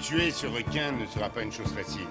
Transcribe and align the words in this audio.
Tuer 0.00 0.30
ce 0.30 0.46
requin 0.46 0.92
ne 0.92 1.04
sera 1.04 1.28
pas 1.28 1.42
une 1.42 1.52
chose 1.52 1.72
facile. 1.74 2.06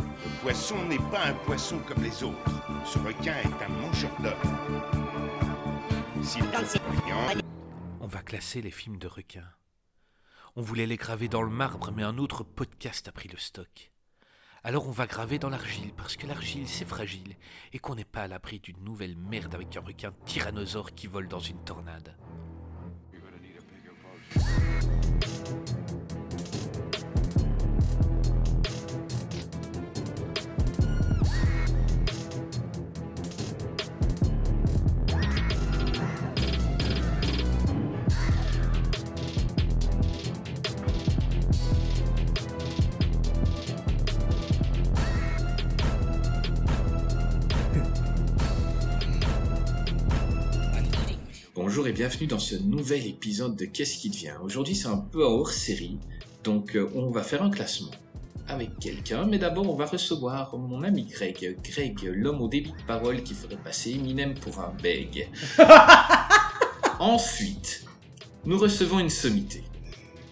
Le 0.00 0.40
poisson 0.40 0.82
n'est 0.86 0.96
pas 1.10 1.26
un 1.26 1.34
poisson 1.34 1.78
comme 1.80 2.02
les 2.02 2.22
autres. 2.22 2.50
Ce 2.86 2.98
requin 2.98 3.34
est 3.36 3.62
un 3.62 3.68
mangeur 3.68 4.10
d'hommes. 4.20 4.82
S'il 6.22 6.44
On 8.00 8.06
va 8.06 8.22
classer 8.22 8.62
les 8.62 8.70
films 8.70 8.96
de 8.96 9.06
requins. 9.06 9.50
On 10.56 10.62
voulait 10.62 10.86
les 10.86 10.96
graver 10.96 11.28
dans 11.28 11.42
le 11.42 11.50
marbre, 11.50 11.92
mais 11.94 12.02
un 12.02 12.16
autre 12.16 12.42
podcast 12.42 13.06
a 13.06 13.12
pris 13.12 13.28
le 13.28 13.38
stock. 13.38 13.92
Alors 14.64 14.88
on 14.88 14.92
va 14.92 15.06
graver 15.06 15.38
dans 15.38 15.50
l'argile, 15.50 15.92
parce 15.94 16.16
que 16.16 16.26
l'argile 16.26 16.66
c'est 16.66 16.86
fragile, 16.86 17.36
et 17.72 17.78
qu'on 17.78 17.96
n'est 17.96 18.04
pas 18.04 18.22
à 18.22 18.28
l'abri 18.28 18.60
d'une 18.60 18.82
nouvelle 18.82 19.16
merde 19.16 19.54
avec 19.54 19.76
un 19.76 19.80
requin 19.80 20.12
tyrannosaure 20.24 20.94
qui 20.94 21.06
vole 21.06 21.28
dans 21.28 21.38
une 21.38 21.62
tornade. 21.64 22.16
Bonjour 51.68 51.86
et 51.86 51.92
bienvenue 51.92 52.26
dans 52.26 52.38
ce 52.38 52.54
nouvel 52.54 53.06
épisode 53.06 53.54
de 53.54 53.66
Qu'est-ce 53.66 53.98
qui 53.98 54.08
devient? 54.08 54.32
Aujourd'hui 54.42 54.74
c'est 54.74 54.88
un 54.88 54.96
peu 54.96 55.22
hors 55.22 55.50
série, 55.50 55.98
donc 56.42 56.74
euh, 56.74 56.88
on 56.94 57.10
va 57.10 57.22
faire 57.22 57.42
un 57.42 57.50
classement 57.50 57.90
avec 58.48 58.78
quelqu'un, 58.78 59.26
mais 59.26 59.36
d'abord 59.36 59.68
on 59.68 59.76
va 59.76 59.84
recevoir 59.84 60.56
mon 60.56 60.82
ami 60.82 61.04
Greg. 61.04 61.58
Greg, 61.62 61.98
l'homme 62.04 62.40
au 62.40 62.48
débit 62.48 62.72
de 62.72 62.86
parole 62.86 63.22
qui 63.22 63.34
ferait 63.34 63.58
passer 63.62 63.90
Eminem 63.90 64.32
pour 64.32 64.58
un 64.60 64.72
beg. 64.82 65.28
Ensuite, 67.00 67.84
nous 68.46 68.56
recevons 68.56 68.98
une 68.98 69.10
sommité. 69.10 69.62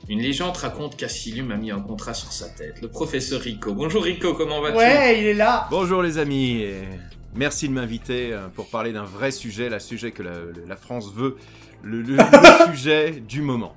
Une 0.08 0.22
légende 0.22 0.56
raconte 0.56 0.96
qu'Asylum 0.96 1.50
a 1.50 1.58
mis 1.58 1.70
un 1.70 1.80
contrat 1.80 2.14
sur 2.14 2.32
sa 2.32 2.48
tête. 2.48 2.80
Le 2.80 2.88
professeur 2.88 3.42
Rico. 3.42 3.74
Bonjour 3.74 4.04
Rico, 4.04 4.32
comment 4.32 4.62
vas-tu? 4.62 4.78
Ouais, 4.78 5.20
il 5.20 5.26
est 5.26 5.34
là. 5.34 5.68
Bonjour 5.70 6.02
les 6.02 6.16
amis, 6.16 6.62
et 6.62 6.82
merci 7.36 7.68
de 7.68 7.72
m'inviter 7.74 8.32
euh, 8.32 8.48
pour 8.48 8.68
parler 8.68 8.92
d'un 8.92 9.04
vrai 9.04 9.30
sujet, 9.30 9.68
la 9.68 9.80
sujet 9.80 10.10
que 10.12 10.22
la, 10.22 10.32
la 10.66 10.76
France 10.76 11.12
veut, 11.14 11.36
le, 11.82 12.02
le- 12.02 12.16
le 12.16 12.66
sujet 12.74 13.10
du 13.12 13.42
moment. 13.42 13.74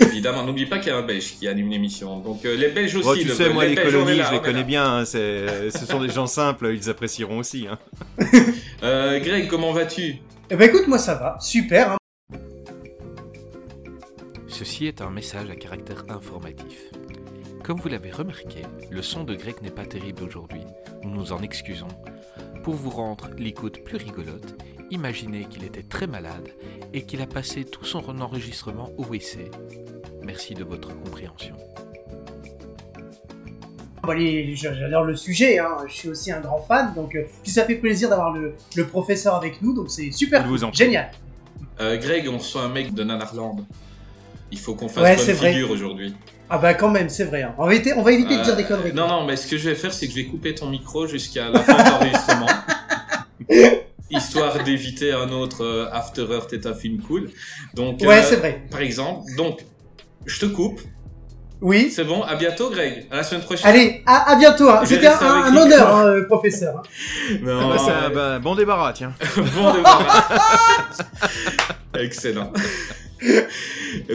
Évidemment, 0.00 0.42
n'oublie 0.44 0.66
pas 0.66 0.78
qu'il 0.78 0.88
y 0.88 0.90
a 0.90 0.96
un 0.96 1.02
Belge 1.02 1.34
qui 1.38 1.46
anime 1.46 1.70
l'émission. 1.70 2.18
Donc 2.18 2.44
euh, 2.44 2.56
les 2.56 2.68
Belges 2.68 2.96
aussi. 2.96 3.08
Oh, 3.08 3.14
tu 3.16 3.24
le- 3.28 3.34
sais, 3.34 3.50
moi 3.50 3.64
les 3.64 3.76
colonies, 3.76 4.16
là, 4.18 4.26
je 4.28 4.32
les 4.34 4.40
connais 4.40 4.64
bien, 4.64 4.84
hein, 4.98 5.04
c'est- 5.04 5.70
ce 5.70 5.86
sont 5.86 6.00
des 6.00 6.08
gens 6.10 6.26
simples, 6.26 6.72
ils 6.74 6.90
apprécieront 6.90 7.38
aussi. 7.38 7.66
hein. 7.68 7.78
Euh, 8.82 9.18
Greg, 9.20 9.48
comment 9.48 9.72
vas-tu? 9.72 10.16
Eh 10.50 10.56
ben 10.56 10.68
écoute, 10.68 10.86
moi 10.88 10.98
ça 10.98 11.14
va, 11.14 11.38
super. 11.40 11.92
hein. 11.92 11.96
Ceci 14.48 14.86
est 14.86 15.00
un 15.00 15.10
message 15.10 15.48
à 15.50 15.56
caractère 15.56 16.04
informatif. 16.08 16.90
Comme 17.62 17.80
vous 17.80 17.88
l'avez 17.88 18.10
remarqué, 18.10 18.62
le 18.90 19.00
son 19.00 19.24
de 19.24 19.34
Greg 19.34 19.54
n'est 19.62 19.70
pas 19.70 19.86
terrible 19.86 20.22
aujourd'hui. 20.22 20.60
Nous 21.02 21.10
nous 21.10 21.32
en 21.32 21.40
excusons. 21.40 21.88
Pour 22.64 22.74
vous 22.74 22.90
rendre 22.90 23.28
l'écoute 23.38 23.84
plus 23.84 23.96
rigolote, 23.98 24.56
imaginez 24.90 25.44
qu'il 25.44 25.64
était 25.64 25.82
très 25.82 26.06
malade 26.06 26.48
et 26.92 27.02
qu'il 27.02 27.20
a 27.20 27.26
passé 27.26 27.64
tout 27.64 27.84
son 27.84 27.98
enregistrement 28.20 28.90
au 28.96 29.04
WC. 29.04 29.50
Merci 30.22 30.54
de 30.54 30.64
votre 30.64 30.88
compréhension. 31.02 31.54
Bon, 34.02 34.10
allez, 34.10 34.54
J'adore 34.56 35.04
le 35.04 35.14
sujet, 35.16 35.58
hein. 35.58 35.76
je 35.86 35.92
suis 35.94 36.08
aussi 36.08 36.32
un 36.32 36.40
grand 36.40 36.60
fan, 36.60 36.92
donc 36.94 37.14
euh, 37.14 37.24
ça 37.44 37.64
fait 37.64 37.76
plaisir 37.76 38.08
d'avoir 38.10 38.32
le, 38.32 38.54
le 38.76 38.86
professeur 38.86 39.34
avec 39.34 39.62
nous, 39.62 39.74
donc 39.74 39.90
c'est 39.90 40.10
super, 40.10 40.42
Je 40.42 40.48
vous 40.48 40.64
en 40.64 40.68
prie. 40.68 40.78
génial. 40.78 41.10
Euh, 41.80 41.96
Greg, 41.98 42.28
on 42.28 42.38
reçoit 42.38 42.62
un 42.62 42.68
mec 42.68 42.92
de 42.94 43.02
Nanarland. 43.04 43.64
Il 44.50 44.58
faut 44.58 44.74
qu'on 44.74 44.88
fasse 44.88 45.02
Ouais, 45.26 45.34
bonne 45.34 45.52
figure 45.52 45.70
aujourd'hui? 45.70 46.14
Ah 46.56 46.58
bah 46.58 46.74
quand 46.74 46.88
même, 46.90 47.08
c'est 47.08 47.24
vrai. 47.24 47.42
hein. 47.42 47.52
On 47.58 47.66
va 47.66 47.74
éviter, 47.74 47.92
on 47.94 48.02
va 48.02 48.12
éviter 48.12 48.38
de 48.38 48.44
dire 48.44 48.54
des 48.54 48.62
Euh, 48.62 48.66
conneries. 48.68 48.92
Non, 48.92 49.08
non, 49.08 49.24
mais 49.26 49.34
ce 49.34 49.48
que 49.48 49.58
je 49.58 49.70
vais 49.70 49.74
faire, 49.74 49.92
c'est 49.92 50.06
que 50.06 50.12
je 50.12 50.18
vais 50.18 50.26
couper 50.26 50.54
ton 50.54 50.70
micro 50.70 51.08
jusqu'à 51.08 51.48
la 51.48 51.58
fin 51.60 51.74
de 51.74 51.90
l'enregistrement. 51.90 52.46
Histoire 54.10 54.62
d'éviter 54.62 55.10
un 55.12 55.30
autre 55.30 55.64
euh, 55.64 55.88
After 55.92 56.26
Earth 56.30 56.52
est 56.52 56.66
un 56.66 56.74
film 56.74 57.00
cool. 57.02 57.30
Donc, 57.74 58.00
Ouais, 58.02 58.18
euh, 58.20 58.22
c'est 58.22 58.36
vrai. 58.36 58.62
Par 58.70 58.82
exemple, 58.82 59.22
donc, 59.36 59.64
je 60.26 60.38
te 60.38 60.46
coupe. 60.46 60.80
Oui. 61.64 61.90
C'est 61.90 62.04
bon, 62.04 62.22
à 62.22 62.34
bientôt, 62.34 62.68
Greg. 62.68 63.06
À 63.10 63.16
la 63.16 63.22
semaine 63.22 63.40
prochaine. 63.42 63.66
Allez, 63.66 64.02
à, 64.04 64.32
à 64.32 64.36
bientôt. 64.36 64.68
hein. 64.68 64.82
C'était 64.84 65.06
un, 65.06 65.18
un 65.20 65.56
honneur, 65.56 65.96
hein, 65.96 66.20
professeur. 66.28 66.76
hein. 66.76 66.82
Non, 67.42 67.72
Ah 67.72 67.76
bah, 67.86 68.10
bah, 68.14 68.38
bon 68.38 68.54
débarras, 68.54 68.92
tiens. 68.92 69.14
bon 69.36 69.72
débarras. 69.72 70.34
Excellent. 71.98 72.52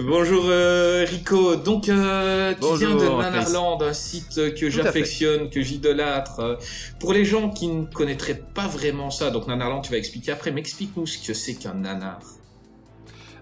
Bonjour 0.08 0.44
euh, 0.48 1.04
Rico, 1.10 1.56
donc 1.56 1.90
euh, 1.90 2.54
tu 2.54 2.78
viens 2.86 2.96
de 2.96 3.06
Nanarland, 3.20 3.82
un 3.82 3.94
site 3.94 4.54
que 4.54 4.70
j'affectionne, 4.70 5.50
que 5.50 5.62
j'idolâtre. 5.62 6.60
Pour 7.00 7.14
les 7.14 7.26
gens 7.26 7.50
qui 7.50 7.68
ne 7.70 7.86
connaîtraient 7.86 8.40
pas 8.54 8.68
vraiment 8.68 9.10
ça, 9.10 9.32
donc 9.32 9.48
Nanarland 9.48 9.82
tu 9.82 9.92
vas 9.92 9.98
expliquer 9.98 10.34
après, 10.34 10.52
mais 10.52 10.60
explique-nous 10.62 11.08
ce 11.08 11.18
que 11.26 11.34
c'est 11.34 11.56
qu'un 11.56 11.74
nanar. 11.74 12.20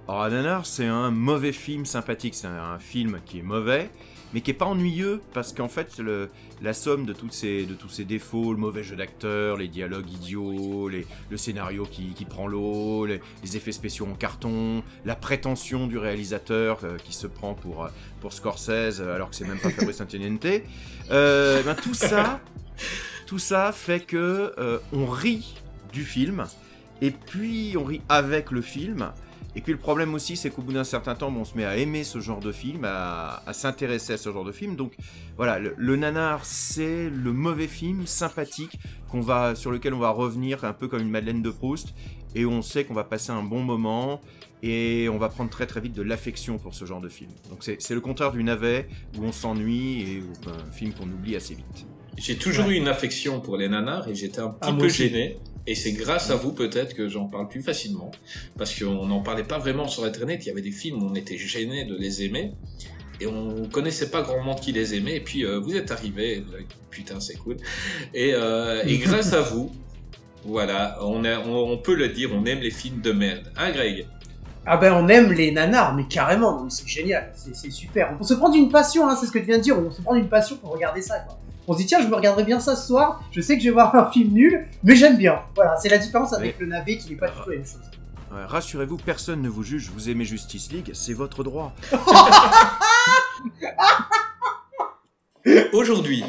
Ananar, 0.07 0.66
c'est 0.66 0.85
un 0.85 1.12
mauvais 1.12 1.51
film 1.51 1.85
sympathique. 1.85 2.34
C'est 2.34 2.47
un, 2.47 2.79
film 2.79 3.19
qui 3.25 3.40
est 3.40 3.44
mauvais, 3.44 3.90
mais 4.34 4.41
qui 4.41 4.51
est 4.51 4.53
pas 4.53 4.66
ennuyeux 4.66 5.22
parce 5.34 5.51
qu'en 5.51 5.68
fait, 5.68 6.01
la 6.62 6.73
somme 6.73 7.06
de, 7.06 7.13
tous 7.13 7.31
ces 7.31 8.06
défauts, 8.06 8.53
le 8.53 8.57
mauvais 8.57 8.84
jeu 8.84 8.95
d'acteur, 8.95 9.57
les 9.57 9.68
dialogues 9.68 10.09
idiots, 10.09 10.90
le 10.90 11.38
scénario 11.38 11.85
qui, 11.85 12.25
prend 12.25 12.47
l'eau, 12.47 13.06
les, 13.06 13.22
effets 13.57 13.72
spéciaux 13.72 14.07
en 14.09 14.16
carton, 14.16 14.84
la 15.06 15.16
prétention 15.16 15.88
du 15.88 15.97
réalisateur 15.97 16.79
euh, 16.84 16.97
qui 17.03 17.13
se 17.13 17.28
prend 17.28 17.53
pour, 17.53 17.85
euh, 17.85 17.89
Scorsese 18.29 19.00
euh, 19.00 19.16
alors 19.16 19.29
que 19.29 19.35
c'est 19.38 19.47
même 19.47 19.59
pas 19.59 19.69
Fabrice 19.69 20.01
Antoniente, 20.01 20.45
euh, 21.12 21.63
ben, 21.63 21.75
tout 21.75 21.94
ça, 21.94 22.41
tout 23.25 23.39
ça 23.39 23.72
fait 23.72 24.01
que 24.01 24.53
on 24.91 25.06
rit 25.06 25.56
du 25.94 26.03
film 26.03 26.45
et 27.01 27.12
puis 27.12 27.75
on 27.78 27.84
rit 27.84 28.01
avec 28.09 28.51
le 28.51 28.62
film. 28.62 29.12
Et 29.57 29.62
puis 29.62 29.73
le 29.73 29.79
problème 29.79 30.13
aussi, 30.13 30.38
c'est 30.38 30.51
qu'au 30.51 30.62
bout 30.62 30.72
d'un 30.72 30.84
certain 30.84 31.16
temps, 31.16 31.31
bon, 31.31 31.40
on 31.41 31.45
se 31.45 31.57
met 31.57 31.66
à 31.66 31.78
aimer 31.78 32.03
ce 32.03 32.19
genre 32.19 32.40
de 32.40 32.51
film, 32.51 32.85
à, 32.85 33.41
à 33.47 33.53
s'intéresser 33.53 34.13
à 34.13 34.18
ce 34.18 34.31
genre 34.31 34.45
de 34.45 34.51
film. 34.51 34.75
Donc 34.75 34.94
voilà, 35.35 35.57
le, 35.57 35.73
le 35.78 35.95
nanar, 35.95 36.45
c'est 36.45 37.09
le 37.09 37.34
mauvais 37.34 37.68
film 37.68 38.06
sympathique 38.06 38.78
qu'on 39.09 39.19
va, 39.22 39.56
sur 39.56 39.72
lequel 39.72 39.95
on 39.95 40.00
va 40.00 40.12
revenir 40.12 40.63
un 40.63 40.73
peu 40.73 40.88
comme 40.88 41.01
une 41.01 41.09
Madeleine 41.09 41.41
de 41.41 41.50
Proust, 41.50 41.95
et 42.35 42.45
on 42.45 42.62
sait 42.62 42.84
qu'on 42.84 42.94
va 42.94 43.03
passer 43.03 43.31
un 43.31 43.41
bon 43.41 43.63
moment, 43.63 44.22
et 44.62 45.09
on 45.12 45.18
va 45.18 45.28
prendre 45.28 45.50
très 45.50 45.66
très 45.66 45.81
vite 45.81 45.94
de 45.94 46.03
l'affection 46.03 46.59
pour 46.59 46.75
ce 46.75 46.85
genre 46.85 47.01
de 47.01 47.09
film. 47.09 47.31
Donc 47.50 47.63
c'est 47.63 47.81
c'est 47.81 47.95
le 47.95 48.01
contraire 48.01 48.31
du 48.34 48.44
navet, 48.44 48.88
où 49.18 49.24
on 49.24 49.31
s'ennuie, 49.31 50.01
et 50.03 50.22
où- 50.22 50.50
un 50.50 50.72
film 50.72 50.94
qu'on 50.94 51.07
oublie 51.09 51.35
assez 51.35 51.56
vite. 51.56 51.88
J'ai 52.16 52.38
toujours 52.38 52.69
eu 52.69 52.75
une 52.75 52.88
affection 52.88 53.41
pour 53.41 53.57
les 53.57 53.69
nanars 53.69 54.07
et 54.07 54.13
j'étais 54.13 54.39
un 54.39 54.50
petit 54.50 54.69
Ah, 54.72 54.78
peu 54.79 54.88
gêné. 54.88 55.38
Et 55.67 55.75
c'est 55.75 55.91
grâce 55.91 56.29
à 56.31 56.35
vous 56.35 56.53
peut-être 56.53 56.95
que 56.95 57.09
j'en 57.09 57.25
parle 57.28 57.47
plus 57.50 57.61
facilement. 57.61 58.09
Parce 58.57 58.73
qu'on 58.79 59.05
n'en 59.05 59.22
parlait 59.22 59.44
pas 59.44 59.59
vraiment 59.59 59.88
sur 59.88 60.05
Internet. 60.05 60.45
Il 60.45 60.47
y 60.47 60.51
avait 60.51 60.61
des 60.61 60.72
films 60.72 61.03
où 61.03 61.07
on 61.11 61.16
était 61.16 61.38
gêné 61.38 61.83
de 61.85 61.95
les 61.95 62.23
aimer. 62.23 62.53
Et 63.19 63.28
on 63.28 63.67
connaissait 63.69 64.09
pas 64.09 64.22
grand 64.22 64.41
monde 64.41 64.59
qui 64.59 64.72
les 64.72 64.95
aimait. 64.95 65.17
Et 65.17 65.22
puis 65.22 65.44
euh, 65.45 65.59
vous 65.59 65.75
êtes 65.75 65.91
arrivés. 65.91 66.44
euh, 66.53 66.61
Putain, 66.89 67.19
c'est 67.19 67.35
cool. 67.35 67.57
Et, 68.13 68.31
euh, 68.33 68.81
et 68.85 68.97
grâce 69.06 69.33
à 69.33 69.41
vous, 69.41 69.72
voilà, 70.45 70.97
on, 71.01 71.25
a- 71.25 71.39
on, 71.41 71.72
on 71.73 71.77
peut 71.77 71.95
le 71.95 72.09
dire, 72.09 72.29
on 72.33 72.45
aime 72.45 72.59
les 72.59 72.72
films 72.72 73.01
de 73.01 73.11
merde. 73.11 73.51
Hein, 73.57 73.72
Greg? 73.72 74.07
Ah 74.69 74.75
ben 74.77 74.91
on 74.94 75.07
aime 75.07 75.31
les 75.31 75.51
nanars, 75.51 75.95
mais 75.95 76.03
carrément, 76.09 76.69
c'est 76.69 76.85
génial, 76.88 77.31
c'est 77.53 77.72
super. 77.72 78.17
On 78.19 78.23
se 78.23 78.33
prendre 78.33 78.53
une 78.56 78.69
passion, 78.69 79.07
hein, 79.07 79.16
c'est 79.17 79.25
ce 79.25 79.31
que 79.31 79.39
tu 79.39 79.45
viens 79.45 79.59
de 79.59 79.63
dire, 79.63 79.80
on 79.80 79.89
se 79.91 80.01
prend 80.01 80.13
une 80.15 80.27
passion 80.27 80.57
pour 80.57 80.71
regarder 80.71 81.01
ça. 81.01 81.19
Quoi. 81.19 81.39
On 81.67 81.73
se 81.73 81.79
dit 81.79 81.85
tiens, 81.85 82.01
je 82.01 82.07
me 82.07 82.15
regarderai 82.15 82.43
bien 82.45 82.59
ça 82.61 82.75
ce 82.77 82.87
soir. 82.87 83.21
Je 83.31 83.41
sais 83.41 83.57
que 83.57 83.63
je 83.63 83.67
vais 83.67 83.73
voir 83.73 83.93
un 83.95 84.09
film 84.11 84.31
nul, 84.33 84.67
mais 84.83 84.95
j'aime 84.95 85.17
bien. 85.17 85.41
Voilà, 85.55 85.75
c'est 85.77 85.89
la 85.89 85.97
différence 85.97 86.31
avec 86.33 86.57
le 86.59 86.67
navet 86.67 86.97
qui 86.97 87.09
n'est 87.11 87.17
pas 87.17 87.27
du 87.29 87.33
tout 87.43 87.49
la 87.49 87.55
même 87.57 87.65
chose. 87.65 87.81
Ouais, 88.31 88.45
Rassurez-vous, 88.45 88.97
personne 88.97 89.41
ne 89.41 89.49
vous 89.49 89.63
juge, 89.63 89.89
vous 89.93 90.09
aimez 90.09 90.23
Justice 90.25 90.71
League, 90.71 90.91
c'est 90.93 91.13
votre 91.13 91.43
droit. 91.43 91.73
Aujourd'hui, 95.73 96.23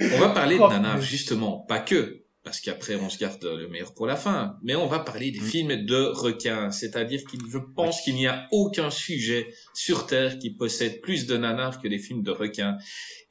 on 0.00 0.18
va 0.18 0.28
parler 0.30 0.56
de 0.58 0.62
Oh, 0.62 0.68
mais- 0.70 1.00
justement, 1.00 1.64
pas 1.68 1.78
que, 1.80 2.22
parce 2.46 2.60
qu'après 2.60 2.94
on 2.94 3.10
se 3.10 3.18
garde 3.18 3.42
le 3.42 3.66
meilleur 3.68 3.92
pour 3.92 4.06
la 4.06 4.14
fin, 4.14 4.56
mais 4.62 4.76
on 4.76 4.86
va 4.86 5.00
parler 5.00 5.32
des 5.32 5.40
Mm. 5.40 5.44
films 5.54 5.84
de 5.84 5.96
requins, 5.96 6.70
c'est-à-dire 6.70 7.20
qu'il, 7.28 7.40
je 7.50 7.58
pense 7.58 8.00
qu'il 8.02 8.14
n'y 8.14 8.28
a 8.28 8.46
aucun 8.52 8.88
sujet 8.90 9.52
sur 9.74 10.06
Terre 10.06 10.38
qui 10.38 10.50
possède 10.50 11.00
plus 11.00 11.26
de 11.26 11.36
nanars 11.36 11.80
que 11.82 11.88
les 11.88 11.98
films 11.98 12.22
de 12.22 12.30
requins, 12.30 12.76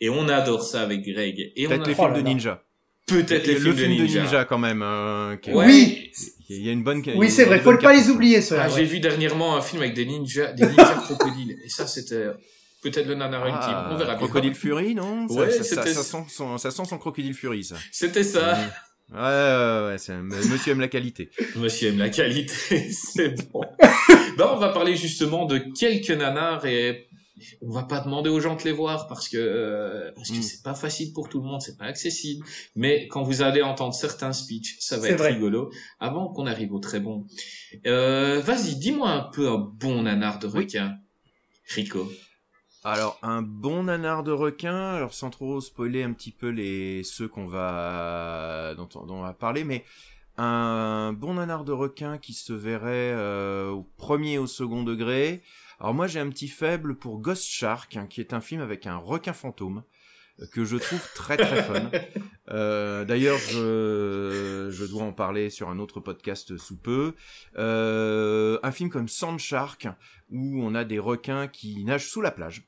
et 0.01 0.09
on 0.09 0.27
adore 0.27 0.63
ça 0.63 0.81
avec 0.81 1.01
Greg, 1.07 1.53
et 1.55 1.65
on 1.65 1.69
Peut-être 1.69 1.83
a 1.83 1.87
les 1.87 1.95
Oh 1.97 2.03
films 2.03 2.13
de 2.13 2.21
ninja. 2.29 2.63
peut-être 3.07 3.47
les 3.47 3.53
le 3.53 3.59
films 3.73 3.75
film 3.77 3.97
de 4.07 4.13
ninja. 4.19 4.43
quand 4.45 4.57
même. 4.57 4.81
euh, 4.83 5.37
qui 5.37 5.49
est- 5.49 5.53
Ouais. 5.53 5.65
Oui, 5.65 6.11
Il 6.49 6.65
y 6.65 6.69
a 6.69 6.73
une 6.73 6.83
bonne. 6.83 7.01
oui 7.15 7.31
c'est 7.31 7.45
vrai, 7.45 7.59
faut 7.61 7.71
ne 7.71 7.77
pas 7.77 7.93
les 7.93 8.09
oublier 8.09 8.37
Ah, 8.37 8.41
ceux-là. 8.41 8.67
j'ai 8.69 8.83
vu 8.83 8.99
dernièrement 8.99 9.55
un 9.55 9.61
film 9.61 9.81
avec 9.81 9.93
des 9.95 10.05
ninjas, 10.05 10.51
des 10.51 10.65
ninjas 10.67 10.75
crocodiles, 11.07 11.55
et 11.63 11.69
ça 11.69 11.87
c'était 11.87 12.25
peut-être 12.83 13.07
le 13.07 13.15
nanar 13.15 13.47
ultime. 13.47 13.61
Ah, 13.63 13.89
On 13.93 13.95
verra 13.97 14.11
bien. 14.15 14.27
Crocodile 14.27 14.53
Fury, 14.53 14.93
non? 14.93 15.25
Ouais, 15.27 15.49
ça, 15.49 15.63
ça, 15.63 15.81
c'était- 15.81 15.93
ça 15.95 16.03
sent 16.03 16.25
son, 16.29 16.57
ça 16.59 16.69
sent 16.69 16.83
son 16.85 16.97
Crocodile 16.99 17.33
Fury, 17.33 17.63
ça. 17.63 17.77
C'était 17.91 18.23
ça. 18.23 18.59
Ouais, 19.11 19.19
ouais, 19.19 19.85
ouais, 19.87 19.97
c'est- 19.97 20.17
monsieur 20.17 20.71
aime 20.71 20.79
la 20.81 20.87
qualité. 20.87 21.29
Monsieur 21.55 21.89
aime 21.89 21.99
la 21.99 22.09
qualité, 22.09 22.89
c'est 22.91 23.35
bon. 23.51 23.61
ben, 24.37 24.47
on 24.51 24.57
va 24.57 24.69
parler 24.69 24.95
justement 24.95 25.45
de 25.45 25.59
quelques 25.79 26.09
nanars 26.09 26.65
et 26.65 27.07
on 27.61 27.69
va 27.69 27.83
pas 27.83 27.99
demander 27.99 28.29
aux 28.29 28.39
gens 28.39 28.55
de 28.55 28.63
les 28.63 28.71
voir 28.71 29.07
parce 29.07 29.29
que 29.29 29.37
euh, 29.37 30.11
parce 30.15 30.31
que 30.31 30.37
Mm. 30.37 30.41
c'est 30.41 30.63
pas 30.63 30.73
facile 30.73 31.13
pour 31.13 31.29
tout 31.29 31.39
le 31.39 31.45
monde, 31.45 31.61
c'est 31.61 31.77
pas 31.77 31.85
accessible. 31.85 32.43
Mais 32.75 33.07
quand 33.07 33.21
vous 33.21 33.41
allez 33.43 33.61
entendre 33.61 33.93
certains 33.93 34.33
speeches, 34.33 34.77
ça 34.79 34.97
va 34.97 35.09
être 35.09 35.17
vrai. 35.19 35.33
rigolo. 35.33 35.69
Avant 35.99 36.29
qu'on 36.29 36.47
arrive 36.47 36.73
au 36.73 36.79
très 36.79 36.99
bon, 36.99 37.25
euh, 37.85 38.39
vas-y, 38.41 38.75
dis-moi 38.77 39.09
un 39.11 39.29
peu 39.31 39.47
un 39.49 39.57
bon 39.59 40.01
nanar 40.03 40.39
de 40.39 40.47
Oui. 40.47 40.53
requin, 40.63 40.95
Rico. 41.75 42.11
Alors, 42.87 43.17
un 43.23 43.41
bon 43.41 43.83
nanar 43.85 44.21
de 44.23 44.31
requin, 44.31 44.93
alors 44.93 45.13
sans 45.15 45.31
trop 45.31 45.59
spoiler 45.59 46.03
un 46.03 46.13
petit 46.13 46.29
peu 46.31 46.49
les 46.49 47.01
ceux 47.03 47.27
qu'on 47.27 47.47
va 47.47 48.75
dont, 48.75 48.87
on- 48.93 49.05
dont 49.07 49.15
on 49.15 49.21
va 49.23 49.33
parler, 49.33 49.63
mais 49.63 49.83
un 50.37 51.11
bon 51.13 51.33
nanar 51.33 51.63
de 51.63 51.71
requin 51.71 52.19
qui 52.19 52.33
se 52.33 52.53
verrait 52.53 53.11
euh, 53.15 53.69
au 53.71 53.83
premier 53.97 54.37
au 54.37 54.45
second 54.45 54.83
degré. 54.83 55.41
Alors 55.79 55.95
moi 55.95 56.05
j'ai 56.05 56.19
un 56.19 56.29
petit 56.29 56.47
faible 56.47 56.95
pour 56.95 57.17
Ghost 57.19 57.45
Shark, 57.47 57.95
hein, 57.97 58.05
qui 58.07 58.21
est 58.21 58.33
un 58.33 58.41
film 58.41 58.61
avec 58.61 58.85
un 58.85 58.97
requin 58.97 59.33
fantôme 59.33 59.81
euh, 60.41 60.45
que 60.53 60.63
je 60.63 60.77
trouve 60.77 61.01
très 61.15 61.37
très 61.37 61.63
fun. 61.63 61.89
Euh, 62.51 63.05
D'ailleurs, 63.05 63.39
je, 63.39 64.67
je 64.71 64.85
dois 64.85 65.01
en 65.01 65.13
parler 65.13 65.49
sur 65.49 65.67
un 65.67 65.79
autre 65.79 65.99
podcast 65.99 66.55
sous 66.57 66.77
peu. 66.77 67.15
Euh, 67.57 68.59
un 68.61 68.71
film 68.71 68.91
comme 68.91 69.07
Sand 69.07 69.39
Shark, 69.39 69.87
où 70.29 70.61
on 70.63 70.75
a 70.75 70.83
des 70.83 70.99
requins 70.99 71.47
qui 71.47 71.83
nagent 71.85 72.05
sous 72.07 72.21
la 72.21 72.29
plage. 72.29 72.61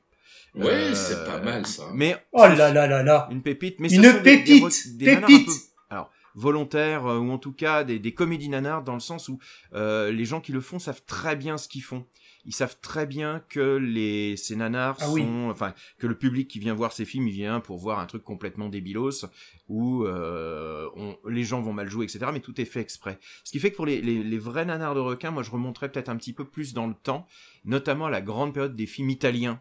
Ouais, 0.58 0.90
Euh, 0.90 0.94
c'est 0.94 1.24
pas 1.24 1.40
mal 1.40 1.66
ça. 1.66 1.84
Mais 1.94 2.16
Oh 2.32 2.46
là 2.46 2.72
là 2.72 2.86
là 2.86 3.02
là. 3.02 3.28
une 3.30 3.42
pépite, 3.42 3.80
mais 3.80 3.88
Une 3.92 4.02
des- 4.02 4.12
des 4.12 4.20
pépite, 4.22 4.96
des 4.96 5.06
nanars 5.06 5.24
un 5.24 5.26
pépite. 5.26 5.46
peu- 5.46 5.52
alors 5.90 6.10
volontaires 6.34 7.06
euh, 7.06 7.18
ou 7.18 7.30
en 7.32 7.38
tout 7.38 7.52
cas 7.52 7.82
des, 7.84 7.98
des 7.98 8.12
comédies 8.12 8.48
nanars 8.48 8.82
dans 8.84 8.94
le 8.94 9.00
sens 9.00 9.28
où 9.28 9.38
euh, 9.74 10.12
les 10.12 10.24
gens 10.24 10.40
qui 10.40 10.52
le 10.52 10.60
font 10.60 10.78
savent 10.78 11.02
très 11.06 11.34
bien 11.36 11.58
ce 11.58 11.68
qu'ils 11.68 11.82
font. 11.82 12.06
Ils 12.44 12.54
savent 12.54 12.78
très 12.80 13.04
bien 13.06 13.42
que 13.50 13.76
les 13.76 14.36
ces 14.36 14.56
nanars 14.56 14.96
Ah 15.00 15.06
sont, 15.06 15.12
oui. 15.12 15.24
enfin 15.50 15.74
que 15.98 16.06
le 16.06 16.16
public 16.16 16.48
qui 16.48 16.60
vient 16.60 16.72
voir 16.72 16.92
ces 16.92 17.04
films, 17.04 17.26
il 17.28 17.34
vient 17.34 17.60
pour 17.60 17.76
voir 17.78 17.98
un 17.98 18.06
truc 18.06 18.22
complètement 18.22 18.68
débilos 18.68 19.26
où 19.68 20.04
euh, 20.04 20.88
on- 20.96 21.18
les 21.28 21.44
gens 21.44 21.60
vont 21.60 21.72
mal 21.74 21.90
jouer, 21.90 22.04
etc. 22.04 22.20
Mais 22.32 22.40
tout 22.40 22.58
est 22.60 22.64
fait 22.64 22.80
exprès. 22.80 23.18
Ce 23.44 23.50
qui 23.52 23.58
fait 23.58 23.70
que 23.70 23.76
pour 23.76 23.84
les, 23.86 24.00
les, 24.00 24.22
les 24.22 24.38
vrais 24.38 24.64
nanars 24.64 24.94
de 24.94 25.00
requins, 25.00 25.30
moi 25.32 25.42
je 25.42 25.50
remonterais 25.50 25.90
peut-être 25.90 26.08
un 26.08 26.16
petit 26.16 26.32
peu 26.32 26.44
plus 26.46 26.72
dans 26.72 26.86
le 26.86 26.94
temps, 26.94 27.26
notamment 27.64 28.06
à 28.06 28.10
la 28.10 28.20
grande 28.22 28.54
période 28.54 28.74
des 28.76 28.86
films 28.86 29.10
italiens 29.10 29.60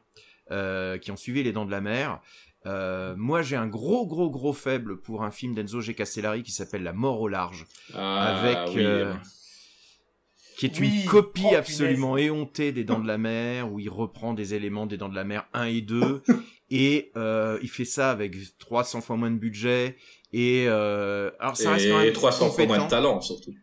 euh, 0.52 0.98
qui 0.98 1.12
ont 1.12 1.18
suivi 1.18 1.44
Les 1.44 1.52
Dents 1.52 1.66
de 1.66 1.72
la 1.72 1.82
Mer. 1.82 2.22
Euh, 2.66 3.16
moi, 3.18 3.42
j'ai 3.42 3.56
un 3.56 3.68
gros, 3.68 4.06
gros, 4.08 4.30
gros 4.30 4.54
faible 4.54 5.02
pour 5.02 5.24
un 5.24 5.32
film 5.32 5.54
d'Enzo 5.56 5.80
G. 5.82 5.94
Castellari 5.94 6.44
qui 6.44 6.52
s'appelle 6.52 6.84
La 6.84 6.94
mort 6.94 7.22
au 7.22 7.28
large, 7.28 7.66
Ah, 7.94 8.38
avec 8.38 8.76
oui, 8.76 8.84
euh, 8.84 9.14
qui 10.58 10.66
est 10.66 10.80
Oui. 10.80 11.02
une 11.04 11.10
copie 11.10 11.44
Oh, 11.52 11.56
absolument 11.56 12.18
éhontée 12.18 12.72
des 12.72 12.84
Dents 12.84 13.00
de 13.00 13.08
la 13.08 13.18
Mer, 13.18 13.72
où 13.72 13.80
il 13.80 13.90
reprend 13.90 14.34
des 14.34 14.54
éléments 14.54 14.86
des 14.86 14.98
Dents 14.98 15.10
de 15.10 15.16
la 15.16 15.24
Mer 15.24 15.48
1 15.54 15.66
et 15.66 15.82
2, 15.82 16.24
et 16.70 17.12
euh, 17.16 17.60
il 17.62 17.70
fait 17.70 17.86
ça 17.86 18.12
avec 18.12 18.36
300 18.58 19.02
fois 19.02 19.16
moins 19.16 19.32
de 19.32 19.38
budget. 19.38 19.96
Et 20.34 20.66
euh, 20.68 21.32
alors 21.40 21.56
ça 21.56 21.72
reste 21.72 21.90
quand 21.90 22.02
et 22.02 22.06
même 22.06 22.14
300 22.14 22.50
fois 22.52 22.66
moins 22.66 22.84
de 22.84 22.90
talent 22.90 23.22
surtout. 23.22 23.54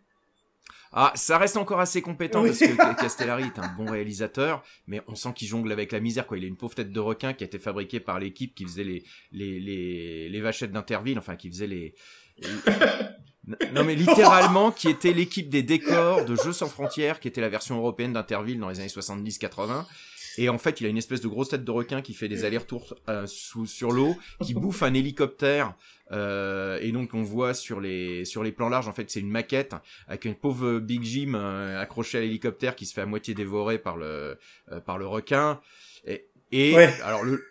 Ah, 0.96 1.12
ça 1.16 1.38
reste 1.38 1.56
encore 1.56 1.80
assez 1.80 2.02
compétent 2.02 2.42
Oui. 2.42 2.50
parce 2.50 2.60
que 2.60 3.00
Castellari 3.00 3.44
est 3.44 3.58
un 3.58 3.68
bon 3.76 3.90
réalisateur, 3.90 4.62
mais 4.86 5.00
on 5.08 5.16
sent 5.16 5.30
qu'il 5.34 5.48
jongle 5.48 5.72
avec 5.72 5.90
la 5.90 5.98
misère. 5.98 6.26
Quoi. 6.26 6.38
Il 6.38 6.44
a 6.44 6.46
une 6.46 6.56
pauvre 6.56 6.74
tête 6.74 6.92
de 6.92 7.00
requin 7.00 7.32
qui 7.32 7.42
a 7.42 7.46
été 7.46 7.58
fabriquée 7.58 7.98
par 8.00 8.20
l'équipe 8.20 8.54
qui 8.54 8.64
faisait 8.64 8.84
les 8.84 9.02
les 9.32 9.58
les, 9.58 10.28
les 10.28 10.40
vachettes 10.40 10.72
d'Interville, 10.72 11.18
enfin 11.18 11.34
qui 11.36 11.48
faisait 11.50 11.66
les. 11.66 11.94
Non 13.72 13.84
mais 13.84 13.94
littéralement 13.94 14.70
qui 14.70 14.88
était 14.88 15.12
l'équipe 15.12 15.50
des 15.50 15.62
décors 15.62 16.24
de 16.24 16.34
Jeux 16.34 16.52
sans 16.52 16.68
frontières, 16.68 17.20
qui 17.20 17.28
était 17.28 17.42
la 17.42 17.50
version 17.50 17.76
européenne 17.76 18.12
d'Interville 18.14 18.58
dans 18.58 18.70
les 18.70 18.80
années 18.80 18.88
70-80. 18.88 19.84
Et 20.38 20.48
en 20.48 20.58
fait, 20.58 20.80
il 20.80 20.86
a 20.86 20.88
une 20.88 20.96
espèce 20.96 21.20
de 21.20 21.28
grosse 21.28 21.50
tête 21.50 21.64
de 21.64 21.70
requin 21.70 22.02
qui 22.02 22.12
fait 22.14 22.28
des 22.28 22.44
allers-retours 22.44 22.94
euh, 23.08 23.24
sous, 23.26 23.66
sur 23.66 23.92
l'eau, 23.92 24.16
qui 24.42 24.54
bouffe 24.54 24.82
un 24.82 24.92
hélicoptère. 24.94 25.74
Euh, 26.12 26.78
et 26.82 26.92
donc 26.92 27.14
on 27.14 27.22
voit 27.22 27.54
sur 27.54 27.80
les 27.80 28.24
sur 28.24 28.42
les 28.42 28.52
plans 28.52 28.68
larges, 28.68 28.88
en 28.88 28.92
fait, 28.92 29.10
c'est 29.10 29.20
une 29.20 29.30
maquette 29.30 29.74
avec 30.06 30.24
une 30.26 30.34
pauvre 30.34 30.78
Big 30.78 31.02
Jim 31.02 31.32
euh, 31.34 31.80
accroché 31.80 32.18
à 32.18 32.20
l'hélicoptère 32.20 32.76
qui 32.76 32.86
se 32.86 32.94
fait 32.94 33.00
à 33.00 33.06
moitié 33.06 33.34
dévorer 33.34 33.78
par 33.78 33.96
le 33.96 34.38
euh, 34.70 34.80
par 34.80 34.98
le 34.98 35.06
requin. 35.06 35.60
Et, 36.06 36.26
et 36.52 36.74
Ouais. 36.74 36.92
alors 37.02 37.24
le 37.24 37.42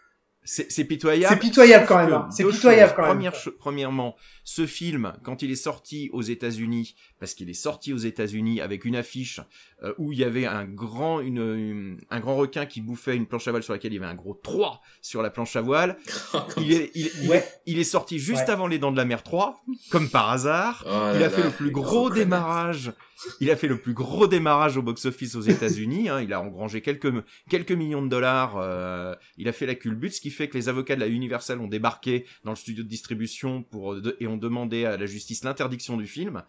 c'est 0.46 0.72
c'est 0.72 0.84
pitoyable. 0.86 1.34
C'est 1.34 1.40
pitoyable 1.40 1.86
quand 1.88 1.98
même, 1.98 2.14
hein. 2.14 2.28
C'est 2.32 2.44
pitoyable 2.46 2.90
choses. 2.90 2.96
quand 2.96 3.02
même. 3.04 3.12
Première 3.14 3.34
premièrement, 3.60 4.16
ce 4.44 4.66
film, 4.66 5.14
quand 5.24 5.42
il 5.42 5.52
est 5.52 5.56
sorti 5.56 6.10
aux 6.14 6.22
États-Unis, 6.22 6.96
parce 7.20 7.34
qu'il 7.34 7.50
est 7.50 7.54
sorti 7.54 7.94
aux 7.94 7.98
États-Unis 7.98 8.60
avec 8.62 8.86
une 8.86 8.96
affiche 8.96 9.40
euh, 9.84 9.94
où 9.98 10.12
il 10.12 10.20
y 10.20 10.24
avait 10.24 10.46
un 10.46 10.66
grand, 10.66 11.20
une, 11.22 11.38
une- 11.38 12.02
un 12.10 12.20
grand 12.20 12.36
requin 12.36 12.66
qui 12.66 12.82
bouffait 12.82 13.16
une 13.16 13.26
planche 13.26 13.48
à 13.48 13.52
voile 13.52 13.64
sur 13.64 13.74
laquelle 13.74 13.92
il 13.94 13.96
y 13.96 14.04
avait 14.04 14.12
un 14.12 14.16
gros 14.16 14.34
3 14.34 14.82
sur 15.02 15.22
la 15.22 15.30
planche 15.30 15.56
à 15.56 15.62
voile. 15.62 15.98
Il 16.58 16.72
est, 16.74 16.92
il, 16.96 17.10
il 17.24 17.30
Ouais. 17.30 17.38
est, 17.38 17.62
il 17.66 17.80
est 17.80 17.84
sorti 17.84 18.20
juste 18.20 18.44
Ouais. 18.48 18.50
avant 18.52 18.68
les 18.68 18.80
Dents 18.80 18.92
de 18.92 18.98
la 18.98 19.06
Mer 19.06 19.24
3, 19.24 19.64
comme 19.90 20.10
par 20.10 20.30
hasard. 20.30 20.84
Oh 20.86 20.90
là 20.90 21.14
Il 21.16 21.24
a 21.24 21.30
fait 21.30 21.42
là, 21.42 21.48
le 21.48 21.52
plus 21.54 21.72
gros 21.72 22.10
démarrage. 22.10 22.92
Il 23.40 23.50
a 23.52 23.56
fait 23.56 23.68
le 23.68 23.78
plus 23.78 23.94
gros 23.94 24.28
démarrage 24.28 24.78
au 24.78 24.82
box-office 24.82 25.36
aux 25.36 25.42
États-Unis. 25.42 26.10
Hein. 26.10 26.22
Il 26.22 26.34
a 26.34 26.42
engrangé 26.42 26.82
quelques 26.82 27.12
quelques 27.50 27.72
millions 27.72 28.02
de 28.02 28.10
dollars. 28.10 28.58
euh, 28.58 29.16
il 29.38 29.48
a 29.48 29.54
fait 29.54 29.66
la 29.66 29.76
culbute, 29.76 30.14
ce 30.14 30.22
qui 30.22 30.30
fait 30.32 30.48
que 30.48 30.58
les 30.58 30.70
avocats 30.70 30.96
de 30.96 31.00
la 31.02 31.08
Universal 31.08 31.60
ont 31.60 31.68
débarqué 31.68 32.26
dans 32.44 32.52
le 32.52 32.58
studio 32.58 32.84
de 32.84 32.90
distribution 32.90 33.64
pour 33.64 33.96
de- 33.96 34.16
et 34.20 34.28
ont 34.28 34.38
demandé 34.38 34.86
à 34.86 34.98
la 34.98 35.06
justice 35.06 35.44
l'interdiction 35.44 35.98
du 35.98 36.08
film. 36.08 36.44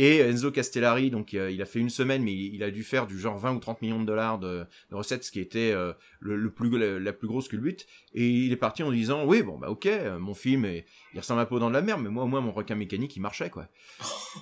Et 0.00 0.18
Enzo 0.20 0.52
Castellari, 0.52 1.10
donc 1.10 1.34
euh, 1.34 1.50
il 1.50 1.60
a 1.60 1.64
fait 1.66 1.80
une 1.80 1.90
semaine, 1.90 2.22
mais 2.22 2.32
il, 2.32 2.54
il 2.54 2.62
a 2.62 2.70
dû 2.70 2.84
faire 2.84 3.08
du 3.08 3.18
genre 3.18 3.36
20 3.36 3.54
ou 3.54 3.58
30 3.58 3.82
millions 3.82 3.98
de 4.00 4.04
dollars 4.06 4.38
de, 4.38 4.64
de 4.90 4.94
recettes, 4.94 5.24
ce 5.24 5.32
qui 5.32 5.40
était 5.40 5.72
euh, 5.72 5.92
le, 6.20 6.36
le 6.36 6.50
plus 6.52 6.70
la, 6.78 7.00
la 7.00 7.12
plus 7.12 7.26
grosse 7.26 7.48
culbute. 7.48 7.84
Et 8.14 8.28
il 8.28 8.52
est 8.52 8.56
parti 8.56 8.84
en 8.84 8.92
disant 8.92 9.24
oui 9.26 9.42
bon 9.42 9.58
bah 9.58 9.70
ok, 9.70 9.86
euh, 9.86 10.18
mon 10.20 10.34
film 10.34 10.64
est, 10.66 10.86
il 11.14 11.18
ressemble 11.20 11.40
un 11.40 11.46
peu 11.46 11.58
dans 11.58 11.68
de 11.68 11.74
la 11.74 11.82
merde, 11.82 12.00
mais 12.02 12.10
moi 12.10 12.22
au 12.22 12.26
moins 12.28 12.40
mon 12.40 12.52
requin 12.52 12.76
mécanique 12.76 13.16
il 13.16 13.20
marchait 13.20 13.50
quoi. 13.50 13.66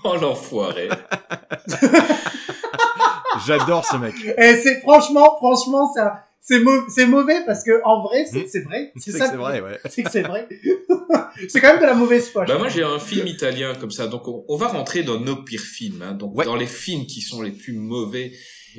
Oh 0.05 0.15
l'enfoiré. 0.21 0.91
J'adore 3.47 3.85
ce 3.85 3.97
mec. 3.97 4.15
Et 4.39 4.57
c'est 4.63 4.81
franchement, 4.81 5.37
franchement, 5.37 5.93
un- 5.99 6.13
c'est 6.49 6.61
mau- 6.61 6.89
c'est 6.89 7.07
mauvais 7.07 7.45
parce 7.45 7.63
que 7.65 7.83
en 7.85 8.03
vrai, 8.03 8.25
c'est 8.31 8.45
Hmm. 8.45 8.49
c'est 8.49 8.61
vrai. 8.65 8.93
C'est 8.97 9.11
C'est 9.11 9.13
que 9.13 9.19
ça. 9.25 9.31
c'est 9.31 9.37
vrai 9.37 9.61
ouais. 9.61 9.79
C'est 9.91 10.03
que 10.03 10.11
c'est 10.11 10.23
vrai. 10.23 10.49
c'est 11.49 11.61
quand 11.61 11.73
même 11.73 11.81
de 11.81 11.87
la 11.87 11.95
mauvaise 11.95 12.29
foi. 12.31 12.45
Bah 12.47 12.59
moi 12.59 12.69
j'ai 12.69 12.83
un 12.83 12.99
film 12.99 13.27
italien 13.27 13.75
comme 13.75 13.91
ça, 13.91 14.07
donc 14.07 14.27
on, 14.29 14.45
on 14.49 14.57
va 14.57 14.69
rentrer 14.69 15.03
dans 15.03 15.21
nos 15.21 15.37
pires 15.37 15.61
films, 15.61 16.03
hein, 16.03 16.13
donc 16.15 16.37
Ouais. 16.37 16.45
dans 16.45 16.57
les 16.57 16.67
films 16.67 17.07
qui 17.07 17.21
sont 17.21 17.43
les 17.43 17.51
plus 17.53 17.73
mauvais. 17.75 18.33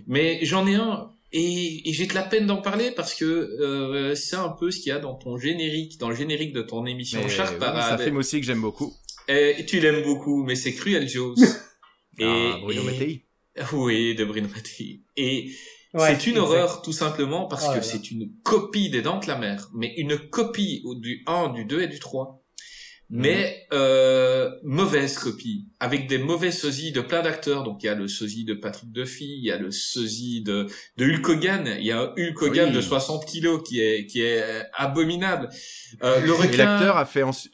Mais 0.07 0.39
j'en 0.43 0.65
ai 0.67 0.75
un 0.75 1.09
et, 1.33 1.89
et 1.89 1.93
j'ai 1.93 2.05
de 2.07 2.13
la 2.13 2.23
peine 2.23 2.45
d'en 2.45 2.61
parler 2.61 2.91
parce 2.91 3.13
que 3.13 3.25
euh, 3.25 4.15
c'est 4.15 4.37
un 4.37 4.49
peu 4.49 4.71
ce 4.71 4.79
qu'il 4.79 4.89
y 4.89 4.91
a 4.93 4.99
dans 4.99 5.15
ton 5.15 5.37
générique, 5.37 5.97
dans 5.99 6.09
le 6.09 6.15
générique 6.15 6.53
de 6.53 6.61
ton 6.61 6.85
émission 6.85 7.19
Mais, 7.21 7.29
Char 7.29 7.47
oui, 7.49 7.55
c'est 7.59 7.65
un 7.65 7.71
Parade. 7.73 8.01
film 8.01 8.17
aussi 8.17 8.39
que 8.39 8.45
j'aime 8.45 8.61
beaucoup. 8.61 8.93
Et 9.27 9.65
tu 9.67 9.81
l'aimes 9.81 10.03
beaucoup, 10.03 10.43
mais 10.43 10.55
c'est 10.55 10.73
Cruel 10.73 11.07
Jaws. 11.09 11.35
ah, 12.21 12.57
Bruno 12.61 12.81
et- 12.81 12.85
Mattei. 12.85 13.25
Oui, 13.73 14.15
de 14.15 14.23
Bruno 14.23 14.47
Mattei. 14.47 15.01
Et 15.17 15.51
Ouais, 15.93 16.07
c'est 16.07 16.27
une 16.27 16.33
exact. 16.33 16.39
horreur 16.39 16.81
tout 16.81 16.91
simplement 16.91 17.47
parce 17.47 17.67
Oh 17.69 17.75
que 17.75 17.81
c'est 17.81 18.11
une 18.11 18.31
copie 18.43 18.89
des 18.89 19.01
Dents 19.01 19.19
de 19.19 19.27
la 19.27 19.37
Mer, 19.37 19.69
mais 19.73 19.93
une 19.97 20.17
copie 20.17 20.83
du 20.97 21.23
1, 21.27 21.49
du 21.49 21.65
2 21.65 21.81
et 21.83 21.87
du 21.87 21.99
3. 21.99 22.43
Mais 23.09 23.65
euh, 23.71 24.51
mauvaise 24.63 25.17
copie, 25.17 25.69
avec 25.79 26.07
des 26.07 26.17
mauvais 26.17 26.51
sosies 26.51 26.91
de 26.91 27.01
plein 27.01 27.21
d'acteurs. 27.21 27.63
Donc 27.63 27.83
il 27.83 27.85
y 27.85 27.89
a 27.89 27.93
le 27.95 28.07
sosie 28.07 28.45
de 28.45 28.53
Patrick 28.55 28.91
Duffy, 28.91 29.25
il 29.37 29.43
y 29.45 29.51
a 29.51 29.57
le 29.57 29.69
sosie 29.71 30.41
de, 30.41 30.67
de 30.97 31.05
Hulk 31.05 31.29
Hogan, 31.29 31.75
il 31.79 31.85
y 31.85 31.91
a 31.91 31.99
un 32.01 32.13
Hulk 32.17 32.41
Hogan 32.41 32.69
Oui. 32.69 32.75
de 32.75 32.81
60 32.81 33.25
kilos 33.25 33.61
qui 33.67 33.79
est 33.81 34.07
qui 34.07 34.21
est 34.21 34.43
abominable. 34.73 35.49
Euh, 36.03 36.19
le 36.21 36.33
requin. 36.33 36.57
l'acteur 36.57 36.97
a 36.97 37.05
fait 37.05 37.23
ensuite, 37.23 37.53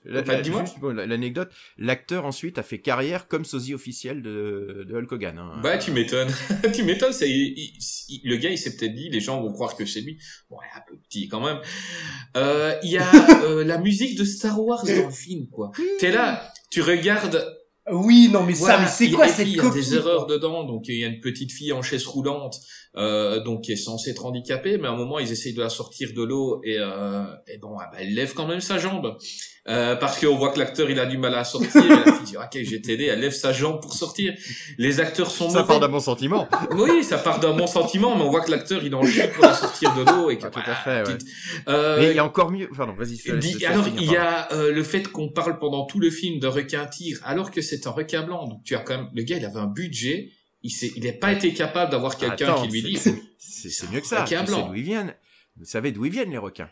bon, 0.80 0.96
l'anecdote, 0.96 1.50
l'acteur 1.78 2.26
ensuite 2.26 2.58
a 2.58 2.64
fait 2.64 2.80
carrière 2.80 3.28
comme 3.28 3.44
sosie 3.46 3.74
officiel 3.74 4.22
de, 4.22 4.86
de 4.88 4.96
Hulk 4.96 5.12
Hogan. 5.12 5.38
hein. 5.40 5.60
Bah 5.62 5.78
tu 5.78 5.92
m'étonnes, 5.92 6.32
tu 6.74 6.84
m'étonnes. 6.84 7.14
C'est 7.14 7.28
le 7.28 8.36
gars, 8.38 8.50
il 8.50 8.58
s'est 8.58 8.76
peut-être 8.76 8.96
dit, 8.96 9.10
les 9.10 9.20
gens 9.20 9.42
vont 9.42 9.52
croire 9.52 9.76
que 9.76 9.86
c'est 9.86 10.02
lui. 10.02 10.18
Bon, 10.50 10.58
il 10.62 10.66
est 10.66 10.80
un 10.80 10.84
peu 10.88 10.98
petit 10.98 11.28
quand 11.28 11.42
même. 11.46 11.60
Euh, 12.38 12.74
Il 12.84 12.92
y 12.92 12.98
a 12.98 13.10
euh, 13.44 13.64
la 13.66 13.78
musique 13.78 14.18
de 14.18 14.24
Star 14.24 14.60
Wars 14.64 14.84
dans 14.86 15.06
le 15.08 15.12
film, 15.12 15.48
quoi. 15.50 15.72
T'es 16.00 16.12
là, 16.12 16.52
tu 16.72 16.82
regardes 16.82 17.46
Oui, 17.92 18.30
non, 18.32 18.44
mais 18.44 18.56
ça, 18.56 18.80
mais 18.80 18.88
c'est 18.88 19.12
quoi 19.12 19.28
et 19.28 19.30
cette 19.30 19.48
Il 19.48 19.58
y 19.58 19.60
a 19.60 19.64
copie 19.64 19.80
des 19.80 19.96
erreurs 19.96 20.26
dedans. 20.26 20.64
Donc 20.64 20.88
il 20.88 21.00
y 21.00 21.04
a 21.04 21.08
une 21.08 21.20
petite 21.20 21.52
fille 21.52 21.74
en 21.74 21.82
chaise 21.82 22.06
roulante, 22.06 22.60
euh, 22.96 23.44
donc 23.44 23.62
qui 23.62 23.74
est 23.74 23.78
censée 23.78 24.12
être 24.12 24.26
handicapée, 24.26 24.78
mais 24.78 24.88
à 24.88 24.92
un 24.92 24.96
moment 24.96 25.20
ils 25.20 25.32
essayent 25.32 25.54
de 25.54 25.62
la 25.62 25.70
sortir 25.70 26.14
de 26.16 26.24
l'eau 26.24 26.62
et, 26.64 26.78
euh, 26.80 27.26
et 27.48 27.58
bon, 27.58 27.78
ah 27.80 27.90
bah, 27.92 27.98
elle 28.00 28.14
lève 28.14 28.34
quand 28.34 28.48
même 28.48 28.62
sa 28.62 28.78
jambe 28.78 29.18
euh, 29.70 29.96
parce 29.96 30.20
qu'on 30.20 30.36
voit 30.36 30.52
que 30.52 30.60
l'acteur 30.60 30.90
il 30.90 31.00
a 31.00 31.06
du 31.06 31.18
mal 31.18 31.34
à 31.36 31.44
sortir. 31.46 31.84
et 31.86 31.88
la 31.88 32.04
fille 32.14 32.26
dit 32.26 32.38
ok, 32.38 32.58
j'ai 32.64 32.82
t'aider, 32.82 33.06
elle 33.06 33.22
lève 33.22 33.32
sa 33.32 33.54
jambe 33.54 33.82
pour 33.82 33.94
sortir. 33.94 34.34
Les 34.78 35.00
acteurs 35.00 35.32
sont 35.32 35.50
Ça 35.50 35.60
mauvais. 35.60 35.68
part 35.68 35.80
d'un 35.80 35.88
bon 35.90 36.00
sentiment. 36.02 36.50
Oui, 36.72 37.04
ça 37.04 37.18
part 37.18 37.40
d'un 37.40 37.54
bon 37.54 37.66
sentiment, 37.68 38.16
mais 38.16 38.24
on 38.24 38.30
voit 38.30 38.42
que 38.42 38.52
l'acteur 38.52 38.84
il 38.84 38.94
en 38.94 39.06
chie 39.06 39.22
pour 39.34 39.44
la 39.46 39.54
sortir 39.54 39.94
de 39.96 40.04
l'eau 40.04 40.30
et 40.30 40.38
que 40.38 40.46
Ah, 40.48 40.50
tout 40.50 40.60
à 40.66 40.76
fait, 40.76 41.08
ouais. 41.10 41.18
Euh, 41.70 41.98
Mais 42.00 42.10
il 42.12 42.16
y 42.16 42.20
a 42.20 42.26
encore 42.26 42.52
mieux. 42.52 42.70
Pardon, 42.76 42.94
vas-y. 42.94 43.22
alors, 43.66 43.88
il 43.98 44.12
y 44.12 44.18
a 44.18 44.52
euh, 44.54 44.74
le 44.74 44.84
fait 44.84 45.08
qu'on 45.08 45.30
parle 45.30 45.58
pendant 45.60 45.86
tout 45.86 46.00
le 46.00 46.10
film 46.10 46.40
de 46.40 46.48
requin 46.48 46.86
tigre, 46.86 47.20
alors 47.24 47.50
que 47.52 47.62
c'est 47.62 47.88
un 47.88 47.92
requin 47.92 48.24
blanc. 48.24 48.48
Donc, 48.48 48.64
tu 48.66 48.76
as 48.76 48.80
quand 48.80 48.98
même, 48.98 49.10
le 49.14 49.24
gars, 49.24 49.38
il 49.38 49.46
avait 49.46 49.60
un 49.60 49.68
budget. 49.68 50.30
Il 50.66 50.72
s'est, 50.72 50.92
il 50.96 51.04
n'a 51.06 51.12
pas 51.14 51.32
été 51.34 51.54
capable 51.54 51.92
d'avoir 51.92 52.18
quelqu'un 52.18 52.56
qui 52.56 52.68
lui 52.70 52.82
dit, 52.84 52.98
c'est- 52.98 53.92
mieux 53.92 54.00
que 54.02 54.08
ça. 54.08 54.24
Requin 54.24 54.44
blanc. 54.44 54.68
d'où 54.68 54.76
ils 54.76 54.84
viennent. 54.84 55.14
Vous 55.58 55.66
savez 55.66 55.92
d'où 55.92 56.06
ils 56.06 56.12
viennent 56.12 56.32
les 56.32 56.38
requins? 56.38 56.70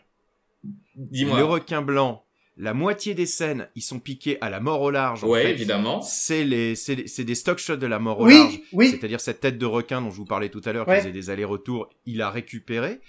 Dis-moi. 0.96 1.38
Le 1.38 1.44
requin 1.44 1.82
blanc, 1.82 2.24
la 2.56 2.74
moitié 2.74 3.14
des 3.14 3.26
scènes, 3.26 3.68
ils 3.74 3.82
sont 3.82 3.98
piqués 3.98 4.36
à 4.40 4.50
la 4.50 4.60
mort 4.60 4.82
au 4.82 4.90
large. 4.90 5.24
fait. 5.42 5.50
évidemment. 5.52 6.02
C'est 6.02 6.44
les, 6.44 6.74
c'est 6.74 6.94
les- 6.94 7.06
c'est 7.06 7.24
des 7.24 7.34
stock 7.34 7.58
shots 7.58 7.76
de 7.76 7.86
la 7.86 7.98
mort 7.98 8.20
au 8.20 8.26
Oui, 8.26 8.34
large. 8.34 8.60
oui. 8.72 8.90
C'est-à-dire 8.90 9.20
cette 9.20 9.40
tête 9.40 9.56
de 9.58 9.66
requin 9.66 10.02
dont 10.02 10.10
je 10.10 10.16
vous 10.16 10.26
parlais 10.26 10.50
tout 10.50 10.60
à 10.66 10.72
l'heure, 10.72 10.86
Ouais. 10.86 10.96
qui 10.96 11.00
faisait 11.02 11.12
des 11.12 11.30
allers-retours, 11.30 11.88
il 12.06 12.20
a 12.20 12.30
récupéré. 12.30 13.00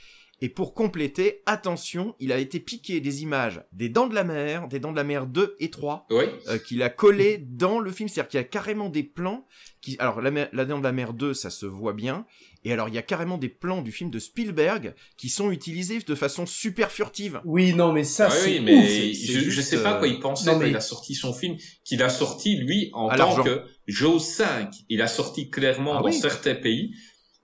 Et 0.45 0.49
pour 0.49 0.73
compléter, 0.73 1.41
attention, 1.45 2.15
il 2.19 2.33
a 2.33 2.37
été 2.37 2.59
piqué 2.59 2.99
des 2.99 3.23
images 3.23 3.63
des 3.71 3.87
Dents 3.87 4.07
de 4.07 4.13
la 4.13 4.25
Mer, 4.25 4.67
des 4.67 4.79
Dents 4.81 4.91
de 4.91 4.97
la 4.97 5.05
Mer 5.05 5.25
2 5.25 5.55
et 5.59 5.69
3, 5.69 6.05
Oui. 6.11 6.25
euh, 6.49 6.57
qu'il 6.57 6.83
a 6.83 6.89
collé 6.89 7.37
dans 7.37 7.79
le 7.79 7.89
film. 7.91 8.09
C'est-à-dire 8.09 8.27
qu'il 8.29 8.37
y 8.39 8.41
a 8.41 8.43
carrément 8.43 8.89
des 8.89 9.03
plans 9.03 9.47
qui, 9.79 9.95
alors 9.99 10.21
la, 10.21 10.31
mer- 10.31 10.49
la 10.51 10.65
Dent 10.65 10.79
de 10.79 10.83
la 10.83 10.91
Mer 10.91 11.13
2, 11.13 11.33
ça 11.33 11.49
se 11.49 11.65
voit 11.65 11.93
bien. 11.93 12.25
Et 12.65 12.73
alors 12.73 12.89
il 12.89 12.95
y 12.95 12.97
a 12.97 13.01
carrément 13.01 13.37
des 13.37 13.47
plans 13.47 13.81
du 13.81 13.93
film 13.93 14.09
de 14.09 14.19
Spielberg 14.19 14.93
qui 15.15 15.29
sont 15.29 15.49
utilisés 15.49 15.99
de 15.99 16.15
façon 16.15 16.45
super 16.45 16.91
furtive. 16.91 17.39
Oui, 17.45 17.73
non, 17.73 17.93
mais 17.93 18.03
ça, 18.03 18.27
Ah 18.29 18.35
c'est 18.35 18.49
oui, 18.51 18.59
ouf. 18.59 18.65
mais 18.65 18.87
c'est- 18.89 19.13
je, 19.13 19.39
juste, 19.49 19.69
sais 19.69 19.81
pas 19.81 19.95
euh, 19.95 19.99
quoi 19.99 20.07
il 20.09 20.19
pensait 20.19 20.47
non, 20.47 20.53
quand 20.55 20.59
mais- 20.63 20.69
il 20.71 20.75
a 20.75 20.81
sorti 20.81 21.15
son 21.15 21.33
film, 21.33 21.55
qu'il 21.85 22.03
a 22.03 22.09
sorti, 22.09 22.57
lui, 22.57 22.89
en 22.91 23.07
À 23.07 23.15
tant 23.17 23.27
l'argent. 23.29 23.43
que 23.45 23.61
Joe 23.87 24.21
5. 24.21 24.73
Il 24.89 25.01
a 25.01 25.07
sorti 25.07 25.49
clairement 25.49 25.95
Ah 25.99 26.01
dans 26.01 26.05
oui. 26.09 26.13
certains 26.13 26.55
pays. 26.55 26.93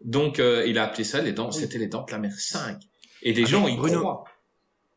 Donc, 0.04 0.40
euh, 0.40 0.66
il 0.68 0.78
a 0.78 0.84
appelé 0.86 1.04
ça 1.04 1.22
les 1.22 1.34
dents, 1.34 1.52
c'était 1.52 1.78
les 1.78 1.88
dents 1.88 2.06
de 2.06 2.12
la 2.12 2.20
mer 2.20 2.32
5. 2.38 2.78
Et 3.24 3.34
des 3.34 3.44
Ah, 3.44 3.48
gens 3.48 3.68
y 3.68 3.76
Bruno- 3.76 4.00
croient. 4.00 4.24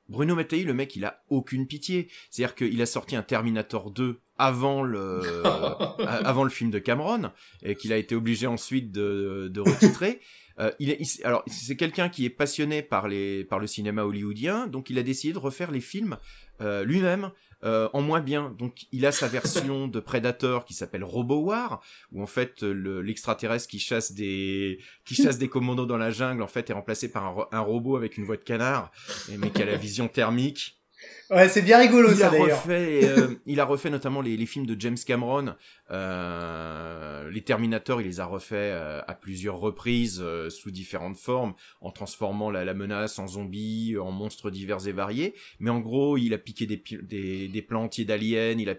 Bruno 0.09 0.35
Mattei, 0.35 0.65
le 0.65 0.75
mec, 0.75 0.95
il 0.97 1.05
a 1.05 1.23
aucune 1.31 1.67
pitié. 1.67 2.09
C'est-à-dire 2.31 2.55
qu'il 2.55 2.81
a 2.83 2.87
sorti 2.87 3.17
un 3.17 3.23
Terminator 3.23 3.91
2 3.91 4.21
avant 4.37 4.83
le, 4.83 5.23
avant 6.07 6.45
le 6.45 6.51
film 6.51 6.71
de 6.71 6.79
Cameron, 6.79 7.31
et 7.63 7.77
qu'il 7.77 7.93
a 7.93 7.97
été 7.97 8.15
obligé 8.15 8.47
ensuite 8.47 8.91
de, 8.93 9.49
de 9.53 9.61
retitrer. 9.61 10.21
Euh, 10.59 10.71
il 10.81 10.91
est, 10.91 10.99
il- 11.01 11.25
alors, 11.25 11.43
c'est 11.47 11.77
quelqu'un 11.77 12.09
qui 12.11 12.27
est 12.27 12.31
passionné 12.31 12.83
par 12.83 13.09
les, 13.09 13.45
par 13.45 13.59
le 13.59 13.67
cinéma 13.67 14.03
hollywoodien, 14.05 14.67
donc 14.67 14.91
il 14.91 14.99
a 14.99 15.03
décidé 15.03 15.33
de 15.33 15.39
refaire 15.39 15.71
les 15.71 15.81
films 15.81 16.19
euh, 16.61 16.85
lui-même. 16.85 17.31
Euh, 17.65 17.89
en 17.93 18.01
moins 18.03 18.21
bien, 18.21 18.55
donc 18.59 18.87
il 18.93 19.07
a 19.07 19.13
sa 19.13 19.29
version 19.29 19.87
de 19.89 20.01
Predator 20.01 20.65
qui 20.65 20.75
s'appelle 20.75 21.05
Robo 21.05 21.37
War, 21.41 21.81
où 22.11 22.23
en 22.23 22.27
fait 22.27 22.63
le- 22.63 23.01
l'extraterrestre 23.03 23.69
qui 23.69 23.79
chasse 23.79 24.13
des 24.13 24.79
qui 25.05 25.15
chasse 25.15 25.39
des 25.39 25.49
commandos 25.49 25.87
dans 25.87 25.97
la 25.99 26.11
jungle 26.11 26.43
en 26.43 26.49
fait 26.49 26.69
est 26.71 26.73
remplacé 26.73 27.11
par 27.11 27.25
un, 27.25 27.31
ro- 27.31 27.47
un 27.53 27.61
robot 27.61 27.97
avec 27.97 28.17
une 28.19 28.25
voix 28.25 28.37
de 28.37 28.45
canard, 28.45 28.91
mais 29.39 29.51
qui 29.51 29.63
a 29.63 29.67
la 29.67 29.77
vision 29.77 30.09
thermique. 30.09 30.82
Ouais, 31.31 31.49
c'est 31.49 31.63
bien 31.63 31.79
rigolo, 31.79 32.11
Il 32.11 32.17
ça, 32.19 32.29
a 32.29 32.31
d'ailleurs. 32.31 32.63
refait, 32.63 33.01
euh, 33.05 33.29
il 33.47 33.59
a 33.59 33.65
refait 33.65 33.89
notamment 33.89 34.21
les, 34.21 34.37
les 34.37 34.45
films 34.47 34.67
de 34.67 34.79
James 34.79 34.99
Cameron, 35.07 35.55
euh, 35.91 37.31
les 37.31 37.43
Terminator, 37.43 38.01
il 38.01 38.07
les 38.07 38.21
a 38.21 38.27
refaits 38.27 38.53
euh, 38.55 39.01
à 39.07 39.15
plusieurs 39.15 39.59
reprises 39.59 40.21
euh, 40.23 40.51
sous 40.51 40.71
différentes 40.71 41.17
formes, 41.17 41.55
en 41.81 41.91
transformant 41.91 42.51
la, 42.51 42.65
la 42.65 42.75
menace 42.75 43.19
en 43.19 43.27
zombies, 43.27 43.97
en 43.99 44.11
monstres 44.11 44.51
divers 44.51 44.87
et 44.87 44.93
variés. 44.93 45.35
Mais 45.59 45.71
en 45.71 45.81
gros, 45.81 46.17
il 46.19 46.35
a 46.35 46.39
piqué 46.39 46.67
des, 46.67 46.83
des, 47.03 47.49
des 47.49 47.63
plans 47.63 47.85
entiers 47.85 48.05
d'aliens. 48.05 48.55
Il 48.59 48.69
a, 48.69 48.75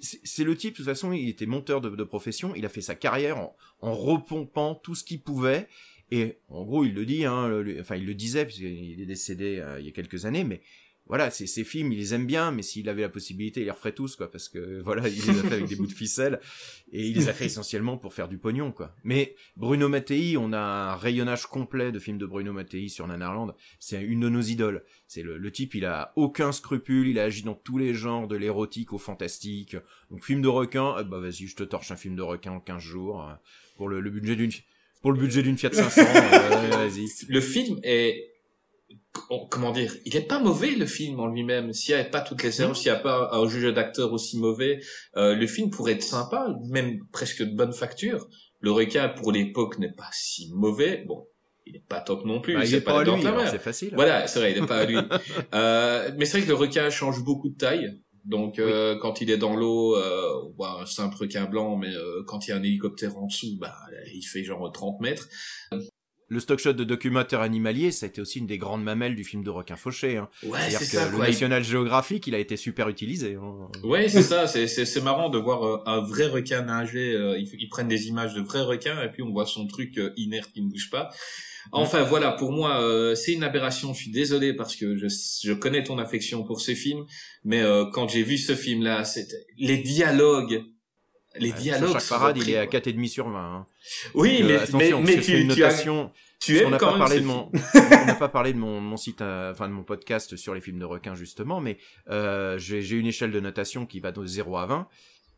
c'est 0.00 0.20
c'est 0.24 0.44
le 0.44 0.56
type 0.56 0.72
de 0.72 0.76
toute 0.78 0.86
façon, 0.86 1.12
il 1.12 1.28
était 1.28 1.46
monteur 1.46 1.80
de, 1.80 1.90
de 1.90 2.04
profession. 2.04 2.54
Il 2.56 2.64
a 2.64 2.68
fait 2.68 2.80
sa 2.80 2.94
carrière 2.94 3.36
en, 3.38 3.54
en 3.82 3.92
repompant 3.94 4.74
tout 4.74 4.94
ce 4.94 5.04
qu'il 5.04 5.20
pouvait. 5.20 5.66
Et 6.12 6.38
en 6.48 6.64
gros, 6.64 6.84
il 6.84 6.92
le 6.94 7.04
dit, 7.06 7.24
hein, 7.24 7.46
le- 7.48 7.80
enfin, 7.80 7.94
il 7.96 8.04
le 8.04 8.14
disait 8.14 8.44
puisqu'il 8.44 9.00
est 9.00 9.06
décédé 9.06 9.58
euh, 9.60 9.78
il 9.78 9.86
y 9.86 9.88
a 9.88 9.92
quelques 9.92 10.24
années, 10.24 10.42
mais 10.42 10.60
voilà, 11.10 11.32
ces, 11.32 11.48
ces 11.48 11.64
films, 11.64 11.90
il 11.90 11.98
les 11.98 12.14
aime 12.14 12.24
bien, 12.24 12.52
mais 12.52 12.62
s'il 12.62 12.88
avait 12.88 13.02
la 13.02 13.08
possibilité, 13.08 13.62
il 13.62 13.64
les 13.64 13.72
referait 13.72 13.90
tous, 13.90 14.14
quoi, 14.14 14.30
parce 14.30 14.48
que 14.48 14.80
voilà, 14.84 15.08
il 15.08 15.16
les 15.16 15.40
a 15.40 15.42
fait 15.42 15.54
avec 15.54 15.66
des 15.66 15.74
bouts 15.74 15.88
de 15.88 15.92
ficelle, 15.92 16.38
et 16.92 17.04
il 17.04 17.16
les 17.16 17.28
a 17.28 17.32
fait 17.32 17.44
essentiellement 17.46 17.98
pour 17.98 18.14
faire 18.14 18.28
du 18.28 18.38
pognon, 18.38 18.70
quoi. 18.70 18.94
Mais 19.02 19.34
Bruno 19.56 19.88
Mattei, 19.88 20.36
on 20.36 20.52
a 20.52 20.60
un 20.60 20.94
rayonnage 20.94 21.46
complet 21.46 21.90
de 21.90 21.98
films 21.98 22.18
de 22.18 22.26
Bruno 22.26 22.52
Mattei 22.52 22.88
sur 22.88 23.08
Nanarland, 23.08 23.56
c'est 23.80 24.00
une 24.00 24.20
de 24.20 24.28
nos 24.28 24.40
idoles. 24.40 24.84
C'est 25.08 25.24
le, 25.24 25.36
le 25.36 25.50
type, 25.50 25.74
il 25.74 25.84
a 25.84 26.12
aucun 26.14 26.52
scrupule, 26.52 27.08
il 27.08 27.18
a 27.18 27.24
agi 27.24 27.42
dans 27.42 27.54
tous 27.54 27.76
les 27.76 27.92
genres, 27.92 28.28
de 28.28 28.36
l'érotique 28.36 28.92
au 28.92 28.98
fantastique. 28.98 29.76
Donc 30.12 30.24
film 30.24 30.42
de 30.42 30.48
requin, 30.48 30.94
eh 31.00 31.04
bah 31.04 31.18
vas-y, 31.18 31.48
je 31.48 31.56
te 31.56 31.64
torche 31.64 31.90
un 31.90 31.96
film 31.96 32.14
de 32.14 32.22
requin 32.22 32.52
en 32.52 32.60
15 32.60 32.80
jours, 32.80 33.24
euh, 33.24 33.32
pour 33.76 33.88
le, 33.88 34.00
le 34.00 34.10
budget 34.10 34.36
d'une 34.36 34.52
pour 35.02 35.12
le 35.12 35.18
budget 35.18 35.42
d'une 35.42 35.56
Fiat 35.56 35.72
500, 35.72 36.02
euh, 36.02 36.68
vas-y. 36.76 37.08
Le 37.28 37.40
film 37.40 37.80
est, 37.82 38.29
comment 39.50 39.72
dire, 39.72 39.94
il 40.04 40.16
est 40.16 40.26
pas 40.26 40.38
mauvais 40.38 40.72
le 40.72 40.86
film 40.86 41.20
en 41.20 41.26
lui-même. 41.26 41.72
S'il 41.72 41.94
n'y 41.94 42.00
avait 42.00 42.10
pas 42.10 42.20
toutes 42.20 42.42
les 42.42 42.60
erreurs, 42.60 42.76
s'il 42.76 42.90
n'y 42.90 42.98
a 42.98 43.00
pas 43.00 43.30
un 43.32 43.48
juge 43.48 43.72
d'acteur 43.72 44.12
aussi 44.12 44.38
mauvais, 44.38 44.80
euh, 45.16 45.34
le 45.34 45.46
film 45.46 45.70
pourrait 45.70 45.92
être 45.92 46.02
sympa, 46.02 46.48
même 46.68 47.00
presque 47.12 47.42
de 47.42 47.54
bonne 47.54 47.72
facture. 47.72 48.28
Le 48.60 48.70
requin 48.70 49.08
pour 49.08 49.32
l'époque 49.32 49.78
n'est 49.78 49.92
pas 49.92 50.10
si 50.12 50.50
mauvais. 50.54 51.04
Bon, 51.06 51.26
il 51.66 51.74
n'est 51.74 51.84
pas 51.88 52.00
top 52.00 52.24
non 52.24 52.40
plus. 52.40 52.54
Bah, 52.54 52.64
il 52.64 52.68
c'est 52.68 52.76
est 52.76 52.80
pas 52.80 53.00
à 53.00 53.04
lui, 53.04 53.22
c'est 53.50 53.58
facile. 53.58 53.92
Voilà, 53.94 54.26
c'est 54.26 54.38
vrai, 54.38 54.52
il 54.52 54.60
n'est 54.60 54.66
pas 54.66 54.78
à 54.78 54.84
lui. 54.84 54.98
euh, 55.54 56.10
mais 56.18 56.24
c'est 56.24 56.38
vrai 56.38 56.46
que 56.46 56.52
le 56.52 56.56
requin 56.56 56.90
change 56.90 57.22
beaucoup 57.22 57.48
de 57.48 57.56
taille. 57.56 58.00
Donc 58.24 58.58
euh, 58.58 58.96
quand 58.98 59.20
il 59.20 59.30
est 59.30 59.38
dans 59.38 59.56
l'eau, 59.56 59.96
euh, 59.96 60.44
on 60.44 60.52
voit 60.52 60.82
un 60.82 60.86
simple 60.86 61.16
requin 61.16 61.46
blanc, 61.46 61.76
mais 61.76 61.94
euh, 61.94 62.22
quand 62.26 62.46
il 62.46 62.50
y 62.50 62.52
a 62.52 62.56
un 62.56 62.62
hélicoptère 62.62 63.16
en 63.16 63.26
dessous, 63.26 63.56
bah 63.58 63.74
il 64.12 64.22
fait 64.22 64.44
genre 64.44 64.70
30 64.70 65.00
mètres. 65.00 65.28
Le 66.30 66.38
stock 66.40 66.60
shot 66.60 66.72
de 66.74 66.84
documentaire 66.84 67.40
animalier, 67.40 67.90
ça 67.90 68.06
a 68.06 68.08
été 68.08 68.20
aussi 68.20 68.38
une 68.38 68.46
des 68.46 68.56
grandes 68.56 68.84
mamelles 68.84 69.16
du 69.16 69.24
film 69.24 69.42
de 69.42 69.50
requin 69.50 69.74
fauché. 69.76 70.16
Hein. 70.16 70.28
Ouais, 70.44 70.58
c'est 70.70 70.84
ça. 70.84 71.08
le 71.10 71.16
Quoi. 71.16 71.26
National 71.26 71.64
Geographic, 71.64 72.26
il 72.28 72.34
a 72.36 72.38
été 72.38 72.56
super 72.56 72.88
utilisé. 72.88 73.34
hein. 73.34 73.68
Ouais, 73.82 74.08
c'est 74.08 74.22
ça. 74.22 74.46
C'est 74.46 74.68
c'est 74.68 74.84
c'est 74.84 75.00
marrant 75.00 75.28
de 75.28 75.38
voir 75.38 75.66
euh, 75.66 75.82
un 75.86 76.00
vrai 76.00 76.26
requin 76.26 76.62
nager. 76.62 77.14
euh, 77.14 77.36
ils, 77.36 77.48
ils 77.58 77.68
prennent 77.68 77.88
des 77.88 78.06
images 78.06 78.32
de 78.34 78.40
vrais 78.42 78.62
requins 78.62 79.02
et 79.02 79.10
puis 79.10 79.22
on 79.22 79.30
voit 79.32 79.44
son 79.46 79.66
truc 79.66 79.98
euh, 79.98 80.12
inerte 80.16 80.50
qui 80.52 80.62
ne 80.62 80.70
bouge 80.70 80.88
pas. 80.90 81.10
Enfin 81.72 82.02
voilà, 82.04 82.32
pour 82.32 82.52
moi, 82.52 82.80
euh, 82.80 83.14
c'est 83.14 83.32
une 83.32 83.42
aberration. 83.42 83.92
Je 83.92 84.02
suis 84.02 84.10
désolé 84.10 84.54
parce 84.54 84.76
que 84.76 84.96
je, 84.96 85.06
je 85.44 85.52
connais 85.52 85.84
ton 85.84 85.98
affection 85.98 86.42
pour 86.42 86.60
ce 86.60 86.74
film, 86.74 87.04
mais 87.44 87.60
euh, 87.60 87.84
quand 87.92 88.08
j'ai 88.08 88.22
vu 88.22 88.38
ce 88.38 88.54
film-là, 88.54 89.04
c'était 89.04 89.44
les 89.58 89.76
dialogues. 89.78 90.62
Les 91.36 91.52
dialogues. 91.52 91.98
Sont 92.00 92.14
Parade, 92.14 92.36
il 92.38 92.50
est 92.50 92.56
à 92.56 92.66
quoi. 92.66 92.80
4,5 92.80 93.08
sur 93.08 93.28
20. 93.30 93.38
Hein. 93.38 93.66
Oui, 94.14 94.40
Donc, 94.40 94.42
euh, 94.42 94.46
mais, 94.48 94.54
attention, 94.56 95.00
mais, 95.00 95.06
mais 95.06 95.14
une 95.14 95.20
tu, 95.20 95.24
tu, 95.24 95.34
as, 95.34 95.44
notation. 95.68 96.10
tu 96.40 96.64
on 96.66 96.70
n'a 96.70 96.78
pas 96.78 96.98
parlé 96.98 97.20
de 97.20 97.24
mon, 97.24 97.50
on 97.74 98.04
n'a 98.06 98.14
pas 98.14 98.28
parlé 98.28 98.52
de 98.52 98.58
mon, 98.58 98.80
mon 98.80 98.96
site, 98.96 99.20
euh, 99.22 99.52
enfin 99.52 99.68
de 99.68 99.72
mon 99.72 99.84
podcast 99.84 100.34
sur 100.36 100.54
les 100.54 100.60
films 100.60 100.78
de 100.80 100.84
requins 100.84 101.14
justement, 101.14 101.60
mais 101.60 101.78
euh, 102.08 102.58
j'ai 102.58 102.80
une 102.96 103.06
échelle 103.06 103.30
de 103.30 103.40
notation 103.40 103.86
qui 103.86 104.00
va 104.00 104.10
de 104.12 104.24
0 104.26 104.56
à 104.56 104.66
20 104.66 104.88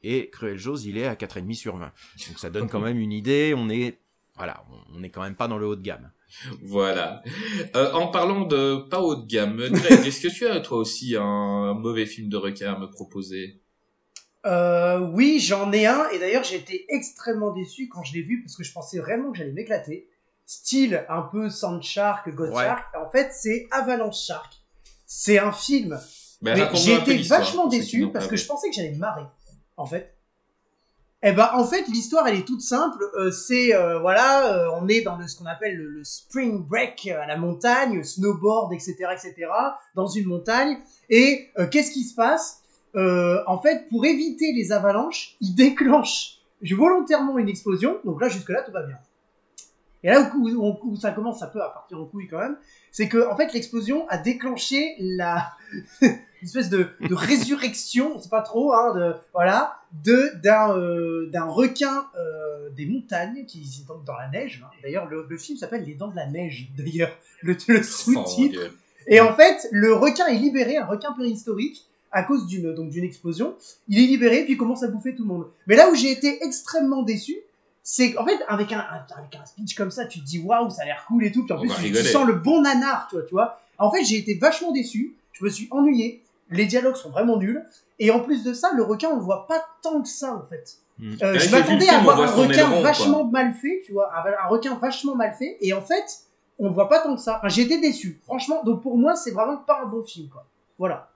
et 0.03 0.31
Cruel 0.31 0.59
Jaws, 0.59 0.79
il 0.87 0.97
est 0.99 1.07
à 1.07 1.15
4,5 1.15 1.53
sur 1.55 1.77
20. 1.77 1.93
Donc 2.29 2.39
ça 2.39 2.49
donne 2.51 2.69
quand 2.69 2.81
même 2.81 2.99
une 2.99 3.13
idée. 3.13 3.53
On 3.57 3.69
est, 3.69 3.99
voilà, 4.37 4.65
on- 4.73 4.99
on 4.99 5.03
est 5.03 5.11
quand 5.11 5.23
même 5.23 5.37
pas 5.37 5.47
dans 5.49 5.59
le 5.59 5.67
haut 5.67 5.77
de 5.77 5.83
gamme. 5.83 6.11
Voilà. 6.63 7.23
Euh, 7.77 7.93
en 7.93 8.09
parlant 8.09 8.47
de 8.47 8.77
pas 8.89 9.01
haut 9.03 9.15
de 9.17 9.27
gamme, 9.27 9.57
Greg, 9.59 9.73
est-ce 10.07 10.21
que 10.27 10.33
tu 10.33 10.47
as 10.47 10.59
toi 10.61 10.79
aussi 10.79 11.15
un 11.17 11.75
mauvais 11.75 12.07
film 12.07 12.29
de 12.31 12.37
requin 12.39 12.73
à 12.75 12.79
me 12.79 12.87
proposer? 12.91 13.61
Euh, 14.45 14.99
oui, 14.99 15.39
j'en 15.39 15.71
ai 15.73 15.87
un, 15.87 16.09
et 16.11 16.19
d'ailleurs 16.19 16.43
j'ai 16.43 16.57
été 16.57 16.85
extrêmement 16.89 17.53
déçu 17.53 17.89
quand 17.89 18.03
je 18.03 18.15
l'ai 18.15 18.23
vu 18.23 18.43
parce 18.43 18.57
que 18.57 18.65
je 18.65 18.73
pensais 18.73 18.99
vraiment 18.99 19.31
que 19.31 19.39
j'allais 19.39 19.53
m'éclater. 19.53 20.09
Style 20.47 21.07
un 21.09 21.23
peu 21.23 21.49
Sand 21.49 21.83
Shark, 21.83 22.29
God 22.35 22.51
Ouais. 22.51 22.65
Shark. 22.65 22.95
En 22.97 23.11
fait, 23.11 23.31
c'est 23.33 23.69
Avalanche 23.71 24.19
Shark. 24.19 24.53
C'est 25.07 25.39
un 25.39 25.53
film. 25.53 25.99
Ben, 26.43 26.59
mais 26.59 26.77
j'ai 26.77 26.95
été 26.95 27.19
vachement 27.23 27.69
déçu 27.69 28.11
parce 28.11 28.27
que 28.27 28.37
je 28.37 28.47
pensais 28.47 28.69
que 28.69 28.75
j'allais 28.75 28.93
me 28.93 28.99
marrer. 28.99 29.25
En 29.77 29.87
fait. 29.87 30.15
Eh 31.25 31.31
ben, 31.31 31.51
en 31.55 31.65
fait, 31.65 31.87
l'histoire 31.87 32.27
elle 32.27 32.37
est 32.37 32.45
toute 32.45 32.63
simple. 32.63 33.01
Euh, 33.17 33.31
c'est 33.31 33.73
euh, 33.75 34.01
voilà, 34.01 34.53
euh, 34.55 34.71
on 34.81 34.89
est 34.89 35.03
dans 35.03 35.17
le, 35.17 35.29
ce 35.29 35.37
qu'on 35.37 35.47
appelle 35.47 35.77
le, 35.77 35.89
le 35.89 36.03
spring 36.03 36.67
break 36.67 37.07
à 37.07 37.27
la 37.27 37.37
montagne, 37.37 38.03
snowboard, 38.03 38.73
etc., 38.73 38.97
etc., 39.13 39.35
dans 39.95 40.09
une 40.09 40.27
montagne. 40.27 40.79
Et 41.09 41.51
qu'est-ce 41.71 41.93
qui 41.93 42.03
se 42.03 42.17
passe? 42.17 42.62
Euh, 42.97 43.43
En 43.47 43.61
fait, 43.61 43.89
pour 43.89 44.05
éviter 44.05 44.53
les 44.53 44.73
avalanches, 44.73 45.37
ils 45.41 45.55
déclenchent 45.55 46.39
volontairement 46.63 47.39
une 47.39 47.49
explosion. 47.49 47.99
Donc 48.05 48.21
là, 48.21 48.29
jusque 48.29 48.51
là, 48.51 48.63
tout 48.63 48.73
va 48.73 48.83
bien. 48.83 48.99
Et 50.05 50.09
là 50.11 50.33
où, 50.37 50.49
où- 50.49 50.79
où 50.83 50.97
ça 50.97 51.13
commence 51.13 51.43
un 51.43 51.47
peu 51.47 51.63
à 51.63 51.69
partir 51.69 52.01
en 52.01 52.05
couille 52.07 52.27
quand 52.29 52.39
même, 52.41 52.57
c'est 52.91 53.09
que 53.09 53.25
en 53.31 53.37
fait 53.37 53.53
l'explosion 53.53 54.07
a 54.09 54.19
déclenché 54.19 54.97
la 54.99 55.53
espèce 56.43 56.69
de, 56.71 56.89
de 57.09 57.15
résurrection, 57.15 58.19
c'est 58.21 58.29
pas 58.31 58.41
trop, 58.43 58.73
hein, 58.73 58.95
de 58.97 59.15
voilà, 59.33 59.77
de 60.05 60.33
d'un 60.43 60.77
euh, 60.77 61.31
d'un 61.31 61.45
requin 61.45 62.07
euh, 62.19 62.69
des 62.71 62.87
montagnes 62.87 63.45
qui 63.47 63.61
est 63.61 63.87
donc 63.87 64.05
dans 64.05 64.17
la 64.17 64.29
neige. 64.29 64.61
hein. 64.65 64.71
D'ailleurs, 64.83 65.07
le, 65.07 65.25
le 65.29 65.39
film 65.39 65.57
s'appelle 65.57 65.85
Les 65.85 65.95
Dents 65.95 66.09
de 66.09 66.17
la 66.17 66.27
neige. 66.27 66.69
D'ailleurs, 66.77 67.17
le, 67.43 67.57
le 67.69 67.79
Oh, 67.79 67.83
sous-titre. 67.83 68.59
Et 69.07 69.21
en 69.21 69.35
fait, 69.35 69.69
le 69.71 69.95
requin 69.95 70.27
est 70.27 70.39
libéré, 70.39 70.77
un 70.79 70.87
requin 70.87 71.13
préhistorique, 71.13 71.87
à 72.13 72.23
cause 72.23 72.47
d'une 72.47 72.75
donc 72.75 72.91
d'une 72.91 73.05
explosion. 73.05 73.57
Il 73.89 73.99
est 73.99 74.07
libéré 74.07 74.45
puis 74.45 74.53
il 74.55 74.57
commence 74.57 74.83
à 74.83 74.89
bouffer 74.89 75.15
tout 75.15 75.23
le 75.23 75.29
monde. 75.29 75.47
Mais 75.67 75.77
là 75.77 75.91
où 75.91 75.95
j'ai 75.95 76.11
été 76.11 76.45
extrêmement 76.45 77.03
déçu, 77.03 77.37
c'est 77.83 78.13
qu'en 78.13 78.25
fait 78.25 78.39
avec 78.47 78.73
un, 78.73 78.79
avec 78.79 79.35
un 79.41 79.45
speech 79.45 79.75
comme 79.75 79.91
ça, 79.91 80.07
tu 80.07 80.21
te 80.21 80.25
dis 80.25 80.39
waouh, 80.39 80.71
ça 80.71 80.83
a 80.83 80.85
l'air 80.85 81.05
cool 81.09 81.25
et 81.25 81.33
tout. 81.33 81.45
Puis 81.45 81.55
en 81.55 81.59
On 81.59 81.67
plus, 81.67 81.93
tu, 81.93 82.05
sens 82.05 82.27
le 82.27 82.35
bon 82.35 82.61
nanar, 82.61 83.09
toi, 83.11 83.23
tu 83.23 83.35
vois. 83.35 83.59
En 83.79 83.91
fait, 83.91 84.05
j'ai 84.05 84.19
été 84.19 84.35
vachement 84.35 84.73
déçu. 84.73 85.17
Je 85.33 85.45
me 85.45 85.51
suis 85.51 85.67
ennuyé. 85.71 86.23
Les 86.51 86.67
dialogues 86.67 86.97
sont 86.97 87.11
vraiment 87.11 87.39
nuls. 87.39 87.65
Et 87.99 88.11
en 88.11 88.21
plus 88.21 88.45
de 88.45 88.53
ça, 88.53 88.73
le 88.75 88.83
requin, 88.83 89.09
on 89.09 89.17
le 89.17 89.23
voit 89.23 89.47
pas 89.47 89.65
tant 89.83 90.03
que 90.03 90.09
ça, 90.09 90.35
en 90.35 90.47
fait. 90.47 90.77
Mm. 90.99 91.15
Euh, 91.23 91.39
je 91.39 91.51
m'attendais 91.51 91.89
à 91.89 92.01
voir 92.01 92.21
un 92.21 92.27
requin 92.27 92.53
aileron, 92.53 92.71
quoi. 92.71 92.83
vachement 92.83 93.25
mal 93.25 93.55
fait, 93.55 93.83
tu 93.85 93.93
vois, 93.93 94.13
un, 94.15 94.45
un 94.45 94.49
requin 94.49 94.75
vachement 94.75 95.15
mal 95.15 95.35
fait. 95.35 95.57
Et 95.61 95.73
en 95.73 95.81
fait, 95.81 96.05
on 96.59 96.69
le 96.69 96.75
voit 96.75 96.89
pas 96.89 97.01
tant 97.01 97.15
que 97.15 97.21
ça. 97.21 97.39
Enfin, 97.39 97.49
j'ai 97.49 97.63
été 97.63 97.81
déçu, 97.81 98.21
franchement. 98.25 98.63
Donc 98.65 98.83
pour 98.83 98.97
moi, 98.97 99.17
c'est 99.17 99.31
vraiment 99.31 99.57
pas 99.57 99.81
un 99.83 99.87
bon 99.87 100.03
film, 100.05 100.29
quoi. 100.29 100.45
Voilà. 100.79 101.12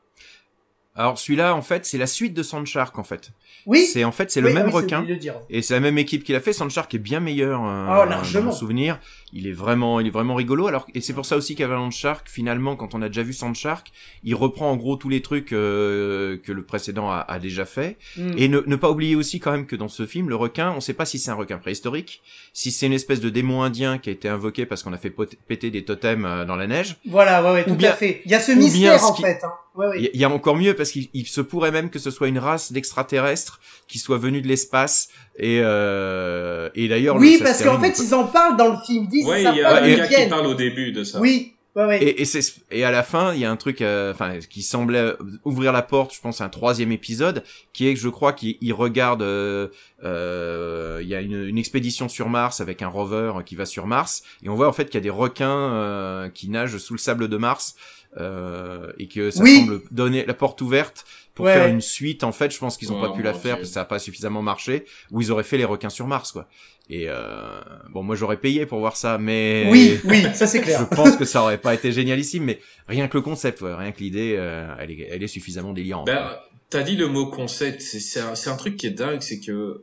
Alors 0.96 1.18
celui-là, 1.18 1.54
en 1.54 1.62
fait, 1.62 1.84
c'est 1.86 1.98
la 1.98 2.06
suite 2.06 2.34
de 2.34 2.42
Sandshark, 2.42 2.98
en 2.98 3.04
fait. 3.04 3.30
Oui. 3.66 3.80
C'est 3.84 4.04
en 4.04 4.12
fait 4.12 4.30
c'est 4.30 4.40
le 4.40 4.52
même 4.52 4.66
oui, 4.68 4.72
requin. 4.72 5.02
le. 5.02 5.18
Et 5.50 5.60
c'est 5.60 5.74
la 5.74 5.80
même 5.80 5.98
équipe 5.98 6.22
qui 6.22 6.32
l'a 6.32 6.40
fait. 6.40 6.52
Sandshark 6.52 6.94
est 6.94 6.98
bien 6.98 7.18
meilleur 7.18 7.60
euh, 7.64 7.86
Oh, 8.02 8.08
largement. 8.08 8.40
dans 8.44 8.46
mon 8.46 8.52
souvenir. 8.52 9.00
Il 9.32 9.48
est 9.48 9.52
vraiment, 9.52 9.98
il 9.98 10.06
est 10.06 10.10
vraiment 10.10 10.36
rigolo. 10.36 10.68
Alors 10.68 10.86
et 10.94 11.00
c'est 11.00 11.12
pour 11.12 11.26
ça 11.26 11.36
aussi 11.36 11.56
qu'Avalanche 11.56 11.96
Shark, 11.96 12.28
finalement, 12.30 12.76
quand 12.76 12.94
on 12.94 13.02
a 13.02 13.08
déjà 13.08 13.24
vu 13.24 13.32
Sandshark, 13.32 13.88
il 14.22 14.36
reprend 14.36 14.70
en 14.70 14.76
gros 14.76 14.94
tous 14.96 15.08
les 15.08 15.20
trucs 15.20 15.52
euh, 15.52 16.36
que 16.38 16.52
le 16.52 16.62
précédent 16.62 17.10
a, 17.10 17.18
a 17.26 17.38
déjà 17.40 17.64
fait. 17.64 17.96
Mm. 18.16 18.32
Et 18.38 18.48
ne, 18.48 18.60
ne 18.64 18.76
pas 18.76 18.88
oublier 18.90 19.16
aussi 19.16 19.40
quand 19.40 19.50
même 19.50 19.66
que 19.66 19.74
dans 19.74 19.88
ce 19.88 20.06
film, 20.06 20.28
le 20.28 20.36
requin, 20.36 20.72
on 20.76 20.80
sait 20.80 20.94
pas 20.94 21.04
si 21.04 21.18
c'est 21.18 21.32
un 21.32 21.34
requin 21.34 21.58
préhistorique, 21.58 22.22
si 22.52 22.70
c'est 22.70 22.86
une 22.86 22.92
espèce 22.92 23.18
de 23.20 23.30
démon 23.30 23.62
indien 23.64 23.98
qui 23.98 24.10
a 24.10 24.12
été 24.12 24.28
invoqué 24.28 24.64
parce 24.64 24.84
qu'on 24.84 24.92
a 24.92 24.98
fait 24.98 25.10
péter 25.48 25.70
des 25.72 25.84
totems 25.84 26.24
euh, 26.24 26.44
dans 26.44 26.56
la 26.56 26.68
neige. 26.68 26.96
Voilà, 27.08 27.42
ouais, 27.42 27.50
ouais, 27.52 27.64
Ou 27.66 27.70
tout 27.70 27.74
bien- 27.76 27.90
à 27.90 27.94
fait. 27.94 28.22
Il 28.26 28.30
y 28.30 28.34
a 28.34 28.40
ce 28.40 28.52
mystère 28.52 29.04
en 29.04 29.14
fait. 29.14 29.40
Hein. 29.42 29.52
Ouais, 29.76 29.86
ouais. 29.88 30.10
Il 30.14 30.20
y, 30.20 30.24
a 30.24 30.30
encore 30.30 30.56
mieux 30.56 30.74
parce 30.74 30.90
qu'il 30.90 31.08
il 31.12 31.26
se 31.26 31.40
pourrait 31.40 31.70
même 31.70 31.90
que 31.90 31.98
ce 31.98 32.10
soit 32.10 32.28
une 32.28 32.38
race 32.38 32.72
d'extraterrestres 32.72 33.60
qui 33.88 33.98
soit 33.98 34.18
venue 34.18 34.40
de 34.40 34.48
l'espace 34.48 35.08
et 35.38 35.60
euh, 35.62 36.70
et 36.74 36.88
d'ailleurs 36.88 37.16
Oui, 37.16 37.38
parce 37.42 37.62
qu'en 37.62 37.78
fait, 37.80 37.98
ils 37.98 38.14
en 38.14 38.24
parlent 38.24 38.56
dans 38.56 38.72
le 38.72 38.78
film. 38.86 39.04
Ils 39.04 39.08
disent 39.08 39.26
Ouais, 39.26 39.42
ça 39.42 39.52
il 39.52 39.58
y 39.58 39.62
a 39.62 39.76
un 39.76 39.96
gars 39.96 40.06
qui 40.06 40.28
parle 40.28 40.46
au 40.46 40.54
début 40.54 40.92
de 40.92 41.04
ça. 41.04 41.20
Oui, 41.20 41.52
ouais, 41.74 41.84
ouais. 41.84 42.02
Et, 42.02 42.22
et, 42.22 42.24
c'est- 42.24 42.54
et 42.70 42.84
à 42.84 42.90
la 42.90 43.02
fin, 43.02 43.34
il 43.34 43.40
y 43.40 43.44
a 43.44 43.50
un 43.50 43.56
truc, 43.56 43.82
euh, 43.82 44.12
enfin, 44.12 44.38
qui 44.48 44.62
semblait 44.62 45.12
ouvrir 45.44 45.72
la 45.72 45.82
porte, 45.82 46.14
je 46.14 46.20
pense, 46.20 46.40
à 46.40 46.44
un 46.44 46.48
troisième 46.48 46.90
épisode, 46.92 47.44
qui 47.74 47.86
est 47.86 47.94
que 47.94 48.00
je 48.00 48.08
crois 48.08 48.32
qu'il 48.32 48.56
il 48.62 48.72
regarde, 48.72 49.20
euh, 49.22 49.68
euh, 50.04 51.00
il 51.02 51.08
y 51.08 51.14
a 51.14 51.20
une, 51.20 51.44
une 51.46 51.58
expédition 51.58 52.08
sur 52.08 52.28
Mars 52.28 52.60
avec 52.60 52.80
un 52.82 52.88
rover 52.88 53.32
qui 53.44 53.54
va 53.56 53.66
sur 53.66 53.86
Mars, 53.86 54.22
et 54.42 54.48
on 54.48 54.54
voit 54.54 54.68
en 54.68 54.72
fait 54.72 54.86
qu'il 54.86 54.94
y 54.94 54.98
a 54.98 55.00
des 55.02 55.10
requins 55.10 55.50
euh, 55.74 56.28
qui 56.30 56.48
nagent 56.48 56.78
sous 56.78 56.94
le 56.94 56.98
sable 56.98 57.28
de 57.28 57.36
Mars, 57.36 57.74
euh, 58.18 58.92
et 58.98 59.08
que 59.08 59.30
ça 59.30 59.42
Oui. 59.42 59.58
semble 59.58 59.82
donner 59.90 60.24
la 60.24 60.34
porte 60.34 60.60
ouverte 60.62 61.04
pour 61.34 61.44
Ouais, 61.46 61.52
faire 61.52 61.66
une 61.66 61.80
suite. 61.82 62.24
En 62.24 62.32
fait, 62.32 62.50
je 62.52 62.58
pense 62.58 62.76
qu'ils 62.78 62.92
ont 62.92 62.98
Oh, 62.98 63.00
pas 63.02 63.10
pu 63.10 63.22
la 63.22 63.34
faire 63.34 63.56
parce 63.56 63.68
que 63.68 63.74
ça 63.74 63.82
a 63.82 63.84
pas 63.84 63.98
suffisamment 63.98 64.42
marché, 64.42 64.84
ou 65.10 65.20
ils 65.20 65.30
auraient 65.30 65.42
fait 65.44 65.58
les 65.58 65.64
requins 65.66 65.90
sur 65.90 66.06
Mars, 66.06 66.32
quoi. 66.32 66.48
Et 66.88 67.06
euh, 67.08 67.60
bon, 67.90 68.02
moi 68.04 68.14
j'aurais 68.16 68.36
payé 68.38 68.64
pour 68.64 68.78
voir 68.78 68.96
ça, 68.96 69.18
mais 69.18 69.66
Oui, 69.70 69.98
oui, 70.04 70.22
ça 70.34 70.46
c'est 70.46 70.60
clair. 70.60 70.78
je 70.90 70.94
pense 70.94 71.16
que 71.16 71.24
ça 71.24 71.42
aurait 71.42 71.58
pas 71.58 71.74
été 71.74 71.90
génialissime, 71.92 72.44
mais 72.44 72.60
rien 72.86 73.08
que 73.08 73.16
le 73.18 73.22
concept, 73.22 73.60
ouais, 73.60 73.74
rien 73.74 73.90
que 73.92 73.98
l'idée, 74.00 74.36
euh, 74.38 74.72
elle, 74.78 74.92
est, 74.92 75.08
elle 75.10 75.22
est 75.22 75.26
suffisamment 75.28 75.72
délirante. 75.72 76.06
Ben, 76.06 76.30
t'as 76.70 76.82
dit 76.84 76.94
le 76.96 77.08
mot 77.08 77.26
concept, 77.26 77.80
c'est 77.82 77.98
c'est 78.00 78.20
un, 78.20 78.34
un 78.52 78.56
truc 78.56 78.76
qui 78.76 78.86
est 78.86 78.90
dingue, 78.90 79.20
c'est 79.20 79.40
que 79.40 79.82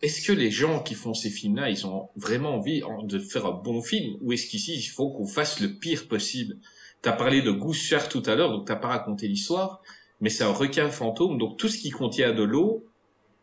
est-ce 0.00 0.24
que 0.26 0.32
les 0.32 0.50
gens 0.50 0.80
qui 0.80 0.94
font 0.94 1.12
ces 1.14 1.30
films-là, 1.30 1.70
ils 1.70 1.86
ont 1.86 2.08
vraiment 2.16 2.54
envie 2.56 2.82
en- 2.84 3.02
de 3.02 3.18
faire 3.18 3.46
un 3.46 3.52
bon 3.52 3.82
film, 3.82 4.14
ou 4.20 4.32
est-ce 4.32 4.46
qu'ici 4.46 4.74
il 4.76 4.82
faut 4.82 5.10
qu'on 5.10 5.26
fasse 5.26 5.60
le 5.60 5.74
pire 5.74 6.06
possible? 6.08 6.56
T'as 7.04 7.12
parlé 7.12 7.42
de 7.42 7.50
Goose 7.50 7.76
Shark 7.76 8.08
tout 8.08 8.22
à 8.24 8.34
l'heure, 8.34 8.50
donc 8.50 8.66
t'as 8.66 8.76
pas 8.76 8.88
raconté 8.88 9.28
l'histoire, 9.28 9.82
mais 10.22 10.30
c'est 10.30 10.42
un 10.42 10.52
requin 10.52 10.88
fantôme, 10.88 11.36
donc 11.36 11.58
tout 11.58 11.68
ce 11.68 11.76
qui 11.76 11.90
contient 11.90 12.32
de 12.32 12.42
l'eau 12.42 12.86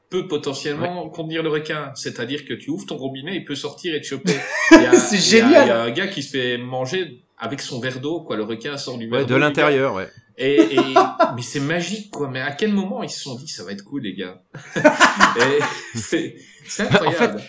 peut 0.09 0.27
potentiellement 0.27 1.07
contenir 1.09 1.43
le 1.43 1.49
requin, 1.49 1.91
c'est-à-dire 1.93 2.45
que 2.45 2.55
tu 2.55 2.71
ouvres 2.71 2.87
ton 2.87 2.97
robinet, 2.97 3.35
il 3.35 3.45
peut 3.45 3.53
sortir 3.53 3.93
et 3.93 4.01
te 4.01 4.07
choper. 4.07 4.33
C'est 4.71 5.19
génial. 5.19 5.65
Il 5.65 5.67
y 5.67 5.71
a 5.71 5.83
un 5.83 5.91
gars 5.91 6.07
qui 6.07 6.23
se 6.23 6.31
fait 6.31 6.57
manger 6.57 7.23
avec 7.37 7.61
son 7.61 7.79
verre 7.79 7.99
d'eau, 7.99 8.21
quoi. 8.21 8.35
Le 8.35 8.43
requin 8.43 8.77
sort 8.77 8.97
du 8.97 9.07
verre 9.07 9.19
ouais, 9.19 9.25
de 9.27 9.35
l'intérieur, 9.35 9.93
ouais. 9.93 10.09
et, 10.39 10.59
et 10.73 10.77
mais 11.35 11.43
c'est 11.43 11.59
magique 11.59 12.09
quoi. 12.09 12.29
Mais 12.29 12.41
à 12.41 12.53
quel 12.53 12.73
moment 12.73 13.03
ils 13.03 13.11
se 13.11 13.19
sont 13.19 13.35
dit 13.35 13.47
ça 13.47 13.63
va 13.63 13.73
être 13.73 13.83
cool 13.83 14.01
les 14.01 14.15
gars? 14.15 14.41
Et 14.75 15.59
C'est 15.95 16.35
c'est 16.65 16.83
incroyable. 16.83 17.43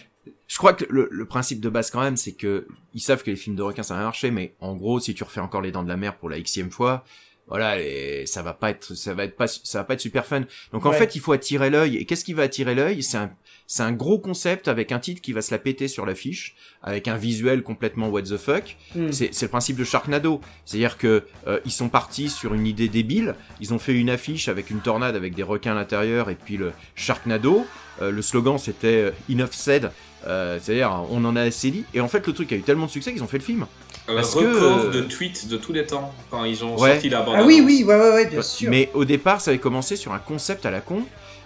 Je 0.52 0.58
crois 0.58 0.74
que 0.74 0.84
le, 0.90 1.08
le 1.10 1.24
principe 1.24 1.60
de 1.60 1.70
base 1.70 1.90
quand 1.90 2.02
même, 2.02 2.18
c'est 2.18 2.34
que 2.34 2.66
ils 2.92 3.00
savent 3.00 3.22
que 3.22 3.30
les 3.30 3.36
films 3.36 3.56
de 3.56 3.62
requins 3.62 3.82
ça 3.82 3.94
va 3.94 4.02
marcher, 4.02 4.30
mais 4.30 4.54
en 4.60 4.76
gros, 4.76 5.00
si 5.00 5.14
tu 5.14 5.24
refais 5.24 5.40
encore 5.40 5.62
les 5.62 5.72
Dents 5.72 5.82
de 5.82 5.88
la 5.88 5.96
Mer 5.96 6.18
pour 6.18 6.28
la 6.28 6.38
xème 6.38 6.70
fois, 6.70 7.04
voilà, 7.46 7.80
et 7.80 8.24
ça 8.26 8.42
va 8.42 8.52
pas 8.52 8.68
être, 8.68 8.94
ça 8.94 9.14
va 9.14 9.24
être 9.24 9.34
pas, 9.34 9.46
ça 9.46 9.78
va 9.78 9.84
pas 9.84 9.94
être 9.94 10.02
super 10.02 10.26
fun. 10.26 10.42
Donc 10.72 10.84
en 10.84 10.92
fait, 10.92 11.16
il 11.16 11.22
faut 11.22 11.32
attirer 11.32 11.70
l'œil. 11.70 11.96
Et 11.96 12.04
qu'est-ce 12.04 12.24
qui 12.24 12.34
va 12.34 12.42
attirer 12.42 12.74
l'œil? 12.74 13.02
C'est 13.02 13.16
un, 13.16 13.30
c'est 13.66 13.82
un 13.82 13.92
gros 13.92 14.18
concept 14.18 14.68
avec 14.68 14.92
un 14.92 14.98
titre 14.98 15.22
qui 15.22 15.32
va 15.32 15.40
se 15.40 15.52
la 15.52 15.58
péter 15.58 15.88
sur 15.88 16.04
l'affiche, 16.04 16.54
avec 16.82 17.08
un 17.08 17.16
visuel 17.16 17.62
complètement 17.62 18.10
what 18.10 18.22
the 18.24 18.36
fuck. 18.36 18.76
Mm. 18.94 19.10
C'est 19.10 19.32
c'est 19.32 19.46
le 19.46 19.50
principe 19.50 19.78
de 19.78 19.84
Sharknado. 19.84 20.42
C'est-à-dire 20.66 20.98
que 20.98 21.24
euh, 21.46 21.60
ils 21.64 21.72
sont 21.72 21.88
partis 21.88 22.28
sur 22.28 22.52
une 22.52 22.66
idée 22.66 22.88
débile. 22.88 23.36
Ils 23.58 23.72
ont 23.72 23.78
fait 23.78 23.94
une 23.94 24.10
affiche 24.10 24.48
avec 24.48 24.68
une 24.68 24.80
tornade 24.80 25.16
avec 25.16 25.34
des 25.34 25.42
requins 25.42 25.72
à 25.72 25.76
l'intérieur 25.76 26.28
et 26.28 26.34
puis 26.34 26.58
le 26.58 26.72
Sharknado. 26.94 27.66
Euh, 28.02 28.10
le 28.10 28.20
slogan 28.20 28.58
c'était 28.58 29.10
euh, 29.10 29.10
Enough 29.30 29.52
said. 29.52 29.90
Euh, 30.26 30.58
C'est-à-dire 30.62 31.04
on 31.10 31.24
en 31.24 31.36
a 31.36 31.42
assez 31.42 31.70
dit. 31.70 31.84
Et 31.94 32.00
en 32.00 32.08
fait 32.08 32.26
le 32.26 32.32
truc 32.32 32.52
a 32.52 32.56
eu 32.56 32.62
tellement 32.62 32.86
de 32.86 32.90
succès 32.90 33.12
qu'ils 33.12 33.22
ont 33.22 33.28
fait 33.28 33.38
le 33.38 33.44
film. 33.44 33.66
Un 34.08 34.14
parce 34.14 34.34
que, 34.34 34.38
record 34.40 34.78
euh, 34.86 34.90
de 34.90 35.00
tweets 35.02 35.48
de 35.48 35.56
tous 35.56 35.72
les 35.72 35.84
temps 35.86 36.12
quand 36.30 36.44
ils 36.44 36.64
ont 36.64 36.76
Ouais. 36.78 36.92
sorti 36.92 37.08
la 37.08 37.22
bande. 37.22 37.36
Ah 37.38 37.44
oui, 37.44 37.62
oui, 37.64 37.84
ouais, 37.86 37.94
ouais, 37.96 38.10
ouais, 38.12 38.26
bien 38.26 38.42
sûr. 38.42 38.70
Mais 38.70 38.90
au 38.94 39.04
départ 39.04 39.40
ça 39.40 39.50
avait 39.50 39.58
commencé 39.60 39.96
sur 39.96 40.12
un 40.12 40.18
concept 40.18 40.66
à 40.66 40.70
la 40.70 40.80
con. 40.80 41.02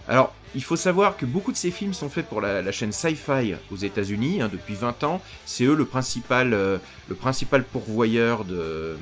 Alors 0.09 0.33
il 0.55 0.63
faut 0.63 0.77
savoir 0.77 1.17
que 1.19 1.27
beaucoup 1.27 1.53
de 1.53 1.57
ces 1.57 1.71
films 1.71 1.93
sont 1.93 2.09
faits 2.09 2.27
pour 2.27 2.41
la, 2.41 2.63
la 2.63 2.73
chaîne 2.73 2.93
Sci-Fi 2.93 3.55
aux 3.71 3.77
États-Unis 3.77 4.41
hein, 4.41 4.49
depuis 4.51 4.75
20 4.75 5.05
ans. 5.05 5.21
C'est 5.45 5.65
eux 5.65 5.75
le 5.75 5.85
principal, 5.85 6.55
euh, 6.55 6.79
le 7.09 7.15
principal 7.15 7.63
pourvoyeur 7.63 8.45
de, 8.47 8.97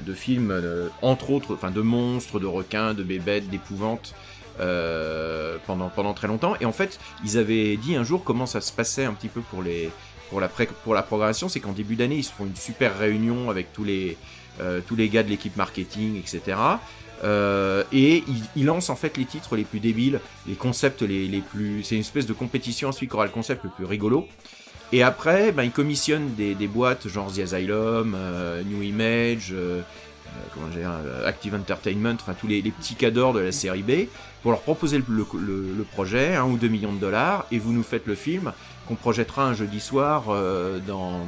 de 0.00 0.14
films, 0.14 0.50
euh, 0.50 0.88
entre 1.02 1.30
autres, 1.30 1.52
enfin 1.54 1.70
de 1.70 1.82
monstres, 1.82 2.38
de 2.40 2.46
requins, 2.46 2.94
de 2.94 3.02
bébêtes, 3.02 3.50
d'épouvantes. 3.50 4.14
Euh, 4.60 5.56
pendant 5.66 5.88
pendant 5.88 6.14
très 6.14 6.26
longtemps 6.28 6.54
et 6.60 6.64
en 6.64 6.72
fait 6.72 6.98
ils 7.24 7.38
avaient 7.38 7.76
dit 7.76 7.96
un 7.96 8.04
jour 8.04 8.24
comment 8.24 8.46
ça 8.46 8.60
se 8.60 8.72
passait 8.72 9.04
un 9.04 9.12
petit 9.12 9.28
peu 9.28 9.40
pour 9.40 9.62
les 9.62 9.90
pour 10.30 10.40
la 10.40 10.48
pré- 10.48 10.68
pour 10.84 10.94
la 10.94 11.02
programmation 11.02 11.48
c'est 11.48 11.60
qu'en 11.60 11.72
début 11.72 11.94
d'année 11.96 12.16
ils 12.16 12.24
se 12.24 12.32
font 12.32 12.46
une 12.46 12.56
super 12.56 12.98
réunion 12.98 13.50
avec 13.50 13.72
tous 13.72 13.84
les 13.84 14.16
euh, 14.60 14.80
tous 14.86 14.96
les 14.96 15.08
gars 15.08 15.22
de 15.22 15.28
l'équipe 15.28 15.56
marketing 15.56 16.18
etc 16.18 16.56
et 17.92 18.22
ils, 18.28 18.42
ils 18.56 18.64
lancent 18.66 18.90
en 18.90 18.96
fait 18.96 19.16
les 19.16 19.24
titres 19.24 19.56
les 19.56 19.64
plus 19.64 19.80
débiles, 19.80 20.20
les 20.46 20.54
concepts 20.54 21.00
les, 21.02 21.26
les 21.26 21.40
plus. 21.40 21.82
C'est 21.82 21.94
une 21.94 22.02
espèce 22.02 22.26
de 22.26 22.34
compétition 22.34 22.92
celui 22.92 23.08
qui 23.08 23.14
aura 23.14 23.24
le 23.24 23.30
concept 23.32 23.64
le 23.64 23.70
plus 23.70 23.86
rigolo. 23.86 24.28
Et 24.92 25.02
après, 25.02 25.50
ben, 25.50 25.64
ils 25.64 25.72
commissionnent 25.72 26.34
des, 26.34 26.54
boîtes 26.68 27.08
genre 27.08 27.32
The 27.32 27.38
Asylum, 27.40 28.14
euh, 28.14 28.62
New 28.62 28.82
Image, 28.82 29.54
comment 30.54 30.68
dire, 30.68 30.90
Active 31.24 31.54
Entertainment, 31.54 32.14
enfin 32.20 32.34
tous 32.34 32.46
les, 32.46 32.62
les 32.62 32.70
petits 32.70 32.94
cadors 32.94 33.32
de 33.32 33.40
la 33.40 33.52
série 33.52 33.82
B, 33.82 34.08
pour 34.46 34.52
leur 34.52 34.60
proposer 34.60 34.98
le, 34.98 35.04
le- 35.08 35.26
le- 35.40 35.74
le 35.76 35.82
projet, 35.82 36.36
1 36.36 36.44
ou 36.44 36.56
2 36.56 36.68
millions 36.68 36.92
de 36.92 37.00
dollars, 37.00 37.46
et 37.50 37.58
vous 37.58 37.72
nous 37.72 37.82
faites 37.82 38.06
le 38.06 38.14
film 38.14 38.52
qu'on 38.86 38.94
projettera 38.94 39.42
un 39.44 39.54
jeudi 39.54 39.80
soir 39.80 40.26
euh, 40.28 40.78
dans, 40.86 41.22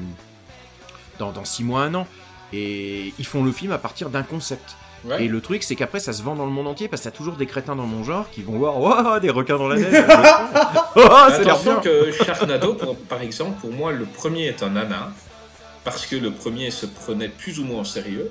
dans, 1.19 1.33
dans 1.33 1.45
6 1.45 1.65
mois, 1.65 1.81
un 1.83 1.95
an. 1.97 2.07
Et 2.53 3.13
ils 3.19 3.27
font 3.27 3.43
le 3.43 3.51
film 3.51 3.73
à 3.73 3.79
partir 3.79 4.09
d'un 4.11 4.23
concept. 4.23 4.77
Ouais. 5.05 5.25
Et 5.25 5.27
le 5.27 5.41
truc, 5.41 5.65
c'est 5.65 5.75
qu'après, 5.75 5.99
ça 5.99 6.13
se 6.13 6.23
vend 6.23 6.37
dans 6.37 6.47
le 6.47 6.53
monde 6.53 6.69
entier 6.69 6.87
parce 6.87 7.03
que 7.03 7.09
t'as 7.09 7.17
toujours 7.17 7.35
des 7.35 7.47
crétins 7.47 7.75
dans 7.75 7.89
mon 7.89 8.05
genre 8.05 8.31
qui 8.31 8.41
vont 8.43 8.57
voir, 8.57 8.81
waouh, 8.81 9.19
des 9.19 9.31
requins 9.31 9.59
dans 9.59 9.67
la 9.67 9.75
neige. 9.81 9.93
oh, 10.95 11.01
a 11.01 11.25
Attention 11.33 11.81
que 11.81 12.13
Sharknado, 12.13 12.75
pour- 12.75 12.97
par 12.97 13.21
exemple, 13.21 13.59
pour 13.61 13.73
moi, 13.73 13.91
le 13.91 14.05
premier 14.05 14.45
est 14.47 14.63
un 14.63 14.71
nanar, 14.71 15.11
parce 15.83 16.07
que 16.07 16.15
le 16.15 16.31
premier 16.31 16.71
se 16.71 16.87
prenait 16.87 17.29
plus 17.31 17.59
ou 17.59 17.65
moins 17.65 17.81
au 17.81 17.85
sérieux, 17.85 18.31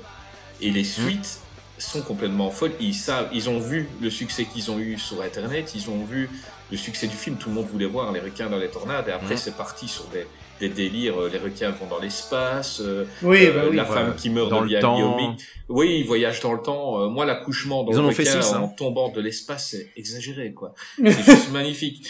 et 0.61 0.71
les 0.71 0.85
suites 0.85 1.41
sont 1.77 2.01
complètement 2.01 2.49
folles. 2.49 2.71
Ils 2.79 2.93
savent, 2.93 3.29
ils 3.33 3.49
ont 3.49 3.59
vu 3.59 3.87
le 4.01 4.09
succès 4.09 4.45
qu'ils 4.45 4.71
ont 4.71 4.79
eu 4.79 4.97
sur 4.97 5.21
Internet, 5.21 5.73
ils 5.75 5.89
ont 5.89 6.03
vu 6.03 6.29
le 6.71 6.77
succès 6.77 7.07
du 7.07 7.15
film, 7.15 7.37
tout 7.37 7.49
le 7.49 7.55
monde 7.55 7.67
voulait 7.67 7.85
voir 7.85 8.11
les 8.11 8.19
requins 8.19 8.49
dans 8.49 8.57
les 8.57 8.67
tornades, 8.69 9.07
et 9.07 9.11
après 9.11 9.35
Mhm. 9.35 9.37
c'est 9.37 9.55
parti 9.55 9.87
sur 9.87 10.03
des, 10.05 10.25
des 10.59 10.67
délires, 10.69 11.17
euh, 11.21 11.29
les 11.29 11.37
requins 11.37 11.69
vont 11.71 11.87
dans 11.87 11.99
l'espace, 11.99 12.81
euh, 12.81 13.05
Oui, 13.21 13.45
euh, 13.45 13.53
bah 13.53 13.61
oui. 13.69 13.75
la 13.77 13.83
Ouais, 13.83 13.93
femme 13.93 14.15
qui 14.17 14.29
meurt 14.29 14.49
dans 14.49 14.65
de 14.65 14.73
le 14.73 14.79
temps. 14.81 15.35
Oui, 15.69 15.99
ils 15.99 16.05
voyagent 16.05 16.41
dans 16.41 16.53
le 16.53 16.61
temps. 16.61 17.01
Euh, 17.03 17.07
moi, 17.09 17.25
l'accouchement 17.25 17.83
dans 17.83 17.91
Ils 17.93 17.99
en 17.99 18.01
le 18.01 18.07
ont 18.09 18.11
fait 18.11 18.23
requin 18.27 18.41
six, 18.41 18.53
hein. 18.53 18.61
en 18.63 18.67
tombant 18.69 19.09
de 19.09 19.21
l'espace, 19.21 19.69
c'est 19.69 19.91
exagéré, 19.95 20.51
quoi. 20.53 20.73
C'est 20.97 21.23
juste 21.23 21.51
magnifique. 21.51 22.05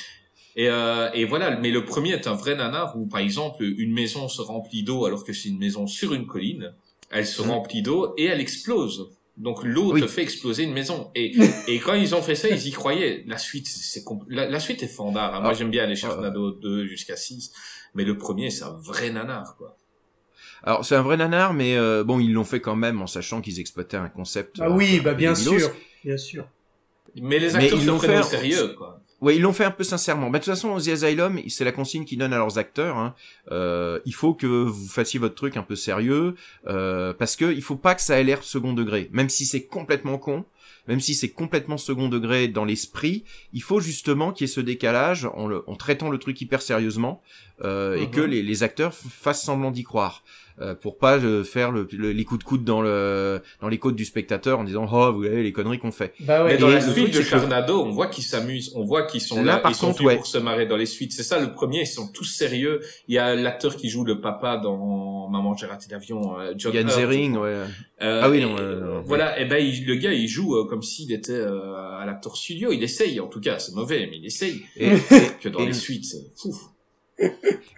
Et, 0.56 0.70
euh, 0.70 1.12
et 1.14 1.26
voilà, 1.26 1.56
mais 1.58 1.70
le 1.70 1.86
premier 1.86 2.14
est 2.14 2.26
un 2.26 2.34
vrai 2.34 2.56
nanar 2.56 2.98
où, 2.98 3.06
par 3.06 3.20
exemple, 3.20 3.64
une 3.64 3.94
maison 3.94 4.28
se 4.28 4.42
remplit 4.42 4.82
d'eau 4.82 5.06
alors 5.06 5.24
que 5.24 5.32
c'est 5.34 5.50
une 5.50 5.60
maison 5.60 5.86
sur 5.86 6.14
une 6.16 6.26
colline. 6.26 6.74
Elle 7.12 7.28
se 7.28 7.44
Mhm. 7.44 7.52
remplit 7.52 7.84
d'eau 7.84 8.16
et 8.18 8.26
elle 8.26 8.40
explose. 8.42 9.12
Donc 9.38 9.64
l'eau 9.64 9.94
Oui. 9.94 10.02
te 10.02 10.08
fait 10.08 10.24
exploser 10.24 10.64
une 10.64 10.74
maison. 10.74 11.12
Et, 11.16 11.36
et 11.68 11.80
quand 11.80 11.94
ils 11.94 12.16
ont 12.16 12.22
fait 12.22 12.36
ça, 12.36 12.50
ils 12.50 12.68
y 12.68 12.72
croyaient. 12.72 13.24
La 13.28 13.38
suite, 13.38 13.68
c'est 13.68 14.04
compl- 14.04 14.26
la, 14.30 14.50
la 14.50 14.60
suite 14.60 14.82
est 14.84 14.88
fandard. 14.88 15.36
hein. 15.36 15.42
Moi, 15.42 15.52
Ah. 15.52 15.54
j'aime 15.54 15.70
bien 15.70 15.86
les 15.86 15.96
Sharknado 15.96 16.52
2 16.52 16.86
jusqu'à 16.88 17.16
6. 17.16 17.52
Mais 17.94 18.04
le 18.04 18.18
premier, 18.18 18.50
c'est 18.50 18.64
un 18.64 18.74
vrai 18.74 19.10
nanar, 19.12 19.56
quoi. 19.58 19.78
Alors 20.64 20.84
c'est 20.84 20.96
un 20.96 21.04
vrai 21.04 21.18
nanar, 21.18 21.54
mais 21.54 21.78
euh, 21.78 22.04
bon, 22.04 22.20
ils 22.20 22.34
l'ont 22.34 22.44
fait 22.44 22.60
quand 22.62 22.76
même 22.76 23.00
en 23.02 23.08
sachant 23.08 23.42
qu'ils 23.42 23.60
exploitaient 23.60 23.98
un 23.98 24.10
concept. 24.10 24.58
Ah 24.60 24.66
euh, 24.66 24.72
oui, 24.76 24.98
un 25.00 25.04
bah 25.04 25.14
bien 25.14 25.36
sûr, 25.36 25.72
bien 26.04 26.18
sûr. 26.18 26.48
Mais 27.16 27.38
les 27.40 27.52
Mais 27.52 27.56
acteurs 27.56 27.78
ils 27.80 27.82
se 27.84 27.88
l'ont 27.88 27.98
prennent 27.98 28.20
au 28.20 28.24
fait- 28.24 28.38
sérieux, 28.38 28.70
quoi. 28.78 29.00
Ouais, 29.20 29.36
ils 29.36 29.42
l'ont 29.42 29.54
fait 29.54 29.64
un 29.66 29.72
peu 29.72 29.84
sincèrement. 29.84 30.30
Bah, 30.30 30.38
de 30.38 30.44
toute 30.44 30.54
façon, 30.54 30.78
The 30.78 30.90
Asylum, 30.90 31.40
c'est 31.48 31.66
la 31.66 31.72
consigne 31.72 32.06
qu'ils 32.06 32.20
donnent 32.20 32.34
à 32.34 32.38
leurs 32.38 32.60
acteurs. 32.60 32.98
Hein. 32.98 33.16
Euh, 33.52 34.00
il 34.06 34.14
faut 34.14 34.36
que 34.36 34.46
vous 34.46 34.88
fassiez 34.88 35.20
votre 35.20 35.34
truc 35.34 35.58
un 35.58 35.64
peu 35.64 35.76
sérieux, 35.76 36.36
euh, 36.68 37.14
parce 37.14 37.36
que 37.36 37.52
il 37.52 37.64
faut 37.64 37.76
pas 37.78 37.96
que 37.96 38.02
ça 38.02 38.20
ait 38.20 38.24
l'air 38.24 38.44
second 38.44 38.74
degré. 38.74 39.10
Même 39.12 39.30
si 39.30 39.46
c'est 39.46 39.64
complètement 39.66 40.20
con, 40.20 40.46
même 40.88 41.00
si 41.00 41.16
c'est 41.16 41.30
complètement 41.30 41.78
second 41.78 42.10
degré 42.10 42.48
dans 42.48 42.64
l'esprit, 42.64 43.24
il 43.54 43.64
faut 43.64 43.80
justement 43.80 44.32
qu'il 44.32 44.46
y 44.48 44.50
ait 44.52 44.54
ce 44.54 44.62
décalage 44.62 45.26
en, 45.34 45.48
le- 45.48 45.64
en 45.68 45.76
traitant 45.76 46.10
le 46.12 46.18
truc 46.20 46.40
hyper 46.40 46.62
sérieusement 46.62 47.22
euh, 47.64 47.96
et 47.96 48.02
Mhm. 48.06 48.12
que 48.12 48.22
les, 48.22 48.44
les 48.44 48.64
acteurs 48.64 48.94
fassent 48.94 49.44
semblant 49.44 49.72
d'y 49.72 49.84
croire. 49.84 50.24
Euh, 50.60 50.74
pour 50.74 50.98
pas 50.98 51.20
euh, 51.20 51.44
faire 51.44 51.72
le, 51.72 51.88
le- 51.92 52.12
les 52.12 52.24
coups 52.24 52.40
de 52.40 52.44
coude 52.44 52.64
dans 52.64 52.82
le 52.82 53.42
dans 53.62 53.68
les 53.68 53.78
côtes 53.78 53.96
du 53.96 54.06
spectateur 54.06 54.58
en 54.58 54.64
disant 54.64 54.88
oh 54.92 55.12
vous 55.12 55.20
voyez 55.20 55.44
les 55.44 55.52
conneries 55.54 55.78
qu'on 55.78 55.92
fait 55.92 56.14
Mais 56.20 56.26
Bah 56.26 56.44
ouais. 56.46 56.58
dans 56.58 56.70
Et 56.70 56.74
la 56.74 56.82
suite 56.82 57.14
de 57.14 57.20
que- 57.20 57.24
Sharknado, 57.24 57.80
on 57.84 57.92
voit 57.92 58.08
qu'ils 58.08 58.24
s'amusent, 58.24 58.72
on 58.76 58.84
voit 58.84 59.04
qu'ils 59.04 59.22
sont 59.22 59.36
Là, 59.36 59.44
là, 59.44 59.58
par 59.58 59.70
ils 59.72 59.76
sont 59.76 59.88
contre, 59.90 60.00
venus 60.00 60.08
ouais. 60.08 60.16
pour 60.16 60.26
se 60.26 60.40
marrer 60.40 60.66
dans 60.66 60.76
les 60.76 60.88
suites. 60.88 61.14
C'est 61.14 61.22
ça 61.22 61.40
le 61.40 61.54
premier, 61.54 61.82
ils 61.82 61.86
sont 61.86 62.08
tous 62.12 62.24
sérieux. 62.24 62.80
Il 63.08 63.14
y 63.14 63.20
a 63.20 63.36
l'acteur 63.36 63.76
qui 63.76 63.88
joue 63.90 64.04
le 64.04 64.20
papa 64.20 64.58
dans 64.58 65.30
Maman 65.30 65.56
j'ai 65.56 65.68
raté 65.68 65.86
l'avion, 65.92 66.40
euh, 66.40 66.54
John 66.58 66.74
Yann. 66.74 66.90
Zering 66.90 67.38
ouais 67.38 67.50
Euh, 68.02 68.22
Ah 68.24 68.30
oui, 68.30 68.42
non, 68.42 68.58
et, 68.58 68.62
euh, 68.62 69.02
voilà, 69.06 69.40
et 69.40 69.46
ben 69.46 69.58
il- 69.64 69.86
le 69.86 69.94
gars 69.96 70.14
il 70.14 70.28
joue 70.28 70.56
euh, 70.56 70.66
comme 70.68 70.82
s'il 70.82 71.12
était 71.12 71.34
euh, 71.34 71.76
à 72.00 72.04
l'acteur 72.08 72.36
studio. 72.36 72.72
Il 72.72 72.82
essaye, 72.84 73.20
en 73.20 73.28
tout 73.28 73.42
cas, 73.42 73.60
c'est 73.60 73.76
mauvais, 73.76 74.08
mais 74.10 74.18
il 74.18 74.26
essaye. 74.26 74.64
et, 74.76 74.90
Que 75.44 75.50
dans 75.50 75.60
Et- 75.60 75.68
les 75.68 75.74
suites, 75.74 76.06
c'est 76.06 76.26
fou. 76.36 76.56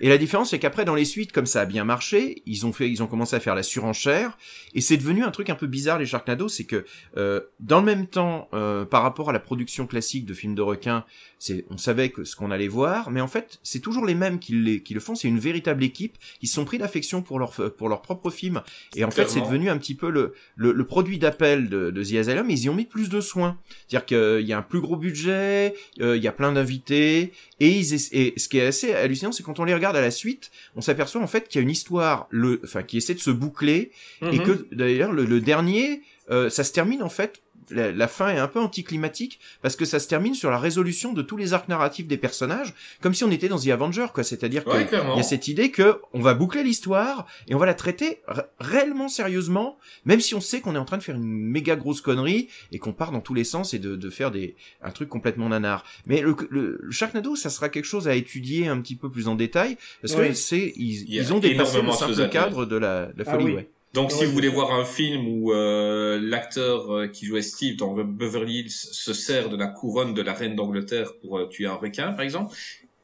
Et 0.02 0.10
la 0.10 0.18
différence, 0.18 0.52
c'est 0.52 0.60
qu'après, 0.60 0.86
dans 0.86 0.96
les 0.96 1.06
suites, 1.06 1.32
comme 1.32 1.46
ça 1.46 1.62
a 1.62 1.66
bien 1.66 1.84
marché, 1.84 2.42
ils 2.46 2.66
ont 2.66 2.74
fait, 2.74 2.90
ils 2.90 3.04
ont 3.04 3.08
commencé 3.08 3.36
à 3.36 3.40
faire 3.40 3.56
la 3.56 3.64
surenchère, 3.64 4.38
et 4.74 4.82
c'est 4.82 4.98
devenu 4.98 5.24
un 5.24 5.32
truc 5.32 5.50
un 5.50 5.56
peu 5.56 5.68
bizarre 5.68 6.00
les 6.00 6.06
Sharknado, 6.06 6.48
c'est 6.48 6.66
que 6.66 6.86
euh, 7.18 7.42
dans 7.60 7.80
le 7.80 7.86
même 7.86 8.08
temps, 8.08 8.50
euh, 8.54 8.86
par 8.86 9.04
rapport 9.04 9.30
à 9.30 9.34
la 9.34 9.40
production 9.40 9.88
classique 9.88 10.26
de 10.26 10.34
films 10.34 10.56
de 10.56 10.62
requins, 10.62 11.06
c'est, 11.38 11.66
on 11.70 11.78
savait 11.78 12.10
que 12.10 12.26
ce 12.26 12.36
qu'on 12.36 12.52
allait 12.52 12.68
voir, 12.68 13.12
mais 13.12 13.22
en 13.22 13.28
fait, 13.28 13.60
c'est 13.64 13.80
toujours 13.80 14.06
les 14.06 14.16
mêmes 14.16 14.40
qui, 14.40 14.54
les, 14.54 14.84
qui 14.84 14.94
le 14.94 15.00
font. 15.00 15.16
C'est 15.16 15.30
une 15.30 15.40
véritable 15.40 15.84
équipe. 15.84 16.18
Ils 16.42 16.50
se 16.50 16.56
sont 16.56 16.66
pris 16.66 16.78
d'affection 16.78 17.22
pour 17.22 17.40
leur 17.40 17.54
pour 17.78 17.88
leur 17.88 18.02
propre 18.02 18.30
film, 18.30 18.62
et 18.96 19.06
en 19.06 19.12
fait, 19.12 19.30
c'est 19.30 19.42
devenu 19.42 19.70
un 19.70 19.78
petit 19.78 19.96
peu 19.96 20.10
le 20.10 20.34
le, 20.56 20.74
le 20.74 20.86
produit 20.86 21.18
d'appel 21.18 21.70
de, 21.70 21.92
de 21.92 22.04
The 22.04 22.16
Asylum. 22.16 22.50
Ils 22.50 22.64
y 22.64 22.70
ont 22.70 22.76
mis 22.76 22.86
plus 22.86 23.10
de 23.10 23.22
soin, 23.22 23.58
c'est-à-dire 23.88 24.06
qu'il 24.06 24.48
y 24.48 24.54
a 24.54 24.58
un 24.58 24.62
plus 24.62 24.82
gros 24.82 24.98
budget, 24.98 25.76
euh, 26.02 26.18
il 26.18 26.24
y 26.24 26.28
a 26.28 26.34
plein 26.34 26.52
d'invités, 26.52 27.32
et, 27.60 27.70
ils 27.70 27.94
et 27.94 28.34
ce 28.38 28.48
qui 28.48 28.58
est 28.58 28.66
assez 28.68 28.94
hallucinant, 28.94 29.32
c'est 29.32 29.44
quand 29.44 29.60
on 29.60 29.64
les 29.66 29.74
regarde 29.74 29.96
à 29.96 30.02
la 30.02 30.12
suite, 30.12 30.52
on 30.76 30.82
s'aperçoit 30.82 31.22
en 31.22 31.28
fait 31.28 31.48
qu'il 31.48 31.60
y 31.60 31.62
a 31.62 31.64
une 31.64 31.70
histoire, 31.72 32.28
le, 32.30 32.62
enfin, 32.64 32.84
qui 32.84 32.98
essaie 32.98 33.14
de 33.16 33.20
se 33.20 33.32
boucler, 33.32 33.92
et 34.22 34.38
Mhm. 34.40 34.44
que 34.44 34.68
d'ailleurs 34.76 35.12
le, 35.12 35.26
le 35.26 35.42
dernier, 35.42 36.02
euh, 36.32 36.50
ça 36.50 36.64
se 36.64 36.72
termine 36.72 37.02
en 37.04 37.10
fait. 37.10 37.42
La, 37.72 37.92
la 37.92 38.08
fin 38.08 38.30
est 38.30 38.38
un 38.38 38.48
peu 38.48 38.60
anticlimatique 38.60 39.40
parce 39.62 39.76
que 39.76 39.86
ça 39.86 40.00
se 40.00 40.08
termine 40.08 40.34
sur 40.34 40.50
la 40.50 40.58
résolution 40.58 41.14
de 41.14 41.22
tous 41.22 41.38
les 41.38 41.54
arcs 41.54 41.68
narratifs 41.70 42.08
des 42.08 42.18
personnages, 42.18 42.74
comme 43.02 43.14
si 43.14 43.24
on 43.24 43.32
était 43.32 43.48
dans 43.48 43.60
The 43.60 43.68
Avenger, 43.70 44.08
quoi. 44.14 44.24
C'est-à-dire 44.24 44.66
Ouais, 44.68 44.88
qu'il 44.88 44.98
y 44.98 45.20
a 45.20 45.24
cette 45.24 45.48
idée 45.48 45.72
que 45.72 46.00
on 46.14 46.20
va 46.22 46.34
boucler 46.34 46.64
l'histoire 46.64 47.26
et 47.48 47.56
on 47.56 47.58
va 47.58 47.66
la 47.66 47.74
traiter 47.74 48.22
réellement 48.60 49.08
sérieusement, 49.08 49.78
même 50.06 50.20
si 50.20 50.36
on 50.36 50.42
sait 50.42 50.62
qu'on 50.62 50.76
est 50.76 50.80
en 50.80 50.86
train 50.86 50.98
de 50.98 51.04
faire 51.04 51.16
une 51.16 51.24
méga 51.24 51.76
grosse 51.76 52.02
connerie 52.02 52.48
et 52.72 52.80
qu'on 52.80 52.94
part 52.94 53.12
dans 53.12 53.22
tous 53.22 53.34
les 53.34 53.44
sens 53.44 53.74
et 53.74 53.80
de, 53.80 53.96
de 53.96 54.10
faire 54.10 54.32
des 54.32 54.56
un 54.82 54.92
truc 54.92 55.10
complètement 55.10 55.50
nanar. 55.50 55.84
Mais 56.06 56.22
le, 56.22 56.36
le, 56.50 56.80
le 56.82 56.92
Sharknado, 56.92 57.36
ça 57.36 57.50
sera 57.50 57.70
quelque 57.70 57.86
chose 57.86 58.08
à 58.08 58.16
étudier 58.16 58.68
un 58.68 58.80
petit 58.82 58.96
peu 58.96 59.10
plus 59.10 59.28
en 59.28 59.36
détail 59.36 59.78
parce 60.02 60.16
que 60.16 60.34
c'est 60.34 60.74
ils, 60.76 61.10
ils 61.14 61.34
ont 61.34 61.40
dépassé 61.40 61.82
le 61.82 61.92
simple 61.92 62.30
cadre 62.30 62.66
de 62.66 62.76
la, 62.78 63.08
de 63.08 63.24
la 63.24 63.24
Ah 63.28 63.32
folie. 63.32 63.46
oui. 63.46 63.54
ouais. 63.56 63.70
Donc, 63.94 64.12
si 64.12 64.20
Ouais, 64.20 64.26
vous 64.28 64.34
voulez 64.34 64.50
voir 64.50 64.72
un 64.72 64.86
film 64.86 65.28
où 65.28 65.52
euh, 65.52 66.20
l'acteur 66.22 66.94
euh, 66.94 67.08
qui 67.08 67.26
jouait 67.26 67.42
Steve 67.42 67.76
dans 67.76 67.96
Beverly 67.96 68.60
Hills 68.60 68.72
se 68.72 69.14
sert 69.14 69.50
de 69.50 69.58
la 69.58 69.68
couronne 69.68 70.14
de 70.14 70.22
la 70.22 70.34
reine 70.34 70.56
d'Angleterre 70.56 71.14
pour 71.22 71.40
euh, 71.40 71.48
tuer 71.48 71.66
un 71.66 71.74
requin, 71.74 72.12
par 72.12 72.24
exemple, 72.24 72.56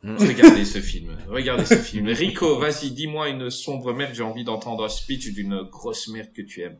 Mm. 0.05 0.17
regardez 0.19 0.65
ce 0.65 0.79
film. 0.79 1.17
Regardez 1.27 1.65
ce 1.65 1.75
film. 1.75 2.07
Rico, 2.09 2.59
vas-y, 2.59 2.91
dis-moi 2.91 3.29
une 3.29 3.49
sombre 3.49 3.93
merde. 3.93 4.13
J'ai 4.13 4.23
envie 4.23 4.43
d'entendre 4.43 4.85
un 4.85 4.89
speech 4.89 5.33
d'une 5.33 5.63
grosse 5.63 6.07
merde 6.07 6.29
que 6.33 6.43
tu 6.43 6.61
aimes. 6.61 6.77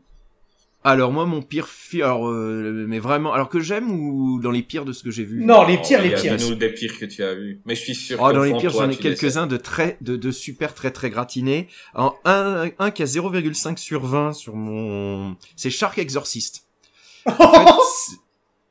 Alors 0.88 1.10
moi 1.10 1.26
mon 1.26 1.42
pire 1.42 1.66
film, 1.66 2.04
alors 2.04 2.28
euh, 2.28 2.84
mais 2.88 2.98
vraiment, 3.00 3.32
alors 3.32 3.48
que 3.48 3.58
j'aime 3.58 3.90
ou 3.90 4.40
dans 4.40 4.52
les 4.52 4.62
pires 4.62 4.84
de 4.84 4.92
ce 4.92 5.02
que 5.02 5.10
j'ai 5.10 5.24
vu? 5.24 5.44
Non, 5.44 5.66
les 5.66 5.78
pires, 5.78 6.00
les 6.00 6.08
Il 6.08 6.12
y 6.12 6.14
a 6.14 6.36
pires. 6.36 6.48
nous 6.48 6.54
des 6.54 6.68
pires 6.72 6.96
que 6.98 7.04
tu 7.06 7.22
as 7.24 7.34
vus. 7.34 7.60
Mais 7.66 7.74
je 7.74 7.80
suis 7.80 7.94
sûr 7.94 8.18
Oh, 8.22 8.28
que 8.28 8.34
dans 8.34 8.42
les 8.44 8.54
pires, 8.56 8.70
j'en 8.70 8.88
ai 8.88 8.96
quelques-uns 8.96 9.46
de 9.48 9.56
très, 9.56 9.96
de, 10.00 10.14
de 10.14 10.30
super 10.30 10.74
très 10.74 10.92
très 10.92 11.10
gratinés. 11.10 11.66
Alors, 11.94 12.20
un, 12.24 12.70
un 12.78 12.90
qui 12.92 13.02
a 13.02 13.06
0,5 13.06 13.76
sur 13.78 14.06
20 14.06 14.32
sur 14.32 14.54
mon, 14.54 15.36
c'est 15.56 15.70
Shark 15.70 15.98
Exorcist. 15.98 16.66
En 17.26 17.32
fait, 17.32 17.72
c'est- 17.82 18.16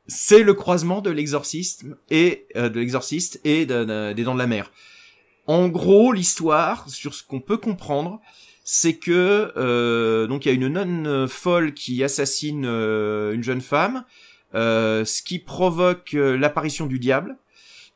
c'est 0.07 0.43
le 0.43 0.53
croisement 0.53 1.01
de 1.01 1.09
l'exorcisme 1.09 1.97
et 2.09 2.45
euh, 2.55 2.69
de 2.69 2.79
l'exorciste 2.79 3.41
et 3.43 3.65
de- 3.65 3.83
de- 3.83 4.13
des 4.13 4.23
dents 4.23 4.35
de 4.35 4.39
la 4.39 4.47
mer. 4.47 4.71
En 5.47 5.67
gros, 5.67 6.13
l'histoire 6.13 6.87
sur 6.89 7.13
ce 7.13 7.23
qu'on 7.23 7.41
peut 7.41 7.57
comprendre, 7.57 8.21
c'est 8.67 8.95
que 8.95 9.53
euh, 9.55 10.27
donc 10.27 10.45
il 10.45 10.49
y 10.49 10.51
a 10.51 10.55
une 10.55 10.67
nonne 10.67 11.27
folle 11.27 11.73
qui 11.73 12.03
assassine 12.03 12.65
euh, 12.65 13.31
une 13.33 13.43
jeune 13.43 13.61
femme, 13.61 14.03
euh, 14.55 15.03
ce 15.03 15.21
qui 15.21 15.39
provoque 15.39 16.13
euh, 16.13 16.37
l'apparition 16.37 16.87
du 16.87 16.97
diable, 16.97 17.37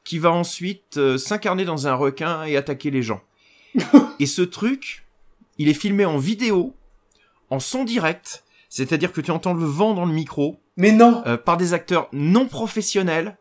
qui 0.03 0.19
va 0.19 0.31
ensuite 0.31 0.97
euh, 0.97 1.17
s'incarner 1.17 1.63
dans 1.63 1.87
un 1.87 1.95
requin 1.95 2.43
et 2.43 2.57
attaquer 2.57 2.91
les 2.91 3.01
gens. 3.01 3.21
et 4.19 4.25
ce 4.25 4.41
truc, 4.41 5.05
il 5.57 5.69
est 5.69 5.73
filmé 5.73 6.03
en 6.05 6.17
vidéo, 6.17 6.75
en 7.49 7.59
son 7.59 7.85
direct, 7.85 8.43
c'est-à-dire 8.67 9.13
que 9.13 9.21
tu 9.21 9.31
entends 9.31 9.53
le 9.53 9.65
vent 9.65 9.93
dans 9.93 10.05
le 10.05 10.13
micro, 10.13 10.59
Mais 10.75 10.91
non. 10.91 11.23
par 11.45 11.57
des 11.57 11.73
acteurs 11.73 12.09
non 12.11 12.45
professionnels. 12.45 13.37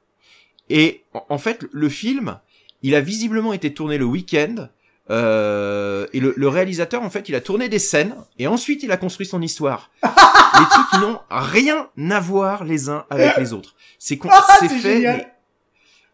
Et 0.71 1.03
en 1.29 1.39
fait, 1.39 1.67
le 1.73 1.89
film, 1.89 2.39
il 2.83 2.95
a 2.95 3.01
visiblement 3.01 3.53
été 3.53 3.75
tourné 3.75 3.99
le 3.99 4.05
week-end. 4.05 4.69
Euh, 5.11 6.07
et 6.13 6.21
le, 6.21 6.35
le 6.37 6.49
réalisateur, 6.49 7.03
en 7.03 7.11
fait, 7.11 7.29
il 7.29 7.35
a 7.35 7.41
tourné 7.41 7.69
des 7.69 7.79
scènes 7.79 8.15
et 8.39 8.47
ensuite 8.47 8.83
il 8.83 8.93
a 8.93 8.97
construit 8.97 9.27
son 9.27 9.41
histoire. 9.43 9.91
les 10.05 10.67
trucs 10.71 10.89
qui 10.91 10.99
n'ont 10.99 11.21
rien 11.31 11.89
à 12.11 12.21
voir 12.21 12.65
les 12.65 12.89
uns 12.89 13.05
avec 13.11 13.37
les 13.39 13.53
autres. 13.53 13.75
C'est 13.99 14.19
con- 14.19 14.29
Ah, 14.31 14.45
c'est 14.61 14.69
fait, 14.69 15.01
mais- 15.01 15.29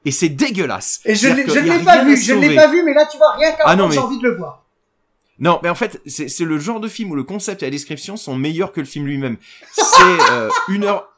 et 0.04 0.10
c'est 0.10 0.28
dégueulasse. 0.28 1.00
Et 1.04 1.14
je 1.14 1.28
ne 1.28 1.34
l'ai 1.34 1.44
pas 1.84 2.04
vu, 2.04 2.16
je 2.16 2.32
ne 2.34 2.40
l'ai 2.40 2.54
pas 2.54 2.68
vu, 2.68 2.82
mais 2.84 2.92
là 2.94 3.06
tu 3.10 3.16
vois, 3.16 3.32
rien 3.32 3.52
qu'à 3.52 3.64
Ah 3.64 3.76
j'ai 3.90 3.98
envie 3.98 4.18
de 4.18 4.24
le 4.28 4.36
voir. 4.36 4.64
Non, 5.40 5.58
mais 5.62 5.68
en 5.68 5.74
fait, 5.74 6.00
c'est 6.06 6.28
c'est 6.28 6.44
le 6.44 6.58
genre 6.58 6.78
de 6.78 6.86
film 6.88 7.10
où 7.10 7.16
le 7.16 7.24
concept 7.24 7.62
et 7.62 7.66
la 7.66 7.70
description 7.70 8.16
sont 8.16 8.36
meilleurs 8.36 8.70
que 8.72 8.80
le 8.80 8.86
film 8.86 9.06
lui-même. 9.06 9.36
C'est 9.72 9.82
euh, 10.30 10.48
une 10.68 10.84
heure, 10.84 11.08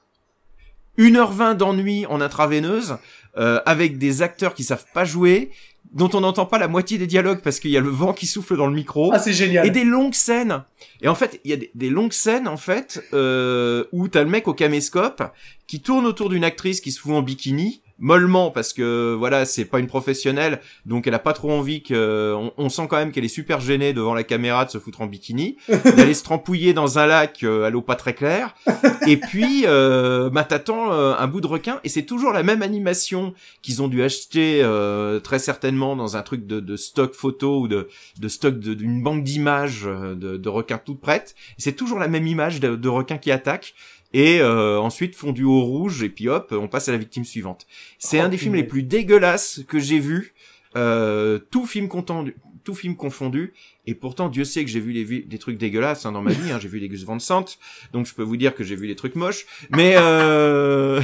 une 0.97 1.17
heure 1.17 1.33
vingt 1.33 1.55
d'ennui 1.55 2.07
en 2.07 2.21
intraveineuse, 2.23 2.97
euh, 3.37 3.61
avec 3.67 3.99
des 3.99 4.23
acteurs 4.23 4.55
qui 4.55 4.65
savent 4.65 4.87
pas 4.95 5.05
jouer, 5.05 5.51
dont 5.93 6.11
on 6.15 6.21
n'entend 6.21 6.47
pas 6.47 6.59
la 6.59 6.69
moitié 6.69 6.99
des 6.99 7.07
dialogues 7.07 7.41
parce 7.43 7.61
qu'il 7.61 7.71
y 7.71 7.77
a 7.77 7.81
le 7.81 7.89
vent 7.89 8.13
qui 8.13 8.27
souffle 8.27 8.57
dans 8.57 8.67
le 8.67 8.75
micro. 8.75 9.11
Ah, 9.13 9.19
c'est 9.19 9.33
génial. 9.33 9.67
Et 9.67 9.71
des 9.71 9.85
longues 9.85 10.15
scènes. 10.15 10.63
Et 11.01 11.09
en 11.09 11.15
fait, 11.15 11.41
il 11.45 11.51
y 11.51 11.55
a 11.55 11.57
des, 11.57 11.71
des 11.75 11.91
longues 11.91 12.13
scènes 12.13 12.49
en 12.49 12.57
fait 12.57 13.03
euh, 13.13 13.85
où 13.93 14.09
t'as 14.09 14.23
le 14.23 14.31
mec 14.31 14.49
au 14.49 14.55
caméscope 14.55 15.23
qui 15.67 15.81
tourne 15.81 16.07
autour 16.07 16.29
d'une 16.29 16.45
actrice 16.45 16.81
qui 16.81 16.93
se 16.93 17.01
fout 17.01 17.13
en 17.13 17.23
bikini 17.23 17.83
mollement 17.99 18.51
parce 18.51 18.73
que 18.73 19.15
voilà 19.19 19.45
c'est 19.47 19.65
pas 19.65 19.79
une 19.79 19.87
professionnelle 19.87 20.61
donc 20.85 21.07
elle 21.07 21.15
a 21.15 21.19
pas 21.19 21.33
trop 21.33 21.51
envie 21.51 21.83
que 21.83 22.35
on, 22.37 22.53
on 22.59 22.69
sent 22.69 22.87
quand 22.91 22.97
même 22.97 23.11
qu'elle 23.13 23.25
est 23.25 23.29
super 23.29 23.61
gênée 23.61 23.93
devant 23.95 24.13
la 24.15 24.23
caméra 24.23 24.65
de 24.67 24.71
se 24.71 24.79
foutre 24.79 25.01
en 25.01 25.07
bikini 25.07 25.57
d'aller 25.97 26.15
se 26.15 26.23
trempouiller 26.23 26.75
dans 26.75 26.99
un 26.99 27.07
lac 27.07 27.43
euh, 27.43 27.65
à 27.65 27.71
l'eau 27.71 27.81
pas 27.83 27.97
très 27.97 28.15
claire 28.15 28.55
et 29.07 29.17
puis 29.17 29.65
euh, 29.67 30.29
bah 30.31 30.45
t'attends 30.45 30.93
euh, 30.93 31.15
un 31.19 31.27
bout 31.27 31.41
de 31.41 31.47
requin 31.47 31.81
et 31.85 31.89
c'est 31.89 32.03
toujours 32.05 32.33
la 32.33 32.43
même 32.43 32.63
animation 32.63 33.33
qu'ils 33.63 33.81
ont 33.83 33.89
dû 33.89 34.03
acheter 34.03 34.61
euh, 34.63 35.19
très 35.21 35.39
certainement 35.39 35.97
dans 35.97 36.17
un 36.17 36.23
truc 36.23 36.47
de, 36.47 36.61
de 36.61 36.77
stock 36.77 37.15
photo 37.15 37.61
ou 37.61 37.69
de, 37.69 37.89
de 38.21 38.29
stock 38.29 38.59
de- 38.59 38.75
d'une 38.75 39.03
banque 39.03 39.25
d'images 39.25 39.85
euh, 39.87 40.15
de, 40.15 40.37
de 40.37 40.49
requins 40.49 40.79
toutes 40.85 41.01
prêtes. 41.01 41.35
Et 41.59 41.63
C'est 41.63 41.73
toujours 41.73 41.99
la 41.99 42.09
même 42.09 42.27
image 42.27 42.61
de, 42.61 42.77
de 42.77 42.89
requin 42.89 43.19
qui 43.19 43.31
attaque. 43.31 43.75
Et 44.17 44.41
euh, 44.41 44.81
ensuite 44.81 45.15
fondu 45.15 45.45
au 45.45 45.61
rouge 45.61 46.03
et 46.03 46.09
puis 46.09 46.31
hop, 46.31 46.49
on 46.59 46.69
passe 46.69 46.89
à 46.89 46.93
la 46.93 46.97
victime 46.97 47.27
suivante. 47.27 47.67
C'est 47.99 48.19
Oh, 48.19 48.25
un 48.25 48.31
des 48.31 48.39
films 48.39 48.55
les 48.55 48.65
plus 48.65 48.83
dégueulasses 48.83 49.61
que 49.69 49.79
j'ai 49.79 49.99
vu, 49.99 50.33
euh, 50.75 51.39
tout 51.51 51.67
film 51.67 51.87
contendu, 51.87 52.35
tout 52.65 52.75
film 52.75 52.97
confondu. 52.97 53.53
Et 53.85 53.95
pourtant, 53.95 54.31
Dieu 54.31 54.45
sait 54.45 54.65
que 54.65 54.71
j'ai 54.71 54.81
vu 54.81 54.93
les 54.93 55.21
des 55.21 55.39
trucs 55.39 55.59
dégueulasses 55.59 56.07
hein, 56.07 56.13
dans 56.13 56.23
ma 56.23 56.33
vie. 56.33 56.51
Hein, 56.51 56.59
j'ai 56.59 56.69
vu 56.69 56.79
les 56.79 56.89
Gus 56.89 57.05
Van 57.05 57.19
Sant, 57.19 57.45
donc 57.93 58.07
je 58.07 58.15
peux 58.15 58.23
vous 58.23 58.39
dire 58.39 58.55
que 58.55 58.65
j'ai 58.65 58.75
vu 58.75 58.87
des 58.87 58.97
trucs 58.97 59.17
moches. 59.17 59.45
Mais 59.69 59.97
euh... 59.99 61.03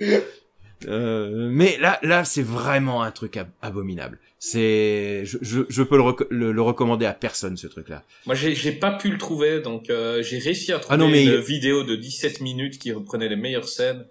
Euh, 0.86 1.48
mais 1.50 1.76
là, 1.78 1.98
là, 2.02 2.24
c'est 2.24 2.42
vraiment 2.42 3.02
un 3.02 3.10
truc 3.10 3.36
ab- 3.36 3.48
abominable. 3.62 4.18
C'est, 4.38 5.22
je, 5.24 5.38
je, 5.42 5.60
je 5.68 5.82
peux 5.82 5.96
le, 5.96 6.04
le, 6.30 6.52
le 6.52 6.62
recommander 6.62 7.06
à 7.06 7.12
personne 7.12 7.56
ce 7.56 7.66
truc-là. 7.66 8.04
Moi, 8.26 8.36
j'ai 8.36 8.70
pas 8.72 8.92
pu 8.92 9.10
le 9.10 9.18
trouver, 9.18 9.60
donc 9.60 9.90
euh, 9.90 10.22
j'ai 10.22 10.38
réussi 10.38 10.72
à 10.72 10.78
trouver 10.78 10.94
Ah 10.94 10.96
non, 10.96 11.08
mais 11.08 11.24
une 11.24 11.32
il- 11.32 11.38
vidéo 11.40 11.82
de 11.82 11.96
17 11.96 12.40
minutes 12.40 12.78
qui 12.78 12.92
reprenait 12.92 13.28
les 13.28 13.34
meilleures 13.36 13.68
scènes. 13.68 14.04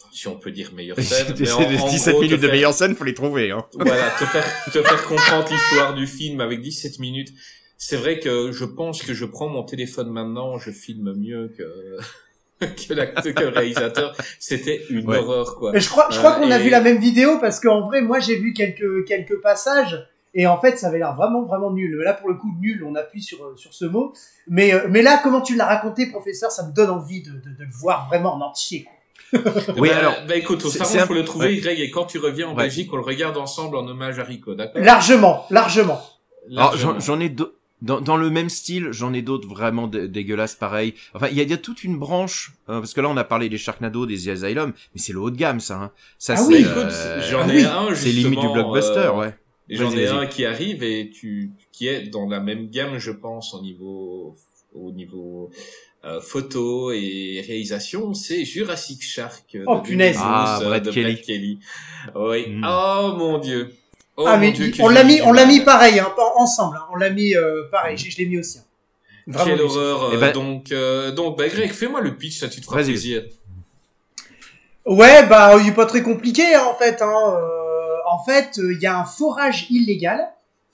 Enfin, 0.00 0.10
si 0.12 0.28
on 0.28 0.36
peut 0.36 0.52
dire 0.52 0.72
meilleures 0.74 1.00
scènes. 1.00 1.34
Mais 1.40 1.50
en- 1.50 1.60
en 1.62 1.88
17 1.90 2.12
gros, 2.12 2.22
minutes 2.22 2.36
te 2.36 2.40
de 2.42 2.46
faire- 2.46 2.54
meilleure 2.54 2.72
scène, 2.74 2.94
faut 2.94 3.02
les 3.04 3.14
trouver. 3.14 3.50
Hein. 3.50 3.64
Voilà, 3.74 4.10
te 4.10 4.24
faire, 4.26 4.64
te 4.72 4.80
faire 4.82 5.02
comprendre 5.04 5.48
l'histoire 5.50 5.94
du 5.94 6.06
film 6.06 6.40
avec 6.40 6.60
17 6.60 7.00
minutes. 7.00 7.30
C'est 7.76 7.96
vrai 7.96 8.20
que 8.20 8.52
je 8.52 8.64
pense 8.64 9.02
que 9.02 9.14
je 9.14 9.24
prends 9.24 9.48
mon 9.48 9.64
téléphone 9.64 10.10
maintenant, 10.10 10.58
je 10.58 10.70
filme 10.70 11.14
mieux 11.14 11.52
que, 11.58 11.96
que 12.88 12.94
l'acteur, 12.94 13.34
que 13.34 13.40
le 13.42 13.48
réalisateur. 13.48 14.14
C'était 14.38 14.82
une 14.90 15.08
Ouais. 15.08 15.18
horreur, 15.18 15.54
quoi. 15.56 15.72
Mais 15.72 15.80
je 15.80 15.88
crois, 15.88 16.08
je 16.10 16.18
crois 16.18 16.36
Euh, 16.36 16.40
qu'on 16.40 16.50
a 16.50 16.58
vu 16.58 16.70
la 16.70 16.80
même 16.80 16.98
vidéo 16.98 17.38
parce 17.40 17.60
qu'en 17.60 17.82
vrai, 17.82 18.00
moi 18.02 18.18
j'ai 18.20 18.36
vu 18.36 18.52
quelques, 18.52 19.04
quelques 19.06 19.40
passages 19.40 20.06
et 20.34 20.46
en 20.46 20.60
fait 20.60 20.76
ça 20.76 20.88
avait 20.88 20.98
l'air 20.98 21.14
vraiment 21.14 21.42
vraiment 21.44 21.70
nul. 21.70 21.96
Là 22.04 22.12
pour 22.14 22.28
le 22.28 22.34
coup 22.34 22.52
nul, 22.60 22.84
on 22.84 22.94
appuie 22.94 23.22
sur, 23.22 23.42
euh, 23.44 23.54
sur 23.56 23.72
ce 23.74 23.84
mot. 23.84 24.12
Mais, 24.48 24.74
euh, 24.74 24.86
mais 24.90 25.02
là, 25.02 25.20
comment 25.22 25.40
tu 25.40 25.54
l'as 25.56 25.66
raconté, 25.66 26.06
professeur, 26.06 26.50
ça 26.50 26.66
me 26.66 26.72
donne 26.72 26.90
envie 26.90 27.22
de, 27.22 27.30
de, 27.32 27.36
de 27.58 27.64
le 27.64 27.70
voir 27.80 28.08
vraiment 28.08 28.34
en 28.34 28.40
entier. 28.40 28.84
quoi. 28.84 28.92
Oui, 29.76 29.90
bah, 29.90 29.98
alors, 29.98 30.14
bah 30.26 30.36
écoute, 30.36 30.64
au 30.64 30.70
salon, 30.70 31.02
un- 31.02 31.06
faut 31.06 31.12
le 31.14 31.24
trouver, 31.24 31.48
ouais. 31.48 31.56
Greg, 31.56 31.78
et 31.80 31.90
quand 31.90 32.06
tu 32.06 32.18
reviens 32.18 32.48
en 32.48 32.50
Ouais. 32.56 32.64
Belgique, 32.64 32.90
on 32.92 32.96
le 32.96 33.02
regarde 33.02 33.36
ensemble 33.36 33.76
en 33.76 33.86
hommage 33.86 34.18
à 34.18 34.24
Rico, 34.24 34.54
d'accord? 34.54 34.80
Largement, 34.82 35.44
largement. 35.50 36.00
Alors, 36.50 36.70
Largement. 36.70 36.98
j'en 37.00 37.20
ai 37.20 37.28
deux. 37.28 37.54
Dans, 37.80 38.00
dans 38.00 38.16
le 38.16 38.28
même 38.28 38.48
style, 38.48 38.88
j'en 38.90 39.12
ai 39.12 39.22
d'autres 39.22 39.46
vraiment 39.48 39.86
dé- 39.86 40.08
dégueulasses 40.08 40.56
pareil. 40.56 40.94
Enfin, 41.14 41.28
il 41.30 41.36
y 41.36 41.40
a, 41.40 41.44
il 41.44 41.50
y 41.50 41.52
a 41.52 41.58
toute 41.58 41.84
une 41.84 41.96
branche, 41.96 42.52
euh, 42.68 42.80
parce 42.80 42.92
que 42.92 43.00
là 43.00 43.08
on 43.08 43.16
a 43.16 43.22
parlé 43.24 43.48
des 43.48 43.58
Sharknado, 43.58 44.04
des 44.04 44.24
The 44.24 44.28
Asylum, 44.28 44.72
mais 44.94 45.00
c'est 45.00 45.12
le 45.12 45.20
haut 45.20 45.30
de 45.30 45.36
gamme 45.36 45.60
ça. 45.60 45.76
Hein. 45.82 45.90
Ça 46.18 46.34
Ah 46.36 46.36
c'est, 46.38 46.46
oui. 46.48 46.64
Euh, 46.66 47.22
j'en 47.30 47.42
ah 47.48 47.54
ai 47.54 47.58
oui. 47.58 47.64
un, 47.64 47.94
c'est 47.94 48.10
limite 48.10 48.40
du 48.40 48.48
blockbuster, 48.48 48.98
euh, 48.98 49.12
ouais. 49.18 49.34
Et 49.70 49.76
J'en 49.76 49.92
ai 49.92 50.08
un 50.08 50.26
qui 50.26 50.44
arrive 50.46 50.82
et 50.82 51.10
tu 51.10 51.52
qui 51.72 51.86
est 51.88 52.08
dans 52.08 52.26
la 52.28 52.40
même 52.40 52.68
gamme, 52.70 52.98
je 52.98 53.10
pense, 53.12 53.54
au 53.54 53.60
niveau 53.62 54.34
au 54.74 54.90
niveau 54.92 55.50
euh, 56.04 56.20
photo 56.20 56.90
et 56.92 57.44
réalisation, 57.46 58.12
c'est 58.14 58.44
Jurassic 58.44 59.02
Shark. 59.02 59.44
de 59.54 59.64
Oh, 59.66 59.80
punaise. 59.82 60.16
2012, 60.16 60.22
Ah, 60.24 60.58
euh, 60.60 60.64
Brad 60.64 60.82
de 60.84 60.90
Kelly. 60.90 61.12
Brad 61.14 61.24
Kelly. 61.24 61.58
Oui. 62.16 62.46
Mm. 62.48 62.66
Oh 62.68 63.14
mon 63.18 63.38
dieu. 63.38 63.70
Oh 64.20 64.24
ah 64.26 64.36
mais 64.36 64.50
Dieu, 64.50 64.72
on 64.80 64.88
l'a 64.88 65.04
mis, 65.04 65.16
du 65.16 65.22
on 65.22 65.32
l'a 65.32 65.46
mis 65.46 65.60
pareil, 65.60 66.00
hein, 66.00 66.12
pas 66.16 66.32
ensemble. 66.36 66.76
hein. 66.76 66.86
On 66.92 66.96
l'a 66.96 67.08
mis 67.10 67.34
euh, 67.36 67.62
pareil. 67.70 67.96
Je, 67.96 68.10
je 68.10 68.16
l'ai 68.18 68.26
mis 68.26 68.36
aussi. 68.38 68.58
hein. 68.58 68.62
Vraiment 69.28 69.44
Quelle 69.56 69.62
horreur. 69.64 70.04
euh, 70.04 70.10
Eh 70.14 70.16
ben- 70.16 70.32
Donc 70.32 70.72
euh, 70.72 71.12
donc 71.12 71.38
bah 71.38 71.46
Greg, 71.48 71.70
fais-moi 71.72 72.00
le 72.00 72.16
pitch, 72.16 72.40
ça 72.40 72.48
tu 72.48 72.60
te 72.60 72.64
feras 72.66 72.82
plaisir. 72.82 73.22
Ouais, 74.86 75.26
bah 75.26 75.56
il 75.60 75.68
est 75.68 75.72
pas 75.72 75.86
très 75.86 76.02
compliqué 76.02 76.54
hein, 76.54 76.64
en 76.70 76.74
fait. 76.74 77.00
Hein. 77.02 77.14
Euh, 77.36 77.96
en 78.10 78.24
fait, 78.24 78.58
euh, 78.58 78.72
il 78.72 78.80
y 78.80 78.86
a 78.86 78.98
un 78.98 79.04
forage 79.04 79.66
illégal 79.70 80.28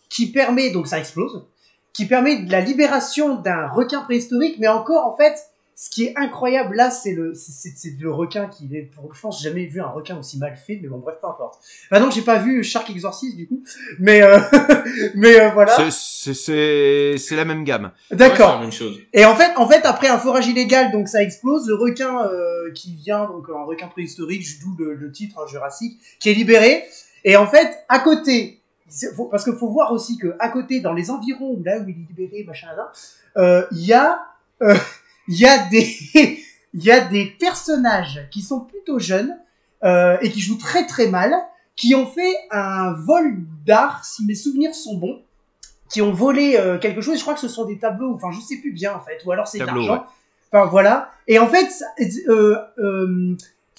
qui 0.08 0.30
permet, 0.30 0.70
donc 0.70 0.86
ça 0.86 0.98
explose, 0.98 1.44
qui 1.92 2.06
permet 2.06 2.36
de 2.38 2.50
la 2.52 2.60
libération 2.60 3.34
d'un 3.34 3.68
requin 3.68 4.02
préhistorique, 4.02 4.56
mais 4.60 4.68
encore 4.68 5.06
en 5.06 5.16
fait, 5.16 5.36
ce 5.76 5.90
qui 5.90 6.04
est 6.04 6.12
incroyable 6.16 6.76
là, 6.76 6.90
c'est 6.90 7.12
le, 7.12 7.34
c'est, 7.34 7.72
c'est 7.76 7.96
le 7.98 8.12
requin 8.12 8.46
qui 8.46 8.74
est, 8.76 8.82
pour, 8.82 9.12
je 9.14 9.20
pense, 9.20 9.42
j'ai 9.42 9.48
jamais 9.48 9.66
vu 9.66 9.80
un 9.80 9.86
requin 9.88 10.18
aussi 10.18 10.38
mal 10.38 10.56
fait, 10.56 10.78
mais 10.80 10.88
bon 10.88 10.98
bref, 10.98 11.16
peu 11.20 11.26
importe. 11.26 11.58
Bah 11.90 11.98
donc 12.00 12.12
j'ai 12.12 12.22
pas 12.22 12.38
vu 12.38 12.62
Shark 12.62 12.88
Exorcist 12.90 13.36
du 13.36 13.48
coup, 13.48 13.62
mais 13.98 14.22
euh, 14.22 14.38
mais 15.14 15.40
euh, 15.40 15.50
voilà. 15.50 15.74
C'est- 15.76 15.90
C'est 15.90 16.34
c'est 16.34 17.18
c'est 17.18 17.36
la 17.36 17.44
même 17.44 17.64
gamme. 17.64 17.90
Ouais, 18.10 18.16
D'accord. 18.16 18.48
c'est 18.50 18.54
la 18.56 18.60
même 18.60 18.72
chose. 18.72 18.98
Et 19.12 19.24
en 19.26 19.34
fait, 19.36 19.52
en 19.56 19.68
fait, 19.68 19.84
après 19.84 20.08
un 20.08 20.18
forage 20.18 20.46
illégal, 20.46 20.90
donc 20.92 21.08
ça 21.08 21.22
explose, 21.22 21.66
le 21.68 21.74
requin 21.74 22.24
euh, 22.26 22.70
qui 22.72 22.94
vient, 22.94 23.24
donc 23.26 23.46
un 23.50 23.64
requin 23.64 23.88
préhistorique, 23.88 24.46
d'où 24.62 24.74
le, 24.78 24.94
le 24.94 25.12
titre 25.12 25.38
hein, 25.40 25.46
Jurassique, 25.48 25.98
qui 26.20 26.30
est 26.30 26.34
libéré. 26.34 26.84
Et 27.24 27.36
en 27.36 27.46
fait, 27.46 27.84
à 27.88 27.98
côté, 27.98 28.60
parce 29.30 29.44
qu'il 29.44 29.54
faut 29.54 29.68
voir 29.70 29.92
aussi 29.92 30.16
que 30.18 30.34
à 30.38 30.48
côté, 30.48 30.80
dans 30.80 30.92
les 30.94 31.10
environs, 31.10 31.60
là 31.64 31.78
où 31.78 31.88
il 31.88 31.90
est 31.90 32.06
libéré, 32.08 32.44
machin 32.46 32.68
là, 32.76 32.90
euh, 33.36 33.66
il 33.72 33.84
y 33.84 33.92
a, 33.92 34.20
euh, 34.62 34.74
il 35.28 35.38
y 35.38 35.46
a 35.46 35.58
des, 35.68 35.86
il 36.74 36.84
y 36.84 36.90
a 36.90 37.00
des 37.00 37.26
personnages 37.38 38.26
qui 38.30 38.42
sont 38.42 38.60
plutôt 38.60 38.98
jeunes 38.98 39.36
euh, 39.82 40.16
et 40.20 40.30
qui 40.30 40.40
jouent 40.40 40.58
très 40.58 40.86
très 40.86 41.08
mal, 41.08 41.34
qui 41.76 41.94
ont 41.94 42.06
fait 42.06 42.34
un 42.50 42.92
vol 42.92 43.36
d'art, 43.66 44.04
si 44.04 44.24
mes 44.24 44.34
souvenirs 44.34 44.74
sont 44.74 44.96
bons 44.96 45.20
qui 45.94 46.02
ont 46.02 46.12
volé 46.12 46.56
euh, 46.56 46.78
quelque 46.78 47.00
chose. 47.00 47.16
Je 47.18 47.22
crois 47.22 47.34
que 47.34 47.40
ce 47.40 47.48
sont 47.48 47.66
des 47.66 47.78
tableaux, 47.78 48.14
enfin 48.14 48.32
je 48.32 48.40
sais 48.40 48.56
plus 48.56 48.72
bien 48.72 48.94
en 48.94 49.00
fait, 49.00 49.24
ou 49.24 49.30
alors 49.30 49.46
c'est 49.46 49.58
de 49.58 49.64
l'argent. 49.64 50.04
Enfin 50.50 50.66
voilà. 50.66 51.10
Et 51.28 51.38
en 51.38 51.46
fait, 51.46 51.68
euh, 52.28 52.56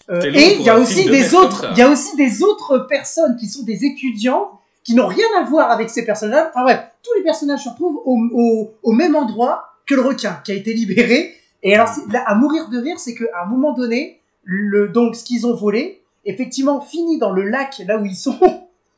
et 0.09 0.55
il 0.55 0.61
y 0.61 0.69
a 0.69 0.77
aussi 0.77 1.05
de 1.05 1.11
des 1.11 1.35
autres, 1.35 1.67
il 1.71 1.77
y 1.77 1.81
a 1.81 1.89
aussi 1.89 2.15
des 2.15 2.41
autres 2.41 2.79
personnes 2.79 3.35
qui 3.35 3.47
sont 3.47 3.63
des 3.63 3.83
étudiants 3.83 4.59
qui 4.83 4.93
n'ont 4.93 5.07
rien 5.07 5.27
à 5.37 5.43
voir 5.43 5.71
avec 5.71 5.89
ces 5.89 6.05
personnages. 6.05 6.47
Enfin 6.51 6.63
bref, 6.63 6.83
tous 7.03 7.13
les 7.17 7.23
personnages 7.23 7.63
se 7.63 7.69
retrouvent 7.69 8.01
au, 8.05 8.17
au, 8.31 8.73
au 8.83 8.91
même 8.93 9.15
endroit 9.15 9.74
que 9.87 9.95
le 9.95 10.01
requin 10.01 10.39
qui 10.43 10.51
a 10.51 10.55
été 10.55 10.73
libéré. 10.73 11.33
Et 11.63 11.73
alors, 11.75 11.89
là, 12.11 12.23
à 12.27 12.35
mourir 12.35 12.69
de 12.69 12.77
rire, 12.79 12.99
c'est 12.99 13.15
qu'à 13.15 13.43
un 13.43 13.47
moment 13.47 13.73
donné, 13.73 14.19
le, 14.43 14.87
donc 14.89 15.15
ce 15.15 15.23
qu'ils 15.23 15.47
ont 15.47 15.55
volé, 15.55 16.01
effectivement, 16.25 16.81
finit 16.81 17.17
dans 17.17 17.31
le 17.31 17.43
lac 17.43 17.81
là 17.87 17.97
où 17.99 18.05
ils 18.05 18.15
sont. 18.15 18.37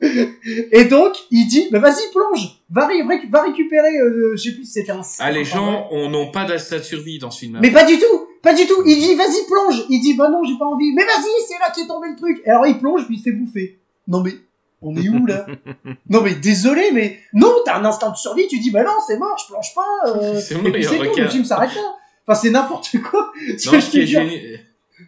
Et 0.72 0.84
donc, 0.84 1.14
il 1.30 1.46
dit, 1.48 1.68
bah 1.72 1.80
vas-y, 1.80 2.10
plonge, 2.12 2.60
va, 2.70 2.86
ré- 2.86 3.02
va 3.30 3.42
récupérer, 3.42 3.98
euh, 3.98 4.32
je 4.36 4.42
sais 4.42 4.54
plus 4.54 4.64
si 4.64 4.72
c'était 4.72 4.92
un... 4.92 5.00
Ah 5.18 5.32
les 5.32 5.44
gens 5.44 5.88
on 5.90 6.08
n'ont 6.08 6.30
pas 6.30 6.44
d'instinct 6.44 6.76
de 6.78 6.82
survie 6.82 7.18
dans 7.18 7.30
ce 7.32 7.40
film. 7.40 7.56
hein. 7.56 7.60
Mais 7.62 7.72
pas 7.72 7.84
du 7.84 7.98
tout, 7.98 8.26
pas 8.42 8.54
du 8.54 8.64
tout. 8.66 8.82
Il 8.86 8.96
dit, 9.00 9.14
vas-y, 9.14 9.44
plonge. 9.48 9.84
Il 9.88 10.00
dit, 10.00 10.14
bah 10.14 10.28
non, 10.30 10.44
j'ai 10.44 10.56
pas 10.56 10.66
envie. 10.66 10.92
Mais 10.94 11.04
vas-y, 11.04 11.28
c'est 11.48 11.58
là 11.58 11.72
qu'est 11.74 11.86
tombé 11.88 12.08
le 12.10 12.16
truc. 12.16 12.40
Et 12.44 12.50
alors 12.50 12.66
il 12.66 12.78
plonge, 12.78 13.06
puis 13.06 13.16
il 13.16 13.18
se 13.18 13.24
fait 13.24 13.32
bouffer. 13.32 13.78
Non 14.06 14.22
mais, 14.22 14.34
on 14.82 14.96
est 14.96 15.08
où 15.08 15.26
là 15.26 15.46
Non 16.08 16.20
mais 16.22 16.34
désolé, 16.34 16.90
mais 16.92 17.18
non, 17.32 17.52
t'as 17.64 17.78
un 17.78 17.84
instinct 17.84 18.10
de 18.10 18.16
survie. 18.16 18.46
Tu 18.48 18.58
dis, 18.58 18.70
bah 18.70 18.84
non, 18.84 18.92
c'est 19.06 19.18
mort, 19.18 19.36
je 19.38 19.52
plonge 19.52 19.74
pas. 19.74 20.10
Euh... 20.10 20.40
C'est 20.40 20.54
Et 20.54 20.72
puis 20.72 20.84
c'est 20.84 20.98
tout, 20.98 21.20
le 21.20 21.28
film 21.28 21.44
s'arrête 21.44 21.74
là. 21.74 21.94
Enfin, 22.26 22.40
c'est 22.42 22.50
n'importe 22.50 22.90
quoi. 23.10 23.32
Non, 23.36 23.54
Je 23.58 23.80
ce 23.80 23.86
te 23.86 23.90
qui 23.90 24.00
est, 24.00 24.06
jure. 24.06 24.22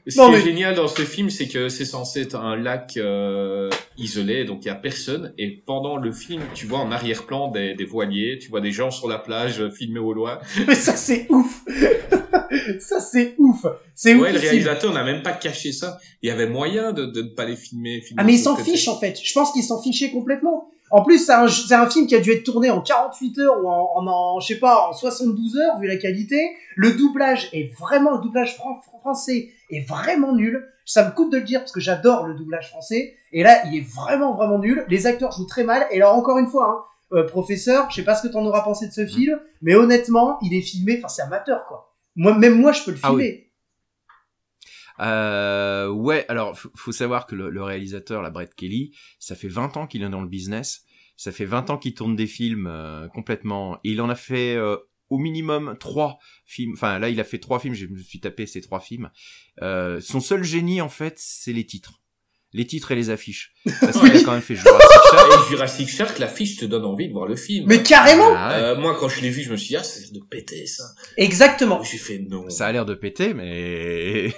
Ce 0.07 0.19
Non, 0.19 0.31
qui 0.31 0.37
est 0.37 0.43
génial 0.43 0.75
dans 0.75 0.89
ce 0.89 1.03
film, 1.03 1.31
c'est 1.31 1.49
que 1.49 1.69
c'est 1.69 1.85
censé 1.85 2.23
être 2.23 2.37
un 2.37 2.57
lac 2.57 2.95
euh, 2.97 3.69
isolé, 3.99 4.45
donc 4.45 4.65
il 4.65 4.69
y 4.69 4.71
a 4.71 4.75
personne. 4.75 5.33
Et 5.39 5.51
pendant 5.67 5.97
le 5.97 6.13
film, 6.13 6.43
tu 6.55 6.67
vois 6.67 6.79
en 6.79 6.91
arrière-plan 6.91 7.49
des, 7.51 7.75
des 7.75 7.85
voiliers, 7.85 8.39
tu 8.41 8.49
vois 8.51 8.61
des 8.61 8.73
gens 8.73 8.91
sur 8.91 9.09
la 9.09 9.19
plage 9.19 9.61
euh, 9.61 9.71
filmés 9.71 10.01
au 10.01 10.13
loin. 10.13 10.39
Mais 10.67 10.75
ça 10.75 10.97
c'est 10.97 11.27
ouf. 11.31 11.65
ça 12.81 13.01
c'est 13.01 13.35
ouf. 13.39 13.65
C'est 13.95 14.15
ouf. 14.15 14.23
Ouais, 14.23 14.33
le 14.33 14.39
réalisateur 14.39 14.93
n'a 14.93 15.05
même 15.05 15.23
pas 15.23 15.33
caché 15.33 15.73
ça. 15.73 15.99
Il 16.23 16.29
y 16.29 16.31
avait 16.33 16.49
moyen 16.49 16.93
de, 16.93 17.07
de 17.07 17.23
ne 17.23 17.29
pas 17.29 17.45
les 17.45 17.57
filmer. 17.57 18.01
filmer 18.01 18.21
Ah 18.23 18.25
mais 18.25 18.35
il 18.35 18.39
de 18.39 18.43
s'en 18.43 18.51
l'autre 18.51 18.65
côté. 18.65 18.77
fiche 18.77 18.89
en 18.89 18.99
fait. 18.99 19.19
Je 19.23 19.33
pense 19.33 19.53
qu'il 19.53 19.63
s'en 19.63 19.83
fichait 19.83 20.11
complètement. 20.11 20.71
En 20.93 21.05
plus, 21.05 21.25
c'est 21.25 21.33
un, 21.33 21.47
c'est 21.47 21.73
un 21.75 21.89
film 21.89 22.09
qui 22.09 22.17
a 22.17 22.19
dû 22.19 22.33
être 22.33 22.43
tourné 22.43 22.69
en 22.69 22.81
48 22.81 23.39
heures 23.39 23.63
ou 23.63 23.69
en, 23.69 23.91
en, 23.95 24.07
en, 24.09 24.41
je 24.41 24.49
sais 24.49 24.59
pas, 24.59 24.89
en 24.89 24.93
72 24.93 25.57
heures 25.59 25.79
vu 25.79 25.87
la 25.87 25.97
qualité. 25.97 26.41
Le 26.75 26.93
doublage 26.95 27.49
est 27.53 27.73
vraiment, 27.79 28.17
le 28.17 28.23
doublage 28.23 28.57
fran- 28.57 28.81
français 29.01 29.51
est 29.71 29.89
vraiment 29.89 30.35
nul. 30.35 30.67
Ça 30.85 31.07
me 31.09 31.15
coûte 31.15 31.33
de 31.33 31.39
le 31.39 31.45
dire 31.45 31.61
parce 31.61 31.73
que 31.73 31.81
j'adore 31.81 32.27
le 32.27 32.35
doublage 32.35 32.69
français. 32.71 33.17
Et 33.33 33.43
là, 33.43 33.63
il 33.67 33.77
est 33.77 33.87
vraiment, 33.87 34.35
vraiment 34.35 34.59
nul. 34.59 34.85
Les 34.89 35.07
acteurs 35.07 35.33
jouent 35.33 35.47
très 35.47 35.65
mal. 35.65 35.87
Et 35.91 35.97
alors, 35.97 36.15
encore 36.17 36.39
une 36.39 36.49
fois, 36.49 36.69
hein, 37.13 37.17
euh, 37.17 37.27
professeur, 37.27 37.91
je 37.91 37.97
sais 37.97 38.05
pas 38.05 38.15
ce 38.15 38.27
que 38.27 38.33
t'en 38.33 38.45
auras 38.47 38.63
pensé 38.63 38.87
de 38.89 38.93
ce 38.93 39.07
film, 39.07 39.39
mais 39.63 39.75
honnêtement, 39.75 40.39
il 40.43 40.55
est 40.55 40.61
filmé, 40.63 40.97
enfin, 40.99 41.09
c'est 41.09 41.23
amateur, 41.23 41.65
quoi. 41.67 41.95
Moi, 42.17 42.37
même 42.37 42.59
moi, 42.61 42.73
je 42.73 42.83
peux 42.85 42.91
le 42.93 42.99
Ah 43.03 43.13
oui. 43.13 43.23
filmer. 43.25 43.47
Euh, 45.01 45.89
ouais, 45.89 46.27
alors 46.29 46.59
faut, 46.59 46.71
faut 46.77 46.93
savoir 46.93 47.27
que 47.27 47.35
le, 47.35 47.51
le 47.51 47.63
réalisateur, 47.63 48.23
la 48.23 48.31
Brett 48.31 48.55
Kelly, 48.55 48.95
ça 49.19 49.35
fait 49.35 49.49
20 49.49 49.77
ans 49.77 49.87
qu'il 49.87 50.03
est 50.03 50.09
dans 50.09 50.21
le 50.21 50.29
business. 50.29 50.83
Ça 51.17 51.33
fait 51.33 51.45
20 51.45 51.71
ans 51.71 51.79
qu'il 51.79 51.95
tourne 51.95 52.17
des 52.17 52.27
films 52.27 52.67
euh, 52.67 53.09
complètement. 53.09 53.77
Et 53.85 53.91
il 53.93 54.01
en 54.01 54.09
a 54.11 54.15
fait 54.15 54.57
euh, 54.57 54.77
au 55.11 55.19
minimum 55.19 55.77
trois 55.79 56.19
films. 56.47 56.73
Enfin 56.75 56.99
là, 56.99 57.09
il 57.09 57.21
a 57.21 57.25
fait 57.25 57.39
trois 57.39 57.61
films. 57.61 57.75
Je 57.75 57.87
me 57.87 57.99
suis 57.99 58.21
tapé 58.21 58.47
ces 58.47 58.61
trois 58.61 58.81
films. 58.81 59.11
Euh, 59.63 60.01
son 60.01 60.21
seul 60.21 60.43
génie 60.43 60.81
en 60.81 60.89
fait, 60.89 61.15
c'est 61.19 61.53
les 61.53 61.67
titres. 61.67 62.01
Les 62.53 62.67
titres 62.67 62.91
et 62.91 62.97
les 62.97 63.11
affiches. 63.11 63.53
Parce 63.81 64.01
qu'il 64.01 64.11
a 64.11 64.25
quand 64.25 64.33
même 64.33 64.41
fait 64.43 64.57
Jurassic 64.57 65.01
Shark. 65.13 65.31
Et 65.31 65.51
Jurassic 65.51 65.89
Shark, 65.89 66.19
l'affiche 66.19 66.57
te 66.57 66.65
donne 66.65 66.85
envie 66.85 67.07
de 67.07 67.13
voir 67.13 67.29
le 67.29 67.37
film. 67.37 67.67
Mais 67.69 67.81
carrément! 67.81 68.35
Ah 68.35 68.49
ouais. 68.51 68.63
Euh, 68.65 68.77
moi, 68.77 68.97
quand 68.99 69.09
je 69.09 69.21
l'ai 69.21 69.31
vu, 69.31 69.43
je 69.43 69.53
me 69.53 69.57
suis 69.57 69.69
dit, 69.69 69.77
ah, 69.77 69.85
ça 69.85 69.99
a 69.99 70.03
l'air 70.03 70.11
de 70.11 70.27
péter, 70.29 70.67
ça. 70.67 70.83
Exactement. 71.17 71.81
J'ai 71.85 71.99
fait 71.99 72.19
non. 72.19 72.51
Ça 72.51 72.67
a 72.67 72.73
l'air 72.73 72.87
de 72.87 72.95
péter, 72.95 73.35
mais 73.35 74.35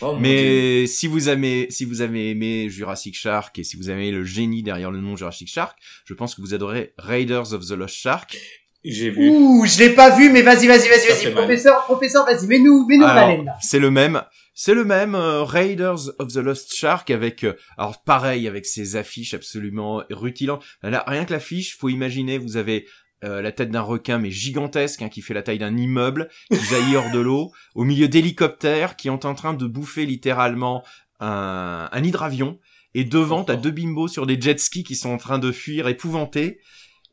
Oh, 0.00 0.16
mais 0.18 0.86
si 0.86 1.06
vous 1.06 1.28
aimez 1.28 1.66
si 1.68 1.84
vous 1.84 2.00
avez 2.00 2.30
aimé 2.30 2.70
Jurassic 2.70 3.14
Shark 3.18 3.58
et 3.58 3.64
si 3.64 3.76
vous 3.76 3.90
avez 3.90 4.10
le 4.10 4.24
génie 4.24 4.62
derrière 4.62 4.90
le 4.90 5.02
nom 5.02 5.14
Jurassic 5.14 5.48
Shark, 5.48 5.78
je 6.06 6.14
pense 6.14 6.34
que 6.34 6.40
vous 6.40 6.54
adorez 6.54 6.94
Raiders 6.96 7.52
of 7.52 7.66
the 7.66 7.72
Lost 7.72 7.96
Shark. 7.96 8.38
J'ai 8.84 9.10
vu. 9.10 9.30
Ouh, 9.30 9.64
je 9.64 9.78
l'ai 9.78 9.90
pas 9.90 10.16
vu, 10.16 10.30
mais 10.30 10.42
vas-y, 10.42 10.66
vas-y, 10.66 10.88
vas-y, 10.88 11.08
vas-y, 11.08 11.16
fait 11.16 11.34
mal. 11.34 11.44
professeur, 11.44 11.84
professeur, 11.84 12.26
vas-y, 12.26 12.46
mets-nous, 12.46 12.86
mets-nous 12.86 13.06
là. 13.06 13.56
c'est 13.60 13.78
le 13.78 13.90
même, 13.90 14.22
c'est 14.54 14.74
le 14.74 14.84
même 14.84 15.14
euh, 15.14 15.44
Raiders 15.44 16.10
of 16.18 16.32
the 16.32 16.38
Lost 16.38 16.74
Shark 16.74 17.10
avec, 17.10 17.44
euh, 17.44 17.54
alors 17.78 18.02
pareil 18.02 18.48
avec 18.48 18.66
ses 18.66 18.96
affiches 18.96 19.34
absolument 19.34 20.02
rutilantes. 20.10 20.64
Là, 20.82 21.04
rien 21.06 21.24
que 21.24 21.32
l'affiche, 21.32 21.78
faut 21.78 21.88
imaginer, 21.88 22.38
vous 22.38 22.56
avez 22.56 22.86
euh, 23.22 23.40
la 23.40 23.52
tête 23.52 23.70
d'un 23.70 23.82
requin 23.82 24.18
mais 24.18 24.32
gigantesque 24.32 25.00
hein, 25.02 25.08
qui 25.08 25.22
fait 25.22 25.34
la 25.34 25.42
taille 25.42 25.58
d'un 25.58 25.76
immeuble, 25.76 26.28
qui 26.50 26.64
jaillit 26.64 26.96
hors 26.96 27.10
de 27.12 27.20
l'eau, 27.20 27.52
au 27.76 27.84
milieu 27.84 28.08
d'hélicoptères 28.08 28.96
qui 28.96 29.08
sont 29.08 29.26
en 29.26 29.34
train 29.34 29.54
de 29.54 29.66
bouffer 29.66 30.06
littéralement 30.06 30.82
un, 31.20 31.88
un 31.92 32.02
hydravion 32.02 32.58
et 32.94 33.04
devant 33.04 33.44
t'as 33.44 33.54
deux 33.54 33.70
bimbos 33.70 34.08
sur 34.08 34.26
des 34.26 34.40
jet 34.40 34.58
skis 34.58 34.82
qui 34.82 34.96
sont 34.96 35.10
en 35.10 35.18
train 35.18 35.38
de 35.38 35.52
fuir 35.52 35.86
épouvantés. 35.86 36.58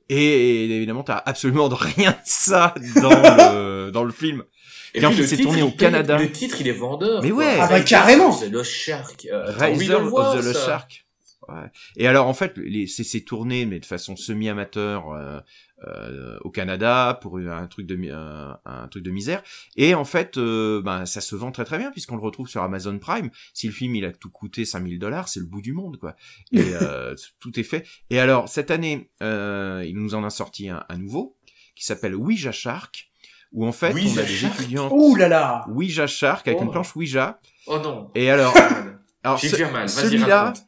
Et 0.10 0.66
évidemment, 0.66 1.04
t'as 1.04 1.22
absolument 1.26 1.68
rien 1.72 2.12
de 2.12 2.18
ça 2.26 2.74
dans 2.96 3.10
le, 3.10 3.92
dans 3.92 4.04
le 4.04 4.12
film. 4.12 4.44
Et 4.96 5.00
Qui, 5.00 5.06
en 5.06 5.12
fait, 5.12 5.22
le 5.22 5.28
c'est 5.28 5.38
tourné 5.38 5.62
au 5.62 5.72
Canada. 5.72 6.18
Le 6.18 6.32
titre, 6.32 6.58
il 6.60 6.68
est 6.68 6.72
vendeur. 6.74 7.22
Mais 7.22 7.32
ouais. 7.32 7.58
Ah 7.60 7.68
bah, 7.68 7.82
carrément. 7.82 8.30
of 8.30 8.52
the 8.52 8.64
Shark. 8.64 9.28
Euh, 9.32 9.46
Riser 9.56 9.88
le 9.88 9.98
voir, 9.98 10.36
of 10.36 10.46
the 10.48 10.54
ça. 10.54 10.66
Shark. 10.66 11.06
Ouais. 11.48 11.56
Et 11.98 12.08
alors 12.08 12.28
en 12.28 12.34
fait, 12.34 12.54
c'est 12.88 13.04
c'est 13.04 13.22
tourné 13.22 13.66
mais 13.66 13.80
de 13.80 13.86
façon 13.86 14.16
semi-amateur 14.16 15.12
euh, 15.12 15.40
au 16.44 16.50
Canada 16.50 17.18
pour 17.22 17.38
un 17.38 17.68
truc 17.68 17.86
de 17.88 17.96
mi- 17.96 18.10
un, 18.10 18.58
un 18.66 18.88
truc 18.88 19.04
de 19.04 19.12
misère. 19.12 19.42
Et 19.76 19.94
en 19.96 20.04
fait, 20.06 20.38
euh, 20.38 20.82
ben 20.82 21.06
ça 21.06 21.22
se 21.22 21.36
vend 21.36 21.52
très 21.52 21.66
très 21.66 21.78
bien 21.78 21.92
puisqu'on 21.92 22.16
le 22.16 22.22
retrouve 22.22 22.48
sur 22.50 22.62
Amazon 22.64 22.98
Prime. 23.00 23.30
Si 23.54 23.68
le 23.68 23.74
film 23.74 23.96
il 23.96 24.06
a 24.06 24.12
tout 24.12 24.30
coûté 24.30 24.66
5000 24.66 25.00
dollars, 25.00 25.28
c'est 25.30 25.40
le 25.40 25.46
bout 25.46 25.62
du 25.62 25.74
monde 25.74 25.98
quoi. 25.98 26.16
Et 26.52 26.74
euh, 26.82 27.16
tout 27.40 27.60
est 27.60 27.64
fait. 27.64 27.86
Et 28.10 28.20
alors 28.20 28.50
cette 28.50 28.72
année, 28.72 29.10
euh, 29.24 29.84
il 29.88 29.96
nous 29.96 30.16
en 30.16 30.24
a 30.24 30.30
sorti 30.30 30.70
un, 30.70 30.84
un 30.90 30.98
nouveau 30.98 31.38
qui 31.76 31.86
s'appelle 31.86 32.16
Ouija 32.16 32.52
Shark 32.52 33.10
où 33.52 33.66
en 33.66 33.72
fait 33.72 33.94
Ouija 33.94 34.22
on 34.22 34.24
a 34.24 34.28
des 34.28 34.34
Shark 34.36 34.60
étudiants 34.60 34.90
Ouh 34.92 35.16
là 35.16 35.28
là 35.28 35.66
Ouija 35.70 36.06
Shark 36.08 36.48
avec 36.48 36.60
Oh. 36.60 36.66
une 36.66 36.72
planche 36.72 36.96
Ouija. 36.96 37.40
Oh 37.68 37.80
non. 37.80 38.12
Et 38.16 38.30
alors, 38.30 38.54
alors 39.24 39.40
ce- 39.40 39.48
déjà 39.48 39.72
mal. 39.72 39.88
Vas-y, 39.88 40.06
celui-là, 40.06 40.42
raconte. 40.44 40.64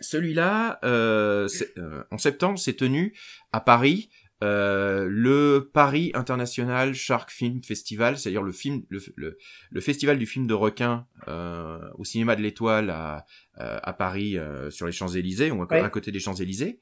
Celui-là, 0.00 0.78
euh, 0.84 1.48
euh, 1.78 2.02
en 2.10 2.18
septembre, 2.18 2.58
s'est 2.58 2.74
tenu 2.74 3.14
à 3.52 3.60
Paris 3.60 4.10
euh, 4.42 5.06
le 5.08 5.70
Paris 5.72 6.10
International 6.14 6.94
Shark 6.94 7.30
Film 7.30 7.62
Festival, 7.62 8.18
c'est-à-dire 8.18 8.42
le 8.42 8.50
film, 8.50 8.82
le, 8.88 9.00
le, 9.14 9.38
le 9.70 9.80
festival 9.80 10.18
du 10.18 10.26
film 10.26 10.48
de 10.48 10.54
requin 10.54 11.06
euh, 11.28 11.78
au 11.96 12.04
cinéma 12.04 12.34
de 12.34 12.42
l'Étoile 12.42 12.90
à, 12.90 13.24
euh, 13.60 13.78
à 13.80 13.92
Paris 13.92 14.36
euh, 14.36 14.68
sur 14.70 14.86
les 14.86 14.92
Champs 14.92 15.06
Élysées, 15.06 15.52
ou 15.52 15.62
à, 15.62 15.66
Ouais. 15.70 15.78
à 15.78 15.88
côté 15.90 16.10
des 16.10 16.18
Champs 16.18 16.34
Élysées. 16.34 16.80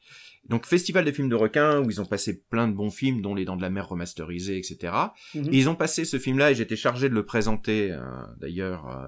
Donc 0.48 0.64
festival 0.64 1.04
des 1.04 1.12
films 1.12 1.28
de 1.28 1.34
requins 1.34 1.80
où 1.80 1.90
ils 1.90 2.00
ont 2.00 2.06
passé 2.06 2.42
plein 2.48 2.66
de 2.66 2.72
bons 2.72 2.88
films, 2.90 3.20
dont 3.20 3.34
Les 3.34 3.44
Dents 3.44 3.58
de 3.58 3.62
la 3.62 3.68
Mer 3.68 3.86
remasterisées, 3.90 4.56
etc. 4.56 4.94
Mhm. 5.34 5.48
Et 5.52 5.58
ils 5.58 5.68
ont 5.68 5.74
passé 5.76 6.06
ce 6.06 6.18
film-là 6.18 6.52
et 6.52 6.54
j'étais 6.54 6.76
chargé 6.76 7.10
de 7.10 7.14
le 7.14 7.26
présenter 7.26 7.92
euh, 7.92 8.00
d'ailleurs. 8.38 8.88
euh, 8.88 9.06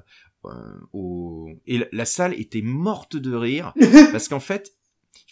au... 0.92 1.48
Et 1.66 1.78
la, 1.78 1.86
la 1.92 2.04
salle 2.04 2.34
était 2.34 2.62
morte 2.62 3.16
de 3.16 3.34
rire 3.34 3.72
parce 4.12 4.28
qu'en 4.28 4.40
fait, 4.40 4.72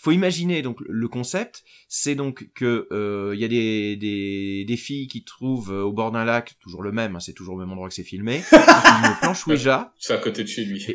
il 0.00 0.02
faut 0.02 0.12
imaginer 0.12 0.62
donc 0.62 0.78
le 0.88 1.08
concept, 1.08 1.62
c'est 1.86 2.14
donc 2.14 2.48
que 2.54 2.88
euh, 2.90 3.32
il 3.34 3.40
y 3.40 3.44
a 3.44 3.48
des, 3.48 3.96
des, 3.96 4.64
des 4.64 4.76
filles 4.78 5.08
qui 5.08 5.24
trouvent 5.24 5.72
euh, 5.72 5.82
au 5.82 5.92
bord 5.92 6.10
d'un 6.10 6.24
lac, 6.24 6.54
toujours 6.58 6.82
le 6.82 6.90
même, 6.90 7.16
hein, 7.16 7.20
c'est 7.20 7.34
toujours 7.34 7.56
au 7.56 7.58
même 7.58 7.70
endroit 7.70 7.88
que 7.88 7.94
c'est 7.94 8.02
filmé, 8.02 8.42
une 8.52 9.16
planche 9.20 9.46
Ouija, 9.46 9.92
C'est 9.98 10.14
à 10.14 10.18
côté 10.18 10.42
de 10.42 10.48
chez 10.48 10.64
lui. 10.64 10.86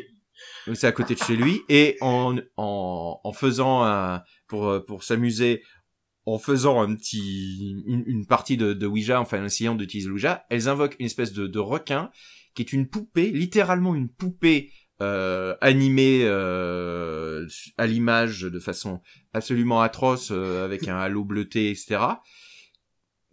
c'est 0.74 0.88
à 0.88 0.92
côté 0.92 1.14
de 1.14 1.20
chez 1.20 1.36
lui, 1.36 1.62
et 1.68 1.96
en, 2.00 2.36
en, 2.56 3.20
en 3.22 3.32
faisant 3.32 3.84
un, 3.84 4.22
pour, 4.48 4.66
euh, 4.66 4.80
pour 4.80 5.04
s'amuser, 5.04 5.62
en 6.24 6.40
faisant 6.40 6.80
un 6.80 6.92
petit, 6.96 7.84
une, 7.86 8.02
une 8.08 8.26
partie 8.26 8.56
de, 8.56 8.72
de 8.72 8.86
Ouija, 8.88 9.20
enfin 9.20 9.40
en 9.40 9.44
essayant 9.44 9.76
d'utiliser 9.76 10.10
Ouija, 10.10 10.44
elles 10.50 10.68
invoquent 10.68 10.96
une 10.98 11.06
espèce 11.06 11.32
de, 11.32 11.46
de 11.46 11.58
requin 11.60 12.10
qui 12.56 12.62
est 12.62 12.72
une 12.72 12.88
poupée, 12.88 13.30
littéralement 13.30 13.94
une 13.94 14.08
poupée 14.08 14.72
euh, 15.02 15.54
animée 15.60 16.22
euh, 16.22 17.46
à 17.76 17.86
l'image 17.86 18.40
de 18.40 18.58
façon 18.58 19.02
absolument 19.34 19.82
atroce, 19.82 20.30
euh, 20.32 20.64
avec 20.64 20.88
un 20.88 20.96
halo 20.96 21.22
bleuté, 21.22 21.70
etc. 21.70 22.00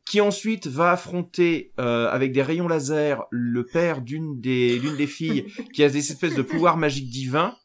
Qui 0.06 0.20
ensuite 0.20 0.68
va 0.68 0.92
affronter 0.92 1.72
avec 1.78 2.34
des 2.34 2.42
rayons 2.42 2.68
laser 2.68 3.24
le 3.32 3.66
père 3.66 4.02
d'une 4.02 4.42
des 4.42 4.78
l'une 4.78 4.98
des 4.98 5.08
filles 5.08 5.46
qui 5.74 5.82
a 5.82 5.90
des 5.90 5.98
espèces 5.98 6.36
de 6.36 6.42
pouvoirs 6.42 6.76
magiques 6.76 7.10
divins. 7.10 7.56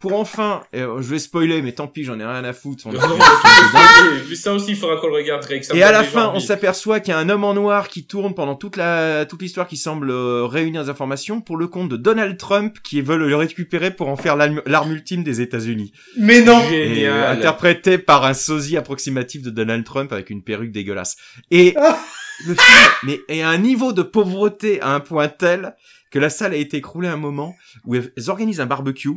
Pour 0.00 0.14
enfin, 0.18 0.62
euh, 0.74 1.02
je 1.02 1.08
vais 1.10 1.18
spoiler, 1.18 1.60
mais 1.60 1.72
tant 1.72 1.86
pis, 1.86 2.04
j'en 2.04 2.18
ai 2.18 2.24
rien 2.24 2.42
à 2.42 2.52
foutre. 2.54 2.86
on- 2.86 2.92
Mais 4.30 4.34
ça 4.34 4.54
aussi, 4.54 4.70
il 4.70 4.76
faudra 4.76 4.96
qu'on 4.96 5.08
le 5.08 5.14
regarde, 5.14 5.42
Greg. 5.44 5.62
Ça 5.62 5.74
me 5.74 5.78
Et 5.78 5.82
à 5.82 5.92
la 5.92 6.02
fin, 6.04 6.32
on 6.34 6.40
s'aperçoit 6.40 7.00
qu'il 7.00 7.12
y 7.12 7.14
a 7.14 7.18
un 7.18 7.28
homme 7.28 7.44
en 7.44 7.52
noir 7.54 7.88
qui 7.88 8.06
tourne 8.06 8.34
pendant 8.34 8.54
toute 8.54 8.76
la 8.76 9.26
toute 9.26 9.42
l'histoire 9.42 9.66
qui 9.66 9.76
semble 9.76 10.10
euh, 10.10 10.46
réunir 10.46 10.84
des 10.84 10.90
informations 10.90 11.40
pour 11.42 11.56
le 11.58 11.66
compte 11.68 11.88
de 11.90 11.96
Donald 11.96 12.36
Trump 12.38 12.78
qui 12.82 13.02
veut 13.02 13.16
le 13.18 13.34
récupérer 13.36 13.90
pour 13.90 14.08
en 14.08 14.16
faire 14.16 14.36
l'arme 14.36 14.90
ultime 14.92 15.22
des 15.22 15.40
États-Unis. 15.40 15.92
Mais 16.16 16.40
non 16.40 16.60
Et, 16.70 17.06
euh, 17.06 17.30
interprété 17.30 17.98
par 17.98 18.24
un 18.24 18.34
sosie 18.34 18.76
approximatif 18.78 19.42
de 19.42 19.50
Donald 19.50 19.84
Trump 19.84 20.12
avec 20.12 20.30
une 20.30 20.42
perruque 20.42 20.72
dégueulasse. 20.72 21.16
Et 21.50 21.74
Ah. 21.76 21.98
le 22.46 22.54
film, 22.54 22.88
mais 23.04 23.20
est 23.28 23.42
à 23.42 23.50
un 23.50 23.58
niveau 23.58 23.92
de 23.92 24.02
pauvreté 24.02 24.80
à 24.80 24.94
un 24.94 25.00
point 25.00 25.28
tel 25.28 25.74
que 26.10 26.18
la 26.18 26.30
salle 26.30 26.54
a 26.54 26.56
été 26.56 26.78
écroulée 26.78 27.08
à 27.08 27.12
un 27.12 27.16
moment 27.18 27.54
où 27.84 27.94
elles 27.94 28.10
organisent 28.28 28.60
un 28.60 28.66
barbecue 28.66 29.10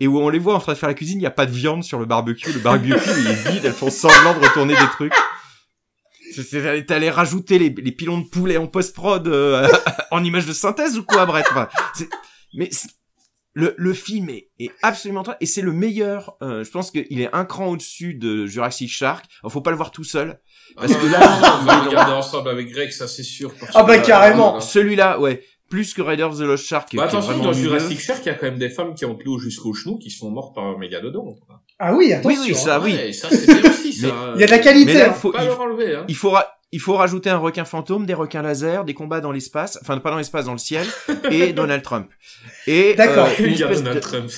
et 0.00 0.06
où 0.06 0.18
on 0.20 0.28
les 0.28 0.38
voit 0.38 0.54
en 0.54 0.58
train 0.60 0.72
de 0.74 0.78
faire 0.78 0.88
la 0.88 0.94
cuisine, 0.94 1.18
il 1.18 1.20
n'y 1.22 1.26
a 1.26 1.30
pas 1.30 1.46
de 1.46 1.50
viande 1.52 1.82
sur 1.84 1.98
le 1.98 2.04
barbecue, 2.06 2.52
le 2.52 2.58
barbecue 2.60 2.92
il 3.18 3.26
est 3.28 3.50
vide, 3.50 3.64
elles 3.64 3.72
font 3.72 3.90
semblant 3.90 4.34
de 4.38 4.44
retourner 4.46 4.74
des 4.74 4.88
trucs. 4.92 5.12
C'est- 6.34 6.42
c'est- 6.42 6.84
T'allais 6.86 7.10
rajouter 7.10 7.58
les, 7.58 7.70
les 7.70 7.92
pilons 7.92 8.18
de 8.18 8.26
poulet 8.26 8.56
en 8.56 8.66
post-prod 8.66 9.26
euh, 9.28 9.66
en 10.10 10.22
image 10.24 10.46
de 10.46 10.52
synthèse 10.52 10.98
ou 10.98 11.04
quoi, 11.04 11.24
bref. 11.24 11.46
enfin, 11.50 11.68
c'est- 11.94 12.08
mais 12.54 12.68
le, 13.54 13.74
le 13.78 13.94
film 13.94 14.28
est, 14.28 14.50
est 14.58 14.70
absolument. 14.82 15.24
Et 15.40 15.46
c'est 15.46 15.62
le 15.62 15.72
meilleur, 15.72 16.36
euh, 16.42 16.62
je 16.62 16.70
pense 16.70 16.90
qu'il 16.90 17.20
est 17.20 17.34
un 17.34 17.44
cran 17.46 17.68
au-dessus 17.68 18.12
de 18.14 18.44
Jurassic 18.46 18.90
Shark. 18.90 19.24
Alors, 19.42 19.50
faut 19.52 19.62
pas 19.62 19.70
le 19.70 19.76
voir 19.78 19.90
tout 19.92 20.04
seul. 20.04 20.38
Parce 20.76 20.92
Ah, 20.92 20.96
que 20.96 21.06
non, 21.06 21.12
là, 21.12 21.58
on 21.60 21.64
va 21.64 21.80
regarder 21.80 22.12
ensemble 22.12 22.50
avec 22.50 22.68
Greg, 22.70 22.90
ça 22.90 23.08
c'est 23.08 23.22
sûr. 23.22 23.54
Ah 23.74 23.84
bah, 23.84 23.98
carrément. 23.98 24.48
là, 24.54 24.58
là. 24.58 24.60
Celui-là, 24.60 25.20
ouais. 25.20 25.42
Plus 25.68 25.94
que 25.94 26.02
Raiders 26.02 26.30
of 26.30 26.38
the 26.38 26.42
Lost 26.42 26.64
Shark. 26.66 26.94
Bah, 26.94 27.04
attention, 27.04 27.38
dans 27.38 27.48
mieux. 27.48 27.54
Jurassic 27.54 28.00
Shark, 28.00 28.20
il 28.24 28.28
y 28.28 28.30
a 28.30 28.34
quand 28.34 28.46
même 28.46 28.58
des 28.58 28.68
femmes 28.70 28.94
qui 28.94 29.04
ont 29.04 29.14
tenu 29.16 29.40
jusqu'au 29.40 29.74
genou, 29.74 29.98
qui 29.98 30.10
sont 30.10 30.30
mortes 30.30 30.54
par 30.54 30.64
un 30.64 30.78
mégalodon. 30.78 31.34
Ah 31.78 31.92
oui, 31.94 32.06
Oui, 32.06 32.12
attention 32.12 32.42
oui, 32.44 32.54
ça, 32.54 32.80
oui. 32.80 32.92
Ouais, 32.94 33.12
ça 33.12 33.28
c'est 33.30 33.46
bien 33.60 33.70
aussi, 33.70 33.92
ça. 33.92 34.06
Mais- 34.06 34.12
Il 34.36 34.40
y 34.40 34.44
a 34.44 34.46
de 34.46 34.50
la 34.52 34.56
Mais 34.58 34.62
qualité 34.62 34.94
là, 34.94 35.10
hein. 35.10 35.12
faut, 35.12 35.32
Pas 35.32 35.42
il, 35.42 35.46
leur 35.46 35.60
enlever, 35.60 35.94
hein. 35.96 36.04
il 36.08 36.16
il 36.72 36.80
faut 36.80 36.94
rajouter 36.94 37.30
un 37.30 37.38
requin 37.38 37.64
fantôme, 37.64 38.06
des 38.06 38.14
requins 38.14 38.42
laser, 38.42 38.84
des 38.84 38.92
combats 38.94 39.20
dans 39.20 39.30
l'espace, 39.32 39.78
enfin 39.82 39.98
pas 39.98 40.10
dans 40.10 40.18
l'espace, 40.18 40.46
dans 40.46 40.52
le 40.52 40.58
ciel, 40.58 40.86
et 41.30 41.52
Donald 41.52 41.82
Trump. 41.82 42.08
Et 42.66 42.94
D'accord. 42.94 43.26
euh, 43.26 43.44
une 43.44 43.52
Il 43.52 43.58
y 43.58 43.62
a 43.62 43.66
espèce 43.66 43.78
Donald 43.82 43.96
de- 43.96 44.00
Trump. 44.00 44.30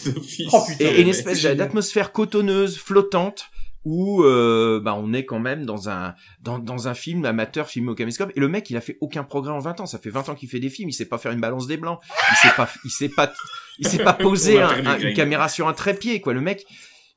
Oh, 0.53 0.61
putain. 0.67 0.85
et, 0.85 0.89
et 0.99 1.01
une 1.03 1.09
espèce 1.09 1.43
d'atmosphère 1.43 2.13
cotonneuse, 2.13 2.79
flottante, 2.79 3.47
où 3.85 4.23
euh, 4.25 4.81
bah, 4.83 4.95
on 4.95 5.13
est 5.13 5.25
quand 5.25 5.39
même 5.39 5.65
dans 5.65 5.89
un 5.89 6.15
dans, 6.43 6.59
dans 6.59 6.89
un 6.89 6.95
film 6.95 7.25
amateur 7.25 7.69
filmé 7.69 7.91
au 7.91 7.95
caméscope. 7.95 8.31
Et 8.37 8.41
le 8.41 8.49
mec, 8.49 8.69
il 8.71 8.77
a 8.77 8.81
fait 8.81 8.99
aucun 9.01 9.25
progrès 9.25 9.53
en 9.53 9.61
20 9.61 9.81
ans. 9.81 9.87
Ça 9.87 9.99
fait 9.99 10.11
20 10.11 10.29
ans 10.31 10.35
qu'il 10.35 10.49
fait 10.49 10.61
des 10.61 10.71
films. 10.71 10.89
Il 10.91 10.93
sait 10.93 11.07
pas 11.07 11.19
faire 11.19 11.33
une 11.33 11.41
balance 11.41 11.67
des 11.67 11.77
blancs. 11.77 12.01
Il 12.33 12.37
sait 12.37 12.55
pas, 12.57 12.69
il 12.85 12.91
sait 12.91 13.09
pas, 13.09 13.33
il 13.79 13.89
sait 13.89 14.03
pas 14.03 14.13
poser 14.15 14.61
un- 14.61 14.87
un- 14.87 14.99
une 14.99 15.15
caméra 15.15 15.49
sur 15.49 15.69
un 15.69 15.73
trépied, 15.73 16.21
quoi. 16.21 16.33
Le 16.35 16.41
mec, 16.41 16.67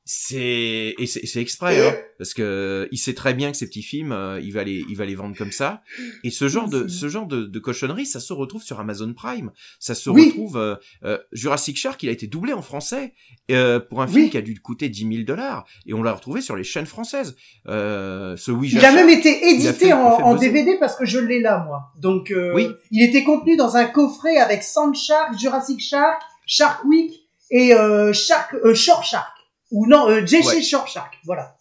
c'est 0.05 0.95
et 0.97 1.05
c'est 1.05 1.39
exprès, 1.41 1.87
hein, 1.87 1.95
parce 2.17 2.33
que 2.33 2.87
il 2.91 2.97
sait 2.97 3.13
très 3.13 3.33
bien 3.33 3.51
que 3.51 3.57
ces 3.57 3.67
petits 3.67 3.83
films, 3.83 4.11
euh, 4.11 4.39
il 4.41 4.51
va 4.51 4.63
les 4.63 4.83
il 4.89 4.97
va 4.97 5.05
les 5.05 5.15
vendre 5.15 5.37
comme 5.37 5.51
ça. 5.51 5.83
Et 6.23 6.31
ce 6.31 6.47
genre 6.47 6.67
de 6.67 6.87
ce 6.87 7.07
genre 7.07 7.27
de, 7.27 7.43
de 7.45 7.59
cochonnerie, 7.59 8.05
ça 8.05 8.19
se 8.19 8.33
retrouve 8.33 8.63
sur 8.63 8.79
Amazon 8.79 9.13
Prime. 9.13 9.51
Ça 9.79 9.93
se 9.95 10.09
Oui. 10.09 10.27
retrouve 10.29 10.57
euh, 10.57 10.75
euh, 11.05 11.17
Jurassic 11.31 11.77
Shark, 11.77 12.01
il 12.03 12.09
a 12.09 12.11
été 12.11 12.27
doublé 12.27 12.53
en 12.53 12.61
français 12.61 13.13
euh, 13.51 13.79
pour 13.79 14.01
un 14.01 14.07
Oui. 14.07 14.13
film 14.13 14.29
qui 14.31 14.37
a 14.37 14.41
dû 14.41 14.59
coûter 14.59 14.89
10 14.89 15.07
000 15.07 15.23
dollars 15.23 15.65
et 15.85 15.93
on 15.93 16.01
l'a 16.03 16.13
retrouvé 16.13 16.41
sur 16.41 16.55
les 16.55 16.63
chaînes 16.63 16.85
françaises. 16.87 17.35
Euh, 17.67 18.35
ce 18.37 18.51
Ouija 18.51 18.79
Il 18.79 18.85
a 18.85 18.89
Shark, 18.91 18.95
même 18.95 19.09
été 19.09 19.49
édité 19.49 19.73
fait- 19.73 19.93
en, 19.93 19.99
en. 19.99 20.35
DVD 20.35 20.77
parce 20.79 20.95
que 20.95 21.05
je 21.05 21.19
l'ai 21.19 21.39
là, 21.41 21.63
moi. 21.67 21.91
Donc, 21.99 22.31
euh, 22.31 22.51
Oui. 22.55 22.67
il 22.89 23.03
était 23.03 23.23
contenu 23.23 23.55
dans 23.55 23.75
un 23.75 23.85
coffret 23.85 24.37
avec 24.37 24.63
Sand 24.63 24.95
Shark, 24.95 25.37
Jurassic 25.39 25.79
Shark, 25.79 26.21
Shark 26.47 26.83
Week 26.85 27.13
et 27.51 27.73
euh, 27.75 28.11
Shark, 28.13 28.55
euh, 28.65 28.73
Shore 28.73 29.03
Shark. 29.03 29.31
Ou 29.71 29.87
non, 29.87 30.09
euh, 30.09 30.25
JC 30.25 30.45
Ouais. 30.45 30.61
Shore 30.61 30.87
Shark. 30.87 31.17
Voilà. 31.25 31.55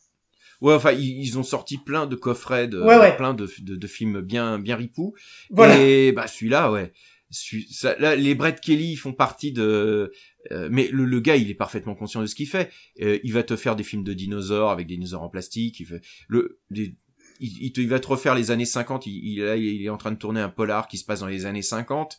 Ouais, 0.61 0.75
enfin, 0.75 0.93
ils, 0.93 1.23
ils 1.23 1.39
ont 1.39 1.43
sorti 1.43 1.79
plein 1.79 2.07
de 2.07 2.17
coffrets, 2.17 2.69
de, 2.69 2.81
Ouais, 2.83 2.99
ouais. 2.99 3.17
plein 3.17 3.33
de, 3.33 3.49
de, 3.61 3.77
de 3.77 3.87
films 3.87 4.21
bien, 4.21 4.59
bien 4.59 4.77
ripoux. 4.77 5.15
Voilà. 5.51 5.79
Et 5.81 6.13
bah 6.13 6.27
celui-là, 6.27 6.71
ouais. 6.71 6.93
Celui- 7.31 7.67
ça- 7.73 7.97
là, 7.99 8.15
les 8.17 8.35
Brett 8.35 8.61
Kelly 8.61 8.97
font 8.97 9.13
partie 9.13 9.53
de. 9.53 10.13
euh, 10.51 10.69
mais 10.71 10.89
le, 10.89 11.05
le 11.05 11.21
gars, 11.21 11.37
il 11.37 11.49
est 11.49 11.55
parfaitement 11.55 11.95
conscient 11.95 12.21
de 12.21 12.27
ce 12.27 12.35
qu'il 12.35 12.49
fait. 12.49 12.71
Euh, 13.01 13.19
il 13.23 13.33
va 13.33 13.43
te 13.45 13.55
faire 13.57 13.77
des 13.77 13.85
films 13.85 14.03
de 14.05 14.13
dinosaures 14.13 14.71
avec 14.71 14.87
des 14.89 14.97
dinosaures 14.97 15.23
en 15.23 15.29
plastique. 15.31 15.79
Il 15.81 15.87
fait 15.87 16.03
le. 16.29 16.61
des- 16.71 16.97
il, 17.43 17.63
il 17.63 17.73
te- 17.73 17.81
il 17.81 17.89
va 17.89 18.01
te 18.01 18.09
refaire 18.09 18.35
les 18.35 18.51
années 18.51 18.65
50. 18.67 19.07
Il, 19.07 19.13
il, 19.25 19.43
là, 19.45 19.57
il 19.57 19.83
est 19.83 19.89
en 19.89 19.97
train 19.97 20.11
de 20.13 20.19
tourner 20.19 20.41
un 20.41 20.49
polar 20.51 20.89
qui 20.89 20.99
se 20.99 21.05
passe 21.07 21.21
dans 21.21 21.27
les 21.27 21.47
années 21.47 21.63
50. 21.63 22.19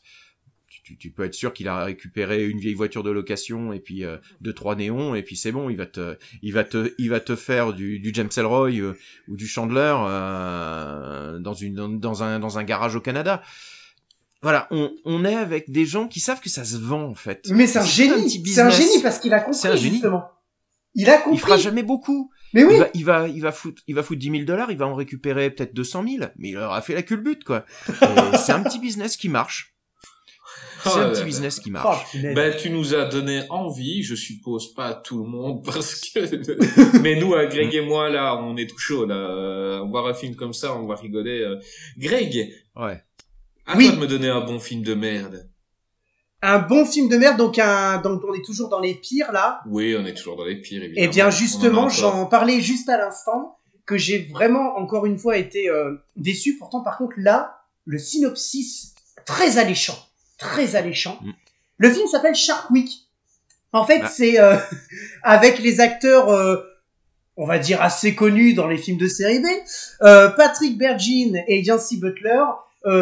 Tu, 0.84 0.98
tu, 0.98 1.12
peux 1.12 1.24
être 1.24 1.34
sûr 1.34 1.54
qu'il 1.54 1.68
a 1.68 1.84
récupéré 1.84 2.48
une 2.48 2.60
vieille 2.60 2.74
voiture 2.74 3.04
de 3.04 3.12
location 3.12 3.72
et 3.72 3.80
puis 3.80 4.04
euh, 4.04 4.18
deux 4.42 4.54
trois 4.54 4.76
néons 4.76 5.14
et 5.16 5.22
puis 5.22 5.36
c'est 5.36 5.52
bon. 5.52 5.70
Il 5.70 5.78
va 5.78 5.86
te, 5.86 6.18
il 6.42 6.54
va 6.54 6.64
te, 6.64 6.94
il 6.98 7.10
va 7.10 7.20
te 7.20 7.36
faire 7.36 7.74
du, 7.74 8.00
du 8.00 8.12
James 8.14 8.30
Ellroy 8.36 8.72
euh, 8.80 8.98
ou 9.28 9.36
du 9.36 9.48
Chandler 9.48 9.96
euh, 9.96 11.40
dans 11.40 11.54
une 11.54 11.76
dans, 11.76 11.90
dans 11.90 12.24
un 12.24 12.40
dans 12.40 12.58
un 12.58 12.64
garage 12.64 12.96
au 12.96 13.02
Canada. 13.02 13.42
Voilà, 14.42 14.68
on, 14.72 14.92
on 15.06 15.24
est 15.24 15.36
avec 15.36 15.70
des 15.70 15.86
gens 15.86 16.08
qui 16.08 16.20
savent 16.20 16.42
que 16.42 16.50
ça 16.50 16.64
se 16.64 16.78
vend 16.78 17.04
en 17.04 17.16
fait. 17.16 17.48
Mais 17.52 17.68
c'est 17.68 17.80
un 17.80 17.86
génie. 17.86 18.44
C'est 18.48 18.62
un 18.62 18.70
génie 18.72 19.02
parce 19.04 19.20
qu'il 19.20 19.34
a 19.34 19.38
un 19.38 19.42
compris, 19.42 19.78
génie. 19.78 19.94
justement. 19.96 20.24
Il 20.96 21.10
a 21.10 21.18
compris. 21.18 21.36
Il 21.36 21.40
fera 21.40 21.58
jamais 21.58 21.84
beaucoup. 21.84 22.32
Mais 22.54 22.64
oui. 22.64 22.74
Il 22.74 22.80
va, 22.80 22.90
il 22.94 23.06
va, 23.06 23.28
il 23.28 23.42
va 23.42 23.52
foutre, 23.52 23.82
il 23.88 23.96
va 23.96 24.04
foutre 24.04 24.20
10 24.20 24.32
000 24.32 24.44
dollars, 24.44 24.72
il 24.72 24.78
va 24.78 24.88
en 24.88 24.96
récupérer 24.96 25.50
peut-être 25.52 25.74
200 25.74 26.04
000, 26.18 26.26
mais 26.38 26.50
il 26.50 26.58
aura 26.58 26.82
fait 26.82 26.94
la 26.94 27.04
culbute, 27.04 27.44
quoi. 27.44 27.66
C'est 28.36 28.52
un 28.52 28.64
petit 28.64 28.80
business 28.80 29.16
qui 29.16 29.30
marche. 29.30 29.74
C'est 30.84 30.90
Oh 30.90 30.98
un 30.98 31.02
là 31.02 31.10
petit 31.10 31.20
là. 31.20 31.26
business 31.26 31.60
qui 31.60 31.70
Oh, 31.70 31.74
marche. 31.74 32.16
Ben, 32.36 32.56
tu 32.58 32.70
nous 32.70 32.96
as 32.96 33.06
donné 33.06 33.44
envie, 33.50 34.04
je 34.04 34.16
suppose 34.16 34.74
pas 34.74 34.86
à 34.88 34.94
tout 34.96 35.18
le 35.24 35.30
monde, 35.30 35.64
parce 35.66 35.96
que, 35.96 37.00
mais 37.02 37.20
nous, 37.20 37.30
Greg 37.32 37.74
et 37.74 37.82
moi, 37.82 38.10
là, 38.10 38.36
on 38.38 38.56
est 38.58 38.68
tout 38.70 38.78
chaud, 38.80 39.06
là, 39.06 39.16
Euh, 39.16 39.82
voir 39.90 40.08
un 40.08 40.14
film 40.14 40.36
comme 40.36 40.54
ça, 40.54 40.76
on 40.76 40.86
va 40.88 40.96
rigoler. 40.96 41.42
euh. 41.42 41.60
Greg, 41.98 42.54
Ouais. 42.76 43.02
à 43.66 43.78
Oui. 43.78 43.86
toi 43.88 43.96
de 43.96 44.02
me 44.02 44.08
donner 44.08 44.30
un 44.30 44.42
bon 44.42 44.60
film 44.60 44.82
de 44.84 44.94
merde. 44.94 45.48
Un 46.44 46.58
bon 46.60 46.86
film 46.86 47.08
de 47.08 47.18
merde, 47.18 47.38
donc 47.38 47.60
un, 47.60 48.00
donc 48.02 48.24
on 48.28 48.34
est 48.34 48.44
toujours 48.44 48.68
dans 48.70 48.80
les 48.80 48.96
pires 48.96 49.32
là. 49.32 49.62
Oui, 49.68 49.96
on 50.00 50.04
est 50.08 50.16
toujours 50.16 50.36
dans 50.38 50.46
les 50.46 50.60
pires, 50.60 50.82
évidemment. 50.84 51.06
Eh 51.06 51.08
bien 51.14 51.26
On 51.26 51.28
en 51.28 51.32
justement, 51.32 51.90
j'en 51.90 52.26
parlais 52.26 52.60
juste 52.62 52.90
à 52.90 52.98
l'instant 52.98 53.60
que 53.86 53.96
j'ai 53.98 54.28
vraiment 54.32 54.76
encore 54.78 55.06
une 55.06 55.20
fois 55.20 55.38
été 55.38 55.70
euh, 55.70 55.94
déçu. 56.16 56.58
Pourtant, 56.58 56.82
par 56.82 56.98
contre, 56.98 57.14
là, 57.18 57.58
le 57.86 58.00
synopsis 58.00 58.96
très 59.26 59.60
alléchant, 59.60 59.98
très 60.42 60.76
alléchant. 60.76 61.20
Mm. 61.22 61.32
Le 61.78 61.92
film 61.94 62.08
s'appelle 62.08 62.36
Shark 62.36 62.70
Week. 62.72 63.08
En 63.74 63.86
fait, 63.86 64.02
Ah. 64.04 64.10
c'est 64.10 64.40
euh, 64.40 64.58
avec 65.24 65.60
les 65.60 65.80
acteurs, 65.80 66.30
euh, 66.30 66.58
on 67.38 67.46
va 67.46 67.58
dire 67.60 67.82
assez 67.82 68.16
connus 68.16 68.54
dans 68.54 68.68
les 68.68 68.78
films 68.78 68.98
de 68.98 69.08
série 69.08 69.40
B, 69.40 69.46
euh, 70.02 70.30
Patrick 70.30 70.78
Bergin 70.78 71.42
et 71.48 71.62
Yancy 71.62 71.98
Butler. 71.98 72.44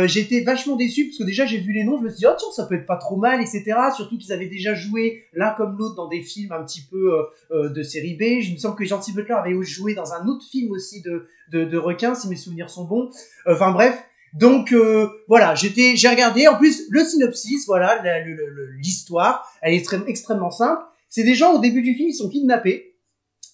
J'étais 0.05 0.41
vachement 0.41 0.75
déçu 0.75 1.05
parce 1.05 1.19
que 1.19 1.23
déjà 1.23 1.45
j'ai 1.45 1.59
vu 1.59 1.71
les 1.71 1.85
noms, 1.85 1.97
je 1.99 2.03
me 2.03 2.09
suis 2.09 2.17
dit 2.19 2.25
oh 2.27 2.35
tiens 2.37 2.49
ça 2.53 2.65
peut 2.65 2.75
être 2.75 2.85
pas 2.85 2.97
trop 2.97 3.15
mal 3.15 3.39
etc. 3.39 3.63
Surtout 3.95 4.17
qu'ils 4.17 4.33
avaient 4.33 4.49
déjà 4.49 4.75
joué 4.75 5.23
l'un 5.31 5.51
comme 5.51 5.77
l'autre 5.77 5.95
dans 5.95 6.09
des 6.09 6.21
films 6.21 6.51
un 6.51 6.61
petit 6.65 6.81
peu 6.81 7.13
de 7.49 7.81
série 7.81 8.15
B. 8.15 8.41
Je 8.43 8.51
me 8.51 8.57
semble 8.57 8.75
que 8.75 8.83
Gentil 8.83 9.13
Butler 9.13 9.35
avait 9.35 9.55
joué 9.63 9.93
dans 9.95 10.11
un 10.11 10.27
autre 10.27 10.45
film 10.45 10.71
aussi 10.71 11.01
de 11.01 11.29
de, 11.53 11.63
de 11.63 11.77
requins 11.77 12.13
si 12.13 12.27
mes 12.27 12.35
souvenirs 12.35 12.69
sont 12.69 12.83
bons. 12.83 13.09
Enfin 13.49 13.71
bref, 13.71 13.97
donc 14.33 14.71
euh, 14.73 15.09
voilà 15.27 15.55
j'étais 15.55 15.95
j'ai 15.95 16.07
regardé 16.07 16.47
en 16.47 16.57
plus 16.57 16.83
le 16.89 17.03
synopsis 17.03 17.65
voilà 17.65 18.01
l'histoire 18.77 19.49
elle 19.61 19.73
est 19.73 19.85
extrêmement 20.07 20.51
simple. 20.51 20.83
C'est 21.09 21.23
des 21.23 21.35
gens 21.35 21.53
au 21.53 21.59
début 21.59 21.81
du 21.81 21.95
film 21.95 22.09
ils 22.09 22.13
sont 22.13 22.29
kidnappés 22.29 22.95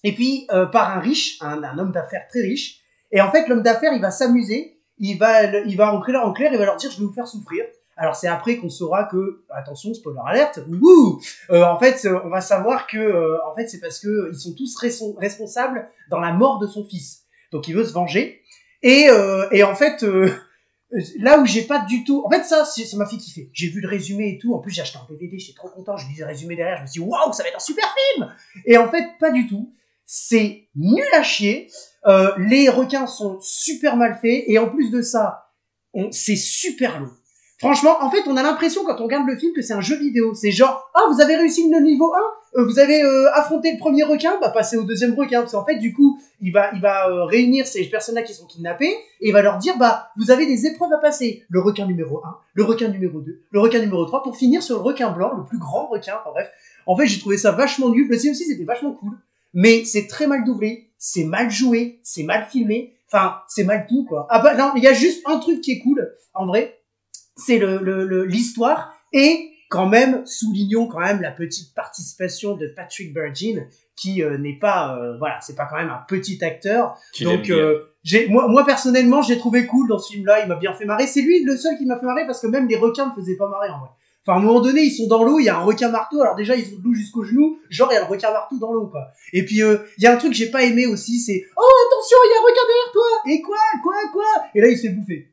et 0.04 0.12
puis 0.12 0.46
euh, 0.52 0.66
par 0.66 0.96
un 0.96 1.00
riche 1.00 1.38
un, 1.40 1.62
un 1.62 1.78
homme 1.78 1.92
d'affaires 1.92 2.26
très 2.28 2.42
riche 2.42 2.80
et 3.12 3.20
en 3.20 3.30
fait 3.30 3.48
l'homme 3.48 3.62
d'affaires 3.62 3.92
il 3.94 4.02
va 4.02 4.10
s'amuser 4.10 4.76
il 4.98 5.18
va, 5.18 5.44
il 5.44 5.76
va 5.76 5.94
en 5.94 6.00
clair, 6.00 6.24
en 6.24 6.32
clair, 6.32 6.50
il 6.52 6.58
va 6.58 6.64
leur 6.64 6.76
dire 6.76 6.90
je 6.90 6.98
vais 6.98 7.04
vous 7.04 7.12
faire 7.12 7.28
souffrir. 7.28 7.64
Alors 7.98 8.14
c'est 8.14 8.28
après 8.28 8.56
qu'on 8.58 8.68
saura 8.68 9.04
que, 9.04 9.42
attention, 9.50 9.94
spoiler 9.94 10.20
alerte, 10.26 10.60
wouhou 10.68 11.20
euh, 11.50 11.64
en 11.64 11.78
fait, 11.78 12.06
on 12.24 12.28
va 12.28 12.42
savoir 12.42 12.86
que, 12.86 12.98
euh, 12.98 13.38
en 13.46 13.54
fait, 13.54 13.68
c'est 13.68 13.80
parce 13.80 13.98
que 14.00 14.30
ils 14.32 14.38
sont 14.38 14.54
tous 14.54 14.76
responsables 15.18 15.88
dans 16.10 16.20
la 16.20 16.32
mort 16.32 16.58
de 16.58 16.66
son 16.66 16.84
fils. 16.84 17.24
Donc 17.52 17.68
il 17.68 17.74
veut 17.74 17.84
se 17.84 17.92
venger. 17.92 18.42
Et, 18.82 19.06
euh, 19.08 19.46
et 19.50 19.62
en 19.62 19.74
fait, 19.74 20.02
euh, 20.02 20.30
là 21.18 21.38
où 21.40 21.46
j'ai 21.46 21.62
pas 21.62 21.80
du 21.80 22.04
tout, 22.04 22.22
en 22.24 22.30
fait 22.30 22.44
ça, 22.44 22.64
c'est- 22.64 22.84
ça 22.84 22.96
m'a 22.96 23.06
fait. 23.06 23.16
J'ai 23.52 23.68
vu 23.68 23.80
le 23.80 23.88
résumé 23.88 24.28
et 24.30 24.38
tout. 24.38 24.54
En 24.54 24.58
plus 24.60 24.70
j'ai 24.72 24.82
acheté 24.82 24.98
un 24.98 25.06
DVD, 25.12 25.38
j'étais 25.38 25.56
trop 25.56 25.68
content. 25.68 25.96
Je 25.96 26.06
lisais 26.08 26.22
le 26.22 26.28
résumé 26.28 26.56
derrière, 26.56 26.76
je 26.78 26.82
me 26.82 26.86
suis 26.86 27.00
dit 27.02 27.06
waouh, 27.08 27.32
ça 27.32 27.42
va 27.42 27.48
être 27.48 27.56
un 27.56 27.60
super 27.60 27.84
film. 28.14 28.32
Et 28.66 28.76
en 28.78 28.88
fait, 28.90 29.04
pas 29.18 29.30
du 29.30 29.46
tout. 29.48 29.72
C'est 30.04 30.68
nul 30.76 31.02
à 31.14 31.22
chier. 31.24 31.68
Euh, 32.06 32.32
les 32.38 32.68
requins 32.68 33.06
sont 33.08 33.38
super 33.40 33.96
mal 33.96 34.18
faits 34.22 34.44
et 34.46 34.58
en 34.58 34.68
plus 34.70 34.90
de 34.90 35.02
ça, 35.02 35.50
on, 35.92 36.12
c'est 36.12 36.36
super 36.36 37.00
long. 37.00 37.10
Franchement, 37.58 37.96
en 38.02 38.10
fait, 38.10 38.22
on 38.26 38.36
a 38.36 38.42
l'impression 38.42 38.84
quand 38.84 39.00
on 39.00 39.04
regarde 39.04 39.26
le 39.26 39.34
film 39.36 39.54
que 39.54 39.62
c'est 39.62 39.72
un 39.72 39.80
jeu 39.80 39.96
vidéo. 39.96 40.34
C'est 40.34 40.50
genre, 40.50 40.90
ah, 40.94 41.04
vous 41.10 41.22
avez 41.22 41.36
réussi 41.36 41.70
le 41.70 41.80
niveau 41.80 42.12
1, 42.14 42.60
euh, 42.60 42.64
vous 42.66 42.78
avez 42.78 43.02
euh, 43.02 43.32
affronté 43.32 43.72
le 43.72 43.78
premier 43.78 44.02
requin, 44.02 44.38
bah 44.40 44.50
passez 44.50 44.76
au 44.76 44.82
deuxième 44.82 45.14
requin. 45.14 45.40
Parce 45.40 45.52
qu'en 45.52 45.64
fait, 45.64 45.76
du 45.76 45.94
coup, 45.94 46.20
il 46.42 46.52
va, 46.52 46.70
il 46.74 46.82
va 46.82 47.08
euh, 47.08 47.24
réunir 47.24 47.66
ces 47.66 47.84
personnes-là 47.86 48.22
qui 48.22 48.34
sont 48.34 48.44
kidnappées 48.44 48.92
et 49.20 49.28
il 49.28 49.32
va 49.32 49.40
leur 49.40 49.56
dire, 49.56 49.78
bah, 49.78 50.10
vous 50.18 50.30
avez 50.30 50.46
des 50.46 50.66
épreuves 50.66 50.92
à 50.92 50.98
passer. 50.98 51.44
Le 51.48 51.60
requin 51.60 51.86
numéro 51.86 52.22
1, 52.22 52.36
le 52.52 52.64
requin 52.64 52.88
numéro 52.88 53.20
2, 53.20 53.40
le 53.50 53.60
requin 53.60 53.78
numéro 53.78 54.04
3, 54.04 54.22
pour 54.22 54.36
finir 54.36 54.62
sur 54.62 54.76
le 54.76 54.82
requin 54.82 55.10
blanc, 55.10 55.32
le 55.34 55.44
plus 55.44 55.58
grand 55.58 55.86
requin. 55.86 56.14
Enfin 56.20 56.32
bref, 56.32 56.50
en 56.84 56.94
fait, 56.94 57.06
j'ai 57.06 57.20
trouvé 57.20 57.38
ça 57.38 57.52
vachement 57.52 57.88
nul. 57.88 58.06
Le 58.06 58.16
aussi, 58.16 58.34
c'était 58.34 58.64
vachement 58.64 58.92
cool, 58.92 59.16
mais 59.54 59.86
c'est 59.86 60.06
très 60.08 60.26
mal 60.26 60.44
doublé, 60.44 60.90
c'est 60.98 61.24
mal 61.24 61.50
joué, 61.50 62.00
c'est 62.02 62.24
mal 62.24 62.46
filmé. 62.50 62.92
Enfin, 63.08 63.36
c'est 63.48 63.64
mal 63.64 63.86
tout, 63.88 64.04
quoi. 64.04 64.26
Ah 64.28 64.40
bah 64.40 64.56
non, 64.56 64.72
il 64.76 64.82
y 64.82 64.88
a 64.88 64.92
juste 64.92 65.22
un 65.26 65.38
truc 65.38 65.60
qui 65.60 65.72
est 65.72 65.78
cool, 65.78 66.12
en 66.34 66.46
vrai, 66.46 66.76
c'est 67.36 67.58
le 67.58 67.78
le- 67.78 68.04
le- 68.06 68.24
l'histoire. 68.24 68.92
Et 69.12 69.50
quand 69.68 69.86
même 69.88 70.24
soulignons 70.26 70.86
quand 70.86 71.00
même 71.00 71.20
la 71.20 71.32
petite 71.32 71.74
participation 71.74 72.54
de 72.56 72.68
Patrick 72.68 73.12
Bergin 73.12 73.66
qui 73.96 74.22
euh, 74.22 74.38
n'est 74.38 74.58
pas 74.58 74.96
euh, 74.96 75.16
voilà 75.18 75.38
c'est 75.40 75.56
pas 75.56 75.66
quand 75.66 75.76
même 75.76 75.90
un 75.90 76.04
petit 76.06 76.42
acteur. 76.44 76.96
Tu 77.12 77.24
donc 77.24 77.50
euh, 77.50 77.80
j'ai 78.04 78.28
moi 78.28 78.46
moi 78.48 78.64
personnellement 78.64 79.22
j'ai 79.22 79.38
trouvé 79.38 79.66
cool 79.66 79.88
dans 79.88 79.98
ce 79.98 80.12
film 80.12 80.24
là 80.26 80.42
il 80.42 80.48
m'a 80.48 80.54
bien 80.56 80.72
fait 80.74 80.84
marrer. 80.84 81.06
C'est 81.06 81.22
lui 81.22 81.42
le 81.42 81.56
seul 81.56 81.76
qui 81.78 81.84
m'a 81.86 81.98
fait 81.98 82.06
marrer 82.06 82.26
parce 82.26 82.40
que 82.40 82.46
même 82.46 82.68
les 82.68 82.76
requins 82.76 83.06
me 83.14 83.20
faisaient 83.20 83.36
pas 83.36 83.48
marrer 83.48 83.70
en 83.70 83.80
vrai. 83.80 83.88
Enfin 84.24 84.38
à 84.38 84.40
un 84.40 84.44
moment 84.44 84.60
donné 84.60 84.82
ils 84.82 84.90
sont 84.92 85.06
dans 85.08 85.24
l'eau 85.24 85.38
il 85.40 85.44
y 85.44 85.48
a 85.48 85.56
un 85.56 85.62
requin 85.64 85.88
marteau. 85.90 86.20
Alors 86.20 86.36
déjà 86.36 86.54
ils 86.54 86.64
sont 86.64 86.76
de 86.78 86.84
l'eau 86.84 86.94
jusqu'au 86.94 87.24
genou. 87.24 87.58
Genre 87.70 87.88
il 87.90 87.94
y 87.94 87.96
a 87.96 88.00
le 88.00 88.06
requin 88.06 88.30
marteau 88.30 88.56
dans 88.58 88.72
l'eau 88.72 88.86
quoi. 88.88 89.08
Et 89.32 89.44
puis 89.44 89.62
euh, 89.62 89.78
il 89.98 90.04
y 90.04 90.06
a 90.06 90.12
un 90.12 90.16
truc 90.16 90.30
que 90.32 90.36
j'ai 90.36 90.50
pas 90.50 90.62
aimé 90.62 90.86
aussi 90.86 91.18
c'est 91.18 91.42
oh 91.56 91.70
attention 91.88 92.18
il 92.24 92.30
y 92.30 92.34
a 92.34 92.38
un 92.38 92.44
requin 92.44 92.66
derrière 92.68 92.92
toi! 92.92 93.32
Et 93.32 93.40
quoi? 93.42 93.56
Quoi? 93.82 93.94
Quoi? 94.12 94.44
Et 94.54 94.60
là 94.60 94.68
il 94.68 94.76
se 94.76 94.82
fait 94.82 94.90
bouffer 94.92 95.32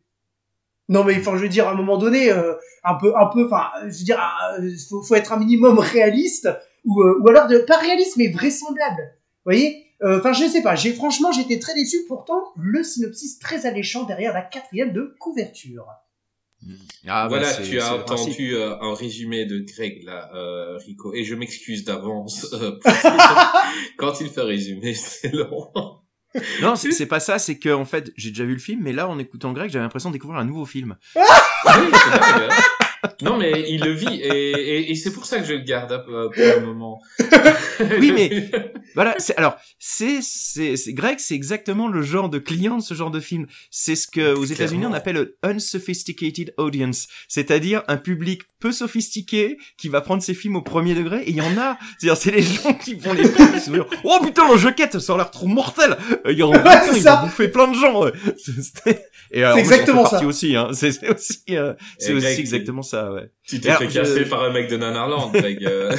non 0.90 1.04
mais 1.04 1.18
enfin 1.18 1.36
je 1.38 1.42
veux 1.42 1.50
dire 1.50 1.68
à 1.68 1.72
un 1.72 1.76
moment 1.76 1.98
donné 1.98 2.32
euh, 2.32 2.54
un 2.84 2.96
peu 2.96 3.16
un 3.16 3.28
peu 3.28 3.46
enfin 3.46 3.68
je 3.84 4.00
veux 4.00 4.04
dire 4.04 4.20
euh, 4.60 4.70
faut, 4.90 5.02
faut 5.02 5.16
être 5.16 5.32
un 5.32 5.38
minimum 5.38 5.80
réaliste 5.80 6.50
ou 6.86 7.02
euh, 7.02 7.20
ou 7.22 7.30
alors 7.30 7.48
de, 7.48 7.60
pas 7.60 7.78
réaliste 7.78 8.18
mais 8.18 8.30
vraisemblable. 8.30 9.02
Vous 9.46 9.52
voyez? 9.52 9.88
Euh, 10.04 10.20
enfin 10.20 10.34
je 10.34 10.46
sais 10.46 10.62
pas 10.62 10.76
j'ai 10.76 10.94
franchement 10.94 11.32
j'étais 11.32 11.60
très 11.60 11.74
déçu. 11.74 11.98
Pourtant 12.08 12.42
le 12.58 12.84
synopsis 12.84 13.40
très 13.40 13.66
alléchant 13.66 14.04
derrière 14.04 14.34
la 14.34 14.42
quatrième 14.42 14.92
de 14.92 15.16
couverture. 15.20 15.88
Ah, 17.06 17.28
bah, 17.28 17.28
voilà, 17.28 17.54
tu 17.54 17.80
as 17.80 17.96
entendu 17.96 18.56
euh, 18.56 18.80
un 18.80 18.94
résumé 18.94 19.46
de 19.46 19.60
Greg 19.60 20.04
là, 20.04 20.32
euh, 20.34 20.78
Rico, 20.78 21.14
et 21.14 21.24
je 21.24 21.36
m'excuse 21.36 21.84
d'avance 21.84 22.48
euh, 22.54 22.80
quand 23.98 24.22
il 24.22 24.30
fait 24.30 24.42
résumer, 24.42 24.94
c'est 24.94 25.34
long. 25.34 25.72
Non, 26.62 26.76
c'est 26.76 27.06
pas 27.06 27.20
ça, 27.20 27.40
c'est 27.40 27.58
que 27.60 27.70
en 27.70 27.86
fait, 27.86 28.12
j'ai 28.18 28.30
déjà 28.30 28.44
vu 28.44 28.54
le 28.54 28.60
film, 28.60 28.82
mais 28.84 28.94
là, 28.94 29.08
en 29.08 29.20
écoutant 29.20 29.54
Greg, 29.54 29.70
j'avais 29.70 29.84
l'impression 29.84 30.10
de 30.10 30.14
découvrir 30.14 30.40
un 30.40 30.46
nouveau 30.46 30.66
film. 30.66 30.96
Oui, 31.66 31.88
c'est 31.94 32.20
dingue. 32.20 32.50
Non, 33.22 33.38
mais 33.38 33.66
il 33.70 33.82
le 33.82 33.92
vit, 33.92 34.20
et, 34.22 34.52
et, 34.52 34.92
et 34.92 34.96
c'est 34.96 35.14
pour 35.14 35.26
ça 35.26 35.40
que 35.40 35.46
je 35.46 35.54
le 35.54 35.60
garde 35.60 35.92
hein, 35.94 36.04
pour 36.06 36.14
le 36.44 36.60
moment. 36.66 37.02
Oui, 38.00 38.12
mais 38.12 38.52
voilà. 38.96 39.16
C'est 39.20 39.36
alors, 39.38 39.56
c'est 39.80 40.20
c'est 40.22 40.76
c'est- 40.78 40.94
Greg, 40.94 41.20
c'est 41.20 41.36
exactement 41.36 41.88
le 41.88 42.02
genre 42.02 42.30
de 42.30 42.40
client 42.40 42.78
de 42.78 42.84
ce 42.84 42.94
genre 42.94 43.12
de 43.12 43.20
film. 43.20 43.48
C'est 43.72 43.96
ce 43.96 44.08
que 44.08 44.34
aux 44.34 44.46
États-Unis 44.46 44.86
on 44.86 44.94
appelle 44.94 45.32
un 45.44 45.50
unsophisticated 45.52 46.54
audience, 46.58 47.08
c'est-à-dire 47.28 47.84
un 47.88 47.98
public 47.98 48.42
peu 48.60 48.72
sophistiqué 48.72 49.58
qui 49.78 49.90
va 49.90 50.02
prendre 50.02 50.24
ses 50.24 50.34
films 50.34 50.56
au 50.56 50.62
premier 50.62 50.96
degré. 50.96 51.24
Et 51.24 51.32
il 51.32 51.36
y 51.36 51.42
en 51.42 51.58
a, 51.58 51.78
c'est-à-dire 52.00 52.18
c'est 52.18 52.32
les 52.32 52.42
gens 52.64 52.74
qui 52.74 52.96
vont 52.96 53.14
les 53.14 53.28
prendre, 53.30 53.52
ils 53.56 53.62
se 53.62 53.70
dire, 53.72 53.86
oh 54.04 54.20
putain, 54.24 54.50
le 54.52 54.58
jaquette, 54.58 55.00
ça 55.00 55.14
a 55.14 55.18
l'air 55.18 55.32
trop 55.32 55.48
mortel. 55.48 55.98
Euh, 56.26 56.32
Il 56.32 56.38
y 56.38 56.42
aura 56.44 56.58
Ouais, 56.64 56.80
c'est 56.92 56.98
il 56.98 57.04
ça. 57.04 57.16
va 57.18 57.22
bouffer 57.24 57.48
plein 57.50 57.68
de 57.68 57.76
gens. 57.76 58.06
Et 59.36 59.44
alors, 59.44 59.58
j'en 59.58 59.64
fais 59.66 59.74
exactement 59.74 60.06
ça. 60.06 60.24
aussi. 60.26 60.56
Hein. 60.56 60.70
C'est 60.74 61.10
aussi, 61.10 61.40
euh, 61.52 61.74
c'est 61.98 62.14
aussi 62.14 62.28
exactement 62.28 62.84
ça. 62.84 63.12
Ouais. 63.12 63.32
Tu 63.46 63.60
t'es 63.60 63.72
fait 63.74 63.90
je- 63.90 63.94
casser 64.00 64.26
par 64.26 64.44
un 64.44 64.52
mec 64.54 64.70
de 64.70 64.78
Nanarland, 64.78 65.32
euh, 65.36 65.92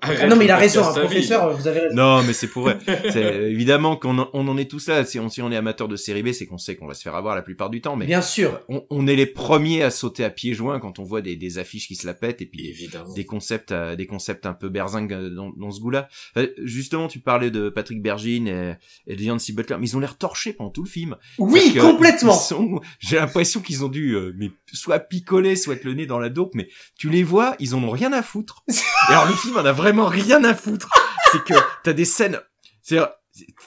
arrête 0.00 0.18
ah 0.22 0.26
non 0.28 0.36
mais 0.36 0.44
il 0.44 0.50
a 0.50 0.56
raison 0.56 0.82
un 0.84 0.92
vie. 0.92 1.00
professeur 1.00 1.56
vous 1.56 1.66
avez 1.66 1.80
raison 1.80 1.94
Non, 1.96 2.22
mais 2.22 2.32
c'est 2.32 2.46
pour 2.46 2.62
vrai. 2.62 2.78
C'est 3.10 3.50
évidemment 3.50 3.96
qu'on 3.96 4.16
en, 4.18 4.30
on 4.32 4.46
en 4.46 4.56
est 4.56 4.70
tous 4.70 4.86
là. 4.88 5.04
Si 5.04 5.18
on, 5.18 5.28
si 5.28 5.42
on 5.42 5.50
est 5.50 5.56
amateur 5.56 5.88
de 5.88 5.96
série 5.96 6.22
B, 6.22 6.30
c'est 6.32 6.46
qu'on 6.46 6.56
sait 6.58 6.76
qu'on 6.76 6.86
va 6.86 6.94
se 6.94 7.02
faire 7.02 7.14
avoir 7.16 7.34
la 7.34 7.42
plupart 7.42 7.68
du 7.70 7.80
temps. 7.80 7.96
Mais 7.96 8.06
bien 8.06 8.22
sûr 8.22 8.60
on, 8.68 8.84
on 8.90 9.06
est 9.08 9.16
les 9.16 9.26
premiers 9.26 9.82
à 9.82 9.90
sauter 9.90 10.24
à 10.24 10.30
pieds 10.30 10.54
joints 10.54 10.78
quand 10.78 10.98
on 10.98 11.02
voit 11.02 11.20
des, 11.20 11.34
des 11.36 11.58
affiches 11.58 11.88
qui 11.88 11.96
se 11.96 12.06
la 12.06 12.14
pètent 12.14 12.40
et 12.42 12.46
puis 12.46 12.62
des, 12.62 12.68
Évidemment. 12.68 13.12
des 13.12 13.24
concepts, 13.24 13.72
euh, 13.72 13.96
des 13.96 14.06
concepts 14.06 14.46
un 14.46 14.54
peu 14.54 14.68
berzingues 14.68 15.12
euh, 15.12 15.30
dans, 15.30 15.50
dans 15.50 15.70
ce 15.72 15.80
goût-là. 15.80 16.08
Euh, 16.36 16.46
justement, 16.62 17.08
tu 17.08 17.18
parlais 17.18 17.50
de 17.50 17.68
Patrick 17.70 18.02
Bergin 18.02 18.46
et, 18.46 18.74
et 19.12 19.16
de 19.16 19.22
Yancy 19.22 19.52
Butler, 19.52 19.76
mais 19.80 19.86
ils 19.88 19.96
ont 19.96 20.00
l'air 20.00 20.16
torchés 20.16 20.52
pendant 20.52 20.70
tout 20.70 20.82
le 20.84 20.88
film. 20.88 21.16
oui 21.38 21.74
complètement 21.74 22.34
ils 22.34 22.46
sont- 22.48 22.80
J'ai 23.00 23.16
l'impression 23.16 23.60
qu'ils 23.60 23.84
ont 23.84 23.88
dû 23.88 24.12
euh, 24.14 24.32
mais 24.38 24.50
soit 24.72 24.98
picoler, 25.00 25.56
soit 25.56 25.74
être 25.74 25.84
le 25.84 25.94
nez 25.94 26.06
dans 26.06 26.18
la 26.20 26.28
dope, 26.28 26.54
mais 26.54 26.68
tu 26.98 27.10
les 27.10 27.22
vois, 27.22 27.54
ils 27.58 27.74
en 27.74 27.82
ont 27.82 27.90
rien 27.90 28.12
à 28.12 28.22
foutre. 28.22 28.62
Et 28.68 29.12
alors 29.12 29.26
le 29.26 29.34
film 29.34 29.56
en 29.56 29.64
a 29.64 29.72
vraiment 29.72 30.06
rien 30.06 30.42
à 30.44 30.54
foutre. 30.54 30.88
C'est 31.32 31.42
que 31.44 31.54
t'as 31.82 31.92
des 31.92 32.04
scènes, 32.04 32.40
c'est 32.82 32.98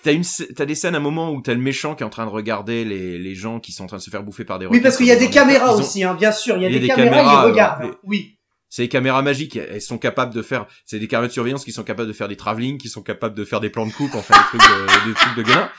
T'as 0.01 0.13
une, 0.13 0.23
t'as 0.55 0.65
des 0.65 0.75
scènes 0.75 0.95
à 0.95 0.99
un 0.99 1.01
moment 1.01 1.31
où 1.33 1.41
t'as 1.41 1.53
le 1.53 1.59
méchant 1.59 1.93
qui 1.93 2.01
est 2.01 2.05
en 2.05 2.09
train 2.09 2.25
de 2.25 2.31
regarder 2.31 2.85
les, 2.85 3.19
les 3.19 3.35
gens 3.35 3.59
qui 3.59 3.73
sont 3.73 3.83
en 3.83 3.87
train 3.87 3.97
de 3.97 4.01
se 4.01 4.09
faire 4.09 4.23
bouffer 4.23 4.45
par 4.45 4.59
des 4.59 4.65
oui 4.65 4.79
parce 4.79 4.95
qu'il 4.95 5.07
y 5.07 5.11
a 5.11 5.17
des 5.17 5.29
caméras 5.29 5.75
ont- 5.75 5.79
aussi 5.81 6.05
hein 6.05 6.13
bien 6.13 6.31
sûr 6.31 6.55
il 6.55 6.63
y 6.63 6.65
a 6.65 6.69
il 6.69 6.73
y 6.75 6.77
a 6.77 6.79
des 6.79 6.87
des 6.87 6.93
caméras 6.93 7.17
caméras, 7.17 7.43
ils 7.43 7.51
regardent 7.51 7.83
euh, 7.83 7.87
hein. 7.91 7.97
oui 8.03 8.39
C'est 8.69 8.83
des 8.83 8.87
caméras 8.87 9.21
magiques, 9.23 9.57
elles 9.57 9.81
sont 9.81 9.97
capables 9.97 10.33
de 10.33 10.41
faire, 10.41 10.67
c'est 10.85 10.99
des 10.99 11.09
caméras 11.09 11.27
de 11.27 11.33
surveillance 11.33 11.65
qui 11.65 11.73
sont 11.73 11.83
capables 11.83 12.07
de 12.07 12.13
faire 12.13 12.29
des 12.29 12.37
travelling, 12.37 12.77
qui 12.77 12.87
sont 12.87 13.01
capables 13.01 13.35
de 13.35 13.43
faire 13.43 13.59
des 13.59 13.69
plans 13.69 13.85
de 13.85 13.91
coupe, 13.91 14.15
enfin 14.15 14.35
des 14.35 14.57
trucs 14.57 14.61
de, 14.71 15.07
des 15.09 15.13
trucs 15.15 15.35
de 15.35 15.43
gamin. 15.43 15.69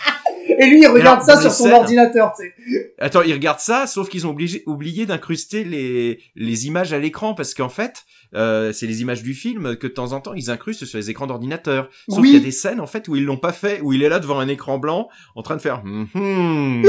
Et 0.49 0.66
lui, 0.66 0.80
il 0.80 0.86
regarde 0.86 1.22
alors, 1.28 1.36
ça 1.36 1.40
sur 1.42 1.53
son 1.53 1.64
scènes- 1.64 1.72
ordinateur, 1.74 2.32
tu 2.38 2.44
sais. 2.72 2.94
Attends, 2.99 3.22
ils 3.22 3.32
regardent 3.32 3.61
ça, 3.61 3.86
sauf 3.86 4.09
qu'ils 4.09 4.26
ont 4.26 4.30
obligé, 4.30 4.62
oublié 4.66 5.07
d'incruster 5.07 5.64
les, 5.64 6.20
les 6.36 6.66
images 6.66 6.92
à 6.92 6.99
l'écran, 6.99 7.34
parce 7.34 7.55
qu'en 7.55 7.68
fait, 7.68 8.05
euh, 8.34 8.72
c'est 8.72 8.86
les 8.86 9.01
images 9.01 9.22
du 9.22 9.32
film 9.34 9.76
que 9.76 9.86
de 9.86 9.92
temps 9.92 10.12
en 10.12 10.20
temps 10.20 10.34
ils 10.34 10.51
incrustent 10.51 10.84
sur 10.84 10.99
les 10.99 11.09
écrans 11.11 11.26
d'ordinateur. 11.26 11.88
Sauf 12.11 12.18
Oui. 12.20 12.28
qu'il 12.30 12.38
y 12.38 12.42
a 12.42 12.44
des 12.44 12.51
scènes 12.51 12.78
en 12.80 12.86
fait 12.86 13.09
où 13.09 13.16
ils 13.16 13.24
l'ont 13.24 13.38
pas 13.38 13.53
fait, 13.53 13.80
où 13.80 13.92
il 13.94 14.03
est 14.03 14.09
là 14.11 14.18
devant 14.18 14.38
un 14.38 14.49
écran 14.49 14.78
blanc, 14.78 15.09
en 15.34 15.42
train 15.42 15.57
de 15.57 15.62
faire. 15.62 15.80
hum, 15.84 16.07
hum. 16.14 16.82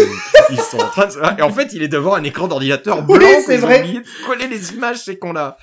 ils 0.50 0.60
sont 0.60 0.80
en 0.80 0.90
train 0.90 1.06
de. 1.08 1.40
Et 1.40 1.42
en 1.42 1.52
fait, 1.52 1.70
il 1.74 1.82
est 1.82 1.88
devant 1.88 2.14
un 2.16 2.24
écran 2.24 2.48
d'ordinateur 2.50 3.06
Oui, 3.08 3.20
blanc. 3.20 3.28
c'est 3.46 3.56
qu'ils 3.56 3.64
ont 3.64 3.68
vrai. 3.68 3.80
oublié 3.82 4.00
de 4.02 4.26
coller 4.26 4.48
les 4.48 4.74
images, 4.74 4.98
ces 4.98 5.18
cons-là. 5.18 5.58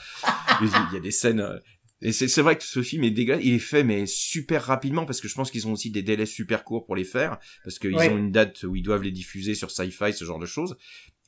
Il 0.62 0.68
y 0.94 0.96
a 0.96 1.00
des 1.00 1.10
scènes. 1.10 1.46
Et 2.08 2.12
c'est 2.12 2.40
vrai 2.40 2.56
que 2.56 2.62
ce 2.64 2.82
film 2.82 3.02
est 3.04 3.10
dégueulasse. 3.10 3.42
Il 3.44 3.52
est 3.54 3.58
fait 3.58 3.82
mais 3.82 4.06
super 4.06 4.62
rapidement 4.62 5.04
parce 5.06 5.20
que 5.20 5.26
je 5.28 5.34
pense 5.34 5.50
qu'ils 5.50 5.66
ont 5.66 5.72
aussi 5.72 5.90
des 5.90 6.02
délais 6.02 6.24
super 6.26 6.62
courts 6.64 6.86
pour 6.86 6.94
les 6.96 7.04
faire 7.04 7.38
parce 7.64 7.78
qu'ils 7.78 7.94
Ouais. 7.96 8.08
ont 8.10 8.16
une 8.16 8.30
date 8.30 8.62
où 8.62 8.76
ils 8.76 8.82
doivent 8.82 9.02
les 9.02 9.10
diffuser 9.10 9.54
sur 9.54 9.70
Sci-Fi, 9.70 10.12
ce 10.12 10.24
genre 10.24 10.38
de 10.38 10.46
choses. 10.46 10.76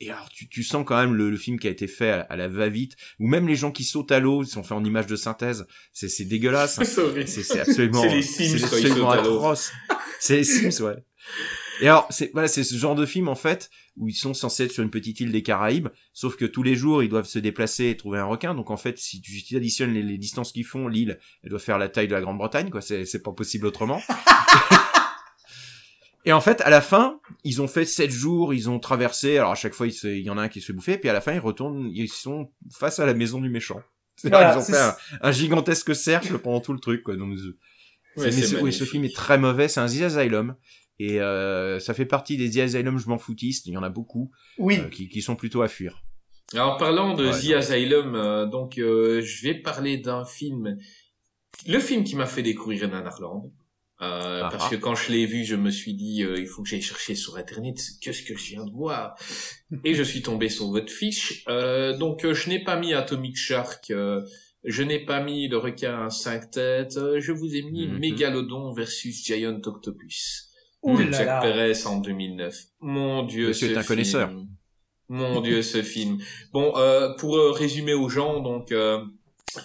Et 0.00 0.10
alors 0.12 0.28
tu, 0.28 0.48
tu 0.48 0.62
sens 0.62 0.84
quand 0.86 0.96
même 0.96 1.14
le, 1.14 1.30
le 1.30 1.36
film 1.36 1.58
qui 1.58 1.66
a 1.66 1.70
été 1.70 1.88
fait 1.88 2.10
à, 2.10 2.20
à 2.20 2.36
la 2.36 2.46
va-vite, 2.46 2.94
ou 3.18 3.26
même 3.26 3.48
les 3.48 3.56
gens 3.56 3.72
qui 3.72 3.82
sautent 3.82 4.12
à 4.12 4.20
l'eau, 4.20 4.44
ils 4.44 4.46
sont 4.46 4.62
faits 4.62 4.78
en 4.78 4.84
images 4.84 5.08
de 5.08 5.16
synthèse. 5.16 5.66
C'est 5.92 6.08
c'est 6.08 6.24
dégueulasse. 6.26 6.80
C'est 7.26 7.58
absolument, 7.60 8.04
C'est 8.22 8.62
absolument 8.62 9.10
atroce. 9.10 9.72
C'est 10.20 10.36
les 10.36 10.44
Sims, 10.44 10.84
ouais. 10.84 10.94
Et 11.80 11.86
alors, 11.88 12.06
c'est 12.10 12.30
voilà, 12.32 12.48
c'est 12.48 12.64
ce 12.64 12.74
genre 12.76 12.94
de 12.94 13.06
film 13.06 13.28
en 13.28 13.34
fait 13.36 13.70
où 13.96 14.08
ils 14.08 14.14
sont 14.14 14.34
censés 14.34 14.64
être 14.64 14.72
sur 14.72 14.82
une 14.82 14.90
petite 14.90 15.20
île 15.20 15.30
des 15.32 15.42
Caraïbes, 15.42 15.88
sauf 16.12 16.36
que 16.36 16.44
tous 16.44 16.62
les 16.62 16.74
jours 16.74 17.02
ils 17.02 17.08
doivent 17.08 17.26
se 17.26 17.38
déplacer 17.38 17.86
et 17.90 17.96
trouver 17.96 18.18
un 18.18 18.24
requin. 18.24 18.54
Donc 18.54 18.70
en 18.70 18.76
fait, 18.76 18.98
si 18.98 19.20
tu 19.22 19.56
additionnes 19.56 19.92
les, 19.92 20.02
les 20.02 20.18
distances 20.18 20.52
qu'ils 20.52 20.64
font, 20.64 20.88
l'île 20.88 21.18
elle 21.44 21.50
doit 21.50 21.58
faire 21.58 21.78
la 21.78 21.88
taille 21.88 22.08
de 22.08 22.14
la 22.14 22.20
Grande-Bretagne, 22.20 22.70
quoi. 22.70 22.80
C'est 22.80 23.04
c'est 23.04 23.22
pas 23.22 23.32
possible 23.32 23.66
autrement. 23.66 24.00
Et 26.24 26.32
en 26.32 26.40
fait, 26.40 26.60
à 26.62 26.68
la 26.70 26.80
fin, 26.80 27.20
ils 27.44 27.62
ont 27.62 27.68
fait 27.68 27.84
sept 27.84 28.10
jours, 28.10 28.52
ils 28.52 28.68
ont 28.68 28.78
traversé. 28.80 29.38
Alors 29.38 29.52
à 29.52 29.54
chaque 29.54 29.72
fois, 29.72 29.86
il, 29.86 29.92
se- 29.92 30.08
il 30.08 30.24
y 30.24 30.30
en 30.30 30.36
a 30.36 30.42
un 30.42 30.48
qui 30.48 30.60
se 30.60 30.66
fait 30.66 30.72
bouffer, 30.72 30.98
puis 30.98 31.08
à 31.08 31.12
la 31.12 31.20
fin, 31.20 31.32
ils 31.32 31.38
retournent, 31.38 31.90
ils 31.94 32.08
sont 32.08 32.50
face 32.72 32.98
à 32.98 33.06
la 33.06 33.14
maison 33.14 33.40
du 33.40 33.48
méchant. 33.48 33.80
C'est-à-dire, 34.16 34.38
Voilà, 34.38 34.54
ils 34.54 34.58
ont 34.58 34.64
fait 34.64 34.78
un, 34.78 34.96
un 35.28 35.32
gigantesque 35.32 35.94
cercle 35.94 36.36
pendant 36.38 36.60
tout 36.60 36.72
le 36.72 36.80
truc, 36.80 37.02
quoi. 37.04 37.16
Donc, 37.16 37.38
Ouais, 38.16 38.24
mais 38.26 38.32
c'est 38.32 38.42
ce, 38.42 38.56
oui, 38.56 38.72
ce 38.72 38.78
magnifique. 38.80 38.88
film 38.90 39.04
est 39.04 39.14
très 39.14 39.38
mauvais, 39.38 39.68
c'est 39.68 39.78
un 39.80 39.86
The 39.86 40.02
Asylum. 40.02 40.56
Et 41.00 41.20
euh, 41.20 41.78
ça 41.78 41.94
fait 41.94 42.06
partie 42.06 42.36
des 42.36 42.50
The 42.50 42.56
Asylum, 42.58 42.98
je 42.98 43.08
m'en 43.08 43.18
foutiste, 43.18 43.66
il 43.66 43.72
y 43.72 43.76
en 43.76 43.82
a 43.82 43.88
beaucoup, 43.90 44.30
Oui. 44.58 44.78
euh, 44.78 44.88
qui, 44.88 45.08
qui 45.08 45.22
sont 45.22 45.36
plutôt 45.36 45.62
à 45.62 45.68
fuir. 45.68 46.02
Alors 46.54 46.76
parlant 46.76 47.14
de 47.14 47.26
Ouais, 47.28 47.40
The. 47.40 47.52
Asylum, 47.56 48.14
euh, 48.14 48.46
donc 48.46 48.78
euh, 48.78 49.20
je 49.22 49.42
vais 49.42 49.54
parler 49.54 49.98
d'un 49.98 50.24
film, 50.24 50.76
le 51.66 51.78
film 51.78 52.04
qui 52.04 52.16
m'a 52.16 52.26
fait 52.26 52.42
découvrir 52.42 52.88
Nanarland. 52.88 53.52
Euh, 54.00 54.42
Ah 54.44 54.48
parce 54.52 54.66
ah. 54.66 54.70
que 54.70 54.76
quand 54.76 54.94
je 54.94 55.10
l'ai 55.10 55.26
vu, 55.26 55.44
je 55.44 55.56
me 55.56 55.70
suis 55.70 55.92
dit, 55.94 56.22
euh, 56.22 56.38
il 56.38 56.46
faut 56.46 56.62
que 56.62 56.68
j'aille 56.68 56.80
chercher 56.82 57.16
sur 57.16 57.36
internet, 57.36 57.80
qu'est-ce 58.00 58.22
que 58.22 58.36
je 58.36 58.44
viens 58.50 58.64
de 58.64 58.70
voir 58.70 59.16
Et 59.84 59.94
je 59.94 60.02
suis 60.04 60.22
tombé 60.22 60.48
sur 60.48 60.68
votre 60.70 60.92
fiche. 60.92 61.42
Euh, 61.48 61.96
donc 61.96 62.24
euh, 62.24 62.32
je 62.32 62.48
n'ai 62.48 62.62
pas 62.62 62.78
mis 62.78 62.94
Atomic 62.94 63.36
Shark, 63.36 63.90
euh, 63.90 64.22
je 64.64 64.82
n'ai 64.84 65.04
pas 65.04 65.20
mis 65.20 65.48
le 65.48 65.58
requin 65.58 66.06
à 66.06 66.10
cinq 66.10 66.50
têtes, 66.52 66.96
euh, 66.96 67.20
je 67.20 67.32
vous 67.32 67.54
ai 67.56 67.62
mis 67.62 67.88
Mhm. 67.88 67.98
Megalodon 67.98 68.72
versus 68.72 69.24
Giant 69.24 69.60
Octopus 69.66 70.47
Ouh 70.92 70.98
là 70.98 71.42
là. 71.42 71.72
En 71.86 71.98
2009. 71.98 72.56
Mon 72.80 73.22
Dieu, 73.24 73.48
Monsieur 73.48 73.68
ce 73.68 73.72
est 73.72 73.76
un 73.76 73.80
film. 73.82 73.88
connaisseur. 73.88 74.30
Mon 75.08 75.40
Dieu, 75.40 75.62
ce 75.74 75.82
film. 75.82 76.18
Bon, 76.52 76.76
euh, 76.76 77.14
pour 77.14 77.36
euh, 77.36 77.52
résumer 77.52 77.94
aux 77.94 78.08
gens, 78.08 78.40
donc 78.40 78.72
euh, 78.72 79.04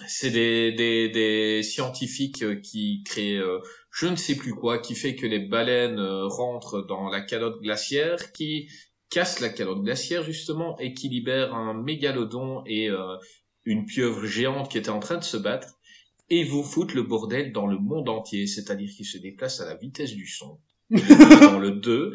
c'est 0.08 0.30
des, 0.30 0.72
des, 0.72 1.08
des 1.08 1.62
scientifiques 1.62 2.60
qui 2.62 3.02
créent 3.04 3.36
euh, 3.36 3.58
je 3.94 4.06
ne 4.08 4.16
sais 4.16 4.34
plus 4.34 4.54
quoi, 4.54 4.78
qui 4.78 4.94
fait 4.96 5.14
que 5.14 5.24
les 5.26 5.38
baleines 5.38 6.00
euh, 6.00 6.26
rentrent 6.26 6.82
dans 6.82 7.08
la 7.08 7.20
calotte 7.20 7.60
glaciaire, 7.62 8.32
qui 8.32 8.68
casse 9.08 9.38
la 9.38 9.48
calotte 9.50 9.82
glaciaire 9.82 10.24
justement 10.24 10.76
et 10.78 10.94
qui 10.94 11.08
libère 11.08 11.54
un 11.54 11.74
mégalodon 11.74 12.64
et 12.66 12.90
euh, 12.90 13.16
une 13.64 13.86
pieuvre 13.86 14.26
géante 14.26 14.68
qui 14.68 14.78
était 14.78 14.90
en 14.90 14.98
train 14.98 15.16
de 15.16 15.22
se 15.24 15.36
battre 15.36 15.78
et 16.28 16.42
vous 16.42 16.64
foutent 16.64 16.94
le 16.94 17.02
bordel 17.02 17.52
dans 17.52 17.68
le 17.68 17.78
monde 17.78 18.08
entier, 18.08 18.48
c'est-à-dire 18.48 18.90
qu'ils 18.96 19.06
se 19.06 19.18
déplacent 19.18 19.60
à 19.60 19.66
la 19.66 19.76
vitesse 19.76 20.14
du 20.14 20.26
son 20.26 20.58
dans 20.90 21.58
le 21.58 21.70
2 21.72 22.14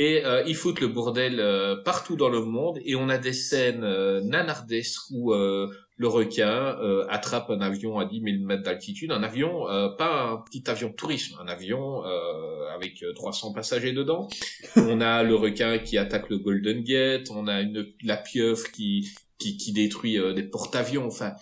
et 0.00 0.24
euh, 0.24 0.42
ils 0.46 0.56
foutent 0.56 0.80
le 0.80 0.88
bordel 0.88 1.40
euh, 1.40 1.76
partout 1.76 2.16
dans 2.16 2.30
le 2.30 2.40
monde. 2.40 2.78
Et 2.86 2.96
on 2.96 3.10
a 3.10 3.18
des 3.18 3.34
scènes 3.34 3.84
euh, 3.84 4.22
nanardesques 4.22 5.10
où 5.10 5.34
euh, 5.34 5.68
le 5.96 6.08
requin 6.08 6.78
euh, 6.80 7.04
attrape 7.10 7.50
un 7.50 7.60
avion 7.60 7.98
à 7.98 8.06
10 8.06 8.22
000 8.22 8.44
mètres 8.46 8.62
d'altitude, 8.62 9.12
un 9.12 9.22
avion, 9.22 9.68
euh, 9.68 9.90
pas 9.90 10.30
un 10.30 10.36
petit 10.38 10.64
avion 10.70 10.88
de 10.88 10.94
tourisme, 10.94 11.36
un 11.38 11.48
avion 11.48 12.02
avec 12.74 13.02
euh, 13.02 13.12
300 13.12 13.52
passagers 13.52 13.92
dedans. 13.92 14.26
On 14.76 15.02
a 15.02 15.22
le 15.22 15.34
requin 15.34 15.78
qui 15.78 15.98
attaque 15.98 16.30
le 16.30 16.38
Golden 16.38 16.82
Gate, 16.82 17.28
on 17.30 17.46
a 17.46 17.60
une, 17.60 17.86
la 18.02 18.16
pieuvre 18.16 18.70
qui, 18.72 19.06
qui, 19.38 19.58
qui 19.58 19.72
détruit 19.72 20.18
des 20.34 20.44
porte-avions, 20.44 21.06
enfin... 21.06 21.32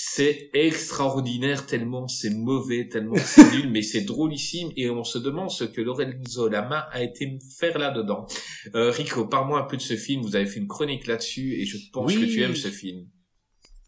C'est 0.00 0.50
extraordinaire 0.54 1.66
tellement 1.66 2.06
c'est 2.06 2.30
mauvais, 2.30 2.86
tellement 2.88 3.16
c'est 3.16 3.50
nul, 3.52 3.68
mais 3.70 3.82
c'est 3.82 4.02
drôlissime 4.02 4.70
et 4.76 4.88
on 4.90 5.02
se 5.02 5.18
demande 5.18 5.50
ce 5.50 5.64
que 5.64 5.80
Lorenzo 5.80 6.48
Lama 6.48 6.86
a 6.92 7.02
été 7.02 7.36
faire 7.58 7.76
là-dedans. 7.78 8.26
Euh, 8.76 8.90
Rico, 8.92 9.26
parle-moi 9.26 9.58
un 9.60 9.64
peu 9.64 9.76
de 9.76 9.82
ce 9.82 9.96
film. 9.96 10.22
Vous 10.22 10.36
avez 10.36 10.46
fait 10.46 10.60
une 10.60 10.68
chronique 10.68 11.08
là-dessus 11.08 11.54
et 11.60 11.64
je 11.64 11.78
pense 11.92 12.06
Oui. 12.14 12.20
que 12.20 12.26
tu 12.32 12.40
aimes 12.42 12.54
ce 12.54 12.68
film. 12.68 13.08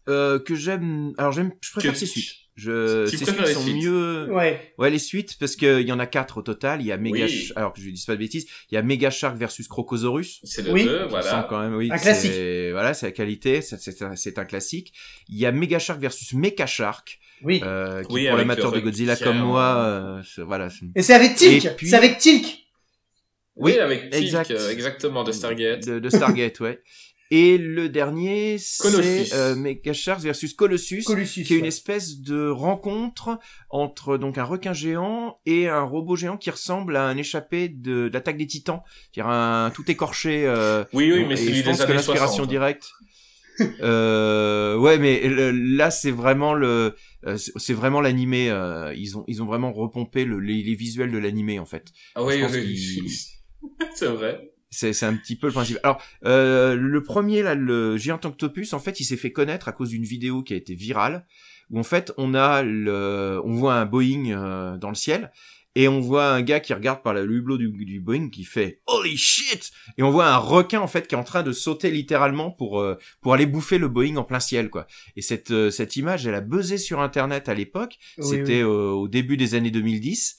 Euh, 0.09 0.37
que 0.39 0.53
j'aime, 0.53 1.13
alors 1.17 1.31
j'aime, 1.31 1.53
je 1.61 1.71
préfère 1.71 1.93
Que- 1.93 1.99
ses 1.99 2.05
suites. 2.07 2.33
Je, 2.61 3.09
Tu 3.09 3.17
ces 3.17 3.25
suites 3.25 3.39
les 3.39 3.53
sont 3.53 3.61
suites. 3.61 3.75
mieux. 3.83 4.27
Ouais. 4.31 4.73
Ouais, 4.77 4.89
les 4.91 4.99
suites, 4.99 5.37
parce 5.39 5.55
qu'il 5.55 5.81
y 5.81 5.91
en 5.91 5.99
a 5.99 6.05
quatre 6.05 6.37
au 6.37 6.41
total. 6.43 6.81
Il 6.81 6.85
y 6.87 6.91
a 6.91 6.97
Mega, 6.97 7.25
Oui. 7.25 7.51
Alors 7.55 7.73
que 7.73 7.81
je 7.81 7.89
dis 7.89 8.03
pas 8.05 8.13
de 8.13 8.19
bêtises, 8.19 8.45
il 8.69 8.75
y 8.75 8.77
a 8.77 8.81
Mega 8.83 9.09
Shark 9.09 9.35
versus 9.37 9.67
Crocosaurus. 9.67 10.39
C'est 10.43 10.61
le 10.61 10.71
Oui. 10.71 10.83
2, 10.83 10.99
On 10.99 11.01
sent 11.03 11.07
voilà. 11.09 11.47
quand 11.49 11.59
même, 11.59 11.75
oui. 11.75 11.89
Un 11.91 11.97
c'est- 11.97 12.03
classique. 12.03 12.71
Voilà, 12.71 12.93
c'est 12.93 13.07
la 13.07 13.11
qualité, 13.13 13.61
c'est- 13.61 13.77
c'est 13.81 14.01
un, 14.03 14.15
c'est 14.15 14.37
un 14.37 14.45
classique. 14.45 14.93
Il 15.27 15.37
y 15.39 15.45
a 15.45 15.51
Mega 15.51 15.79
Shark 15.79 15.99
versus 15.99 16.33
Mecha 16.33 16.67
Shark, 16.67 17.19
Oui. 17.43 17.61
euh, 17.63 18.03
qui 18.03 18.13
Oui, 18.13 18.27
pour 18.27 18.37
l'amateur 18.37 18.71
de 18.71 18.79
Godzilla 18.79 19.15
comme 19.15 19.39
moi, 19.39 19.75
euh, 19.77 20.21
c'est- 20.23 20.41
voilà. 20.43 20.69
Et 20.95 21.01
c'est 21.01 21.13
avec 21.13 21.35
Tilk. 21.35 21.75
Puis- 21.77 21.89
C'est 21.89 21.95
avec 21.95 22.17
Tilk. 22.19 22.59
Oui, 23.57 23.73
Oui, 23.73 23.79
avec 23.79 24.09
Tilk, 24.09 24.23
exact. 24.23 24.51
euh, 24.51 24.69
exactement, 24.71 25.23
de 25.25 25.31
Stargate. 25.31 25.85
De, 25.85 25.99
de 25.99 26.09
Stargate, 26.09 26.59
ouais. 26.61 26.79
Et 27.33 27.57
le 27.57 27.87
dernier, 27.87 28.57
c'est 28.57 29.33
euh, 29.33 29.55
Mega 29.55 29.93
Shark 29.93 30.19
versus 30.19 30.53
Colossus. 30.53 31.03
Colossus. 31.05 31.43
qui 31.45 31.53
est 31.53 31.57
une 31.57 31.61
ouais. 31.63 31.67
espèce 31.69 32.19
de 32.19 32.49
rencontre 32.49 33.39
entre 33.69 34.17
donc 34.17 34.37
un 34.37 34.43
requin 34.43 34.73
géant 34.73 35.39
et 35.45 35.69
un 35.69 35.83
robot 35.83 36.17
géant 36.17 36.35
qui 36.35 36.49
ressemble 36.49 36.97
à 36.97 37.03
un 37.07 37.15
échappé 37.15 37.69
de, 37.69 38.09
de 38.09 38.13
l'attaque 38.13 38.35
des 38.37 38.47
titans, 38.47 38.81
c'est-à-dire 39.13 39.31
un 39.31 39.71
tout 39.73 39.89
écorché. 39.89 40.43
Euh, 40.45 40.83
Oui, 40.91 41.09
oui, 41.09 41.21
bon, 41.21 41.29
mais 41.29 41.35
et 41.35 41.37
celui 41.37 41.53
je 41.59 41.63
pense 41.63 41.77
des 41.77 41.83
que 41.83 41.83
années 41.85 41.93
l'inspiration 41.95 42.35
60. 42.43 42.49
directe. 42.49 42.89
euh, 43.81 44.75
ouais, 44.77 44.97
mais 44.97 45.27
le- 45.27 45.51
là 45.51 45.91
c'est 45.91 46.11
vraiment 46.11 46.53
le, 46.53 46.95
euh, 47.27 47.37
c'est 47.37 47.51
c'est 47.57 47.73
vraiment 47.73 48.01
l'animé. 48.01 48.49
euh, 48.49 48.93
ils 48.95 49.17
ont 49.17 49.23
ils 49.27 49.41
ont 49.41 49.45
vraiment 49.45 49.71
repompé 49.71 50.25
le, 50.25 50.39
les, 50.39 50.63
les 50.63 50.75
visuels 50.75 51.11
de 51.11 51.17
l'animé 51.17 51.59
en 51.59 51.65
fait. 51.65 51.85
Ah 52.15 52.23
oui, 52.23 52.35
oui, 52.51 52.99
oui. 53.01 53.11
c'est 53.95 54.07
vrai. 54.07 54.50
C'est 54.71 55.03
un 55.03 55.15
petit 55.15 55.35
peu 55.35 55.47
le 55.47 55.53
principe. 55.53 55.77
Alors 55.83 56.01
euh, 56.25 56.75
le 56.75 57.03
premier 57.03 57.43
là, 57.43 57.55
le 57.55 57.97
géant 57.97 58.19
octopus, 58.23 58.73
en 58.73 58.79
fait, 58.79 58.99
il 59.01 59.03
s'est 59.03 59.17
fait 59.17 59.31
connaître 59.33 59.67
à 59.67 59.73
cause 59.73 59.89
d'une 59.89 60.05
vidéo 60.05 60.43
qui 60.43 60.53
a 60.53 60.57
été 60.57 60.75
virale 60.75 61.25
où 61.69 61.79
en 61.79 61.83
fait 61.83 62.11
on 62.17 62.33
a 62.33 62.63
le, 62.63 63.39
on 63.43 63.53
voit 63.53 63.75
un 63.75 63.85
Boeing 63.85 64.31
euh, 64.31 64.77
dans 64.77 64.89
le 64.89 64.95
ciel 64.95 65.31
et 65.75 65.87
on 65.87 66.01
voit 66.01 66.27
un 66.31 66.41
gars 66.41 66.59
qui 66.59 66.73
regarde 66.73 67.01
par 67.01 67.13
le 67.13 67.23
hublot 67.29 67.57
du, 67.57 67.69
du 67.69 67.99
Boeing 68.01 68.29
qui 68.29 68.43
fait 68.43 68.81
holy 68.87 69.15
shit 69.15 69.71
et 69.97 70.03
on 70.03 70.11
voit 70.11 70.27
un 70.27 70.37
requin 70.37 70.81
en 70.81 70.87
fait 70.87 71.07
qui 71.07 71.15
est 71.15 71.17
en 71.17 71.23
train 71.23 71.43
de 71.43 71.53
sauter 71.53 71.91
littéralement 71.91 72.51
pour 72.51 72.79
euh, 72.81 72.97
pour 73.21 73.33
aller 73.33 73.45
bouffer 73.45 73.77
le 73.77 73.87
Boeing 73.87 74.17
en 74.17 74.23
plein 74.23 74.41
ciel 74.41 74.69
quoi. 74.69 74.85
Et 75.15 75.21
cette 75.21 75.51
euh, 75.51 75.71
cette 75.71 75.95
image 75.95 76.27
elle 76.27 76.35
a 76.35 76.41
buzzé 76.41 76.77
sur 76.77 76.99
internet 76.99 77.47
à 77.47 77.53
l'époque. 77.53 77.97
Oui, 78.17 78.25
C'était 78.27 78.63
oui. 78.63 78.69
euh, 78.69 78.91
au 78.91 79.07
début 79.07 79.37
des 79.37 79.55
années 79.55 79.71
2010. 79.71 80.37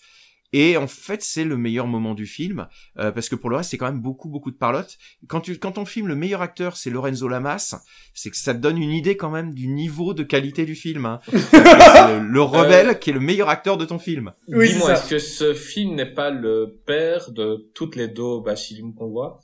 Et 0.52 0.76
en 0.76 0.86
fait, 0.86 1.22
c'est 1.22 1.44
le 1.44 1.56
meilleur 1.56 1.86
moment 1.86 2.14
du 2.14 2.26
film 2.26 2.66
euh, 2.98 3.10
parce 3.10 3.28
que 3.28 3.34
pour 3.34 3.48
le 3.50 3.56
reste, 3.56 3.70
c'est 3.70 3.78
quand 3.78 3.86
même 3.86 4.00
beaucoup 4.00 4.28
beaucoup 4.28 4.50
de 4.50 4.56
parlotte. 4.56 4.98
Quand 5.26 5.40
tu 5.40 5.58
quand 5.58 5.78
on 5.78 5.84
filme 5.84 6.08
le 6.08 6.14
meilleur 6.14 6.42
acteur, 6.42 6.76
c'est 6.76 6.90
Lorenzo 6.90 7.26
Lamas, 7.28 7.82
c'est 8.14 8.30
que 8.30 8.36
ça 8.36 8.52
te 8.54 8.58
donne 8.58 8.78
une 8.78 8.90
idée 8.92 9.16
quand 9.16 9.30
même 9.30 9.54
du 9.54 9.68
niveau 9.68 10.14
de 10.14 10.22
qualité 10.22 10.64
du 10.64 10.74
film. 10.74 11.06
Hein. 11.06 11.20
c'est 11.32 12.18
le, 12.18 12.28
le 12.28 12.42
rebelle 12.42 12.98
qui 12.98 13.10
est 13.10 13.14
le 13.14 13.20
meilleur 13.20 13.48
acteur 13.48 13.76
de 13.78 13.84
ton 13.84 13.98
film. 13.98 14.32
Oui, 14.48 14.66
c'est 14.66 14.72
Dis-moi, 14.74 14.88
ça. 14.88 14.94
est-ce 14.94 15.10
que 15.10 15.18
ce 15.18 15.54
film 15.54 15.94
n'est 15.94 16.12
pas 16.12 16.30
le 16.30 16.80
père 16.86 17.30
de 17.30 17.70
toutes 17.74 17.96
les 17.96 18.08
daubes 18.08 18.44
bacillum 18.44 18.94
qu'on 18.94 19.08
voit? 19.08 19.40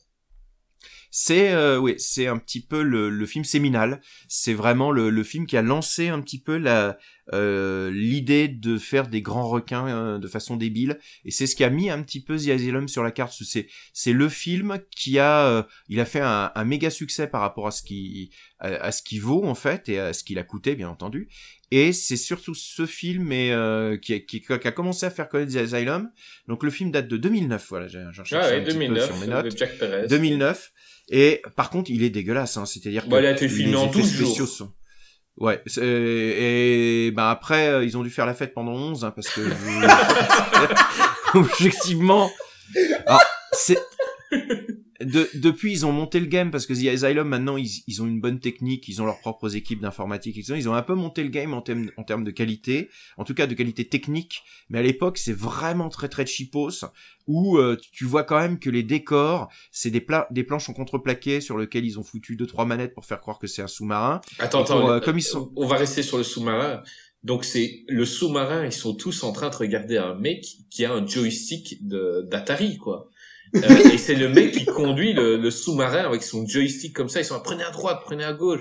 C'est 1.10 1.52
euh, 1.52 1.78
oui, 1.78 1.94
c'est 1.98 2.26
un 2.26 2.36
petit 2.38 2.60
peu 2.60 2.82
le, 2.82 3.08
le 3.08 3.26
film 3.26 3.44
séminal. 3.44 4.00
C'est 4.28 4.54
vraiment 4.54 4.90
le, 4.90 5.10
le 5.10 5.22
film 5.22 5.46
qui 5.46 5.56
a 5.56 5.62
lancé 5.62 6.08
un 6.08 6.20
petit 6.20 6.40
peu 6.40 6.56
la 6.58 6.98
euh, 7.34 7.90
l'idée 7.90 8.48
de 8.48 8.78
faire 8.78 9.06
des 9.08 9.20
grands 9.20 9.48
requins 9.48 9.86
euh, 9.88 10.18
de 10.18 10.28
façon 10.28 10.56
débile. 10.56 10.98
Et 11.24 11.30
c'est 11.30 11.46
ce 11.46 11.56
qui 11.56 11.64
a 11.64 11.70
mis 11.70 11.90
un 11.90 12.02
petit 12.02 12.22
peu 12.22 12.36
The 12.38 12.48
Asylum 12.48 12.88
sur 12.88 13.02
la 13.02 13.10
carte. 13.10 13.34
C'est 13.42 13.68
c'est 13.92 14.12
le 14.12 14.28
film 14.28 14.78
qui 14.90 15.18
a 15.18 15.46
euh, 15.46 15.62
il 15.88 16.00
a 16.00 16.04
fait 16.04 16.20
un, 16.20 16.50
un 16.54 16.64
méga 16.64 16.90
succès 16.90 17.26
par 17.26 17.40
rapport 17.40 17.66
à 17.66 17.70
ce 17.70 17.82
qui 17.82 18.30
à, 18.58 18.68
à 18.68 18.92
ce 18.92 19.02
qu'il 19.02 19.20
vaut 19.20 19.44
en 19.44 19.54
fait 19.54 19.88
et 19.88 19.98
à 19.98 20.12
ce 20.12 20.24
qu'il 20.24 20.38
a 20.38 20.42
coûté 20.44 20.74
bien 20.74 20.88
entendu. 20.88 21.28
Et 21.70 21.92
c'est 21.92 22.16
surtout 22.16 22.54
ce 22.54 22.86
film 22.86 23.30
et, 23.30 23.52
euh, 23.52 23.98
qui, 23.98 24.14
a, 24.14 24.20
qui, 24.20 24.40
qui, 24.40 24.50
a 24.52 24.72
commencé 24.72 25.04
à 25.04 25.10
faire 25.10 25.28
connaître 25.28 25.52
The 25.52 25.56
Asylum. 25.56 26.10
Donc 26.46 26.62
le 26.62 26.70
film 26.70 26.90
date 26.90 27.08
de 27.08 27.18
2009, 27.18 27.66
voilà, 27.68 27.88
j'ai 27.88 28.02
cherché 28.14 28.36
Ah 28.36 28.48
ouais, 28.48 28.56
un 28.60 28.64
petit 28.64 28.72
2009, 28.72 29.06
peu 29.06 29.14
sur 29.14 29.20
mes 29.20 29.26
notes. 29.26 29.52
de 29.52 29.56
Jack 29.56 29.78
Perez. 29.78 30.06
2009. 30.08 30.72
Et 31.10 31.42
par 31.56 31.70
contre, 31.70 31.90
il 31.90 32.02
est 32.02 32.10
dégueulasse, 32.10 32.56
hein, 32.56 32.66
c'est-à-dire 32.66 33.04
que 33.04 33.10
Bah, 33.10 33.20
il 33.20 33.26
a 33.26 33.32
été 33.32 33.48
filmé 33.48 33.72
les 33.72 33.76
en 33.76 33.86
effets 33.86 34.00
12 34.00 34.12
jours. 34.12 34.26
spéciaux 34.26 34.46
sont... 34.46 34.72
Ouais, 35.36 35.62
et 35.80 37.12
bah 37.14 37.30
après 37.30 37.68
euh, 37.68 37.84
ils 37.84 37.96
ont 37.96 38.02
dû 38.02 38.10
faire 38.10 38.26
la 38.26 38.34
fête 38.34 38.52
pendant 38.52 38.72
11 38.72 39.04
hein, 39.04 39.12
parce 39.12 39.28
que 39.28 39.40
objectivement 41.38 42.28
alors, 43.06 43.22
c'est 43.52 43.78
de, 45.00 45.28
depuis 45.34 45.72
ils 45.72 45.86
ont 45.86 45.92
monté 45.92 46.18
le 46.18 46.26
game 46.26 46.50
parce 46.50 46.66
que 46.66 46.72
The 46.74 46.88
Asylum 46.88 47.28
maintenant 47.28 47.56
ils, 47.56 47.70
ils 47.86 48.02
ont 48.02 48.06
une 48.06 48.20
bonne 48.20 48.40
technique, 48.40 48.88
ils 48.88 49.00
ont 49.00 49.06
leurs 49.06 49.20
propres 49.20 49.54
équipes 49.54 49.80
d'informatique, 49.80 50.36
etc. 50.36 50.54
Ils 50.56 50.68
ont 50.68 50.74
un 50.74 50.82
peu 50.82 50.94
monté 50.94 51.22
le 51.22 51.28
game 51.30 51.54
en 51.54 51.62
termes 51.62 51.90
en 51.96 52.02
termes 52.02 52.24
de 52.24 52.30
qualité, 52.32 52.88
en 53.16 53.24
tout 53.24 53.34
cas 53.34 53.46
de 53.46 53.54
qualité 53.54 53.84
technique, 53.84 54.42
mais 54.70 54.78
à 54.80 54.82
l'époque 54.82 55.18
c'est 55.18 55.32
vraiment 55.32 55.88
très 55.88 56.08
très 56.08 56.26
cheapos 56.26 56.84
où 57.28 57.58
euh, 57.58 57.76
tu 57.92 58.04
vois 58.06 58.24
quand 58.24 58.38
même 58.40 58.58
que 58.58 58.70
les 58.70 58.82
décors 58.82 59.48
c'est 59.70 59.90
des, 59.90 60.00
pla- 60.00 60.26
des 60.30 60.42
planches 60.42 60.68
en 60.68 60.72
contreplaqué 60.72 61.40
sur 61.40 61.58
lesquelles 61.58 61.84
ils 61.86 61.98
ont 61.98 62.02
foutu 62.02 62.34
deux 62.36 62.46
trois 62.46 62.64
manettes 62.64 62.94
pour 62.94 63.04
faire 63.04 63.20
croire 63.20 63.38
que 63.38 63.46
c'est 63.46 63.62
un 63.62 63.68
sous-marin. 63.68 64.20
Attends, 64.40 64.64
pour, 64.64 64.76
attends, 64.76 64.90
euh, 64.90 65.00
comme 65.00 65.18
ils 65.18 65.22
sont- 65.22 65.52
on 65.56 65.66
va 65.66 65.76
rester 65.76 66.02
sur 66.02 66.18
le 66.18 66.24
sous-marin. 66.24 66.82
Donc 67.24 67.44
c'est 67.44 67.82
le 67.88 68.04
sous-marin, 68.04 68.64
ils 68.64 68.72
sont 68.72 68.94
tous 68.94 69.24
en 69.24 69.32
train 69.32 69.50
de 69.50 69.56
regarder 69.56 69.96
un 69.96 70.14
mec 70.14 70.44
qui 70.70 70.84
a 70.84 70.92
un 70.92 71.04
joystick 71.06 71.86
de 71.86 72.26
d'Atari 72.30 72.78
quoi. 72.78 73.10
Euh, 73.56 73.90
et 73.92 73.98
c'est 73.98 74.14
le 74.14 74.28
mec 74.28 74.52
qui 74.52 74.64
conduit 74.66 75.12
le, 75.12 75.36
le 75.36 75.50
sous-marin 75.50 76.04
avec 76.04 76.22
son 76.22 76.46
joystick 76.46 76.94
comme 76.94 77.08
ça. 77.08 77.20
Ils 77.20 77.24
sont 77.24 77.34
là, 77.34 77.40
prenez 77.44 77.64
à 77.64 77.70
droite, 77.70 78.00
prenez 78.04 78.24
à 78.24 78.32
gauche. 78.32 78.60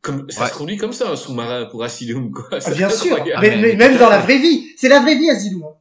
Comme 0.00 0.28
ça 0.30 0.42
Ouais. 0.44 0.48
se 0.48 0.54
conduit 0.54 0.76
comme 0.76 0.92
ça 0.92 1.10
un 1.10 1.16
sous-marin 1.16 1.66
pour 1.66 1.84
Asylum 1.84 2.32
quoi. 2.32 2.44
Ah, 2.52 2.70
bien 2.76 2.90
sûr, 2.90 3.16
mais, 3.40 3.56
mais- 3.56 3.76
même 3.76 3.98
dans 3.98 4.08
la 4.08 4.18
vraie 4.18 4.38
vie, 4.38 4.66
c'est 4.76 4.88
la 4.88 5.00
vraie 5.00 5.16
vie, 5.16 5.30
Azilou. 5.30 5.64
hein. 5.64 5.74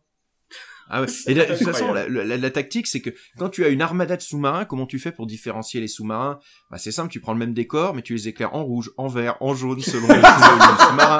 Ah 0.93 1.01
ouais. 1.01 1.07
Et 1.27 1.33
de, 1.33 1.39
de 1.39 1.45
toute 1.45 1.63
façon, 1.65 1.93
la, 1.93 2.07
la- 2.09 2.37
la 2.37 2.49
tactique, 2.51 2.85
c'est 2.85 2.99
que 2.99 3.11
quand 3.37 3.47
tu 3.49 3.63
as 3.63 3.69
une 3.69 3.81
armada 3.81 4.17
de 4.17 4.21
sous-marins, 4.21 4.65
comment 4.65 4.85
tu 4.85 4.99
fais 4.99 5.13
pour 5.13 5.25
différencier 5.25 5.79
les 5.79 5.87
sous-marins? 5.87 6.37
Bah, 6.69 6.77
C'est 6.77 6.91
simple, 6.91 7.09
tu 7.09 7.21
prends 7.21 7.31
le 7.33 7.39
même 7.39 7.53
décor, 7.53 7.95
mais 7.95 8.01
tu 8.01 8.13
les 8.13 8.27
éclaires 8.27 8.53
en 8.53 8.63
rouge, 8.65 8.91
en 8.97 9.07
vert, 9.07 9.37
en 9.39 9.55
jaune, 9.55 9.79
selon 9.81 10.07
le 10.09 10.15
sous-marin. 10.89 11.19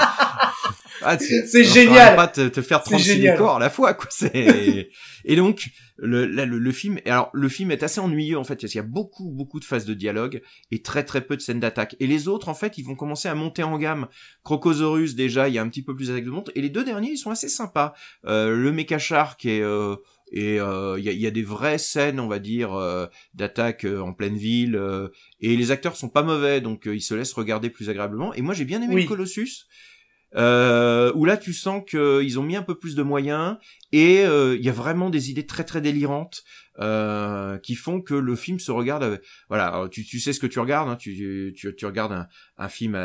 Ah, 1.01 1.17
C'est 1.17 1.63
génial. 1.63 2.15
pas 2.15 2.27
te, 2.27 2.47
te 2.47 2.61
faire 2.61 2.79
C'est 2.83 2.91
36 2.91 3.13
génial. 3.13 3.33
décors 3.35 3.55
à 3.55 3.59
la 3.59 3.69
fois, 3.69 3.93
quoi. 3.93 4.09
Et 5.23 5.35
donc, 5.35 5.69
le, 5.97 6.25
là, 6.25 6.45
le, 6.45 6.57
le 6.57 6.71
film, 6.71 6.99
alors, 7.05 7.29
le 7.33 7.47
film 7.47 7.69
est 7.71 7.83
assez 7.83 7.99
ennuyeux, 7.99 8.37
en 8.37 8.43
fait, 8.43 8.55
parce 8.55 8.71
qu'il 8.71 8.79
y 8.79 8.83
a 8.83 8.87
beaucoup, 8.87 9.29
beaucoup 9.29 9.59
de 9.59 9.65
phases 9.65 9.85
de 9.85 9.93
dialogue 9.93 10.41
et 10.71 10.81
très, 10.81 11.03
très 11.03 11.21
peu 11.21 11.35
de 11.37 11.41
scènes 11.41 11.59
d'attaque. 11.59 11.95
Et 11.99 12.07
les 12.07 12.27
autres, 12.27 12.49
en 12.49 12.53
fait, 12.55 12.77
ils 12.77 12.83
vont 12.83 12.95
commencer 12.95 13.29
à 13.29 13.35
monter 13.35 13.61
en 13.63 13.77
gamme. 13.77 14.07
Crocosaurus, 14.43 15.15
déjà, 15.15 15.47
il 15.47 15.53
y 15.55 15.59
a 15.59 15.61
un 15.61 15.69
petit 15.69 15.83
peu 15.83 15.95
plus 15.95 16.07
d'attaque 16.07 16.25
de 16.25 16.29
montre. 16.31 16.51
Et 16.55 16.61
les 16.61 16.69
deux 16.69 16.83
derniers, 16.83 17.11
ils 17.11 17.17
sont 17.17 17.29
assez 17.31 17.49
sympas. 17.49 17.93
Euh, 18.25 18.55
le 18.55 18.71
Mecha 18.71 18.97
Shark 18.97 19.45
et, 19.45 19.61
euh, 19.61 19.95
et 20.31 20.59
euh, 20.59 20.95
il 20.97 21.05
y, 21.05 21.09
a, 21.09 21.11
y 21.11 21.27
a 21.27 21.31
des 21.31 21.43
vraies 21.43 21.77
scènes, 21.77 22.19
on 22.19 22.27
va 22.27 22.39
dire, 22.39 22.73
euh, 22.73 23.05
d'attaque 23.35 23.85
euh, 23.85 23.99
en 23.99 24.13
pleine 24.13 24.37
ville. 24.37 24.75
euh, 24.75 25.09
et 25.39 25.55
les 25.55 25.71
acteurs 25.71 25.95
sont 25.95 26.09
pas 26.09 26.23
mauvais, 26.23 26.61
donc 26.61 26.87
euh, 26.87 26.95
ils 26.95 27.01
se 27.01 27.13
laissent 27.13 27.33
regarder 27.33 27.69
plus 27.69 27.89
agréablement. 27.89 28.33
Et 28.33 28.41
moi, 28.41 28.53
j'ai 28.55 28.65
bien 28.65 28.81
aimé 28.81 28.95
Oui. 28.95 29.01
le 29.03 29.07
Colossus. 29.07 29.65
Euh, 30.37 31.11
où 31.15 31.25
là 31.25 31.35
tu 31.35 31.51
sens 31.51 31.83
qu'ils 31.85 32.39
ont 32.39 32.43
mis 32.43 32.55
un 32.55 32.61
peu 32.63 32.75
plus 32.79 32.95
de 32.95 33.03
moyens 33.03 33.57
et 33.91 34.19
euh, 34.23 34.55
il 34.57 34.63
y 34.65 34.69
a 34.69 34.71
vraiment 34.71 35.09
des 35.09 35.29
idées 35.29 35.45
très 35.45 35.65
très 35.65 35.81
délirantes 35.81 36.43
euh, 36.79 37.57
qui 37.57 37.75
font 37.75 37.99
que 38.01 38.13
le 38.13 38.37
film 38.37 38.57
se 38.57 38.71
regarde 38.71 39.03
avec... 39.03 39.21
voilà 39.49 39.89
tu, 39.91 40.05
tu 40.05 40.21
sais 40.21 40.31
ce 40.31 40.39
que 40.39 40.47
tu 40.47 40.59
regardes 40.61 40.87
hein, 40.87 40.95
tu, 40.95 41.51
tu, 41.53 41.75
tu 41.75 41.85
regardes 41.85 42.13
un, 42.13 42.27
un 42.57 42.69
film 42.69 42.95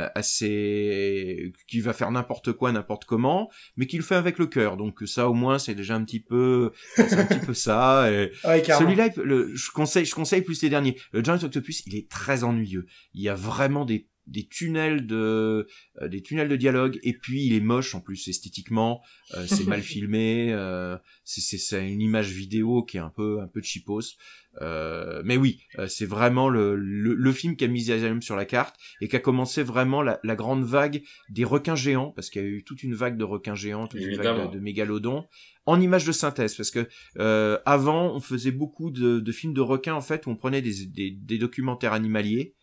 assez 0.50 1.52
qui 1.66 1.80
va 1.80 1.92
faire 1.92 2.10
n'importe 2.12 2.52
quoi 2.52 2.70
n'importe 2.70 3.06
comment 3.06 3.50
mais 3.76 3.86
qui 3.86 3.96
le 3.96 4.02
fait 4.04 4.14
avec 4.14 4.38
le 4.38 4.46
cœur 4.46 4.76
donc 4.76 5.02
ça 5.06 5.28
au 5.28 5.34
moins 5.34 5.58
c'est 5.58 5.74
déjà 5.74 5.96
un 5.96 6.04
petit 6.04 6.20
peu 6.20 6.70
c'est 6.94 7.12
un 7.18 7.26
petit 7.26 7.44
peu 7.44 7.54
ça 7.54 8.10
et, 8.12 8.30
Ouais, 8.44 8.62
celui-là, 8.64 9.08
le- 9.16 9.54
je 9.54 9.70
conseille, 9.72 10.04
je 10.04 10.14
conseille 10.14 10.42
plus 10.42 10.62
les 10.62 10.68
derniers. 10.68 10.96
Le 11.12 11.22
Giant 11.24 11.34
Octopus, 11.42 11.82
il 11.86 11.96
est 11.96 12.08
très 12.08 12.44
ennuyeux. 12.44 12.86
Il 13.14 13.22
y 13.22 13.28
a 13.28 13.34
vraiment 13.34 13.84
des 13.84 14.06
des 14.26 14.46
tunnels 14.46 15.06
de 15.06 15.66
euh, 16.00 16.08
des 16.08 16.22
tunnels 16.22 16.48
de 16.48 16.56
dialogue. 16.56 16.98
Et 17.02 17.12
puis 17.12 17.44
il 17.46 17.54
est 17.54 17.60
moche 17.60 17.94
en 17.94 18.00
plus 18.00 18.28
esthétiquement. 18.28 19.02
Euh, 19.34 19.46
c'est 19.46 19.66
mal 19.66 19.82
filmé 19.92 20.52
euh, 20.52 20.96
c'est 21.24 21.40
c'est 21.40 21.58
c'est 21.58 21.88
une 21.90 22.00
image 22.00 22.30
vidéo 22.30 22.82
qui 22.82 22.96
est 22.96 23.00
un 23.00 23.10
peu 23.10 23.40
un 23.40 23.48
peu 23.48 23.62
cheapos. 23.62 24.16
Euh, 24.62 25.20
mais 25.22 25.36
oui 25.36 25.60
euh, 25.78 25.86
c'est 25.86 26.06
vraiment 26.06 26.48
le, 26.48 26.76
le 26.76 27.12
le 27.12 27.32
film 27.32 27.56
qui 27.56 27.64
a 27.64 27.68
mis 27.68 27.84
The 27.84 27.90
Asylum 27.90 28.22
sur 28.22 28.36
la 28.36 28.46
carte 28.46 28.74
et 29.02 29.08
qui 29.08 29.14
a 29.14 29.18
commencé 29.18 29.62
vraiment 29.62 30.00
la, 30.00 30.18
la 30.24 30.34
grande 30.34 30.64
vague 30.64 31.02
des 31.28 31.44
requins 31.44 31.74
géants 31.76 32.10
parce 32.12 32.30
qu'il 32.30 32.40
y 32.40 32.44
a 32.46 32.48
eu 32.48 32.64
toute 32.64 32.82
une 32.82 32.94
vague 32.94 33.18
de 33.18 33.24
requins 33.24 33.54
géants 33.54 33.86
toute 33.86 34.00
une 34.00 34.16
vague 34.16 34.48
de, 34.50 34.54
de 34.54 34.60
mégalodons 34.60 35.26
en 35.66 35.80
images 35.80 36.06
de 36.06 36.12
synthèse. 36.12 36.54
Parce 36.54 36.70
que 36.70 36.88
euh, 37.18 37.58
avant 37.66 38.14
on 38.14 38.20
faisait 38.20 38.52
beaucoup 38.52 38.90
de, 38.90 39.20
de 39.20 39.32
films 39.32 39.52
de 39.52 39.60
requins 39.60 39.94
en 39.94 40.00
fait 40.00 40.26
où 40.26 40.30
on 40.30 40.36
prenait 40.36 40.62
des, 40.62 40.86
des, 40.86 41.10
des 41.10 41.38
documentaires 41.38 41.92
animaliers 41.92 42.54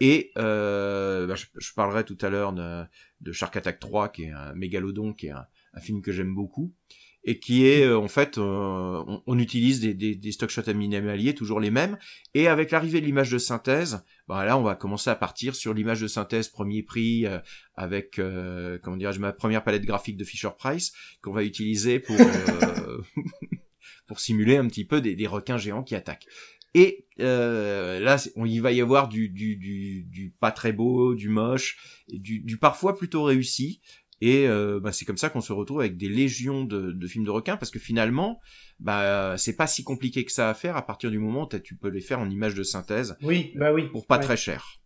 et 0.00 0.32
euh, 0.38 1.26
bah, 1.26 1.34
je, 1.34 1.46
je 1.56 1.72
parlerai 1.72 2.04
tout 2.04 2.18
à 2.20 2.28
l'heure 2.28 2.52
de, 2.52 2.84
de 3.20 3.32
Shark 3.32 3.56
Attack 3.56 3.78
3 3.80 4.08
qui 4.10 4.24
est 4.24 4.30
un 4.30 4.54
mégalodon 4.54 5.12
qui 5.12 5.26
est 5.26 5.30
un, 5.30 5.46
un 5.74 5.80
film 5.80 6.02
que 6.02 6.12
j'aime 6.12 6.34
beaucoup 6.34 6.74
et 7.24 7.38
qui 7.38 7.66
est 7.66 7.84
euh, 7.84 7.98
en 7.98 8.08
fait 8.08 8.38
euh, 8.38 8.42
on, 9.06 9.22
on 9.26 9.38
utilise 9.38 9.80
des, 9.80 9.94
des, 9.94 10.14
des 10.14 10.32
stock 10.32 10.50
shots 10.50 10.68
animaliers 10.68 11.34
toujours 11.34 11.60
les 11.60 11.70
mêmes. 11.70 11.98
Et 12.34 12.48
avec 12.48 12.70
l'arrivée 12.70 13.00
de 13.00 13.06
l'image 13.06 13.30
de 13.30 13.38
synthèse 13.38 14.04
bah 14.28 14.44
là 14.44 14.58
on 14.58 14.62
va 14.62 14.74
commencer 14.74 15.10
à 15.10 15.16
partir 15.16 15.54
sur 15.54 15.74
l'image 15.74 16.00
de 16.00 16.06
synthèse 16.06 16.48
premier 16.48 16.82
prix 16.82 17.26
euh, 17.26 17.38
avec 17.74 18.18
euh, 18.18 18.78
comment 18.82 18.96
dirais-je 18.96 19.20
ma 19.20 19.32
première 19.32 19.64
palette 19.64 19.84
graphique 19.84 20.16
de 20.16 20.24
Fisher 20.24 20.50
Price 20.56 20.92
qu'on 21.22 21.32
va 21.32 21.44
utiliser 21.44 21.98
pour 21.98 22.16
euh, 22.20 23.02
pour 24.06 24.20
simuler 24.20 24.56
un 24.56 24.66
petit 24.68 24.84
peu 24.84 25.00
des, 25.00 25.14
des 25.16 25.26
requins 25.26 25.58
géants 25.58 25.82
qui 25.82 25.94
attaquent 25.94 26.26
et 26.74 27.06
euh, 27.20 28.00
là, 28.00 28.16
on, 28.36 28.44
il 28.44 28.60
va 28.60 28.72
y 28.72 28.80
avoir 28.80 29.08
du, 29.08 29.28
du, 29.28 29.56
du, 29.56 30.02
du 30.04 30.34
pas 30.40 30.50
très 30.50 30.72
beau, 30.72 31.14
du 31.14 31.28
moche, 31.28 32.02
et 32.08 32.18
du, 32.18 32.40
du 32.40 32.58
parfois 32.58 32.96
plutôt 32.96 33.22
réussi. 33.22 33.80
Et 34.20 34.48
euh, 34.48 34.80
bah, 34.80 34.90
c'est 34.92 35.04
comme 35.04 35.18
ça 35.18 35.28
qu'on 35.28 35.40
se 35.40 35.52
retrouve 35.52 35.80
avec 35.80 35.96
des 35.96 36.08
légions 36.08 36.64
de, 36.64 36.92
de 36.92 37.06
films 37.06 37.24
de 37.24 37.30
requins, 37.30 37.56
parce 37.56 37.70
que 37.70 37.78
finalement, 37.78 38.40
bah, 38.80 39.36
c'est 39.36 39.56
pas 39.56 39.66
si 39.66 39.84
compliqué 39.84 40.24
que 40.24 40.32
ça 40.32 40.48
à 40.50 40.54
faire 40.54 40.76
à 40.76 40.86
partir 40.86 41.10
du 41.10 41.18
moment 41.18 41.48
où 41.52 41.58
tu 41.58 41.76
peux 41.76 41.88
les 41.88 42.00
faire 42.00 42.20
en 42.20 42.30
images 42.30 42.54
de 42.54 42.62
synthèse 42.62 43.16
Oui, 43.22 43.52
bah 43.56 43.72
oui. 43.72 43.88
pour 43.92 44.06
pas 44.06 44.18
Ouais. 44.18 44.24
très 44.24 44.36
cher. 44.36 44.80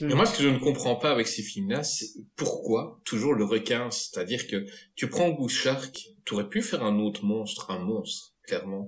Et 0.00 0.14
moi, 0.14 0.26
ce 0.26 0.36
que 0.38 0.44
je 0.44 0.48
ne 0.48 0.58
comprends 0.58 0.96
pas 0.96 1.10
avec 1.10 1.26
ces 1.26 1.42
films-là, 1.42 1.82
c'est 1.82 2.06
pourquoi 2.36 3.00
toujours 3.04 3.34
le 3.34 3.44
requin? 3.44 3.90
C'est-à-dire 3.90 4.46
que 4.46 4.64
tu 4.94 5.08
prends 5.08 5.30
Goose 5.30 5.52
Shark, 5.52 5.98
tu 6.24 6.34
aurais 6.34 6.48
pu 6.48 6.62
faire 6.62 6.84
un 6.84 6.98
autre 7.00 7.24
monstre, 7.24 7.70
un 7.70 7.80
monstre, 7.80 8.32
clairement. 8.46 8.86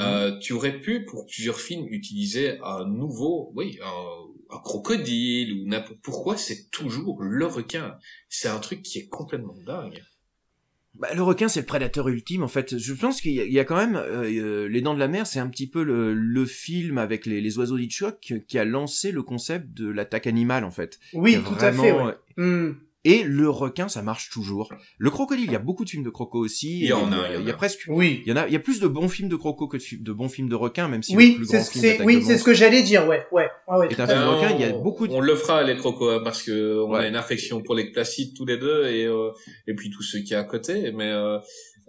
Euh, 0.00 0.38
tu 0.38 0.52
aurais 0.54 0.80
pu, 0.80 1.04
pour 1.04 1.26
plusieurs 1.26 1.60
films, 1.60 1.86
utiliser 1.90 2.58
un 2.64 2.86
nouveau, 2.86 3.52
oui, 3.54 3.78
un, 3.84 4.56
un 4.56 4.58
crocodile 4.60 5.52
ou 5.52 5.68
n'importe. 5.68 6.00
Pourquoi 6.02 6.36
c'est 6.36 6.70
toujours 6.70 7.22
le 7.22 7.46
requin? 7.46 7.96
C'est 8.28 8.48
un 8.48 8.58
truc 8.58 8.82
qui 8.82 8.98
est 8.98 9.08
complètement 9.08 9.54
dingue. 9.66 10.02
Bah, 10.94 11.08
le 11.14 11.22
requin, 11.22 11.48
c'est 11.48 11.60
le 11.60 11.66
prédateur 11.66 12.08
ultime, 12.08 12.42
en 12.42 12.48
fait. 12.48 12.76
Je 12.78 12.92
pense 12.94 13.20
qu'il 13.20 13.32
y, 13.32 13.40
a- 13.40 13.44
il 13.44 13.52
y 13.52 13.58
a 13.58 13.64
quand 13.64 13.76
même... 13.76 13.96
euh, 13.96 14.24
euh, 14.24 14.68
les 14.68 14.80
Dents 14.82 14.94
de 14.94 14.98
la 14.98 15.08
Mer, 15.08 15.26
c'est 15.26 15.38
un 15.40 15.48
petit 15.48 15.68
peu 15.68 15.82
le, 15.82 16.12
le 16.14 16.44
film 16.46 16.98
avec 16.98 17.24
les, 17.24 17.40
les 17.40 17.58
oiseaux 17.58 17.78
d'Hitchcock 17.78 18.34
qui 18.46 18.58
a 18.58 18.64
lancé 18.64 19.10
le 19.12 19.22
concept 19.22 19.72
de 19.72 19.88
l'attaque 19.88 20.26
animale, 20.26 20.64
en 20.64 20.70
fait. 20.70 21.00
Oui, 21.14 21.38
tout 21.42 21.54
à 21.64 21.72
fait. 21.72 21.92
Ouais. 21.92 22.14
Hmm. 22.36 22.72
Et 23.04 23.24
le 23.24 23.50
requin, 23.50 23.88
ça 23.88 24.00
marche 24.02 24.30
toujours. 24.30 24.72
Le 24.98 25.10
crocodile, 25.10 25.46
il 25.46 25.52
y 25.52 25.56
a 25.56 25.58
beaucoup 25.58 25.84
de 25.84 25.90
films 25.90 26.04
de 26.04 26.10
croco 26.10 26.38
aussi. 26.38 26.78
Il 26.80 26.86
y 26.86 26.92
en 26.92 27.10
Et 27.10 27.14
a, 27.14 27.28
il 27.30 27.34
y 27.34 27.36
en 27.36 27.40
Il 27.40 27.46
y 27.48 27.50
a 27.50 27.54
presque... 27.54 27.84
Oui. 27.88 28.22
Il 28.24 28.30
y 28.30 28.32
en 28.32 28.36
a, 28.36 28.46
il 28.46 28.52
y 28.52 28.56
a 28.56 28.60
plus 28.60 28.78
de 28.78 28.86
bons 28.86 29.08
films 29.08 29.28
de 29.28 29.34
croco 29.34 29.66
que 29.66 29.76
de, 29.76 30.12
bons 30.12 30.28
films 30.28 30.48
de 30.48 30.54
requins, 30.54 30.86
même 30.86 31.02
si 31.02 31.16
Oui, 31.16 31.32
plus 31.34 31.46
c'est 31.46 31.80
d'attaque 31.82 32.06
oui, 32.06 32.22
c'est 32.24 32.38
ce 32.38 32.44
que 32.44 32.54
j'allais 32.54 32.82
dire, 32.82 33.08
ouais, 33.08 33.26
ouais, 33.32 33.48
ouais, 33.68 33.76
ouais. 33.78 33.88
est 33.92 33.98
un 33.98 34.06
film 34.06 34.20
de 34.20 34.24
requin. 34.26 34.50
Il 34.54 34.60
y 34.60 34.64
a 34.64 34.74
on- 34.74 34.82
beaucoup 34.82 35.08
de... 35.08 35.12
On 35.14 35.20
le 35.20 35.34
fera 35.34 35.64
les 35.64 35.76
crocos 35.76 36.10
hein, 36.12 36.20
parce 36.22 36.44
que 36.44 36.80
on 36.84 36.94
a 36.94 37.06
une 37.08 37.16
affection 37.16 37.60
pour 37.60 37.74
les 37.74 37.90
placides 37.90 38.36
tous 38.36 38.46
les 38.46 38.56
deux 38.56 38.86
et 38.86 39.06
euh, 39.06 39.30
et 39.66 39.74
puis 39.74 39.90
tous 39.90 40.02
ceux 40.02 40.20
qui 40.20 40.34
est 40.34 40.36
à 40.36 40.44
côté. 40.44 40.92
Mais 40.92 41.10
euh, 41.10 41.38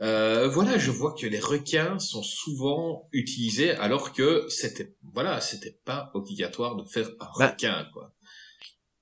euh, 0.01 0.47
voilà, 0.47 0.79
je 0.79 0.89
vois 0.89 1.13
que 1.13 1.27
les 1.27 1.39
requins 1.39 1.99
sont 1.99 2.23
souvent 2.23 3.07
utilisés 3.13 3.71
alors 3.71 4.13
que 4.13 4.45
c'était 4.49 4.95
voilà, 5.13 5.39
c'était 5.41 5.77
pas 5.85 6.09
obligatoire 6.15 6.75
de 6.75 6.83
faire 6.85 7.07
un 7.19 7.27
Bah, 7.39 7.49
requin 7.49 7.85
quoi. 7.93 8.11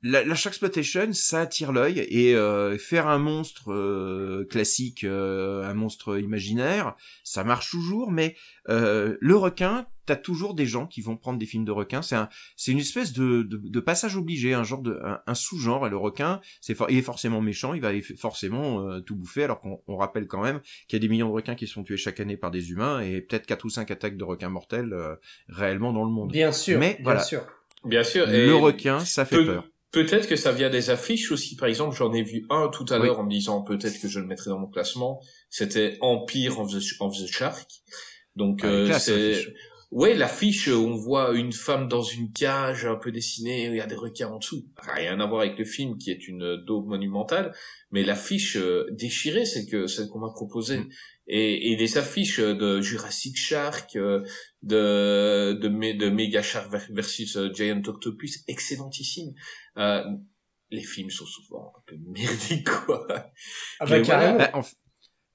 La, 0.04 0.24
la 0.24 0.36
Sharksploitation, 0.36 1.14
ça 1.14 1.41
attire 1.41 1.72
l'œil 1.72 1.99
et 1.99 2.36
euh, 2.36 2.78
faire 2.78 3.08
un 3.08 3.20
monstre 3.20 3.72
euh, 3.72 4.45
classique, 4.49 5.04
euh, 5.04 5.64
un 5.64 5.74
monstre 5.74 6.20
imaginaire, 6.20 6.95
ça 7.24 7.43
marche 7.43 7.70
toujours. 7.70 8.12
Mais 8.12 8.36
euh, 8.70 9.16
le 9.20 9.36
requin, 9.36 9.86
t'as 10.08 10.16
toujours 10.16 10.56
des 10.56 10.66
gens 10.66 10.88
qui 10.88 11.02
vont 11.02 11.16
prendre 11.18 11.38
des 11.38 11.45
films 11.45 11.66
de 11.66 11.72
requins. 11.72 12.02
C'est 12.02 12.16
un, 12.16 12.30
c'est 12.56 12.72
une 12.72 12.80
espèce 12.80 13.14
de, 13.14 13.43
de, 13.43 13.58
de 13.64 13.80
passage 13.80 14.18
obligé, 14.18 14.54
un 14.54 14.64
genre 14.64 14.82
de, 14.82 14.99
un, 15.04 15.20
un 15.28 15.36
sous-genre. 15.36 15.86
Et 15.86 15.89
le 15.89 15.97
requin, 15.97 16.41
c'est 16.62 16.74
for- 16.74 16.89
il 16.89 16.97
est 16.97 17.04
forcément 17.04 17.41
méchant, 17.41 17.74
il 17.74 17.82
va 17.82 17.91
forcément 18.18 18.88
euh, 18.88 19.02
tout 19.02 19.16
bouffer. 19.16 19.43
Alors 19.43 19.62
qu'on 19.62 19.82
on 19.88 19.97
rappelle 19.97 20.28
quand 20.28 20.41
même 20.41 20.62
qu'il 20.88 20.97
y 20.97 20.99
a 20.99 20.99
des 20.99 21.10
millions 21.10 21.28
de 21.30 21.34
requins 21.34 21.56
qui 21.56 21.68
sont 21.68 21.84
tués 21.84 21.97
chaque 21.97 22.20
année 22.20 22.38
par 22.38 22.49
des 22.49 22.72
humains 22.72 23.02
et 23.02 23.22
peut-être 23.22 23.45
quatre 23.45 23.66
ou 23.66 23.70
cinq 23.70 23.91
attaques 23.91 24.18
de 24.18 24.24
requins 24.24 24.49
mortels 24.49 24.93
euh, 24.93 25.16
réellement 25.47 25.93
dans 25.93 26.06
le 26.06 26.12
monde. 26.12 26.32
Bien 26.32 26.52
sûr. 26.52 26.80
Mais 26.80 26.95
bien 26.95 27.04
voilà. 27.04 27.24
sûr. 27.24 27.45
Bien 27.84 28.04
sûr. 28.04 28.30
et 28.30 28.45
Le 28.47 28.56
requin, 28.56 28.99
ça 28.99 29.26
fait 29.26 29.43
peur. 29.45 29.68
Peut-être 29.92 30.28
que 30.28 30.36
ça 30.38 30.52
vient 30.54 30.70
des 30.70 30.89
affiches 30.89 31.32
aussi. 31.32 31.56
Par 31.56 31.68
exemple, 31.68 31.96
j'en 31.96 32.14
ai 32.14 32.24
vu 32.24 32.46
un 32.50 32.70
tout 32.70 32.86
à 32.89 32.98
Oui. 33.00 33.08
l'heure 33.08 33.20
en 33.20 33.24
me 33.26 33.30
disant 33.30 33.62
peut-être 33.62 34.00
que 34.00 34.08
je 34.08 34.20
le 34.20 34.26
mettrai 34.26 34.50
dans 34.50 34.60
mon 34.60 34.68
classement. 34.70 35.20
C'était 35.50 35.98
Empire 36.02 36.60
of 36.60 36.72
the, 36.72 36.82
of 37.02 37.14
the 37.18 37.28
Shark. 37.28 37.70
Donc 38.36 38.62
Ah, 38.64 38.68
euh, 38.68 39.00
c'est 39.00 39.44
ouais 39.92 40.14
l'affiche. 40.14 40.70
On 40.70 40.96
voit 40.96 41.34
une 41.34 41.52
femme 41.52 41.89
dans 41.89 42.04
une 42.04 42.32
cage 42.32 42.86
un 42.86 42.96
peu 42.96 43.12
dessinée. 43.12 43.66
Il 43.66 43.76
y 43.76 43.82
a 43.82 43.86
des 43.86 43.96
requins 43.96 44.30
en 44.30 44.38
dessous. 44.39 44.66
Rien 44.78 45.20
à 45.20 45.26
voir 45.26 45.42
avec 45.42 45.60
le 45.60 45.66
film 45.66 45.98
qui 45.98 46.10
est 46.12 46.26
une 46.28 46.56
daube 46.66 46.88
monumentale. 46.88 47.54
Mais 47.92 48.04
l'affiche 48.04 48.56
euh, 48.56 48.86
déchirée, 48.92 49.44
c'est 49.44 49.66
que 49.66 49.88
celle 49.88 50.08
qu'on 50.08 50.20
m'a 50.20 50.32
proposée. 50.34 50.80
Et, 51.28 51.72
et 51.72 51.76
les 51.78 51.97
affiches 51.97 52.39
de 52.39 52.82
Jurassic 52.82 53.38
Shark, 53.38 53.95
euh, 53.95 54.22
de 54.63 55.53
de, 55.61 55.67
de 55.97 56.09
Mega 56.09 56.41
Shark 56.41 56.69
ver- 56.72 56.88
versus 56.91 57.36
euh, 57.38 57.53
Giant 57.53 57.82
Octopus, 57.86 58.43
excellentissime. 58.47 59.34
Euh, 59.78 60.03
les 60.72 60.84
films 60.84 61.09
sont 61.09 61.26
souvent 61.26 61.74
un 61.78 61.82
peu 61.86 61.95
merdiques, 62.07 62.69
quoi. 62.69 63.05
Ah 63.80 63.86
bah 63.86 63.99
carrément. 64.01 64.38
Bah, 64.38 64.49
en, 64.53 64.61
f- 64.61 64.74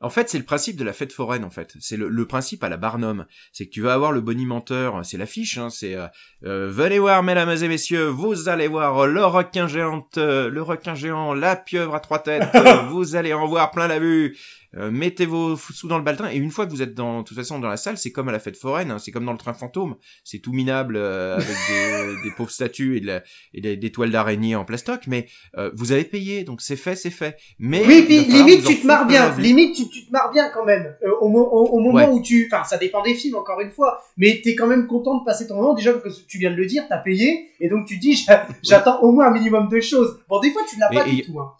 en 0.00 0.10
fait, 0.10 0.28
c'est 0.28 0.38
le 0.38 0.44
principe 0.44 0.76
de 0.76 0.84
la 0.84 0.92
fête 0.92 1.12
foraine, 1.12 1.44
en 1.44 1.50
fait. 1.50 1.74
C'est 1.80 1.96
le, 1.96 2.08
le 2.08 2.26
principe 2.26 2.62
à 2.64 2.68
la 2.68 2.76
Barnum. 2.76 3.24
C'est 3.52 3.66
que 3.66 3.70
tu 3.70 3.80
vas 3.80 3.94
avoir 3.94 4.12
le 4.12 4.20
bonimenteur, 4.20 5.04
c'est 5.04 5.16
l'affiche, 5.16 5.56
hein, 5.58 5.70
c'est 5.70 5.94
euh, 5.94 6.06
euh, 6.44 6.68
Venez 6.70 6.98
voir, 6.98 7.22
mesdames 7.22 7.50
et 7.50 7.68
messieurs, 7.68 8.06
vous 8.08 8.48
allez 8.48 8.68
voir 8.68 9.06
le 9.06 9.24
requin 9.24 9.66
géant, 9.68 10.06
euh, 10.18 10.50
le 10.50 10.62
requin 10.62 10.94
géant, 10.94 11.32
la 11.34 11.56
pieuvre 11.56 11.94
à 11.94 12.00
trois 12.00 12.18
têtes, 12.18 12.48
euh, 12.54 12.82
vous 12.90 13.16
allez 13.16 13.32
en 13.32 13.46
voir 13.46 13.70
plein 13.70 13.88
la 13.88 13.98
vue. 13.98 14.36
Euh, 14.76 14.90
mettez 14.90 15.24
vos 15.24 15.56
sous 15.56 15.88
dans 15.88 15.96
le 15.96 16.04
baltrin 16.04 16.28
et 16.30 16.36
une 16.36 16.50
fois 16.50 16.66
que 16.66 16.70
vous 16.70 16.82
êtes 16.82 16.92
dans, 16.92 17.20
de 17.20 17.24
toute 17.24 17.36
façon 17.36 17.58
dans 17.60 17.68
la 17.68 17.78
salle, 17.78 17.96
c'est 17.96 18.10
comme 18.12 18.28
à 18.28 18.32
la 18.32 18.40
fête 18.40 18.58
foraine, 18.58 18.90
hein, 18.90 18.98
c'est 18.98 19.10
comme 19.10 19.24
dans 19.24 19.32
le 19.32 19.38
train 19.38 19.54
fantôme, 19.54 19.94
c'est 20.22 20.40
tout 20.40 20.52
minable 20.52 20.96
euh, 20.98 21.36
avec 21.36 21.46
des, 21.46 22.22
des 22.28 22.30
pauvres 22.36 22.50
statues 22.50 22.96
et, 22.98 23.00
de 23.00 23.06
la- 23.06 23.22
et 23.54 23.62
des, 23.62 23.76
des 23.78 23.90
toiles 23.92 24.10
d'araignée 24.10 24.54
en 24.54 24.66
plastoc, 24.66 25.06
mais 25.06 25.28
euh, 25.56 25.70
vous 25.74 25.92
avez 25.92 26.04
payé, 26.04 26.44
donc 26.44 26.60
c'est 26.60 26.76
fait, 26.76 26.94
c'est 26.96 27.10
fait. 27.10 27.38
Mais 27.58 27.84
Oui, 27.86 28.02
puis 28.02 28.24
limite 28.26 28.66
tu 28.66 28.78
te 28.80 28.86
marres 28.86 29.06
bien, 29.06 29.34
limite 29.38 29.76
tu, 29.76 29.84
tu 29.90 30.04
te 30.06 30.12
marres 30.12 30.30
bien 30.32 30.50
quand 30.50 30.64
même. 30.64 30.94
Euh, 31.02 31.10
au, 31.20 31.28
mo- 31.28 31.40
au, 31.50 31.66
au 31.76 31.80
moment 31.80 31.94
Ouais. 31.96 32.08
où 32.08 32.20
tu, 32.22 32.48
enfin 32.52 32.64
ça 32.64 32.76
dépend 32.78 33.02
des 33.02 33.14
films 33.14 33.36
encore 33.36 33.60
une 33.60 33.70
fois, 33.70 34.02
mais 34.16 34.40
t'es 34.42 34.54
quand 34.54 34.66
même 34.66 34.86
content 34.86 35.18
de 35.18 35.24
passer 35.24 35.46
ton 35.46 35.56
moment 35.56 35.74
déjà 35.74 35.92
parce 35.94 36.18
que 36.20 36.26
tu 36.26 36.38
viens 36.38 36.50
de 36.50 36.56
le 36.56 36.66
dire, 36.66 36.84
t'as 36.88 36.98
payé 36.98 37.48
et 37.60 37.68
donc 37.68 37.86
tu 37.86 37.98
dis 37.98 38.14
j'a- 38.16 38.46
j'attends 38.62 39.00
au 39.02 39.12
moins 39.12 39.26
un 39.28 39.32
minimum 39.32 39.68
de 39.68 39.80
choses. 39.80 40.18
Bon 40.28 40.40
des 40.40 40.50
fois 40.50 40.62
tu 40.68 40.78
l'as 40.78 40.90
Et- 40.92 40.94
pas 40.94 41.04
du 41.04 41.22
tout. 41.22 41.38
Hein. 41.40 41.52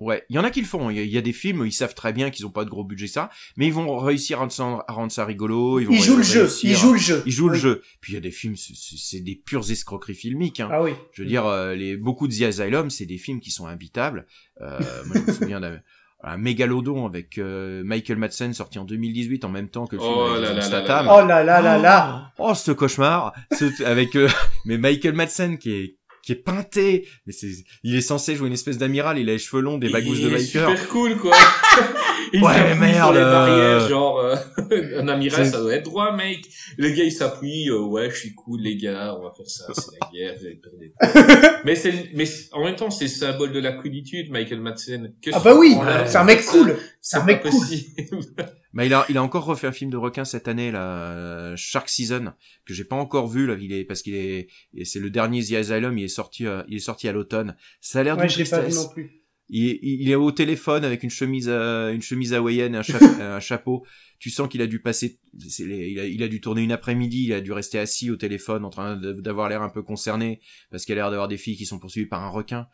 Ouais, 0.00 0.24
il 0.28 0.34
y 0.34 0.38
en 0.40 0.42
a 0.42 0.50
qui 0.50 0.60
le 0.60 0.66
font. 0.66 0.90
Il 0.90 0.96
y, 0.96 0.98
a- 0.98 1.04
il 1.04 1.12
y 1.12 1.16
a 1.16 1.20
des 1.20 1.32
films, 1.32 1.64
ils 1.64 1.70
savent 1.72 1.94
très 1.94 2.12
bien 2.12 2.30
qu'ils 2.30 2.44
ont 2.44 2.50
pas 2.50 2.64
de 2.64 2.70
gros 2.70 2.82
budget 2.82 3.06
ça, 3.06 3.30
mais 3.56 3.68
ils 3.68 3.72
vont 3.72 3.96
réussir 3.98 4.38
à 4.38 4.40
rendre 4.40 4.50
ça, 4.50 4.84
à 4.88 4.92
rendre 4.92 5.12
ça 5.12 5.24
rigolo. 5.24 5.78
Ils, 5.78 5.86
vont 5.86 5.92
Il 5.92 6.02
joue 6.02 6.16
le 6.16 6.24
jeu, 6.24 6.40
réussir 6.40 6.70
il 6.70 6.74
à- 6.74 6.78
joue 6.80 6.92
le 6.94 6.98
jeu. 6.98 7.22
Ils 7.24 7.30
jouent 7.30 7.48
le 7.50 7.54
jeu. 7.56 7.82
Puis 8.00 8.12
il 8.12 8.14
y 8.16 8.18
a 8.18 8.20
des 8.20 8.32
films, 8.32 8.56
c'est 8.56 9.20
des 9.20 9.36
pures 9.36 9.70
escroqueries 9.70 10.16
filmiques. 10.16 10.58
Hein. 10.58 10.70
Ah 10.72 10.82
oui. 10.82 10.90
Je 11.12 11.22
veux 11.22 11.28
dire, 11.28 11.46
euh, 11.46 11.76
les 11.76 11.96
beaucoup 11.96 12.26
de 12.26 12.34
The 12.34 12.42
Asylum, 12.42 12.90
c'est 12.90 13.06
des 13.06 13.16
films 13.18 13.38
qui 13.38 13.52
sont 13.52 13.68
imbitables. 13.68 14.26
Euh, 14.60 14.80
moi, 15.06 15.16
je 15.24 15.30
me 15.30 15.32
souviens 15.36 15.60
d'un 15.60 15.78
un 16.24 16.36
mégalodon 16.36 17.06
avec 17.06 17.38
euh, 17.38 17.82
Michael 17.84 18.16
Madsen 18.18 18.52
sorti 18.54 18.78
en 18.78 18.84
2018 18.84 19.44
en 19.44 19.48
même 19.48 19.68
temps 19.68 19.86
que 19.86 19.96
le 19.96 20.02
film 20.02 20.14
Oh 20.16 20.22
avec 20.30 20.42
là 20.42 20.54
Jason 20.54 20.70
là 20.70 20.78
là 20.78 20.84
Statham. 20.84 21.06
là 21.06 21.12
Oh 21.22 21.26
là 21.26 21.44
là 21.44 21.60
là 21.62 21.78
là. 21.78 22.32
Oh, 22.38 22.54
ce 22.54 22.70
cauchemar, 22.72 23.32
ce- 23.52 23.82
avec 23.84 24.14
euh, 24.16 24.28
mais 24.64 24.78
Michael 24.78 25.14
Madsen 25.14 25.58
qui 25.58 25.72
est 25.72 25.96
qui 26.24 26.30
est 26.30 26.36
peinté, 26.36 27.08
mais 27.26 27.32
c'est 27.32 27.48
il 27.82 27.96
est 27.96 28.00
censé 28.00 28.36
jouer 28.36 28.46
une 28.46 28.52
espèce 28.54 28.78
d'amiral, 28.78 29.18
il 29.18 29.28
a 29.28 29.32
les 29.32 29.38
cheveux 29.40 29.60
longs, 29.60 29.78
des 29.78 29.88
bagouses 29.88 30.20
Il 30.20 30.30
de 30.30 30.36
biker. 30.36 30.68
super 30.70 30.88
cool, 30.88 31.16
quoi. 31.18 31.36
il 32.32 32.42
Ouais, 32.42 32.52
s'appuie 32.54 32.80
merde, 32.80 32.96
sur 33.04 33.12
les 33.12 33.20
euh, 33.20 33.30
barrières, 33.30 33.88
genre, 33.88 34.18
euh, 34.18 34.36
un 35.00 35.08
amiral, 35.08 35.46
ça 35.46 35.60
doit 35.60 35.74
être 35.74 35.84
droit, 35.84 36.14
mec. 36.16 36.40
Le 36.78 36.88
gars, 36.90 37.04
il 37.04 37.12
s'appuie, 37.12 37.68
euh, 37.68 37.80
ouais, 37.80 38.10
je 38.10 38.16
suis 38.16 38.34
cool, 38.34 38.60
les 38.60 38.76
gars, 38.76 39.14
on 39.18 39.22
va 39.22 39.30
faire 39.30 39.46
ça, 39.48 39.64
c'est 39.74 39.98
la 40.00 40.08
guerre, 40.12 40.34
vous 40.38 40.46
allez 40.46 40.56
perdre 40.56 40.78
des 40.78 40.92
points. 40.98 41.60
mais 41.64 41.74
c'est, 41.74 42.10
mais 42.14 42.24
en 42.52 42.64
même 42.64 42.76
temps, 42.76 42.90
c'est 42.90 43.04
le 43.04 43.10
symbole 43.10 43.52
de 43.52 43.60
la 43.60 43.72
coolitude, 43.72 44.30
Michael 44.30 44.60
Madsen. 44.60 45.14
Que 45.22 45.30
Ah 45.32 45.40
bah 45.40 45.54
oui, 45.54 45.76
c'est 46.06 46.16
un 46.16 46.24
mec 46.24 46.40
ça, 46.40 46.52
cool. 46.52 46.76
C'est 47.00 47.16
un 47.18 47.24
mec 47.24 47.42
cool. 47.42 47.50
Mais 48.74 48.86
il 48.86 48.94
a, 48.94 49.04
il 49.10 49.18
a 49.18 49.22
encore 49.22 49.44
refait 49.44 49.66
un 49.66 49.72
film 49.72 49.90
de 49.90 49.98
requin 49.98 50.24
cette 50.24 50.48
année, 50.48 50.70
là, 50.70 50.80
euh, 51.12 51.52
Shark 51.56 51.90
Season, 51.90 52.32
que 52.64 52.72
j'ai 52.72 52.84
pas 52.84 52.96
encore 52.96 53.28
vu, 53.28 53.46
là, 53.46 53.54
il 53.60 53.70
est, 53.70 53.84
parce 53.84 54.00
qu'il 54.00 54.14
est, 54.14 54.48
c'est 54.84 54.98
le 54.98 55.10
dernier 55.10 55.44
The 55.44 55.52
Asylum, 55.52 55.98
il 55.98 56.04
est 56.04 56.08
sorti, 56.08 56.46
euh, 56.46 56.62
il 56.68 56.76
est 56.76 56.80
sorti 56.80 57.06
à 57.06 57.12
l'automne. 57.12 57.54
Ça 57.82 58.00
a 58.00 58.02
l'air 58.02 58.16
Ouais, 58.16 58.22
d'une 58.28 58.30
je 58.30 58.38
l'ai 58.42 58.48
pas 58.48 58.60
vu 58.60 58.62
tristesse. 58.68 58.84
non 58.86 58.90
plus. 58.90 59.21
Il, 59.54 59.68
est- 59.68 59.78
il 59.82 60.10
est 60.10 60.14
au 60.14 60.32
téléphone 60.32 60.84
avec 60.84 61.02
une 61.02 61.10
chemise, 61.10 61.46
euh, 61.48 61.92
une 61.92 62.02
chemise 62.02 62.32
hawaïenne, 62.32 62.74
et 62.74 62.78
un, 62.78 62.82
cha- 62.82 62.98
un 63.36 63.38
chapeau. 63.40 63.84
Tu 64.18 64.30
sens 64.30 64.48
qu'il 64.48 64.62
a 64.62 64.66
dû 64.66 64.80
passer, 64.80 65.18
les- 65.60 65.90
il, 65.90 66.00
a, 66.00 66.06
il 66.06 66.22
a 66.22 66.28
dû 66.28 66.40
tourner 66.40 66.62
une 66.62 66.72
après-midi, 66.72 67.24
il 67.26 67.32
a 67.32 67.40
dû 67.40 67.52
rester 67.52 67.78
assis 67.78 68.10
au 68.10 68.16
téléphone 68.16 68.64
en 68.64 68.70
train 68.70 68.96
d'avoir 68.96 69.48
l'air 69.48 69.62
un 69.62 69.68
peu 69.68 69.82
concerné 69.82 70.40
parce 70.70 70.84
qu'il 70.84 70.94
a 70.94 70.96
l'air 70.96 71.10
d'avoir 71.10 71.28
des 71.28 71.36
filles 71.38 71.56
qui 71.56 71.66
sont 71.66 71.78
poursuivies 71.78 72.08
par 72.08 72.22
un 72.24 72.28
requin. 72.30 72.66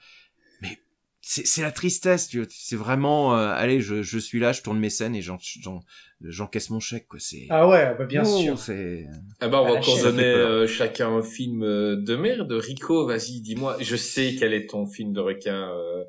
Mais 0.62 0.79
c'est 1.20 1.47
c'est 1.47 1.62
la 1.62 1.72
tristesse, 1.72 2.29
tu 2.29 2.39
vois. 2.39 2.47
C'est 2.51 2.76
vraiment, 2.76 3.37
euh, 3.37 3.51
allez, 3.55 3.81
je, 3.81 4.03
je 4.03 4.18
suis 4.18 4.39
là, 4.41 4.53
je 4.53 4.62
tourne 4.62 4.79
mes 4.79 4.91
scènes 4.91 5.16
et 5.16 5.22
j'en- 5.22 5.39
j'en- 5.41 5.81
j'encaisse 6.20 6.70
mon 6.70 6.81
chèque, 6.81 7.09
quoi. 7.09 7.18
C'est 7.18 7.47
Ah 7.51 7.66
ouais, 7.68 7.95
bah 7.99 8.05
bien 8.07 8.24
Oh, 8.26 8.39
sûr. 8.41 8.59
C'est 8.59 9.07
Ah 9.41 9.49
bah, 9.49 9.62
on 9.62 9.64
va 9.68 9.72
la 9.74 9.79
encore 9.81 9.99
donner 10.03 10.22
euh, 10.24 10.66
chacun 10.66 11.09
un 11.11 11.22
film 11.22 11.62
euh, 11.62 11.97
de 11.97 12.14
merde. 12.14 12.53
Rico, 12.53 13.07
vas-y, 13.07 13.41
dis-moi. 13.41 13.79
Je 13.81 13.97
sais 13.97 14.37
quel 14.39 14.53
est 14.53 14.68
ton 14.68 14.87
film 14.87 15.12
de 15.12 15.20
requin 15.20 15.70
euh, 15.72 16.05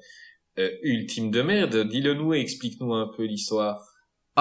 euh, 0.59 0.69
ultime 0.83 1.31
de 1.31 1.41
merde. 1.41 1.87
Dis-le 1.87 2.13
nous 2.13 2.33
et 2.33 2.39
explique-nous 2.39 2.93
un 2.93 3.07
peu 3.07 3.23
l'histoire. 3.23 3.88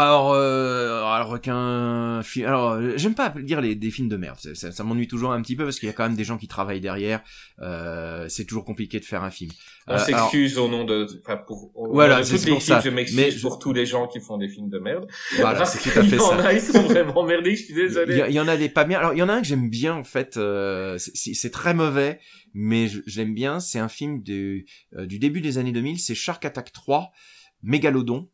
Alors, 0.01 0.33
euh, 0.33 1.03
alors 1.03 1.29
requin, 1.29 2.21
fi- 2.23 2.45
alors 2.45 2.73
euh, 2.73 2.93
j'aime 2.97 3.15
pas 3.15 3.31
dire 3.31 3.61
les, 3.61 3.75
des 3.75 3.91
films 3.91 4.09
de 4.09 4.17
merde. 4.17 4.37
Ça, 4.39 4.55
ça- 4.55 4.71
ça 4.73 4.85
m'ennuie 4.85 5.09
toujours 5.09 5.33
un 5.33 5.43
petit 5.43 5.57
peu 5.57 5.65
parce 5.65 5.79
qu'il 5.81 5.89
y 5.89 5.91
a 5.91 5.93
quand 5.93 6.05
même 6.05 6.15
des 6.17 6.25
gens 6.25 6.39
qui 6.39 6.47
travaillent 6.47 6.81
derrière. 6.81 7.21
Euh, 7.61 8.27
c'est 8.29 8.45
toujours 8.45 8.65
compliqué 8.65 9.01
de 9.01 9.05
faire 9.05 9.25
un 9.25 9.31
film. 9.31 9.51
On 9.89 9.93
Euh, 9.93 9.95
alors- 9.97 10.07
s'excuse 10.07 10.57
au 10.59 10.69
nom 10.69 10.85
de, 10.85 11.07
enfin 11.25 11.37
pour, 11.47 11.73
au 11.75 11.93
Voilà, 11.93 12.23
c'est 12.23 12.49
pour 12.49 12.63
ça. 12.63 12.81
je 12.81 12.91
m'excuse 12.91 13.17
Mais 13.19 13.33
pour 13.41 13.59
tous 13.59 13.73
les 13.73 13.87
gens 13.87 14.07
qui 14.07 14.21
font 14.21 14.37
des 14.39 14.49
films 14.49 14.69
de 14.71 14.79
merde. 14.79 15.07
Voilà, 15.39 15.65
c'est 15.65 15.79
tout 15.91 15.99
à 15.99 16.03
fait 16.03 16.09
qu'il 16.11 16.17
y 16.17 16.21
en 16.21 16.39
ça. 16.39 16.47
a, 16.49 16.53
ils 16.53 16.61
sont 16.61 16.83
vraiment 16.83 17.25
merdés, 17.25 17.57
je 17.57 17.65
suis 17.65 17.75
Il 17.75 17.77
désolé. 17.89 18.25
il 18.29 18.35
y 18.35 18.41
en 18.41 18.47
a 18.49 18.57
des 18.57 18.69
pas 18.69 18.85
bien. 18.85 18.99
Alors 18.99 19.15
il 19.15 19.19
y 19.19 19.23
en 19.23 19.29
a 19.29 19.33
un 19.35 19.41
que 19.41 19.47
j'aime 19.47 19.69
bien 19.69 19.95
en 19.95 20.05
fait. 20.05 20.37
euh, 20.37 20.97
c'est- 20.99 21.51
très 21.51 21.75
mauvais, 21.75 22.21
mais 22.55 22.89
l'aime 23.17 23.35
bien. 23.35 23.59
C'est 23.59 23.79
un 23.79 23.89
film 23.89 24.23
du, 24.23 24.67
du 24.97 25.19
début 25.19 25.41
des 25.41 25.59
années 25.59 25.73
2000. 25.73 25.99
C'est 25.99 26.15
Shark 26.15 26.45
Attack 26.45 26.73
3, 26.73 27.11
Mégalodon, 27.63 28.29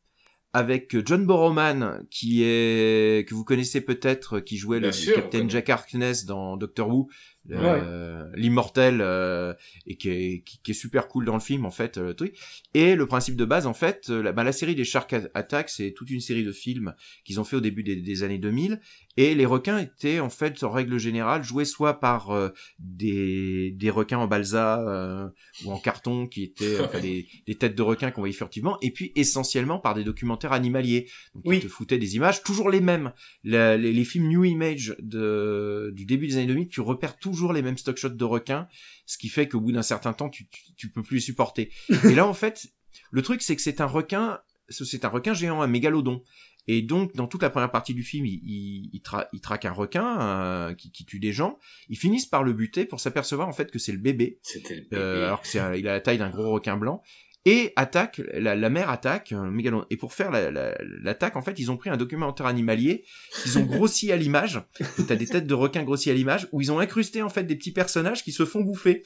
avec 0.54 0.96
John 1.04 1.26
Borrowman 1.26 2.06
qui 2.10 2.44
est 2.44 3.28
que 3.28 3.34
vous 3.34 3.44
connaissez 3.44 3.80
peut-être, 3.80 4.38
qui 4.38 4.56
jouait 4.56 4.78
Bien 4.78 4.88
le 4.88 4.92
sûr, 4.92 5.16
Captain. 5.16 5.48
Jack 5.48 5.68
Harkness 5.68 6.24
dans 6.24 6.56
Doctor 6.56 6.88
Who, 6.88 7.08
euh, 7.50 8.24
l'immortel, 8.34 9.00
euh, 9.00 9.52
et 9.86 9.96
qui 9.96 10.08
est, 10.10 10.42
qui, 10.44 10.60
qui 10.62 10.70
est 10.70 10.74
super 10.74 11.08
cool 11.08 11.24
dans 11.24 11.34
le 11.34 11.40
film 11.40 11.64
en 11.66 11.70
fait. 11.70 11.98
euh, 11.98 12.06
le 12.08 12.14
truc. 12.14 12.36
Et 12.74 12.94
le 12.94 13.06
principe 13.06 13.36
de 13.36 13.44
base 13.44 13.66
en 13.66 13.74
fait, 13.74 14.06
euh, 14.10 14.22
la, 14.22 14.32
bah, 14.32 14.44
la 14.44 14.52
série 14.52 14.74
des 14.74 14.84
Shark 14.84 15.14
Attack, 15.34 15.68
c'est 15.68 15.92
toute 15.92 16.10
une 16.10 16.20
série 16.20 16.44
de 16.44 16.52
films 16.52 16.94
qu'ils 17.24 17.40
ont 17.40 17.44
fait 17.44 17.56
au 17.56 17.60
début 17.60 17.82
des, 17.82 17.96
des 17.96 18.22
années 18.22 18.38
2000 18.38 18.80
et 19.16 19.34
les 19.36 19.46
requins 19.46 19.78
étaient 19.78 20.18
en 20.20 20.30
fait 20.30 20.64
en 20.64 20.70
règle 20.70 20.98
générale 20.98 21.44
joués 21.44 21.64
soit 21.64 22.00
par 22.00 22.30
euh, 22.30 22.48
des, 22.80 23.70
des 23.72 23.90
requins 23.90 24.18
en 24.18 24.26
balsa 24.26 24.80
euh, 24.88 25.28
ou 25.64 25.72
en 25.72 25.78
carton 25.78 26.26
qui 26.26 26.42
étaient 26.42 26.80
enfin, 26.80 27.00
des, 27.00 27.26
des 27.46 27.54
têtes 27.54 27.76
de 27.76 27.82
requins 27.82 28.10
qu'on 28.10 28.22
voyait 28.22 28.34
furtivement 28.34 28.76
et 28.82 28.90
puis 28.90 29.12
essentiellement 29.16 29.78
par 29.78 29.94
des 29.94 30.02
documentaires 30.04 30.52
animaliers 30.52 31.06
donc 31.34 31.44
Oui. 31.46 31.56
ils 31.58 31.62
te 31.62 31.68
foutaient 31.68 31.98
des 31.98 32.16
images 32.16 32.42
toujours 32.42 32.70
les 32.70 32.80
mêmes 32.80 33.12
La- 33.44 33.76
les, 33.76 33.92
les 33.92 34.04
films 34.04 34.28
New 34.28 34.44
Image 34.44 34.96
de, 35.00 35.92
du 35.94 36.06
début 36.06 36.26
des 36.26 36.36
années 36.36 36.46
2000 36.46 36.68
tu 36.68 36.80
repères 36.80 37.16
toujours 37.34 37.52
les 37.52 37.62
mêmes 37.62 37.76
stock 37.78 37.96
shots 37.96 38.08
de 38.10 38.24
requins 38.24 38.68
ce 39.06 39.18
qui 39.18 39.28
fait 39.28 39.48
qu'au 39.48 39.60
bout 39.60 39.72
d'un 39.72 39.82
certain 39.82 40.12
temps 40.12 40.28
tu, 40.30 40.46
tu, 40.48 40.62
tu 40.76 40.90
peux 40.90 41.02
plus 41.02 41.16
les 41.16 41.20
supporter 41.20 41.70
et 42.04 42.14
là 42.14 42.26
en 42.26 42.34
fait 42.34 42.66
le 43.10 43.22
truc 43.22 43.42
c'est 43.42 43.56
que 43.56 43.62
c'est 43.62 43.80
un 43.80 43.86
requin 43.86 44.40
c'est 44.70 45.04
un 45.04 45.08
requin 45.08 45.34
géant 45.34 45.60
un 45.62 45.66
mégalodon 45.66 46.22
et 46.66 46.80
donc, 46.80 47.14
dans 47.14 47.26
toute 47.26 47.42
la 47.42 47.50
première 47.50 47.70
partie 47.70 47.92
du 47.92 48.02
film, 48.02 48.24
il, 48.24 48.40
il, 48.42 48.88
il, 48.94 49.00
tra- 49.02 49.28
il 49.34 49.42
traque 49.42 49.66
un 49.66 49.70
requin 49.72 50.18
euh, 50.22 50.74
qui, 50.74 50.90
qui 50.90 51.04
tue 51.04 51.18
des 51.20 51.30
gens. 51.30 51.58
Ils 51.90 51.98
finissent 51.98 52.24
par 52.24 52.42
le 52.42 52.54
buter 52.54 52.86
pour 52.86 53.00
s'apercevoir 53.00 53.46
en 53.48 53.52
fait 53.52 53.70
que 53.70 53.78
c'est 53.78 53.92
le 53.92 53.98
bébé, 53.98 54.38
le 54.78 54.86
bébé. 54.88 54.96
euh, 55.02 55.26
alors 55.26 55.42
que 55.42 55.46
c'est 55.46 55.58
un- 55.58 55.74
il 55.74 55.86
a 55.86 55.92
la 55.92 56.00
taille 56.00 56.16
d'un 56.16 56.30
gros 56.30 56.50
requin 56.52 56.78
blanc. 56.78 57.02
Et 57.46 57.72
attaque, 57.76 58.22
la, 58.32 58.54
la 58.56 58.70
mère 58.70 58.88
attaque 58.88 59.32
un 59.32 59.50
mégalodon. 59.50 59.84
Et 59.90 59.96
pour 59.98 60.14
faire 60.14 60.30
la- 60.30 60.50
la- 60.50 60.74
l'attaque, 61.02 61.36
en 61.36 61.42
fait, 61.42 61.58
ils 61.58 61.70
ont 61.70 61.76
pris 61.76 61.90
un 61.90 61.96
documentaire 61.98 62.46
animalier 62.46 63.04
qu'ils 63.42 63.58
ont 63.58 63.64
grossi 63.64 64.10
à 64.12 64.16
l'image. 64.16 64.62
T'as 65.06 65.16
des 65.16 65.26
têtes 65.26 65.46
de 65.46 65.54
requins 65.54 65.82
grossies 65.82 66.10
à 66.10 66.14
l'image 66.14 66.48
où 66.52 66.60
ils 66.62 66.72
ont 66.72 66.78
incrusté 66.78 67.20
en 67.22 67.28
fait 67.28 67.44
des 67.44 67.56
petits 67.56 67.72
personnages 67.72 68.24
qui 68.24 68.32
se 68.32 68.46
font 68.46 68.62
bouffer. 68.62 69.02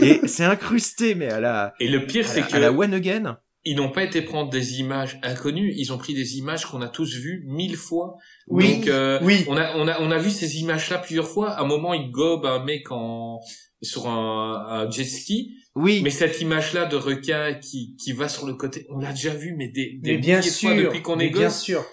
Et 0.00 0.20
c'est 0.26 0.44
incrusté, 0.44 1.14
mais 1.14 1.28
à 1.28 1.40
la, 1.40 1.74
Et 1.78 1.88
le 1.88 2.06
pire, 2.06 2.24
à 2.24 2.28
c'est 2.28 2.40
la, 2.40 2.46
que 2.46 2.54
à 2.56 2.58
la 2.58 2.72
one 2.72 2.94
again. 2.94 3.38
ils 3.66 3.76
n'ont 3.76 3.90
pas 3.90 4.04
été 4.04 4.22
prendre 4.22 4.50
des 4.50 4.78
images 4.80 5.18
inconnues, 5.22 5.72
ils 5.76 5.92
ont 5.92 5.98
pris 5.98 6.14
des 6.14 6.38
images 6.38 6.64
qu'on 6.66 6.80
a 6.82 6.88
tous 6.88 7.14
vues 7.16 7.44
mille 7.46 7.76
fois. 7.76 8.16
Oui, 8.48 8.76
Donc, 8.76 8.88
euh, 8.88 9.18
oui. 9.22 9.44
on 9.48 9.56
a, 9.58 9.74
on 9.76 9.86
a, 9.88 10.00
on 10.00 10.10
a 10.10 10.18
vu 10.18 10.30
ces 10.30 10.58
images-là 10.60 10.98
plusieurs 10.98 11.28
fois. 11.28 11.50
À 11.50 11.62
un 11.62 11.66
moment, 11.66 11.92
il 11.94 12.10
gobe 12.10 12.44
un 12.46 12.62
mec 12.64 12.90
en, 12.90 13.40
sur 13.84 14.08
un, 14.08 14.66
un 14.68 14.90
jet 14.90 15.04
ski. 15.04 15.56
Oui, 15.76 16.02
Mais 16.02 16.10
cette 16.10 16.40
image-là 16.40 16.86
de 16.86 16.96
requin 16.96 17.54
qui, 17.54 17.96
qui 17.96 18.12
va 18.12 18.28
sur 18.28 18.46
le 18.46 18.54
côté, 18.54 18.86
on 18.90 18.98
l'a 18.98 19.10
déjà 19.12 19.34
vu, 19.34 19.54
mais 19.56 19.68
des, 19.68 19.94
des 19.94 20.12
Mais 20.12 20.18
bien 20.18 20.38
milliers 20.38 20.50
de 20.50 20.54
fois 20.54 20.70
sûr, 20.74 20.82
depuis 20.84 21.02
qu'on 21.02 21.18
est 21.18 21.30
bien 21.30 21.42
gosse. 21.48 21.60
sûr. 21.62 21.84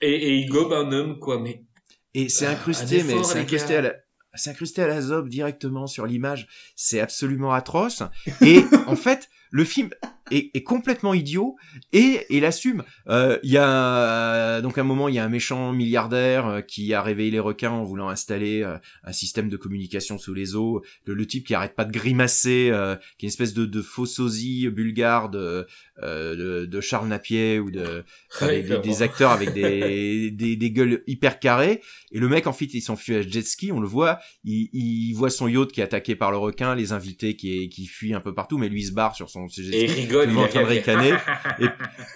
Et, 0.00 0.12
et 0.12 0.34
il 0.36 0.48
gobe 0.48 0.72
un 0.72 0.92
homme, 0.92 1.18
quoi. 1.18 1.40
Mais 1.40 1.64
et 2.14 2.28
c'est 2.28 2.46
Ah, 2.46 2.50
incrusté, 2.50 3.02
mais 3.02 3.22
c'est 3.24 3.38
incrusté 3.40 3.74
à 3.76 3.80
la. 3.82 3.94
C'est 4.36 4.50
incrusté 4.50 4.82
à 4.82 4.86
la 4.88 5.00
zob 5.00 5.28
directement 5.28 5.86
sur 5.86 6.06
l'image. 6.06 6.48
C'est 6.76 7.00
absolument 7.00 7.52
atroce. 7.52 8.02
Et 8.40 8.62
en 8.86 8.96
fait, 8.96 9.28
le 9.50 9.64
film 9.64 9.90
est, 10.30 10.50
est 10.54 10.62
complètement 10.62 11.14
idiot 11.14 11.56
et 11.92 12.20
il 12.30 12.44
assume. 12.44 12.82
Euh, 13.08 13.38
Il 13.42 13.50
y 13.50 13.58
a 13.58 14.60
donc 14.60 14.78
un 14.78 14.82
moment, 14.82 15.08
il 15.08 15.14
y 15.14 15.18
a 15.18 15.24
un 15.24 15.28
méchant 15.28 15.72
milliardaire 15.72 16.46
euh, 16.46 16.60
qui 16.60 16.94
a 16.94 17.02
réveillé 17.02 17.30
les 17.30 17.40
requins 17.40 17.70
en 17.70 17.84
voulant 17.84 18.08
installer 18.08 18.62
euh, 18.62 18.76
un 19.04 19.12
système 19.12 19.48
de 19.48 19.56
communication 19.56 20.18
sous 20.18 20.34
les 20.34 20.54
eaux. 20.54 20.82
Le, 21.06 21.14
le 21.14 21.26
type 21.26 21.46
qui 21.46 21.54
arrête 21.54 21.74
pas 21.74 21.84
de 21.84 21.92
grimacer, 21.92 22.70
euh, 22.70 22.96
qui 23.18 23.26
est 23.26 23.28
une 23.28 23.32
espèce 23.32 23.54
de, 23.54 23.66
de 23.66 23.82
faux 23.82 24.06
sosie 24.06 24.68
bulgare 24.68 25.28
de, 25.28 25.66
euh, 26.02 26.34
de, 26.34 26.66
de 26.66 26.80
Charles 26.80 27.08
Napier 27.08 27.58
ou 27.60 27.70
de 27.70 28.04
enfin, 28.34 28.48
des, 28.48 29.02
acteurs 29.02 29.30
avec 29.30 29.52
des, 29.52 30.30
des, 30.32 30.56
des 30.56 30.70
gueules 30.70 31.02
hyper 31.06 31.38
carrées. 31.38 31.80
Et 32.12 32.18
le 32.18 32.28
mec, 32.28 32.46
en 32.46 32.52
fait, 32.52 32.72
il 32.72 32.80
s'enfuit 32.80 33.16
à 33.16 33.22
jet 33.22 33.42
ski, 33.46 33.72
on 33.72 33.80
le 33.80 33.86
voit, 33.88 34.18
il, 34.44 34.70
il 34.72 35.12
voit 35.14 35.30
son 35.30 35.48
yacht 35.48 35.70
qui 35.72 35.80
est 35.80 35.84
attaqué 35.84 36.16
par 36.16 36.30
le 36.30 36.36
requin, 36.36 36.74
les 36.74 36.92
invités 36.92 37.36
qui, 37.36 37.68
qui 37.68 37.86
fuient 37.86 38.14
un 38.14 38.20
peu 38.20 38.34
partout, 38.34 38.58
mais 38.58 38.68
lui 38.68 38.80
il 38.82 38.86
se 38.86 38.92
barre 38.92 39.14
sur 39.14 39.28
son 39.30 39.46
jet 39.48 39.88
ski. 39.88 40.08
Rigole, 40.18 40.32
il 40.32 40.38
est 40.38 40.42
en 40.42 40.48
train 40.48 40.62
de 40.62 40.66
ricaner. 40.66 41.14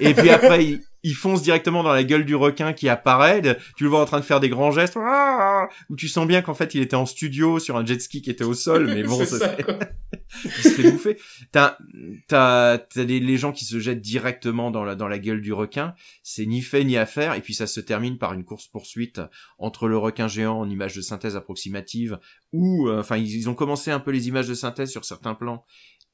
Et 0.01 0.15
puis 0.15 0.31
après, 0.31 0.65
il, 0.65 0.81
il 1.05 1.15
fonce 1.15 1.43
directement 1.43 1.83
dans 1.83 1.93
la 1.93 2.03
gueule 2.03 2.25
du 2.25 2.35
requin 2.35 2.73
qui 2.73 2.89
apparaît. 2.89 3.41
Tu 3.77 3.85
le 3.85 3.91
vois 3.91 4.01
en 4.01 4.05
train 4.05 4.21
de 4.21 4.25
faire 4.25 4.41
des 4.41 4.49
grands 4.49 4.73
gestes, 4.73 4.97
Ah 5.01 5.69
où 5.89 5.97
tu 5.97 6.09
sens 6.09 6.27
bien 6.27 6.43
qu'en 6.43 6.55
fait, 6.55 6.75
il 6.75 6.83
était 6.83 6.97
en 6.97 7.07
studio 7.07 7.59
sur 7.59 7.77
un 7.77 7.87
jet 7.87 8.01
ski 8.01 8.21
qui 8.21 8.31
était 8.31 8.45
au 8.45 8.55
sol, 8.55 8.87
mais 8.87 9.03
bon, 9.05 9.19
C'est 9.25 9.39
ça 9.39 9.39
ça, 9.39 9.57
il 10.45 10.51
se 10.51 10.69
fait 10.71 10.91
bouffer. 10.91 11.19
T'as, 11.53 11.79
t'as, 12.27 12.79
t'as 12.79 13.05
des, 13.05 13.21
les 13.21 13.37
gens 13.37 13.53
qui 13.53 13.65
se 13.65 13.79
jettent 13.79 14.01
directement 14.01 14.71
dans 14.71 14.85
la, 14.85 14.95
dans 14.95 15.09
la 15.09 15.19
gueule 15.19 15.41
du 15.41 15.53
requin. 15.53 15.95
C'est 16.23 16.47
ni 16.47 16.63
fait 16.63 16.85
ni 16.85 16.97
à 16.97 17.07
faire. 17.07 17.35
Et 17.35 17.41
puis 17.41 17.55
ça 17.55 17.67
se 17.67 17.81
termine 17.81 18.19
par 18.19 18.33
une 18.33 18.45
course 18.45 18.67
poursuite 18.67 19.21
entre 19.59 19.89
le 19.89 19.97
requin 19.97 20.29
géant 20.29 20.59
en 20.59 20.69
images 20.69 20.97
de 20.97 21.01
synthèse 21.01 21.37
approximative 21.37 22.19
ou, 22.53 22.89
euh, 22.89 23.01
enfin, 23.01 23.17
ils, 23.17 23.35
ils 23.35 23.49
ont 23.49 23.55
commencé 23.55 23.91
un 23.91 24.01
peu 24.01 24.11
les 24.11 24.29
images 24.29 24.49
de 24.49 24.55
synthèse 24.55 24.91
sur 24.91 25.05
certains 25.05 25.35
plans 25.35 25.65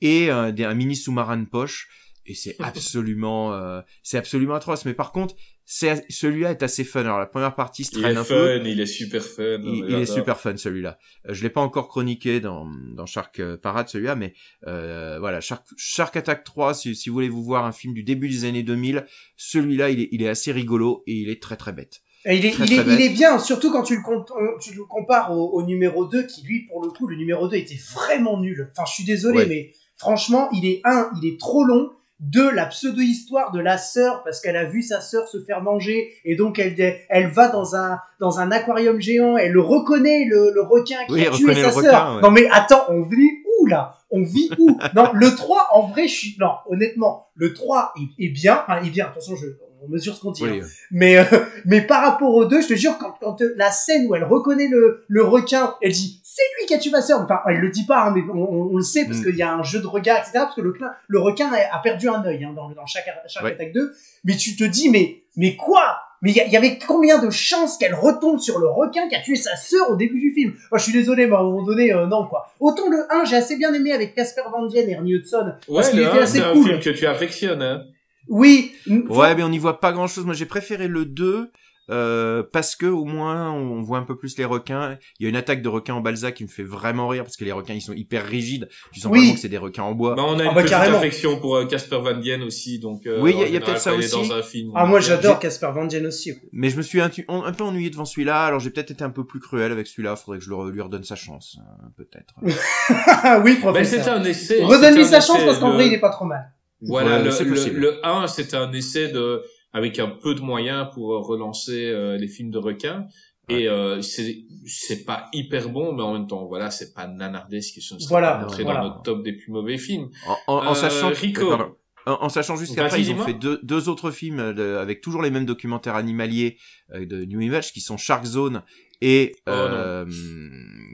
et 0.04 0.30
euh, 0.30 0.52
des- 0.52 0.64
un 0.64 0.74
mini 0.74 0.94
sous-marin 0.94 1.38
de 1.38 1.48
poche. 1.48 1.88
Et 2.26 2.34
c'est 2.34 2.56
absolument, 2.60 3.52
euh, 3.54 3.80
c'est 4.02 4.16
absolument 4.18 4.54
atroce. 4.54 4.84
Mais 4.84 4.94
par 4.94 5.12
contre, 5.12 5.34
c'est, 5.66 6.04
celui-là 6.10 6.50
est 6.52 6.62
assez 6.62 6.84
fun. 6.84 7.00
Alors 7.00 7.18
la 7.18 7.26
première 7.26 7.54
partie 7.54 7.84
se 7.84 7.96
Il 7.96 8.00
traîne 8.02 8.16
est 8.16 8.18
un 8.20 8.24
peu. 8.24 8.58
fun, 8.58 8.64
il 8.66 8.80
est 8.80 8.86
super 8.86 9.22
fun. 9.22 9.58
Il, 9.64 9.84
il 9.88 9.94
est 9.96 10.06
super 10.06 10.38
fun 10.40 10.56
celui-là. 10.56 10.98
Euh, 11.28 11.32
je 11.34 11.42
l'ai 11.42 11.50
pas 11.50 11.60
encore 11.62 11.88
chroniqué 11.88 12.40
dans, 12.40 12.66
dans 12.94 13.06
Shark 13.06 13.40
euh, 13.40 13.56
Parade 13.58 13.88
celui-là, 13.88 14.14
mais 14.14 14.34
euh, 14.66 15.18
voilà, 15.18 15.40
Shark, 15.40 15.64
Shark 15.76 16.16
Attack 16.16 16.44
3, 16.44 16.74
si, 16.74 16.94
si 16.94 17.08
vous 17.08 17.14
voulez 17.14 17.28
vous 17.30 17.42
voir 17.44 17.64
un 17.66 17.72
film 17.72 17.92
du 17.94 18.02
début 18.04 18.28
des 18.28 18.44
années 18.46 18.62
2000, 18.62 19.06
celui-là 19.36 19.90
il 19.90 20.00
est, 20.00 20.08
il 20.12 20.22
est 20.22 20.28
assez 20.28 20.52
rigolo 20.52 21.02
et 21.06 21.12
il 21.14 21.28
est 21.30 21.40
très 21.42 21.56
très 21.56 21.72
bête. 21.72 22.00
Et 22.26 22.36
il 22.38 22.46
est, 22.46 22.52
Très, 22.52 22.64
il, 22.64 22.72
est, 22.72 22.76
très 22.82 22.94
il 22.94 23.00
est 23.02 23.08
bête. 23.08 23.16
bien, 23.18 23.38
surtout 23.38 23.70
quand 23.70 23.82
tu 23.82 23.96
le, 23.96 24.02
com- 24.02 24.24
on- 24.34 24.58
tu 24.58 24.74
le 24.74 24.84
compares 24.84 25.30
au, 25.32 25.50
au 25.58 25.62
numéro 25.66 26.06
2, 26.06 26.22
qui 26.26 26.42
lui, 26.42 26.66
pour 26.66 26.82
le 26.82 26.88
coup, 26.90 27.06
le 27.06 27.16
numéro 27.16 27.48
2 27.48 27.56
était 27.56 27.78
vraiment 27.94 28.40
nul. 28.40 28.70
Enfin, 28.72 28.84
je 28.88 28.94
suis 28.94 29.04
désolé, 29.04 29.36
Ouais. 29.40 29.46
mais 29.46 29.72
franchement, 29.96 30.48
il 30.52 30.66
est 30.66 30.80
un, 30.84 31.08
il 31.22 31.28
est 31.28 31.38
trop 31.40 31.64
long. 31.64 31.90
Deux, 32.20 32.50
la 32.52 32.66
pseudo-histoire 32.66 33.50
de 33.50 33.60
la 33.60 33.76
sœur, 33.76 34.22
parce 34.22 34.40
qu'elle 34.40 34.56
a 34.56 34.64
vu 34.64 34.82
sa 34.82 35.00
sœur 35.00 35.28
se 35.28 35.42
faire 35.42 35.60
manger, 35.62 36.12
et 36.24 36.36
donc 36.36 36.58
elle, 36.58 36.74
elle 37.10 37.26
va 37.28 37.48
dans 37.48 37.74
un, 37.76 37.98
dans 38.20 38.38
un 38.38 38.50
aquarium 38.52 39.00
géant, 39.00 39.36
elle 39.36 39.52
le 39.52 39.60
reconnaît, 39.60 40.24
le, 40.24 40.52
le 40.54 40.62
requin 40.62 40.96
qui 41.08 41.12
Oui, 41.14 41.26
a 41.26 41.30
tué 41.30 41.54
sa 41.54 41.70
sœur. 41.72 42.14
ouais. 42.16 42.22
Non 42.22 42.30
mais 42.30 42.46
attends, 42.50 42.84
on 42.88 43.02
vit 43.02 43.30
où 43.60 43.66
là? 43.66 43.96
On 44.10 44.22
vit 44.22 44.48
où? 44.58 44.78
Non, 44.94 45.10
le 45.12 45.34
3, 45.34 45.70
en 45.72 45.88
vrai, 45.88 46.06
je 46.06 46.14
suis... 46.14 46.36
Non, 46.40 46.52
honnêtement, 46.70 47.26
le 47.34 47.52
3 47.52 47.92
est, 48.18 48.24
est 48.26 48.28
bien, 48.28 48.62
enfin, 48.66 48.80
est 48.82 48.90
bien, 48.90 49.06
attention, 49.06 49.34
je, 49.34 49.46
on 49.82 49.88
mesure 49.88 50.14
ce 50.14 50.20
qu'on 50.22 50.30
dit. 50.30 50.44
hein. 50.44 50.50
Oui, 50.52 50.60
Mais, 50.92 51.18
euh, 51.18 51.24
mais 51.66 51.80
par 51.82 52.00
rapport 52.02 52.32
aux 52.34 52.44
deux, 52.44 52.62
je 52.62 52.68
te 52.68 52.74
jure, 52.74 52.96
quand, 52.98 53.16
quand 53.20 53.42
euh, 53.42 53.52
la 53.56 53.70
scène 53.72 54.06
où 54.08 54.14
elle 54.14 54.24
reconnaît 54.24 54.68
le, 54.68 55.04
le 55.08 55.24
requin, 55.24 55.74
elle 55.82 55.92
dit 55.92 56.20
c'est 56.36 56.42
lui 56.58 56.66
qui 56.66 56.74
a 56.74 56.78
tué 56.78 56.90
ma 56.90 57.00
sœur. 57.00 57.20
Enfin, 57.22 57.38
elle 57.48 57.58
le 57.60 57.70
dit 57.70 57.86
pas, 57.86 58.06
hein, 58.06 58.12
mais 58.14 58.22
on, 58.32 58.36
on- 58.36 58.70
on 58.72 58.76
le 58.76 58.82
sait 58.82 59.04
parce 59.04 59.18
Mm. 59.20 59.24
qu'il 59.24 59.36
y 59.36 59.42
a 59.42 59.52
un 59.54 59.62
jeu 59.62 59.80
de 59.80 59.86
regard, 59.86 60.18
etc. 60.18 60.32
Parce 60.34 60.56
que 60.56 60.62
le, 60.62 60.74
le 61.06 61.20
requin 61.20 61.48
a, 61.52 61.78
perdu 61.78 62.08
un 62.08 62.24
œil 62.24 62.44
hein, 62.44 62.52
dans, 62.56 62.70
dans 62.70 62.86
chaque, 62.86 63.04
chaque 63.28 63.44
Ouais. 63.44 63.52
attaque 63.52 63.72
2. 63.72 63.92
Mais 64.24 64.36
tu 64.36 64.56
te 64.56 64.64
dis, 64.64 64.90
mais, 64.90 65.22
mais 65.36 65.54
quoi? 65.54 66.00
Mais 66.22 66.30
il 66.32 66.36
y, 66.36 66.56
avait 66.56 66.78
combien 66.78 67.18
de 67.22 67.28
chances 67.30 67.76
qu'elle 67.76 67.94
retombe 67.94 68.40
sur 68.40 68.58
le 68.58 68.66
requin 68.66 69.08
qui 69.08 69.14
a 69.14 69.20
tué 69.20 69.36
sa 69.36 69.56
sœur 69.56 69.90
au 69.90 69.96
début 69.96 70.18
du 70.18 70.32
film? 70.32 70.54
Moi, 70.72 70.78
je 70.78 70.84
suis 70.84 70.92
désolé, 70.92 71.26
mais 71.26 71.36
à 71.36 71.40
un 71.40 71.42
moment 71.42 71.62
donné, 71.62 71.92
euh, 71.92 72.06
non 72.06 72.26
quoi. 72.26 72.50
Autant 72.60 72.88
le 72.88 73.04
1, 73.12 73.26
j'ai 73.26 73.36
assez 73.36 73.56
bien 73.56 73.72
aimé 73.74 73.92
avec 73.92 74.14
Casper 74.14 74.40
Van 74.50 74.64
Dien 74.66 74.82
et 74.88 74.90
Ernie 74.92 75.12
Hudson. 75.12 75.52
parce 75.52 75.68
Ouais, 75.68 75.90
qu'il 75.90 76.00
le 76.00 76.06
était 76.08 76.18
1, 76.18 76.22
assez 76.22 76.38
c'est 76.38 76.44
un 76.44 76.52
film 76.54 76.80
que 76.80 76.90
tu 76.90 77.06
affectionnes, 77.06 77.62
hein. 77.62 77.82
Oui. 78.28 78.72
Ouais, 79.10 79.34
mais 79.34 79.42
on 79.42 79.50
n'y 79.50 79.58
voit 79.58 79.80
pas 79.80 79.92
grand 79.92 80.06
chose. 80.06 80.24
Moi, 80.24 80.32
j'ai 80.34 80.46
préféré 80.46 80.88
le 80.88 81.04
2 81.04 81.50
euh, 81.90 82.42
parce 82.52 82.76
que 82.76 82.86
au 82.86 83.04
moins 83.04 83.50
on 83.52 83.82
voit 83.82 83.98
un 83.98 84.02
peu 84.04 84.16
plus 84.16 84.36
les 84.38 84.44
requins. 84.44 84.96
Il 85.20 85.24
y 85.24 85.26
a 85.26 85.28
une 85.28 85.36
attaque 85.36 85.62
de 85.62 85.68
requins 85.68 85.94
en 85.94 86.00
balsa 86.00 86.32
qui 86.32 86.42
me 86.44 86.48
fait 86.48 86.62
vraiment 86.62 87.08
rire 87.08 87.24
parce 87.24 87.36
que 87.36 87.44
les 87.44 87.52
requins 87.52 87.74
ils 87.74 87.80
sont 87.82 87.92
hyper 87.92 88.24
rigides. 88.24 88.68
Tu 88.92 89.00
sens 89.00 89.12
Oui. 89.12 89.18
vraiment 89.18 89.34
que 89.34 89.40
c'est 89.40 89.48
des 89.48 89.58
requins 89.58 89.82
en 89.82 89.92
bois. 89.92 90.14
Bah, 90.14 90.22
on 90.26 90.38
a 90.38 90.42
Ah 90.42 90.44
une 90.44 90.48
bah, 90.50 90.54
petite 90.62 90.70
carrément. 90.70 90.96
affection 90.98 91.38
pour 91.40 91.56
euh, 91.56 91.66
Casper 91.66 91.98
Van 91.98 92.14
Dien 92.16 92.40
aussi, 92.42 92.78
donc. 92.78 93.06
euh, 93.06 93.20
Oui, 93.20 93.34
il 93.46 93.52
y 93.52 93.56
a- 93.56 93.60
peut-être 93.60 93.78
ça 93.80 93.94
aussi. 93.94 94.10
Dans 94.28 94.32
un 94.34 94.42
film, 94.42 94.72
Ah, 94.74 94.86
moi, 94.86 95.00
j'adore 95.00 95.38
Casper 95.38 95.70
Van 95.74 95.84
Dien 95.84 96.04
aussi. 96.04 96.32
Mais 96.52 96.70
je 96.70 96.76
me 96.76 96.82
suis 96.82 97.00
un, 97.00 97.10
un 97.28 97.52
peu 97.52 97.64
ennuyé 97.64 97.90
devant 97.90 98.04
celui-là. 98.04 98.44
Alors 98.46 98.60
j'ai 98.60 98.70
peut-être 98.70 98.90
été 98.90 99.04
un 99.04 99.10
peu 99.10 99.24
plus 99.24 99.40
cruel 99.40 99.72
avec 99.72 99.86
celui-là. 99.86 100.16
Faudrait 100.16 100.38
que 100.38 100.44
je 100.44 100.50
lui 100.50 100.80
redonne 100.80 101.04
sa 101.04 101.16
chance, 101.16 101.58
euh, 101.60 101.86
peut-être. 101.96 102.34
oui, 103.44 103.54
Ben, 103.54 103.60
professeur. 103.60 103.98
c'était 104.04 104.10
un 104.10 104.24
essai. 104.24 104.62
Redonne-lui 104.64 105.04
sa 105.04 105.20
chance 105.20 105.42
parce 105.44 105.58
qu'en 105.58 105.72
vrai, 105.74 105.86
il 105.88 105.94
est 105.94 106.00
pas 106.00 106.10
trop 106.10 106.24
mal. 106.24 106.50
Voilà, 106.86 107.16
Ouais, 107.18 107.24
le, 107.24 107.30
c'est 107.30 107.44
le, 107.44 107.78
le 107.78 108.06
1, 108.06 108.26
c'était 108.26 108.56
un 108.56 108.70
essai 108.72 109.08
de, 109.08 109.42
avec 109.74 109.98
un 109.98 110.08
peu 110.08 110.34
de 110.34 110.40
moyens 110.40 110.86
pour 110.94 111.12
euh, 111.12 111.18
relancer 111.18 111.84
euh, 111.90 112.16
les 112.16 112.28
films 112.28 112.50
de 112.50 112.58
requins. 112.58 113.06
Et 113.50 113.68
euh, 113.68 114.00
c'est 114.00 114.38
c'est 114.64 115.04
pas 115.04 115.26
hyper 115.34 115.68
bon, 115.68 115.92
mais 115.92 116.02
en 116.02 116.14
même 116.14 116.26
temps, 116.26 116.46
voilà, 116.46 116.70
c'est 116.70 116.94
pas 116.94 117.06
nanardesque, 117.06 117.74
ce 117.82 117.92
ne 117.94 117.98
serait 117.98 118.08
Voilà, 118.08 118.32
pas 118.32 118.40
rentré 118.44 118.62
voilà. 118.62 118.80
dans 118.80 118.86
notre 118.88 119.02
top 119.02 119.22
des 119.22 119.34
plus 119.34 119.52
mauvais 119.52 119.76
films. 119.76 120.08
En, 120.26 120.36
en- 120.54 120.66
en 120.68 120.70
Euh, 120.70 120.74
sachant, 120.74 121.10
que- 121.10 121.16
Rico. 121.16 121.48
pardon. 121.50 121.74
en, 122.06 122.12
en 122.22 122.28
sachant 122.30 122.56
juste 122.56 122.74
qu'après 122.74 123.02
ils 123.02 123.10
ont 123.12 123.18
fait 123.18 123.34
deux, 123.34 123.60
deux 123.62 123.90
autres 123.90 124.10
films 124.10 124.38
euh, 124.40 124.52
de- 124.54 124.76
avec 124.80 125.02
toujours 125.02 125.20
les 125.20 125.30
mêmes 125.30 125.44
documentaires 125.44 125.94
animaliers 125.96 126.56
euh, 126.94 127.04
de 127.04 127.24
New 127.26 127.40
Image 127.42 127.72
qui 127.74 127.80
sont 127.82 127.98
Shark 127.98 128.24
Zone 128.24 128.62
et 129.02 129.34
Oh, 129.46 129.50
euh, 129.50 130.06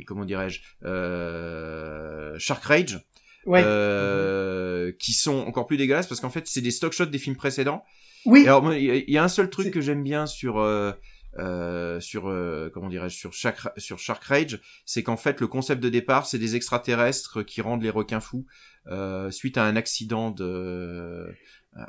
comment 0.08 0.24
dirais-je 0.24 0.60
euh, 0.84 2.34
Shark 2.38 2.64
Rage. 2.64 3.00
Ouais. 3.46 3.62
euh, 3.64 4.92
qui 4.98 5.12
sont 5.14 5.38
encore 5.46 5.66
plus 5.66 5.78
dégueulasses 5.78 6.06
parce 6.06 6.20
qu'en 6.20 6.28
fait 6.28 6.46
c'est 6.46 6.60
des 6.60 6.70
stock 6.70 6.92
shots 6.92 7.06
des 7.06 7.18
films 7.18 7.36
précédents. 7.36 7.82
Oui. 8.26 8.42
Alors 8.46 8.72
il 8.74 8.84
y, 8.84 8.90
a- 8.90 8.94
il 8.96 9.10
y 9.10 9.18
a 9.18 9.24
un 9.24 9.28
seul 9.28 9.50
truc 9.50 9.66
C'est- 9.66 9.70
que 9.72 9.80
j'aime 9.80 10.02
bien 10.02 10.26
sur 10.26 10.58
euh, 10.58 10.92
euh, 11.38 12.00
sur 12.00 12.28
euh, 12.28 12.70
comment 12.74 12.88
dirais-je 12.88 13.16
sur 13.16 13.32
Shark 13.32 13.68
sur 13.78 13.98
Shark 13.98 14.22
Rage, 14.24 14.60
c'est 14.84 15.02
qu'en 15.02 15.16
fait 15.16 15.40
le 15.40 15.46
concept 15.46 15.80
de 15.82 15.88
départ 15.88 16.26
c'est 16.26 16.38
des 16.38 16.56
extraterrestres 16.56 17.42
qui 17.44 17.60
rendent 17.60 17.82
les 17.82 17.90
requins 17.90 18.20
fous 18.20 18.46
euh, 18.88 19.30
suite 19.30 19.56
à 19.58 19.64
un 19.64 19.76
accident 19.76 20.30
de 20.32 21.26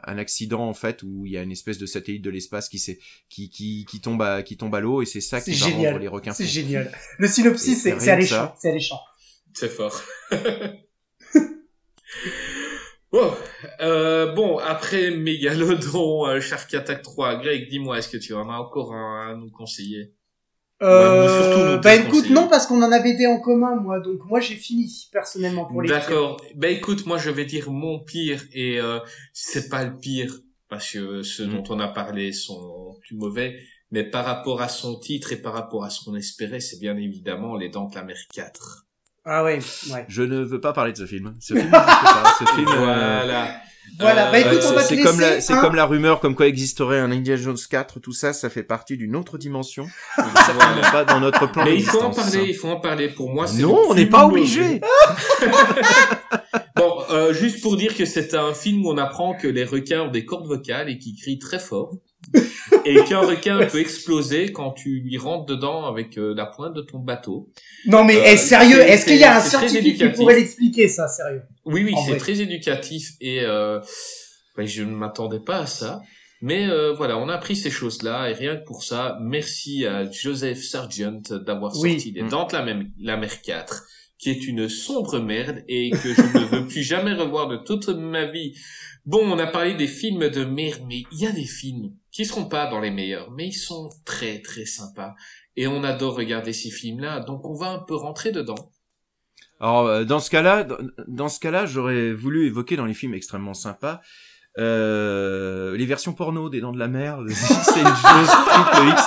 un 0.04 0.20
accident 0.20 0.62
en 0.70 0.76
fait 0.76 1.02
où 1.02 1.26
il 1.26 1.32
y 1.32 1.38
a 1.40 1.42
une 1.42 1.52
espèce 1.52 1.80
de 1.80 1.88
satellite 1.88 2.22
de 2.24 2.30
l'espace 2.30 2.70
qui 2.70 2.78
s'est 2.78 3.00
qui, 3.30 3.50
qui 3.50 3.86
qui 3.90 4.00
tombe 4.00 4.22
à 4.22 4.44
qui 4.44 4.56
tombe 4.58 4.76
à 4.76 4.80
l'eau 4.80 5.02
et 5.02 5.08
c'est 5.08 5.22
ça 5.22 5.40
C'est 5.40 5.54
qui 5.54 5.60
va 5.60 5.68
génial. 5.70 5.88
rendre 5.94 6.02
les 6.02 6.08
requins 6.08 6.34
C'est 6.34 6.44
fous. 6.46 6.52
génial. 6.52 6.92
Le 7.18 7.28
synopsis, 7.28 7.82
c'est 7.82 8.00
c'est 8.00 8.12
alléchant. 8.12 8.54
C'est 8.60 8.70
alléchant. 8.70 9.00
C'est 9.54 9.70
fort. 9.70 10.00
bon, 13.12 13.32
euh, 13.82 14.34
bon, 14.34 14.57
après 14.57 15.12
Mégalodon, 15.12 16.26
euh, 16.28 16.39
Shark 16.39 16.74
Attack 16.74 17.01
3, 17.01 17.36
Greg, 17.41 17.70
dis-moi, 17.70 17.97
est-ce 17.99 18.09
que 18.09 18.18
tu 18.18 18.34
en 18.34 18.49
as 18.49 18.57
encore 18.57 18.93
un 18.93 19.32
à 19.32 19.36
nous 19.36 19.49
conseiller 19.51 20.14
Euh, 20.82 21.78
bah 21.78 21.93
écoute, 21.95 22.09
conseiller. 22.12 22.34
non, 22.34 22.47
parce 22.47 22.66
qu'on 22.66 22.82
en 22.82 22.91
avait 22.91 23.16
des 23.16 23.28
en 23.28 23.39
commun, 23.39 23.76
moi. 23.76 23.99
Donc 23.99 24.26
moi, 24.26 24.39
j'ai 24.39 24.55
fini, 24.55 25.07
personnellement, 25.12 25.66
pour 25.66 25.82
les 25.84 25.89
D'accord. 25.89 26.41
Ben 26.55 26.76
écoute, 26.76 27.05
moi 27.05 27.18
je 27.20 27.30
vais 27.30 27.45
dire 27.45 27.70
mon 27.70 27.99
pire 27.99 28.41
et 28.53 28.80
euh, 28.82 28.99
c'est 29.34 29.70
pas 29.70 29.84
le 29.86 29.95
pire 29.97 30.34
parce 30.70 30.91
que 30.93 31.22
ceux 31.22 31.45
Mm. 31.47 31.53
dont 31.53 31.64
on 31.76 31.80
a 31.80 31.88
parlé 31.88 32.32
sont 32.32 32.95
plus 33.01 33.16
mauvais, 33.16 33.59
mais 33.91 34.03
par 34.09 34.26
rapport 34.26 34.62
à 34.62 34.70
son 34.70 34.97
titre 34.99 35.34
et 35.34 35.38
par 35.41 35.53
rapport 35.53 35.84
à 35.84 35.89
ce 35.91 36.03
qu'on 36.03 36.16
espérait, 36.16 36.62
c'est 36.62 36.80
bien 36.80 36.97
évidemment 36.97 37.55
Les 37.57 37.70
Dents 37.70 37.88
de 37.89 37.93
la 37.95 38.03
Mer 38.03 38.18
4. 38.34 38.88
Ah 39.26 39.44
ouais, 39.44 39.60
ouais. 39.92 40.06
Je 40.08 40.24
ne 40.24 40.44
veux 40.44 40.60
pas 40.60 40.74
parler 40.74 40.94
de 40.94 40.98
ce 40.98 41.06
film. 41.06 41.36
Ce 41.40 41.54
film 41.54 41.70
n'existe 41.70 42.02
pas. 42.02 42.34
Ce 42.40 42.46
film. 42.56 42.68
euh, 42.70 42.76
Voilà. 42.78 43.56
Voilà, 44.00 44.32
bah, 44.32 44.40
écoute, 44.40 44.60
on 44.60 44.62
c'est- 44.70 44.74
va 44.76 44.82
te 44.84 44.88
c'est 44.88 44.96
laisser, 44.96 45.08
comme 45.08 45.20
la, 45.20 45.42
c'est 45.42 45.54
hein. 45.54 45.60
comme 45.62 45.76
la 45.76 45.86
rumeur 45.86 46.20
comme 46.22 46.34
quoi 46.34 46.48
existerait 46.48 47.00
un 47.00 47.12
Indiana 47.12 47.40
Jones 47.42 47.58
4, 47.70 48.00
tout 48.00 48.14
ça, 48.14 48.32
ça 48.32 48.50
fait 48.50 48.64
partie 48.64 48.96
d'une 48.96 49.16
autre 49.18 49.38
dimension. 49.38 49.86
voilà. 50.18 50.32
Certainement 50.46 50.92
pas 50.92 51.04
dans 51.04 51.20
notre 51.20 51.52
plan 51.52 51.66
Mais 51.66 51.76
il 51.76 51.84
faut 51.84 52.00
en 52.02 52.12
parler, 52.12 52.46
il 52.48 52.56
faut 52.56 52.70
en 52.70 52.80
parler. 52.80 53.10
Pour 53.10 53.32
moi, 53.34 53.48
c'est 53.48 53.62
Non, 53.62 53.78
on 53.90 53.94
n'est 53.94 54.06
pas 54.06 54.26
obligé. 54.26 54.82
Bon, 56.76 57.04
euh, 57.12 57.34
juste 57.34 57.62
pour 57.62 57.76
dire 57.78 57.96
que 57.96 58.06
c'est 58.06 58.34
un 58.34 58.54
film 58.54 58.86
où 58.86 58.90
on 58.92 58.98
apprend 58.98 59.36
que 59.36 59.48
les 59.48 59.66
requins 59.66 60.04
ont 60.04 60.12
des 60.12 60.26
cordes 60.26 60.48
vocales 60.48 60.90
et 60.90 60.98
qui 60.98 61.16
crient 61.16 61.38
très 61.38 61.60
fort. 61.60 61.92
Et 62.86 62.96
qu'un 63.04 63.20
requin 63.20 63.66
peut 63.66 63.80
exploser 63.80 64.52
quand 64.52 64.72
tu 64.72 65.02
lui 65.02 65.18
rentres 65.18 65.46
dedans 65.46 65.86
avec 65.86 66.18
euh, 66.18 66.34
la 66.36 66.46
pointe 66.46 66.74
de 66.74 66.82
ton 66.82 67.00
bateau. 67.00 67.50
Non 67.88 68.04
mais 68.04 68.16
Euh, 68.18 68.24
eh, 68.34 68.38
sérieux, 68.38 68.80
est-ce 68.82 69.06
qu'il 69.06 69.18
y 69.18 69.24
a 69.24 69.38
un 69.38 69.42
scientifique 69.42 69.98
qui 69.98 70.10
pourrait 70.10 70.36
l'expliquer 70.36 70.88
ça, 70.88 71.08
sérieux 71.08 71.42
Oui, 71.66 71.84
oui, 71.84 71.94
c'est 72.08 72.18
très 72.18 72.40
éducatif 72.40 73.10
et 73.20 73.42
euh, 73.42 73.80
ouais, 74.58 74.68
je 74.68 74.84
ne 74.84 74.92
m'attendais 74.96 75.40
pas 75.40 75.60
à 75.60 75.66
ça. 75.66 76.02
Mais 76.44 76.68
euh, 76.68 76.92
voilà, 76.94 77.18
on 77.20 77.30
a 77.30 77.36
appris 77.36 77.56
ces 77.56 77.70
choses-là 77.70 78.30
et 78.30 78.34
rien 78.34 78.56
que 78.56 78.64
pour 78.66 78.84
ça, 78.84 79.18
merci 79.22 79.86
à 79.86 80.10
Joseph 80.10 80.64
Sargent 80.64 81.22
d'avoir 81.46 81.72
Oui. 81.78 81.92
sorti 81.94 82.12
Les 82.14 82.24
Mm. 82.24 82.30
Dents 82.30 82.48
de 82.48 82.54
la, 82.54 82.64
Mer- 82.66 82.86
la 83.00 83.18
mer 83.18 83.42
4, 83.44 83.84
qui 84.18 84.32
est 84.32 84.48
une 84.48 84.68
sombre 84.68 85.20
merde 85.20 85.64
et 85.68 85.92
que 85.92 86.14
je 86.16 86.22
ne 86.22 86.46
veux 86.46 86.68
plus 86.68 86.82
jamais 86.82 87.14
revoir 87.14 87.48
de 87.48 87.58
toute 87.58 87.90
ma 87.90 88.26
vie. 88.26 88.56
Bon, 89.06 89.20
on 89.24 89.38
a 89.38 89.46
parlé 89.46 89.76
des 89.76 89.86
films 89.88 90.30
de 90.30 90.44
merde, 90.44 90.82
mais 90.88 91.04
il 91.12 91.20
y 91.20 91.28
a 91.28 91.32
des 91.32 91.46
films 91.46 91.92
qui 92.12 92.26
seront 92.26 92.45
pas 92.45 92.68
dans 92.68 92.80
les 92.80 92.91
meilleurs, 92.91 93.32
mais 93.32 93.47
ils 93.47 93.53
sont 93.53 93.89
très 94.05 94.41
très 94.41 94.66
sympas 94.66 95.14
et 95.55 95.68
on 95.68 95.84
adore 95.84 96.16
regarder 96.16 96.53
ces 96.53 96.70
films-là, 96.70 97.22
donc 97.22 97.45
on 97.45 97.55
va 97.55 97.70
un 97.72 97.80
peu 97.80 97.95
rentrer 97.95 98.32
dedans. 98.32 98.72
Alors 99.59 99.88
euh, 99.88 100.03
dans 100.03 100.20
ce 100.20 100.30
cas-là, 100.30 100.68
dans, 101.07 101.30
ce 101.30 101.39
cas-là, 101.39 101.66
j'aurais 101.66 102.14
voulu 102.14 102.47
évoquer 102.47 102.76
dans 102.76 102.86
les 102.86 102.93
films 102.93 103.14
extrêmement 103.14 103.53
sympas 103.53 104.01
euh, 104.57 105.78
les 105.78 105.86
versions 105.86 106.14
porno 106.14 106.49
des 106.49 106.59
Dents 106.59 106.74
de 106.74 106.80
la 106.80 106.88
Mer, 106.88 107.20
triple 107.26 108.88
X. 108.89 109.03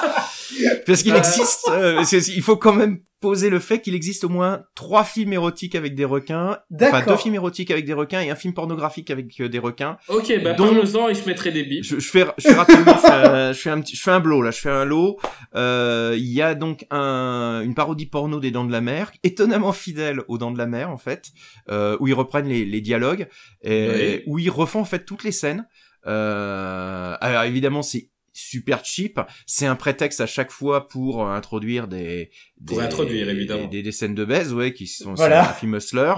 Parce 0.86 1.02
qu'il 1.02 1.12
Euh. 1.14 1.18
existe, 1.18 1.68
euh, 1.70 2.04
il 2.36 2.42
faut 2.42 2.56
quand 2.56 2.72
même 2.74 2.98
poser 3.20 3.48
le 3.48 3.58
fait 3.58 3.80
qu'il 3.80 3.94
existe 3.94 4.24
au 4.24 4.28
moins 4.28 4.64
trois 4.74 5.02
films 5.02 5.32
érotiques 5.32 5.74
avec 5.74 5.94
des 5.94 6.04
requins, 6.04 6.58
enfin 6.78 7.02
deux 7.06 7.16
films 7.16 7.36
érotiques 7.36 7.70
avec 7.70 7.86
des 7.86 7.94
requins 7.94 8.20
et 8.20 8.28
un 8.30 8.34
film 8.34 8.52
pornographique 8.52 9.10
avec 9.10 9.40
euh, 9.40 9.48
des 9.48 9.58
requins. 9.58 9.96
Ok, 10.08 10.30
bah 10.42 10.52
parle-en 10.52 11.08
et 11.08 11.14
je 11.14 11.24
mettrai 11.26 11.50
des 11.50 11.64
bips. 11.64 11.84
Je, 11.84 11.98
je 11.98 12.08
fais, 12.10 12.26
je 12.36 12.48
fais 12.48 12.54
rapidement, 12.54 12.92
je 12.96 13.00
fais, 13.00 13.12
un, 13.12 13.52
je 13.52 13.58
fais 13.58 13.70
un 13.70 13.80
petit, 13.80 13.96
je 13.96 14.02
fais 14.02 14.10
un 14.10 14.20
blow 14.20 14.42
là, 14.42 14.50
je 14.50 14.60
fais 14.60 14.68
un 14.70 14.84
lot. 14.84 15.18
Euh, 15.54 16.14
Il 16.18 16.26
y 16.30 16.42
a 16.42 16.54
donc 16.54 16.84
un, 16.90 17.62
une 17.64 17.74
parodie 17.74 18.06
porno 18.06 18.40
des 18.40 18.50
Dents 18.50 18.66
de 18.66 18.72
la 18.72 18.82
Mer, 18.82 19.10
étonnamment 19.22 19.72
fidèle 19.72 20.20
aux 20.28 20.36
Dents 20.36 20.52
de 20.52 20.58
la 20.58 20.66
Mer 20.66 20.90
en 20.90 20.98
fait, 20.98 21.28
euh, 21.70 21.96
où 22.00 22.08
ils 22.08 22.14
reprennent 22.14 22.48
les, 22.48 22.66
les 22.66 22.80
dialogues 22.82 23.26
et 23.62 23.88
Oui. 23.88 24.22
où 24.26 24.38
ils 24.38 24.50
refont 24.50 24.80
en 24.80 24.84
fait 24.84 25.06
toutes 25.06 25.24
les 25.24 25.32
scènes. 25.32 25.66
Euh, 26.06 27.16
alors 27.20 27.44
évidemment 27.44 27.80
c'est 27.82 28.10
super 28.34 28.84
cheap, 28.84 29.18
c'est 29.46 29.64
un 29.64 29.76
prétexte 29.76 30.20
à 30.20 30.26
chaque 30.26 30.50
fois 30.50 30.88
pour 30.88 31.26
introduire 31.26 31.88
des, 31.88 32.30
Pour 32.66 32.78
des- 32.78 32.84
introduire, 32.84 33.28
évidemment. 33.30 33.66
des, 33.68 33.82
des 33.82 33.92
scènes 33.92 34.14
de 34.14 34.24
baise 34.26 34.52
ouais 34.52 34.72
qui 34.74 34.86
sont 34.86 35.14
Voilà. 35.14 35.50
un 35.50 35.54
film 35.54 35.74
hustler. 35.76 36.12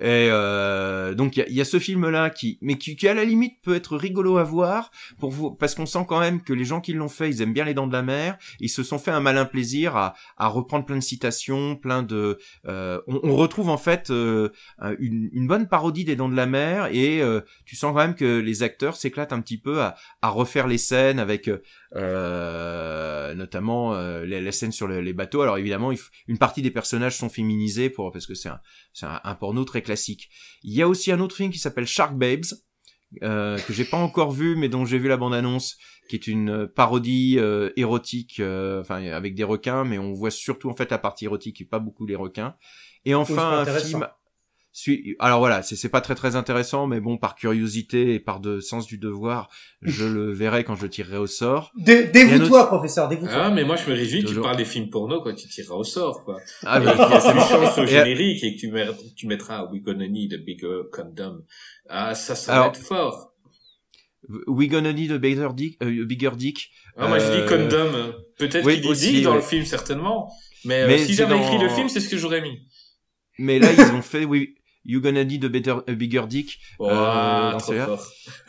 Et 0.00 0.28
euh, 0.30 1.14
donc 1.14 1.36
il 1.36 1.52
y 1.52 1.60
a, 1.60 1.64
ce 1.64 1.80
film 1.80 2.08
là 2.08 2.30
qui 2.30 2.58
mais 2.60 2.78
qui, 2.78 2.94
qui 2.94 3.08
à 3.08 3.14
la 3.14 3.24
limite 3.24 3.60
peut 3.62 3.74
être 3.74 3.96
rigolo 3.96 4.38
à 4.38 4.44
voir 4.44 4.92
pour 5.18 5.30
vous 5.30 5.50
parce 5.50 5.74
qu'on 5.74 5.86
sent 5.86 6.04
quand 6.08 6.20
même 6.20 6.40
que 6.40 6.52
les 6.52 6.64
gens 6.64 6.80
qui 6.80 6.92
l'ont 6.92 7.08
fait 7.08 7.28
ils 7.28 7.42
aiment 7.42 7.52
bien 7.52 7.64
les 7.64 7.74
dents 7.74 7.88
de 7.88 7.92
la 7.92 8.02
mer. 8.02 8.38
Ils 8.60 8.68
se 8.68 8.82
sont 8.82 8.98
fait 8.98 9.10
un 9.10 9.20
malin 9.20 9.44
plaisir 9.44 9.96
à, 9.96 10.14
à 10.36 10.46
reprendre 10.46 10.86
plein 10.86 10.96
de 10.96 11.02
citations 11.02 11.74
plein 11.76 12.02
de 12.02 12.38
euh, 12.66 13.00
on, 13.06 13.34
retrouve 13.34 13.68
en 13.68 13.78
fait 13.78 14.10
euh, 14.10 14.50
une, 14.98 15.46
bonne 15.46 15.68
parodie 15.68 16.04
des 16.04 16.16
dents 16.16 16.28
de 16.28 16.36
la 16.36 16.46
mer 16.46 16.88
et 16.92 17.22
euh, 17.22 17.40
tu 17.64 17.76
sens 17.76 17.92
quand 17.92 18.00
même 18.00 18.14
que 18.14 18.38
les 18.38 18.62
acteurs 18.62 18.96
s'éclatent 18.96 19.32
un 19.32 19.40
petit 19.40 19.58
peu 19.58 19.80
à, 19.80 19.94
à 20.22 20.28
refaire 20.28 20.66
les 20.66 20.78
scènes 20.78 21.18
avec 21.18 21.50
euh, 21.96 23.34
notamment 23.34 23.94
euh, 23.94 24.24
les, 24.24 24.40
les 24.40 24.52
scènes 24.52 24.72
sur 24.72 24.86
le- 24.86 25.00
les 25.00 25.12
bateaux. 25.12 25.40
Alors 25.42 25.58
évidemment 25.58 25.92
il 25.92 25.98
une 26.26 26.38
partie 26.38 26.62
des 26.62 26.70
personnages 26.70 27.16
sont 27.16 27.28
féminisés 27.28 27.90
pour 27.90 28.12
parce 28.12 28.26
que 28.26 28.34
c'est 28.34 28.48
un, 28.48 28.60
c'est 28.92 29.06
un, 29.06 29.20
un 29.24 29.34
porno 29.34 29.64
très 29.64 29.82
classique. 29.82 30.28
Il 30.62 30.74
y 30.74 30.82
a 30.82 30.88
aussi 30.88 31.12
un 31.12 31.20
autre 31.20 31.36
film 31.36 31.50
qui 31.50 31.58
s'appelle 31.58 31.86
Shark 31.86 32.14
Babes 32.16 32.44
euh, 33.22 33.58
que 33.58 33.72
j'ai 33.72 33.84
pas 33.84 33.96
encore 33.96 34.32
vu 34.32 34.54
mais 34.56 34.68
dont 34.68 34.84
j'ai 34.84 34.98
vu 34.98 35.08
la 35.08 35.16
bande 35.16 35.34
annonce 35.34 35.76
qui 36.10 36.16
est 36.16 36.26
une 36.26 36.50
euh, 36.50 36.66
parodie 36.66 37.36
euh, 37.38 37.70
érotique 37.76 38.38
euh, 38.40 38.80
enfin 38.80 39.02
avec 39.10 39.34
des 39.34 39.44
requins 39.44 39.84
mais 39.84 39.98
on 39.98 40.12
voit 40.12 40.30
surtout 40.30 40.68
en 40.68 40.74
fait 40.76 40.90
la 40.90 40.98
partie 40.98 41.24
érotique 41.24 41.60
et 41.60 41.64
pas 41.64 41.78
beaucoup 41.78 42.06
les 42.06 42.16
requins. 42.16 42.54
Et 43.04 43.14
enfin 43.14 43.60
un 43.60 43.64
film 43.80 44.06
Alors 45.18 45.38
voilà, 45.40 45.62
c'est 45.62 45.88
pas 45.88 46.00
très 46.00 46.14
très 46.14 46.36
intéressant, 46.36 46.86
mais 46.86 47.00
bon, 47.00 47.18
par 47.18 47.34
curiosité 47.34 48.14
et 48.14 48.20
par 48.20 48.38
de 48.40 48.60
sens 48.60 48.86
du 48.86 48.98
devoir, 48.98 49.48
je 49.82 50.04
le 50.04 50.32
verrai 50.32 50.62
quand 50.64 50.76
je 50.76 50.86
tirerai 50.86 51.16
au 51.16 51.26
sort. 51.26 51.72
Dévoue-toi, 51.76 52.60
autre- 52.60 52.66
professeur, 52.68 53.08
dévoue-toi. 53.08 53.34
Ah, 53.34 53.50
mais 53.50 53.64
moi 53.64 53.76
je 53.76 53.90
me 53.90 53.94
réjouis 53.96 54.22
que 54.22 54.28
tu 54.28 54.40
parles 54.40 54.56
des 54.56 54.64
films 54.64 54.90
porno 54.90 55.20
quand 55.20 55.34
tu 55.34 55.48
tireras 55.48 55.74
au 55.74 55.84
sort, 55.84 56.24
quoi. 56.24 56.38
Ah, 56.64 56.78
et 56.80 56.84
mais- 56.84 56.92
qu'il 56.92 57.00
y 57.00 57.02
a 57.02 57.32
une 57.32 57.40
chance 57.48 57.78
au 57.78 57.82
Et- 57.82 57.86
générique 57.88 58.44
et 58.44 58.54
que 58.56 59.14
tu, 59.16 59.26
mettras 59.26 59.64
We 59.72 59.82
Gonna 59.82 60.06
Need 60.06 60.34
a 60.34 60.38
Bigger 60.38 60.82
Condom. 60.92 61.42
Ah, 61.88 62.14
ça, 62.14 62.34
ça 62.34 62.52
va 62.52 62.58
Alors- 62.58 62.68
être 62.68 62.80
fort. 62.80 63.32
We 64.46 64.68
gonna 64.68 64.92
need 64.92 65.10
a 65.12 65.16
bigger 65.18 65.48
dick, 65.54 65.78
euh, 65.82 66.02
a 66.02 66.04
bigger 66.04 66.32
dick. 66.36 66.70
Ah, 66.98 67.08
moi 67.08 67.18
je 67.18 67.24
Euh, 67.24 67.42
dis 67.42 67.48
condom. 67.48 68.12
Peut-être 68.36 68.66
oui, 68.66 68.80
qu'il 68.80 68.92
dit 68.92 69.22
dans 69.22 69.30
ouais. 69.30 69.36
le 69.36 69.42
film, 69.42 69.64
certainement. 69.64 70.30
Mais, 70.64 70.82
euh, 70.82 70.98
si 70.98 71.14
j'avais 71.14 71.30
dans- 71.38 71.42
écrit 71.42 71.58
le 71.58 71.68
film, 71.70 71.88
c'est 71.88 72.00
ce 72.00 72.08
que 72.10 72.18
j'aurais 72.18 72.42
mis. 72.42 72.58
Mais 73.38 73.58
là, 73.58 73.68
ils 73.72 73.94
ont 73.94 74.02
fait 74.02 74.24
we, 74.24 74.48
You 74.88 75.02
gonna 75.02 75.22
need 75.22 75.44
a, 75.44 75.48
better, 75.50 75.82
a 75.86 75.92
bigger 75.92 76.22
dick. 76.26 76.58
Oh, 76.78 76.88
Euh. 76.88 77.96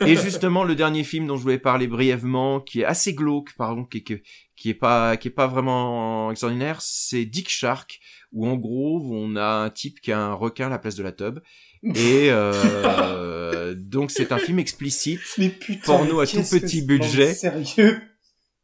Et 0.06 0.16
justement, 0.16 0.64
le 0.64 0.74
dernier 0.74 1.04
film 1.04 1.26
dont 1.26 1.36
je 1.36 1.42
voulais 1.42 1.58
parler 1.58 1.86
brièvement, 1.86 2.60
qui 2.60 2.80
est 2.80 2.84
assez 2.84 3.12
glauque, 3.12 3.52
pardon, 3.58 3.84
qui, 3.84 4.02
qui, 4.02 4.22
qui 4.56 4.70
est 4.70 4.74
pas, 4.74 5.18
qui 5.18 5.28
est 5.28 5.32
pas 5.32 5.46
vraiment 5.46 6.30
extraordinaire, 6.30 6.80
c'est 6.80 7.26
Dick 7.26 7.50
Shark, 7.50 8.00
où 8.32 8.48
en 8.48 8.56
gros, 8.56 9.06
on 9.12 9.36
a 9.36 9.64
un 9.64 9.68
type 9.70 10.00
qui 10.00 10.12
a 10.12 10.18
un 10.18 10.32
requin 10.32 10.68
à 10.68 10.70
la 10.70 10.78
place 10.78 10.96
de 10.96 11.02
la 11.02 11.12
tub. 11.12 11.40
Et 11.82 12.28
euh, 12.30 13.74
donc 13.76 14.10
c'est 14.10 14.32
un 14.32 14.38
film 14.38 14.58
explicite. 14.58 15.20
Mais 15.36 15.50
putain, 15.50 15.82
porno 15.84 16.20
à 16.20 16.26
tout 16.26 16.42
petit 16.42 16.80
budget. 16.80 17.34
Sérieux? 17.34 18.00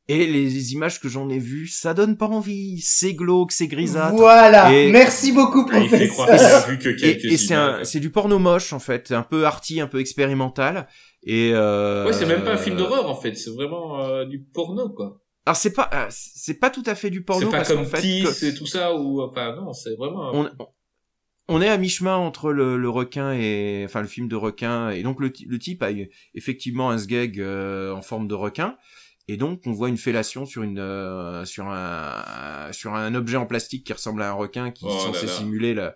Et 0.08 0.26
les 0.26 0.72
images 0.72 1.00
que 1.00 1.08
j'en 1.08 1.28
ai 1.28 1.38
vues, 1.40 1.66
ça 1.66 1.92
donne 1.92 2.16
pas 2.16 2.26
envie. 2.28 2.80
C'est 2.80 3.14
glauque, 3.14 3.50
c'est 3.50 3.66
grisâtre. 3.66 4.14
Voilà, 4.16 4.72
Et- 4.72 4.92
merci 4.92 5.32
beaucoup, 5.32 5.66
Ah, 5.72 5.80
il 5.80 5.88
fait 5.88 6.06
professeur. 6.06 6.48
croire 6.48 6.64
a 6.64 6.70
vu 6.70 6.78
que 6.78 6.88
Et, 6.90 6.96
quelques 6.96 7.24
et 7.24 7.36
c'est 7.36 7.54
un, 7.54 7.82
c'est 7.82 7.98
du 7.98 8.10
porno 8.10 8.38
moche 8.38 8.72
en 8.72 8.78
fait, 8.78 9.10
un 9.10 9.22
peu 9.24 9.46
arty, 9.46 9.80
un 9.80 9.88
peu 9.88 9.98
expérimental. 9.98 10.86
Et 11.24 11.50
euh, 11.54 12.06
Ouais, 12.06 12.12
c'est 12.12 12.24
même 12.26 12.44
pas 12.44 12.52
un 12.52 12.56
film 12.56 12.76
d'horreur, 12.76 13.08
en 13.10 13.16
fait. 13.16 13.34
C'est 13.34 13.50
vraiment 13.50 14.00
euh, 14.00 14.24
du 14.26 14.40
porno, 14.40 14.90
quoi. 14.90 15.20
Alors 15.44 15.56
c'est 15.56 15.72
pas, 15.72 15.90
euh, 15.92 16.06
c'est 16.10 16.58
pas 16.60 16.70
tout 16.70 16.82
à 16.86 16.94
fait 16.94 17.10
du 17.10 17.22
porno 17.24 17.46
C'est 17.46 17.50
pas 17.50 17.56
parce 17.58 17.72
comme 17.72 17.84
fait, 17.84 18.00
Kiss 18.00 18.40
que- 18.40 18.46
et 18.46 18.54
tout 18.54 18.66
ça, 18.66 18.94
ou, 18.94 19.20
enfin, 19.22 19.54
non, 19.56 19.72
c'est 19.72 19.94
vraiment... 19.96 20.30
on, 20.34 20.48
on 21.48 21.60
est 21.62 21.68
à 21.68 21.78
mi-chemin 21.78 22.16
entre 22.16 22.52
le, 22.52 22.76
le 22.76 22.88
requin 22.88 23.32
et, 23.32 23.82
enfin 23.84 24.02
le 24.02 24.08
film 24.08 24.26
de 24.26 24.34
requin 24.34 24.90
et 24.90 25.04
donc 25.04 25.20
le, 25.20 25.32
le 25.46 25.58
type 25.60 25.80
a 25.84 25.92
eu 25.92 26.10
effectivement 26.34 26.90
un 26.90 26.98
sgeg 26.98 27.40
euh, 27.40 27.92
en 27.94 28.02
forme 28.02 28.26
de 28.26 28.34
requin. 28.34 28.76
Et 29.28 29.36
donc, 29.36 29.62
on 29.66 29.72
voit 29.72 29.88
une 29.88 29.96
fellation 29.96 30.46
sur 30.46 30.62
une 30.62 30.78
euh, 30.78 31.44
sur 31.44 31.66
un 31.68 32.68
sur 32.72 32.94
un 32.94 33.14
objet 33.14 33.36
en 33.36 33.46
plastique 33.46 33.84
qui 33.84 33.92
ressemble 33.92 34.22
à 34.22 34.30
un 34.30 34.34
requin 34.34 34.70
qui 34.70 34.84
Oh 34.86 34.94
est 34.96 35.00
censé 35.00 35.26
là 35.26 35.32
là. 35.32 35.38
simuler 35.38 35.74
la- 35.74 35.94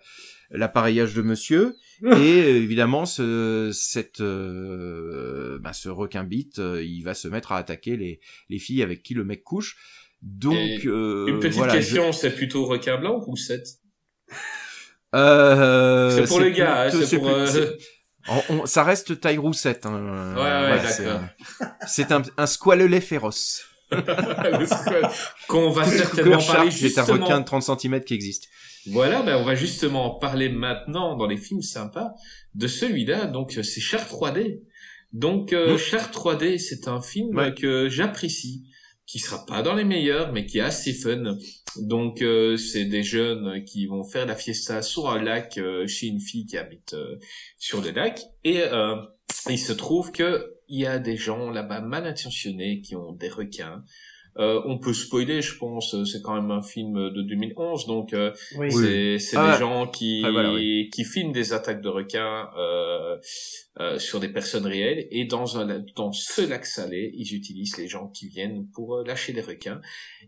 l'appareillage 0.49 1.13
de 1.13 1.21
monsieur. 1.21 1.75
Et 2.03 2.07
euh, 2.09 2.57
évidemment, 2.57 3.05
ce 3.05 3.69
cette 3.73 4.19
euh, 4.19 5.59
bah, 5.59 5.71
ce 5.71 5.87
requin 5.87 6.23
bite, 6.25 6.59
euh, 6.59 6.83
il 6.83 7.03
va 7.03 7.13
se 7.13 7.27
mettre 7.29 7.53
à 7.53 7.57
attaquer 7.57 7.95
les 7.95 8.19
les 8.49 8.59
filles 8.59 8.83
avec 8.83 9.01
qui 9.01 9.13
le 9.13 9.23
mec 9.23 9.43
couche. 9.43 9.77
Donc, 10.21 10.53
Et 10.55 10.81
euh, 10.87 11.27
Une 11.27 11.39
petite 11.39 11.57
voilà, 11.57 11.73
je- 11.73 11.77
question, 11.79 12.11
c'est 12.11 12.35
plutôt 12.35 12.65
requin 12.65 12.97
blanc 12.97 13.15
ou 13.17 13.21
roussette 13.21 13.67
Euh, 15.15 16.15
C'est 16.15 16.27
pour 16.27 16.39
les 16.39 16.51
gars, 16.51 16.83
hein, 16.83 16.89
c'est 16.91 17.17
pour... 17.17 17.27
euh, 17.29 17.47
on- 18.29 18.41
on- 18.61 18.65
ça 18.65 18.83
reste 18.83 19.19
taille 19.19 19.37
roussette. 19.37 19.85
Hein. 19.85 20.33
Ouais, 20.35 20.71
ouais, 20.73 20.87
c'est 20.87 21.03
d'accord. 21.05 21.21
un- 21.61 21.71
C'est 21.87 22.11
un, 22.11 22.21
un 22.37 22.45
squalelet 22.45 23.01
féroce. 23.01 23.63
qu'on 25.47 25.69
va 25.71 25.85
certainement 25.85 26.37
parler 26.37 26.71
Shark, 26.71 26.71
c'est 26.71 26.97
un 26.99 27.05
justement. 27.05 27.25
requin 27.25 27.39
de 27.41 27.45
30 27.45 27.63
cm 27.63 28.01
qui 28.03 28.13
existe. 28.13 28.47
Voilà, 28.87 29.21
ben 29.21 29.35
on 29.35 29.43
va 29.43 29.53
justement 29.55 30.05
en 30.15 30.19
parler 30.19 30.49
maintenant 30.49 31.15
dans 31.15 31.27
les 31.27 31.37
films 31.37 31.61
sympas 31.61 32.13
de 32.55 32.67
celui-là. 32.67 33.25
Donc 33.25 33.57
euh, 33.57 33.63
c'est 33.63 33.81
Char 33.81 34.01
3D. 34.07 34.61
Donc 35.13 35.53
euh, 35.53 35.73
Mm. 35.73 35.77
Char 35.77 36.09
3D, 36.11 36.57
c'est 36.57 36.87
un 36.87 37.01
film 37.01 37.35
Ouais. 37.35 37.53
que 37.53 37.89
j'apprécie, 37.89 38.63
qui 39.11 39.19
sera 39.19 39.45
pas 39.45 39.61
dans 39.61 39.75
les 39.75 39.83
meilleurs, 39.83 40.31
mais 40.31 40.45
qui 40.45 40.59
est 40.59 40.61
assez 40.61 40.93
fun. 40.93 41.35
Donc 41.75 42.21
euh, 42.21 42.55
c'est 42.55 42.85
des 42.85 43.03
jeunes 43.03 43.65
qui 43.65 43.85
vont 43.85 44.05
faire 44.05 44.25
la 44.25 44.37
fiesta 44.37 44.81
sur 44.81 45.09
un 45.09 45.21
lac 45.21 45.57
euh, 45.57 45.85
chez 45.85 46.07
une 46.07 46.21
fille 46.21 46.45
qui 46.45 46.57
habite 46.57 46.93
euh, 46.93 47.17
sur 47.57 47.81
le 47.81 47.91
lac 47.91 48.21
et 48.45 48.61
euh, 48.61 48.95
il 49.49 49.59
se 49.59 49.73
trouve 49.73 50.13
que 50.13 50.55
il 50.69 50.79
y 50.79 50.85
a 50.85 50.97
des 50.97 51.17
gens 51.17 51.49
là-bas 51.49 51.81
mal 51.81 52.07
intentionnés 52.07 52.79
qui 52.79 52.95
ont 52.95 53.11
des 53.11 53.27
requins. 53.27 53.83
Euh, 54.37 54.61
on 54.65 54.77
peut 54.77 54.93
spoiler, 54.93 55.41
je 55.41 55.57
pense. 55.57 55.95
C'est 56.05 56.21
quand 56.21 56.33
même 56.35 56.51
un 56.51 56.61
film 56.61 56.93
de 57.11 57.21
2011, 57.21 57.85
donc 57.85 58.13
euh, 58.13 58.31
Oui. 58.57 58.71
c'est 58.71 59.19
c'est 59.19 59.35
Ah 59.37 59.45
des 59.47 59.51
ouais. 59.53 59.59
gens 59.59 59.87
qui 59.87 60.21
Ah, 60.25 60.31
voilà, 60.31 60.51
qui 60.57 61.03
filment 61.03 61.33
des 61.33 61.51
attaques 61.53 61.81
de 61.81 61.89
requins 61.89 62.49
euh, 62.57 63.17
euh, 63.79 63.99
sur 63.99 64.19
des 64.21 64.29
personnes 64.29 64.65
réelles 64.65 65.07
et 65.11 65.25
dans 65.25 65.57
un 65.57 65.83
dans 65.95 66.11
ce 66.13 66.41
lac 66.47 66.65
salé, 66.65 67.11
ils 67.13 67.33
utilisent 67.35 67.77
les 67.77 67.87
gens 67.89 68.07
qui 68.07 68.27
viennent 68.29 68.67
pour 68.73 68.95
euh, 68.95 69.03
lâcher 69.05 69.33
des 69.33 69.41
requins. 69.41 69.81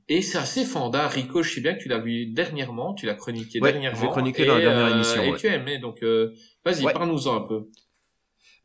Et 0.10 0.22
c'est 0.22 0.38
assez 0.38 0.66
fandard. 0.66 1.12
Rico, 1.12 1.42
je 1.42 1.54
sais 1.56 1.62
bien 1.62 1.74
que 1.74 1.82
tu 1.82 1.88
l'as 1.90 2.00
vu 2.00 2.26
dernièrement, 2.28 2.94
tu 2.94 3.06
l'as 3.06 3.16
chroniqué 3.16 3.60
Ouais, 3.62 3.72
dernièrement. 3.72 4.00
j'ai 4.02 4.08
chroniqué 4.08 4.46
dans 4.46 4.56
la 4.56 4.62
dernière 4.62 4.86
euh, 4.88 4.96
émission, 4.96 5.24
Et 5.24 5.32
ouais. 5.32 5.38
tu 5.38 5.48
as 5.48 5.56
aimé, 5.56 5.78
donc 5.80 6.04
euh, 6.04 6.34
vas-y, 6.66 6.84
Ouais. 6.84 6.92
parle-nous-en 6.94 7.36
un 7.38 7.48
peu. 7.48 7.70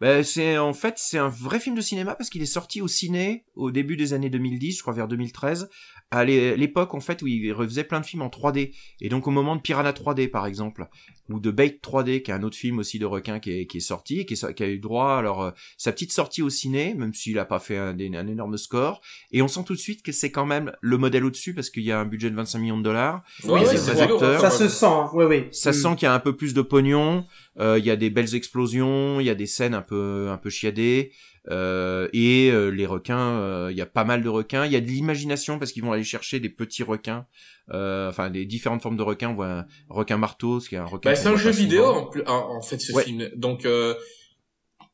Bah, 0.01 0.23
c'est 0.23 0.59
en 0.59 0.75
fait 0.75 0.95
c'est 0.97 1.19
un 1.19 1.29
vrai 1.29 1.59
film 1.59 1.75
de 1.75 1.81
cinéma 1.81 2.15
parce 2.15 2.31
qu'il 2.31 2.41
est 2.41 2.47
sorti 2.47 2.81
au 2.81 2.87
ciné 2.87 3.45
au 3.57 3.73
début 3.73 3.97
des 3.97 4.13
années 4.13 4.31
2010, 4.31 4.77
je 4.77 4.83
crois 4.83 4.95
vers 4.95 5.09
2013, 5.09 5.69
à 6.11 6.25
l'é- 6.25 6.57
l'époque 6.57 6.95
en 6.95 7.01
fait 7.01 7.21
où 7.23 7.27
il 7.27 7.53
refaisait 7.53 7.85
plein 7.85 8.01
de 8.01 8.07
films 8.07 8.23
en 8.23 8.29
3D 8.31 8.73
et 9.03 9.09
donc 9.11 9.27
au 9.27 9.31
moment 9.31 9.57
de 9.57 9.61
Piranha 9.61 9.93
3D 9.93 10.29
par 10.31 10.47
exemple 10.47 10.87
ou 11.29 11.39
de 11.39 11.51
Bait 11.51 11.79
3D 11.83 12.23
qui 12.23 12.31
est 12.31 12.35
un 12.35 12.43
autre 12.43 12.57
film 12.57 12.79
aussi 12.79 12.99
de 12.99 13.05
requin 13.05 13.41
qui 13.41 13.51
est, 13.53 13.67
qui 13.67 13.77
est 13.77 13.81
sorti 13.81 14.21
et 14.21 14.25
qui, 14.25 14.33
est 14.33 14.55
qui 14.55 14.63
a 14.63 14.69
eu 14.69 14.79
droit 14.79 15.17
alors 15.17 15.43
euh, 15.43 15.51
sa 15.77 15.93
petite 15.93 16.11
sortie 16.13 16.41
au 16.41 16.49
ciné 16.49 16.95
même 16.95 17.13
s'il 17.13 17.39
a 17.39 17.45
pas 17.45 17.59
fait 17.59 17.77
un, 17.77 17.91
un 17.99 18.27
énorme 18.27 18.57
score 18.57 19.03
et 19.33 19.43
on 19.43 19.49
sent 19.49 19.65
tout 19.67 19.75
de 19.75 19.79
suite 19.79 20.03
que 20.03 20.13
c'est 20.13 20.31
quand 20.31 20.47
même 20.47 20.73
le 20.81 20.97
modèle 20.97 21.25
au-dessus 21.27 21.53
parce 21.53 21.69
qu'il 21.69 21.83
y 21.83 21.93
a 21.93 22.01
un 22.01 22.07
budget 22.07 22.31
de 22.31 22.37
25 22.37 22.59
millions 22.59 22.79
de 22.79 22.85
dollars 22.85 23.23
Oui, 23.45 23.61
c'est 23.67 23.77
vrai. 23.77 24.03
rigolo, 24.07 24.15
acteurs. 24.17 24.41
Ça 24.41 24.51
se 24.51 24.69
sent, 24.69 24.87
hein. 24.87 25.11
ouais, 25.13 25.27
ouais. 25.27 25.49
ça 25.53 25.71
Mm. 25.71 25.75
sent 25.75 25.89
qu'il 25.97 26.05
y 26.05 26.07
a 26.07 26.15
un 26.15 26.21
peu 26.21 26.35
plus 26.35 26.55
de 26.55 26.63
pognon. 26.63 27.27
euh, 27.61 27.79
Il 27.79 27.85
y 27.85 27.91
a 27.91 27.97
des 27.97 28.09
belles 28.09 28.35
explosions, 28.35 29.21
il 29.21 29.27
y 29.27 29.31
a 29.31 29.35
des 29.35 29.47
scènes 29.47 29.75
un 29.75 29.83
peu 29.83 30.29
un 30.31 30.39
peu 30.39 30.49
chiadées. 30.49 31.13
Euh, 31.51 32.09
et 32.13 32.51
euh, 32.51 32.69
les 32.69 32.87
requins, 32.87 33.19
euh, 33.39 33.69
il 33.71 33.77
y 33.77 33.81
a 33.81 33.87
pas 33.87 34.05
mal 34.05 34.23
de 34.23 34.29
requins. 34.29 34.67
Il 34.67 34.73
y 34.73 34.77
a 34.77 34.81
de 34.81 34.87
l'imagination 34.87 35.59
parce 35.59 35.73
qu'ils 35.73 35.83
vont 35.83 35.93
aller 35.93 36.05
chercher 36.05 36.41
des 36.41 36.49
petits 36.51 36.83
requins, 36.83 37.27
euh, 37.73 38.09
enfin 38.09 38.31
des 38.31 38.45
différentes 38.45 38.83
formes 38.83 38.97
de 38.97 39.03
requins. 39.03 39.31
On 39.31 39.35
voit 39.35 39.47
un 39.61 39.67
requin 39.89 40.17
marteau, 40.19 40.61
ce 40.61 40.69
qui 40.69 40.75
est 40.75 40.79
un 40.79 40.85
requin. 40.85 41.11
Bah, 41.11 41.17
c'est 41.17 41.29
un 41.29 41.37
jeu 41.37 41.51
vidéo 41.51 41.85
en, 41.87 42.07
plus- 42.07 42.25
en, 42.27 42.61
fait 42.63 42.79
ce 42.79 42.93
Ouais. 42.93 43.05
film. 43.05 43.31
Donc 43.37 43.65
euh, 43.65 43.95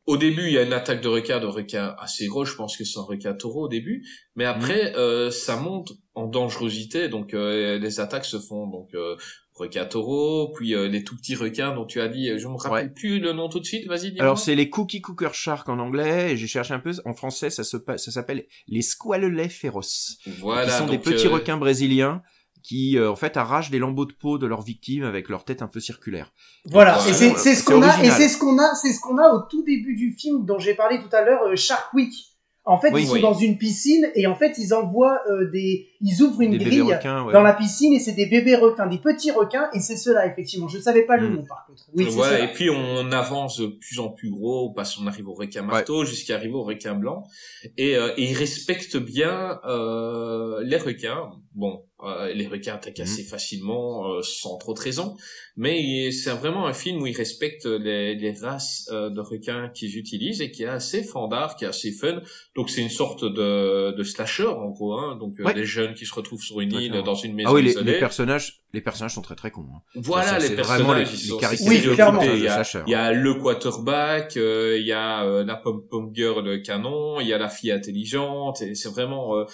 au 0.06 0.16
début 0.16 0.46
il 0.46 0.52
y 0.52 0.58
a 0.58 0.62
une 0.62 0.72
attaque 0.72 1.00
de 1.00 1.08
requin, 1.08 1.40
de 1.40 1.46
requin 1.46 1.94
assez 1.98 2.26
gros. 2.26 2.44
Je 2.44 2.54
pense 2.54 2.76
que 2.76 2.84
c'est 2.84 2.98
un 2.98 3.02
requin 3.02 3.34
taureau 3.34 3.64
au 3.64 3.68
début, 3.68 4.06
mais 4.36 4.44
après 4.44 4.94
euh, 4.96 5.30
ça 5.30 5.56
monte 5.56 5.92
en 6.14 6.26
dangerosité. 6.26 7.08
Donc 7.08 7.34
euh, 7.34 7.78
les 7.78 8.00
attaques 8.00 8.24
se 8.24 8.38
font 8.38 8.66
donc 8.66 8.94
euh, 8.94 9.16
requin 9.54 9.84
taureau, 9.84 10.52
puis 10.52 10.74
euh, 10.74 10.88
les 10.88 11.04
tout 11.04 11.16
petits 11.16 11.34
requins 11.36 11.74
dont 11.74 11.84
tu 11.84 12.00
as 12.00 12.08
dit. 12.08 12.38
Je 12.38 12.48
me 12.48 12.54
rappelle 12.56 12.86
Ouais. 12.86 12.92
plus 12.92 13.18
le 13.20 13.32
nom 13.32 13.48
tout 13.48 13.60
de 13.60 13.64
suite. 13.66 13.86
Vas-y. 13.86 14.10
dis-moi. 14.10 14.22
Alors 14.22 14.38
c'est 14.38 14.54
les 14.54 14.68
cookie 14.70 15.00
cooker 15.00 15.30
shark 15.32 15.68
en 15.68 15.78
anglais 15.78 16.32
et 16.32 16.36
j'ai 16.36 16.46
cherché 16.46 16.74
un 16.74 16.80
peu 16.80 16.92
en 17.04 17.14
français 17.14 17.50
ça 17.50 17.62
se 17.64 17.76
ça 17.96 18.10
s'appelle 18.10 18.46
les 18.68 18.82
squalelets 18.82 19.48
féroces. 19.48 20.16
voilà. 20.40 20.66
qui 20.66 20.72
sont 20.78 20.86
des 20.86 20.98
petits 20.98 21.26
euh, 21.26 21.30
requins 21.30 21.56
brésiliens 21.56 22.22
qui 22.62 22.96
euh, 22.96 23.10
en 23.10 23.16
fait 23.16 23.36
arrachent 23.36 23.70
des 23.70 23.78
lambeaux 23.78 24.06
de 24.06 24.14
peau 24.14 24.38
de 24.38 24.46
leurs 24.46 24.62
victimes 24.62 25.04
avec 25.04 25.28
leur 25.28 25.44
tête 25.44 25.60
un 25.60 25.68
peu 25.68 25.80
circulaire. 25.80 26.32
Voilà, 26.64 26.98
et 27.06 27.12
c'est 27.12 27.54
ce 27.54 27.62
qu'on 27.62 27.82
a, 27.82 28.02
et 28.02 28.10
c'est 28.10 28.28
ce 28.28 28.38
qu'on 28.38 28.58
a, 28.58 28.74
c'est 28.74 28.92
ce 28.94 29.00
qu'on 29.00 29.18
a 29.18 29.28
au 29.34 29.40
tout 29.50 29.62
début 29.64 29.94
du 29.94 30.12
film 30.18 30.46
dont 30.46 30.58
j'ai 30.58 30.72
parlé 30.74 30.98
tout 30.98 31.14
à 31.14 31.22
l'heure, 31.22 31.42
euh, 31.42 31.56
Shark 31.56 31.92
Week. 31.92 32.14
En 32.66 32.80
fait, 32.80 32.90
Oui, 32.92 33.02
ils 33.02 33.06
sont 33.06 33.12
oui. 33.14 33.20
dans 33.20 33.34
une 33.34 33.58
piscine 33.58 34.10
et 34.14 34.26
en 34.26 34.34
fait, 34.34 34.54
ils 34.56 34.72
envoient 34.72 35.20
euh, 35.30 35.50
des, 35.50 35.88
ils 36.00 36.22
ouvrent 36.22 36.40
une 36.40 36.52
des 36.56 36.64
grille 36.64 36.80
requins. 36.80 37.22
ouais. 37.24 37.32
dans 37.34 37.42
la 37.42 37.52
piscine 37.52 37.92
et 37.92 37.98
c'est 38.00 38.12
des 38.14 38.24
bébés 38.24 38.56
requins, 38.56 38.86
des 38.86 38.96
petits 38.96 39.30
requins 39.32 39.68
et 39.74 39.80
c'est 39.80 39.98
ceux-là 39.98 40.26
effectivement. 40.26 40.66
Je 40.68 40.78
savais 40.78 41.02
pas 41.02 41.18
le 41.18 41.28
Mm. 41.28 41.34
nom 41.34 41.44
par 41.44 41.66
contre. 41.66 41.82
Oui, 41.94 42.06
voilà, 42.10 42.40
et 42.40 42.52
puis 42.52 42.70
on 42.70 43.12
avance 43.12 43.60
de 43.60 43.66
plus 43.66 43.98
en 44.00 44.08
plus 44.08 44.30
gros, 44.30 44.70
parce 44.70 44.96
qu'on 44.96 45.06
arrive 45.06 45.28
au 45.28 45.34
requin 45.34 45.60
marteau 45.62 46.04
jusqu'à 46.06 46.36
arriver 46.36 46.54
au 46.54 46.62
requin 46.62 46.94
blanc, 46.94 47.24
et, 47.76 47.96
euh, 47.96 48.14
et 48.16 48.30
ils 48.30 48.36
respectent 48.36 48.96
bien 48.96 49.60
euh, 49.66 50.62
les 50.64 50.78
requins. 50.78 51.32
Bon, 51.56 51.84
euh, 52.02 52.32
les 52.34 52.48
requins 52.48 52.74
attaquent 52.74 52.98
Mhm. 52.98 53.04
assez 53.04 53.22
facilement, 53.22 54.10
euh, 54.12 54.22
sans 54.22 54.56
trop 54.58 54.74
de 54.74 54.80
raison, 54.80 55.16
mais 55.56 55.80
il- 55.80 56.12
c'est 56.12 56.30
vraiment 56.32 56.66
un 56.66 56.72
film 56.72 57.00
où 57.00 57.06
ils 57.06 57.16
respectent 57.16 57.66
les, 57.66 58.16
les 58.16 58.32
races 58.32 58.88
euh, 58.92 59.08
de 59.08 59.20
requins 59.20 59.68
qu'ils 59.68 59.96
utilisent 59.96 60.40
et 60.40 60.50
qui 60.50 60.64
est 60.64 60.66
assez 60.66 61.04
fandard, 61.04 61.54
qui 61.54 61.64
est 61.64 61.68
assez 61.68 61.92
fun. 61.92 62.20
Donc 62.56 62.70
c'est 62.70 62.82
une 62.82 62.88
sorte 62.90 63.24
de, 63.24 63.92
de 63.96 64.02
slasher 64.02 64.46
en 64.48 64.70
gros, 64.70 64.94
hein. 64.94 65.16
donc 65.16 65.38
euh, 65.38 65.44
Ouais. 65.44 65.54
des 65.54 65.64
jeunes 65.64 65.94
qui 65.94 66.06
se 66.06 66.14
retrouvent 66.14 66.42
sur 66.42 66.60
une 66.60 66.72
île 66.72 67.02
dans 67.04 67.14
une 67.14 67.34
maison 67.34 67.50
Ah 67.50 67.54
oui, 67.54 67.62
les, 67.62 67.70
isolée. 67.70 67.92
les 67.92 67.98
personnages, 68.00 68.62
les 68.72 68.80
personnages 68.80 69.14
sont 69.14 69.22
très 69.22 69.36
très 69.36 69.52
cons. 69.52 69.66
hein. 69.72 69.80
Voilà 69.94 70.30
Ça, 70.30 70.38
les 70.40 70.46
c'est 70.48 70.56
personnages, 70.56 70.82
vraiment 70.82 70.98
les- 70.98 71.04
ils 71.08 71.12
les 71.12 71.28
sont 71.28 71.36
caractéristiques 71.36 71.88
Oui, 71.90 71.94
clairement. 71.94 72.22
Il 72.22 72.38
y 72.38 72.42
de 72.42 72.46
a, 72.48 72.64
Sacher, 72.64 72.82
il 72.88 72.90
y 72.90 72.94
a 72.96 73.12
le 73.12 73.34
quarterback, 73.34 74.36
euh, 74.36 74.76
il 74.80 74.86
y 74.86 74.92
a 74.92 75.24
euh, 75.24 75.44
la 75.44 75.54
pom 75.54 75.82
pom 75.88 76.10
girl 76.12 76.62
canon, 76.62 77.20
il 77.20 77.28
y 77.28 77.32
a 77.32 77.38
la 77.38 77.48
fille 77.48 77.70
intelligente, 77.70 78.60
et 78.62 78.74
c'est 78.74 78.88
vraiment 78.88 79.36
euh, 79.36 79.44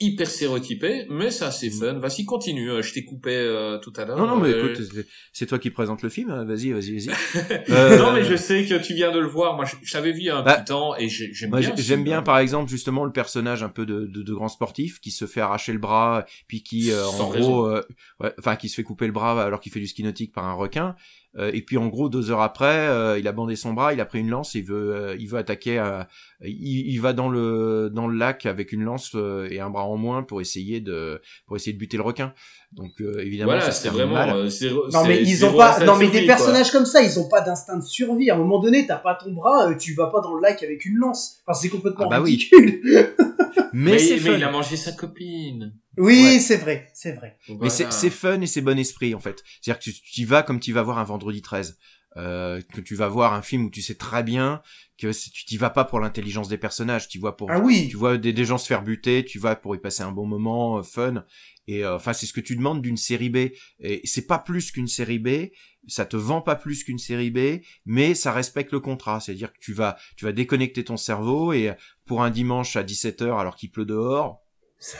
hyper 0.00 0.26
stéréotypé, 0.28 1.06
mais 1.08 1.30
c'est 1.30 1.44
assez 1.44 1.70
fun. 1.70 1.94
Vas-y, 1.94 2.24
continue. 2.24 2.70
euh, 2.70 2.82
Je 2.82 2.92
t'ai 2.92 3.04
coupé 3.04 3.30
euh, 3.34 3.78
tout 3.78 3.92
à 3.96 4.04
l'heure. 4.04 4.18
Non, 4.18 4.26
non, 4.26 4.36
mais 4.36 4.48
Euh, 4.48 4.72
écoute, 4.72 4.84
c'est- 5.32 5.46
toi 5.46 5.58
qui 5.58 5.70
présente 5.70 6.02
le 6.02 6.08
film. 6.08 6.30
hein. 6.30 6.44
Vas-y, 6.44 6.72
vas-y, 6.72 6.98
vas-y. 6.98 7.06
non, 7.68 7.74
Euh, 7.76 8.12
mais 8.14 8.24
je 8.24 8.34
sais 8.36 8.64
que 8.64 8.74
tu 8.82 8.92
viens 8.94 9.12
de 9.12 9.18
le 9.20 9.28
voir. 9.28 9.54
Moi, 9.54 9.64
je, 9.64 9.98
vu 10.00 10.10
il 10.18 10.24
y 10.24 10.30
a 10.30 10.38
un 10.38 10.42
Bah, 10.42 10.56
petit 10.56 10.64
temps 10.66 10.96
et 10.96 11.08
j'ai- 11.08 11.32
j'aime 11.32 11.50
bien. 11.52 11.72
j'aime 11.76 12.02
bien, 12.04 12.22
par 12.22 12.38
exemple, 12.38 12.68
justement, 12.70 13.04
le 13.04 13.12
personnage 13.12 13.62
un 13.62 13.68
peu 13.68 13.86
de, 13.86 14.06
de, 14.06 14.22
de 14.22 14.34
grand 14.34 14.48
sportif 14.48 15.00
qui 15.00 15.10
se 15.12 15.26
fait 15.26 15.40
arracher 15.40 15.72
le 15.72 15.78
bras, 15.78 16.26
puis 16.48 16.62
qui, 16.62 16.90
euh, 16.90 17.06
en 17.06 17.30
gros, 17.30 17.66
euh, 17.66 17.82
ouais, 18.20 18.32
enfin, 18.38 18.56
qui 18.56 18.68
se 18.68 18.74
fait 18.74 18.82
couper 18.82 19.06
le 19.06 19.12
bras 19.12 19.40
alors 19.42 19.60
qu'il 19.60 19.70
fait 19.72 19.80
du 19.80 19.86
ski 19.86 20.02
nautique 20.02 20.32
par 20.32 20.44
un 20.44 20.54
requin. 20.54 20.96
Euh, 21.36 21.50
et 21.52 21.62
puis, 21.62 21.76
en 21.78 21.88
gros, 21.88 22.08
deux 22.08 22.30
heures 22.30 22.42
après, 22.42 22.88
euh, 22.88 23.18
il 23.18 23.26
a 23.26 23.32
bandé 23.32 23.56
son 23.56 23.72
bras, 23.72 23.92
il 23.92 24.00
a 24.00 24.04
pris 24.04 24.20
une 24.20 24.30
lance, 24.30 24.54
il 24.54 24.64
veut, 24.64 24.94
euh, 24.94 25.16
il 25.18 25.28
veut 25.28 25.38
attaquer. 25.38 25.78
euh, 25.78 26.02
il, 26.42 26.88
il 26.92 27.00
va 27.00 27.12
dans 27.12 27.28
le 27.28 27.90
dans 27.92 28.06
le 28.06 28.16
lac 28.16 28.46
avec 28.46 28.72
une 28.72 28.82
lance 28.82 29.14
et 29.50 29.60
un 29.60 29.70
bras 29.70 29.84
en 29.84 29.96
moins 29.96 30.22
pour 30.22 30.40
essayer 30.40 30.80
de 30.80 31.20
pour 31.46 31.56
essayer 31.56 31.72
de 31.72 31.78
buter 31.78 31.96
le 31.96 32.02
requin. 32.02 32.34
Donc, 32.76 33.00
euh, 33.00 33.20
évidemment, 33.20 33.52
Voilà, 33.52 33.70
c'est 33.70 33.88
vraiment. 33.88 34.14
mal. 34.14 34.30
euh, 34.30 34.48
Non 34.92 35.04
mais 35.06 35.22
ils 35.22 35.44
ont 35.44 35.52
pas, 35.56 35.78
non 35.84 35.96
mais 35.96 36.08
des 36.08 36.26
quoi. 36.26 36.34
personnages 36.34 36.72
comme 36.72 36.86
ça, 36.86 37.02
ils 37.02 37.18
ont 37.20 37.28
pas 37.28 37.40
d'instinct 37.40 37.76
de 37.76 37.84
survie. 37.84 38.30
À 38.30 38.34
un 38.34 38.38
moment 38.38 38.58
donné, 38.60 38.84
t'as 38.86 38.96
pas 38.96 39.14
ton 39.14 39.32
bras, 39.32 39.68
euh, 39.70 39.76
tu 39.76 39.94
vas 39.94 40.08
pas 40.08 40.20
dans 40.20 40.34
le 40.34 40.42
lac 40.42 40.60
avec 40.62 40.84
une 40.84 40.96
lance. 40.96 41.36
Enfin, 41.46 41.56
c'est 41.58 41.68
complètement 41.68 42.06
Ah 42.06 42.18
bah 42.18 42.20
oui. 42.20 42.32
ridicule. 42.32 42.82
Mais, 43.72 43.92
Mais, 43.92 43.98
c'est 43.98 44.20
mais 44.20 44.36
il 44.36 44.44
a 44.44 44.50
mangé 44.52 44.76
sa 44.76 44.92
copine. 44.92 45.72
Oui, 45.96 46.22
Ouais. 46.22 46.38
c'est 46.38 46.58
vrai, 46.58 46.88
c'est 46.94 47.12
vrai. 47.12 47.36
Mais 47.60 47.70
c'est 47.70 47.92
c'est 47.92 48.10
fun 48.10 48.40
et 48.40 48.46
c'est 48.46 48.60
bon 48.60 48.78
esprit 48.78 49.14
en 49.16 49.20
fait. 49.20 49.42
C'est-à-dire 49.60 49.80
que 49.80 49.84
tu 49.90 49.92
tu 50.00 50.20
y 50.20 50.24
vas 50.24 50.42
comme 50.44 50.60
tu 50.60 50.72
vas 50.72 50.82
voir 50.82 50.98
un 50.98 51.04
vendredi 51.04 51.42
13. 51.42 51.76
Euh, 52.16 52.60
que 52.72 52.80
tu 52.80 52.94
vas 52.94 53.08
voir 53.08 53.34
un 53.34 53.42
film 53.42 53.64
où 53.66 53.70
tu 53.70 53.82
sais 53.82 53.96
très 53.96 54.22
bien 54.22 54.62
que 54.98 55.10
tu 55.30 55.44
t'y 55.44 55.56
vas 55.56 55.70
pas 55.70 55.84
pour 55.84 55.98
l'intelligence 56.00 56.48
des 56.48 56.58
personnages, 56.58 57.08
tu 57.08 57.18
vois 57.18 57.36
pour 57.36 57.50
Ah 57.50 57.58
oui. 57.58 57.88
tu 57.90 57.96
vois 57.96 58.16
des, 58.16 58.32
des 58.32 58.44
gens 58.44 58.58
se 58.58 58.66
faire 58.66 58.82
buter, 58.82 59.24
tu 59.24 59.38
vas 59.38 59.56
pour 59.56 59.74
y 59.74 59.78
passer 59.78 60.02
un 60.02 60.12
bon 60.12 60.26
moment, 60.26 60.78
euh, 60.78 60.82
fun. 60.82 61.24
Et 61.66 61.84
euh, 61.84 61.96
enfin, 61.96 62.12
c'est 62.12 62.26
ce 62.26 62.32
que 62.32 62.40
tu 62.40 62.56
demandes 62.56 62.82
d'une 62.82 62.96
série 62.96 63.30
B. 63.30 63.36
Et 63.80 64.00
c'est 64.04 64.26
pas 64.26 64.38
plus 64.38 64.70
qu'une 64.70 64.86
série 64.88 65.18
B. 65.18 65.48
Ça 65.88 66.06
te 66.06 66.16
vend 66.16 66.40
pas 66.40 66.54
plus 66.56 66.84
qu'une 66.84 66.98
série 66.98 67.30
B, 67.30 67.60
mais 67.86 68.14
ça 68.14 68.32
respecte 68.32 68.72
le 68.72 68.80
contrat. 68.80 69.20
C'est-à-dire 69.20 69.52
que 69.52 69.58
tu 69.60 69.72
vas, 69.72 69.96
tu 70.16 70.24
vas 70.24 70.32
déconnecter 70.32 70.84
ton 70.84 70.96
cerveau 70.96 71.52
et 71.52 71.72
pour 72.06 72.22
un 72.22 72.30
dimanche 72.30 72.76
à 72.76 72.82
17h 72.82 73.38
alors 73.38 73.56
qu'il 73.56 73.70
pleut 73.70 73.84
dehors, 73.84 74.40
ça, 74.78 74.98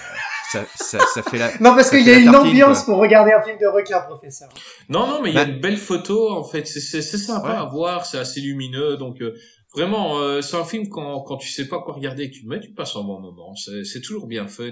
ça, 0.50 0.64
ça, 0.76 0.98
ça 1.12 1.22
fait 1.22 1.38
la. 1.38 1.50
Non 1.60 1.74
parce 1.74 1.90
qu'il 1.90 2.02
y 2.06 2.10
a 2.10 2.18
une 2.18 2.30
tartine, 2.30 2.50
ambiance 2.50 2.84
quoi. 2.84 2.94
pour 2.94 3.02
regarder 3.02 3.32
un 3.32 3.42
film 3.42 3.58
de 3.58 3.66
requin, 3.66 4.00
professeur. 4.00 4.48
Non, 4.88 5.06
non, 5.06 5.20
mais 5.22 5.30
il 5.30 5.34
y 5.34 5.38
a 5.38 5.44
Bah- 5.44 5.50
une 5.50 5.60
belle 5.60 5.76
photo, 5.78 6.30
en 6.30 6.44
fait. 6.44 6.66
C'est, 6.66 6.80
c'est, 6.80 7.02
c'est 7.02 7.18
sympa 7.18 7.48
Ouais. 7.50 7.56
à 7.56 7.64
voir, 7.64 8.06
c'est 8.06 8.18
assez 8.18 8.40
lumineux. 8.40 8.96
Donc, 8.96 9.20
euh, 9.20 9.34
vraiment, 9.74 10.18
euh, 10.18 10.40
c'est 10.40 10.56
un 10.56 10.64
film 10.64 10.88
quand, 10.88 11.20
quand 11.22 11.36
tu 11.36 11.48
sais 11.48 11.68
pas 11.68 11.80
quoi 11.80 11.94
regarder 11.94 12.24
et 12.24 12.30
que 12.30 12.36
tu 12.36 12.42
le 12.44 12.48
mets, 12.48 12.60
tu 12.60 12.72
passes 12.72 12.96
un 12.96 13.02
bon 13.02 13.20
moment. 13.20 13.54
C'est, 13.54 13.84
c'est 13.84 14.00
toujours 14.00 14.26
bien 14.26 14.46
fun. 14.46 14.70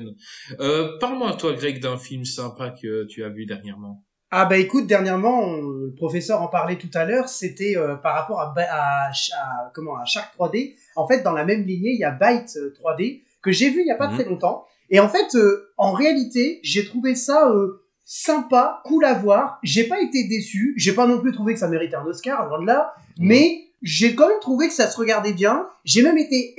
Euh, 0.61 0.99
parle-moi, 1.01 1.35
toi, 1.35 1.53
Greg, 1.53 1.81
d'un 1.81 1.97
film 1.99 2.25
sympa 2.25 2.71
que 2.71 3.05
tu 3.05 3.25
as 3.25 3.29
vu 3.29 3.47
dernièrement. 3.47 4.05
Ah 4.35 4.47
bah 4.47 4.57
écoute, 4.57 4.87
dernièrement, 4.87 5.41
on- 5.43 5.61
le 5.61 5.93
professeur 5.95 6.41
en 6.41 6.49
parlait 6.49 6.79
tout 6.79 6.89
à 6.95 7.05
l'heure, 7.05 7.29
c'était 7.29 7.77
euh, 7.77 7.97
par 7.97 8.15
rapport 8.15 8.41
à, 8.41 8.55
à, 8.59 9.09
à- 9.11 9.71
comment 9.75 9.95
à 9.97 10.07
Shark 10.07 10.35
3D. 10.39 10.75
En 10.97 11.07
fait, 11.07 11.23
dans 11.23 11.33
la 11.33 11.45
même 11.45 11.65
lignée, 11.67 11.91
il 11.91 11.99
y 12.01 12.05
a 12.05 12.11
Byte 12.13 12.57
euh, 12.57 12.73
3D 12.81 13.23
que 13.43 13.53
j'ai 13.53 13.69
vu 13.69 13.81
il 13.83 13.87
y 13.87 13.91
a 13.91 13.97
pas 13.97 14.09
Mhm. 14.09 14.15
très 14.15 14.25
longtemps. 14.25 14.65
Et 14.89 15.01
en 15.01 15.09
fait, 15.09 15.35
euh, 15.35 15.71
en 15.77 15.93
réalité, 15.93 16.61
j'ai 16.63 16.87
trouvé 16.87 17.15
ça 17.15 17.51
euh, 17.51 17.83
sympa, 18.07 18.81
cool 18.85 19.05
à 19.05 19.15
voir. 19.15 19.59
J'ai 19.63 19.85
pas 19.85 20.01
été 20.01 20.27
déçu. 20.29 20.75
J'ai 20.79 20.93
pas 20.95 21.07
non 21.07 21.21
plus 21.21 21.33
trouvé 21.33 21.53
que 21.55 21.61
ça 21.61 21.69
méritait 21.69 21.97
un 21.97 22.05
Oscar, 22.07 22.49
loin 22.49 22.61
de 22.61 22.67
là. 22.67 22.95
Mais 23.19 23.65
j'ai 23.83 24.15
quand 24.15 24.29
même 24.29 24.41
trouvé 24.41 24.69
que 24.69 24.75
ça 24.75 24.89
se 24.89 24.97
regardait 24.97 25.33
bien. 25.33 25.67
J'ai 25.85 26.03
même 26.03 26.19
été 26.19 26.55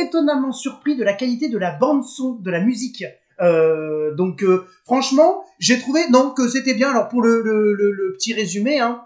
étonnamment 0.00 0.52
surpris 0.52 0.96
de 0.96 1.04
la 1.04 1.14
qualité 1.14 1.48
de 1.48 1.58
la 1.58 1.72
bande 1.72 2.04
son, 2.04 2.34
de 2.34 2.50
la 2.50 2.60
musique. 2.60 3.04
Euh, 3.40 4.14
donc 4.14 4.42
euh, 4.42 4.66
franchement, 4.84 5.44
j'ai 5.58 5.78
trouvé 5.78 6.00
non 6.10 6.30
que 6.30 6.48
c'était 6.48 6.74
bien. 6.74 6.90
Alors 6.90 7.08
pour 7.08 7.22
le, 7.22 7.42
le, 7.42 7.72
le, 7.74 7.90
le 7.92 8.12
petit 8.14 8.32
résumé, 8.34 8.78
hein, 8.80 9.02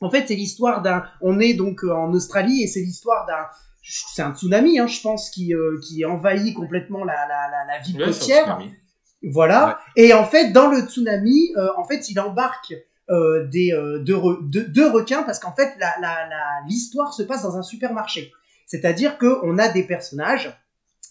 en 0.00 0.10
fait 0.10 0.26
c'est 0.28 0.34
l'histoire 0.34 0.82
d'un. 0.82 1.04
On 1.20 1.40
est 1.40 1.54
donc 1.54 1.84
euh, 1.84 1.92
en 1.92 2.12
Australie 2.12 2.62
et 2.62 2.66
c'est 2.66 2.80
l'histoire 2.80 3.26
d'un. 3.26 3.46
C'est 3.82 4.22
un 4.22 4.34
tsunami, 4.34 4.78
hein, 4.78 4.86
je 4.86 5.00
pense, 5.00 5.30
qui, 5.30 5.54
euh, 5.54 5.78
qui 5.82 6.04
envahit 6.04 6.54
complètement 6.54 7.02
la, 7.04 7.14
la, 7.14 7.48
la, 7.50 7.74
la 7.74 7.82
ville 7.82 7.96
Ouais, 7.98 8.04
côtière. 8.06 8.44
tsunami. 8.44 8.74
Voilà. 9.32 9.80
Et 9.96 10.12
en 10.12 10.24
fait, 10.24 10.52
dans 10.52 10.68
le 10.70 10.80
tsunami, 10.82 11.52
euh, 11.56 11.66
en 11.76 11.84
fait, 11.84 12.08
il 12.10 12.20
embarque 12.20 12.74
euh, 13.10 13.46
des 13.46 13.72
euh, 13.72 14.02
requins 14.90 15.22
parce 15.22 15.38
qu'en 15.38 15.54
fait, 15.54 15.74
l'histoire 16.66 17.12
se 17.12 17.22
passe 17.22 17.42
dans 17.42 17.56
un 17.56 17.62
supermarché. 17.62 18.32
C'est-à-dire 18.66 19.18
que 19.18 19.40
on 19.42 19.58
a 19.58 19.68
des 19.68 19.82
personnages 19.82 20.56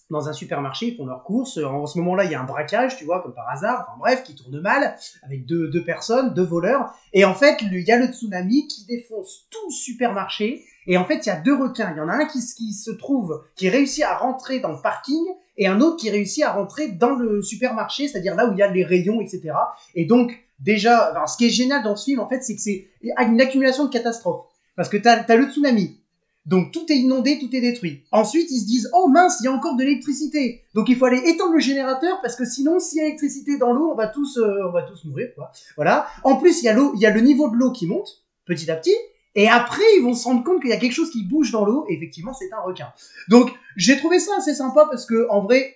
dans 0.09 0.27
un 0.27 0.33
supermarché, 0.33 0.87
ils 0.87 0.95
font 0.95 1.05
leurs 1.05 1.23
courses. 1.23 1.57
En 1.57 1.85
ce 1.85 1.99
moment-là, 1.99 2.23
il 2.23 2.31
y 2.31 2.35
a 2.35 2.41
un 2.41 2.45
braquage, 2.45 2.97
tu 2.97 3.05
vois, 3.05 3.21
comme 3.21 3.33
par 3.33 3.47
hasard. 3.49 3.85
Enfin 3.87 3.97
bref, 3.99 4.23
qui 4.23 4.33
tourne 4.33 4.59
mal 4.59 4.95
avec 5.23 5.45
deux, 5.45 5.83
personnes, 5.83 6.33
deux 6.33 6.43
voleurs. 6.43 6.93
Et 7.13 7.25
en 7.25 7.35
fait, 7.35 7.61
il 7.61 7.79
y 7.81 7.91
a 7.91 7.97
le 7.97 8.07
tsunami 8.07 8.67
qui 8.67 8.85
défonce 8.85 9.47
tout 9.51 9.67
le 9.67 9.73
supermarché. 9.73 10.63
Et 10.87 10.97
en 10.97 11.05
fait, 11.05 11.25
il 11.25 11.29
y 11.29 11.31
a 11.31 11.39
deux 11.39 11.55
requins. 11.55 11.91
Il 11.91 11.97
y 11.97 12.01
en 12.01 12.09
a 12.09 12.13
un 12.13 12.25
qui, 12.25 12.39
qui 12.39 12.73
se 12.73 12.91
trouve, 12.91 13.43
qui 13.55 13.69
réussit 13.69 14.03
à 14.03 14.17
rentrer 14.17 14.59
dans 14.59 14.71
le 14.71 14.81
parking, 14.81 15.23
et 15.57 15.67
un 15.67 15.81
autre 15.81 15.97
qui 15.97 16.09
réussit 16.09 16.43
à 16.43 16.53
rentrer 16.53 16.87
dans 16.87 17.15
le 17.15 17.41
supermarché, 17.41 18.07
c'est-à-dire 18.07 18.33
là 18.33 18.47
où 18.47 18.53
il 18.53 18.57
y 18.57 18.63
a 18.63 18.71
les 18.71 18.85
rayons, 18.85 19.21
etc. 19.21 19.51
Et 19.93 20.05
donc, 20.05 20.31
déjà, 20.59 21.13
ce 21.27 21.37
qui 21.37 21.45
est 21.45 21.49
génial 21.49 21.83
dans 21.83 21.95
ce 21.95 22.05
film, 22.05 22.19
en 22.19 22.27
fait, 22.27 22.41
c'est 22.43 22.55
que 22.55 22.61
c'est 22.61 22.87
une 23.01 23.41
accumulation 23.41 23.85
de 23.85 23.89
catastrophes. 23.89 24.45
Parce 24.75 24.89
que 24.89 24.97
t'as 24.97 25.23
as 25.27 25.35
le 25.35 25.49
tsunami. 25.49 25.99
Donc 26.45 26.71
tout 26.71 26.85
est 26.89 26.95
inondé, 26.95 27.37
tout 27.37 27.53
est 27.55 27.61
détruit. 27.61 28.03
Ensuite, 28.11 28.49
ils 28.49 28.61
se 28.61 28.65
disent 28.65 28.89
oh 28.93 29.07
mince, 29.07 29.37
il 29.41 29.43
y 29.43 29.47
a 29.47 29.51
encore 29.51 29.75
de 29.75 29.83
l'électricité. 29.83 30.63
Donc 30.73 30.89
il 30.89 30.95
faut 30.95 31.05
aller 31.05 31.21
étendre 31.25 31.53
le 31.53 31.59
générateur 31.59 32.21
parce 32.21 32.35
que 32.35 32.45
sinon, 32.45 32.79
s'il 32.79 32.99
y 32.99 33.01
a 33.01 33.05
électricité 33.05 33.57
dans 33.57 33.71
l'eau, 33.71 33.91
on 33.91 33.95
va 33.95 34.07
tous, 34.07 34.37
euh, 34.37 34.67
on 34.67 34.71
va 34.71 34.83
tous 34.83 35.05
mourir. 35.05 35.29
Quoi. 35.35 35.51
Voilà. 35.75 36.07
En 36.23 36.37
plus, 36.37 36.61
il 36.61 36.65
y 36.65 36.69
a 36.69 36.73
l'eau, 36.73 36.93
il 36.95 37.01
y 37.01 37.05
a 37.05 37.11
le 37.11 37.21
niveau 37.21 37.49
de 37.49 37.55
l'eau 37.55 37.71
qui 37.71 37.85
monte 37.85 38.23
petit 38.45 38.71
à 38.71 38.75
petit. 38.77 38.95
Et 39.35 39.47
après, 39.47 39.83
ils 39.97 40.01
vont 40.01 40.15
se 40.15 40.23
rendre 40.23 40.43
compte 40.43 40.61
qu'il 40.61 40.71
y 40.71 40.73
a 40.73 40.77
quelque 40.77 40.93
chose 40.93 41.11
qui 41.11 41.23
bouge 41.23 41.51
dans 41.51 41.65
l'eau. 41.65 41.85
Effectivement, 41.87 42.33
c'est 42.33 42.51
un 42.51 42.61
requin. 42.61 42.91
Donc 43.27 43.51
j'ai 43.75 43.97
trouvé 43.97 44.19
ça 44.19 44.31
assez 44.37 44.55
sympa 44.55 44.87
parce 44.89 45.05
que 45.05 45.27
en 45.29 45.41
vrai, 45.41 45.75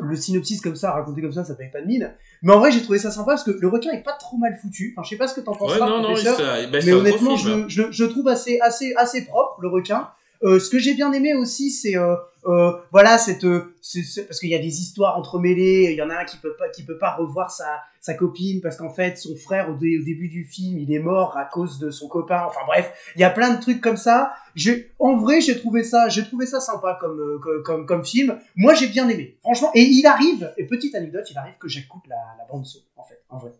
le 0.00 0.16
synopsis 0.16 0.60
comme 0.60 0.76
ça, 0.76 0.92
raconté 0.92 1.20
comme 1.20 1.32
ça, 1.32 1.44
ça 1.44 1.54
paye 1.54 1.70
pas 1.70 1.80
de 1.80 1.86
mine. 1.86 2.12
Mais 2.42 2.52
en 2.52 2.58
vrai, 2.58 2.72
j'ai 2.72 2.82
trouvé 2.82 2.98
ça 2.98 3.10
sympa 3.10 3.32
parce 3.32 3.44
que 3.44 3.50
le 3.50 3.68
requin 3.68 3.90
est 3.92 4.02
pas 4.02 4.14
trop 4.14 4.36
mal 4.36 4.56
foutu. 4.60 4.94
Enfin, 4.96 5.04
je 5.04 5.10
sais 5.10 5.16
pas 5.16 5.28
ce 5.28 5.34
que 5.34 5.40
t'en 5.40 5.54
penses, 5.54 5.72
Ouais, 5.72 5.78
pas, 5.78 5.88
non, 5.88 6.00
non, 6.02 6.16
ça- 6.16 6.36
ben, 6.70 6.80
c'est 6.80 6.86
mais 6.86 6.92
honnêtement, 6.92 7.36
je, 7.36 7.68
je, 7.68 7.82
je 7.90 8.04
trouve 8.04 8.28
assez, 8.28 8.58
assez, 8.60 8.94
assez 8.96 9.24
propre 9.26 9.60
le 9.60 9.68
requin. 9.68 10.08
Euh, 10.42 10.58
ce 10.58 10.70
que 10.70 10.78
j'ai 10.78 10.94
bien 10.94 11.12
aimé 11.12 11.34
aussi, 11.34 11.70
c'est 11.70 11.96
euh, 11.96 12.16
euh, 12.46 12.72
voilà, 12.92 13.18
cette, 13.18 13.46
parce 13.46 14.40
qu'il 14.40 14.48
y 14.50 14.54
a 14.54 14.58
des 14.58 14.80
histoires 14.80 15.18
entremêlées. 15.18 15.90
Il 15.92 15.96
y 15.96 16.02
en 16.02 16.10
a 16.10 16.16
un 16.16 16.24
qui 16.24 16.36
peut 16.36 16.54
pas, 16.56 16.68
qui 16.68 16.84
peut 16.84 16.98
pas 16.98 17.14
revoir 17.14 17.50
sa, 17.50 17.82
sa 18.00 18.14
copine 18.14 18.60
parce 18.60 18.76
qu'en 18.76 18.90
fait, 18.90 19.18
son 19.18 19.36
frère 19.36 19.68
au, 19.70 19.74
au 19.74 19.76
début 19.78 20.28
du 20.28 20.44
film, 20.44 20.78
il 20.78 20.92
est 20.92 20.98
mort 20.98 21.36
à 21.36 21.44
cause 21.44 21.78
de 21.78 21.90
son 21.90 22.08
copain. 22.08 22.44
Enfin 22.46 22.60
bref, 22.66 22.92
il 23.16 23.20
y 23.20 23.24
a 23.24 23.30
plein 23.30 23.54
de 23.54 23.60
trucs 23.60 23.80
comme 23.80 23.96
ça. 23.96 24.32
J'ai, 24.54 24.92
en 24.98 25.16
vrai, 25.16 25.40
j'ai 25.40 25.58
trouvé 25.58 25.84
ça, 25.84 26.08
j'ai 26.08 26.24
trouvé 26.24 26.46
ça 26.46 26.60
sympa 26.60 26.98
comme, 27.00 27.40
comme, 27.42 27.62
comme, 27.62 27.86
comme 27.86 28.04
film. 28.04 28.38
Moi, 28.54 28.74
j'ai 28.74 28.88
bien 28.88 29.08
aimé, 29.08 29.38
franchement. 29.40 29.70
Et 29.74 29.82
il 29.82 30.06
arrive, 30.06 30.52
et 30.56 30.66
petite 30.66 30.94
anecdote, 30.94 31.30
il 31.30 31.38
arrive 31.38 31.54
que 31.58 31.68
j'écoute 31.68 32.04
la, 32.08 32.16
la 32.38 32.44
bande 32.50 32.66
son, 32.66 32.78
en 32.96 33.04
fait, 33.04 33.22
en 33.28 33.38
vrai. 33.38 33.52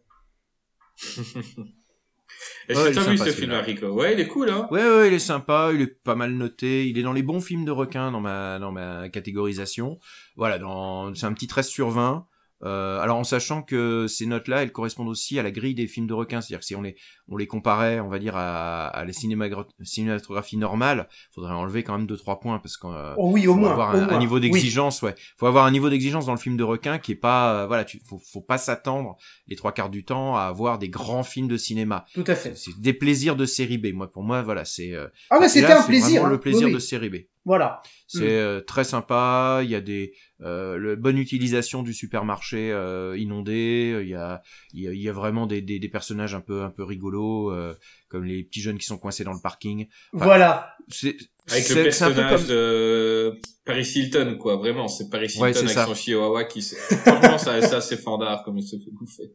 Est-ce 2.68 2.80
Ouais, 2.80 3.10
vu 3.10 3.18
ce 3.18 3.30
film. 3.30 3.52
Rico? 3.52 3.86
Ouais, 3.88 4.14
il 4.14 4.20
est 4.20 4.26
cool, 4.26 4.50
hein 4.50 4.66
Ouais, 4.70 4.82
ouais, 4.82 5.08
il 5.08 5.14
est 5.14 5.18
sympa, 5.18 5.70
il 5.72 5.80
est 5.80 5.86
pas 5.86 6.14
mal 6.14 6.32
noté, 6.32 6.88
il 6.88 6.98
est 6.98 7.02
dans 7.02 7.12
les 7.12 7.22
bons 7.22 7.40
films 7.40 7.64
de 7.64 7.70
requins 7.70 8.10
dans 8.10 8.20
ma, 8.20 8.58
dans 8.58 8.72
ma 8.72 9.08
catégorisation. 9.08 9.98
Voilà, 10.36 10.58
dans, 10.58 11.14
c'est 11.14 11.26
un 11.26 11.32
petit 11.32 11.46
13 11.46 11.68
sur 11.68 11.90
20. 11.90 12.26
Euh, 12.64 12.98
alors 13.00 13.18
en 13.18 13.24
sachant 13.24 13.62
que 13.62 14.06
ces 14.06 14.24
notes-là, 14.26 14.62
elles 14.62 14.72
correspondent 14.72 15.08
aussi 15.08 15.38
à 15.38 15.42
la 15.42 15.50
grille 15.50 15.74
des 15.74 15.86
films 15.86 16.06
de 16.06 16.14
requins, 16.14 16.40
c'est-à-dire 16.40 16.60
que 16.60 16.64
si 16.64 16.74
on 16.74 16.82
les, 16.82 16.96
on 17.28 17.36
les 17.36 17.46
comparait, 17.46 18.00
on 18.00 18.08
va 18.08 18.18
dire 18.18 18.34
à, 18.36 18.86
à 18.88 19.04
la 19.04 19.12
cinématographie 19.82 20.56
normale, 20.56 21.08
faudrait 21.34 21.52
enlever 21.54 21.82
quand 21.82 21.96
même 21.96 22.06
deux 22.06 22.16
trois 22.16 22.40
points 22.40 22.58
parce 22.58 22.76
qu'on 22.76 22.92
euh, 22.92 23.14
Oh 23.16 23.30
oui, 23.32 23.46
au 23.46 23.54
faut 23.54 23.60
moins. 23.60 23.72
avoir 23.72 23.94
au 23.94 23.98
un, 24.14 24.18
niveau 24.18 24.36
Oui. 24.36 24.40
d'exigence, 24.42 25.02
ouais. 25.02 25.14
Faut 25.36 25.46
avoir 25.46 25.64
un 25.66 25.70
niveau 25.70 25.88
d'exigence 25.90 26.26
dans 26.26 26.32
le 26.34 26.38
film 26.38 26.56
de 26.56 26.64
requin 26.64 26.98
qui 26.98 27.12
est 27.12 27.16
pas, 27.16 27.62
euh, 27.62 27.66
voilà, 27.66 27.84
tu, 27.84 28.00
faut, 28.08 28.20
faut 28.32 28.40
pas 28.40 28.58
s'attendre 28.58 29.16
les 29.46 29.56
trois 29.56 29.72
quarts 29.72 29.90
du 29.90 30.04
temps 30.04 30.36
à 30.36 30.42
avoir 30.42 30.78
des 30.78 30.88
grands 30.88 31.22
films 31.24 31.48
de 31.48 31.56
cinéma. 31.56 32.04
Tout 32.14 32.24
à 32.26 32.34
fait. 32.34 32.56
C'est 32.56 32.78
des 32.80 32.92
plaisirs 32.92 33.36
de 33.36 33.46
série 33.46 33.78
B. 33.78 33.88
Moi, 33.92 34.10
pour 34.10 34.22
moi, 34.22 34.42
voilà, 34.42 34.64
c'est. 34.64 34.92
euh, 34.92 35.08
Ah 35.30 35.38
et 35.44 35.48
c'était 35.48 35.72
un 35.72 35.82
plaisir. 35.82 36.06
vraiment 36.22 36.26
hein. 36.26 36.30
le 36.30 36.40
plaisir 36.40 36.66
Oui, 36.68 36.74
de 36.74 36.78
série 36.78 37.10
B. 37.10 37.16
Voilà. 37.44 37.80
C'est 38.08 38.20
Mm. 38.24 38.24
euh, 38.24 38.60
très 38.60 38.84
sympa. 38.84 39.60
Il 39.62 39.70
y 39.70 39.74
a 39.74 39.80
des 39.80 40.12
euh, 40.42 40.76
le 40.76 40.96
bonne 40.96 41.18
utilisation 41.18 41.82
du 41.82 41.94
supermarché 41.94 42.70
euh, 42.72 43.16
inondé. 43.18 43.98
Il 44.02 44.08
y 44.08 44.14
a 44.14 44.42
il 44.74 44.82
y 44.82 44.88
a, 44.88 44.92
il 44.92 45.00
y 45.00 45.08
a 45.08 45.12
vraiment 45.12 45.46
des, 45.46 45.62
des, 45.62 45.78
des 45.78 45.88
personnages 45.88 46.34
un 46.34 46.40
peu 46.40 46.62
un 46.62 46.70
peu 46.70 46.84
rigolos 46.84 47.50
euh, 47.52 47.74
comme 48.08 48.24
les 48.24 48.42
petits 48.44 48.60
jeunes 48.60 48.78
qui 48.78 48.86
sont 48.86 48.98
coincés 48.98 49.24
dans 49.24 49.32
le 49.32 49.40
parking. 49.42 49.86
Enfin, 50.14 50.24
Voilà. 50.24 50.74
C'est 50.88 51.16
Avec 51.50 51.68
le 51.70 51.82
personnage 51.84 52.38
comme 52.38 52.48
de 52.48 53.40
Paris 53.64 53.90
Hilton, 53.94 54.36
quoi. 54.38 54.56
Vraiment, 54.56 54.88
c'est 54.88 55.08
Paris 55.10 55.26
Hilton 55.28 55.42
Ouais, 55.42 55.52
c'est 55.52 55.60
avec 55.60 55.70
ça. 55.70 55.86
son 55.86 55.94
chihuahua 55.94 56.44
qui... 56.44 56.62
se- 56.62 56.76
Franchement, 56.76 57.38
ça, 57.38 57.60
ça 57.62 57.80
c'est 57.80 57.96
fandard 57.96 58.42
comme 58.44 58.58
il 58.58 58.62
se 58.66 58.76
fait 58.76 58.90
bouffer. 58.92 59.32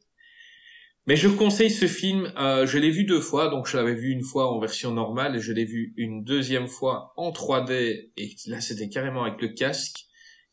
Mais 1.08 1.16
je 1.16 1.28
conseille 1.30 1.72
ce 1.72 1.88
film. 1.88 2.32
euh, 2.38 2.68
je 2.68 2.78
l'ai 2.78 2.92
vu 2.92 3.06
deux 3.06 3.22
fois, 3.22 3.50
donc 3.50 3.68
je 3.68 3.76
l'avais 3.76 3.96
vu 3.96 4.12
une 4.12 4.22
fois 4.24 4.52
en 4.54 4.60
version 4.60 4.92
normale 4.92 5.36
et 5.36 5.40
je 5.40 5.52
l'ai 5.52 5.66
vu 5.66 5.94
une 5.98 6.24
deuxième 6.24 6.68
fois 6.68 7.12
en 7.18 7.32
3D. 7.32 8.12
Et 8.18 8.36
là, 8.48 8.62
c'était 8.62 8.88
carrément 8.88 9.24
avec 9.24 9.42
le 9.42 9.48
casque. 9.50 10.02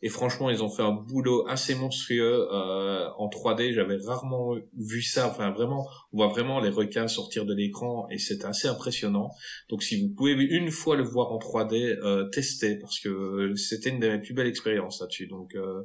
Et 0.00 0.08
franchement, 0.10 0.48
ils 0.48 0.62
ont 0.62 0.70
fait 0.70 0.82
un 0.82 0.92
boulot 0.92 1.44
assez 1.48 1.74
monstrueux 1.74 2.46
euh, 2.52 3.08
en 3.16 3.28
3D. 3.28 3.72
J'avais 3.72 3.96
rarement 3.96 4.54
vu 4.76 5.02
ça. 5.02 5.28
Enfin, 5.28 5.50
vraiment, 5.50 5.88
on 6.12 6.18
voit 6.18 6.28
vraiment 6.28 6.60
les 6.60 6.68
requins 6.70 7.08
sortir 7.08 7.44
de 7.44 7.52
l'écran 7.52 8.06
et 8.08 8.18
c'est 8.18 8.44
assez 8.44 8.68
impressionnant. 8.68 9.30
Donc, 9.68 9.82
si 9.82 10.00
vous 10.00 10.08
pouvez 10.14 10.34
une 10.34 10.70
fois 10.70 10.94
le 10.96 11.02
voir 11.02 11.32
en 11.32 11.38
3D, 11.38 11.98
euh, 12.04 12.28
testez 12.28 12.78
parce 12.78 13.00
que 13.00 13.52
c'était 13.56 13.90
une 13.90 13.98
de 13.98 14.08
mes 14.08 14.20
plus 14.20 14.34
belles 14.34 14.46
expériences 14.46 15.00
là-dessus. 15.00 15.26
Donc, 15.26 15.56
euh, 15.56 15.82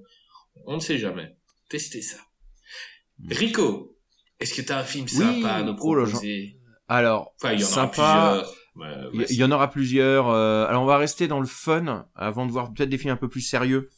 on 0.67 0.75
ne 0.75 0.79
sait 0.81 0.99
jamais. 0.99 1.35
Testez 1.69 2.03
ça. 2.03 2.17
Rico, 3.29 3.97
est-ce 4.39 4.53
que 4.53 4.61
tu 4.61 4.71
as 4.71 4.77
un 4.79 4.83
film 4.83 5.05
Oui, 5.05 5.41
sympa 5.41 5.53
à 5.53 5.63
nous 5.63 5.75
oh 5.81 5.95
là, 5.95 6.03
proposer? 6.05 6.55
Alors 6.87 7.33
Enfin, 7.41 7.53
il 7.53 7.61
y 7.61 7.63
en 7.63 7.67
sympa. 7.67 8.01
aura 8.01 8.31
plusieurs. 8.41 8.55
Il 9.13 9.35
y 9.35 9.43
en 9.43 9.51
aura 9.51 9.69
plusieurs. 9.69 10.29
euh, 10.29 10.65
alors 10.67 10.83
on 10.83 10.85
va 10.85 10.97
rester 10.97 11.27
dans 11.27 11.39
le 11.39 11.45
fun 11.45 12.07
avant 12.15 12.45
de 12.45 12.51
voir 12.51 12.73
peut-être 12.73 12.89
des 12.89 12.97
films 12.97 13.13
un 13.13 13.17
peu 13.17 13.29
plus 13.29 13.41
sérieux. 13.41 13.89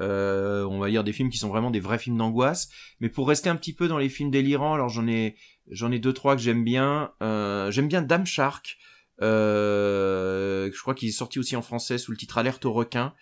Euh, 0.00 0.64
on 0.64 0.78
va 0.78 0.90
dire 0.90 1.02
des 1.02 1.12
films 1.12 1.30
qui 1.30 1.38
sont 1.38 1.48
vraiment 1.48 1.70
des 1.70 1.80
vrais 1.80 1.98
films 1.98 2.18
d'angoisse. 2.18 2.68
Mais 3.00 3.08
pour 3.08 3.26
rester 3.28 3.48
un 3.48 3.56
petit 3.56 3.72
peu 3.72 3.88
dans 3.88 3.98
les 3.98 4.08
films 4.08 4.30
délirants, 4.30 4.74
alors 4.74 4.88
j'en 4.88 5.08
ai 5.08 5.36
j'en 5.70 5.90
ai 5.90 5.98
deux 5.98 6.12
trois 6.12 6.36
que 6.36 6.42
j'aime 6.42 6.64
bien. 6.64 7.12
Euh, 7.22 7.70
j'aime 7.70 7.88
bien 7.88 8.02
Dame 8.02 8.26
Shark. 8.26 8.76
Euh, 9.20 10.70
je 10.72 10.80
crois 10.80 10.94
qu'il 10.94 11.08
est 11.08 11.12
sorti 11.12 11.38
aussi 11.38 11.56
en 11.56 11.62
français 11.62 11.98
sous 11.98 12.12
le 12.12 12.16
titre 12.16 12.38
Alerte 12.38 12.64
aux 12.64 12.72
requins. 12.72 13.14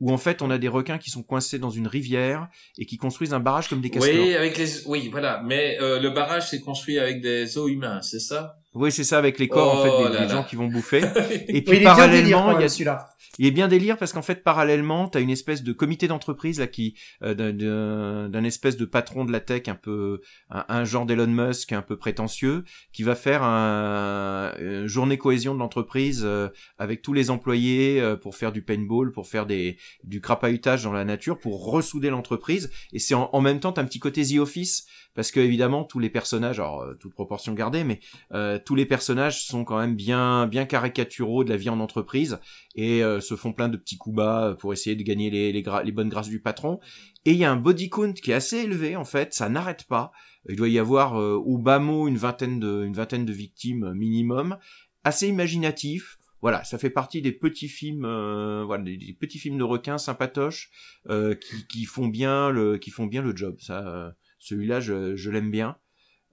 Où 0.00 0.12
en 0.12 0.18
fait 0.18 0.42
on 0.42 0.50
a 0.50 0.58
des 0.58 0.68
requins 0.68 0.98
qui 0.98 1.10
sont 1.10 1.24
coincés 1.24 1.58
dans 1.58 1.70
une 1.70 1.88
rivière 1.88 2.48
et 2.76 2.86
qui 2.86 2.98
construisent 2.98 3.34
un 3.34 3.40
barrage 3.40 3.68
comme 3.68 3.80
des 3.80 3.90
castors. 3.90 4.14
Oui, 4.14 4.34
avec 4.34 4.56
les, 4.56 4.86
oui, 4.86 5.08
voilà. 5.10 5.42
Mais 5.44 5.78
euh, 5.80 5.98
le 5.98 6.10
barrage 6.10 6.50
c'est 6.50 6.60
construit 6.60 6.98
avec 6.98 7.20
des 7.20 7.58
os 7.58 7.68
humains, 7.70 8.00
c'est 8.02 8.20
ça? 8.20 8.57
Oui, 8.74 8.92
c'est 8.92 9.04
ça 9.04 9.18
avec 9.18 9.38
les 9.38 9.48
corps 9.48 9.78
en 9.78 9.82
fait 9.82 9.90
Oh 9.92 9.98
des, 9.98 10.04
là 10.14 10.20
des 10.20 10.26
là. 10.26 10.28
gens 10.28 10.44
qui 10.44 10.56
vont 10.56 10.66
bouffer. 10.68 10.98
Et 11.48 11.52
Oui, 11.54 11.60
puis 11.62 11.76
il 11.78 11.82
parallèlement, 11.84 12.56
il 12.58 12.60
y 12.62 12.64
a 12.64 12.68
celui-là. 12.68 13.08
Il 13.40 13.46
est 13.46 13.50
bien 13.52 13.68
délire 13.68 13.96
parce 13.98 14.12
qu'en 14.12 14.22
fait 14.22 14.42
parallèlement 14.42 15.06
t'as 15.08 15.20
une 15.20 15.30
espèce 15.30 15.62
de 15.62 15.72
comité 15.72 16.08
d'entreprise 16.08 16.58
là 16.58 16.66
qui 16.66 16.94
euh, 17.22 17.34
d'un- 17.34 18.44
espèce 18.44 18.76
de 18.76 18.84
patron 18.84 19.24
de 19.24 19.30
la 19.30 19.38
tech 19.40 19.62
un 19.68 19.76
peu 19.76 20.20
un, 20.50 20.64
un 20.68 20.84
genre 20.84 21.06
d'Elon 21.06 21.28
Musk 21.28 21.72
un 21.72 21.82
peu 21.82 21.96
prétentieux 21.96 22.64
qui 22.92 23.04
va 23.04 23.14
faire 23.14 23.42
un, 23.44 24.52
une 24.58 24.86
journée 24.86 25.18
cohésion 25.18 25.54
de 25.54 25.60
l'entreprise 25.60 26.22
euh, 26.24 26.48
avec 26.78 27.00
tous 27.02 27.12
les 27.12 27.30
employés 27.30 28.00
euh, 28.00 28.16
pour 28.16 28.34
faire 28.34 28.50
du 28.50 28.62
paintball 28.62 29.12
pour 29.12 29.28
faire 29.28 29.46
des 29.46 29.76
du 30.02 30.20
crapahutage 30.20 30.82
dans 30.82 30.92
la 30.92 31.04
nature 31.04 31.38
pour 31.38 31.64
ressouder 31.70 32.10
l'entreprise 32.10 32.70
et 32.92 32.98
c'est 32.98 33.14
en, 33.14 33.30
en 33.32 33.40
même 33.40 33.60
temps 33.60 33.72
t'as 33.72 33.82
un 33.82 33.86
petit 33.86 34.00
côté 34.00 34.24
The 34.24 34.38
Office 34.38 34.86
parce 35.18 35.32
que 35.32 35.40
évidemment 35.40 35.82
tous 35.82 35.98
les 35.98 36.10
personnages 36.10 36.60
alors 36.60 36.82
euh, 36.82 36.94
toute 36.94 37.12
proportion 37.12 37.52
gardée 37.52 37.82
mais 37.82 37.98
euh, 38.34 38.60
tous 38.64 38.76
les 38.76 38.86
personnages 38.86 39.42
sont 39.42 39.64
quand 39.64 39.76
même 39.76 39.96
bien 39.96 40.46
bien 40.46 40.64
caricaturaux 40.64 41.42
de 41.42 41.50
la 41.50 41.56
vie 41.56 41.70
en 41.70 41.80
entreprise 41.80 42.38
et 42.76 43.02
euh, 43.02 43.18
se 43.18 43.34
font 43.34 43.52
plein 43.52 43.68
de 43.68 43.76
petits 43.76 43.98
coups 43.98 44.14
bas 44.14 44.54
pour 44.60 44.72
essayer 44.72 44.94
de 44.94 45.02
gagner 45.02 45.28
les, 45.28 45.50
les, 45.50 45.64
les 45.84 45.92
bonnes 45.92 46.08
grâces 46.08 46.28
du 46.28 46.40
patron. 46.40 46.78
Et 47.24 47.32
il 47.32 47.38
y 47.38 47.44
a 47.44 47.50
un 47.50 47.56
body 47.56 47.90
count 47.90 48.12
qui 48.12 48.30
est 48.30 48.34
assez 48.34 48.58
élevé 48.58 48.94
en 48.94 49.04
fait, 49.04 49.34
ça 49.34 49.48
n'arrête 49.48 49.88
pas. 49.88 50.12
Il 50.48 50.54
doit 50.54 50.68
y 50.68 50.78
avoir 50.78 51.20
euh, 51.20 51.34
au 51.34 51.58
bas 51.58 51.80
mot 51.80 52.06
une 52.06 52.16
vingtaine 52.16 52.60
de, 52.60 52.84
une 52.84 52.94
vingtaine 52.94 53.24
de 53.24 53.32
victimes 53.32 53.92
minimum, 53.94 54.56
assez 55.02 55.26
imaginatif. 55.26 56.18
Voilà, 56.42 56.62
ça 56.62 56.78
fait 56.78 56.90
partie 56.90 57.20
des 57.20 57.32
petits 57.32 57.68
films, 57.68 58.04
euh, 58.04 58.62
voilà, 58.64 58.84
des 58.84 59.16
petits 59.18 59.40
films 59.40 59.58
de 59.58 59.64
requins 59.64 59.98
sympatoches 59.98 60.70
euh, 61.10 61.34
qui, 61.34 61.66
qui 61.66 61.84
font 61.84 62.06
bien 62.06 62.50
le, 62.50 62.78
qui 62.78 62.90
font 62.90 63.06
bien 63.06 63.22
le 63.22 63.34
job. 63.34 63.56
Ça, 63.58 63.84
euh, 63.84 64.10
celui-là, 64.48 64.80
je, 64.80 65.16
je 65.16 65.30
l'aime 65.30 65.50
bien. 65.50 65.76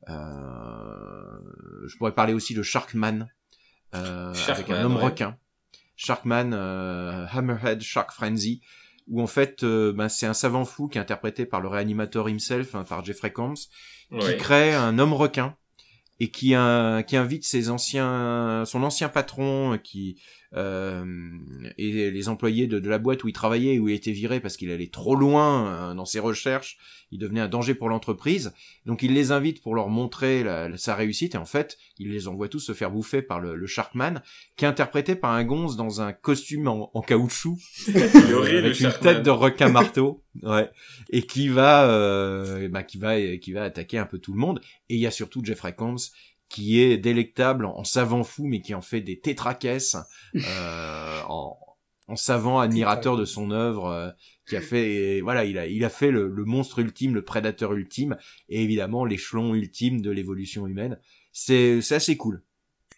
Euh, 0.09 0.15
je 1.87 1.97
pourrais 1.97 2.13
parler 2.13 2.33
aussi 2.33 2.53
de 2.53 2.63
Sharkman, 2.63 3.27
euh, 3.93 4.29
avec 4.29 4.37
Sharkman, 4.67 4.77
un 4.77 4.85
homme 4.85 4.95
ouais. 4.97 5.03
requin. 5.03 5.37
Sharkman, 5.95 6.51
euh, 6.53 7.25
Hammerhead 7.31 7.81
Shark 7.81 8.11
Frenzy, 8.11 8.61
où 9.07 9.21
en 9.21 9.27
fait, 9.27 9.63
ben, 9.63 10.09
c'est 10.09 10.25
un 10.25 10.33
savant 10.33 10.65
fou 10.65 10.87
qui 10.87 10.97
est 10.97 11.01
interprété 11.01 11.45
par 11.45 11.61
le 11.61 11.67
réanimateur 11.67 12.29
himself, 12.29 12.75
hein, 12.75 12.83
par 12.83 13.03
Jeffrey 13.03 13.31
Combs, 13.31 13.55
qui 14.19 14.37
crée 14.37 14.73
un 14.73 14.97
homme 14.99 15.13
requin 15.13 15.55
et 16.19 16.31
qui, 16.31 16.55
qui 17.07 17.17
invite 17.17 17.45
ses 17.45 17.69
anciens, 17.69 18.63
son 18.65 18.83
ancien 18.83 19.09
patron 19.09 19.77
qui 19.77 20.21
euh, 20.55 21.03
et 21.77 22.11
les 22.11 22.29
employés 22.29 22.67
de, 22.67 22.79
de 22.79 22.89
la 22.89 22.97
boîte 22.97 23.23
où 23.23 23.27
il 23.27 23.33
travaillait, 23.33 23.77
où 23.79 23.89
il 23.89 23.95
était 23.95 24.11
viré 24.11 24.39
parce 24.39 24.55
qu'il 24.57 24.71
allait 24.71 24.87
trop 24.87 25.15
loin 25.15 25.67
euh, 25.91 25.93
dans 25.93 26.05
ses 26.05 26.19
recherches, 26.19 26.77
il 27.11 27.19
devenait 27.19 27.41
un 27.41 27.47
danger 27.47 27.75
pour 27.75 27.89
l'entreprise. 27.89 28.53
Donc 28.85 29.03
il 29.03 29.13
les 29.13 29.31
invite 29.31 29.61
pour 29.61 29.75
leur 29.75 29.89
montrer 29.89 30.43
la- 30.43 30.69
la- 30.69 30.77
sa 30.77 30.95
réussite 30.95 31.35
et 31.35 31.37
en 31.37 31.45
fait, 31.45 31.77
il 31.99 32.11
les 32.11 32.27
envoie 32.27 32.47
tous 32.49 32.59
se 32.59 32.73
faire 32.73 32.89
bouffer 32.91 33.21
par 33.21 33.39
le, 33.39 33.55
le 33.55 33.67
Sharkman, 33.67 34.21
qui 34.55 34.65
est 34.65 34.67
interprété 34.67 35.15
par 35.15 35.31
un 35.31 35.43
gonze 35.43 35.75
dans 35.75 36.01
un 36.01 36.13
costume 36.13 36.67
en, 36.67 36.89
en 36.93 37.01
caoutchouc 37.01 37.57
horrible, 38.33 38.57
avec 38.57 38.79
une 38.79 38.89
Sharkman. 38.89 39.13
tête 39.13 39.23
de 39.23 39.29
requin 39.29 39.69
marteau, 39.69 40.23
ouais, 40.43 40.69
et 41.09 41.21
qui 41.23 41.47
va, 41.49 41.89
euh, 41.89 42.67
bah, 42.69 42.83
qui 42.83 42.97
va, 42.97 43.19
qui 43.37 43.51
va 43.53 43.63
attaquer 43.63 43.97
un 43.97 44.05
peu 44.05 44.19
tout 44.19 44.33
le 44.33 44.39
monde. 44.39 44.59
Et 44.89 44.95
il 44.95 44.99
y 45.01 45.07
a 45.07 45.11
surtout 45.11 45.43
Jeffrey 45.43 45.73
Combs 45.75 45.97
qui 46.49 46.81
est 46.81 46.97
délectable 46.97 47.65
en, 47.65 47.83
savant 47.83 48.23
fou, 48.23 48.45
mais 48.45 48.61
qui 48.61 48.73
en 48.73 48.81
fait 48.81 49.01
des 49.01 49.19
tétraquesses 49.19 49.97
euh, 50.35 51.21
en, 51.27 51.57
en 52.07 52.15
savant 52.15 52.59
admirateur 52.59 53.17
de 53.17 53.25
son 53.25 53.51
œuvre, 53.51 53.87
euh, 53.87 54.09
qui 54.47 54.55
a 54.55 54.61
fait, 54.61 55.21
voilà, 55.21 55.45
il 55.45 55.57
a, 55.57 55.67
il 55.67 55.83
a 55.83 55.89
fait 55.89 56.11
le, 56.11 56.29
le 56.29 56.45
monstre 56.45 56.79
ultime, 56.79 57.15
le 57.15 57.23
prédateur 57.23 57.73
ultime, 57.73 58.17
et 58.47 58.63
évidemment 58.63 59.05
l'échelon 59.05 59.55
ultime 59.55 60.01
de 60.01 60.11
l'évolution 60.11 60.67
humaine. 60.67 60.99
C'est 61.31 61.79
assez 61.91 62.15
cool. 62.15 62.43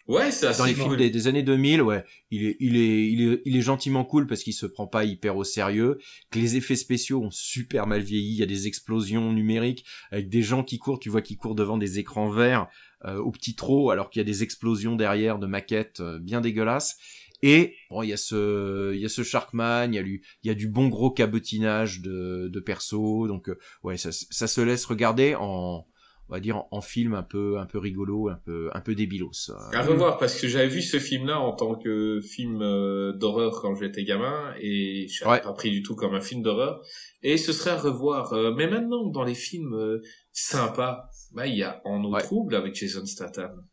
Ouais, 0.08 0.30
c'est 0.30 0.56
Dans 0.56 0.64
les 0.64 0.74
films 0.74 0.96
des, 0.96 1.10
des 1.10 1.26
années 1.26 1.42
2000, 1.42 1.82
ouais, 1.82 2.02
il 2.30 2.46
est, 2.46 2.56
il 2.60 2.76
est, 2.76 3.08
il 3.10 3.28
est, 3.28 3.42
il 3.44 3.56
est 3.58 3.60
gentiment 3.60 4.06
cool 4.06 4.26
parce 4.26 4.42
qu'il 4.42 4.54
se 4.54 4.64
prend 4.64 4.86
pas 4.86 5.04
hyper 5.04 5.36
au 5.36 5.44
sérieux. 5.44 5.98
Que 6.30 6.38
les 6.38 6.56
effets 6.56 6.76
spéciaux 6.76 7.22
ont 7.22 7.30
super 7.30 7.86
mal 7.86 8.00
vieilli. 8.00 8.32
Il 8.32 8.38
y 8.38 8.42
a 8.42 8.46
des 8.46 8.66
explosions 8.66 9.34
numériques 9.34 9.84
avec 10.10 10.30
des 10.30 10.42
gens 10.42 10.64
qui 10.64 10.78
courent. 10.78 10.98
Tu 10.98 11.10
vois 11.10 11.20
qui 11.20 11.36
courent 11.36 11.54
devant 11.54 11.76
des 11.76 11.98
écrans 11.98 12.30
verts 12.30 12.68
euh, 13.04 13.18
au 13.18 13.30
petit 13.30 13.54
trot, 13.54 13.90
alors 13.90 14.08
qu'il 14.08 14.20
y 14.20 14.22
a 14.22 14.24
des 14.24 14.42
explosions 14.42 14.96
derrière 14.96 15.38
de 15.38 15.46
maquettes 15.46 16.00
euh, 16.00 16.18
bien 16.18 16.40
dégueulasses. 16.40 16.96
Et 17.42 17.74
bon, 17.90 18.02
il 18.02 18.08
y 18.08 18.14
a 18.14 18.16
ce, 18.16 18.94
il 18.94 19.00
y 19.00 19.04
a 19.04 19.10
ce 19.10 19.22
Sharkman, 19.22 19.92
il 19.92 19.94
y 19.94 19.98
a 19.98 20.02
lui, 20.02 20.22
il 20.42 20.48
y 20.48 20.50
a 20.50 20.54
du 20.54 20.68
bon 20.68 20.88
gros 20.88 21.10
cabotinage 21.10 22.00
de, 22.00 22.48
de 22.50 22.60
perso. 22.60 23.28
Donc 23.28 23.50
euh, 23.50 23.58
ouais, 23.82 23.98
ça, 23.98 24.10
ça 24.10 24.46
se 24.46 24.62
laisse 24.62 24.86
regarder 24.86 25.34
en, 25.38 25.86
on 26.28 26.34
va 26.34 26.40
dire 26.40 26.62
en, 26.70 26.80
film 26.82 27.14
un 27.14 27.22
peu, 27.22 27.58
un 27.58 27.64
peu 27.66 27.78
rigolo, 27.78 28.28
un 28.28 28.38
peu, 28.44 28.68
un 28.74 28.80
peu 28.80 28.94
débilos. 28.94 29.50
À 29.72 29.82
revoir 29.82 30.18
parce 30.18 30.38
que 30.40 30.46
j'avais 30.46 30.68
vu 30.68 30.82
ce 30.82 30.98
film-là 30.98 31.40
en 31.40 31.52
tant 31.54 31.74
que 31.74 32.20
film 32.20 32.60
euh, 32.60 33.12
d'horreur 33.14 33.60
quand 33.62 33.74
j'étais 33.74 34.04
gamin 34.04 34.52
et 34.60 35.06
je 35.08 35.24
l'avais 35.24 35.36
Ouais. 35.36 35.42
pas 35.42 35.52
pris 35.54 35.70
du 35.70 35.82
tout 35.82 35.94
comme 35.96 36.14
un 36.14 36.20
film 36.20 36.42
d'horreur 36.42 36.82
et 37.22 37.38
ce 37.38 37.52
serait 37.52 37.70
à 37.70 37.76
revoir. 37.78 38.32
Euh, 38.34 38.52
mais 38.54 38.68
maintenant 38.68 39.06
dans 39.06 39.24
les 39.24 39.34
films 39.34 39.72
euh, 39.74 40.02
sympas, 40.32 41.08
bah 41.32 41.46
il 41.46 41.56
y 41.56 41.62
a 41.62 41.80
En 41.84 42.04
eau 42.04 42.12
Ouais. 42.12 42.22
trouble 42.22 42.54
avec 42.56 42.74
Jason 42.74 43.06
Statham 43.06 43.64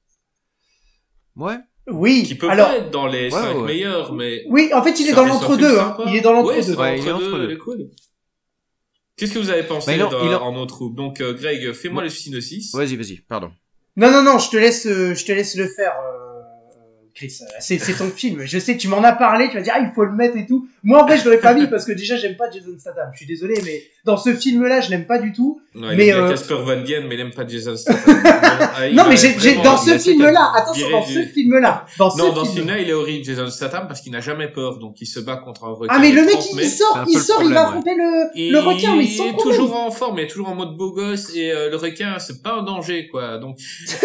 Ouais. 1.36 1.58
Oui. 1.88 2.24
qui 2.26 2.36
peut 2.36 2.50
Alors, 2.50 2.68
pas 2.70 2.78
être 2.78 2.90
dans 2.92 3.08
les 3.08 3.26
Ouais, 3.26 3.30
cinq 3.32 3.58
ouais. 3.58 3.64
meilleurs 3.66 4.14
mais 4.14 4.44
oui, 4.50 4.70
en 4.74 4.82
fait, 4.82 4.98
il 5.00 5.08
est 5.10 5.14
dans 5.14 5.26
l'entre-deux. 5.26 5.78
Hein. 5.78 5.98
Il 6.08 6.16
est 6.16 6.22
dans 6.22 6.32
l'entre-deux. 6.34 6.76
Ouais, 6.76 6.98
il 7.00 7.06
est 7.06 7.10
l'entre-deux, 7.12 7.28
entre 7.34 7.38
deux. 7.40 7.46
il 7.50 7.52
est 7.52 7.58
cool. 7.58 7.90
Qu'est-ce 9.18 9.34
que 9.34 9.40
vous 9.40 9.50
avez 9.50 9.64
pensé 9.64 9.88
Bah, 9.92 9.94
il 9.96 10.04
en- 10.04 10.10
dans- 10.10 10.26
il 10.26 10.36
en- 10.36 10.42
en 10.48 10.56
eau 10.62 10.66
trouble 10.66 10.96
Donc 10.96 11.22
euh, 11.22 11.34
Greg, 11.34 11.72
fais-moi 11.74 11.96
Moi- 11.96 12.04
le 12.04 12.10
synopsis. 12.10 12.74
Vas-y, 12.76 12.96
vas-y, 12.96 13.16
pardon. 13.28 13.52
Non, 13.96 14.12
non, 14.12 14.22
non, 14.24 14.40
je 14.40 14.50
te 14.50 14.58
laisse, 14.58 14.86
euh, 14.88 15.14
je 15.16 15.26
te 15.26 15.32
laisse 15.32 15.56
le 15.56 15.68
faire, 15.68 15.94
euh, 15.94 16.42
Chris. 17.14 17.38
Euh, 17.42 17.46
C'est, 17.62 17.78
c'est 17.80 17.94
ton 17.94 18.10
film. 18.10 18.42
Je 18.46 18.60
sais, 18.60 18.76
tu 18.76 18.90
m'en 18.90 19.02
as 19.04 19.14
parlé, 19.14 19.48
tu 19.48 19.56
vas 19.56 19.62
dire, 19.62 19.74
ah, 19.78 19.80
il 19.80 19.94
faut 19.96 20.04
le 20.04 20.12
mettre 20.12 20.36
et 20.36 20.46
tout. 20.46 20.68
Moi, 20.84 21.02
en 21.02 21.06
vrai, 21.06 21.18
je 21.18 21.24
l'aurais 21.24 21.40
pas 21.40 21.54
mis 21.54 21.66
parce 21.68 21.86
que 21.86 21.94
déjà, 21.94 22.18
j'aime 22.18 22.36
pas 22.36 22.52
Jason 22.52 22.78
Statham. 22.78 23.10
Je 23.14 23.18
suis 23.20 23.26
désolé, 23.26 23.56
mais 23.64 23.84
dans 24.04 24.18
ce 24.18 24.34
film-là, 24.34 24.82
je 24.82 24.90
l'aime 24.90 25.06
pas 25.06 25.18
du 25.20 25.32
tout. 25.32 25.62
Non, 25.76 25.92
il 25.92 25.98
Mais, 25.98 26.08
aime 26.08 26.16
bien 26.18 26.26
euh, 26.26 26.30
Casper 26.30 26.56
Van 26.64 26.82
Dien, 26.82 27.02
mais 27.08 27.16
il 27.16 27.22
aime 27.22 27.32
pas 27.34 27.46
Jason 27.48 27.76
Statham. 27.76 28.22
Ah, 28.78 28.88
il 28.88 28.96
non, 28.96 29.04
mais 29.10 29.18
j'ai, 29.18 29.38
j'ai, 29.40 29.56
vraiment- 29.56 29.64
dans 29.64 29.84
il 29.86 30.00
ce 30.00 30.10
film-là, 30.12 30.52
attention, 30.56 30.90
dans 30.92 31.04
ce 31.06 31.20
film-là, 31.34 31.86
dans 31.98 32.10
ce 32.10 32.18
Non, 32.18 32.32
dans 32.34 32.46
ce 32.46 32.52
film. 32.52 32.64
film-là, 32.68 32.80
il 32.82 32.90
est 32.90 32.94
horrible, 32.94 33.24
Jason 33.26 33.50
Statham, 33.50 33.88
parce 33.88 34.02
qu'il 34.02 34.12
n'a 34.14 34.22
jamais 34.22 34.48
peur, 34.50 34.80
donc 34.80 35.00
il 35.02 35.06
se 35.06 35.20
bat 35.20 35.38
contre 35.38 35.66
un 35.66 35.74
requin. 35.74 35.94
Ah, 35.96 36.00
mais 36.00 36.12
le 36.12 36.22
mec, 36.24 36.32
30 36.36 36.46
il, 36.54 36.62
il 36.62 36.70
sort, 36.70 37.04
il 37.08 37.20
sort, 37.20 37.44
il 37.44 37.54
va 37.54 37.68
affronter 37.68 37.96
le, 37.96 38.30
Il 38.36 38.52
le 38.52 38.60
requin, 38.60 38.96
mais 38.96 39.06
sans 39.08 39.28
est 39.28 39.34
problème. 39.34 39.58
toujours 39.58 39.76
en 39.78 39.92
forme, 39.92 40.18
il 40.20 40.24
est 40.24 40.28
toujours 40.28 40.50
en 40.50 40.56
mode 40.56 40.76
beau 40.78 40.92
gosse, 40.92 41.36
et 41.36 41.52
euh, 41.52 41.70
le 41.70 41.76
requin, 41.76 42.18
c'est 42.20 42.42
pas 42.42 42.54
un 42.56 42.64
danger, 42.64 43.08
quoi. 43.08 43.38
Donc, 43.38 43.58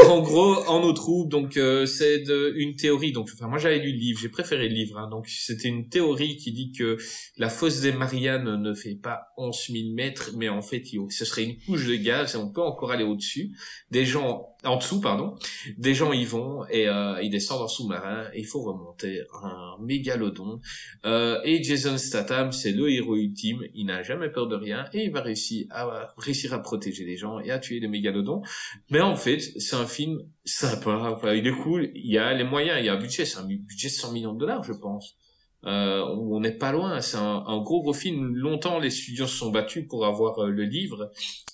en 0.09 0.21
gros, 0.21 0.57
en 0.69 0.83
eau 0.83 0.93
trouble, 0.93 1.31
donc 1.31 1.57
euh, 1.57 1.87
c'est 1.87 2.19
de, 2.21 2.53
une 2.57 2.75
théorie. 2.77 3.13
Donc, 3.13 3.29
enfin, 3.33 3.47
moi 3.49 3.59
j'avais 3.59 3.79
lu 3.79 3.93
le 3.93 3.99
livre, 3.99 4.19
j'ai 4.21 4.29
préféré 4.29 4.69
le 4.69 4.75
livre. 4.75 4.99
Hein, 4.99 5.09
donc, 5.11 5.27
c'était 5.29 5.69
une 5.69 5.89
théorie 5.89 6.37
qui 6.37 6.53
dit 6.53 6.73
que 6.77 6.97
la 7.39 7.49
fosse 7.49 7.81
des 7.81 7.93
Mariannes 7.93 8.57
ne 8.61 8.75
fait 8.75 8.95
pas 9.01 9.29
11 9.37 9.57
000 9.73 9.79
mètres, 9.95 10.31
mais 10.37 10.49
en 10.49 10.63
fait, 10.63 10.93
il- 10.93 11.01
ce 11.11 11.25
serait 11.25 11.45
une 11.45 11.57
couche 11.67 11.87
de 11.87 11.97
gaz, 11.97 12.35
et 12.35 12.39
on 12.39 12.51
peut 12.51 12.63
encore 12.63 12.91
aller 12.91 13.05
au-dessus. 13.05 13.51
Des 13.91 14.05
gens, 14.05 14.49
en 14.65 14.77
dessous, 14.77 15.01
pardon. 15.01 15.35
Des 15.79 15.95
gens 15.95 16.13
y 16.13 16.25
vont 16.25 16.67
et 16.69 16.89
euh, 16.89 17.21
ils 17.23 17.31
descendent 17.31 17.63
en 17.63 17.69
sous-marin. 17.69 18.25
et 18.35 18.41
Il 18.41 18.47
faut 18.47 18.63
remonter 18.63 19.23
un 19.43 19.77
mégalodon. 19.81 20.61
Euh, 21.05 21.41
et 21.45 21.63
Jason 21.63 21.97
Statham, 21.99 22.53
c'est 22.53 22.73
le 22.73 22.91
héros 22.91 23.17
ultime. 23.17 23.63
Il 23.75 23.87
n'a 23.87 24.03
jamais 24.03 24.31
peur 24.31 24.49
de 24.49 24.57
rien 24.57 24.87
et 24.93 25.05
il 25.05 25.11
va 25.11 25.21
réussir 25.21 25.67
à 25.71 26.13
réussir 26.17 26.53
à 26.53 26.61
protéger 26.61 27.05
les 27.05 27.17
gens 27.17 27.41
et 27.41 27.51
à 27.51 27.59
tuer 27.59 27.81
les 27.81 27.89
mégalodons. 27.89 28.43
Mais 28.91 29.01
en 29.01 29.17
fait, 29.17 29.41
c'est 29.41 29.77
un 29.77 29.87
film 29.87 30.21
sympa. 30.45 31.13
Enfin, 31.15 31.35
il 31.35 31.47
est 31.47 31.57
cool. 31.63 31.91
Il 31.95 32.11
y 32.11 32.19
a 32.19 32.33
les 32.35 32.45
moyens. 32.45 32.79
Il 32.81 32.87
y 32.87 32.89
a 32.89 32.95
un 32.95 33.01
budget. 33.01 33.25
C'est 33.25 33.39
un 33.39 33.47
budget 33.47 33.89
de 33.89 33.93
100 33.93 34.13
millions 34.13 34.33
de 34.35 34.39
dollars, 34.39 34.65
je 34.65 34.73
pense. 34.73 35.17
Euh, 35.65 36.03
on 36.03 36.41
n'est 36.41 36.57
pas 36.57 36.73
loin. 36.73 37.01
C'est 37.01 37.17
un, 37.17 37.61
gros 37.63 37.83
gros 37.83 37.93
film. 37.93 38.35
Longtemps, 38.35 38.79
les 38.79 38.91
studios 38.91 39.27
se 39.27 39.37
sont 39.37 39.51
battus 39.51 39.87
pour 39.89 40.07
avoir 40.07 40.39
euh, 40.39 40.51
le 40.51 40.65
livre. 40.65 41.11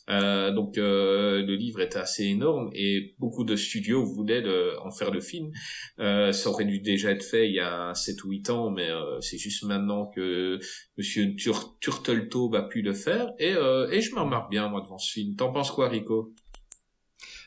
Euh, 0.09 0.53
donc 0.53 0.79
euh, 0.79 1.45
le 1.45 1.57
livre 1.57 1.81
était 1.81 1.99
assez 1.99 2.25
énorme 2.25 2.71
et 2.73 3.17
beaucoup 3.19 3.43
de 3.43 3.57
studios 3.57 4.05
voulaient 4.05 4.45
en 4.85 4.91
faire 4.91 5.11
le 5.11 5.21
film. 5.21 5.51
Euh, 5.99 6.33
ça 6.33 6.51
aurait 6.51 6.65
dû 6.65 6.79
déjà 6.79 7.11
être 7.11 7.25
fait 7.25 7.49
il 7.49 7.55
y 7.55 7.61
a 7.61 7.93
7 7.95 8.23
ou 8.25 8.31
8 8.31 8.51
ans, 8.51 8.71
mais 8.71 8.89
c'est 9.21 9.39
juste 9.39 9.65
maintenant 9.65 10.07
que 10.07 10.59
Monsieur 10.97 11.35
Tur 11.35 11.77
Turteltaub 11.81 12.55
a 12.55 12.63
pu 12.63 12.83
le 12.83 12.93
faire. 12.93 13.33
Et, 13.39 13.51
et 13.51 14.01
je 14.01 14.15
me 14.15 14.21
remarque 14.21 14.51
bien 14.51 14.69
moi 14.69 14.81
devant 14.81 14.99
ce 14.99 15.13
film. 15.13 15.35
T'en 15.35 15.53
penses 15.53 15.71
quoi, 15.71 15.89
Rico? 15.89 16.33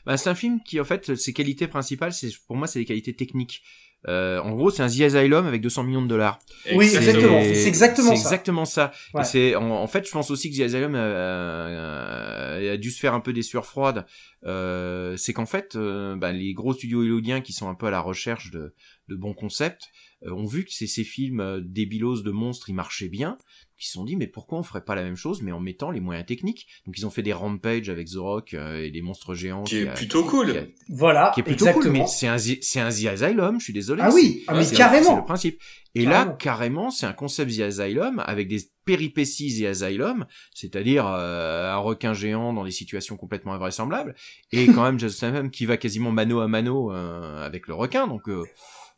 Bah, 0.06 0.16
c'est 0.16 0.30
un 0.30 0.34
film 0.34 0.60
qui, 0.64 0.80
en 0.80 0.84
fait, 0.84 1.14
ses 1.14 1.32
qualités 1.32 1.68
principales, 1.68 2.12
pour 2.46 2.56
moi, 2.56 2.66
c'est 2.66 2.78
les 2.78 2.84
qualités 2.84 3.14
techniques. 3.14 3.62
Euh, 4.08 4.40
en 4.40 4.52
gros, 4.52 4.70
c'est 4.70 4.82
un 4.82 4.88
The 4.88 5.00
Asylum 5.02 5.46
avec 5.46 5.60
200 5.60 5.84
millions 5.84 6.02
de 6.02 6.06
dollars. 6.08 6.38
Oui, 6.74 6.86
exactement. 6.86 7.42
C'est 7.42 7.66
exactement 7.66 8.12
exactement 8.12 8.64
ça. 8.64 8.92
Ouais. 9.14 9.22
Et 9.22 9.24
c'est, 9.24 9.54
en, 9.56 9.70
en 9.70 9.86
fait, 9.86 10.06
je 10.06 10.10
pense 10.10 10.30
aussi 10.30 10.50
que 10.50 10.56
The 10.56 10.60
Asylum 10.60 10.94
euh, 10.94 12.74
a 12.74 12.76
dû 12.76 12.90
se 12.90 12.98
faire 12.98 13.14
un 13.14 13.20
peu 13.20 13.32
des 13.32 13.42
sueurs 13.42 13.66
froides. 13.66 14.06
Euh, 14.46 15.16
c'est 15.16 15.32
qu'en 15.32 15.46
fait, 15.46 15.76
euh, 15.76 16.16
bah, 16.16 16.32
les 16.32 16.54
gros 16.54 16.72
studios 16.72 17.00
hollywoodiens 17.00 17.40
qui 17.40 17.52
sont 17.52 17.68
un 17.68 17.74
peu 17.74 17.86
à 17.86 17.90
la 17.90 18.00
recherche 18.00 18.50
de, 18.50 18.74
de 19.08 19.16
bons 19.16 19.34
concepts 19.34 19.88
euh, 20.26 20.32
ont 20.32 20.46
vu 20.46 20.64
que 20.64 20.72
ces, 20.72 20.86
ces 20.86 21.04
films 21.04 21.40
euh, 21.40 21.60
débilos 21.62 22.22
de 22.22 22.30
monstres, 22.30 22.70
ils 22.70 22.74
marchaient 22.74 23.08
bien. 23.08 23.36
Ils 23.80 23.86
se 23.86 23.92
sont 23.92 24.04
dit, 24.04 24.16
mais 24.16 24.26
pourquoi 24.26 24.58
on 24.58 24.62
ferait 24.62 24.84
pas 24.84 24.94
la 24.94 25.02
même 25.02 25.16
chose, 25.16 25.40
mais 25.42 25.52
en 25.52 25.60
mettant 25.60 25.90
les 25.90 26.00
moyens 26.00 26.26
techniques? 26.26 26.66
Donc, 26.86 26.98
ils 26.98 27.06
ont 27.06 27.10
fait 27.10 27.22
des 27.22 27.32
Rampage 27.32 27.88
avec 27.88 28.08
The 28.08 28.16
Rock 28.16 28.52
euh, 28.54 28.84
et 28.84 28.90
des 28.90 29.00
monstres 29.00 29.34
géants. 29.34 29.62
Qui 29.64 29.78
est 29.78 29.88
a- 29.88 29.92
plutôt 29.92 30.24
cool. 30.24 30.52
qui 30.52 30.58
a- 30.58 30.66
Voilà, 30.90 31.30
qui 31.34 31.40
est 31.40 31.42
plutôt 31.42 31.64
exactement. 31.66 31.92
cool, 31.94 32.02
mais 32.02 32.06
c'est 32.06 32.26
un, 32.26 32.36
The- 32.36 32.58
c'est 32.62 32.80
un 32.80 32.90
The 32.90 33.06
Asylum, 33.06 33.58
je 33.58 33.64
suis 33.64 33.72
désolé. 33.72 34.02
Ah 34.04 34.10
oui, 34.12 34.44
ah, 34.48 34.54
mais 34.54 34.66
carrément. 34.66 35.10
C'est 35.10 35.16
le 35.16 35.24
principe. 35.24 35.60
Et 35.96 36.04
Carrément. 36.04 36.30
là, 36.30 36.36
carrément, 36.38 36.90
c'est 36.90 37.06
un 37.06 37.12
concept 37.12 37.56
The 37.56 37.60
Asylum 37.60 38.22
avec 38.24 38.46
des 38.46 38.58
péripéties 38.84 39.60
The 39.62 39.64
Asylum, 39.66 40.26
c'est-à-dire 40.54 41.06
euh, 41.06 41.72
un 41.72 41.78
requin 41.78 42.12
géant 42.12 42.52
dans 42.52 42.64
des 42.64 42.70
situations 42.70 43.16
complètement 43.16 43.54
invraisemblables, 43.54 44.14
et 44.52 44.66
quand 44.66 44.82
même 44.84 44.98
Jason 45.00 45.16
Statham 45.16 45.50
qui 45.50 45.64
va 45.66 45.76
quasiment 45.78 46.12
mano 46.12 46.40
à 46.40 46.48
mano 46.48 46.92
euh, 46.92 47.44
avec 47.44 47.66
le 47.66 47.74
requin, 47.74 48.06
donc 48.06 48.28
euh, 48.28 48.44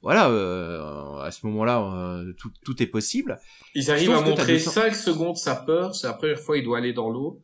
voilà, 0.03 0.29
euh, 0.31 1.19
à 1.21 1.31
ce 1.31 1.47
moment-là, 1.47 1.81
euh, 1.81 2.33
tout, 2.39 2.51
tout 2.65 2.83
est 2.83 2.87
possible. 2.87 3.39
Ils 3.75 3.91
arrivent 3.91 4.09
Sauf 4.11 4.19
à 4.23 4.29
montrer 4.29 4.53
200 4.55 4.71
5 4.73 4.95
secondes 4.95 5.37
sa 5.37 5.55
peur. 5.55 5.95
C'est 5.95 6.07
la 6.09 6.13
première 6.15 6.39
fois 6.41 6.59
il 6.59 6.65
doit 6.65 6.79
aller 6.79 6.93
dans 6.93 7.09
l'eau. 7.11 7.41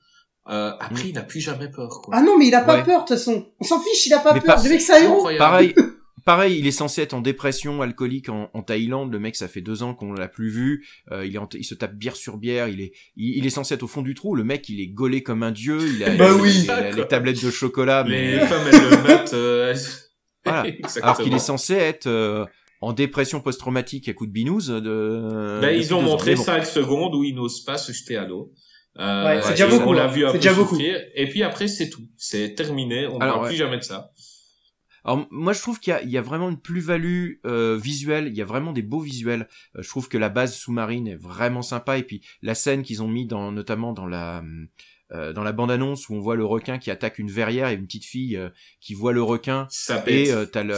Euh, 0.51 0.73
après, 0.81 1.05
Mm. 1.05 1.09
il 1.09 1.15
n'a 1.15 1.23
plus 1.23 1.41
jamais 1.41 1.69
peur. 1.71 2.01
Quoi. 2.03 2.15
Ah 2.17 2.23
non, 2.23 2.39
mais 2.39 2.49
il 2.49 2.55
a 2.55 2.63
pas 2.63 2.77
Ouais. 2.79 2.83
peur, 2.85 3.03
de 3.05 3.09
toute 3.09 3.17
façon. 3.19 3.47
On 3.61 3.65
s'en 3.65 3.81
fiche, 3.81 4.07
il 4.07 4.13
a 4.15 4.19
pas 4.19 4.33
Mais 4.35 4.41
peur. 4.41 4.57
pas- 4.57 4.63
Le 4.63 4.71
mec, 4.71 4.81
c'est 4.81 4.95
un 4.95 5.03
héros. 5.03 5.15
Incroyable. 5.17 5.39
Pareil, 5.39 5.75
pareil, 6.25 6.59
il 6.59 6.67
est 6.67 6.71
censé 6.71 7.03
être 7.03 7.13
en 7.13 7.21
dépression 7.21 7.83
alcoolique 7.83 8.31
en, 8.31 8.49
en 8.55 8.63
Thaïlande. 8.63 9.13
Le 9.13 9.19
mec, 9.19 9.37
ça 9.37 9.47
fait 9.47 9.61
deux 9.61 9.83
ans 9.83 9.93
qu'on 9.95 10.13
l'a 10.15 10.27
plus 10.29 10.49
vu. 10.49 10.87
Euh, 11.13 11.27
il, 11.27 11.35
est 11.35 11.39
en- 11.39 11.49
il 11.53 11.65
se 11.65 11.75
tape 11.75 11.95
bière 11.95 12.17
sur 12.17 12.39
bière. 12.39 12.69
Il 12.69 12.81
est, 12.81 12.93
il, 13.17 13.37
il 13.37 13.47
est 13.47 13.51
censé 13.51 13.75
être 13.75 13.83
au 13.83 13.89
fond 13.89 14.01
du 14.03 14.15
trou. 14.15 14.35
Le 14.35 14.43
mec, 14.45 14.69
il 14.71 14.81
est 14.81 14.89
gaulé 14.89 15.23
comme 15.23 15.43
un 15.43 15.53
dieu. 15.53 15.79
Il 15.87 16.03
a, 16.03 16.17
Bah 16.17 16.31
il- 16.35 16.41
oui. 16.41 16.61
il 16.65 16.71
a 16.71 16.91
les 16.93 17.07
tablettes 17.07 17.45
de 17.45 17.51
chocolat. 17.51 18.03
Les 18.05 18.37
mais- 18.39 18.47
femmes, 18.47 18.67
elles 18.73 18.91
le 18.91 19.03
mettent. 19.07 19.35
euh, 19.35 19.73
elles- 19.73 20.08
Voilà. 20.49 20.67
Alors 21.03 21.19
qu'il 21.19 21.35
est 21.35 21.39
censé 21.39 21.75
être 21.75 22.07
euh, 22.07 22.45
en 22.81 22.93
dépression 22.93 23.41
post-traumatique 23.41 24.09
à 24.09 24.13
coup 24.15 24.27
de 24.27 24.33
binouze. 24.33 24.69
De, 24.69 25.59
Ben, 25.61 25.71
ils 25.77 25.95
ont 25.95 26.03
montré 26.03 26.35
bon. 26.35 26.43
5 26.43 26.65
secondes 26.67 27.15
où 27.15 27.25
il 27.25 27.35
n'ose 27.35 27.65
pas 27.65 27.79
se 27.79 27.93
jeter 27.93 28.17
à 28.17 28.25
l'eau. 28.25 28.53
Euh, 28.99 29.25
Ouais, 29.25 29.43
c'est 29.43 29.51
déjà 29.51 29.69
beaucoup, 29.69 29.91
On 29.91 29.93
l'a 29.93 30.05
hein. 30.05 30.09
vu 30.09 30.25
un 30.25 30.29
C'est 30.29 30.39
peu 30.39 30.39
déjà 30.39 30.55
beaucoup. 30.55 30.75
souffrir. 30.75 31.01
Et 31.15 31.29
puis 31.29 31.43
après, 31.43 31.69
c'est 31.69 31.89
tout. 31.89 32.03
C'est 32.17 32.55
terminé. 32.55 33.07
On 33.07 33.19
ne 33.19 33.25
ouais. 33.25 33.49
plus 33.49 33.57
jamais 33.57 33.79
de 33.79 33.83
ça. 33.85 34.11
Alors 35.05 35.27
moi 35.31 35.53
je 35.55 35.61
trouve 35.63 35.79
qu'il 35.81 35.93
y 35.93 35.95
a, 35.95 36.03
il 36.03 36.11
y 36.11 36.19
a 36.19 36.21
vraiment 36.21 36.51
une 36.51 36.61
plus-value 36.61 37.35
euh, 37.47 37.79
visuelle, 37.81 38.27
il 38.27 38.35
y 38.37 38.43
a 38.43 38.45
vraiment 38.45 38.73
des 38.73 38.83
beaux 38.83 39.01
visuels. 39.01 39.49
Euh, 39.77 39.83
je 39.83 39.89
trouve 39.89 40.09
que 40.09 40.19
la 40.19 40.29
base 40.29 40.55
sous-marine 40.55 41.07
est 41.09 41.15
vraiment 41.17 41.63
sympa 41.63 41.97
et 41.97 42.03
puis 42.03 42.21
la 42.43 42.55
scène 42.55 42.83
qu'ils 42.83 43.03
ont 43.03 43.09
mis 43.09 43.25
dans 43.25 43.51
notamment 43.53 43.93
dans 43.93 44.07
la 44.07 44.43
euh, 45.13 45.33
dans 45.33 45.43
la 45.43 45.53
bande-annonce 45.53 46.09
où 46.09 46.15
on 46.15 46.21
voit 46.21 46.37
le 46.37 46.45
requin 46.45 46.79
qui 46.79 46.91
attaque 46.91 47.19
une 47.19 47.31
verrière 47.31 47.69
et 47.69 47.75
une 47.75 47.87
petite 47.87 48.05
fille 48.05 48.37
euh, 48.37 48.51
qui 48.81 48.95
voit 48.95 49.13
le 49.13 49.23
requin 49.23 49.67
Ça 49.71 50.03
et 50.07 50.31
euh, 50.33 50.45
t'as 50.45 50.65
le 50.65 50.75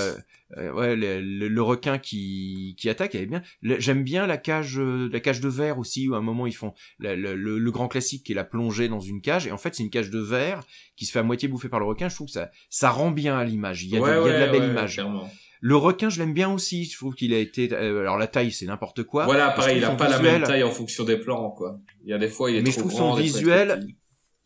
euh, 0.57 0.73
ouais 0.73 0.97
le, 0.97 1.20
le- 1.20 1.48
le 1.48 1.62
requin 1.62 1.98
qui 1.98 2.74
qui 2.78 2.89
attaque 2.89 3.15
elle 3.15 3.23
est 3.23 3.27
bien 3.27 3.43
j'aime 3.62 4.02
bien 4.05 4.27
la 4.27 4.36
cage 4.36 4.78
euh, 4.78 5.09
la 5.12 5.20
cage 5.20 5.40
de 5.40 5.48
verre 5.48 5.78
aussi 5.78 6.09
où 6.09 6.15
à 6.15 6.19
un 6.19 6.23
moment 6.23 6.47
ils 6.47 6.55
font 6.57 6.74
la- 6.98 7.16
le, 7.16 7.35
le- 7.36 7.59
le 7.59 7.70
grand 7.70 7.89
classique 7.89 8.24
qui 8.24 8.32
est 8.32 8.35
la 8.36 8.44
plongée 8.44 8.89
dans 8.89 9.01
une 9.01 9.20
cage 9.20 9.47
et 9.47 9.52
en 9.52 9.59
fait 9.59 9.74
c'est 9.74 9.82
une 9.82 9.90
cage 9.90 10.11
de 10.11 10.20
verre 10.20 10.62
qui 10.97 11.07
se 11.07 11.12
fait 11.12 11.19
à 11.20 11.23
moitié 11.24 11.48
bouffer 11.48 11.69
par 11.69 11.81
le 11.81 11.86
requin 11.86 12.09
je 12.09 12.15
trouve 12.15 12.27
que 12.28 12.32
ça 12.32 12.51
ça 12.69 12.90
rend 12.90 13.11
bien 13.11 13.36
à 13.39 13.44
l'image 13.44 13.82
il 13.85 13.90
y 13.90 13.97
a, 13.97 13.98
de, 13.98 14.05
Ouais, 14.05 14.11
il 14.11 14.27
y 14.27 14.35
a 14.35 14.40
de 14.40 14.44
la 14.47 14.48
belle 14.52 14.70
image 14.70 14.94
clairement. 14.94 15.31
le 15.61 15.77
requin, 15.77 16.09
je 16.09 16.19
l'aime 16.20 16.32
bien 16.32 16.51
aussi. 16.51 16.86
Je 16.86 16.97
trouve 16.97 17.15
qu'il 17.15 17.35
a 17.35 17.39
été. 17.39 17.70
euh, 17.70 18.01
alors 18.01 18.16
la 18.16 18.27
taille, 18.28 18.51
c'est 18.51 18.65
n'importe 18.65 19.02
quoi. 19.02 19.27
Voilà, 19.27 19.51
Je 19.51 19.57
pareil, 19.57 19.77
il 19.77 19.82
trouve 19.82 19.89
a 19.90 19.93
son 19.93 19.97
pas 19.98 20.09
la 20.09 20.19
même 20.19 20.43
taille 20.43 20.62
en 20.62 20.70
fonction 20.70 21.05
des 21.05 21.19
plans, 21.19 21.51
quoi. 21.51 21.78
Il 22.02 22.09
y 22.09 22.15
a 22.15 22.19
des 22.19 22.28
fois, 22.31 22.51
il 22.51 22.57
est 22.57 22.62
Mais 22.62 22.70
je 22.70 22.77
trop 22.78 22.89
trouve 22.89 22.93
son 22.93 22.98
grand, 23.09 23.12
fois, 23.16 23.20
il 23.20 23.27
est 23.27 23.31
trop 23.31 23.39
visuel-. 23.40 23.86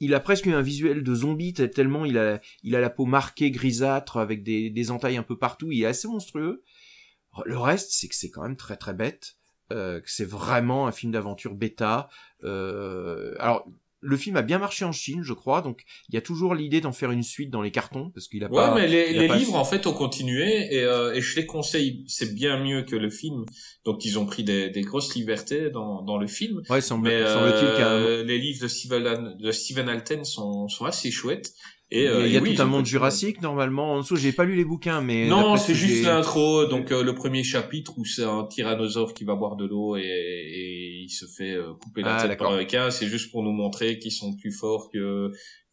Il 0.01 0.15
a 0.15 0.21
presque 0.21 0.47
un 0.47 0.61
visuel 0.61 1.03
de 1.03 1.15
zombie 1.15 1.53
tellement 1.53 2.05
il 2.05 2.19
a, 2.19 2.41
il 2.63 2.75
a 2.77 2.81
la 2.81 2.91
peau 2.91 3.07
marquée 3.07 3.51
grisâtre 3.51 4.17
avec 4.17 4.43
des, 4.43 4.71
des 4.71 4.91
entailles 4.91 5.17
un 5.17 5.23
peu 5.23 5.39
partout. 5.39 5.71
Il 5.71 5.83
est 5.83 5.87
assez 5.87 6.09
monstrueux. 6.09 6.63
Le 7.45 7.59
reste, 7.59 7.91
c'est 7.93 8.09
que 8.09 8.15
c'est 8.15 8.31
quand 8.31 8.43
même 8.43 8.57
très 8.57 8.77
très 8.77 8.95
bête. 8.95 9.37
Euh, 9.73 10.01
que 10.01 10.11
c'est 10.11 10.27
vraiment 10.27 10.87
un 10.87 10.93
film 10.93 11.13
d'aventure 11.13 11.55
bêta. 11.55 12.09
Euh, 12.43 13.35
alors 13.39 13.67
le 14.05 14.17
film 14.19 14.37
a 14.37 14.43
bien 14.43 14.59
marché 14.59 14.85
en 14.85 14.93
Chine, 14.93 15.23
je 15.23 15.33
crois, 15.33 15.63
donc 15.63 15.85
il 16.11 16.15
y 16.15 16.19
a 16.19 16.21
toujours 16.21 16.55
l'idée 16.55 16.81
d'en 16.81 16.93
faire 16.93 17.11
une 17.11 17.23
suite 17.23 17.51
dans 17.51 17.63
les 17.63 17.71
cartons 17.71 18.11
parce 18.11 18.29
qu'il 18.29 18.45
a 18.45 18.49
Ouais, 18.51 18.57
pas. 18.57 18.75
mais 18.75 18.87
les, 18.87 19.27
livres 19.29 19.57
en 19.57 19.65
fait 19.65 19.87
ont 19.87 19.95
continué 19.95 20.75
et, 20.75 20.85
euh, 20.85 21.15
et 21.15 21.21
je 21.23 21.37
les 21.37 21.47
conseille. 21.47 22.05
C'est 22.07 22.35
bien 22.35 22.63
mieux 22.63 22.83
que 22.83 22.97
le 22.97 23.09
film. 23.11 23.45
Donc 23.85 24.05
ils 24.05 24.19
ont 24.19 24.27
pris 24.27 24.45
des, 24.45 24.69
des 24.69 24.83
grosses 24.83 25.15
libertés 25.15 25.71
dans, 25.71 26.03
dans 26.03 26.19
le 26.19 26.27
film. 26.27 26.63
Ouais, 26.69 26.81
semble, 26.83 27.09
Mais 27.09 27.27
semble-t-il 27.27 27.83
euh, 27.83 28.25
les 28.25 28.39
livres 28.39 28.63
de 28.63 28.69
Steven, 28.69 29.37
de 29.39 29.51
Steven 29.51 29.89
Alten 29.89 30.25
sont, 30.25 30.69
sont 30.69 30.85
assez 30.85 31.11
chouettes. 31.11 31.53
Et, 31.95 32.01
il 32.01 32.05
y 32.05 32.07
a, 32.09 32.11
euh, 32.11 32.27
il 32.27 32.33
y 32.33 32.37
a 32.37 32.41
oui, 32.41 32.55
tout 32.57 32.63
un 32.63 32.67
monde 32.67 32.85
jurassique 32.87 33.41
normalement. 33.41 33.93
En 33.93 34.01
dessous, 34.01 34.17
j'ai 34.17 34.33
pas 34.33 34.45
lu 34.45 34.57
les 34.57 34.65
bouquins, 34.65 35.01
mais 35.01 35.27
Non, 35.29 35.57
c'est 35.57 35.75
juste 35.75 36.05
l'intro. 36.05 36.67
Donc 36.67 36.91
euh, 36.91 37.03
le 37.05 37.15
premier 37.15 37.45
chapitre 37.45 37.93
où 37.97 38.05
c'est 38.05 38.25
un 38.25 38.45
tyrannosaure 38.45 39.15
qui 39.15 39.25
va 39.25 39.35
boire 39.37 39.57
de 39.57 39.65
l'eau 39.65 39.97
et, 39.97 40.03
et 40.03 41.03
il 41.05 41.09
se 41.11 41.27
fait 41.27 41.53
euh, 41.53 41.73
couper 41.83 42.03
la 42.03 42.17
Ah, 42.17 42.29
tête 42.29 42.37
par 42.39 42.53
un 42.53 42.57
requin. 42.59 42.91
C'est 42.91 43.07
juste 43.07 43.31
pour 43.31 43.43
nous 43.43 43.53
montrer 43.53 43.99
qu'ils 43.99 44.13
sont 44.13 44.35
plus 44.37 44.51
forts 44.53 44.91
que 44.93 45.31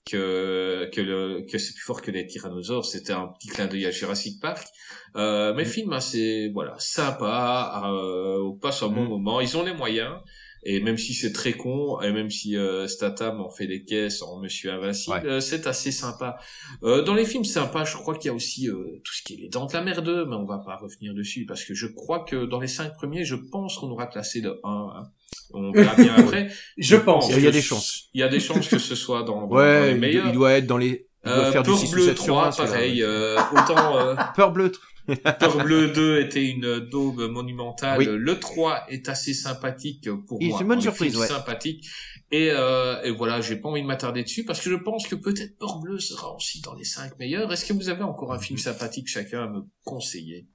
que 0.10 0.89
que 0.91 0.99
le 1.02 1.45
que 1.49 1.57
c'est 1.60 1.73
plus 1.73 1.84
fort 1.84 2.02
que 2.02 2.11
les 2.11 2.26
tyrannosaures. 2.26 2.85
C'était 2.85 3.14
un 3.14 3.27
petit 3.27 3.48
clin 3.49 3.68
d'œil 3.68 3.85
à 3.85 3.91
Jurassic 3.91 4.39
Park. 4.41 4.68
Euh, 5.15 5.52
Mm. 5.52 5.56
mais 5.57 5.64
le 5.64 5.69
film 5.69 5.93
assez 5.93 6.49
voilà 6.53 6.76
sympa. 6.80 7.84
Euh, 7.85 8.41
on 8.43 8.57
passe 8.57 8.81
un 8.84 8.88
bon 8.89 9.06
Mm. 9.06 9.10
moment. 9.10 9.41
Ils 9.41 9.56
ont 9.57 9.64
les 9.64 9.73
moyens. 9.73 10.15
Et 10.64 10.80
même 10.80 10.98
si 10.98 11.14
c'est 11.16 11.34
très 11.34 11.54
con, 11.54 12.00
et 12.02 12.12
même 12.12 12.30
si 12.30 12.56
euh, 12.56 12.88
Statham 12.88 13.42
en 13.42 13.50
fait 13.50 13.66
des 13.66 13.84
caisses 13.84 14.22
en 14.22 14.40
Monsieur 14.40 14.72
Invincible, 14.72 15.16
Ouais. 15.16 15.26
euh, 15.26 15.40
c'est 15.40 15.66
assez 15.66 15.92
sympa. 15.92 16.38
Euh, 16.84 17.02
dans 17.02 17.16
les 17.16 17.26
films 17.26 17.46
sympas, 17.46 17.84
je 17.86 17.96
crois 17.98 18.16
qu'il 18.16 18.28
y 18.28 18.30
a 18.30 18.36
aussi 18.36 18.68
euh, 18.70 19.02
tout 19.04 19.14
ce 19.14 19.24
qui 19.24 19.34
est 19.34 19.38
les 19.38 19.50
dents 19.50 19.66
de 19.66 19.74
la 19.74 19.82
mer 19.82 20.04
2, 20.04 20.26
mais 20.26 20.36
on 20.36 20.46
va 20.46 20.60
pas 20.60 20.76
revenir 20.76 21.14
dessus 21.16 21.46
parce 21.48 21.64
que 21.64 21.74
je 21.74 21.88
crois 21.88 22.24
que 22.26 22.46
dans 22.46 22.60
les 22.60 22.68
cinq 22.68 22.94
premiers, 22.96 23.26
je 23.26 23.36
pense 23.36 23.78
qu'on 23.80 23.90
aura 23.90 24.06
classé 24.06 24.42
de 24.42 24.60
1. 24.64 24.92
hein. 24.96 25.04
On 25.54 25.72
verra 25.72 25.96
bien 25.96 26.14
après. 26.18 26.50
Je 26.78 26.96
pense. 26.96 27.30
Il 27.32 27.42
y 27.44 27.48
a 27.48 27.52
des 27.52 27.62
ce- 27.62 27.68
chances. 27.68 28.10
Il 28.14 28.20
y 28.20 28.24
a 28.24 28.30
des 28.30 28.40
chances 28.40 28.68
que 28.68 28.78
ce 28.78 28.96
soit 28.96 29.24
dans, 29.24 29.42
dans- 29.42 29.48
dans 29.48 29.56
Ouais, 29.56 29.88
les 29.88 29.92
il, 29.96 30.00
meilleurs. 30.00 30.28
il 30.28 30.34
doit 30.34 30.54
être 30.54 30.68
dans 30.68 30.78
les. 30.78 31.08
Il 31.26 31.30
doit 31.32 31.40
Euh, 31.46 31.52
faire 31.52 31.64
du 31.64 31.70
Peur 31.72 31.80
6 31.80 31.88
ou 31.90 31.92
Bleu 31.96 32.06
7 32.06 32.18
sur 32.18 32.26
3, 32.28 32.48
1, 32.48 32.52
celui-là. 32.52 32.74
pareil. 32.74 33.04
Euh, 33.04 33.38
autant 33.54 33.98
euh, 33.98 34.16
Peur 34.36 34.52
bleu. 34.52 34.72
Bleu 35.64 35.90
2 35.90 36.22
était 36.22 36.46
une 36.46 36.80
daube 36.80 37.30
monumentale. 37.30 38.00
Oui. 38.00 38.06
Le 38.10 38.40
3 38.40 38.86
est 38.90 39.10
assez 39.10 39.34
sympathique 39.34 40.10
pour 40.28 40.42
moi. 40.42 40.58
c'est 40.58 40.64
une 40.64 40.68
bonne 40.68 40.82
surprise, 40.82 41.16
ouais. 41.18 41.28
sympathique. 41.28 41.86
Et, 42.32 42.50
euh, 42.52 43.02
et 43.04 43.12
voilà, 43.12 43.42
j'ai 43.42 43.58
pas 43.58 43.68
envie 43.68 43.82
de 43.82 43.88
m'attarder 43.88 44.24
dessus 44.24 44.46
parce 44.46 44.62
que 44.62 44.70
je 44.70 44.76
pense 44.76 45.06
que 45.08 45.16
peut-être 45.16 45.58
Peur 45.58 45.80
Bleu 45.80 46.00
sera 46.00 46.34
aussi 46.34 46.62
dans 46.62 46.74
les 46.76 46.86
5 46.86 47.20
meilleurs. 47.20 47.52
Est-ce 47.52 47.66
que 47.66 47.74
vous 47.74 47.90
avez 47.90 48.04
encore 48.04 48.32
un 48.32 48.40
film 48.40 48.58
sympathique 48.58 49.08
chacun 49.08 49.44
à 49.44 49.48
me 49.48 49.62
conseiller? 49.84 50.48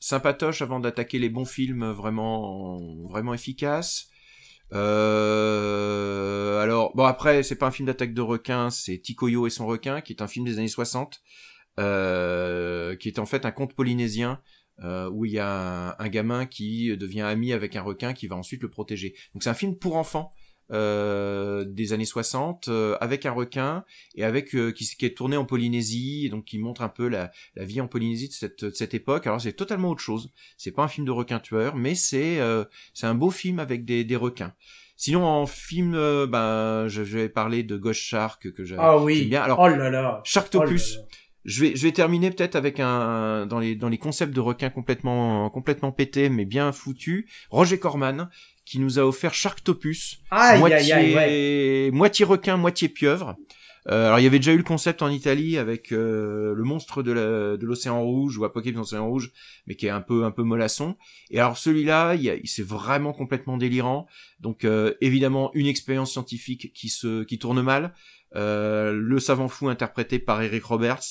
Sympatoche 0.00 0.60
avant 0.62 0.80
d'attaquer 0.80 1.20
les 1.20 1.28
bons 1.28 1.44
films 1.44 1.92
vraiment 1.92 3.06
vraiment 3.06 3.32
efficaces. 3.32 4.08
Euh, 4.72 6.60
alors 6.60 6.96
bon 6.96 7.04
après 7.04 7.42
c'est 7.42 7.56
pas 7.56 7.66
un 7.66 7.70
film 7.70 7.86
d'attaque 7.86 8.14
de 8.14 8.22
requin, 8.22 8.70
c'est 8.70 8.98
Tikoyo 8.98 9.46
et 9.46 9.50
son 9.50 9.66
requin 9.66 10.00
qui 10.00 10.14
est 10.14 10.22
un 10.22 10.26
film 10.26 10.46
des 10.46 10.58
années 10.58 10.66
60 10.66 11.20
euh, 11.80 12.96
qui 12.96 13.08
est 13.08 13.18
en 13.18 13.26
fait 13.26 13.44
un 13.46 13.50
conte 13.50 13.74
polynésien 13.74 14.40
euh, 14.82 15.08
où 15.10 15.24
il 15.24 15.32
y 15.32 15.38
a 15.38 15.90
un, 15.90 15.94
un 15.98 16.08
gamin 16.08 16.46
qui 16.46 16.96
devient 16.96 17.20
ami 17.22 17.52
avec 17.52 17.76
un 17.76 17.82
requin 17.82 18.12
qui 18.14 18.26
va 18.26 18.36
ensuite 18.36 18.62
le 18.62 18.70
protéger. 18.70 19.14
Donc 19.34 19.42
c'est 19.42 19.50
un 19.50 19.54
film 19.54 19.76
pour 19.76 19.96
enfants 19.96 20.30
euh, 20.70 21.64
des 21.66 21.92
années 21.92 22.04
60 22.06 22.68
euh, 22.68 22.96
avec 23.00 23.26
un 23.26 23.32
requin 23.32 23.84
et 24.14 24.24
avec 24.24 24.54
euh, 24.54 24.72
qui, 24.72 24.86
qui 24.86 25.04
est 25.04 25.16
tourné 25.16 25.36
en 25.36 25.44
Polynésie 25.44 26.28
donc 26.30 26.46
qui 26.46 26.58
montre 26.58 26.80
un 26.82 26.88
peu 26.88 27.08
la, 27.08 27.30
la 27.56 27.64
vie 27.64 27.80
en 27.80 27.88
Polynésie 27.88 28.28
de 28.28 28.32
cette, 28.32 28.64
de 28.64 28.70
cette 28.70 28.94
époque. 28.94 29.26
Alors 29.26 29.40
c'est 29.40 29.52
totalement 29.52 29.90
autre 29.90 30.00
chose. 30.00 30.30
C'est 30.56 30.72
pas 30.72 30.82
un 30.84 30.88
film 30.88 31.06
de 31.06 31.10
requin 31.10 31.40
tueur, 31.40 31.76
mais 31.76 31.94
c'est 31.94 32.40
euh, 32.40 32.64
c'est 32.94 33.06
un 33.06 33.14
beau 33.14 33.30
film 33.30 33.58
avec 33.58 33.84
des, 33.84 34.04
des 34.04 34.16
requins. 34.16 34.54
Sinon 34.96 35.24
en 35.26 35.46
film, 35.46 35.94
euh, 35.94 36.26
ben 36.26 36.86
je, 36.88 37.02
je 37.04 37.18
vais 37.18 37.28
parler 37.28 37.64
de 37.64 37.76
Ghost 37.76 38.00
Shark 38.00 38.52
que 38.52 38.64
j'ai- 38.64 38.76
Ah 38.78 38.94
j'aime 38.96 39.04
oui. 39.04 39.24
bien. 39.26 39.42
Alors 39.42 39.58
oh 39.58 39.68
là 39.68 39.90
là. 39.90 40.20
Sharktopus. 40.24 40.94
Oh 40.94 40.96
là 40.96 41.02
là. 41.02 41.08
Je 41.44 41.60
vais, 41.64 41.76
je 41.76 41.82
vais 41.82 41.92
terminer 41.92 42.30
peut-être 42.30 42.54
avec 42.56 42.78
un 42.80 43.46
dans 43.46 43.58
les 43.58 43.74
dans 43.74 43.88
les 43.88 43.98
concepts 43.98 44.32
de 44.32 44.40
requins 44.40 44.70
complètement 44.70 45.50
complètement 45.50 45.90
pétés 45.92 46.28
mais 46.28 46.44
bien 46.44 46.70
foutus. 46.72 47.26
Roger 47.50 47.78
Corman 47.78 48.28
qui 48.64 48.78
nous 48.78 48.98
a 49.00 49.02
offert 49.02 49.34
Sharktopus, 49.34 50.20
Aïe, 50.30 50.60
moitié 50.60 50.92
aïe, 50.92 50.92
aïe, 50.92 51.14
ouais. 51.16 51.90
moitié 51.92 52.24
requin, 52.24 52.56
moitié 52.56 52.88
pieuvre. 52.88 53.36
Euh, 53.88 54.06
alors 54.06 54.20
il 54.20 54.22
y 54.22 54.26
avait 54.28 54.38
déjà 54.38 54.52
eu 54.52 54.56
le 54.58 54.62
concept 54.62 55.02
en 55.02 55.08
Italie 55.08 55.58
avec 55.58 55.90
euh, 55.90 56.54
le 56.54 56.62
monstre 56.62 57.02
de 57.02 57.10
la- 57.10 57.56
de 57.56 57.66
l'océan 57.66 58.00
rouge 58.00 58.38
ou 58.38 58.44
Apocalypse 58.44 58.76
dans 58.76 58.82
l'océan 58.82 59.08
rouge, 59.08 59.32
mais 59.66 59.74
qui 59.74 59.86
est 59.86 59.90
un 59.90 60.00
peu 60.00 60.22
un 60.24 60.30
peu 60.30 60.44
mollasson. 60.44 60.94
Et 61.32 61.40
alors 61.40 61.58
celui-là, 61.58 62.14
il, 62.14 62.22
y 62.22 62.30
a- 62.30 62.36
il- 62.36 62.46
c'est 62.48 62.62
vraiment 62.64 63.12
complètement 63.12 63.56
délirant. 63.56 64.06
Donc 64.38 64.64
euh, 64.64 64.94
évidemment 65.00 65.50
une 65.54 65.66
expérience 65.66 66.12
scientifique 66.12 66.72
qui 66.72 66.88
se 66.88 67.24
qui 67.24 67.40
tourne 67.40 67.60
mal. 67.62 67.92
Euh, 68.36 68.92
le 68.92 69.18
savant 69.18 69.48
fou 69.48 69.68
interprété 69.68 70.18
par 70.20 70.40
Eric 70.40 70.64
Roberts 70.64 71.02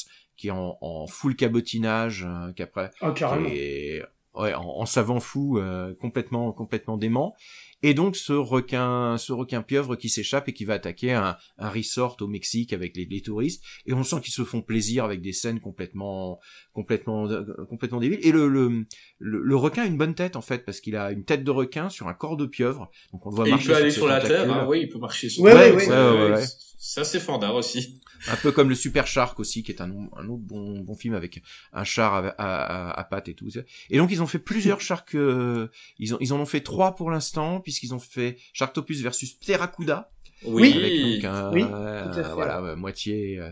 qui 0.41 0.47
est 0.47 0.51
en, 0.51 0.75
en 0.81 1.05
full 1.05 1.35
cabotinage, 1.35 2.25
euh, 2.27 2.51
qu'après 2.53 2.89
Oh, 3.03 3.11
carrément. 3.13 3.47
et 3.51 4.01
ouais, 4.33 4.55
en, 4.55 4.63
en 4.63 4.85
savant 4.87 5.19
fou, 5.19 5.59
euh, 5.59 5.93
complètement, 6.01 6.51
complètement 6.51 6.97
dément. 6.97 7.35
Et 7.83 7.93
donc 7.93 8.15
ce 8.15 8.33
requin, 8.33 9.17
ce 9.17 9.33
requin 9.33 9.61
pieuvre 9.63 9.95
qui 9.95 10.09
s'échappe 10.09 10.47
et 10.49 10.53
qui 10.53 10.65
va 10.65 10.75
attaquer 10.75 11.13
un, 11.13 11.35
un 11.57 11.69
resort 11.69 12.15
au 12.21 12.27
Mexique 12.27 12.73
avec 12.73 12.95
les, 12.95 13.05
les 13.05 13.21
touristes. 13.21 13.63
Et 13.85 13.93
on 13.93 14.03
sent 14.03 14.21
qu'ils 14.21 14.33
se 14.33 14.43
font 14.43 14.61
plaisir 14.61 15.03
avec 15.03 15.21
des 15.21 15.33
scènes 15.33 15.59
complètement, 15.59 16.39
complètement, 16.73 17.27
euh, 17.29 17.43
complètement 17.69 17.99
débiles. 17.99 18.19
Et 18.21 18.31
le, 18.31 18.47
le, 18.47 18.85
le, 19.19 19.41
le 19.41 19.55
requin 19.55 19.83
a 19.83 19.85
une 19.87 19.97
bonne 19.97 20.15
tête 20.15 20.35
en 20.35 20.41
fait 20.41 20.65
parce 20.65 20.79
qu'il 20.79 20.95
a 20.95 21.11
une 21.11 21.25
tête 21.25 21.43
de 21.43 21.51
requin 21.51 21.89
sur 21.89 22.07
un 22.07 22.13
corps 22.13 22.37
de 22.37 22.45
pieuvre. 22.45 22.91
Donc 23.11 23.25
on 23.25 23.29
le 23.31 23.35
voit 23.35 23.45
Et 23.45 23.49
il 23.49 23.51
marcher 23.53 23.67
peut 23.69 23.75
aller 23.75 23.91
sur 23.91 24.07
la 24.07 24.21
terre, 24.21 24.51
hein, 24.51 24.65
oui, 24.69 24.81
il 24.83 24.89
peut 24.89 24.99
marcher 24.99 25.29
sur 25.29 25.43
Ouais, 25.43 25.53
la 25.53 25.75
ouais, 25.75 25.85
terre. 25.85 26.13
ouais. 26.13 26.19
Ouais, 26.21 26.29
ouais, 26.31 26.35
ouais. 26.37 26.45
Ça, 26.83 27.03
c'est 27.03 27.19
fandard 27.19 27.53
aussi. 27.53 28.01
Un 28.27 28.35
peu 28.37 28.51
comme 28.51 28.67
le 28.69 28.73
Super 28.73 29.05
Shark 29.05 29.39
aussi, 29.39 29.61
qui 29.61 29.71
est 29.71 29.81
un, 29.81 29.91
un 29.91 30.27
autre 30.27 30.41
bon, 30.41 30.79
bon 30.79 30.95
film 30.95 31.13
avec 31.13 31.41
un 31.73 31.83
char 31.83 32.13
à, 32.15 32.27
à, 32.39 32.89
à, 32.89 32.99
à 32.99 33.03
pattes 33.03 33.29
et 33.29 33.35
tout. 33.35 33.49
Et 33.91 33.97
donc 33.99 34.11
ils 34.11 34.21
ont 34.23 34.27
fait 34.27 34.39
plusieurs 34.39 34.81
sharks. 34.81 35.13
euh, 35.15 35.67
ils, 35.99 36.15
ont, 36.15 36.17
ils 36.21 36.33
en 36.33 36.39
ont 36.39 36.45
fait 36.47 36.61
trois 36.61 36.95
pour 36.95 37.11
l'instant, 37.11 37.59
puisqu'ils 37.71 37.93
ont 37.95 37.99
fait 37.99 38.37
Sharktopus 38.53 39.01
versus 39.01 39.33
Pteracuda. 39.33 40.11
Oui. 40.45 40.73
Avec 40.75 41.21
donc 41.21 41.31
un, 41.31 41.51
Oui, 41.51 41.63
euh, 41.71 42.03
tout 42.11 42.19
à 42.19 42.23
fait, 42.23 42.33
voilà, 42.33 42.59
euh, 42.59 42.75
moitié. 42.75 43.39
euh. 43.39 43.49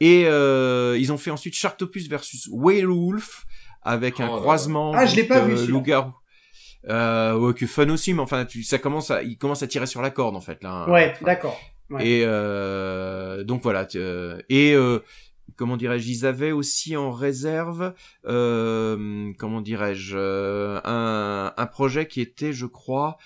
Et 0.00 0.24
euh, 0.26 0.98
ils 0.98 1.12
ont 1.12 1.16
fait 1.16 1.30
ensuite 1.30 1.54
Sharktopus 1.54 2.08
versus 2.08 2.48
Whale 2.50 2.86
Wolf 2.86 3.44
avec 3.82 4.20
un 4.20 4.28
Oh 4.28 4.40
croisement. 4.40 4.92
Ah, 4.94 5.06
je 5.06 5.16
l'ai 5.16 5.24
pas 5.24 5.40
vu, 5.40 5.54
euh, 5.54 5.66
loup-garou. 5.66 6.12
Euh, 6.88 7.38
ouais, 7.38 7.54
que 7.54 7.66
fun 7.66 7.88
aussi, 7.88 8.12
mais 8.12 8.20
enfin, 8.20 8.44
tu, 8.44 8.62
ça 8.62 8.78
commence 8.78 9.10
à, 9.10 9.22
il 9.22 9.38
commence 9.38 9.62
à 9.62 9.66
tirer 9.66 9.86
sur 9.86 10.02
la 10.02 10.10
corde 10.10 10.36
en 10.36 10.40
fait 10.42 10.62
là. 10.62 10.90
Ouais, 10.90 11.12
Enfin, 11.14 11.24
d'accord. 11.24 11.58
Ouais. 11.90 12.06
et 12.06 12.22
euh, 12.26 13.44
donc 13.44 13.62
voilà. 13.62 13.86
euh, 13.94 14.38
et 14.50 14.74
euh, 14.74 14.98
comment 15.56 15.76
dirais-je, 15.78 16.08
ils 16.10 16.26
avaient 16.26 16.52
aussi 16.52 16.96
en 16.96 17.10
réserve, 17.12 17.94
euh, 18.26 19.30
comment 19.38 19.60
dirais-je, 19.60 20.16
euh, 20.18 20.80
un, 20.84 21.54
un 21.56 21.66
projet 21.66 22.06
qui 22.08 22.20
était, 22.20 22.52
je 22.52 22.66
crois, 22.66 23.16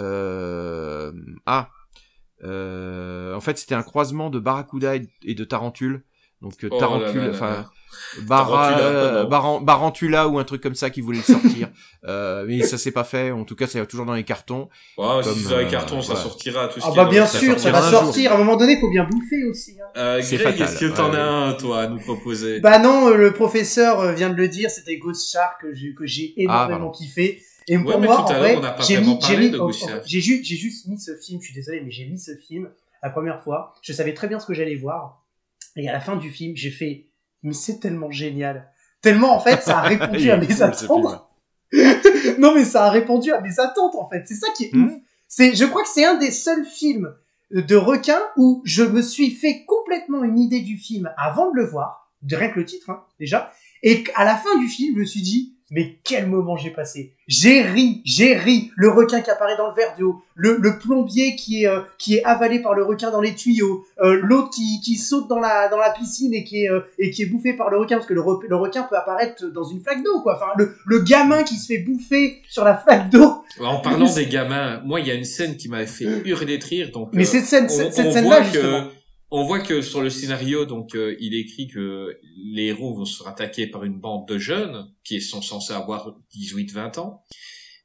euh, 0.00 1.12
ah, 1.46 1.68
euh, 2.44 3.34
en 3.34 3.40
fait 3.40 3.58
c'était 3.58 3.74
un 3.74 3.82
croisement 3.82 4.30
de 4.30 4.38
barracuda 4.38 4.94
et, 4.96 5.34
de 5.34 5.44
tarentule. 5.44 6.02
Donc 6.42 6.52
euh, 6.64 6.68
Oh 6.70 6.78
tarentule, 6.78 7.30
enfin. 7.30 7.64
Barra- 8.28 8.68
Tarantula, 8.68 8.86
euh. 8.88 9.24
Baran- 9.24 9.60
Barantula 9.62 10.28
ou 10.28 10.38
un 10.38 10.44
truc 10.44 10.62
comme 10.62 10.74
ça 10.74 10.90
qui 10.90 11.00
voulait 11.00 11.18
le 11.18 11.24
sortir. 11.24 11.68
euh, 12.04 12.44
mais 12.46 12.60
ça 12.62 12.76
s'est 12.76 12.90
pas 12.92 13.04
fait. 13.04 13.30
En 13.30 13.44
tout 13.44 13.56
cas, 13.56 13.66
c'est 13.66 13.84
toujours 13.86 14.04
dans 14.04 14.12
les 14.14 14.22
cartons. 14.22 14.68
Ouais, 14.98 15.22
si 15.22 15.30
c'est 15.40 15.48
dans 15.50 15.56
les 15.58 15.64
euh, 15.64 15.70
cartons, 15.70 16.02
ça 16.02 16.14
sortira. 16.14 16.68
Tout 16.68 16.78
ce 16.80 16.86
Ah 16.86 16.92
bah 16.94 17.06
bien 17.06 17.24
ça 17.24 17.38
sûr, 17.40 17.58
ça 17.58 17.70
va 17.70 17.78
un 17.86 17.90
jour. 17.90 18.00
sortir. 18.00 18.32
À 18.32 18.34
un 18.34 18.38
moment 18.38 18.56
donné, 18.58 18.74
il 18.74 18.80
faut 18.80 18.90
bien 18.90 19.04
bouffer 19.10 19.44
aussi. 19.44 19.78
hein. 19.80 19.86
Euh, 19.96 20.20
C'est 20.22 20.36
Greg, 20.36 20.52
fatal, 20.58 20.68
est-ce 20.68 20.78
que 20.78 20.94
t'en 20.94 21.10
ouais. 21.10 21.16
as 21.16 21.26
un, 21.26 21.52
toi, 21.54 21.80
à 21.80 21.86
nous 21.88 21.98
proposer? 21.98 22.60
Bah 22.60 22.78
non, 22.78 23.08
le 23.08 23.32
professeur 23.32 24.12
vient 24.12 24.28
de 24.28 24.36
le 24.36 24.48
dire, 24.48 24.70
c'était 24.70 24.98
Ghost 24.98 25.32
Shark 25.32 25.62
que 25.62 25.74
j'ai, 25.74 25.94
que 25.94 26.04
j'ai 26.06 26.34
énormément 26.36 26.68
pardon. 26.78 26.90
kiffé. 26.90 27.42
Et 27.68 27.78
pour 27.78 27.86
Ouais, 27.88 27.98
moi, 27.98 28.16
tout 28.16 28.32
à 28.32 28.32
l'heure, 28.34 28.40
vrai, 28.40 28.56
on 28.56 28.60
n'a 28.60 28.72
pas 28.72 28.82
j'ai 28.82 28.96
vraiment 28.96 29.16
parlé 29.16 29.50
de 29.50 29.58
juste, 30.06 30.44
j'ai 30.44 30.56
juste 30.56 30.86
mis 30.86 31.00
ce 31.00 31.16
film. 31.16 31.40
Je 31.40 31.46
suis 31.46 31.54
désolé, 31.54 31.80
mais 31.80 31.90
j'ai 31.90 32.06
mis 32.06 32.18
ce 32.18 32.36
film 32.36 32.70
la 33.02 33.10
première 33.10 33.42
fois. 33.42 33.74
Je 33.82 33.92
savais 33.92 34.14
très 34.14 34.28
bien 34.28 34.38
ce 34.38 34.46
que 34.46 34.54
j'allais 34.54 34.76
voir. 34.76 35.24
Et 35.76 35.88
à 35.88 35.92
la 35.92 36.00
fin 36.00 36.16
du 36.16 36.30
film, 36.30 36.56
j'ai 36.56 36.70
fait, 36.70 37.06
mais 37.42 37.52
c'est 37.52 37.80
tellement 37.80 38.10
génial. 38.10 38.70
Tellement 39.02 39.34
en 39.34 39.40
fait, 39.40 39.62
ça 39.62 39.78
a 39.78 39.82
répondu 39.88 40.30
à 40.30 40.36
mes 40.36 40.62
attentes. 40.62 41.22
non 42.38 42.54
mais 42.54 42.64
ça 42.64 42.84
a 42.84 42.90
répondu 42.90 43.32
à 43.32 43.40
mes 43.40 43.58
attentes 43.58 43.94
en 43.96 44.08
fait. 44.08 44.22
C'est 44.26 44.34
ça 44.36 44.46
qui 44.56 44.64
est 44.64 44.74
Hmm. 44.74 44.86
ouf. 44.86 44.92
C'est, 45.28 45.54
je 45.56 45.64
crois 45.64 45.82
que 45.82 45.88
c'est 45.88 46.04
un 46.04 46.14
des 46.14 46.30
seuls 46.30 46.64
films 46.64 47.12
de 47.50 47.74
requins 47.76 48.22
où 48.36 48.62
je 48.64 48.84
me 48.84 49.02
suis 49.02 49.30
fait 49.30 49.64
complètement 49.66 50.22
une 50.22 50.38
idée 50.38 50.60
du 50.60 50.76
film 50.76 51.12
avant 51.16 51.50
de 51.50 51.56
le 51.56 51.66
voir, 51.66 52.12
de 52.22 52.36
rien 52.36 52.48
que 52.48 52.60
le 52.60 52.64
titre 52.64 52.90
hein, 52.90 53.02
déjà, 53.18 53.52
et 53.82 54.04
à 54.14 54.24
la 54.24 54.36
fin 54.36 54.56
du 54.58 54.68
film, 54.68 54.94
je 54.94 55.00
me 55.00 55.04
suis 55.04 55.22
dit 55.22 55.55
Mais 55.72 55.96
quel 56.04 56.28
moment 56.28 56.56
j'ai 56.56 56.70
passé. 56.70 57.12
J'ai 57.26 57.60
ri, 57.62 58.00
j'ai 58.04 58.36
ri. 58.36 58.70
Le 58.76 58.88
requin 58.88 59.20
qui 59.20 59.30
apparaît 59.30 59.56
dans 59.56 59.66
le 59.66 59.74
verre 59.74 59.96
d'eau, 59.98 60.22
le, 60.36 60.58
le 60.60 60.78
plombier 60.78 61.34
qui 61.34 61.64
est, 61.64 61.66
euh, 61.66 61.80
qui 61.98 62.16
est 62.16 62.24
avalé 62.24 62.60
par 62.60 62.74
le 62.74 62.84
requin 62.84 63.10
dans 63.10 63.20
les 63.20 63.34
tuyaux, 63.34 63.84
euh, 64.00 64.20
l'autre 64.22 64.50
qui, 64.50 64.80
qui 64.80 64.94
saute 64.94 65.26
dans 65.28 65.40
la, 65.40 65.68
dans 65.68 65.78
la 65.78 65.90
piscine 65.90 66.32
et 66.34 66.44
qui, 66.44 66.62
est, 66.64 66.70
euh, 66.70 66.82
et 67.00 67.10
qui 67.10 67.22
est 67.22 67.26
bouffé 67.26 67.52
par 67.54 67.68
le 67.70 67.78
requin, 67.78 67.96
parce 67.96 68.06
que 68.06 68.14
le, 68.14 68.20
re- 68.20 68.46
le 68.48 68.54
requin 68.56 68.84
peut 68.84 68.96
apparaître 68.96 69.44
dans 69.46 69.64
une 69.64 69.80
flaque 69.80 70.04
d'eau, 70.04 70.20
quoi. 70.20 70.36
Enfin, 70.36 70.52
le, 70.56 70.76
le 70.86 71.00
gamin 71.00 71.42
qui 71.42 71.56
se 71.56 71.66
fait 71.66 71.78
bouffer 71.78 72.42
sur 72.48 72.62
la 72.62 72.76
flaque 72.76 73.10
d'eau. 73.10 73.42
En 73.60 73.80
parlant 73.80 74.12
des 74.14 74.26
gamins, 74.26 74.80
moi, 74.84 75.00
il 75.00 75.08
y 75.08 75.10
a 75.10 75.14
une 75.14 75.24
scène 75.24 75.56
qui 75.56 75.68
m'avait 75.68 75.86
fait 75.86 76.04
hurler 76.24 76.58
de 76.58 76.64
rire. 76.64 76.90
Donc, 76.92 77.08
Mais 77.12 77.22
euh, 77.22 77.26
cette 77.26 77.44
scène, 77.46 77.64
on, 77.64 77.68
cette, 77.68 77.92
cette 77.92 78.06
on 78.06 78.12
scène-là, 78.12 78.40
voit 78.40 78.42
justement. 78.44 78.84
que 78.84 78.90
on 79.30 79.44
voit 79.44 79.60
que 79.60 79.82
sur 79.82 80.02
le 80.02 80.10
scénario, 80.10 80.66
donc 80.66 80.94
euh, 80.94 81.16
il 81.18 81.34
écrit 81.34 81.66
que 81.66 82.18
les 82.36 82.66
héros 82.66 82.94
vont 82.94 83.04
se 83.04 83.22
faire 83.22 83.34
par 83.72 83.84
une 83.84 83.98
bande 83.98 84.28
de 84.28 84.38
jeunes 84.38 84.92
qui 85.02 85.20
sont 85.20 85.42
censés 85.42 85.72
avoir 85.72 86.16
18-20 86.34 87.00
ans. 87.00 87.24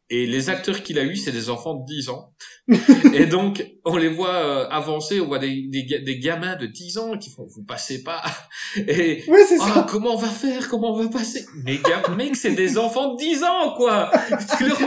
Et 0.10 0.28
les 0.28 0.50
acteurs 0.50 0.84
qu'il 0.84 1.00
a 1.00 1.04
eu, 1.04 1.16
c'est 1.16 1.32
des 1.32 1.50
enfants 1.50 1.74
de 1.74 1.86
10 1.86 2.10
ans. 2.10 2.36
et 3.14 3.26
donc, 3.26 3.66
on 3.86 3.98
les 3.98 4.08
voit 4.08 4.36
euh, 4.36 4.68
avancer, 4.70 5.20
on 5.20 5.28
voit 5.28 5.40
des, 5.40 5.64
des, 5.68 6.00
des 6.00 6.20
gamins 6.20 6.56
de 6.56 6.68
10 6.68 6.98
ans 7.00 7.18
qui 7.18 7.30
font 7.30 7.46
«vous 7.56 7.64
passez 7.64 8.04
pas». 8.04 8.22
Et 8.88 9.24
Oui, 9.28 9.40
c'est 9.48 9.58
ah, 9.60 9.72
ça. 9.74 9.88
comment 9.90 10.14
on 10.14 10.18
va 10.18 10.28
faire? 10.28 10.70
Comment 10.70 10.94
on 10.94 11.04
va 11.04 11.10
passer? 11.10 11.46
Mais 11.66 11.80
mec, 12.16 12.36
c'est 12.36 12.52
des 12.52 12.78
enfants 12.78 13.14
de 13.14 13.18
10 13.18 13.44
ans, 13.44 13.74
quoi 13.76 14.12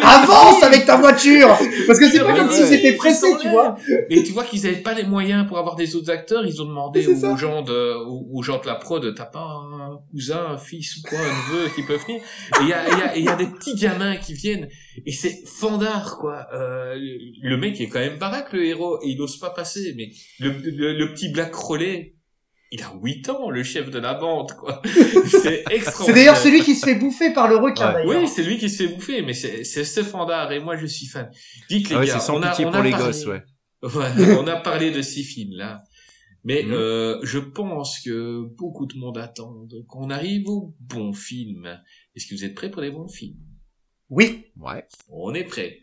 Avance 0.02 0.62
avec 0.62 0.86
ta 0.86 0.96
voiture 0.96 1.48
Parce 1.86 1.98
que 1.98 2.08
c'est 2.08 2.20
pas 2.20 2.34
comme 2.36 2.48
des 2.48 2.54
si 2.54 2.62
c'était 2.62 2.76
films, 2.88 2.96
pressé, 2.96 3.26
ils 3.30 3.42
tu 3.42 3.48
vois. 3.48 3.76
Et 4.08 4.22
tu 4.22 4.32
vois 4.32 4.44
qu'ils 4.44 4.66
avaient 4.66 4.76
pas 4.76 4.94
les 4.94 5.04
moyens 5.04 5.46
pour 5.46 5.58
avoir 5.58 5.74
des 5.74 5.96
autres 5.96 6.10
acteurs. 6.10 6.46
Ils 6.46 6.62
ont 6.62 6.66
demandé 6.66 7.02
ça. 7.14 7.32
aux 7.32 7.36
gens 7.36 7.62
de, 7.62 7.94
aux, 8.06 8.26
aux 8.32 8.42
gens 8.42 8.60
de 8.60 8.66
la 8.66 8.76
prod, 8.76 9.14
t'as 9.14 9.24
pas 9.26 9.40
un 9.40 9.73
cousin, 10.10 10.46
un 10.50 10.58
fils 10.58 10.96
ou 10.96 11.02
quoi, 11.08 11.18
un 11.18 11.22
neveu 11.52 11.68
qui 11.74 11.82
peut 11.82 11.96
venir. 11.96 12.20
Et 12.20 12.62
il 12.62 12.68
y 12.68 12.72
a, 12.72 12.88
il 12.92 12.98
y 12.98 13.02
a, 13.02 13.16
il 13.16 13.24
y 13.24 13.28
a 13.28 13.36
des 13.36 13.46
petits 13.46 13.74
gamins 13.74 14.16
qui 14.16 14.34
viennent. 14.34 14.68
Et 15.06 15.12
c'est 15.12 15.42
fandard, 15.46 16.18
quoi. 16.18 16.46
Euh, 16.54 16.96
le 17.42 17.56
mec 17.56 17.80
est 17.80 17.88
quand 17.88 18.00
même 18.00 18.18
baraque, 18.18 18.52
le 18.52 18.64
héros, 18.64 18.98
et 19.02 19.08
il 19.10 19.20
ose 19.20 19.38
pas 19.38 19.50
passer. 19.50 19.94
Mais 19.96 20.10
le, 20.40 20.50
le, 20.50 20.92
le 20.98 21.12
petit 21.14 21.28
Black 21.30 21.50
Crowley, 21.52 22.14
il 22.72 22.82
a 22.82 22.92
8 23.00 23.28
ans, 23.28 23.50
le 23.50 23.62
chef 23.62 23.90
de 23.90 23.98
la 24.00 24.14
bande, 24.14 24.52
quoi. 24.52 24.82
C'est 25.26 25.64
extraordinaire. 25.70 25.84
C'est 26.06 26.12
d'ailleurs 26.12 26.36
celui 26.36 26.60
qui 26.62 26.74
se 26.74 26.84
fait 26.86 26.94
bouffer 26.96 27.32
par 27.32 27.46
le 27.48 27.56
requin, 27.56 27.88
Ouais. 27.94 28.04
d'ailleurs. 28.04 28.22
Oui, 28.22 28.28
c'est 28.28 28.42
lui 28.42 28.58
qui 28.58 28.68
se 28.68 28.82
fait 28.82 28.88
bouffer, 28.88 29.22
mais 29.22 29.32
c'est 29.34 29.62
c'est 29.64 29.84
ce 29.84 30.02
fandard, 30.02 30.50
et 30.50 30.58
moi 30.60 30.76
je 30.76 30.86
suis 30.86 31.06
fan. 31.06 31.30
Dites 31.70 31.88
les 31.90 31.94
Ah 31.96 31.98
ouais, 32.00 32.06
gars, 32.06 32.12
c'est 32.18 32.26
sans 32.26 32.36
on 32.38 32.42
a, 32.42 32.50
pitié 32.50 32.66
on 32.66 32.70
pour 32.72 32.80
a 32.80 32.82
les 32.84 32.90
parlé- 32.90 33.04
gosses, 33.06 33.26
ouais. 33.26 33.42
Ouais, 33.82 34.36
on 34.40 34.46
a 34.46 34.56
parlé 34.56 34.90
de 34.90 35.02
six 35.02 35.22
films 35.24 35.52
là. 35.56 35.82
Mais 36.44 36.62
Mhm. 36.62 36.72
euh, 36.72 37.20
je 37.24 37.38
pense 37.38 38.00
que 38.00 38.42
beaucoup 38.56 38.86
de 38.86 38.96
monde 38.98 39.16
attend 39.18 39.66
qu'on 39.88 40.10
arrive 40.10 40.46
au 40.48 40.74
bon 40.78 41.12
film. 41.14 41.80
Est-ce 42.14 42.26
que 42.26 42.34
vous 42.34 42.44
êtes 42.44 42.54
prêts 42.54 42.70
pour 42.70 42.82
les 42.82 42.90
bons 42.90 43.08
films? 43.08 43.38
Oui. 44.10 44.44
Ouais. 44.58 44.86
On 45.08 45.32
est 45.34 45.44
prêts. 45.44 45.80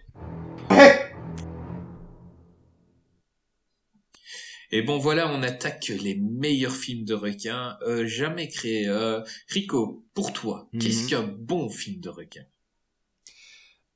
Et 4.73 4.83
bon 4.83 4.97
voilà, 4.99 5.33
on 5.33 5.43
attaque 5.43 5.89
les 5.89 6.15
meilleurs 6.15 6.75
films 6.75 7.03
de 7.03 7.13
requins 7.13 7.77
euh, 7.85 8.05
jamais 8.05 8.47
créés. 8.47 8.87
Euh, 8.87 9.21
Rico, 9.49 10.05
pour 10.13 10.31
toi, 10.31 10.69
Mhm. 10.71 10.79
qu'est-ce 10.79 11.09
qu'un 11.09 11.23
bon 11.23 11.69
film 11.69 11.99
de 11.99 12.07
requin? 12.09 12.45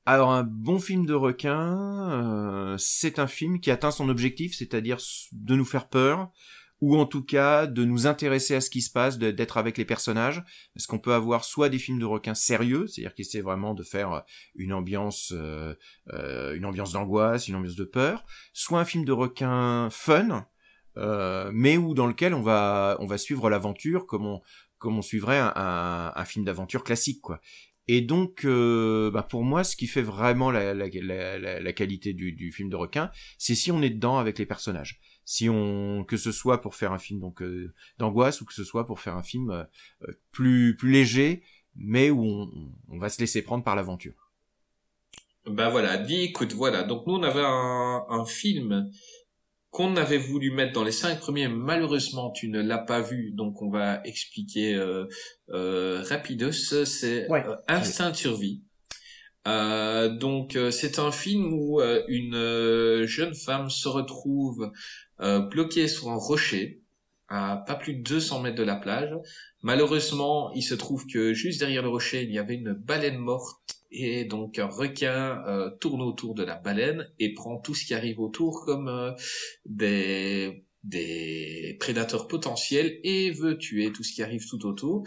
Alors 0.08 0.30
un 0.30 0.44
bon 0.44 0.78
film 0.78 1.04
de 1.04 1.14
requin, 1.14 2.12
euh, 2.12 2.76
c'est 2.78 3.18
un 3.18 3.26
film 3.26 3.58
qui 3.58 3.72
atteint 3.72 3.90
son 3.90 4.08
objectif, 4.08 4.54
c'est-à-dire 4.56 4.98
de 5.32 5.56
nous 5.56 5.64
faire 5.64 5.88
peur, 5.88 6.30
ou 6.80 6.96
en 6.96 7.06
tout 7.06 7.24
cas 7.24 7.66
de 7.66 7.84
nous 7.84 8.06
intéresser 8.06 8.54
à 8.54 8.60
ce 8.60 8.70
qui 8.70 8.82
se 8.82 8.90
passe, 8.92 9.18
d'être 9.18 9.56
avec 9.56 9.76
les 9.76 9.84
personnages, 9.84 10.44
parce 10.74 10.86
qu'on 10.86 11.00
peut 11.00 11.12
avoir 11.12 11.44
soit 11.44 11.68
des 11.68 11.80
films 11.80 11.98
de 11.98 12.04
requins 12.04 12.36
sérieux, 12.36 12.86
c'est-à-dire 12.86 13.14
qui 13.14 13.22
essaient 13.22 13.40
vraiment 13.40 13.74
de 13.74 13.82
faire 13.82 14.22
une 14.54 14.72
ambiance, 14.72 15.32
euh, 15.34 15.74
euh, 16.12 16.54
une 16.54 16.66
ambiance 16.66 16.92
d'angoisse, 16.92 17.48
une 17.48 17.56
ambiance 17.56 17.74
de 17.74 17.84
peur, 17.84 18.24
soit 18.52 18.78
un 18.78 18.84
film 18.84 19.04
de 19.04 19.12
requin 19.12 19.88
fun, 19.90 20.46
euh, 20.98 21.50
mais 21.52 21.78
où 21.78 21.94
dans 21.94 22.06
lequel 22.06 22.32
on 22.32 22.42
va 22.42 22.96
on 23.00 23.06
va 23.06 23.18
suivre 23.18 23.50
l'aventure 23.50 24.06
comme 24.06 24.24
on 24.24 24.40
comme 24.78 24.98
on 24.98 25.02
suivrait 25.02 25.38
un, 25.38 25.52
un, 25.56 26.12
un 26.14 26.24
film 26.24 26.44
d'aventure 26.44 26.84
classique 26.84 27.20
quoi. 27.22 27.40
Et 27.88 28.00
donc, 28.00 28.44
euh, 28.44 29.10
bah 29.12 29.22
pour 29.22 29.44
moi, 29.44 29.62
ce 29.62 29.76
qui 29.76 29.86
fait 29.86 30.02
vraiment 30.02 30.50
la, 30.50 30.74
la, 30.74 30.88
la, 30.88 31.60
la- 31.60 31.72
qualité 31.72 32.14
du, 32.14 32.32
du 32.32 32.50
film 32.50 32.68
de 32.68 32.76
requin, 32.76 33.10
c'est 33.38 33.54
si 33.54 33.70
on 33.70 33.80
est 33.82 33.90
dedans 33.90 34.18
avec 34.18 34.38
les 34.38 34.46
personnages. 34.46 34.98
Si 35.24 35.48
on, 35.48 36.04
que 36.04 36.16
ce 36.16 36.32
soit 36.32 36.60
pour 36.60 36.74
faire 36.74 36.92
un 36.92 36.98
film 36.98 37.20
donc 37.20 37.42
euh, 37.42 37.72
d'angoisse 37.98 38.40
ou 38.40 38.44
que 38.44 38.54
ce 38.54 38.64
soit 38.64 38.86
pour 38.86 38.98
faire 39.00 39.16
un 39.16 39.22
film 39.22 39.50
euh, 39.50 39.64
euh, 40.02 40.12
plus 40.32 40.76
plus 40.76 40.90
léger, 40.90 41.42
mais 41.76 42.10
où 42.10 42.24
on, 42.24 42.72
on 42.88 42.98
va 42.98 43.08
se 43.08 43.20
laisser 43.20 43.42
prendre 43.42 43.62
par 43.64 43.76
l'aventure. 43.76 44.30
Ben 45.46 45.70
voilà, 45.70 45.96
dis 45.96 46.22
écoute, 46.22 46.52
voilà. 46.54 46.82
Donc 46.82 47.06
nous 47.06 47.14
on 47.14 47.22
avait 47.22 47.44
un, 47.44 48.04
un 48.08 48.24
film 48.24 48.90
qu'on 49.76 49.94
avait 49.96 50.16
voulu 50.16 50.50
mettre 50.52 50.72
dans 50.72 50.84
les 50.84 50.90
cinq 51.02 51.20
premiers. 51.20 51.48
Malheureusement, 51.48 52.30
tu 52.30 52.48
ne 52.48 52.62
l'as 52.62 52.78
pas 52.78 53.02
vu, 53.02 53.32
donc 53.32 53.60
on 53.60 53.68
va 53.68 54.00
expliquer 54.04 54.74
euh, 54.74 55.04
euh, 55.50 56.02
rapidos. 56.08 56.52
C'est 56.86 57.28
Ouais. 57.28 57.44
euh, 57.46 57.56
Instinct 57.68 58.12
de 58.12 58.16
survie. 58.16 58.62
Euh, 59.46 60.08
donc 60.08 60.56
euh, 60.56 60.70
c'est 60.70 60.98
un 60.98 61.12
film 61.12 61.52
où 61.52 61.80
une 62.08 63.04
jeune 63.04 63.34
femme 63.34 63.68
se 63.68 63.88
retrouve 63.88 64.72
euh, 65.20 65.40
bloquée 65.40 65.88
sur 65.88 66.08
un 66.08 66.16
rocher 66.16 66.80
à 67.28 67.64
pas 67.66 67.74
plus 67.74 67.94
de 67.94 68.02
200 68.02 68.40
mètres 68.42 68.56
de 68.56 68.62
la 68.62 68.76
plage. 68.76 69.10
Malheureusement, 69.62 70.52
il 70.54 70.62
se 70.62 70.74
trouve 70.74 71.06
que 71.06 71.32
juste 71.34 71.58
derrière 71.60 71.82
le 71.82 71.88
rocher, 71.88 72.22
il 72.22 72.30
y 72.30 72.38
avait 72.38 72.54
une 72.54 72.72
baleine 72.72 73.18
morte 73.18 73.60
et 73.90 74.24
donc 74.24 74.58
un 74.58 74.66
requin 74.66 75.42
euh, 75.46 75.70
tourne 75.80 76.02
autour 76.02 76.34
de 76.34 76.44
la 76.44 76.54
baleine 76.56 77.08
et 77.18 77.34
prend 77.34 77.58
tout 77.58 77.74
ce 77.74 77.84
qui 77.84 77.94
arrive 77.94 78.20
autour 78.20 78.64
comme 78.64 78.88
euh, 78.88 79.12
des 79.64 80.64
des 80.84 81.76
prédateurs 81.80 82.28
potentiels 82.28 83.00
et 83.02 83.32
veut 83.32 83.58
tuer 83.58 83.90
tout 83.92 84.04
ce 84.04 84.12
qui 84.12 84.22
arrive 84.22 84.46
tout 84.48 84.64
autour. 84.66 85.02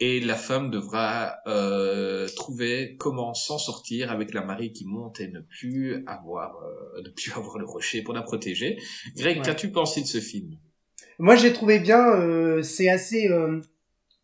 Et 0.00 0.20
la 0.20 0.34
femme 0.34 0.70
devra 0.70 1.36
euh, 1.46 2.28
trouver 2.36 2.96
comment 2.98 3.32
s'en 3.32 3.56
sortir 3.56 4.10
avec 4.10 4.34
la 4.34 4.42
marée 4.44 4.70
qui 4.72 4.84
monte 4.84 5.20
et 5.20 5.28
ne 5.28 5.40
plus 5.40 6.04
avoir 6.06 6.56
euh, 6.62 7.00
ne 7.02 7.08
plus 7.08 7.32
avoir 7.32 7.58
le 7.58 7.64
rocher 7.64 8.02
pour 8.02 8.12
la 8.12 8.20
protéger. 8.22 8.76
Greg, 9.16 9.38
Ouais. 9.38 9.42
qu'as-tu 9.44 9.70
pensé 9.70 10.02
de 10.02 10.06
ce 10.06 10.20
film? 10.20 10.58
Moi, 11.18 11.36
j'ai 11.36 11.52
trouvé 11.52 11.78
bien. 11.78 12.14
euh, 12.14 12.62
c'est 12.62 12.88
assez 12.88 13.28
euh, 13.28 13.60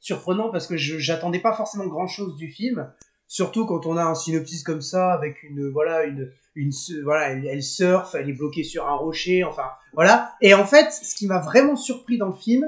surprenant 0.01 0.51
parce 0.51 0.67
que 0.67 0.77
je 0.77 0.99
j'attendais 0.99 1.41
pas 1.41 1.53
forcément 1.55 1.87
grand 1.87 2.07
chose 2.07 2.37
du 2.37 2.49
film. 2.49 2.93
Surtout 3.27 3.65
quand 3.65 3.87
on 3.87 3.97
a 3.97 4.03
un 4.05 4.15
synopsis 4.17 4.65
comme 4.65 4.81
ça 4.81 5.13
avec 5.13 5.45
une 5.45 5.71
voilà 5.71 6.03
une 6.05 6.33
une 6.57 6.73
voilà 7.05 7.29
elle, 7.31 7.47
elle 7.47 7.63
surfe, 7.63 8.17
elle 8.17 8.29
est 8.29 8.33
bloquée 8.33 8.65
sur 8.65 8.89
un 8.89 8.97
rocher, 8.97 9.45
enfin 9.45 9.71
voilà. 9.95 10.33
Et 10.41 10.53
en 10.55 10.67
fait, 10.67 10.91
ce 10.93 11.15
qui 11.15 11.27
m'a 11.29 11.39
vraiment 11.39 11.77
surpris 11.77 12.19
dans 12.19 12.27
le 12.29 12.35
film, 12.35 12.67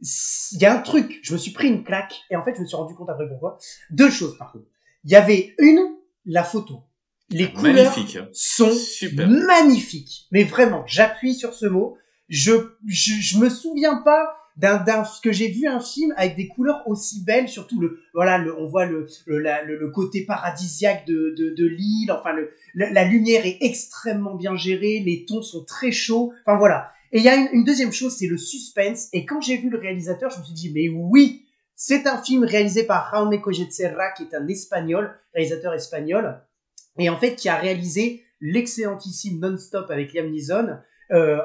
il 0.00 0.58
y 0.60 0.64
a 0.64 0.78
un 0.78 0.80
truc. 0.80 1.18
Je 1.22 1.32
me 1.32 1.38
suis 1.38 1.50
pris 1.50 1.66
une 1.68 1.82
claque 1.82 2.14
et 2.30 2.36
en 2.36 2.44
fait, 2.44 2.54
je 2.54 2.60
me 2.60 2.66
suis 2.66 2.76
rendu 2.76 2.94
compte 2.94 3.10
après 3.10 3.28
pourquoi. 3.28 3.58
Deux 3.90 4.10
choses 4.10 4.38
par 4.38 4.52
contre. 4.52 4.66
Il 5.04 5.10
y 5.10 5.16
avait 5.16 5.54
une 5.58 5.80
la 6.24 6.44
photo. 6.44 6.82
Les 7.30 7.52
couleurs 7.52 7.90
Magnifique, 7.96 8.18
sont 8.32 8.70
super. 8.70 9.28
magnifique. 9.28 10.28
Mais 10.30 10.44
vraiment, 10.44 10.84
j'appuie 10.86 11.34
sur 11.34 11.52
ce 11.52 11.66
mot. 11.66 11.96
Je, 12.28 12.52
je, 12.86 13.12
je 13.20 13.38
me 13.38 13.48
souviens 13.48 13.96
pas 13.96 14.36
d'un, 14.56 14.78
d'un, 14.78 15.04
que 15.22 15.32
j'ai 15.32 15.48
vu 15.48 15.66
un 15.66 15.80
film 15.80 16.14
avec 16.16 16.36
des 16.36 16.48
couleurs 16.48 16.82
aussi 16.86 17.22
belles, 17.22 17.48
surtout 17.48 17.80
le, 17.80 18.00
voilà, 18.14 18.38
le, 18.38 18.58
on 18.58 18.66
voit 18.66 18.86
le, 18.86 19.06
le, 19.26 19.38
le, 19.38 19.78
le 19.78 19.90
côté 19.90 20.24
paradisiaque 20.24 21.06
de, 21.06 21.34
de, 21.36 21.54
de 21.54 21.66
l'île, 21.66 22.10
enfin, 22.10 22.32
le, 22.32 22.50
la, 22.74 23.04
lumière 23.04 23.44
est 23.44 23.58
extrêmement 23.60 24.34
bien 24.34 24.56
gérée, 24.56 25.02
les 25.04 25.24
tons 25.26 25.42
sont 25.42 25.64
très 25.64 25.92
chauds, 25.92 26.32
enfin 26.44 26.56
voilà. 26.56 26.90
Et 27.12 27.18
il 27.18 27.24
y 27.24 27.28
a 27.28 27.36
une, 27.36 27.64
deuxième 27.64 27.92
chose, 27.92 28.16
c'est 28.16 28.26
le 28.26 28.38
suspense. 28.38 29.08
Et 29.12 29.24
quand 29.24 29.40
j'ai 29.40 29.56
vu 29.58 29.70
le 29.70 29.78
réalisateur, 29.78 30.30
je 30.30 30.40
me 30.40 30.44
suis 30.44 30.54
dit, 30.54 30.72
mais 30.74 30.88
oui, 30.88 31.46
c'est 31.74 32.06
un 32.06 32.20
film 32.20 32.44
réalisé 32.44 32.84
par 32.84 33.14
Jaume 33.14 33.40
Cogetserra, 33.40 34.12
qui 34.12 34.24
est 34.24 34.34
un 34.34 34.48
espagnol, 34.48 35.14
réalisateur 35.34 35.74
espagnol, 35.74 36.40
et 36.98 37.10
en 37.10 37.18
fait 37.18 37.36
qui 37.36 37.48
a 37.48 37.56
réalisé 37.56 38.24
l'excellentissime 38.40 39.38
Non-Stop 39.38 39.90
avec 39.90 40.14
Liam 40.14 40.30
Neeson, 40.30 40.78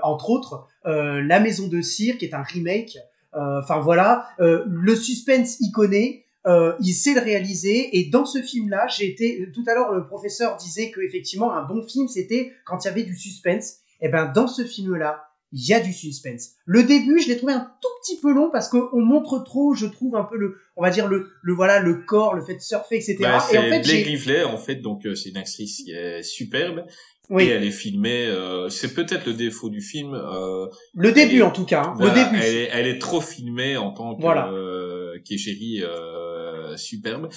entre 0.03 0.29
autres, 0.29 0.67
euh, 0.85 1.21
La 1.21 1.39
Maison 1.39 1.67
de 1.67 1.81
Cire, 1.81 2.17
qui 2.17 2.25
est 2.25 2.33
un 2.33 2.43
remake. 2.43 2.97
Euh, 3.35 3.59
Enfin 3.61 3.79
voilà, 3.79 4.27
euh, 4.39 4.63
le 4.67 4.95
suspense, 4.95 5.57
il 5.61 5.71
connaît, 5.71 6.25
euh, 6.47 6.73
il 6.81 6.93
sait 6.93 7.13
le 7.13 7.21
réaliser. 7.21 7.97
Et 7.97 8.09
dans 8.09 8.25
ce 8.25 8.41
film-là, 8.41 8.87
j'ai 8.87 9.07
été 9.09 9.47
tout 9.53 9.63
à 9.67 9.73
l'heure, 9.73 9.93
le 9.93 10.05
professeur 10.05 10.57
disait 10.57 10.91
que 10.91 11.01
effectivement 11.01 11.53
un 11.53 11.63
bon 11.63 11.81
film, 11.87 12.07
c'était 12.07 12.51
quand 12.65 12.83
il 12.83 12.87
y 12.87 12.91
avait 12.91 13.03
du 13.03 13.15
suspense. 13.15 13.77
Et 14.01 14.09
ben 14.09 14.31
dans 14.33 14.47
ce 14.47 14.63
film-là, 14.63 15.23
il 15.53 15.67
y 15.67 15.73
a 15.73 15.79
du 15.79 15.93
suspense. 15.93 16.51
Le 16.65 16.83
début, 16.83 17.19
je 17.21 17.27
l'ai 17.27 17.37
trouvé 17.37 17.53
un 17.53 17.71
tout 17.81 17.89
petit 18.01 18.19
peu 18.19 18.33
long 18.33 18.49
parce 18.51 18.69
qu'on 18.69 19.01
montre 19.01 19.43
trop, 19.43 19.73
je 19.75 19.85
trouve 19.85 20.15
un 20.15 20.23
peu 20.23 20.37
le, 20.37 20.57
on 20.75 20.81
va 20.81 20.89
dire 20.89 21.07
le, 21.07 21.29
le 21.41 21.53
voilà, 21.53 21.79
le 21.79 21.95
corps, 21.95 22.33
le 22.33 22.41
fait 22.41 22.55
de 22.55 22.61
surfer, 22.61 22.95
etc. 22.95 23.17
Bah, 23.19 23.37
et 23.37 23.51
c'est 23.51 23.57
en 23.57 23.63
fait, 23.63 23.81
Blake 23.81 24.05
Lively, 24.05 24.43
en 24.43 24.57
fait, 24.57 24.75
donc 24.75 25.05
euh, 25.05 25.13
c'est 25.13 25.29
une 25.29 25.37
actrice 25.37 25.83
qui 25.83 25.91
est 25.91 26.23
superbe 26.23 26.85
oui, 27.31 27.43
et 27.45 27.47
elle 27.49 27.63
est 27.63 27.71
filmée. 27.71 28.25
euh, 28.27 28.69
c'est 28.69 28.93
peut-être 28.93 29.25
le 29.25 29.33
défaut 29.33 29.69
du 29.69 29.81
film. 29.81 30.13
euh, 30.13 30.67
le 30.93 31.11
début 31.11 31.39
est- 31.39 31.41
en 31.41 31.51
tout 31.51 31.65
cas, 31.65 31.83
hein, 31.85 31.93
voilà, 31.97 32.13
le 32.13 32.23
début. 32.31 32.43
Elle 32.43 32.55
est, 32.55 32.69
elle 32.71 32.87
est 32.87 32.99
trop 32.99 33.21
filmée 33.21 33.75
en 33.77 33.91
tant 33.91 34.15
que 34.15 34.21
Voilà. 34.21 34.51
euh, 34.51 35.17
qu'égérie 35.25 35.81
euh, 35.81 35.87
euh, 36.71 36.77
superbe. 36.77 37.27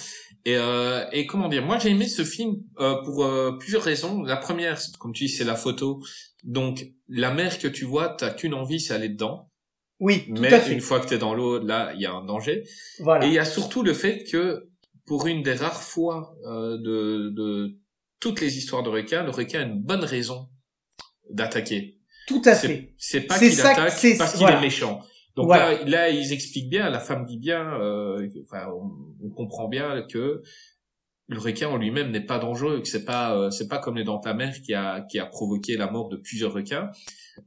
Et, 0.45 0.55
euh, 0.57 1.03
et 1.11 1.25
comment 1.25 1.49
dire, 1.49 1.65
moi 1.65 1.77
j'ai 1.79 1.89
aimé 1.89 2.07
ce 2.07 2.23
film 2.23 2.55
euh, 2.79 2.95
pour 3.03 3.25
euh, 3.25 3.57
plusieurs 3.59 3.81
raisons. 3.83 4.21
La 4.21 4.37
première, 4.37 4.79
comme 4.99 5.11
tu 5.13 5.25
dis, 5.25 5.29
c'est 5.29 5.43
la 5.43 5.55
photo. 5.55 5.99
Donc 6.43 6.85
la 7.09 7.33
mer 7.33 7.57
que 7.59 7.67
tu 7.67 7.85
vois, 7.85 8.09
t'as 8.17 8.29
qu'une 8.29 8.53
envie, 8.53 8.79
c'est 8.79 8.93
aller 8.93 9.09
dedans. 9.09 9.49
Oui, 9.99 10.25
tout 10.27 10.41
Mais 10.41 10.53
à 10.53 10.59
fait. 10.59 10.73
une 10.73 10.81
fois 10.81 10.99
que 10.99 11.07
t'es 11.07 11.17
dans 11.17 11.33
l'eau, 11.33 11.57
là, 11.59 11.91
il 11.95 12.01
y 12.01 12.05
a 12.05 12.11
un 12.13 12.23
danger. 12.25 12.63
Voilà. 12.99 13.25
Et 13.25 13.29
il 13.29 13.33
y 13.33 13.39
a 13.39 13.45
surtout 13.45 13.81
le 13.81 13.93
fait 13.93 14.23
que 14.25 14.67
pour 15.05 15.25
une 15.27 15.41
des 15.41 15.53
rares 15.53 15.81
fois 15.81 16.35
euh, 16.47 16.77
de, 16.77 17.29
de 17.29 17.75
toutes 18.25 18.41
les 18.41 18.57
histoires 18.57 18.81
de 18.81 18.89
requins, 18.89 19.23
le 19.23 19.29
requin 19.29 19.59
a 19.59 19.63
une 19.65 19.79
bonne 19.83 20.03
raison 20.03 20.49
d'attaquer. 21.29 21.99
Tout 22.25 22.41
à 22.43 22.55
fait. 22.55 22.95
C'est 22.97 23.21
pas 23.21 23.37
qu'il 23.37 23.61
attaque 23.61 23.77
parce 24.17 24.31
qu'il 24.31 24.39
voilà. 24.39 24.57
est 24.57 24.61
méchant. 24.61 24.99
Donc 25.35 25.45
Voilà. 25.45 25.73
là, 25.73 25.85
là, 25.85 26.09
ils 26.09 26.33
expliquent 26.33 26.69
bien, 26.71 26.89
la 26.89 26.99
femme 26.99 27.23
dit 27.27 27.37
bien, 27.37 27.61
euh, 27.79 28.27
enfin, 28.43 28.65
on, 28.75 28.89
on 29.23 29.29
comprend 29.29 29.67
bien 29.67 30.01
que 30.11 30.41
le 31.27 31.37
requin 31.39 31.67
en 31.69 31.77
lui-même 31.77 32.09
n'est 32.09 32.25
pas 32.25 32.39
dangereux, 32.39 32.81
que 32.81 32.87
c'est 32.87 33.05
pas, 33.05 33.37
euh, 33.37 33.51
c'est 33.51 33.67
pas 33.67 33.77
comme 33.77 33.95
les 33.95 34.03
dents 34.03 34.19
de 34.19 34.27
la 34.27 34.33
mer 34.33 34.55
qui 34.63 34.73
a, 34.73 35.01
qui 35.01 35.19
a 35.19 35.27
provoqué 35.27 35.77
la 35.77 35.91
mort 35.91 36.09
de 36.09 36.17
plusieurs 36.17 36.53
requins. 36.53 36.89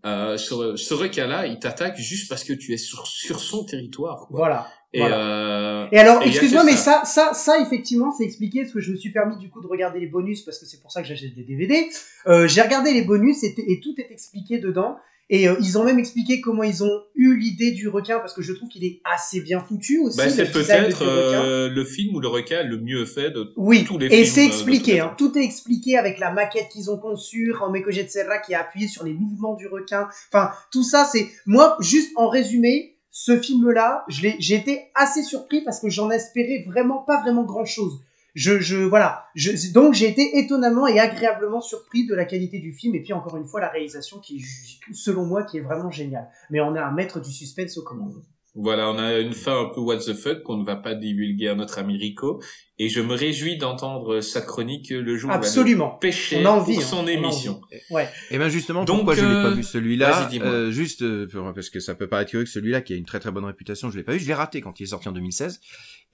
Euh, 0.07 0.37
ce, 0.37 0.77
ce 0.77 0.95
requin-là, 0.95 1.49
il 1.49 1.59
t'attaque 1.59 1.97
juste 1.97 2.29
parce 2.29 2.45
que 2.45 2.53
tu 2.53 2.73
es 2.73 2.77
sur, 2.77 3.05
sur 3.09 3.41
son 3.41 3.65
territoire. 3.65 4.27
quoi. 4.29 4.37
Voilà. 4.39 4.69
Et, 4.95 5.01
Voilà. 5.01 5.19
euh, 5.19 5.87
Et 5.93 5.99
alors, 5.99 6.23
Et 6.23 6.29
excuse-moi, 6.29 6.65
mais 6.65 6.73
ça. 6.73 7.03
ça, 7.05 7.35
ça, 7.35 7.61
effectivement, 7.61 8.11
c'est 8.11 8.25
expliqué 8.25 8.63
parce 8.63 8.73
que 8.73 8.81
je 8.81 8.91
me 8.93 8.97
suis 8.97 9.13
permis 9.13 9.37
du 9.39 9.51
coup 9.51 9.61
de 9.61 9.67
regarder 9.67 10.01
les 10.01 10.07
bonus 10.07 10.43
parce 10.43 10.59
que 10.59 10.67
c'est 10.67 10.81
pour 10.81 10.91
ça 10.93 11.03
que 11.03 11.09
j'achète 11.09 11.35
des 11.35 11.45
DVD. 11.45 11.89
Euh, 12.27 12.49
j'ai 12.49 12.63
regardé 12.63 12.93
les 12.93 13.03
bonus 13.03 13.43
et, 13.45 13.55
et 13.67 13.81
tout 13.81 13.95
est 13.99 14.11
expliqué 14.11 14.59
dedans. 14.59 14.97
Et 15.31 15.47
euh, 15.47 15.57
ils 15.61 15.77
ont 15.77 15.85
même 15.85 15.99
expliqué 15.99 16.41
comment 16.41 16.63
ils 16.63 16.83
ont 16.83 17.03
eu 17.15 17.37
l'idée 17.37 17.73
du 17.73 17.89
requin 17.89 18.19
parce 18.19 18.33
que 18.33 18.41
je 18.41 18.55
trouve 18.55 18.71
qu'il 18.71 18.83
est 18.85 19.03
assez 19.05 19.43
bien 19.43 19.61
foutu 19.61 19.99
aussi. 19.99 20.17
bah, 20.17 20.31
c'est 20.31 20.51
peut-être 20.51 21.03
euh, 21.03 21.69
le 21.69 21.85
film 21.85 22.17
où 22.17 22.21
le 22.21 22.29
requin 22.29 22.61
est 22.61 22.65
le 22.65 22.79
mieux 22.79 23.05
fait 23.05 23.31
de 23.31 23.53
Oui, 23.57 23.85
tous 23.85 23.99
les 23.99 24.07
et 24.07 24.11
films, 24.11 24.25
c'est 24.25 24.41
euh, 24.41 24.47
expliqué, 24.47 25.01
hein, 25.01 25.15
tout 25.19 25.37
est 25.37 25.45
expliqué 25.45 25.99
avec 25.99 26.19
la 26.19 26.33
maquette 26.33 26.69
qu'ils 26.73 26.91
ont 26.91 26.97
conçue, 26.97 27.53
Romeo 27.53 27.91
Serra 28.09 28.39
qui 28.39 28.55
a 28.55 28.61
appuyé 28.63 28.89
sur 28.89 29.05
les 29.05 29.13
mouvements 29.13 29.55
du 29.55 29.67
requin. 29.67 30.09
Enfin, 30.33 30.51
tout 30.73 30.83
ça, 30.83 31.05
c'est 31.05 31.29
moi 31.45 31.77
juste 31.81 32.11
en 32.17 32.31
résumé, 32.31 32.97
ce 33.11 33.39
film-là, 33.39 34.05
j'ai 34.09 34.55
été 34.55 34.91
assez 34.95 35.23
surpris 35.23 35.63
parce 35.63 35.81
que 35.81 35.89
j'en 35.89 36.11
espérais 36.11 36.65
vraiment 36.67 36.99
pas 36.99 37.21
vraiment 37.21 37.45
grand-chose. 37.45 38.01
Je, 38.35 38.61
je, 38.61 38.77
voilà, 38.77 39.27
donc 39.73 39.95
j'ai 39.95 40.09
été 40.09 40.39
étonnamment 40.39 40.87
et 40.87 41.01
agréablement 41.01 41.61
surpris 41.61 42.07
de 42.07 42.15
la 42.15 42.25
qualité 42.25 42.61
du 42.61 42.73
film 42.73 42.95
et 42.95 43.03
puis 43.03 43.13
encore 43.13 43.37
une 43.37 43.47
fois 43.47 43.61
la 43.61 43.69
réalisation 43.69 44.21
qui, 44.21 44.45
selon 44.93 45.25
moi, 45.25 45.43
qui 45.43 45.59
est 45.59 45.63
vraiment 45.63 45.91
géniale. 45.91 46.31
Mais 46.51 46.61
on 46.61 46.77
a 46.77 46.83
un 46.83 46.93
maître 46.93 47.21
du 47.21 47.33
suspense 47.33 47.77
aux 47.79 47.83
commandes. 47.83 48.23
Voilà, 48.61 48.91
on 48.91 48.99
a 48.99 49.19
une 49.19 49.35
fin 49.35 49.61
un 49.61 49.67
peu 49.67 49.81
what 49.81 49.99
the 49.99 50.15
fuck 50.15 50.43
qu'on 50.43 50.57
ne 50.57 50.65
va 50.65 50.75
pas 50.75 50.95
divulguer 50.97 51.47
à 51.47 51.55
notre 51.55 51.79
ami 51.79 51.97
Rico. 51.97 52.43
Et 52.81 52.89
je 52.89 53.01
me 53.01 53.15
réjouis 53.15 53.57
d'entendre 53.57 54.21
sa 54.21 54.41
chronique 54.41 54.91
le 54.91 55.17
jour 55.17 55.31
où 55.31 55.33
elle 55.33 55.39
Absolument. 55.39 55.91
pêcher 55.91 56.41
On 56.43 56.47
a 56.47 56.51
envie, 56.51 56.75
pour 56.75 56.83
hein, 56.83 56.87
son 56.87 56.97
on 56.99 57.07
émission. 57.07 57.61
Ouais. 57.91 58.09
Et 58.33 58.39
ben 58.39 58.49
justement, 58.49 58.85
Donc, 58.85 58.99
pourquoi 58.99 59.15
je 59.15 59.25
l'ai 59.25 59.33
pas 59.33 59.47
euh, 59.51 59.55
vu 59.55 59.63
celui-là 59.63 60.29
euh, 60.43 60.71
Juste 60.73 61.03
euh, 61.03 61.29
pour- 61.29 61.53
parce 61.55 61.71
que 61.71 61.79
ça 61.79 61.95
peut 61.95 62.09
paraître 62.09 62.31
curieux 62.31 62.45
que 62.45 62.51
celui-là, 62.51 62.81
qui 62.81 62.93
a 62.93 62.97
une 62.97 63.05
très 63.05 63.21
très 63.21 63.31
bonne 63.31 63.45
réputation, 63.45 63.91
je 63.91 63.97
l'ai 63.97 64.03
pas 64.03 64.13
vu. 64.13 64.19
Je 64.19 64.27
l'ai 64.27 64.35
raté 64.35 64.61
quand 64.61 64.79
il 64.81 64.85
est 64.85 64.87
sorti 64.87 65.09
en 65.09 65.13
2016. 65.13 65.61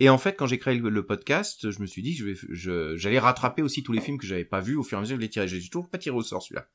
Et 0.00 0.08
en 0.08 0.18
fait, 0.18 0.34
quand 0.36 0.46
j'ai 0.46 0.58
créé 0.58 0.74
le, 0.76 0.88
le 0.88 1.06
podcast, 1.06 1.70
je 1.70 1.78
me 1.80 1.86
suis 1.86 2.02
dit 2.02 2.16
que 2.16 2.34
je 2.50 2.96
j'allais 2.96 3.18
rattraper 3.20 3.62
aussi 3.62 3.82
tous 3.82 3.92
les 3.92 4.00
films 4.00 4.18
que 4.18 4.26
j'avais 4.26 4.44
pas 4.44 4.60
vus 4.60 4.74
au 4.76 4.82
fur 4.82 4.96
et 4.96 4.98
à 4.98 5.00
mesure 5.02 5.16
que 5.16 5.20
je 5.22 5.26
les 5.26 5.30
tirais. 5.30 5.46
J'ai 5.48 5.60
toujours 5.68 5.88
pas 5.88 5.98
tiré 5.98 6.16
au 6.16 6.22
sort 6.22 6.42
celui-là. 6.42 6.66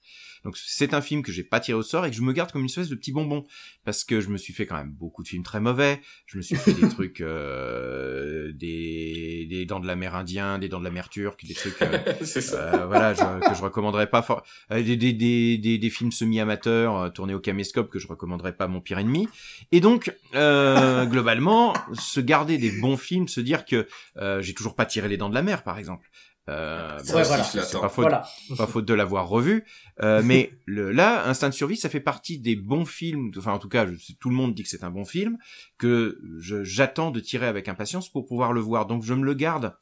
Donc 0.45 0.55
c'est 0.57 0.93
un 0.93 1.01
film 1.01 1.21
que 1.21 1.33
j'ai 1.33 1.43
pas 1.43 1.59
tiré 1.59 1.77
au 1.77 1.83
sort 1.83 2.05
et 2.05 2.11
que 2.11 2.15
je 2.15 2.21
me 2.21 2.31
garde 2.31 2.49
comme 2.53 2.61
une 2.61 2.67
espèce 2.69 2.87
de 2.87 2.95
petit 2.95 3.11
bonbon 3.11 3.43
parce 3.83 4.05
que 4.05 4.21
je 4.21 4.29
me 4.29 4.37
suis 4.37 4.53
fait 4.53 4.65
quand 4.65 4.77
même 4.77 4.91
beaucoup 4.93 5.21
de 5.21 5.27
films 5.27 5.43
très 5.43 5.59
mauvais. 5.59 5.99
Je 6.27 6.37
me 6.37 6.41
suis 6.41 6.55
fait 6.55 6.73
des 6.73 6.87
trucs, 6.89 7.19
euh, 7.19 8.53
des, 8.53 9.45
des 9.49 9.65
dents 9.65 9.81
de 9.81 9.87
la 9.87 9.95
mer 9.97 10.15
indien, 10.15 10.57
des 10.57 10.69
dents 10.69 10.79
de 10.79 10.85
la 10.85 10.91
mer 10.91 11.09
turque, 11.09 11.43
des 11.45 11.53
trucs. 11.53 11.81
euh, 11.81 11.97
ça. 12.23 12.73
euh, 12.75 12.85
voilà, 12.85 13.13
je, 13.13 13.49
que 13.49 13.53
je 13.55 13.61
recommanderais 13.61 14.09
pas 14.09 14.21
fort. 14.21 14.43
euh, 14.71 14.81
des, 14.81 14.95
des, 14.95 15.11
des, 15.13 15.57
des, 15.57 15.77
des 15.77 15.89
films 15.89 16.11
semi-amateurs 16.13 16.95
euh, 16.97 17.09
tournés 17.09 17.33
au 17.33 17.39
caméscope 17.41 17.89
que 17.89 17.99
je 17.99 18.07
recommanderais 18.07 18.55
pas 18.55 18.65
à 18.65 18.67
mon 18.69 18.79
pire 18.81 18.99
ennemi. 18.99 19.27
Et 19.73 19.81
donc, 19.81 20.13
euh, 20.35 21.05
globalement, 21.05 21.73
se 21.93 22.21
garder 22.21 22.57
des 22.57 22.71
bons 22.71 22.95
films, 22.95 23.08
se 23.27 23.41
dire 23.41 23.65
que 23.65 23.87
euh, 24.17 24.41
j'ai 24.41 24.53
toujours 24.53 24.75
pas 24.75 24.85
tiré 24.85 25.07
les 25.07 25.17
dents 25.17 25.29
de 25.29 25.35
la 25.35 25.41
mer, 25.41 25.63
par 25.63 25.77
exemple. 25.77 26.07
Euh, 26.49 26.97
Ouais, 27.13 27.23
voilà. 27.23 27.43
c'est 27.43 27.59
pas 27.79 27.89
faute, 27.89 28.05
Voilà. 28.07 28.23
pas 28.57 28.65
faute 28.65 28.85
de 28.85 28.93
l'avoir 28.95 29.27
revu. 29.27 29.65
Euh, 30.01 30.21
mais 30.25 30.51
le, 30.65 30.91
là, 30.91 31.27
Instinct 31.27 31.49
de 31.49 31.53
survie, 31.53 31.77
ça 31.77 31.89
fait 31.89 31.99
partie 31.99 32.39
des 32.39 32.55
bons 32.55 32.85
films. 32.85 33.31
Enfin, 33.37 33.51
en 33.53 33.59
tout 33.59 33.69
cas, 33.69 33.85
je- 33.85 34.13
tout 34.19 34.29
le 34.29 34.35
monde 34.35 34.55
dit 34.55 34.63
que 34.63 34.69
c'est 34.69 34.83
un 34.83 34.89
bon 34.89 35.05
film 35.05 35.37
que 35.77 36.19
je- 36.39 36.63
j'attends 36.63 37.11
de 37.11 37.19
tirer 37.19 37.45
avec 37.47 37.67
impatience 37.67 38.09
pour 38.09 38.25
pouvoir 38.25 38.51
le 38.53 38.61
voir. 38.61 38.87
Donc, 38.87 39.03
je 39.03 39.13
me 39.13 39.23
le 39.23 39.33
garde 39.35 39.75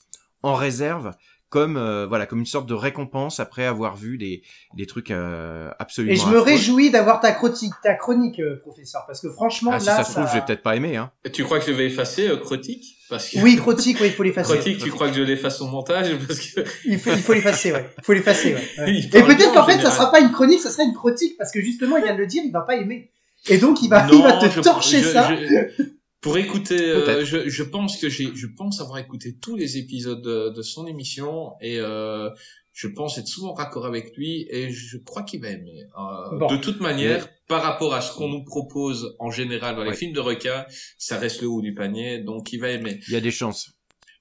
en 0.43 0.55
réserve 0.55 1.13
comme 1.49 1.77
euh, 1.77 2.05
voilà 2.05 2.25
comme 2.25 2.39
une 2.39 2.45
sorte 2.45 2.67
de 2.67 2.73
récompense 2.73 3.39
après 3.39 3.65
avoir 3.65 3.95
vu 3.95 4.17
des 4.17 4.43
des 4.75 4.85
trucs 4.85 5.11
euh, 5.11 5.71
absolument. 5.79 6.11
Et 6.13 6.17
je 6.17 6.25
me 6.25 6.31
affreux. 6.39 6.41
réjouis 6.41 6.91
d'avoir 6.91 7.21
ta 7.21 7.31
chronique, 7.31 7.71
ta 7.81 7.93
chronique, 7.93 8.41
euh, 8.41 8.59
professeur, 8.59 9.05
parce 9.07 9.21
que 9.21 9.29
franchement, 9.29 9.71
Ah, 9.73 9.79
si 9.79 9.85
là, 9.85 9.95
ça 9.95 10.03
se 10.03 10.11
trouve, 10.11 10.27
je 10.27 10.33
vais 10.33 10.45
peut-être 10.45 10.61
pas 10.63 10.75
aimer. 10.75 10.97
Hein. 10.97 11.09
Tu 11.31 11.45
crois 11.45 11.59
que 11.61 11.65
je 11.65 11.71
vais 11.71 11.85
effacer 11.85 12.27
euh, 12.27 12.35
Crotique 12.35 12.96
Parce 13.09 13.29
que 13.29 13.39
Oui, 13.39 13.55
Crotique, 13.55 13.97
oui, 14.01 14.07
il 14.07 14.13
faut 14.13 14.23
l'effacer. 14.23 14.53
Crotique, 14.53 14.77
tu 14.83 14.89
crois 14.89 15.09
que 15.09 15.15
je 15.15 15.21
l'efface 15.21 15.61
au 15.61 15.67
montage 15.67 16.15
Parce 16.27 16.39
que 16.39 16.61
Il 16.85 16.99
faut, 16.99 17.11
il 17.11 17.19
faut 17.21 17.33
l'effacer, 17.33 17.71
ouais. 17.71 17.89
Il 17.97 18.03
faut 18.03 18.13
l'effacer, 18.13 18.53
ouais. 18.55 18.67
ouais. 18.79 18.85
Il 18.93 19.05
Et 19.05 19.09
peut-être 19.23 19.53
qu'en 19.53 19.61
en 19.61 19.65
fait, 19.65 19.73
ça 19.73 19.77
général. 19.77 19.93
sera 19.97 20.11
pas 20.11 20.19
une 20.19 20.31
chronique, 20.31 20.59
ça 20.59 20.69
sera 20.71 20.83
une 20.83 20.93
crotique, 20.93 21.37
parce 21.37 21.51
que 21.51 21.61
justement, 21.61 21.97
il 21.97 22.03
vient 22.03 22.13
de 22.13 22.19
le 22.19 22.27
dire, 22.27 22.43
il 22.45 22.51
va 22.51 22.61
pas 22.61 22.75
aimer. 22.75 23.11
Et 23.49 23.57
donc, 23.57 23.81
il 23.81 23.89
va, 23.89 24.07
il 24.11 24.17
Non, 24.17 24.23
va 24.23 24.33
te 24.33 24.49
je- 24.53 24.59
torcher 24.61 24.99
je- 25.01 25.07
ça. 25.09 25.33
je- 25.35 25.83
pour 26.19 26.37
écouter, 26.37 26.77
euh, 26.81 27.23
je 27.23 27.63
pense 27.63 27.95
que 27.97 28.09
j'ai, 28.09 28.29
je 28.35 28.47
pense 28.47 28.81
avoir 28.81 28.97
écouté 28.97 29.37
tous 29.39 29.55
les 29.55 29.77
épisodes 29.77 30.21
de, 30.21 30.49
de 30.49 30.61
son 30.61 30.85
émission 30.87 31.51
et 31.61 31.77
euh, 31.79 32.29
je 32.77 32.87
pense 32.87 33.17
être 33.17 33.27
souvent 33.27 33.53
raccord 33.53 33.87
avec 33.87 34.15
lui 34.15 34.45
et 34.51 34.69
je 34.69 34.97
crois 34.97 35.23
qu'il 35.23 35.41
va 35.41 35.49
aimer. 35.49 35.85
Euh, 35.97 36.37
Bon. 36.37 36.45
De 36.47 36.57
toute 36.57 36.79
manière, 36.79 37.27
par 37.47 37.63
rapport 37.63 37.95
à 37.95 38.01
ce 38.01 38.13
qu'on 38.15 38.29
nous 38.29 38.43
propose 38.43 39.15
en 39.17 39.31
général 39.31 39.75
dans 39.75 39.83
les 39.83 39.95
films 39.95 40.13
de 40.13 40.19
requins, 40.19 40.63
ça 40.99 41.17
reste 41.17 41.41
le 41.41 41.47
haut 41.47 41.61
du 41.63 41.73
panier, 41.73 42.19
donc 42.19 42.53
il 42.53 42.59
va 42.59 42.69
aimer. 42.69 42.99
Il 43.07 43.13
y 43.13 43.17
a 43.17 43.19
des 43.19 43.31
chances. 43.31 43.71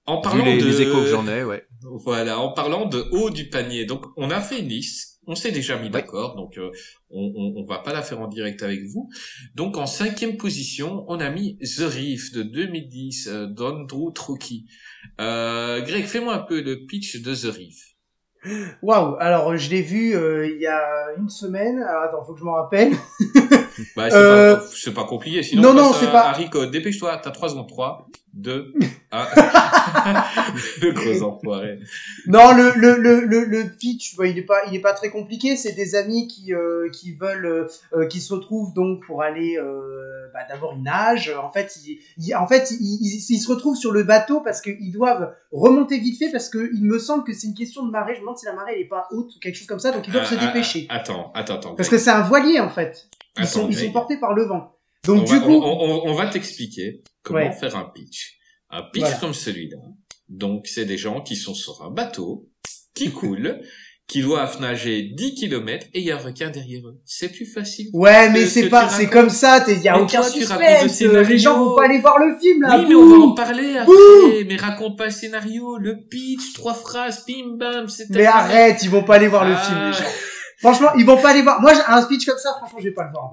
En 0.06 0.22
parlant 0.22 0.46
les, 0.46 0.56
de 0.56 0.64
les 0.64 0.80
échos 0.82 1.02
que 1.02 1.06
j'en 1.08 1.28
ai, 1.28 1.44
ouais. 1.44 1.66
voilà, 1.82 2.38
en 2.38 2.52
parlant 2.52 2.86
de 2.86 3.04
haut 3.10 3.28
du 3.28 3.50
panier, 3.50 3.84
donc 3.84 4.06
on 4.16 4.30
a 4.30 4.40
fait 4.40 4.60
une 4.60 4.68
liste, 4.68 5.20
on 5.26 5.34
s'est 5.34 5.52
déjà 5.52 5.78
mis 5.78 5.90
d'accord, 5.90 6.34
donc 6.36 6.56
euh, 6.56 6.70
on, 7.10 7.30
on, 7.36 7.60
on 7.60 7.64
va 7.66 7.80
pas 7.80 7.92
la 7.92 8.00
faire 8.00 8.20
en 8.20 8.28
direct 8.28 8.62
avec 8.62 8.84
vous. 8.84 9.10
Donc 9.54 9.76
en 9.76 9.84
cinquième 9.84 10.38
position, 10.38 11.04
on 11.08 11.20
a 11.20 11.28
mis 11.28 11.58
The 11.58 11.80
Reef 11.80 12.32
de 12.32 12.42
2010 12.42 13.28
euh, 13.28 13.46
d'Andrew 13.48 14.12
Trucchi. 14.14 14.66
Euh, 15.20 15.82
Greg, 15.82 16.06
fais-moi 16.06 16.34
un 16.34 16.38
peu 16.42 16.62
le 16.62 16.86
pitch 16.86 17.20
de 17.20 17.34
The 17.34 17.54
Reef. 17.54 17.95
Waouh. 18.82 19.16
Alors, 19.18 19.56
je 19.56 19.70
l'ai 19.70 19.82
vu, 19.82 20.14
euh, 20.14 20.46
il 20.46 20.60
y 20.60 20.66
a 20.66 21.14
une 21.16 21.28
semaine. 21.28 21.82
Alors, 21.82 22.04
attends, 22.04 22.24
faut 22.24 22.32
que 22.34 22.40
je 22.40 22.44
m'en 22.44 22.54
rappelle. 22.54 22.92
Bah, 23.96 24.08
c'est 24.10 24.16
Euh, 24.16 24.56
pas, 24.56 25.02
pas 25.02 25.04
compliqué, 25.04 25.42
sinon 25.42 25.62
non, 25.62 25.70
on 25.70 25.74
non, 25.74 25.92
c'est 25.92 26.10
pas- 26.10 26.32
Rico, 26.32 26.66
dépêche-toi, 26.66 27.20
t'as 27.22 27.30
3 27.30 27.50
secondes, 27.50 27.68
3, 27.68 28.08
2, 28.34 28.72
1. 29.12 29.26
le 30.82 30.92
gros 30.92 31.22
enfoiré. 31.22 31.78
Non, 32.26 32.52
le, 32.52 32.72
le, 32.76 32.96
le, 32.96 33.20
le, 33.20 33.44
le 33.44 33.64
pitch, 33.78 34.16
bah, 34.16 34.26
il 34.26 34.38
est 34.38 34.42
pas, 34.42 34.60
il 34.68 34.74
est 34.74 34.80
pas 34.80 34.92
très 34.92 35.10
compliqué. 35.10 35.56
C'est 35.56 35.72
des 35.72 35.94
amis 35.94 36.26
qui, 36.28 36.52
euh, 36.54 36.88
qui 36.90 37.14
veulent, 37.14 37.68
euh, 37.94 38.06
qui 38.08 38.20
se 38.20 38.32
retrouvent 38.34 38.72
donc 38.74 39.04
pour 39.06 39.22
aller, 39.22 39.56
euh, 39.58 40.26
bah, 40.34 40.40
d'abord 40.48 40.74
ils 40.76 40.82
nagent. 40.82 41.32
En 41.42 41.50
fait, 41.52 41.74
ils, 41.84 41.98
ils- 42.18 42.34
en 42.34 42.46
fait, 42.46 42.70
ils, 42.70 42.98
ils, 43.00 43.24
ils 43.34 43.38
se 43.38 43.48
retrouvent 43.50 43.76
sur 43.76 43.92
le 43.92 44.02
bateau 44.02 44.40
parce 44.40 44.60
qu'ils 44.60 44.92
doivent 44.92 45.34
remonter 45.52 45.98
vite 45.98 46.18
fait 46.18 46.30
parce 46.30 46.48
que 46.48 46.70
il 46.74 46.84
me 46.84 46.98
semble 46.98 47.24
que 47.24 47.32
c'est 47.32 47.46
une 47.46 47.54
question 47.54 47.84
de 47.86 47.90
marée. 47.90 48.12
Je 48.14 48.18
me 48.18 48.22
demande 48.22 48.38
si 48.38 48.46
la 48.46 48.52
marée 48.54 48.72
elle 48.76 48.82
est 48.82 48.88
pas 48.88 49.06
haute 49.12 49.34
ou 49.34 49.38
quelque 49.40 49.56
chose 49.56 49.66
comme 49.66 49.80
ça. 49.80 49.92
Donc 49.92 50.06
ils 50.06 50.12
doivent 50.12 50.26
se 50.26 50.34
Ah, 50.34 50.38
ah, 50.42 50.46
dépêcher 50.46 50.86
ah, 50.90 50.96
Attends, 50.96 51.32
attends, 51.34 51.54
attends. 51.56 51.74
parce 51.74 51.88
que 51.88 51.98
c'est 51.98 52.10
un 52.10 52.22
voilier 52.22 52.60
en 52.60 52.68
fait. 52.70 53.08
Ils 53.38 53.42
Attends, 53.42 53.50
sont, 53.50 53.68
ils 53.70 53.76
sont 53.78 53.92
portés 53.92 54.18
par 54.18 54.32
le 54.34 54.44
vent. 54.46 54.72
on, 55.08 55.14
Donc 55.14 55.24
du 55.26 55.32
va, 55.38 55.40
coup, 55.40 55.52
on, 55.52 55.62
on- 55.62 56.08
on 56.08 56.12
va 56.14 56.26
t'expliquer 56.28 57.02
comment 57.22 57.38
Ouais. 57.40 57.52
faire 57.52 57.76
un 57.76 57.84
pitch. 57.94 58.38
Un 58.70 58.82
pitch 58.82 59.02
Voilà. 59.02 59.16
comme 59.18 59.34
celui-là. 59.34 59.78
Donc, 60.28 60.66
c'est 60.66 60.84
des 60.84 60.98
gens 60.98 61.20
qui 61.20 61.36
sont 61.36 61.54
sur 61.54 61.82
un 61.84 61.90
bateau, 61.90 62.48
qui 62.94 63.10
coulent, 63.12 63.60
qui 64.08 64.22
doivent 64.22 64.60
nager 64.60 65.02
10 65.02 65.34
km 65.34 65.86
et 65.92 65.98
il 65.98 66.06
y 66.06 66.12
a 66.12 66.16
un 66.16 66.20
requin 66.20 66.48
derrière 66.50 66.86
eux. 66.86 67.00
C'est 67.04 67.28
plus 67.28 67.44
facile. 67.44 67.88
ouais, 67.92 68.30
mais 68.30 68.46
c'est 68.46 68.68
pas, 68.68 68.88
c'est 68.88 69.08
comme 69.08 69.30
ça. 69.30 69.64
Il 69.68 69.80
y 69.82 69.88
a 69.88 69.96
Mais 69.96 70.02
aucun 70.02 70.20
toi, 70.20 70.30
suspense. 70.30 71.00
Les 71.00 71.38
gens 71.38 71.58
vont 71.64 71.74
pas 71.76 71.84
aller 71.86 71.98
voir 71.98 72.16
le 72.20 72.38
film 72.40 72.62
là. 72.62 72.78
Oui, 72.78 72.86
mais 72.88 72.94
on 72.94 73.08
va 73.08 73.16
en 73.26 73.34
parler 73.34 73.76
après. 73.76 74.44
Mais 74.48 74.56
raconte 74.56 74.96
pas 74.96 75.06
le 75.06 75.10
scénario, 75.10 75.76
le 75.78 76.06
pitch, 76.08 76.52
trois 76.54 76.74
phrases, 76.74 77.24
bim 77.26 77.56
bam, 77.56 77.88
c'est 77.88 78.08
Mais 78.10 78.26
arrête, 78.26 78.80
ils 78.84 78.90
vont 78.90 79.02
pas 79.02 79.16
aller 79.16 79.26
voir 79.28 79.44
le 79.44 79.54
Ah. 79.56 79.60
film, 79.60 79.86
les 79.88 79.92
gens. 79.92 80.12
Franchement, 80.58 80.88
ils 80.96 81.04
vont 81.04 81.16
pas 81.18 81.30
aller 81.30 81.42
voir. 81.42 81.60
Moi, 81.60 81.72
j'ai 81.74 81.80
un 81.86 82.02
speech 82.02 82.24
comme 82.26 82.38
ça, 82.38 82.54
franchement, 82.58 82.78
je 82.80 82.84
vais 82.84 82.94
pas 82.94 83.04
le 83.04 83.10
voir. 83.12 83.32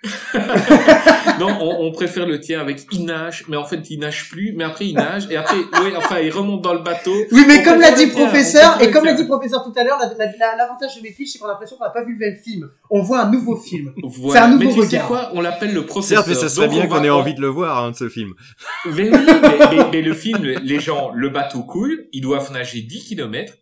non, 1.40 1.56
on, 1.60 1.86
on 1.86 1.90
préfère 1.92 2.24
le 2.26 2.38
tien 2.40 2.60
avec 2.60 2.86
il 2.92 3.04
nage, 3.04 3.44
mais 3.48 3.56
en 3.56 3.64
fait 3.64 3.90
il 3.90 3.98
nage 3.98 4.28
plus, 4.30 4.52
mais 4.56 4.62
après 4.62 4.86
il 4.86 4.94
nage 4.94 5.26
et 5.28 5.36
après, 5.36 5.56
oui, 5.56 5.92
enfin 5.96 6.20
il 6.20 6.30
remonte 6.30 6.62
dans 6.62 6.72
le 6.74 6.80
bateau. 6.82 7.12
Oui, 7.32 7.44
mais 7.48 7.58
On 7.58 7.64
comme 7.64 7.80
l'a 7.80 7.90
dit 7.92 8.06
le 8.06 8.12
professeur, 8.12 8.80
et 8.80 8.92
comme 8.92 9.04
l'a 9.04 9.14
dit 9.14 9.24
professeur 9.24 9.64
tout 9.64 9.72
à 9.76 9.82
l'heure, 9.82 9.98
la- 9.98 10.06
la- 10.14 10.32
la- 10.38 10.56
l'avantage 10.56 10.96
de 10.96 11.02
mes 11.02 11.10
fiches, 11.10 11.30
c'est 11.32 11.38
qu'on 11.40 11.46
a 11.46 11.48
l'impression 11.48 11.76
qu'on 11.76 11.84
n'a 11.84 11.90
pas 11.90 12.04
vu 12.04 12.12
le 12.12 12.18
même 12.26 12.36
film. 12.36 12.70
On 12.90 13.02
voit 13.02 13.22
un 13.22 13.30
nouveau 13.32 13.56
film. 13.56 13.92
Voilà. 14.04 14.40
C'est 14.40 14.46
un 14.46 14.50
nouveau 14.56 14.76
mais 14.82 14.84
tu 14.84 14.88
sais 14.90 15.00
quoi, 15.00 15.30
on 15.34 15.40
l'appelle 15.40 15.74
le 15.74 15.84
professeur. 15.84 16.18
Certes, 16.24 16.28
mais 16.28 16.34
ça 16.40 16.48
serait 16.48 16.68
bien 16.68 16.86
qu'on 16.86 17.02
ait 17.02 17.10
envie 17.10 17.34
de 17.34 17.40
le 17.40 17.48
voir, 17.48 17.84
hein, 17.84 17.92
ce 17.92 18.08
film. 18.08 18.34
Mais 18.86 19.10
oui, 19.10 19.10
mais, 19.10 19.40
mais- 19.70 19.84
mais 19.92 20.02
le 20.02 20.14
film, 20.14 20.42
les 20.44 20.78
gens, 20.80 21.10
le 21.12 21.28
bateau 21.30 21.64
coule, 21.64 22.06
ils 22.12 22.20
doivent 22.20 22.52
nager 22.52 22.82
10 22.82 23.04
kilomètres, 23.04 23.54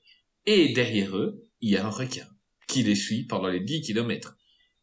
et 0.45 0.75
derrière 0.75 1.17
eux, 1.17 1.41
il 1.63 1.71
y 1.71 1.77
a 1.79 1.87
un 1.87 1.91
requin 1.91 2.25
qui 2.77 2.83
les 2.83 2.95
suit 2.95 3.25
pendant 3.25 3.49
les 3.49 3.61
10 3.61 3.81
kilomètres. 3.83 4.37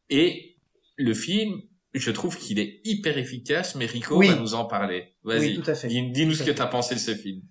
Et 0.10 0.58
le 0.98 1.14
film, 1.14 1.62
je 1.94 2.12
trouve 2.12 2.38
qu'il 2.38 2.60
est 2.60 2.82
hyper 2.86 3.18
efficace, 3.18 3.76
mais 3.76 3.86
Rico 3.86 4.18
Oui. 4.18 4.28
va 4.28 4.36
nous 4.36 4.54
en 4.56 4.66
parler. 4.66 5.14
Vas-y, 5.24 5.40
Oui, 5.58 5.62
tout 5.62 5.70
à 5.72 5.76
fait. 5.76 5.88
dis- 5.88 6.12
dis-nous 6.12 6.34
ce 6.34 6.40
que 6.40 6.46
fait. 6.46 6.56
t'as 6.56 6.68
pensé 6.68 6.96
de 6.96 7.00
ce 7.00 7.14
film. 7.16 7.42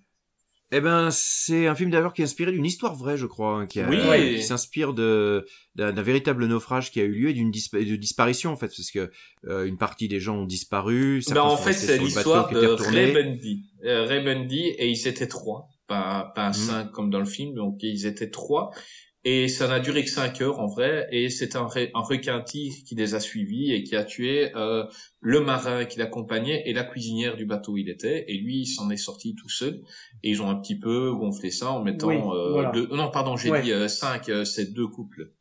Eh 0.75 0.81
ben, 0.81 1.09
c'est 1.11 1.67
un 1.67 1.75
film 1.75 1.91
d'ailleurs 1.91 2.13
qui 2.13 2.21
est 2.21 2.25
inspiré 2.25 2.51
d'une 2.51 2.65
histoire 2.65 2.95
vraie, 2.95 3.15
je 3.15 3.27
crois, 3.27 3.59
hein, 3.59 3.67
qui, 3.67 3.79
a- 3.79 3.87
Oui. 3.87 4.35
qui 4.37 4.41
s'inspire 4.43 4.93
de 4.95 5.45
d'un 5.75 5.91
véritable 6.01 6.45
naufrage 6.47 6.91
qui 6.91 6.99
a 6.99 7.03
eu 7.03 7.11
lieu 7.13 7.29
et 7.29 7.33
d'une 7.33 7.51
dispa- 7.51 7.83
de 7.87 7.95
disparition 7.95 8.51
en 8.51 8.55
fait, 8.55 8.67
parce 8.75 8.89
que 8.91 9.11
euh, 9.45 9.65
une 9.65 9.77
partie 9.77 10.07
des 10.07 10.19
gens 10.19 10.35
ont 10.37 10.45
disparu. 10.45 11.21
Ben, 11.29 11.37
en 11.41 11.57
fait, 11.57 11.73
c'est 11.73 11.99
l'histoire 11.99 12.49
de. 12.51 12.57
Ray 12.65 13.13
Bundy. 13.13 13.65
Euh, 13.85 14.05
Ray 14.05 14.23
Bundy, 14.23 14.61
et 14.65 14.89
ils 14.89 15.07
étaient 15.07 15.27
trois, 15.27 15.67
pas, 15.87 16.31
pas 16.35 16.47
Mhm. 16.49 16.53
cinq 16.55 16.91
comme 16.91 17.11
dans 17.11 17.19
le 17.19 17.25
film, 17.25 17.53
donc 17.53 17.77
ils 17.83 18.05
étaient 18.07 18.31
trois. 18.31 18.71
Et 19.25 19.47
ça 19.47 19.69
n'a 19.69 19.79
duré 19.79 20.03
que 20.03 20.09
cinq 20.09 20.41
heures 20.41 20.59
en 20.59 20.67
vrai, 20.67 21.07
et 21.11 21.29
c'est 21.29 21.55
un, 21.55 21.63
re- 21.67 21.89
un 21.93 22.01
requin 22.01 22.41
tigre 22.41 22.75
qui 22.85 22.93
les 22.95 23.15
a 23.15 23.21
suivis 23.21 23.71
et 23.71 23.83
qui 23.83 23.95
a 23.95 24.03
tué 24.03 24.51
euh, 24.55 24.83
le 25.21 25.39
marin 25.39 25.85
qui 25.85 25.97
l'accompagnait 25.97 26.63
et 26.65 26.73
la 26.73 26.83
cuisinière 26.83 27.37
du 27.37 27.45
bateau 27.45 27.71
où 27.73 27.77
il 27.77 27.87
était. 27.89 28.25
Et 28.27 28.37
lui, 28.37 28.59
il 28.63 28.65
s'en 28.65 28.89
est 28.89 28.97
sorti 28.97 29.33
tout 29.33 29.47
seul. 29.47 29.79
Et 30.23 30.29
ils 30.31 30.41
ont 30.41 30.49
un 30.49 30.55
petit 30.55 30.77
peu 30.77 31.13
gonflé 31.13 31.51
ça 31.51 31.71
en 31.71 31.81
mettant 31.81 32.07
Oui, 32.09 32.15
euh, 32.17 32.51
voilà. 32.51 32.71
deux- 32.71 32.87
non 32.91 33.09
pardon, 33.11 33.37
j'ai 33.37 33.49
Ouais. 33.49 33.61
dit 33.61 33.71
euh, 33.71 33.87
cinq, 33.87 34.27
euh, 34.27 34.43
c'est 34.43 34.73
deux 34.73 34.87
couples. 34.87 35.31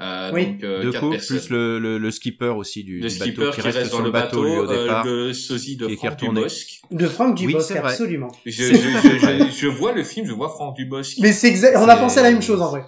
Euh, 0.00 0.30
Oui. 0.32 0.46
donc 0.52 0.62
euh, 0.64 0.82
Deux 0.84 0.92
personnes. 0.92 1.18
plus 1.18 1.50
le, 1.50 1.78
le, 1.80 1.98
le 1.98 2.10
skipper 2.12 2.46
aussi 2.56 2.84
du, 2.84 3.00
le 3.00 3.08
du 3.08 3.10
skipper 3.10 3.40
bateau 3.46 3.52
qui 3.52 3.60
reste, 3.60 3.86
sur 3.88 3.98
dans 3.98 4.04
le 4.04 4.10
bateau, 4.12 4.44
lui, 4.44 4.52
au 4.56 4.70
euh, 4.70 4.82
départ. 4.84 5.04
le 5.04 5.32
sosie 5.32 5.76
de 5.76 5.88
qui 5.88 5.96
Franck. 5.96 6.18
Dubosc. 6.18 6.80
De 6.92 7.06
Franck 7.08 7.36
Dubosc, 7.36 7.72
absolument. 7.76 8.28
Je, 8.46 8.50
je, 8.52 8.74
je, 8.74 8.78
je, 8.78 9.50
je 9.50 9.66
vois 9.66 9.92
le 9.92 10.04
film, 10.04 10.26
je 10.28 10.32
vois 10.32 10.48
Franck 10.48 10.76
Dubosc. 10.76 11.18
Mais 11.20 11.32
c'est 11.32 11.48
exact, 11.48 11.76
on 11.76 11.88
a 11.88 11.96
pensé 11.96 12.20
à 12.20 12.22
la 12.22 12.30
même 12.30 12.40
chose 12.40 12.62
en 12.62 12.70
vrai. 12.70 12.82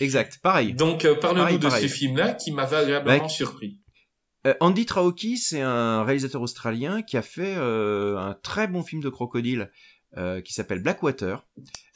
Exact, 0.00 0.38
pareil. 0.42 0.74
Donc, 0.74 1.04
euh, 1.04 1.14
parle-nous 1.14 1.58
de 1.58 1.66
pareil. 1.68 1.88
ce 1.88 1.94
film-là 1.94 2.34
qui 2.34 2.52
m'avait 2.52 2.76
agréablement 2.76 3.18
Bah, 3.24 3.28
surpris. 3.28 3.80
Euh, 4.46 4.54
Andy 4.60 4.86
Traoki, 4.86 5.38
c'est 5.38 5.60
un 5.60 6.04
réalisateur 6.04 6.40
australien 6.42 7.02
qui 7.02 7.16
a 7.16 7.22
fait 7.22 7.54
euh, 7.56 8.16
un 8.18 8.34
très 8.34 8.68
bon 8.68 8.82
film 8.82 9.02
de 9.02 9.08
crocodile 9.08 9.70
euh, 10.16 10.40
qui 10.40 10.52
s'appelle 10.52 10.80
Blackwater. 10.82 11.46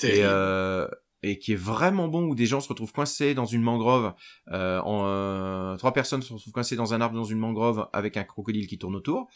et, 0.02 0.20
euh, 0.24 0.88
et 1.22 1.38
qui 1.38 1.52
est 1.52 1.56
vraiment 1.56 2.08
bon 2.08 2.24
où 2.24 2.34
des 2.34 2.46
gens 2.46 2.60
se 2.60 2.68
retrouvent 2.68 2.92
coincés 2.92 3.34
dans 3.34 3.44
une 3.44 3.60
mangrove 3.62 4.14
euh, 4.52 4.80
en 4.80 5.76
trois 5.76 5.92
personnes 5.92 6.22
se 6.22 6.32
retrouvent 6.32 6.52
coincées 6.54 6.76
dans 6.76 6.94
un 6.94 7.00
arbre 7.02 7.14
dans 7.14 7.24
une 7.24 7.38
mangrove 7.38 7.88
avec 7.92 8.16
un 8.16 8.24
crocodile 8.24 8.66
qui 8.66 8.78
tourne 8.78 8.96
autour 8.96 9.28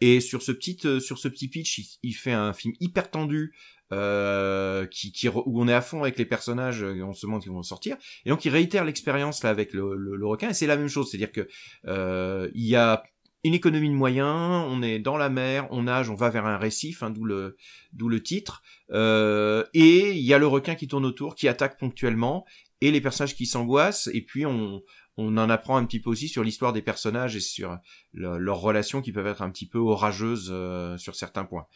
et 0.00 0.18
sur 0.20 0.42
ce 0.42 0.50
petit 0.50 0.76
sur 1.00 1.16
ce 1.18 1.28
petit 1.28 1.46
pitch 1.46 1.78
il, 1.78 1.86
il 2.02 2.12
fait 2.14 2.32
un 2.32 2.52
film 2.52 2.74
hyper 2.80 3.08
tendu 3.08 3.54
euh, 3.92 4.86
qui, 4.86 5.12
qui 5.12 5.28
où 5.28 5.62
on 5.62 5.68
est 5.68 5.74
à 5.74 5.80
fond 5.80 6.02
avec 6.02 6.18
les 6.18 6.26
personnages 6.26 6.82
euh, 6.82 7.02
on 7.02 7.12
se 7.12 7.24
demande 7.26 7.42
qu'ils 7.42 7.52
vont 7.52 7.62
sortir 7.62 7.96
et 8.24 8.30
donc 8.30 8.44
il 8.44 8.50
réitère 8.50 8.84
l'expérience 8.84 9.42
là 9.42 9.50
avec 9.50 9.72
le, 9.72 9.94
le, 9.96 10.16
le 10.16 10.26
requin 10.26 10.50
et 10.50 10.54
c'est 10.54 10.66
la 10.66 10.76
même 10.76 10.88
chose 10.88 11.10
c'est 11.10 11.16
à 11.16 11.20
dire 11.20 11.32
que 11.32 11.48
euh, 11.86 12.50
il 12.54 12.66
y 12.66 12.76
a 12.76 13.02
une 13.44 13.54
économie 13.54 13.88
de 13.88 13.94
moyens, 13.94 14.66
on 14.68 14.82
est 14.82 14.98
dans 14.98 15.16
la 15.16 15.30
mer, 15.30 15.68
on 15.70 15.84
nage, 15.84 16.10
on 16.10 16.16
va 16.16 16.28
vers 16.28 16.44
un 16.44 16.58
récif, 16.58 17.04
hein, 17.04 17.10
d'où 17.10 17.24
le 17.24 17.56
d'où 17.92 18.08
le 18.08 18.20
titre. 18.20 18.62
Euh, 18.90 19.64
et 19.74 20.10
il 20.10 20.24
y 20.24 20.34
a 20.34 20.38
le 20.38 20.48
requin 20.48 20.74
qui 20.74 20.88
tourne 20.88 21.06
autour, 21.06 21.36
qui 21.36 21.46
attaque 21.46 21.78
ponctuellement, 21.78 22.44
et 22.80 22.90
les 22.90 23.00
personnages 23.00 23.36
qui 23.36 23.46
s'angoissent. 23.46 24.10
Et 24.12 24.22
puis 24.22 24.44
on 24.44 24.82
on 25.16 25.36
en 25.36 25.50
apprend 25.50 25.76
un 25.76 25.84
petit 25.84 26.00
peu 26.00 26.10
aussi 26.10 26.28
sur 26.28 26.42
l'histoire 26.42 26.72
des 26.72 26.82
personnages 26.82 27.36
et 27.36 27.40
sur 27.40 27.76
le- 28.12 28.38
leurs 28.38 28.60
relations 28.60 29.02
qui 29.02 29.12
peuvent 29.12 29.26
être 29.28 29.42
un 29.42 29.50
petit 29.50 29.68
peu 29.68 29.78
orageuses 29.78 30.50
euh, 30.52 30.96
sur 30.98 31.14
certains 31.14 31.44
points. 31.44 31.66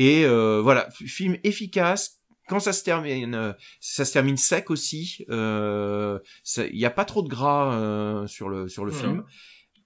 Et 0.00 0.24
euh, 0.24 0.60
voilà, 0.62 0.88
film 0.92 1.36
efficace. 1.42 2.20
Quand 2.46 2.60
ça 2.60 2.72
se 2.72 2.84
termine, 2.84 3.34
euh, 3.34 3.52
ça 3.80 4.04
se 4.04 4.12
termine 4.12 4.36
sec 4.36 4.70
aussi. 4.70 5.24
euh, 5.28 6.20
Il 6.56 6.78
n'y 6.78 6.84
a 6.84 6.90
pas 6.90 7.04
trop 7.04 7.22
de 7.22 7.28
gras 7.28 7.74
euh, 7.74 8.24
sur 8.28 8.48
le 8.48 8.68
sur 8.68 8.84
le 8.84 8.92
film. 8.92 9.24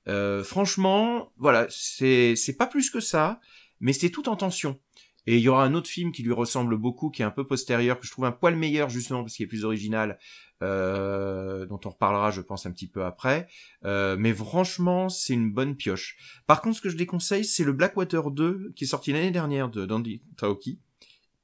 Euh, 0.08 0.44
franchement, 0.44 1.32
voilà, 1.38 1.66
c'est 1.70 2.36
c'est 2.36 2.56
pas 2.58 2.66
plus 2.66 2.90
que 2.90 3.00
ça, 3.00 3.40
mais 3.80 3.94
c'est 3.94 4.10
tout 4.10 4.28
en 4.28 4.36
tension. 4.36 4.78
Et 5.26 5.36
il 5.36 5.40
y 5.40 5.48
aura 5.48 5.64
un 5.64 5.72
autre 5.74 5.88
film 5.88 6.12
qui 6.12 6.22
lui 6.22 6.32
ressemble 6.32 6.76
beaucoup, 6.76 7.08
qui 7.08 7.22
est 7.22 7.24
un 7.24 7.30
peu 7.30 7.46
postérieur, 7.46 7.98
que 7.98 8.06
je 8.06 8.10
trouve 8.10 8.26
un 8.26 8.32
poil 8.32 8.54
meilleur 8.56 8.90
justement 8.90 9.22
parce 9.22 9.34
qu'il 9.36 9.44
est 9.44 9.48
plus 9.48 9.64
original, 9.64 10.18
euh, 10.62 11.66
dont 11.66 11.80
on 11.84 11.90
reparlera, 11.90 12.30
je 12.30 12.40
pense, 12.40 12.64
un 12.66 12.70
petit 12.70 12.86
peu 12.86 13.04
après. 13.04 13.48
Euh, 13.84 14.16
mais 14.18 14.32
franchement, 14.32 15.08
c'est 15.08 15.34
une 15.34 15.52
bonne 15.52 15.76
pioche. 15.76 16.16
Par 16.46 16.62
contre, 16.62 16.76
ce 16.76 16.80
que 16.80 16.88
je 16.88 16.96
déconseille, 16.96 17.44
c'est 17.44 17.64
le 17.64 17.72
Blackwater 17.72 18.30
2 18.30 18.72
qui 18.74 18.84
est 18.84 18.86
sorti 18.86 19.12
l'année 19.12 19.30
dernière 19.30 19.68
de 19.68 19.84
d'Andy 19.84 20.22
Taoki. 20.36 20.78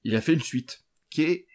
Il 0.05 0.15
a 0.17 0.21
fait 0.21 0.35
une 0.35 0.41
suite 0.41 0.85
qui 1.11 1.23
est 1.23 1.47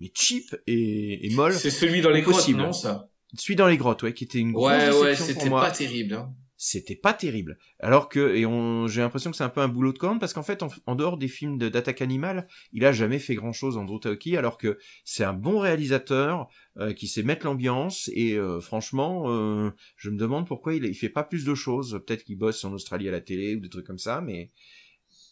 mais 0.00 0.10
cheap 0.14 0.54
et, 0.66 1.26
et 1.26 1.34
molle. 1.34 1.54
C'est 1.54 1.70
celui 1.70 2.00
dans 2.00 2.10
les 2.10 2.22
grottes, 2.22 2.48
non, 2.48 2.72
ça? 2.72 3.08
Celui 3.36 3.56
dans 3.56 3.66
les 3.66 3.76
grottes, 3.76 4.02
ouais, 4.02 4.12
qui 4.12 4.24
était 4.24 4.38
une 4.38 4.52
grosse 4.52 4.70
Ouais, 4.70 5.00
ouais, 5.00 5.16
c'était 5.16 5.50
pas 5.50 5.70
terrible, 5.70 6.14
hein. 6.14 6.34
C'était 6.66 6.96
pas 6.96 7.12
terrible. 7.12 7.58
Alors 7.78 8.08
que, 8.08 8.34
et 8.34 8.46
on, 8.46 8.86
j'ai 8.86 9.02
l'impression 9.02 9.30
que 9.30 9.36
c'est 9.36 9.44
un 9.44 9.50
peu 9.50 9.60
un 9.60 9.68
boulot 9.68 9.92
de 9.92 9.98
corne 9.98 10.18
parce 10.18 10.32
qu'en 10.32 10.42
fait, 10.42 10.62
en, 10.62 10.68
en 10.86 10.94
dehors 10.94 11.18
des 11.18 11.28
films 11.28 11.58
de- 11.58 11.68
d'attaque 11.68 12.00
animale, 12.00 12.48
il 12.72 12.86
a 12.86 12.92
jamais 12.92 13.18
fait 13.18 13.34
grand 13.34 13.52
chose 13.52 13.76
Andrew 13.76 13.98
Taoki, 14.00 14.38
alors 14.38 14.56
que 14.56 14.78
c'est 15.04 15.24
un 15.24 15.34
bon 15.34 15.58
réalisateur 15.58 16.48
euh, 16.78 16.94
qui 16.94 17.06
sait 17.06 17.22
mettre 17.22 17.44
l'ambiance 17.44 18.08
et 18.14 18.32
euh, 18.38 18.60
franchement, 18.60 19.24
euh, 19.26 19.72
je 19.96 20.08
me 20.08 20.16
demande 20.16 20.46
pourquoi 20.46 20.72
il, 20.72 20.86
il 20.86 20.94
fait 20.94 21.10
pas 21.10 21.22
plus 21.22 21.44
de 21.44 21.54
choses. 21.54 22.00
Peut-être 22.06 22.24
qu'il 22.24 22.38
bosse 22.38 22.64
en 22.64 22.72
Australie 22.72 23.08
à 23.08 23.12
la 23.12 23.20
télé 23.20 23.56
ou 23.56 23.60
des 23.60 23.68
trucs 23.68 23.86
comme 23.86 23.98
ça, 23.98 24.22
mais 24.22 24.50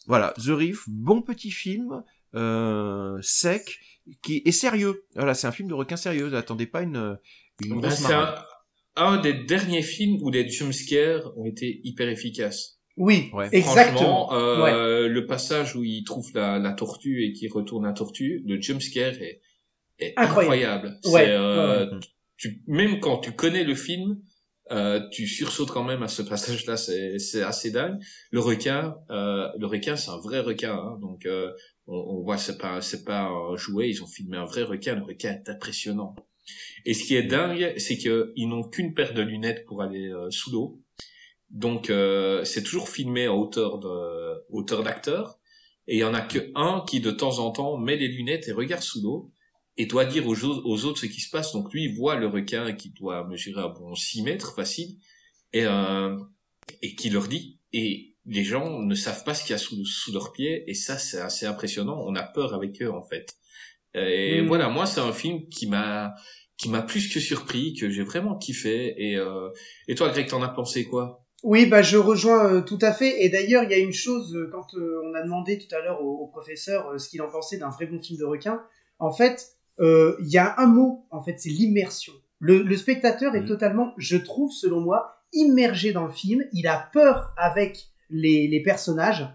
voilà, 0.05 0.35
The 0.37 0.49
Reef, 0.49 0.83
bon 0.87 1.23
petit 1.23 1.49
film, 1.49 2.03
euh, 2.35 3.17
sec, 3.21 3.79
qui 4.21 4.43
est 4.45 4.51
sérieux. 4.51 5.05
Voilà, 5.15 5.33
c'est 5.33 5.47
un 5.47 5.51
film 5.51 5.67
de 5.67 5.73
requin 5.73 5.95
sérieux. 5.95 6.29
N'attendez 6.29 6.67
pas 6.67 6.81
une, 6.83 7.17
une 7.63 7.79
Ben, 7.79 7.87
grosse 7.89 8.01
marade. 8.01 8.45
Un, 8.95 9.17
des 9.19 9.33
derniers 9.33 9.81
films 9.81 10.19
où 10.21 10.29
les 10.29 10.47
jumpscares 10.49 11.31
ont 11.37 11.45
été 11.45 11.81
hyper 11.83 12.09
efficaces. 12.09 12.79
Oui, 12.95 13.29
Ouais. 13.33 13.49
exactement. 13.51 14.27
Franchement, 14.27 14.33
euh, 14.33 15.07
le 15.07 15.25
passage 15.25 15.75
où 15.75 15.83
il 15.83 16.03
trouve 16.03 16.29
la, 16.35 16.59
la 16.59 16.73
tortue 16.73 17.23
et 17.25 17.33
qu'il 17.33 17.51
retourne 17.51 17.85
la 17.85 17.93
tortue, 17.93 18.43
le 18.45 18.61
jumpscare 18.61 19.13
est, 19.19 19.41
est 19.99 20.13
Incroyable. 20.15 20.87
incroyable. 20.89 20.99
Ouais, 21.05 21.25
C'est, 21.25 21.31
euh, 21.31 21.89
ouais. 21.89 21.99
tu, 22.37 22.61
même 22.67 22.99
quand 22.99 23.17
tu 23.17 23.31
connais 23.31 23.63
le 23.63 23.73
film, 23.73 24.19
euh, 24.71 25.01
tu 25.11 25.25
sursautes 25.27 25.71
quand 25.71 25.83
même 25.83 26.03
à 26.03 26.07
ce 26.07 26.21
passage-là, 26.21 26.77
c'est, 26.77 27.17
c'est 27.17 27.41
assez 27.41 27.71
dingue. 27.71 27.97
Le 28.31 28.39
requin, 28.39 28.95
euh, 29.09 29.47
le 29.57 29.65
requin, 29.65 29.95
c'est 29.95 30.11
un 30.11 30.17
vrai 30.19 30.39
requin, 30.39 30.73
hein, 30.75 30.97
donc 31.01 31.25
euh, 31.25 31.51
on, 31.87 31.95
on 31.95 32.21
voit 32.23 32.37
c'est 32.37 32.57
pas 32.59 32.81
c'est 32.81 33.03
pas 33.03 33.23
un 33.23 33.57
jouet, 33.57 33.89
ils 33.89 34.01
ont 34.03 34.07
filmé 34.07 34.37
un 34.37 34.45
vrai 34.45 34.61
requin. 34.63 34.95
Le 34.95 35.03
requin 35.03 35.31
est 35.31 35.49
impressionnant. 35.49 36.15
Et 36.85 36.93
ce 36.93 37.03
qui 37.03 37.15
est 37.15 37.23
dingue, 37.23 37.73
c'est 37.77 37.97
qu'ils 37.97 38.47
n'ont 38.47 38.63
qu'une 38.63 38.93
paire 38.93 39.13
de 39.13 39.21
lunettes 39.21 39.65
pour 39.65 39.81
aller 39.81 40.09
euh, 40.09 40.29
sous 40.29 40.51
l'eau. 40.51 40.81
Donc 41.49 41.89
euh, 41.89 42.43
c'est 42.43 42.63
toujours 42.63 42.89
filmé 42.89 43.25
à 43.25 43.33
hauteur 43.33 43.79
de 43.79 44.43
hauteur 44.49 44.83
d'acteur. 44.83 45.39
Et 45.87 45.95
il 45.97 45.99
y 45.99 46.03
en 46.03 46.13
a 46.13 46.21
que 46.21 46.51
un 46.55 46.83
qui 46.87 46.99
de 47.01 47.11
temps 47.11 47.39
en 47.39 47.51
temps 47.51 47.77
met 47.77 47.97
les 47.97 48.07
lunettes 48.07 48.47
et 48.47 48.51
regarde 48.53 48.81
sous 48.83 49.01
l'eau 49.01 49.31
et 49.77 49.85
doit 49.85 50.05
dire 50.05 50.27
aux, 50.27 50.43
au- 50.45 50.61
aux 50.65 50.85
autres 50.85 50.99
ce 51.01 51.05
qui 51.07 51.19
se 51.21 51.29
passe. 51.29 51.51
Donc 51.53 51.71
lui 51.73 51.85
il 51.85 51.95
voit 51.95 52.15
le 52.15 52.27
requin 52.27 52.73
qui 52.73 52.89
doit 52.91 53.27
mesurer 53.27 53.61
à 53.61 53.67
bon 53.67 53.93
6 53.95 54.23
mètres 54.23 54.55
facile 54.55 54.97
et 55.51 55.65
euh, 55.65 56.17
et 56.81 56.95
qui 56.95 57.09
leur 57.09 57.27
dit 57.27 57.59
et 57.73 58.15
les 58.25 58.43
gens 58.43 58.79
ne 58.79 58.95
savent 58.95 59.23
pas 59.25 59.33
ce 59.33 59.41
qu'il 59.43 59.51
y 59.51 59.55
a 59.55 59.57
sous, 59.57 59.83
sous 59.85 60.13
leurs 60.13 60.31
pieds 60.31 60.63
et 60.69 60.73
ça 60.73 60.97
c'est 60.97 61.19
assez 61.19 61.45
impressionnant. 61.45 62.01
On 62.07 62.15
a 62.15 62.23
peur 62.23 62.53
avec 62.53 62.81
eux 62.81 62.91
en 62.91 63.03
fait. 63.03 63.35
Et 63.95 64.41
Mm. 64.41 64.47
voilà, 64.47 64.69
moi 64.69 64.85
c'est 64.85 65.01
un 65.01 65.13
film 65.13 65.47
qui 65.49 65.67
m'a 65.67 66.13
qui 66.57 66.69
m'a 66.69 66.81
plus 66.81 67.11
que 67.13 67.19
surpris, 67.19 67.73
que 67.73 67.89
j'ai 67.89 68.03
vraiment 68.03 68.35
kiffé. 68.37 68.93
Et 68.97 69.17
euh, 69.17 69.49
et 69.87 69.95
toi 69.95 70.09
Greg, 70.09 70.27
t'en 70.27 70.41
as 70.41 70.49
pensé 70.49 70.85
quoi? 70.85 71.19
Oui, 71.43 71.65
bah 71.65 71.81
je 71.81 71.97
rejoins 71.97 72.45
euh, 72.53 72.61
tout 72.61 72.79
à 72.81 72.93
fait. 72.93 73.23
Et 73.25 73.29
d'ailleurs, 73.29 73.63
il 73.63 73.69
y 73.71 73.73
a 73.73 73.77
une 73.77 73.91
chose 73.91 74.33
euh, 74.35 74.49
quand 74.51 74.73
euh, 74.75 75.01
on 75.05 75.13
a 75.13 75.21
demandé 75.23 75.57
tout 75.57 75.73
à 75.75 75.79
l'heure 75.81 76.01
au, 76.01 76.19
au 76.23 76.27
professeur 76.27 76.87
euh, 76.89 76.97
ce 76.97 77.09
qu'il 77.09 77.21
en 77.21 77.29
pensait 77.29 77.57
d'un 77.57 77.69
vrai 77.69 77.85
bon 77.85 78.01
film 78.01 78.17
de 78.19 78.23
requin. 78.25 78.61
En 78.99 79.11
fait, 79.11 79.49
euh, 79.81 80.15
il 80.21 80.27
y 80.31 80.37
a 80.37 80.55
un 80.57 80.67
mot. 80.67 81.05
En 81.11 81.21
fait, 81.21 81.35
c'est 81.39 81.49
l'immersion. 81.49 82.13
Le, 82.39 82.61
le 82.61 82.77
spectateur 82.77 83.35
est 83.35 83.41
Mhm. 83.41 83.47
totalement, 83.47 83.93
je 83.97 84.15
trouve, 84.17 84.51
selon 84.53 84.79
moi, 84.79 85.17
immergé 85.33 85.91
dans 85.91 86.05
le 86.05 86.13
film. 86.13 86.45
Il 86.53 86.67
a 86.67 86.89
peur 86.93 87.33
avec 87.35 87.87
les, 88.09 88.47
les 88.47 88.61
personnages, 88.63 89.27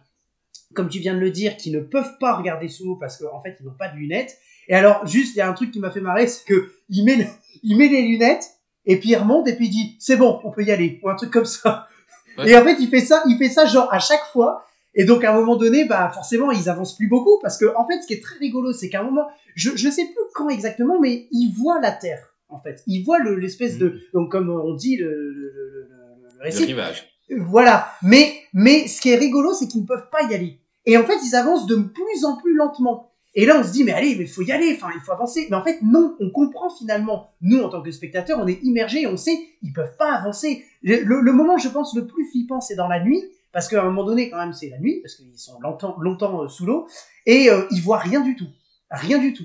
comme 0.74 0.88
tu 0.88 0.98
viens 0.98 1.14
de 1.14 1.20
le 1.20 1.30
dire, 1.30 1.56
qui 1.56 1.70
ne 1.70 1.80
peuvent 1.80 2.18
pas 2.20 2.34
regarder 2.36 2.68
sous 2.68 2.84
l'eau 2.84 2.96
parce 2.96 3.16
qu'en 3.18 3.42
fait, 3.42 3.56
ils 3.60 3.66
n'ont 3.66 3.72
pas 3.78 3.88
de 3.88 3.96
lunettes. 3.96 4.36
Et 4.68 4.74
alors, 4.74 5.06
juste, 5.06 5.34
il 5.34 5.38
y 5.38 5.40
a 5.40 5.48
un 5.48 5.54
truc 5.54 5.70
qui 5.70 5.80
m'a 5.80 5.90
fait 5.90 6.00
marrer, 6.00 6.26
c'est 6.26 6.44
que 6.44 6.70
il 6.90 7.04
met, 7.04 7.16
le- 7.16 7.24
il 7.62 7.76
met 7.76 7.88
les 7.88 8.02
lunettes 8.02 8.44
et 8.86 8.98
puis 8.98 9.10
il 9.10 9.16
remonte 9.16 9.48
et 9.48 9.54
puis 9.56 9.66
il 9.66 9.70
dit 9.70 9.96
c'est 9.98 10.16
bon, 10.16 10.40
on 10.44 10.50
peut 10.50 10.62
y 10.62 10.70
aller 10.70 11.00
ou 11.02 11.08
un 11.08 11.14
truc 11.16 11.30
comme 11.30 11.44
ça. 11.46 11.88
Ouais. 12.36 12.50
Et 12.50 12.56
en 12.56 12.62
fait, 12.62 12.76
il 12.80 12.88
fait 12.88 13.00
ça, 13.00 13.22
il 13.26 13.36
fait 13.38 13.48
ça 13.48 13.66
genre 13.66 13.92
à 13.92 13.98
chaque 13.98 14.24
fois. 14.32 14.64
Et 14.94 15.04
donc 15.04 15.22
à 15.24 15.32
un 15.32 15.34
moment 15.38 15.56
donné, 15.56 15.84
bah 15.84 16.10
forcément, 16.12 16.50
ils 16.50 16.68
avancent 16.68 16.96
plus 16.96 17.08
beaucoup 17.08 17.38
parce 17.40 17.56
que 17.58 17.66
en 17.76 17.86
fait, 17.86 18.00
ce 18.02 18.06
qui 18.06 18.14
est 18.14 18.22
très 18.22 18.38
rigolo, 18.38 18.72
c'est 18.72 18.88
qu'à 18.88 19.00
un 19.00 19.04
moment, 19.04 19.26
je 19.54 19.70
je 19.76 19.88
sais 19.90 20.04
plus 20.04 20.14
quand 20.34 20.48
exactement, 20.48 20.98
mais 21.00 21.28
ils 21.30 21.52
voient 21.56 21.80
la 21.80 21.92
Terre. 21.92 22.34
En 22.48 22.58
fait, 22.60 22.82
ils 22.86 23.04
voient 23.04 23.18
le- 23.18 23.36
l'espèce 23.36 23.76
de 23.78 24.00
donc 24.14 24.30
comme 24.32 24.48
on 24.50 24.74
dit 24.74 24.96
le, 24.96 25.08
le, 25.10 25.30
le, 25.30 25.50
le- 25.50 25.50
le- 25.50 25.88
le 25.88 26.38
Le 26.38 26.42
récit. 26.44 26.64
rivage. 26.64 27.07
Voilà. 27.36 27.90
Mais, 28.02 28.42
mais 28.52 28.86
ce 28.88 29.00
qui 29.00 29.10
est 29.10 29.16
rigolo, 29.16 29.52
c'est 29.52 29.66
qu'ils 29.68 29.82
ne 29.82 29.86
peuvent 29.86 30.08
pas 30.10 30.22
y 30.30 30.34
aller. 30.34 30.60
Et 30.86 30.96
en 30.96 31.04
fait, 31.04 31.18
ils 31.24 31.34
avancent 31.34 31.66
de 31.66 31.76
plus 31.76 32.24
en 32.24 32.36
plus 32.36 32.54
lentement. 32.54 33.12
Et 33.34 33.44
là, 33.44 33.58
on 33.60 33.62
se 33.62 33.70
dit, 33.70 33.84
mais 33.84 33.92
allez, 33.92 34.16
mais 34.16 34.24
il 34.24 34.28
faut 34.28 34.42
y 34.42 34.50
aller, 34.52 34.72
enfin, 34.74 34.88
il 34.94 35.00
faut 35.00 35.12
avancer. 35.12 35.46
Mais 35.50 35.56
en 35.56 35.62
fait, 35.62 35.78
non, 35.82 36.16
on 36.18 36.30
comprend 36.30 36.70
finalement. 36.70 37.30
Nous, 37.42 37.60
en 37.62 37.68
tant 37.68 37.82
que 37.82 37.90
spectateurs, 37.90 38.38
on 38.40 38.46
est 38.48 38.58
immergés 38.62 39.06
on 39.06 39.16
sait, 39.16 39.38
ils 39.62 39.72
peuvent 39.72 39.96
pas 39.98 40.12
avancer. 40.12 40.64
Le, 40.82 41.02
le- 41.02 41.20
le 41.20 41.32
moment, 41.32 41.58
je 41.58 41.68
pense, 41.68 41.94
le 41.94 42.06
plus 42.06 42.24
flippant, 42.30 42.60
c'est 42.60 42.74
dans 42.74 42.88
la 42.88 43.00
nuit. 43.04 43.22
Parce 43.52 43.68
qu'à 43.68 43.80
un 43.82 43.84
moment 43.84 44.04
donné, 44.04 44.28
quand 44.30 44.36
même, 44.38 44.52
c'est 44.52 44.68
la 44.68 44.78
nuit, 44.78 45.00
parce 45.02 45.14
qu'ils 45.14 45.38
sont 45.38 45.58
longtemps, 45.60 45.96
longtemps 46.00 46.42
euh, 46.44 46.48
sous 46.48 46.66
l'eau. 46.66 46.86
Et 47.26 47.50
euh, 47.50 47.62
ils 47.70 47.80
voient 47.82 47.98
rien 47.98 48.20
du 48.20 48.34
tout. 48.36 48.48
Rien 48.90 49.18
du 49.18 49.32
tout. 49.34 49.44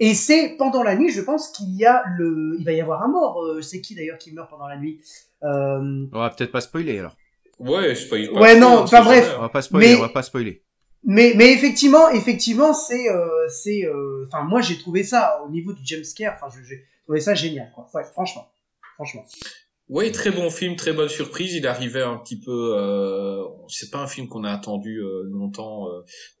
Et 0.00 0.14
c'est 0.14 0.56
pendant 0.58 0.82
la 0.82 0.94
nuit, 0.96 1.10
je 1.10 1.20
pense 1.20 1.48
qu'il 1.48 1.74
y 1.74 1.84
a 1.84 2.04
le, 2.16 2.56
il 2.58 2.64
va 2.64 2.72
y 2.72 2.80
avoir 2.80 3.02
un 3.02 3.08
mort. 3.08 3.42
Euh, 3.42 3.60
c'est 3.62 3.80
qui 3.80 3.94
d'ailleurs 3.94 4.18
qui 4.18 4.32
meurt 4.32 4.48
pendant 4.48 4.68
la 4.68 4.76
nuit? 4.76 5.00
Euh... 5.42 6.06
On 6.12 6.18
va 6.18 6.30
peut-être 6.30 6.52
pas 6.52 6.60
spoiler 6.60 6.98
alors. 6.98 7.16
Ouais, 7.58 7.94
je 7.94 8.00
spoil 8.02 8.30
pas 8.32 8.40
Ouais, 8.40 8.58
non, 8.58 8.68
on 8.68 8.78
enfin, 8.82 9.02
bref. 9.02 9.34
On 9.36 9.40
va 9.42 9.48
pas 9.48 9.62
spoiler, 9.62 9.88
Mais- 9.88 9.96
on 9.96 10.02
va 10.02 10.08
pas 10.10 10.22
spoiler. 10.22 10.62
Mais, 11.04 11.32
mais 11.36 11.52
effectivement, 11.52 12.08
effectivement, 12.10 12.72
c'est, 12.74 13.08
euh, 13.08 13.48
c'est, 13.48 13.84
euh, 13.84 14.26
enfin, 14.26 14.42
moi 14.44 14.60
j'ai 14.60 14.78
trouvé 14.78 15.04
ça 15.04 15.40
au 15.44 15.48
niveau 15.48 15.72
du 15.72 15.84
jumpscare, 15.84 16.34
enfin, 16.36 16.48
je- 16.56 16.64
j'ai 16.68 16.84
trouvé 17.04 17.20
ça 17.20 17.34
génial, 17.34 17.70
quoi. 17.74 17.88
Ouais, 17.94 18.02
franchement, 18.04 18.48
franchement. 18.94 19.24
Oui, 19.88 20.12
très 20.12 20.30
bon 20.30 20.50
film, 20.50 20.76
très 20.76 20.92
bonne 20.92 21.08
surprise. 21.08 21.54
Il 21.54 21.66
arrivait 21.66 22.02
un 22.02 22.18
petit 22.18 22.38
peu. 22.38 22.74
Euh, 22.76 23.42
c'est 23.68 23.90
pas 23.90 24.02
un 24.02 24.06
film 24.06 24.28
qu'on 24.28 24.44
a 24.44 24.52
attendu 24.52 24.98
euh, 24.98 25.22
longtemps. 25.30 25.86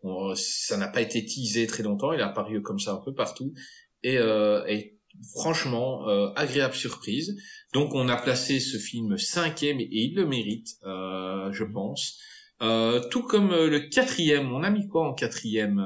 euh, 0.04 0.34
ça 0.34 0.76
n'a 0.76 0.88
pas 0.88 1.00
été 1.00 1.24
teasé 1.24 1.66
très 1.66 1.82
longtemps. 1.82 2.12
Il 2.12 2.20
est 2.20 2.24
apparu 2.24 2.60
comme 2.60 2.78
ça 2.78 2.92
un 2.92 3.00
peu 3.02 3.14
partout. 3.14 3.54
Et, 4.02 4.18
euh, 4.18 4.64
et 4.66 4.98
franchement, 5.34 6.06
euh, 6.08 6.28
agréable 6.36 6.74
surprise. 6.74 7.36
Donc, 7.72 7.94
on 7.94 8.08
a 8.10 8.16
placé 8.16 8.60
ce 8.60 8.76
film 8.76 9.16
cinquième 9.16 9.80
et 9.80 9.88
il 9.90 10.14
le 10.14 10.26
mérite, 10.26 10.68
euh, 10.84 11.50
je 11.52 11.64
pense. 11.64 12.18
Tout 12.60 13.22
comme 13.22 13.50
le 13.50 13.88
quatrième. 13.88 14.52
On 14.52 14.62
a 14.62 14.70
mis 14.70 14.86
quoi 14.88 15.08
en 15.08 15.14
quatrième? 15.14 15.78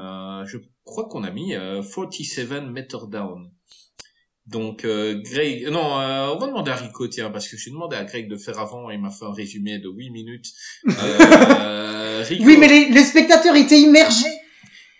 Je 0.45 0.57
crois 0.83 1.07
qu'on 1.07 1.23
a 1.23 1.31
mis 1.31 1.55
euh, 1.55 1.81
47 1.81 2.63
Meter 2.71 2.97
Down. 3.09 3.51
Donc 4.45 4.83
euh, 4.83 5.21
Greg, 5.23 5.67
non, 5.69 5.99
euh, 5.99 6.27
on 6.35 6.37
va 6.37 6.47
demander 6.47 6.71
à 6.71 6.75
Rico, 6.75 7.07
tiens, 7.07 7.29
parce 7.29 7.47
que 7.47 7.55
j'ai 7.55 7.71
demandé 7.71 7.95
à 7.95 8.03
Greg 8.03 8.27
de 8.27 8.35
faire 8.37 8.59
avant, 8.59 8.91
et 8.91 8.95
il 8.95 8.99
m'a 9.01 9.09
fait 9.09 9.25
un 9.25 9.31
résumé 9.33 9.79
de 9.79 9.87
8 9.89 10.09
minutes. 10.09 10.47
Euh, 10.87 12.23
Rico, 12.27 12.43
Oui, 12.43 12.57
mais 12.59 12.67
les, 12.67 12.89
les 12.89 13.03
spectateurs 13.03 13.55
étaient 13.55 13.79
immergés. 13.79 14.25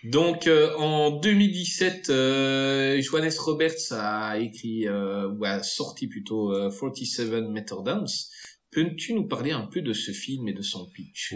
donc 0.02 0.46
euh, 0.46 0.74
en 0.76 1.10
2017, 1.10 2.08
euh, 2.08 3.00
Johannes 3.02 3.32
Roberts 3.38 3.92
a 3.92 4.38
écrit, 4.38 4.88
euh, 4.88 5.28
ou 5.28 5.44
a 5.44 5.62
sorti 5.62 6.06
plutôt 6.06 6.52
euh, 6.52 6.70
47 6.70 7.28
Meter 7.50 7.76
Dance. 7.84 8.30
Peux-tu 8.74 9.14
nous 9.14 9.24
parler 9.28 9.52
un 9.52 9.62
peu 9.66 9.80
de 9.82 9.92
ce 9.92 10.10
film 10.10 10.48
et 10.48 10.52
de 10.52 10.62
son 10.62 10.86
pitch? 10.90 11.32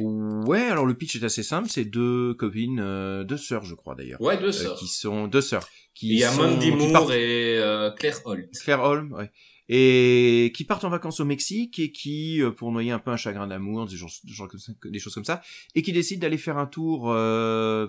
Ouais, 0.47 0.63
alors 0.63 0.87
le 0.87 0.95
pitch 0.95 1.17
est 1.17 1.25
assez 1.25 1.43
simple, 1.43 1.69
c'est 1.71 1.85
deux 1.85 2.35
copines, 2.35 2.81
euh, 2.81 3.23
deux 3.25 3.37
sœurs 3.37 3.65
je 3.65 3.75
crois 3.75 3.95
d'ailleurs, 3.95 4.21
Ouais, 4.21 4.37
deux 4.39 4.49
euh, 4.49 4.53
sœurs. 4.53 4.77
qui 4.79 4.89
sont 4.89 5.29
deux 5.29 5.41
sœurs, 5.41 5.69
qui 5.95 6.09
Il 6.09 6.19
y 6.19 6.25
a 6.25 6.31
sont 6.33 6.43
Mandy 6.43 6.73
Moore 6.73 6.93
partent- 6.93 7.11
et 7.13 7.59
euh, 7.59 7.91
Claire 7.93 8.19
Holt. 8.25 8.51
Claire 8.63 8.81
Holm, 8.83 9.13
ouais. 9.13 9.31
Et 9.71 10.51
qui 10.57 10.65
partent 10.65 10.85
en 10.85 10.89
vacances 10.89 11.21
au 11.21 11.27
Mexique 11.27 11.79
et 11.79 11.93
qui, 11.93 12.41
pour 12.57 12.73
noyer 12.73 12.91
un 12.91 12.99
peu 12.99 13.11
un 13.11 13.19
chagrin 13.19 13.47
d'amour, 13.47 13.87
des, 13.87 13.97
choses 13.99 15.15
comme 15.15 15.25
ça, 15.27 15.43
et 15.75 15.83
qui 15.83 15.93
décident 15.93 16.23
d'aller 16.23 16.39
faire 16.39 16.57
un 16.57 16.67
tour 16.67 17.03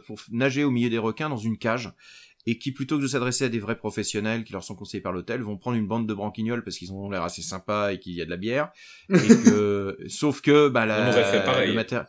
pour 0.06 0.20
nager 0.30 0.66
au 0.66 0.72
milieu 0.72 0.90
des 0.90 0.98
requins 0.98 1.30
dans 1.30 1.38
une 1.38 1.58
cage, 1.58 1.90
et 2.50 2.58
qui, 2.58 2.72
plutôt 2.72 2.98
que 2.98 3.04
de 3.04 3.08
s'adresser 3.08 3.46
à 3.46 3.50
des 3.50 3.60
vrais 3.60 3.78
professionnels 3.78 4.44
qui 4.44 4.54
leur 4.54 4.64
sont 4.64 4.76
conseillés 4.76 5.02
par 5.02 5.12
l'hôtel, 5.12 5.42
vont 5.42 5.58
prendre 5.58 5.78
une 5.78 5.88
bande 5.88 6.08
de 6.08 6.14
branquignoles 6.14 6.64
parce 6.64 6.78
qu'ils 6.78 6.92
ont 6.94 7.10
l'air 7.10 7.24
assez 7.24 7.42
sympas 7.42 7.92
et 7.94 8.00
qu'il 8.00 8.14
y 8.14 8.22
a 8.22 8.26
de 8.26 8.30
la 8.30 8.38
bière, 8.38 8.70
et 9.10 9.14
que, 9.46 9.98
sauf 10.08 10.42
que, 10.42 10.68
bah, 10.70 10.86
la, 10.86 11.06
On 11.08 11.10
aurait 11.12 11.24
fait 11.32 11.44
pareil. 11.44 11.70
le 11.70 11.76
maté- 11.76 12.02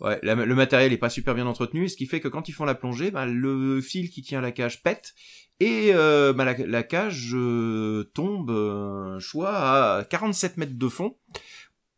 Ouais, 0.00 0.18
la- 0.22 0.34
le 0.34 0.54
matériel 0.54 0.92
est 0.94 0.96
pas 0.98 1.10
super 1.10 1.34
bien 1.34 1.46
entretenu, 1.46 1.88
ce 1.88 1.96
qui 1.96 2.06
fait 2.06 2.20
que 2.20 2.28
quand 2.28 2.48
ils 2.48 2.52
font 2.52 2.64
la 2.64 2.74
plongée, 2.74 3.10
bah, 3.10 3.26
le 3.26 3.80
fil 3.82 4.08
qui 4.08 4.22
tient 4.22 4.40
la 4.40 4.50
cage 4.50 4.82
pète 4.82 5.12
et 5.62 5.90
euh, 5.94 6.32
bah, 6.32 6.46
la, 6.46 6.54
la 6.56 6.82
cage 6.82 7.32
euh, 7.34 8.04
tombe, 8.14 8.50
euh, 8.50 9.18
choix, 9.20 9.50
à 9.98 10.04
47 10.04 10.56
mètres 10.56 10.78
de 10.78 10.88
fond, 10.88 11.16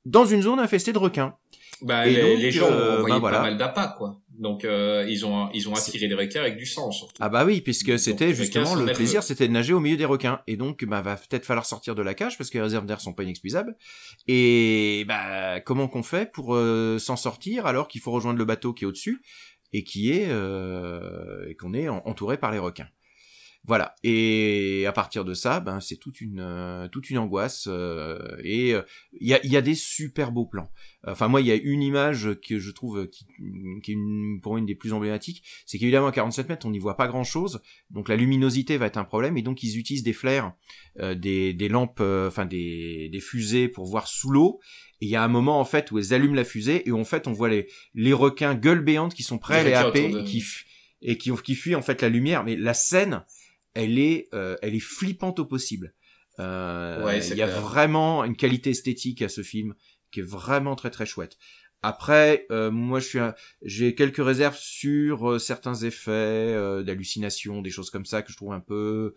dans 0.04 0.24
une 0.24 0.42
zone 0.42 0.58
infestée 0.58 0.92
de 0.92 0.98
requins. 0.98 1.36
Bah, 1.80 2.06
Et 2.06 2.14
les, 2.14 2.22
donc, 2.22 2.38
les 2.38 2.50
gens 2.52 2.70
euh, 2.70 2.96
ont 2.96 2.98
envoyé 2.98 3.14
bah, 3.14 3.20
voilà. 3.20 3.36
pas 3.38 3.42
mal 3.42 3.56
d'appâts, 3.56 3.94
quoi. 3.98 4.20
Donc, 4.38 4.64
euh, 4.64 5.04
ils 5.08 5.26
ont 5.26 5.50
ils 5.52 5.68
ont 5.68 5.74
attiré 5.74 6.06
les 6.08 6.14
requins 6.14 6.40
avec 6.40 6.56
du 6.56 6.64
sang, 6.64 6.90
surtout. 6.90 7.14
Ah 7.20 7.28
bah 7.28 7.44
oui, 7.44 7.60
puisque 7.60 7.98
c'était 7.98 8.32
justement 8.34 8.74
le 8.74 8.92
plaisir, 8.92 9.22
c'était 9.22 9.46
de 9.46 9.52
nager 9.52 9.72
au 9.72 9.80
milieu 9.80 9.96
des 9.96 10.04
requins. 10.04 10.40
Et 10.46 10.56
donc, 10.56 10.84
bah, 10.84 11.00
va 11.02 11.16
peut-être 11.16 11.44
falloir 11.44 11.66
sortir 11.66 11.94
de 11.94 12.02
la 12.02 12.14
cage 12.14 12.38
parce 12.38 12.50
que 12.50 12.58
les 12.58 12.62
réserves 12.62 12.86
d'air 12.86 13.00
sont 13.00 13.12
pas 13.12 13.24
inexpuisables. 13.24 13.76
Et 14.28 15.04
bah, 15.06 15.60
comment 15.60 15.88
qu'on 15.88 16.02
fait 16.02 16.30
pour 16.32 16.54
euh, 16.54 16.98
s'en 16.98 17.16
sortir 17.16 17.66
alors 17.66 17.88
qu'il 17.88 18.00
faut 18.00 18.10
rejoindre 18.12 18.38
le 18.38 18.44
bateau 18.44 18.72
qui 18.72 18.84
est 18.84 18.86
au-dessus 18.86 19.20
et 19.72 19.84
qui 19.84 20.12
est 20.12 20.28
euh, 20.28 21.46
et 21.48 21.54
qu'on 21.56 21.74
est 21.74 21.88
en- 21.88 22.02
entouré 22.06 22.36
par 22.38 22.52
les 22.52 22.58
requins? 22.58 22.88
Voilà. 23.64 23.94
Et 24.02 24.84
à 24.86 24.92
partir 24.92 25.24
de 25.24 25.34
ça, 25.34 25.60
ben 25.60 25.80
c'est 25.80 25.96
toute 25.96 26.20
une 26.20 26.40
euh, 26.40 26.88
toute 26.88 27.10
une 27.10 27.18
angoisse 27.18 27.68
euh, 27.68 28.18
et 28.42 28.74
euh, 28.74 28.82
il 29.20 29.28
y 29.28 29.34
a 29.34 29.46
y 29.46 29.56
a 29.56 29.60
des 29.60 29.76
super 29.76 30.32
beaux 30.32 30.46
plans. 30.46 30.68
Enfin 31.06 31.28
moi 31.28 31.40
il 31.40 31.46
y 31.46 31.52
a 31.52 31.54
une 31.54 31.82
image 31.82 32.30
que 32.46 32.58
je 32.58 32.70
trouve 32.72 33.08
qui, 33.08 33.26
qui 33.82 33.90
est 33.90 33.94
une, 33.94 34.40
pour 34.40 34.52
moi 34.52 34.58
une 34.58 34.66
des 34.66 34.74
plus 34.74 34.92
emblématiques, 34.92 35.44
c'est 35.64 35.78
qu'évidemment 35.78 36.08
à 36.08 36.12
47 36.12 36.48
mètres 36.48 36.66
on 36.66 36.70
n'y 36.70 36.80
voit 36.80 36.96
pas 36.96 37.06
grand 37.06 37.24
chose, 37.24 37.60
donc 37.90 38.08
la 38.08 38.16
luminosité 38.16 38.76
va 38.76 38.86
être 38.86 38.96
un 38.96 39.04
problème 39.04 39.36
et 39.36 39.42
donc 39.42 39.62
ils 39.62 39.78
utilisent 39.78 40.04
des 40.04 40.12
flares, 40.12 40.54
euh, 41.00 41.14
des, 41.14 41.54
des 41.54 41.68
lampes, 41.68 41.98
euh, 42.00 42.28
enfin 42.28 42.46
des, 42.46 43.08
des 43.10 43.20
fusées 43.20 43.68
pour 43.68 43.86
voir 43.86 44.08
sous 44.08 44.30
l'eau. 44.30 44.60
Et 45.00 45.06
il 45.06 45.08
y 45.08 45.16
a 45.16 45.22
un 45.22 45.28
moment 45.28 45.58
en 45.58 45.64
fait 45.64 45.90
où 45.90 45.98
elles 45.98 46.14
allument 46.14 46.34
la 46.34 46.44
fusée 46.44 46.88
et 46.88 46.92
en 46.92 47.04
fait 47.04 47.26
on 47.26 47.32
voit 47.32 47.48
les 47.48 47.68
les 47.94 48.12
requins 48.12 48.54
gueules 48.54 48.84
béantes 48.84 49.14
qui 49.14 49.22
sont 49.22 49.38
prêts 49.38 49.60
à 49.60 49.64
Les 49.64 49.74
happer 49.74 50.16
et 50.18 50.24
qui 50.24 50.44
et 51.00 51.18
qui 51.18 51.32
qui 51.44 51.54
fuient 51.54 51.74
en 51.74 51.82
fait 51.82 52.02
la 52.02 52.08
lumière. 52.08 52.44
Mais 52.44 52.56
la 52.56 52.74
scène 52.74 53.24
elle 53.74 53.98
est 53.98 54.28
euh, 54.34 54.56
elle 54.62 54.74
est 54.74 54.80
flippante 54.80 55.38
au 55.38 55.46
possible. 55.46 55.94
Euh, 56.38 57.04
Ouais, 57.04 57.18
il 57.26 57.36
y 57.36 57.42
a 57.42 57.46
clair. 57.46 57.60
vraiment 57.60 58.24
une 58.24 58.36
qualité 58.36 58.70
esthétique 58.70 59.22
à 59.22 59.28
ce 59.28 59.42
film 59.42 59.74
qui 60.10 60.20
est 60.20 60.24
vraiment 60.26 60.76
très 60.76 60.90
très 60.90 61.06
chouette. 61.06 61.36
Après, 61.82 62.46
euh, 62.52 62.70
moi, 62.70 63.00
je 63.00 63.06
suis, 63.08 63.18
un- 63.18 63.34
j'ai 63.62 63.94
quelques 63.96 64.24
réserves 64.24 64.56
sur 64.56 65.32
euh, 65.32 65.38
certains 65.38 65.74
effets 65.74 66.10
euh, 66.12 66.82
d'hallucination, 66.84 67.60
des 67.60 67.70
choses 67.70 67.90
comme 67.90 68.04
ça 68.06 68.22
que 68.22 68.30
je 68.30 68.36
trouve 68.36 68.52
un 68.52 68.60
peu, 68.60 69.14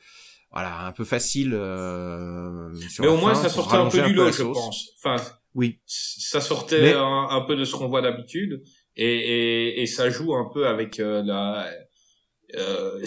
voilà, 0.51 0.85
un 0.87 0.91
peu 0.91 1.03
facile. 1.05 1.53
euh, 1.53 2.73
sur 2.89 3.03
Mais 3.03 3.09
au 3.09 3.17
moins, 3.17 3.35
fin, 3.35 3.43
ça 3.43 3.49
sortait 3.49 3.75
un 3.77 3.87
peu 3.89 4.01
du 4.01 4.13
lot, 4.13 4.31
je 4.31 4.43
pense. 4.43 4.89
Enfin, 4.97 5.17
Oui, 5.53 5.79
ça 5.85 6.41
sortait 6.41 6.81
Mais- 6.81 6.93
un, 6.93 7.27
un 7.29 7.41
peu 7.41 7.55
de 7.55 7.63
ce 7.65 7.75
qu'on 7.75 7.87
voit 7.87 8.01
d'habitude 8.01 8.63
et, 8.95 9.05
et, 9.05 9.81
et 9.81 9.85
ça 9.85 10.09
joue 10.09 10.33
un 10.35 10.49
peu 10.53 10.67
avec 10.67 10.99
euh, 10.99 11.21
la 11.23 11.69
euh, 12.55 13.03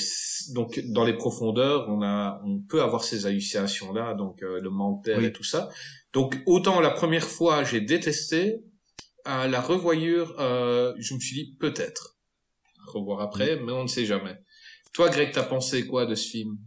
donc 0.55 0.81
dans 0.86 1.05
les 1.05 1.12
profondeurs 1.15 1.89
on 1.89 2.02
a 2.02 2.40
on 2.44 2.59
peut 2.60 2.82
avoir 2.82 3.05
ces 3.05 3.24
hallucinations 3.27 3.93
là 3.93 4.15
donc 4.15 4.43
euh, 4.43 4.59
le 4.60 4.70
manque 4.70 5.05
d'air 5.05 5.19
Oui. 5.19 5.27
et 5.27 5.32
tout 5.32 5.44
ça 5.44 5.69
donc 6.12 6.36
autant 6.47 6.81
la 6.81 6.90
première 6.90 7.28
fois 7.28 7.62
j'ai 7.62 7.81
détesté 7.81 8.56
à 9.24 9.47
la 9.47 9.60
revoyure 9.60 10.35
euh, 10.40 10.93
je 10.98 11.15
me 11.15 11.20
suis 11.20 11.35
dit 11.35 11.56
peut-être 11.60 12.16
revoir 12.86 13.20
après 13.20 13.60
mais 13.65 13.73
on 13.73 13.85
ne 13.85 13.89
sait 13.89 14.06
jamais 14.06 14.36
toi 14.93 15.09
Greg 15.09 15.31
t'as 15.32 15.44
pensé 15.44 15.86
quoi 15.86 16.05
de 16.06 16.15
ce 16.16 16.28
film? 16.28 16.59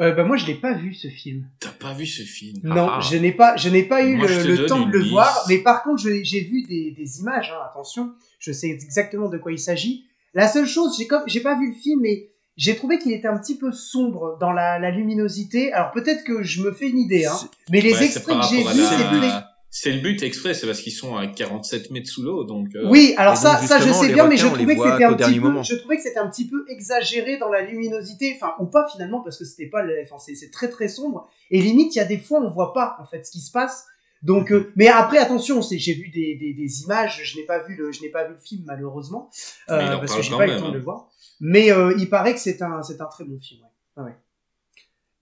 Euh, 0.00 0.12
bah 0.12 0.24
moi 0.24 0.36
je 0.36 0.44
l'ai 0.46 0.56
pas 0.56 0.74
vu 0.74 0.92
ce 0.92 1.06
film. 1.06 1.48
t'as 1.60 1.70
pas 1.70 1.94
vu 1.94 2.04
ce 2.04 2.22
film? 2.22 2.58
Non, 2.64 2.88
Ah. 2.90 3.00
je 3.00 3.16
n'ai 3.16 3.30
pas, 3.30 3.56
je 3.56 3.68
n'ai 3.68 3.84
pas 3.84 4.04
eu 4.04 4.16
Moi, 4.16 4.26
le, 4.26 4.42
te 4.42 4.48
le 4.48 4.56
donne 4.56 4.66
temps 4.66 4.86
de 4.86 4.90
le 4.90 4.98
liste. 4.98 5.12
voir, 5.12 5.44
mais 5.48 5.58
par 5.62 5.84
contre 5.84 6.02
j'ai 6.02 6.40
vu 6.40 6.64
des, 6.64 6.90
des 6.90 7.20
images. 7.20 7.52
Hein, 7.52 7.60
attention, 7.70 8.12
je 8.40 8.50
sais 8.50 8.68
exactement 8.70 9.28
de 9.28 9.38
quoi 9.38 9.52
il 9.52 9.58
s'agit. 9.60 10.04
La 10.34 10.48
seule 10.48 10.66
chose, 10.66 10.96
j'ai 10.98 11.06
comme, 11.06 11.22
j'ai 11.26 11.40
pas 11.40 11.58
vu 11.58 11.68
le 11.68 11.74
film, 11.74 12.00
mais 12.02 12.30
j'ai 12.56 12.76
trouvé 12.76 12.98
qu'il 12.98 13.12
était 13.12 13.28
un 13.28 13.38
petit 13.38 13.56
peu 13.56 13.72
sombre 13.72 14.36
dans 14.40 14.52
la, 14.52 14.78
la 14.78 14.90
luminosité. 14.90 15.72
Alors 15.72 15.92
peut-être 15.92 16.24
que 16.24 16.42
je 16.42 16.62
me 16.62 16.72
fais 16.72 16.88
une 16.88 16.98
idée, 16.98 17.24
hein, 17.26 17.36
mais 17.70 17.80
les 17.80 17.92
Ouais, 17.94 18.04
extraits 18.04 18.36
que 18.40 18.46
j'ai 18.48 18.62
vus, 18.62 19.20
la- 19.20 19.50
c'est 19.76 19.90
le 19.90 20.00
but 20.02 20.22
exprès 20.22 20.54
c'est 20.54 20.68
parce 20.68 20.80
qu'ils 20.80 20.92
sont 20.92 21.16
à 21.16 21.26
47 21.26 21.90
mètres 21.90 22.08
sous 22.08 22.22
l'eau 22.22 22.44
donc 22.44 22.68
euh, 22.76 22.88
Oui, 22.88 23.12
alors 23.16 23.36
ça, 23.36 23.56
ça 23.66 23.80
je 23.80 23.92
sais 23.92 24.12
bien, 24.12 24.28
mais 24.28 24.36
je 24.36 24.46
trouvais 24.46 24.76
que 24.76 24.82
c'était 24.82 25.02
un 25.04 25.14
petit 25.14 25.34
peu, 25.40 25.40
moment. 25.48 25.62
je 25.64 25.74
trouvais 25.74 25.96
que 25.96 26.02
c'était 26.04 26.18
un 26.20 26.28
petit 26.30 26.46
peu 26.46 26.64
exagéré 26.68 27.38
dans 27.38 27.48
la 27.48 27.62
luminosité, 27.62 28.36
enfin 28.36 28.52
ou 28.60 28.66
pas 28.66 28.86
finalement 28.92 29.20
parce 29.20 29.36
que 29.36 29.44
c'était 29.44 29.66
pas, 29.68 29.82
le- 29.82 29.96
enfin 30.04 30.16
c'est 30.24 30.36
c'est 30.36 30.50
très 30.52 30.68
très 30.68 30.86
sombre 30.86 31.28
et 31.50 31.60
limite 31.60 31.92
il 31.96 31.98
y 31.98 32.00
a 32.00 32.04
des 32.04 32.18
fois 32.18 32.40
on 32.40 32.50
voit 32.52 32.72
pas 32.72 32.96
en 33.02 33.04
fait 33.06 33.26
ce 33.26 33.32
qui 33.32 33.40
se 33.40 33.50
passe. 33.50 33.84
Donc, 34.24 34.50
Mhm. 34.50 34.56
euh, 34.56 34.72
mais 34.74 34.88
après 34.88 35.18
attention, 35.18 35.62
c'est 35.62 35.78
j'ai 35.78 35.94
vu 35.94 36.08
des, 36.08 36.34
des, 36.36 36.54
des 36.54 36.82
images, 36.82 37.20
je 37.22 37.36
n'ai 37.36 37.44
pas 37.44 37.62
vu 37.62 37.76
le, 37.76 37.92
je 37.92 38.00
n'ai 38.00 38.08
pas 38.08 38.24
vu 38.26 38.32
le 38.34 38.40
film 38.40 38.64
malheureusement 38.66 39.30
euh, 39.70 39.78
Mais 39.78 39.98
parce 39.98 40.16
que 40.16 40.22
j'ai 40.22 40.36
pas 40.36 40.46
eu 40.46 40.50
le 40.50 40.56
temps 40.56 40.62
de 40.62 40.70
hein. 40.70 40.72
le 40.72 40.80
voir. 40.80 41.08
Mais 41.40 41.70
euh, 41.70 41.94
il 41.98 42.08
paraît 42.08 42.32
que 42.34 42.40
c'est 42.40 42.60
un, 42.62 42.82
c'est 42.82 43.00
un 43.00 43.06
très 43.06 43.24
bon 43.24 43.38
film. 43.38 43.60
Ouais. 43.62 43.68
Ah 43.96 44.02
ouais. 44.04 44.16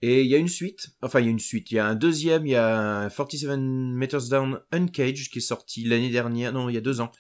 Et 0.03 0.23
il 0.23 0.29
y 0.31 0.35
a 0.35 0.39
une 0.39 0.49
suite, 0.49 0.91
enfin 1.01 1.21
il 1.21 1.27
y 1.27 1.29
a 1.29 1.31
une 1.31 1.39
suite, 1.39 1.71
il 1.71 1.75
y 1.77 1.79
a 1.79 1.87
un 1.87 1.95
deuxième, 1.95 2.47
il 2.47 2.51
y 2.53 2.57
a 2.57 3.03
un 3.03 3.09
47 3.09 3.51
Meters 3.59 4.29
Down 4.31 4.61
Uncaged 4.73 5.29
qui 5.31 5.39
est 5.39 5.43
sorti 5.43 5.85
l'année 5.85 6.11
dernière, 6.11 6.53
non 6.53 6.69
il 6.69 6.75
y 6.75 6.79
a 6.79 6.81
deux 6.81 7.01
ans. 7.01 7.11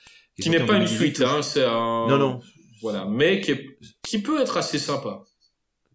Qui 0.41 0.51
n'est 0.51 0.65
pas 0.65 0.77
une 0.77 0.87
suite, 0.87 1.21
hein, 1.21 1.43
c'est 1.43 1.65
un... 1.65 2.07
Non, 2.09 2.17
non. 2.19 2.41
Voilà, 2.81 3.07
mais 3.07 3.41
qui, 3.41 3.53
est... 3.53 3.79
qui 4.03 4.21
peut 4.21 4.41
être 4.41 4.57
assez 4.57 4.79
sympa 4.79 5.23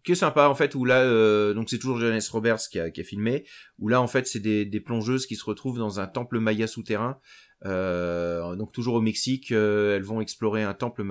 qui 0.04 0.12
est 0.12 0.16
sympa 0.16 0.48
en 0.48 0.54
fait 0.54 0.74
où 0.74 0.84
là 0.84 1.02
euh, 1.02 1.54
donc 1.54 1.70
c'est 1.70 1.78
toujours 1.78 1.98
Janice 1.98 2.28
Roberts 2.30 2.60
qui 2.70 2.78
a, 2.78 2.90
qui 2.90 3.00
a 3.00 3.04
filmé 3.04 3.44
où 3.78 3.88
là 3.88 4.00
en 4.00 4.06
fait 4.06 4.26
c'est 4.26 4.40
des, 4.40 4.64
des 4.64 4.80
plongeuses 4.80 5.26
qui 5.26 5.36
se 5.36 5.44
retrouvent 5.44 5.78
dans 5.78 6.00
un 6.00 6.06
temple 6.06 6.38
maya 6.38 6.66
souterrain 6.66 7.18
euh, 7.64 8.54
donc 8.56 8.72
toujours 8.72 8.94
au 8.94 9.00
Mexique 9.00 9.50
euh, 9.52 9.96
elles 9.96 10.04
vont 10.04 10.20
explorer 10.20 10.62
un 10.62 10.74
temple 10.74 11.04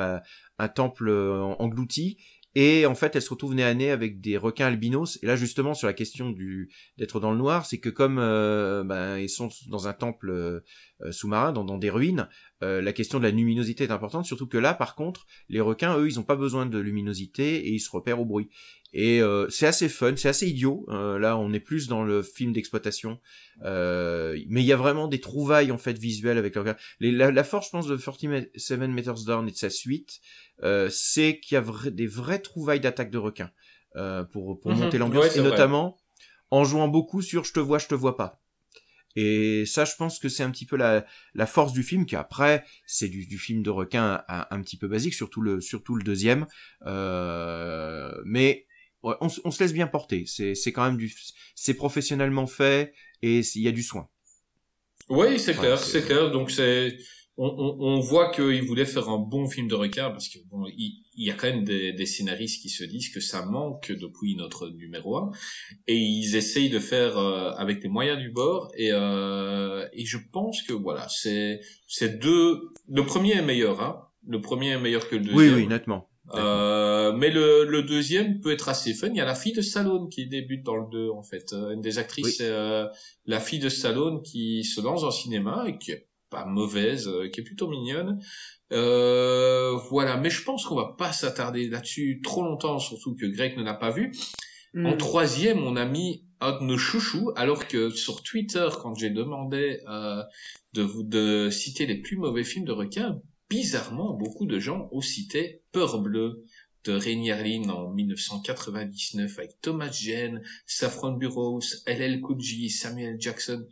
un 0.60 0.68
temple 0.68 1.10
englouti 1.60 2.18
et 2.60 2.88
en 2.88 2.96
fait, 2.96 3.16
elle 3.16 3.22
se 3.22 3.30
retrouve 3.30 3.54
nez 3.54 3.64
à 3.64 3.72
nez 3.76 3.92
avec 3.92 4.20
des 4.20 4.36
requins 4.36 4.66
albinos. 4.66 5.20
Et 5.22 5.28
là, 5.28 5.36
justement, 5.36 5.76
sur 5.76 5.86
la 5.86 5.94
question 5.94 6.32
du 6.32 6.72
d'être 6.98 7.20
dans 7.20 7.30
le 7.30 7.38
noir, 7.38 7.68
c'est 7.68 7.78
que 7.78 7.90
comme 7.90 8.18
euh, 8.18 8.84
ben, 8.84 9.20
ils 9.20 9.30
sont 9.30 9.50
dans 9.70 9.88
un 9.88 9.94
temple 9.94 10.32
euh, 10.32 10.62
sous-marin, 11.12 11.52
dans, 11.52 11.78
des 11.78 11.92
ruines, 11.92 12.28
euh, 12.64 12.82
la 12.82 12.94
question 12.94 13.20
de 13.20 13.26
la 13.26 13.30
luminosité 13.30 13.84
est 13.84 13.92
importante. 13.92 14.26
Surtout 14.26 14.48
que 14.48 14.58
là, 14.58 14.74
par 14.74 14.96
contre, 14.96 15.28
les 15.50 15.62
requins, 15.62 16.00
eux, 16.00 16.10
ils 16.10 16.16
n'ont 16.16 16.24
pas 16.24 16.36
besoin 16.36 16.66
de 16.66 16.80
luminosité 16.80 17.68
et 17.68 17.74
ils 17.74 17.80
se 17.80 17.92
repèrent 17.92 18.20
au 18.20 18.26
bruit. 18.26 18.50
Et 19.00 19.22
c'est 19.50 19.68
assez 19.68 19.90
fun, 19.90 20.16
c'est 20.16 20.28
assez 20.28 20.48
idiot. 20.48 20.88
là, 20.90 21.38
on 21.38 21.54
est 21.54 21.60
plus 21.60 21.88
dans 21.88 22.04
le 22.04 22.24
film 22.24 22.52
d'exploitation, 22.52 23.20
mais 23.64 24.34
il 24.50 24.66
y 24.66 24.74
a 24.74 24.76
vraiment 24.76 25.08
des 25.08 25.20
trouvailles 25.20 25.72
en 25.72 25.78
fait 25.78 26.00
visuelles 26.00 26.40
avec 26.40 26.56
les 27.00 27.12
la, 27.12 27.30
la, 27.30 27.44
force, 27.44 27.68
je 27.68 27.72
pense, 27.72 27.88
de 27.88 27.96
47 27.96 28.80
Meters 28.90 29.24
Down 29.26 29.48
et 29.48 29.52
de 29.52 29.56
sa 29.58 29.70
suite, 29.70 30.20
euh, 30.64 30.90
c'est 30.92 31.40
qu'il 31.40 31.56
y 31.56 31.58
a 31.58 31.90
des 31.92 32.08
vraies 32.08 32.40
trouvailles 32.40 32.80
d'attaques 32.80 33.12
de 33.12 33.18
requins 33.18 33.52
euh, 33.96 34.24
pour, 34.24 34.60
pour 34.60 34.72
mhm. 34.72 34.80
monter 34.80 34.98
l'ambiance, 34.98 35.36
et 35.36 35.42
notamment 35.42 35.98
en 36.50 36.64
jouant 36.64 36.88
beaucoup 36.88 37.22
sur 37.22 37.44
je 37.44 37.54
te 37.54 37.60
vois, 37.60 37.78
je 37.78 37.88
te 37.88 37.96
vois 37.96 38.18
pas. 38.18 38.42
Et 39.16 39.66
ça, 39.66 39.84
je 39.84 39.96
pense 39.98 40.20
que 40.20 40.30
c'est 40.30 40.44
un 40.44 40.52
petit 40.52 40.68
peu 40.68 40.78
la, 40.78 41.04
la 41.34 41.48
force 41.48 41.74
du 41.74 41.82
film, 41.82 42.06
qui 42.06 42.16
après, 42.16 42.64
c'est 42.86 43.08
du, 43.08 43.26
du 43.26 43.40
film 43.40 43.64
de 43.64 43.72
requin 43.72 44.24
un, 44.28 44.46
un, 44.52 44.62
petit 44.62 44.78
peu 44.78 44.88
basique, 44.88 45.16
surtout 45.16 45.42
le, 45.42 45.60
surtout 45.60 45.96
le 45.96 46.04
deuxième. 46.04 46.46
Euh, 46.86 48.12
mais 48.26 48.67
ouais, 49.04 49.16
on, 49.22 49.28
on, 49.44 49.52
se 49.52 49.64
laisse 49.64 49.74
bien 49.74 49.88
porter. 49.88 50.26
C'est, 50.28 50.56
c'est 50.56 50.72
quand 50.72 50.86
même 50.86 50.98
du, 50.98 51.14
c'est 51.56 51.74
professionnellement 51.74 52.48
fait 52.48 52.94
et 53.22 53.40
il 53.40 53.62
y 53.62 53.68
a 53.68 53.72
du 53.72 53.84
soin. 53.84 54.08
Oui, 55.10 55.40
c'est 55.40 55.56
clair, 55.56 55.80
c'est 55.80 56.06
clair. 56.06 56.32
Donc 56.32 56.52
c'est, 56.52 56.98
on, 57.38 57.78
on, 57.80 58.00
voit 58.00 58.32
qu'il 58.32 58.64
voulait 58.64 58.86
faire 58.86 59.10
un 59.10 59.20
bon 59.20 59.48
film 59.48 59.68
de 59.68 59.76
requin 59.76 60.10
parce 60.10 60.28
que 60.28 60.40
bon, 60.50 60.66
il, 60.76 61.04
y 61.16 61.30
a 61.30 61.36
quand 61.36 61.48
même 61.48 61.64
des, 61.64 61.94
des, 61.94 62.06
scénaristes 62.08 62.62
qui 62.62 62.70
se 62.70 62.84
disent 62.84 63.10
que 63.10 63.20
ça 63.20 63.46
manque 63.46 63.92
depuis 63.92 64.36
notre 64.36 64.70
numéro 64.70 65.18
1 65.18 65.32
et 65.88 65.96
ils 65.96 66.36
essayent 66.36 66.70
de 66.70 66.80
faire 66.80 67.18
euh, 67.18 67.52
avec 67.52 67.84
les 67.84 67.90
moyens 67.90 68.20
du 68.20 68.32
bord 68.32 68.72
et, 68.76 68.90
euh, 68.92 69.88
et 69.94 70.06
je 70.06 70.18
pense 70.32 70.64
que 70.64 70.74
voilà 70.74 71.08
c'est 71.10 71.62
c'est 71.88 72.20
deux 72.20 72.70
le 72.90 73.06
premier 73.06 73.34
est 73.34 73.44
meilleur 73.44 73.82
hein 73.82 74.08
le 74.28 74.42
premier 74.42 74.70
est 74.70 74.80
meilleur 74.80 75.08
que 75.08 75.16
le 75.16 75.22
deuxième 75.22 75.38
oui 75.38 75.62
oui 75.62 75.68
nettement 75.68 76.10
euh, 76.34 76.77
mais 77.14 77.30
le, 77.30 77.66
le, 77.66 77.84
deuxième 77.84 78.40
peut 78.40 78.52
être 78.52 78.70
assez 78.70 78.94
fun. 78.94 79.10
Il 79.10 79.16
y 79.16 79.22
a 79.22 79.26
la 79.26 79.36
fille 79.36 79.54
de 79.54 79.62
Stallone 79.62 80.10
qui 80.10 80.28
débute 80.28 80.64
dans 80.64 80.76
le 80.76 80.86
2 80.92 81.10
en 81.10 81.24
fait. 81.24 81.54
Euh, 81.54 81.72
une 81.72 81.82
des 81.82 81.98
actrices, 81.98 82.40
euh, 82.42 82.88
la 83.26 83.40
fille 83.40 83.60
de 83.60 83.70
Stallone 83.70 84.22
qui 84.22 84.64
se 84.64 84.82
lance 84.82 85.04
en 85.04 85.12
cinéma 85.12 85.66
et 85.68 85.78
qui 85.78 85.92
pas 86.30 86.46
mauvaise, 86.46 87.08
euh, 87.08 87.30
qui 87.30 87.42
est 87.42 87.44
plutôt 87.44 87.68
mignonne. 87.68 88.20
Euh, 88.74 89.78
voilà, 89.90 90.18
mais 90.18 90.30
je 90.30 90.44
pense 90.44 90.66
qu'on 90.66 90.76
va 90.76 90.96
pas 90.98 91.12
s'attarder 91.12 91.70
là-dessus 91.70 92.22
trop 92.24 92.44
longtemps, 92.44 92.80
surtout 92.80 93.16
que 93.16 93.26
Greg 93.26 93.58
ne 93.58 93.64
l'a 93.64 93.74
pas 93.74 93.92
vu. 93.92 94.12
En 94.76 94.94
hmm. 94.94 94.98
troisième, 94.98 95.64
on 95.64 95.76
a 95.76 95.86
mis 95.86 96.26
un 96.40 96.60
de 96.60 96.64
nos 96.64 96.78
chouchous, 96.78 97.32
alors 97.36 97.68
que 97.68 97.90
sur 97.90 98.22
Twitter, 98.22 98.68
quand 98.82 98.94
j'ai 98.96 99.10
demandé 99.10 99.80
euh, 99.88 100.22
de 100.74 100.82
vous 100.84 101.04
de 101.04 101.50
citer 101.50 101.86
les 101.86 101.96
plus 101.96 102.18
mauvais 102.18 102.44
films 102.44 102.66
de 102.66 102.74
requins, 102.74 103.20
bizarrement, 103.50 104.14
beaucoup 104.14 104.46
de 104.46 104.60
gens 104.60 104.90
ont 104.92 105.02
cité 105.02 105.64
Peur 105.72 106.02
bleue 106.02 106.44
de 106.88 106.94
Rainier 106.94 107.36
Lynn 107.44 107.70
en 107.70 107.90
1999 107.90 109.38
avec 109.38 109.62
Thomas 109.62 109.92
Jane, 109.92 110.42
Saffron 110.66 111.14
Burrows, 111.14 111.62
LL 111.86 112.22
Cool 112.22 112.42
Samuel 112.70 113.18
Jackson. 113.20 113.68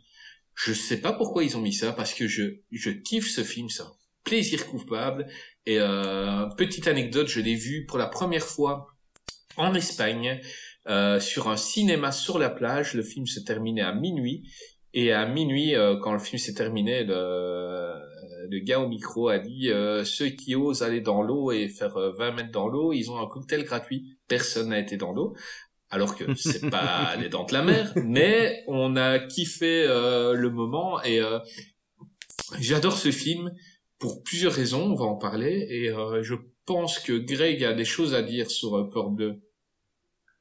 Je 0.54 0.72
sais 0.72 0.98
pas 0.98 1.12
pourquoi 1.12 1.44
ils 1.44 1.56
ont 1.56 1.60
mis 1.60 1.72
ça, 1.72 1.92
parce 1.92 2.14
que 2.14 2.28
je, 2.28 2.60
je 2.70 2.90
kiffe 2.90 3.30
ce 3.30 3.42
film, 3.42 3.68
ça. 3.68 3.92
Plaisir 4.24 4.66
coupable. 4.66 5.28
Et 5.66 5.78
euh, 5.78 6.46
petite 6.56 6.88
anecdote, 6.88 7.28
je 7.28 7.40
l'ai 7.40 7.54
vu 7.54 7.86
pour 7.86 7.98
la 7.98 8.06
première 8.06 8.44
fois 8.44 8.88
en 9.56 9.74
Espagne, 9.74 10.40
euh, 10.88 11.20
sur 11.20 11.48
un 11.48 11.56
cinéma 11.56 12.12
sur 12.12 12.38
la 12.38 12.50
plage. 12.50 12.94
Le 12.94 13.02
film 13.02 13.26
se 13.26 13.40
terminait 13.40 13.82
à 13.82 13.92
minuit. 13.92 14.50
Et 14.94 15.12
à 15.12 15.26
minuit, 15.26 15.74
euh, 15.74 15.96
quand 15.98 16.12
le 16.12 16.18
film 16.18 16.38
s'est 16.38 16.54
terminé, 16.54 17.04
le, 17.04 17.92
le 18.48 18.58
gars 18.60 18.80
au 18.80 18.88
micro 18.88 19.28
a 19.28 19.38
dit 19.38 19.70
euh, 19.70 20.04
ceux 20.04 20.28
qui 20.28 20.54
osent 20.54 20.82
aller 20.82 21.00
dans 21.00 21.22
l'eau 21.22 21.52
et 21.52 21.68
faire 21.68 21.98
20 21.98 22.32
mètres 22.32 22.52
dans 22.52 22.68
l'eau, 22.68 22.92
ils 22.92 23.10
ont 23.10 23.18
un 23.18 23.26
cocktail 23.26 23.64
gratuit. 23.64 24.16
Personne 24.28 24.70
n'a 24.70 24.78
été 24.78 24.96
dans 24.96 25.12
l'eau 25.12 25.34
alors 25.90 26.16
que 26.16 26.24
c'est 26.36 26.70
pas 26.70 27.16
les 27.16 27.28
dents 27.28 27.44
de 27.44 27.52
la 27.52 27.62
mer, 27.62 27.92
mais 27.96 28.64
on 28.66 28.96
a 28.96 29.18
kiffé 29.18 29.84
euh, 29.86 30.34
le 30.34 30.50
moment 30.50 31.02
et 31.02 31.20
euh, 31.20 31.38
j'adore 32.58 32.96
ce 32.98 33.10
film 33.10 33.52
pour 33.98 34.22
plusieurs 34.22 34.52
raisons, 34.52 34.92
on 34.92 34.94
va 34.94 35.06
en 35.06 35.16
parler 35.16 35.66
et 35.70 35.90
euh, 35.90 36.22
je 36.22 36.34
pense 36.66 36.98
que 36.98 37.12
Greg 37.12 37.64
a 37.64 37.72
des 37.72 37.84
choses 37.84 38.14
à 38.14 38.22
dire 38.22 38.50
sur 38.50 38.90
Peur 38.90 39.10
2. 39.10 39.40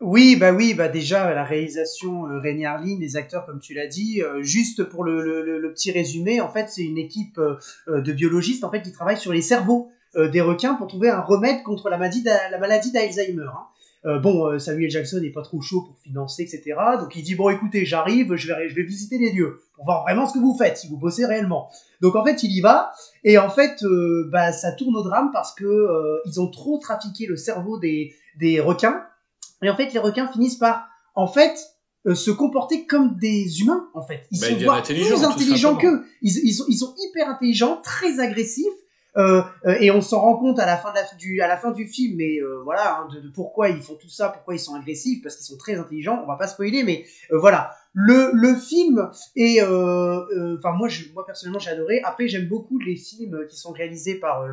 Oui, 0.05 0.35
bah 0.35 0.53
oui, 0.53 0.73
bah 0.73 0.87
déjà 0.87 1.33
la 1.33 1.43
réalisation 1.43 2.27
euh, 2.27 2.63
Arline, 2.65 2.99
les 2.99 3.17
acteurs 3.17 3.45
comme 3.45 3.59
tu 3.59 3.73
l'as 3.73 3.87
dit, 3.87 4.21
juste 4.41 4.83
pour 4.83 5.03
le, 5.03 5.21
le, 5.59 5.73
petit 5.73 5.91
résumé, 5.91 6.41
en 6.41 6.49
fait 6.49 6.69
c'est 6.69 6.83
une 6.83 6.97
équipe 6.97 7.39
de 7.87 8.11
biologistes 8.11 8.63
en 8.63 8.71
fait 8.71 8.81
qui 8.81 8.91
travaillent 8.91 9.17
sur 9.17 9.33
les 9.33 9.41
cerveaux 9.41 9.89
des 10.15 10.41
requins 10.41 10.75
pour 10.75 10.87
trouver 10.87 11.09
un 11.09 11.21
remède 11.21 11.63
contre 11.63 11.89
la 11.89 11.97
maladie 11.97 12.23
d'Alzheimer. 12.23 13.43
Hein. 13.43 13.65
Euh, 14.05 14.19
bon, 14.19 14.45
euh, 14.45 14.59
Samuel 14.59 14.89
Jackson 14.89 15.19
n'est 15.19 15.31
pas 15.31 15.41
trop 15.41 15.61
chaud 15.61 15.81
pour 15.81 15.97
financer, 15.97 16.43
etc. 16.43 16.75
Donc 16.99 17.15
il 17.15 17.23
dit 17.23 17.33
bon, 17.33 17.49
écoutez, 17.49 17.85
j'arrive, 17.85 18.35
je 18.35 18.47
vais, 18.47 18.69
je 18.69 18.75
vais 18.75 18.83
visiter 18.83 19.17
les 19.17 19.31
lieux 19.31 19.61
pour 19.73 19.85
voir 19.85 20.03
vraiment 20.03 20.27
ce 20.27 20.35
que 20.35 20.39
vous 20.39 20.55
faites, 20.55 20.77
si 20.77 20.87
vous 20.87 20.97
bossez 20.97 21.25
réellement. 21.25 21.69
Donc 22.01 22.15
en 22.15 22.23
fait, 22.23 22.43
il 22.43 22.51
y 22.51 22.61
va 22.61 22.91
et 23.23 23.39
en 23.39 23.49
fait, 23.49 23.81
euh, 23.83 24.29
bah, 24.31 24.51
ça 24.51 24.73
tourne 24.73 24.95
au 24.95 25.01
drame 25.01 25.31
parce 25.33 25.55
que 25.55 26.21
ils 26.27 26.39
ont 26.39 26.51
trop 26.51 26.77
trafiqué 26.77 27.25
le 27.25 27.35
cerveau 27.35 27.79
des, 27.79 28.13
des 28.37 28.59
requins 28.59 29.01
et 29.65 29.69
en 29.69 29.75
fait, 29.75 29.93
les 29.93 29.99
requins 29.99 30.27
finissent 30.27 30.57
par 30.57 30.87
en 31.15 31.27
fait 31.27 31.57
se 32.13 32.29
comporter 32.29 32.85
comme 32.85 33.17
des 33.17 33.61
humains 33.61 33.89
en 33.95 34.03
fait. 34.03 34.27
Ils 34.31 34.39
bah, 34.39 34.47
sont 34.49 34.63
voire 34.63 34.83
plus 34.83 35.23
intelligents 35.23 35.75
qu'eux. 35.75 36.05
Ils, 36.21 36.37
ils, 36.43 36.53
sont, 36.53 36.65
ils 36.67 36.77
sont 36.77 36.93
hyper 36.97 37.29
intelligents, 37.29 37.81
très 37.81 38.19
agressifs 38.19 38.65
euh, 39.17 39.41
euh, 39.65 39.77
et 39.79 39.91
on 39.91 40.01
s'en 40.01 40.19
rend 40.19 40.37
compte 40.37 40.59
à 40.59 40.65
la 40.65 40.75
fin 40.75 40.91
de 40.91 40.95
la, 40.95 41.03
du, 41.17 41.41
à 41.41 41.47
la 41.47 41.57
fin 41.57 41.71
du 41.71 41.87
film, 41.87 42.17
mais 42.17 42.37
euh, 42.41 42.61
voilà, 42.63 42.99
hein, 42.99 43.07
de, 43.13 43.29
pourquoi 43.29 43.69
ils 43.69 43.81
font 43.81 43.95
tout 43.95 44.09
ça, 44.09 44.27
pourquoi 44.29 44.55
ils 44.55 44.59
sont 44.59 44.75
agressifs, 44.75 45.21
parce 45.23 45.37
qu'ils 45.37 45.45
sont 45.45 45.57
très 45.57 45.79
intelligents. 45.79 46.21
On 46.21 46.27
va 46.27 46.35
pas 46.35 46.47
spoiler, 46.47 46.83
mais 46.83 47.05
voilà. 47.31 47.71
Le, 47.93 48.31
le 48.33 48.55
film 48.55 49.09
est, 49.37 49.61
enfin 49.61 50.71
moi, 50.73 50.89
je, 50.89 51.03
moi 51.13 51.25
personnellement, 51.25 51.59
j'ai 51.59 51.71
adoré. 51.71 52.01
Après, 52.03 52.27
j'aime 52.27 52.47
beaucoup 52.47 52.77
les 52.77 52.97
films 52.97 53.47
qui 53.49 53.57
sont 53.57 53.71
réalisés 53.71 54.15
par 54.15 54.45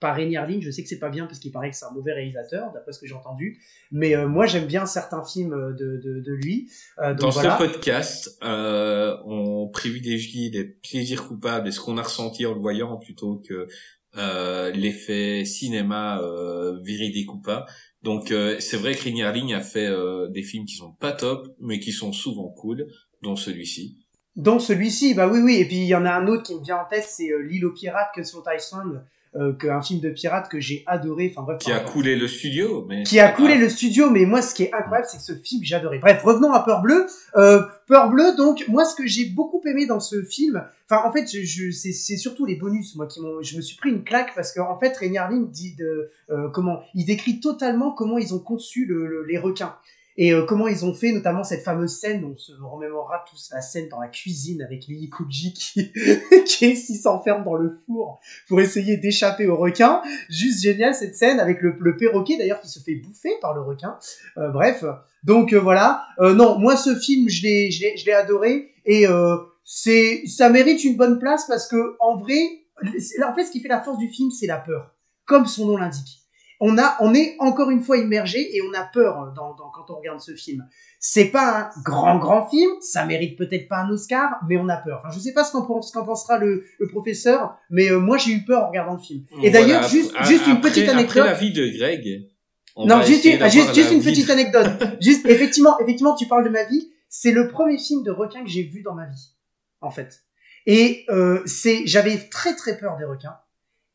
par 0.00 0.16
Rémi 0.16 0.36
Arline. 0.36 0.62
Je 0.62 0.70
sais 0.70 0.82
que 0.82 0.88
c'est 0.88 0.98
pas 0.98 1.10
bien 1.10 1.26
parce 1.26 1.38
qu'il 1.38 1.52
paraît 1.52 1.70
que 1.70 1.76
c'est 1.76 1.84
un 1.84 1.92
mauvais 1.92 2.12
réalisateur, 2.12 2.72
d'après 2.72 2.92
ce 2.92 3.00
que 3.00 3.06
j'ai 3.06 3.14
entendu. 3.14 3.60
Mais 3.92 4.16
euh, 4.16 4.26
moi, 4.26 4.46
j'aime 4.46 4.66
bien 4.66 4.86
certains 4.86 5.22
films 5.24 5.74
de, 5.78 6.00
de, 6.02 6.20
de 6.20 6.32
lui. 6.32 6.70
Euh, 6.98 7.14
Dans 7.14 7.30
ce 7.30 7.58
podcast, 7.58 8.38
euh, 8.42 9.16
on 9.26 9.68
privilégie 9.68 10.50
les 10.50 10.64
plaisirs 10.64 11.28
coupables 11.28 11.68
et 11.68 11.70
ce 11.70 11.80
qu'on 11.80 11.98
a 11.98 12.02
ressenti 12.02 12.46
en 12.46 12.54
le 12.54 12.60
voyant 12.60 12.96
plutôt 12.96 13.42
que 13.46 13.68
euh, 14.16 14.72
l'effet 14.72 15.44
cinéma 15.44 16.20
euh, 16.20 16.80
véridique 16.82 17.32
ou 17.32 17.40
pas. 17.40 17.66
Donc 18.02 18.32
euh, 18.32 18.56
c'est 18.58 18.76
vrai 18.76 18.94
que 18.94 19.04
Rémi 19.04 19.22
Arline 19.22 19.52
a 19.52 19.60
fait 19.60 19.88
des 20.30 20.42
films 20.42 20.64
qui 20.64 20.74
sont 20.74 20.92
pas 20.92 21.12
top, 21.12 21.46
mais 21.60 21.78
qui 21.78 21.92
sont 21.92 22.12
souvent 22.12 22.48
cool, 22.48 22.86
dont 23.22 23.36
celui-ci. 23.36 23.98
Dans 24.36 24.58
celui-ci, 24.58 25.14
bah 25.14 25.28
oui, 25.28 25.40
oui. 25.40 25.56
Et 25.56 25.66
puis 25.66 25.76
il 25.76 25.86
y 25.86 25.94
en 25.94 26.06
a 26.06 26.12
un 26.12 26.26
autre 26.26 26.44
qui 26.44 26.54
me 26.54 26.62
vient 26.64 26.78
en 26.78 26.88
tête, 26.88 27.04
c'est 27.06 27.28
L'île 27.46 27.66
aux 27.66 27.74
pirates 27.74 28.10
que 28.14 28.24
sur 28.24 28.42
Tyson 28.42 29.02
euh, 29.36 29.52
qu'un 29.52 29.80
film 29.80 30.00
de 30.00 30.10
pirate 30.10 30.48
que 30.48 30.58
j'ai 30.58 30.82
adoré. 30.86 31.32
Enfin 31.32 31.44
bref. 31.44 31.58
Qui 31.58 31.70
a 31.70 31.80
coulé 31.80 32.16
le 32.16 32.26
studio, 32.26 32.84
mais. 32.88 33.04
Qui 33.04 33.20
a 33.20 33.28
coulé 33.30 33.56
le 33.58 33.68
studio, 33.68 34.10
mais 34.10 34.26
moi 34.26 34.42
ce 34.42 34.54
qui 34.54 34.64
est 34.64 34.74
incroyable, 34.74 35.06
c'est 35.08 35.18
que 35.18 35.22
ce 35.22 35.34
film 35.34 35.62
j'ai 35.62 35.76
adoré. 35.76 35.98
Bref, 35.98 36.22
revenons 36.24 36.52
à 36.52 36.60
Peur 36.60 36.82
Bleue. 36.82 37.06
Euh, 37.36 37.62
Peur 37.86 38.10
Bleue, 38.10 38.34
donc 38.36 38.64
moi 38.66 38.84
ce 38.84 38.96
que 38.96 39.06
j'ai 39.06 39.26
beaucoup 39.26 39.62
aimé 39.66 39.86
dans 39.86 40.00
ce 40.00 40.22
film, 40.22 40.64
enfin 40.88 41.02
en 41.08 41.12
fait 41.12 41.30
je, 41.30 41.42
je 41.42 41.70
c'est 41.70 42.16
surtout 42.16 42.44
les 42.44 42.56
bonus 42.56 42.96
moi 42.96 43.06
qui 43.06 43.20
m'ont, 43.20 43.40
je 43.42 43.56
me 43.56 43.62
suis 43.62 43.76
pris 43.76 43.90
une 43.90 44.02
claque 44.02 44.34
parce 44.34 44.52
qu'en 44.52 44.70
en 44.70 44.78
fait 44.78 44.96
Rainier 44.96 45.20
dit 45.48 45.74
de 45.76 46.10
euh, 46.30 46.48
comment, 46.48 46.82
il 46.94 47.04
décrit 47.04 47.40
totalement 47.40 47.92
comment 47.92 48.18
ils 48.18 48.34
ont 48.34 48.38
conçu 48.38 48.84
le, 48.84 49.24
les 49.26 49.38
requins. 49.38 49.74
Et 50.20 50.34
euh, 50.34 50.44
comment 50.44 50.68
ils 50.68 50.84
ont 50.84 50.92
fait 50.92 51.12
notamment 51.12 51.42
cette 51.44 51.62
fameuse 51.62 51.98
scène, 51.98 52.26
on 52.26 52.36
se 52.36 52.52
remémorera 52.52 53.24
tous 53.26 53.48
la 53.54 53.62
scène 53.62 53.88
dans 53.88 54.00
la 54.00 54.08
cuisine 54.08 54.60
avec 54.60 54.86
Lily 54.86 55.08
Kuji 55.08 55.54
qui, 55.54 55.92
qui 56.44 56.76
s'enferme 56.76 57.42
dans 57.42 57.54
le 57.54 57.80
four 57.86 58.20
pour 58.46 58.60
essayer 58.60 58.98
d'échapper 58.98 59.46
au 59.46 59.56
requin. 59.56 60.02
Juste 60.28 60.60
génial 60.62 60.94
cette 60.94 61.16
scène 61.16 61.40
avec 61.40 61.62
le, 61.62 61.96
perroquet 61.96 62.36
d'ailleurs 62.36 62.60
qui 62.60 62.68
se 62.68 62.80
fait 62.80 62.96
bouffer 62.96 63.30
par 63.40 63.54
le 63.54 63.62
requin. 63.62 63.96
Euh, 64.36 64.50
bref, 64.50 64.84
donc 65.24 65.54
euh, 65.54 65.58
voilà. 65.58 66.04
non, 66.18 66.58
moi 66.58 66.76
ce 66.76 66.94
film 66.96 67.30
je 67.30 67.42
l'ai 67.42 67.70
je 67.70 67.80
l'ai 67.80 67.96
je 67.96 68.04
l'ai 68.04 68.12
adoré 68.12 68.74
et 68.84 69.06
c'est 69.64 70.26
ça 70.26 70.50
mérite 70.50 70.84
une 70.84 70.98
bonne 70.98 71.18
place 71.18 71.46
parce 71.46 71.66
que 71.66 71.96
en 71.98 72.18
vrai, 72.18 72.66
en 72.82 73.34
fait 73.34 73.44
ce 73.44 73.50
qui 73.50 73.60
fait 73.60 73.68
la 73.68 73.80
force 73.80 73.96
du 73.96 74.08
film 74.08 74.30
c'est 74.30 74.46
la 74.46 74.58
peur, 74.58 74.94
comme 75.24 75.46
son 75.46 75.66
nom 75.66 75.78
l'indique 75.78 76.19
on 76.60 76.76
a, 76.76 76.96
on 77.00 77.14
est 77.14 77.36
encore 77.38 77.70
une 77.70 77.80
fois 77.80 77.96
immergé 77.96 78.54
et 78.54 78.60
on 78.60 78.72
a 78.74 78.82
peur 78.82 79.32
dans, 79.34 79.54
quand 79.54 79.90
on 79.90 79.96
regarde 79.96 80.20
ce 80.20 80.34
film. 80.34 80.68
C'est 80.98 81.26
pas 81.26 81.70
un 81.74 81.80
grand 81.82 82.18
grand 82.18 82.46
film, 82.48 82.70
ça 82.82 83.06
mérite 83.06 83.38
peut-être 83.38 83.66
pas 83.66 83.78
un 83.78 83.90
Oscar, 83.90 84.38
mais 84.46 84.58
on 84.58 84.68
a 84.68 84.76
peur. 84.76 85.00
Enfin, 85.02 85.14
je 85.14 85.18
sais 85.18 85.32
pas 85.32 85.42
ce 85.42 85.52
qu'en 85.52 85.64
pensera 86.04 86.38
le, 86.38 86.66
professeur, 86.90 87.56
mais 87.70 87.90
euh, 87.90 87.98
moi 87.98 88.18
j'ai 88.18 88.32
eu 88.32 88.44
peur 88.44 88.64
en 88.64 88.68
regardant 88.68 88.94
le 88.94 89.00
film. 89.00 89.24
Et 89.42 89.50
d'ailleurs, 89.50 89.88
juste, 89.88 90.12
juste 90.24 90.46
une 90.46 90.60
petite 90.60 90.88
anecdote. 90.88 91.16
Après 91.16 91.30
l'avis 91.30 91.52
de 91.52 91.66
Greg. 91.66 92.28
non, 92.76 93.02
juste, 93.02 93.24
une, 93.24 93.48
juste, 93.48 93.92
une 93.92 94.02
petite 94.02 94.28
anecdote. 94.28 94.68
juste, 95.00 95.24
effectivement, 95.26 95.80
effectivement, 95.80 96.14
tu 96.14 96.26
parles 96.26 96.44
de 96.44 96.50
ma 96.50 96.64
vie. 96.64 96.92
C'est 97.08 97.32
le 97.32 97.48
premier 97.48 97.78
film 97.78 98.04
de 98.04 98.10
requin 98.10 98.44
que 98.44 98.50
j'ai 98.50 98.62
vu 98.62 98.82
dans 98.82 98.94
ma 98.94 99.06
vie, 99.06 99.34
en 99.80 99.90
fait. 99.90 100.22
Et 100.66 101.06
euh, 101.08 101.42
c'est, 101.46 101.86
j'avais 101.86 102.16
très 102.28 102.54
très 102.54 102.78
peur 102.78 102.98
des 102.98 103.04
requins. 103.04 103.36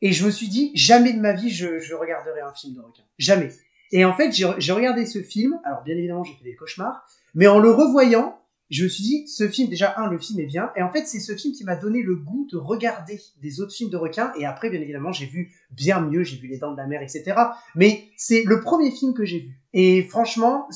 Et 0.02 0.12
je 0.12 0.26
me 0.26 0.30
suis 0.30 0.48
dit, 0.48 0.72
jamais 0.74 1.12
de 1.12 1.20
ma 1.20 1.32
vie, 1.32 1.50
je, 1.50 1.78
je 1.78 1.94
regarderai 1.94 2.40
un 2.40 2.52
film 2.52 2.74
de 2.74 2.80
requin. 2.80 3.02
Jamais. 3.18 3.50
Et 3.92 4.04
en 4.04 4.14
fait, 4.14 4.32
j'ai 4.32 4.72
regardé 4.72 5.06
ce 5.06 5.22
film. 5.22 5.58
Alors, 5.64 5.82
bien 5.82 5.96
évidemment, 5.96 6.24
j'ai 6.24 6.34
fait 6.34 6.44
des 6.44 6.56
cauchemars. 6.56 7.06
Mais 7.34 7.46
en 7.46 7.58
le 7.58 7.70
revoyant, 7.70 8.40
je 8.68 8.84
me 8.84 8.88
suis 8.88 9.04
dit, 9.04 9.28
ce 9.28 9.48
film, 9.48 9.68
déjà, 9.68 9.94
un, 9.96 10.10
le 10.10 10.18
film 10.18 10.40
est 10.40 10.46
bien. 10.46 10.72
Et 10.76 10.82
en 10.82 10.92
fait, 10.92 11.06
c'est 11.06 11.20
ce 11.20 11.36
film 11.36 11.54
qui 11.54 11.62
m'a 11.64 11.76
donné 11.76 12.02
le 12.02 12.16
goût 12.16 12.48
de 12.50 12.56
regarder 12.56 13.20
des 13.40 13.60
autres 13.60 13.72
films 13.72 13.90
de 13.90 13.96
requins. 13.96 14.32
Et 14.38 14.44
après, 14.44 14.70
bien 14.70 14.80
évidemment, 14.80 15.12
j'ai 15.12 15.26
vu 15.26 15.54
bien 15.70 16.00
mieux. 16.00 16.24
J'ai 16.24 16.36
vu 16.36 16.48
Les 16.48 16.58
Dents 16.58 16.72
de 16.72 16.76
la 16.76 16.86
Mer, 16.86 17.00
etc. 17.00 17.34
Mais 17.76 18.08
c'est 18.16 18.42
le 18.44 18.60
premier 18.60 18.90
film 18.90 19.14
que 19.14 19.24
j'ai 19.24 19.40
vu. 19.40 19.60
Et 19.72 20.02
franchement, 20.02 20.68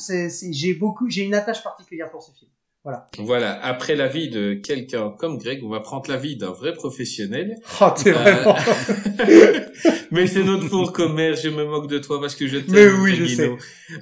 j'ai 0.51 0.75
beaucoup, 0.75 1.11
j'ai 1.11 1.25
une 1.25 1.35
attache 1.35 1.65
particulière 1.65 2.11
pour 2.11 2.23
ce 2.23 2.31
film. 2.33 2.51
Voilà. 2.83 3.07
Voilà. 3.19 3.63
Après 3.63 3.95
l'avis 3.95 4.31
de 4.31 4.55
quelqu'un 4.55 5.11
comme 5.11 5.37
Greg, 5.37 5.63
on 5.63 5.69
va 5.69 5.81
prendre 5.81 6.09
l'avis 6.09 6.37
d'un 6.37 6.51
vrai 6.51 6.73
professionnel. 6.73 7.57
Oh, 7.81 7.89
t'es 7.95 8.11
vraiment. 8.11 8.57
Mais 10.11 10.27
c'est 10.27 10.43
notre 10.43 10.67
four 10.67 10.93
commerce. 10.93 11.43
Je 11.43 11.51
me 11.51 11.65
moque 11.65 11.89
de 11.89 11.99
toi 11.99 12.21
parce 12.21 12.35
que 12.35 12.47
je 12.47 12.57
t'aime. 12.57 12.75
Mais 12.75 12.89
oui, 13.03 13.15
je 13.17 13.27
sais. 13.27 13.51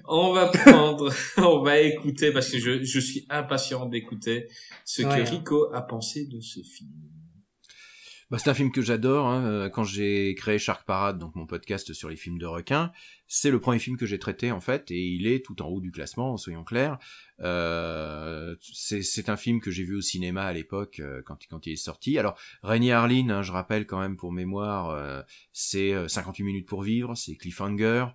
On 0.07 0.33
va 0.33 0.47
prendre, 0.47 1.13
on 1.39 1.63
va 1.63 1.81
écouter 1.81 2.31
parce 2.31 2.51
que 2.51 2.59
je, 2.59 2.85
je 2.85 3.01
suis 3.01 3.27
impatient 3.29 3.87
d'écouter 3.87 4.47
ce 4.85 5.03
que 5.03 5.29
Rico 5.29 5.69
a 5.75 5.83
pensé 5.83 6.27
de 6.27 6.41
ce 6.41 6.61
film. 6.61 6.91
Bah, 8.31 8.37
c'est 8.39 8.51
un 8.51 8.55
film 8.55 8.71
que 8.71 8.83
j'adore. 8.83 9.27
Hein. 9.27 9.45
Euh, 9.47 9.69
quand 9.71 9.85
j'ai 9.85 10.35
créé 10.35 10.59
Shark 10.59 10.85
Parade, 10.85 11.19
donc 11.19 11.35
mon 11.35 11.47
podcast 11.47 11.95
sur 11.95 12.11
les 12.11 12.17
films 12.17 12.39
de 12.39 12.45
requins, 12.45 12.93
c'est 13.27 13.51
le 13.51 13.59
premier 13.59 13.79
film 13.79 13.97
que 13.97 14.05
j'ai 14.05 14.19
traité 14.19 14.53
en 14.53 14.61
fait, 14.61 14.91
et 14.91 15.01
il 15.01 15.27
est 15.27 15.45
tout 15.45 15.63
en 15.63 15.67
haut 15.67 15.81
du 15.81 15.93
classement, 15.93 16.37
soyons 16.37 16.65
clairs. 16.65 16.99
Euh, 17.41 18.55
c'est 18.61 19.29
un 19.31 19.37
film 19.37 19.61
que 19.61 19.71
j'ai 19.71 19.85
vu 19.85 19.97
au 19.97 20.01
cinéma 20.03 20.45
à 20.45 20.53
l'époque 20.53 21.01
euh, 21.01 21.23
quand, 21.25 21.67
il 21.67 21.73
est 21.73 21.77
sorti. 21.77 22.19
Alors 22.19 22.39
Rainy 22.63 22.93
Harlin, 22.93 23.31
hein, 23.31 23.43
je 23.43 23.53
rappelle 23.53 23.87
quand 23.87 24.01
même 24.01 24.17
pour 24.17 24.33
mémoire, 24.33 24.91
euh, 24.91 25.23
c'est 25.53 26.09
58 26.09 26.43
minutes 26.45 26.69
pour 26.69 26.83
vivre, 26.83 27.15
c'est 27.15 27.35
Cliffhanger, 27.37 28.07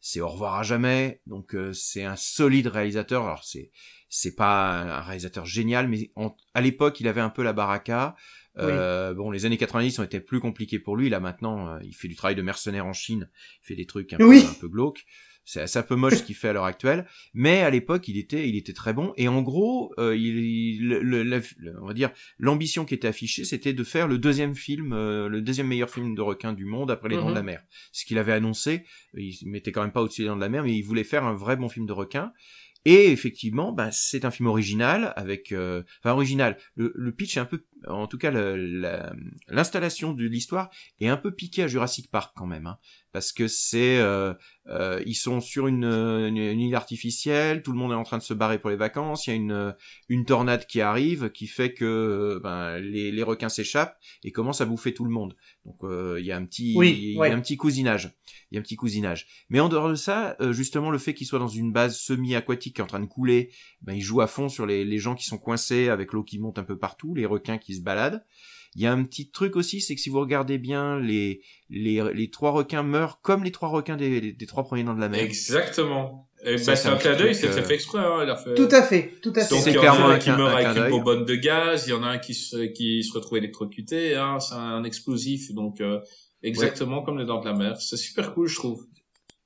c'est 0.00 0.20
Au 0.20 0.28
revoir 0.28 0.54
à 0.54 0.62
jamais. 0.64 1.20
Donc 1.26 1.54
c'est 1.74 2.04
un 2.04 2.16
solide 2.16 2.68
réalisateur. 2.68 3.24
Alors 3.24 3.44
c'est 3.44 3.70
c'est 4.08 4.34
pas 4.34 4.80
un 4.80 5.00
réalisateur 5.02 5.44
génial, 5.46 5.88
mais 5.88 6.10
à 6.54 6.60
l'époque 6.60 6.98
il 7.00 7.06
avait 7.06 7.20
un 7.20 7.30
peu 7.30 7.42
la 7.42 7.52
baraka. 7.52 8.16
Euh, 8.58 9.14
bon, 9.14 9.30
les 9.30 9.46
années 9.46 9.56
90 9.56 9.98
ont 9.98 10.02
été 10.02 10.20
plus 10.20 10.40
compliquées 10.40 10.78
pour 10.78 10.96
lui. 10.96 11.08
Là 11.08 11.20
maintenant, 11.20 11.68
euh, 11.68 11.78
il 11.82 11.94
fait 11.94 12.08
du 12.08 12.16
travail 12.16 12.34
de 12.34 12.42
mercenaire 12.42 12.86
en 12.86 12.92
Chine, 12.92 13.28
il 13.62 13.66
fait 13.66 13.76
des 13.76 13.86
trucs 13.86 14.12
un, 14.12 14.18
peu, 14.18 14.36
un 14.36 14.54
peu 14.60 14.68
glauques. 14.68 15.06
C'est 15.46 15.76
un 15.78 15.82
peu 15.82 15.96
moche 15.96 16.16
ce 16.16 16.22
qu'il 16.22 16.36
fait 16.36 16.48
à 16.48 16.52
l'heure 16.52 16.64
actuelle, 16.64 17.08
mais 17.34 17.62
à 17.62 17.70
l'époque 17.70 18.06
il 18.06 18.16
était, 18.18 18.48
il 18.48 18.56
était 18.56 18.74
très 18.74 18.92
bon. 18.92 19.12
Et 19.16 19.26
en 19.26 19.42
gros, 19.42 19.92
euh, 19.98 20.14
il, 20.16 20.86
le, 20.86 21.42
on 21.82 21.86
va 21.86 21.94
dire 21.94 22.12
l'ambition 22.38 22.84
qui 22.84 22.94
était 22.94 23.08
affichée, 23.08 23.44
c'était 23.44 23.72
de 23.72 23.82
faire 23.82 24.06
le 24.06 24.18
deuxième 24.18 24.54
film, 24.54 24.90
le 24.90 25.40
deuxième 25.40 25.66
meilleur 25.66 25.90
film 25.90 26.14
de 26.14 26.22
requin 26.22 26.52
du 26.52 26.66
monde 26.66 26.92
après 26.92 27.08
Les 27.08 27.16
Dents 27.16 27.30
de 27.30 27.34
la 27.34 27.40
mhm. 27.40 27.46
Mer. 27.46 27.64
Ce 27.90 28.04
qu'il 28.04 28.18
avait 28.18 28.32
annoncé, 28.32 28.84
il 29.14 29.34
mettait 29.46 29.72
quand 29.72 29.82
même 29.82 29.92
pas 29.92 30.02
au-dessus 30.02 30.22
des 30.22 30.28
Dents 30.28 30.36
de 30.36 30.40
la 30.40 30.50
Mer, 30.50 30.62
mais 30.62 30.76
il 30.76 30.82
voulait 30.82 31.04
faire 31.04 31.24
un 31.24 31.34
vrai 31.34 31.56
bon 31.56 31.68
film 31.68 31.86
de 31.86 31.92
requin. 31.92 32.32
Et 32.86 33.10
effectivement, 33.10 33.72
bah, 33.72 33.90
c'est 33.92 34.24
un 34.24 34.30
film 34.30 34.48
original 34.48 35.12
avec, 35.16 35.52
euh, 35.52 35.82
enfin 36.02 36.14
original. 36.14 36.56
Le, 36.76 36.92
le, 36.94 37.12
pitch 37.12 37.36
est 37.36 37.40
un 37.40 37.44
peu, 37.44 37.62
en 37.86 38.06
tout 38.06 38.18
cas, 38.18 38.30
l'installation 38.30 40.12
de 40.12 40.24
l'histoire 40.24 40.70
est 41.00 41.08
un 41.08 41.16
peu 41.16 41.30
piqué 41.30 41.62
à 41.62 41.66
Jurassic 41.66 42.10
Park 42.10 42.32
quand 42.36 42.46
même, 42.46 42.66
hein, 42.66 42.78
parce 43.12 43.32
que 43.32 43.48
c'est, 43.48 43.98
euh, 43.98 44.34
euh, 44.68 45.02
ils 45.06 45.14
sont 45.14 45.40
sur 45.40 45.66
une, 45.66 45.84
une, 45.84 46.36
île 46.36 46.74
artificielle, 46.74 47.62
tout 47.62 47.72
le 47.72 47.78
monde 47.78 47.92
est 47.92 47.96
en 47.96 48.02
train 48.02 48.18
de 48.18 48.22
se 48.22 48.34
barrer 48.34 48.58
pour 48.58 48.70
les 48.70 48.76
vacances, 48.76 49.26
il 49.26 49.30
y 49.30 49.32
a 49.32 49.36
une, 49.36 49.74
une 50.08 50.24
tornade 50.24 50.66
qui 50.66 50.80
arrive 50.80 51.30
qui 51.30 51.46
fait 51.46 51.72
que 51.72 52.40
ben, 52.42 52.78
les, 52.78 53.10
les 53.10 53.22
requins 53.22 53.48
s'échappent 53.48 53.98
et 54.24 54.32
commencent 54.32 54.60
à 54.60 54.66
bouffer 54.66 54.94
tout 54.94 55.04
le 55.04 55.10
monde. 55.10 55.34
Donc 55.64 55.76
euh, 55.82 56.18
il 56.20 56.26
y 56.26 56.32
a 56.32 56.36
un 56.36 56.44
petit, 56.44 56.74
il 56.74 57.14
y 57.14 57.20
a 57.20 57.34
un 57.34 57.40
petit 57.40 57.56
cousinage, 57.56 58.12
il 58.50 58.54
y 58.54 58.58
a 58.58 58.60
un 58.60 58.62
petit 58.62 58.76
cousinage. 58.76 59.26
Mais 59.48 59.60
en 59.60 59.68
dehors 59.68 59.88
de 59.88 59.94
ça, 59.94 60.36
euh, 60.40 60.52
justement 60.52 60.90
le 60.90 60.98
fait 60.98 61.14
qu'il 61.14 61.26
soit 61.26 61.38
dans 61.38 61.48
une 61.48 61.72
base 61.72 61.98
semi-aquatique 61.98 62.76
qui 62.76 62.80
est 62.80 62.84
en 62.84 62.88
train 62.88 63.00
de 63.00 63.06
couler, 63.06 63.50
ben 63.82 63.94
il 63.94 64.02
joue 64.02 64.20
à 64.20 64.26
fond 64.26 64.48
sur 64.48 64.66
les, 64.66 64.84
les 64.84 64.98
gens 64.98 65.14
qui 65.14 65.24
sont 65.24 65.38
coincés 65.38 65.88
avec 65.88 66.12
l'eau 66.12 66.22
qui 66.22 66.38
monte 66.38 66.58
un 66.58 66.64
peu 66.64 66.78
partout, 66.78 67.14
les 67.14 67.26
requins 67.26 67.58
qui 67.58 67.69
se 67.74 67.82
baladent. 67.82 68.24
Il 68.76 68.82
y 68.82 68.86
a 68.86 68.92
un 68.92 69.02
petit 69.02 69.30
truc 69.30 69.56
aussi, 69.56 69.80
c'est 69.80 69.96
que 69.96 70.00
si 70.00 70.10
vous 70.10 70.20
regardez 70.20 70.56
bien, 70.56 71.00
les, 71.00 71.42
les, 71.70 72.02
les 72.14 72.30
trois 72.30 72.52
requins 72.52 72.84
meurent 72.84 73.20
comme 73.20 73.42
les 73.42 73.50
trois 73.50 73.68
requins 73.68 73.96
des, 73.96 74.32
des, 74.32 74.46
trois 74.46 74.62
premiers 74.62 74.84
noms 74.84 74.94
de 74.94 75.00
la 75.00 75.08
mer. 75.08 75.20
Exactement. 75.20 76.28
Et 76.44 76.56
bah, 76.56 76.76
c'est 76.76 76.88
un 76.88 76.96
clin 76.96 77.16
d'œil, 77.16 77.34
c'est 77.34 77.50
fait 77.50 77.74
exprès. 77.74 77.98
Hein, 77.98 78.20
il 78.22 78.30
a 78.30 78.36
fait... 78.36 78.54
Tout 78.54 78.68
à 78.70 78.82
fait, 78.82 79.12
tout 79.22 79.32
à 79.34 79.44
fait. 79.44 79.54
Donc 79.54 79.66
il 79.66 79.72
y 79.72 79.88
en 79.88 80.08
a 80.08 80.14
un 80.14 80.18
qui 80.18 80.30
meurt 80.30 80.54
avec 80.54 80.76
une 80.76 80.88
bonbonne 80.88 81.24
de 81.24 81.34
gaz, 81.34 81.86
il 81.86 81.90
y 81.90 81.92
en 81.92 82.02
a 82.04 82.08
un 82.08 82.18
qui 82.18 82.34
se, 82.34 82.66
qui 82.66 83.02
se 83.02 83.12
retrouve 83.12 83.38
électrocuté, 83.38 84.14
hein, 84.14 84.38
c'est 84.38 84.54
un 84.54 84.84
explosif, 84.84 85.52
donc 85.52 85.80
euh, 85.80 85.98
exactement 86.42 87.02
comme 87.02 87.18
les 87.18 87.26
dents 87.26 87.40
de 87.40 87.46
la 87.46 87.54
mer. 87.54 87.80
C'est 87.80 87.96
super 87.96 88.32
cool, 88.34 88.46
je 88.46 88.54
trouve. 88.54 88.86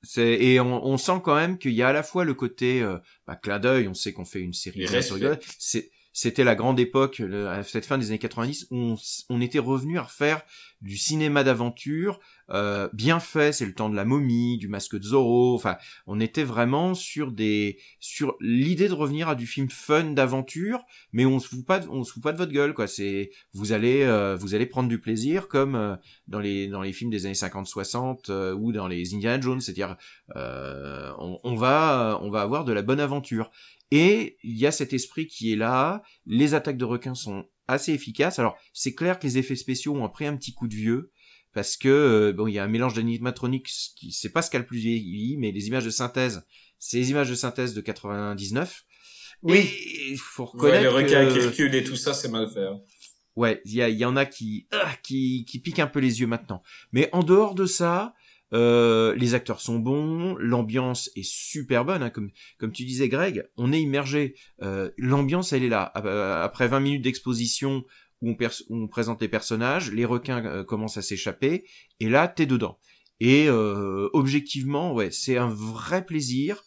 C'est 0.03 0.35
et 0.35 0.59
on, 0.59 0.85
on, 0.85 0.97
sent 0.97 1.19
quand 1.23 1.35
même 1.35 1.57
qu'il 1.57 1.73
y 1.73 1.81
a 1.81 1.87
à 1.87 1.93
la 1.93 2.03
fois 2.03 2.25
le 2.25 2.35
côté 2.35 2.83
euh, 2.83 2.99
bah, 3.25 3.35
clin 3.35 3.57
d'œil, 3.57 3.87
on 3.87 3.95
sait 3.95 4.13
qu'on 4.13 4.23
fait 4.23 4.39
une 4.39 4.53
série 4.53 4.85
de 4.85 5.37
c'est 5.57 5.89
c'était 6.15 6.45
la 6.45 6.55
grande 6.55 6.79
époque, 6.79 7.19
à 7.19 7.61
cette 7.63 7.85
fin 7.85 7.97
des 7.97 8.07
années 8.07 8.19
90, 8.19 8.67
où 8.71 8.77
on, 8.77 8.95
on 9.29 9.41
était 9.41 9.59
revenu 9.59 9.97
à 9.97 10.03
refaire 10.03 10.43
du 10.81 10.97
cinéma 10.97 11.43
d'aventure 11.43 12.21
euh, 12.51 12.87
bien 12.93 13.19
fait. 13.19 13.51
C'est 13.51 13.65
le 13.65 13.73
temps 13.73 13.89
de 13.89 13.95
la 13.95 14.05
momie, 14.05 14.57
du 14.57 14.67
masque 14.67 14.95
de 14.97 15.03
Zorro. 15.03 15.55
Enfin, 15.55 15.77
on 16.05 16.19
était 16.19 16.43
vraiment 16.43 16.93
sur 16.93 17.31
des 17.31 17.79
sur 17.99 18.35
l'idée 18.39 18.87
de 18.87 18.93
revenir 18.93 19.27
à 19.27 19.35
du 19.35 19.47
film 19.47 19.69
fun 19.69 20.11
d'aventure, 20.11 20.85
mais 21.11 21.25
on 21.25 21.39
se 21.39 21.47
fout 21.47 21.65
pas, 21.65 21.81
on 21.89 22.03
se 22.03 22.13
fout 22.13 22.23
pas 22.23 22.31
de 22.31 22.37
votre 22.37 22.51
gueule 22.51 22.73
quoi. 22.73 22.87
C'est 22.87 23.31
vous 23.53 23.71
allez 23.71 24.03
euh, 24.03 24.35
vous 24.35 24.53
allez 24.53 24.67
prendre 24.67 24.89
du 24.89 24.99
plaisir 24.99 25.47
comme 25.47 25.75
euh, 25.75 25.95
dans 26.27 26.39
les 26.39 26.67
dans 26.67 26.81
les 26.81 26.93
films 26.93 27.09
des 27.09 27.25
années 27.25 27.33
50-60 27.33 28.53
ou 28.53 28.71
dans 28.71 28.87
les 28.87 29.15
Indiana 29.15 29.41
Jones, 29.41 29.61
c'est-à-dire 29.61 29.97
on, 30.35 31.39
on 31.43 31.55
va 31.55 32.19
on 32.21 32.29
va 32.29 32.41
avoir 32.41 32.63
de 32.63 32.73
la 32.73 32.83
bonne 32.83 32.99
aventure. 32.99 33.49
Et 33.91 34.37
il 34.43 34.57
y 34.57 34.65
a 34.65 34.71
cet 34.71 34.93
esprit 34.93 35.27
qui 35.27 35.53
est 35.53 35.55
là. 35.55 36.01
Les 36.25 36.53
attaques 36.53 36.77
de 36.77 36.85
requins 36.85 37.15
sont 37.15 37.45
assez 37.67 37.93
efficaces. 37.93 38.39
Alors, 38.39 38.57
c'est 38.73 38.93
clair 38.93 39.19
que 39.19 39.27
les 39.27 39.37
effets 39.37 39.55
spéciaux 39.55 39.95
ont 39.95 40.09
pris 40.09 40.25
un 40.25 40.35
petit 40.35 40.53
coup 40.53 40.67
de 40.67 40.75
vieux 40.75 41.11
parce 41.53 41.77
que 41.77 41.87
euh, 41.87 42.33
bon, 42.33 42.47
il 42.47 42.53
y 42.53 42.59
a 42.59 42.63
un 42.63 42.67
mélange 42.67 42.93
d'animatronics 42.93 43.69
qui 43.95 44.11
c'est 44.11 44.29
pas 44.29 44.41
ce 44.41 44.51
qu'a 44.51 44.59
le 44.59 44.65
plus 44.65 44.77
vieilli, 44.79 45.37
mais 45.37 45.51
les 45.51 45.67
images 45.67 45.85
de 45.85 45.89
synthèse, 45.89 46.45
c'est 46.79 46.97
les 46.97 47.11
images 47.11 47.29
de 47.29 47.35
synthèse 47.35 47.73
de 47.73 47.81
99. 47.81 48.83
Oui, 49.41 49.69
il 50.09 50.17
faut 50.17 50.45
reconnaître 50.45 50.81
les 50.81 50.87
requins 50.87 51.31
qui 51.31 51.39
reculent 51.39 51.75
et 51.75 51.83
tout 51.83 51.95
ça, 51.95 52.13
c'est 52.13 52.27
mal 52.27 52.49
fait. 52.49 52.65
Hein. 52.65 52.81
Ouais, 53.37 53.61
il 53.65 53.71
y, 53.71 53.77
y, 53.77 54.05
en 54.05 54.15
a 54.15 54.25
qui, 54.25 54.67
ah, 54.71 54.95
qui 55.03 55.45
qui 55.45 55.59
piquent 55.59 55.79
un 55.79 55.87
peu 55.87 55.99
les 55.99 56.19
yeux 56.19 56.27
maintenant. 56.27 56.61
Mais 56.91 57.09
en 57.13 57.23
dehors 57.23 57.55
de 57.55 57.65
ça, 57.65 58.13
euh, 58.55 59.13
les 59.15 59.33
acteurs 59.33 59.59
sont 59.59 59.79
bons, 59.79 60.35
l'ambiance 60.37 61.11
est 61.15 61.25
super 61.25 61.83
bonne, 61.83 62.01
hein, 62.01 62.09
comme 62.09 62.31
comme 62.57 62.71
tu 62.71 62.85
disais 62.85 63.09
Greg, 63.09 63.43
on 63.57 63.73
est 63.73 63.81
immergé. 63.81 64.35
Euh, 64.61 64.91
l'ambiance 64.97 65.51
elle 65.51 65.63
est 65.63 65.69
là. 65.69 65.91
Après 66.43 66.67
20 66.69 66.79
minutes 66.79 67.01
d'exposition 67.03 67.83
où 68.21 68.29
on, 68.29 68.37
on, 68.69 68.87
présente 68.87 69.21
les 69.21 69.27
personnages, 69.27 69.91
les 69.91 70.05
requins 70.05 70.43
euh, 70.45 70.63
commencent 70.63 70.97
à 70.97 71.01
s'échapper, 71.01 71.65
et 71.99 72.07
là 72.07 72.29
t'es 72.29 72.45
dedans. 72.45 72.79
Et 73.19 73.49
objectivement, 73.49 74.93
ouais, 74.93 75.09
c'est 75.09 75.37
un 75.37 75.47
vrai 75.47 76.05
plaisir. 76.05 76.63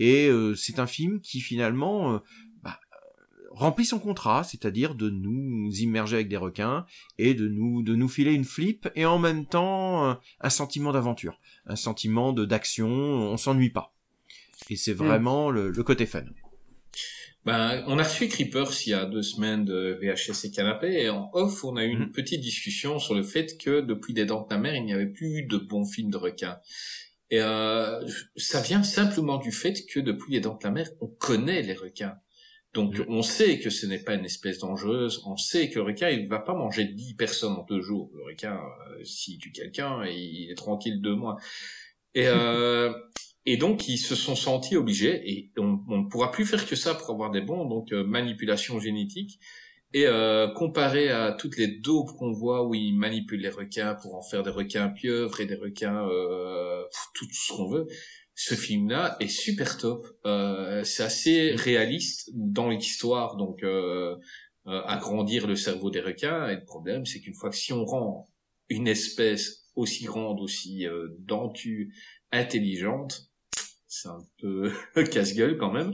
Et 0.00 0.28
c'est 0.56 0.80
un 0.80 0.88
film 0.88 1.20
qui 1.20 1.40
finalement 1.40 2.20
remplit 3.54 3.84
son 3.84 3.98
contrat, 3.98 4.44
c'est-à-dire 4.44 4.94
de 4.94 5.10
nous 5.10 5.70
immerger 5.78 6.16
avec 6.16 6.28
des 6.28 6.36
requins 6.36 6.86
et 7.18 7.34
de 7.34 7.48
nous 7.48 7.82
de 7.82 7.94
nous 7.94 8.08
filer 8.08 8.32
une 8.32 8.44
flip 8.44 8.88
et 8.94 9.04
en 9.04 9.18
même 9.18 9.46
temps 9.46 10.18
un 10.40 10.50
sentiment 10.50 10.92
d'aventure, 10.92 11.38
un 11.66 11.76
sentiment 11.76 12.32
de 12.32 12.44
d'action, 12.44 12.88
on 12.88 13.36
s'ennuie 13.36 13.70
pas. 13.70 13.94
Et 14.70 14.76
c'est 14.76 14.92
vraiment 14.92 15.50
le, 15.50 15.70
le 15.70 15.82
côté 15.82 16.06
fun. 16.06 16.24
Ben, 17.44 17.82
on 17.88 17.98
a 17.98 18.04
reçu 18.04 18.28
Creepers 18.28 18.70
il 18.86 18.90
y 18.90 18.94
a 18.94 19.04
deux 19.04 19.22
semaines 19.22 19.64
de 19.64 19.98
VHS 20.00 20.44
et 20.44 20.50
Canapé 20.52 20.92
et 21.02 21.10
en 21.10 21.28
off, 21.32 21.64
on 21.64 21.76
a 21.76 21.84
eu 21.84 21.88
une 21.90 21.98
Mhm. 22.06 22.12
petite 22.12 22.40
discussion 22.40 23.00
sur 23.00 23.14
le 23.14 23.24
fait 23.24 23.58
que 23.58 23.80
depuis 23.80 24.14
Les 24.14 24.26
Dents 24.26 24.46
de 24.48 24.54
la 24.54 24.60
Mer, 24.60 24.76
il 24.76 24.84
n'y 24.84 24.92
avait 24.92 25.06
plus 25.08 25.38
eu 25.38 25.42
de 25.42 25.56
bons 25.58 25.84
films 25.84 26.10
de 26.10 26.16
requins. 26.16 26.58
Et 27.30 27.40
euh, 27.40 28.00
ça 28.36 28.60
vient 28.60 28.84
simplement 28.84 29.38
du 29.38 29.50
fait 29.50 29.84
que 29.86 29.98
depuis 29.98 30.32
Les 30.34 30.40
Dents 30.40 30.54
de 30.56 30.62
la 30.62 30.70
Mer, 30.70 30.88
on 31.00 31.08
connaît 31.08 31.62
les 31.62 31.74
requins. 31.74 32.14
Donc 32.74 32.98
Mhm. 32.98 33.04
on 33.08 33.22
sait 33.22 33.58
que 33.60 33.68
ce 33.70 33.86
n'est 33.86 33.98
pas 34.02 34.14
une 34.14 34.24
espèce 34.24 34.58
dangereuse, 34.60 35.22
on 35.26 35.36
sait 35.36 35.68
que 35.68 35.76
le 35.76 35.82
requin, 35.84 36.08
il 36.08 36.26
va 36.28 36.38
pas 36.38 36.54
manger 36.54 36.84
10 36.84 37.14
personnes 37.14 37.52
en 37.52 37.64
deux 37.64 37.80
jours. 37.82 38.10
Le 38.14 38.24
requin, 38.24 38.54
euh, 38.56 39.04
s'il 39.04 39.38
tue 39.38 39.52
quelqu'un, 39.52 40.04
il 40.06 40.50
est 40.50 40.54
tranquille 40.54 41.00
deux 41.02 41.14
mois. 41.14 41.36
Et, 42.14 42.26
euh, 42.28 42.92
et 43.46 43.56
donc, 43.58 43.88
ils 43.88 43.98
se 43.98 44.14
sont 44.14 44.36
sentis 44.36 44.76
obligés, 44.76 45.20
et 45.30 45.52
on, 45.58 45.80
on 45.88 45.98
ne 46.02 46.08
pourra 46.08 46.30
plus 46.32 46.46
faire 46.46 46.66
que 46.66 46.76
ça 46.76 46.94
pour 46.94 47.10
avoir 47.10 47.30
des 47.30 47.40
bons, 47.42 47.66
donc 47.66 47.92
euh, 47.92 48.04
manipulation 48.04 48.80
génétique. 48.80 49.38
Et 49.94 50.06
euh, 50.06 50.48
comparé 50.48 51.10
à 51.10 51.32
toutes 51.32 51.58
les 51.58 51.68
dopes 51.68 52.12
qu'on 52.16 52.32
voit 52.32 52.66
où 52.66 52.74
ils 52.74 52.94
manipulent 52.94 53.42
les 53.42 53.50
requins 53.50 53.94
pour 53.94 54.14
en 54.14 54.22
faire 54.22 54.42
des 54.42 54.50
requins 54.50 54.88
pieuvres 54.88 55.38
et 55.40 55.46
des 55.46 55.54
requins 55.54 56.08
euh, 56.08 56.82
tout 57.14 57.26
ce 57.30 57.52
qu'on 57.52 57.68
veut, 57.68 57.86
ce 58.34 58.54
film-là 58.54 59.16
est 59.20 59.28
super 59.28 59.78
top. 59.78 60.06
Euh, 60.24 60.84
c'est 60.84 61.02
assez 61.02 61.54
réaliste 61.54 62.30
dans 62.34 62.70
l'histoire, 62.70 63.36
donc 63.36 63.62
euh, 63.62 64.16
euh, 64.66 64.82
agrandir 64.84 65.46
le 65.46 65.56
cerveau 65.56 65.90
des 65.90 66.00
requins. 66.00 66.48
Et 66.48 66.56
le 66.56 66.64
problème, 66.64 67.04
c'est 67.04 67.20
qu'une 67.20 67.34
fois 67.34 67.50
que 67.50 67.56
si 67.56 67.72
on 67.72 67.84
rend 67.84 68.28
une 68.68 68.88
espèce 68.88 69.68
aussi 69.74 70.04
grande, 70.04 70.40
aussi 70.40 70.86
euh, 70.86 71.08
dentue, 71.18 71.94
intelligente, 72.30 73.31
c'est 73.94 74.08
un 74.08 74.18
peu 74.40 74.70
casse-gueule 75.12 75.58
quand 75.58 75.70
même. 75.70 75.92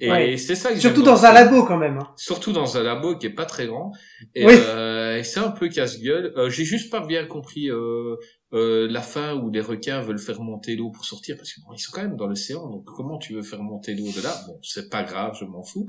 Et 0.00 0.10
Ouais. 0.10 0.36
c'est 0.36 0.54
ça 0.54 0.72
que 0.72 0.78
Surtout 0.78 1.02
dans 1.02 1.24
un 1.24 1.32
labo 1.32 1.64
quand 1.64 1.78
même. 1.78 1.96
hein. 1.98 2.12
Surtout 2.16 2.52
dans 2.52 2.76
un 2.76 2.82
labo 2.82 3.16
qui 3.16 3.26
est 3.26 3.30
pas 3.34 3.46
très 3.46 3.66
grand. 3.66 3.90
Et, 4.34 4.44
Oui. 4.44 4.52
euh, 4.56 5.16
et 5.18 5.24
c'est 5.24 5.40
un 5.40 5.50
peu 5.50 5.68
casse-gueule. 5.68 6.32
Euh, 6.36 6.50
J'ai 6.50 6.64
juste 6.64 6.90
pas 6.90 7.00
bien 7.00 7.24
compris 7.24 7.70
euh, 7.70 8.16
euh, 8.52 8.86
la 8.90 9.00
fin 9.00 9.34
où 9.34 9.50
les 9.50 9.60
requins 9.62 10.00
veulent 10.02 10.18
faire 10.18 10.40
monter 10.42 10.76
l'eau 10.76 10.90
pour 10.90 11.04
sortir 11.06 11.36
parce 11.36 11.52
que 11.52 11.60
bon, 11.62 11.72
ils 11.72 11.78
sont 11.78 11.90
quand 11.92 12.02
même 12.02 12.16
dans 12.16 12.26
l'océan. 12.26 12.68
Donc 12.68 12.84
comment 12.84 13.16
tu 13.18 13.32
veux 13.34 13.42
faire 13.42 13.62
monter 13.62 13.94
l'eau 13.94 14.10
de 14.14 14.22
là? 14.22 14.34
Bon, 14.46 14.58
c'est 14.62 14.90
pas 14.90 15.02
grave, 15.02 15.34
je 15.40 15.44
m'en 15.46 15.62
fous. 15.64 15.86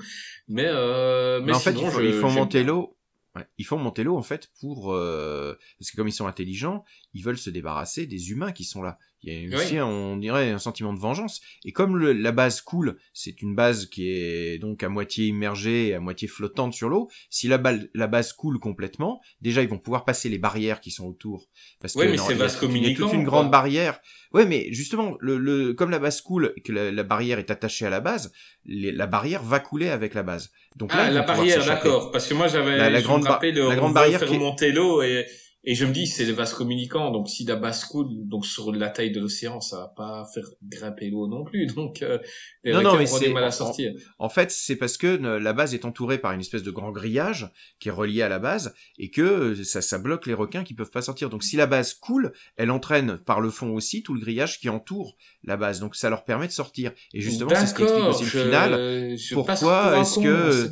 Mais 0.48 0.66
euh, 0.68 1.40
mais, 1.42 1.48
Mais 1.48 1.54
en 1.54 1.60
fait, 1.60 1.72
sinon, 1.74 1.88
il 1.88 1.92
faut, 1.92 2.00
je- 2.00 2.06
ils 2.06 2.14
font 2.14 2.30
j'aime 2.30 2.38
monter 2.40 2.64
l'eau. 2.64 2.96
ouais, 3.36 3.46
ils 3.58 3.66
font 3.66 3.78
monter 3.78 4.04
l'eau 4.04 4.18
en 4.18 4.24
fait 4.24 4.48
pour 4.62 4.94
euh, 4.94 5.54
parce 5.78 5.92
que 5.92 5.98
comme 5.98 6.08
ils 6.08 6.14
sont 6.14 6.28
intelligents, 6.28 6.84
ils 7.14 7.24
veulent 7.24 7.38
se 7.38 7.50
débarrasser 7.50 8.06
des 8.08 8.32
humains 8.32 8.52
qui 8.54 8.64
sont 8.64 8.82
là. 8.82 8.98
Il 9.24 9.50
y 9.50 9.54
a 9.54 9.58
aussi, 9.58 9.74
Oui. 9.74 9.82
on 9.82 10.16
dirait, 10.16 10.50
un 10.50 10.60
sentiment 10.60 10.94
de 10.94 11.00
vengeance. 11.00 11.42
Et 11.66 11.74
comme 11.74 11.98
le- 11.98 12.14
la 12.14 12.32
base 12.32 12.62
coule, 12.62 12.98
c'est 13.14 13.42
une 13.42 13.54
base 13.54 13.86
qui 13.88 14.10
est 14.10 14.60
donc 14.60 14.82
à 14.82 14.88
moitié 14.90 15.26
immergée 15.28 15.94
à 15.94 16.00
moitié 16.00 16.28
flottante 16.30 16.74
sur 16.74 16.88
l'eau. 16.88 17.10
Si 17.30 17.48
la, 17.50 17.58
balle- 17.58 17.90
la 17.94 18.08
base 18.08 18.32
coule 18.32 18.60
complètement, 18.60 19.20
déjà 19.42 19.62
ils 19.62 19.68
vont 19.68 19.78
pouvoir 19.78 20.06
passer 20.06 20.30
les 20.30 20.38
barrières 20.38 20.80
qui 20.80 20.92
sont 20.92 21.06
autour. 21.06 21.50
Parce 21.82 21.96
Oui, 21.96 22.06
que 22.06 22.12
mais 22.12 22.18
c'est 22.18 22.24
toute- 22.24 22.72
il 22.74 22.88
y 22.88 22.94
a 22.94 22.96
toute 22.96 23.12
une 23.14 23.24
grande 23.26 23.52
barrière. 23.52 24.00
Ouais, 24.34 24.46
mais 24.46 24.68
justement, 24.72 25.18
le, 25.20 25.38
le, 25.38 25.74
comme 25.74 25.90
la 25.90 26.00
base 26.00 26.22
coule 26.22 26.54
et 26.56 26.62
que 26.62 26.72
la, 26.72 26.92
la 26.92 27.04
barrière 27.04 27.40
est 27.40 27.52
attachée 27.52 27.86
à 27.86 27.90
la 27.90 28.00
base, 28.00 28.32
les- 28.66 28.92
la 28.92 29.08
barrière 29.08 29.44
va 29.44 29.60
couler 29.60 29.90
avec 29.90 30.14
la 30.14 30.24
base. 30.24 30.52
Donc 30.78 30.94
là, 30.94 31.06
Ah, 31.08 31.12
la 31.12 31.24
barrière, 31.24 31.66
d'accord. 31.66 32.12
Parce 32.12 32.28
que 32.28 32.36
moi, 32.36 32.48
j'avais, 32.48 32.78
La- 32.78 32.90
la 32.90 33.02
grande 33.02 33.24
ba- 33.24 33.32
rappelle, 33.32 33.56
la 33.58 33.76
grande 33.76 33.94
barrière 33.94 34.20
faire 34.20 34.30
qui 34.30 34.38
monter 34.38 34.72
l'eau 34.72 35.02
et, 35.02 35.26
et 35.66 35.76
je 35.76 35.86
me 35.86 35.92
dis, 35.92 36.08
c'est 36.08 36.24
les 36.24 36.32
vases 36.32 36.54
communicants. 36.54 37.12
Donc, 37.12 37.28
si 37.28 37.44
la 37.44 37.58
base 37.58 37.84
coule, 37.84 38.08
donc 38.12 38.46
sur 38.46 38.72
la 38.72 38.90
taille 38.90 39.12
de 39.12 39.20
l'océan, 39.20 39.60
ça 39.60 39.78
va 39.78 39.88
pas 39.90 40.26
faire 40.34 40.46
grimper 40.64 41.10
l'eau 41.10 41.28
non 41.28 41.44
plus. 41.44 41.68
Donc, 41.76 42.02
euh, 42.02 42.18
les 42.64 42.72
Non, 42.72 42.80
requins 42.80 42.92
non, 42.92 42.98
mais 42.98 43.12
auront 43.12 43.34
mal 43.34 43.44
à 43.44 43.52
sortir. 43.52 43.92
En 44.20 44.30
fait, 44.30 44.52
c'est 44.52 44.78
parce 44.78 44.96
que 44.96 45.08
euh, 45.08 45.40
la 45.40 45.52
base 45.52 45.74
est 45.74 45.84
entourée 45.84 46.18
par 46.18 46.32
une 46.32 46.40
espèce 46.40 46.64
de 46.64 46.72
grand 46.72 46.92
grillage 46.92 47.52
qui 47.80 47.90
est 47.90 47.92
relié 47.92 48.22
à 48.22 48.30
la 48.30 48.40
base 48.40 48.74
et 48.98 49.10
que 49.10 49.22
euh, 49.22 49.64
ça, 49.64 49.82
ça 49.82 49.98
bloque 49.98 50.28
les 50.28 50.34
requins 50.34 50.64
qui 50.64 50.74
peuvent 50.74 50.92
pas 50.92 51.02
sortir. 51.02 51.30
Donc 51.30 51.44
si 51.44 51.58
la 51.58 51.68
base 51.68 51.94
coule, 51.94 52.32
elle 52.56 52.72
entraîne 52.72 53.18
par 53.18 53.42
le 53.42 53.50
fond 53.50 53.74
aussi 53.74 54.02
tout 54.02 54.14
le 54.14 54.22
grillage 54.22 54.60
qui 54.60 54.70
entoure 54.70 55.18
la 55.44 55.58
base. 55.58 55.82
Donc 55.82 55.96
ça 55.96 56.10
leur 56.10 56.24
permet 56.24 56.48
de 56.48 56.54
sortir. 56.54 56.94
Et 57.14 57.20
justement, 57.20 57.52
c'est 57.54 57.68
ce 57.68 57.74
qui 57.74 57.84
explique 57.84 58.06
aussi 58.06 58.24
le 58.24 58.30
final. 58.30 59.18
je 59.18 59.34
Pourquoi 59.34 60.00
est-ce 60.00 60.20
que-. 60.20 60.72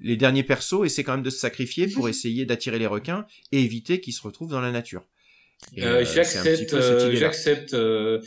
Les 0.00 0.16
derniers 0.16 0.42
persos 0.44 0.84
essaient 0.84 1.04
quand 1.04 1.12
même 1.12 1.22
de 1.22 1.30
se 1.30 1.38
sacrifier 1.38 1.88
pour 1.88 2.08
essayer 2.08 2.46
d'attirer 2.46 2.78
les 2.78 2.86
requins 2.86 3.26
et 3.52 3.62
éviter 3.62 4.00
qu'ils 4.00 4.12
se 4.12 4.22
retrouvent 4.22 4.50
dans 4.50 4.60
la 4.60 4.70
nature. 4.70 5.02
Euh, 5.78 6.00
euh, 6.00 6.04
j'accepte, 6.04 6.72
euh, 6.74 7.10
j'accepte 7.14 7.74
euh, 7.74 8.20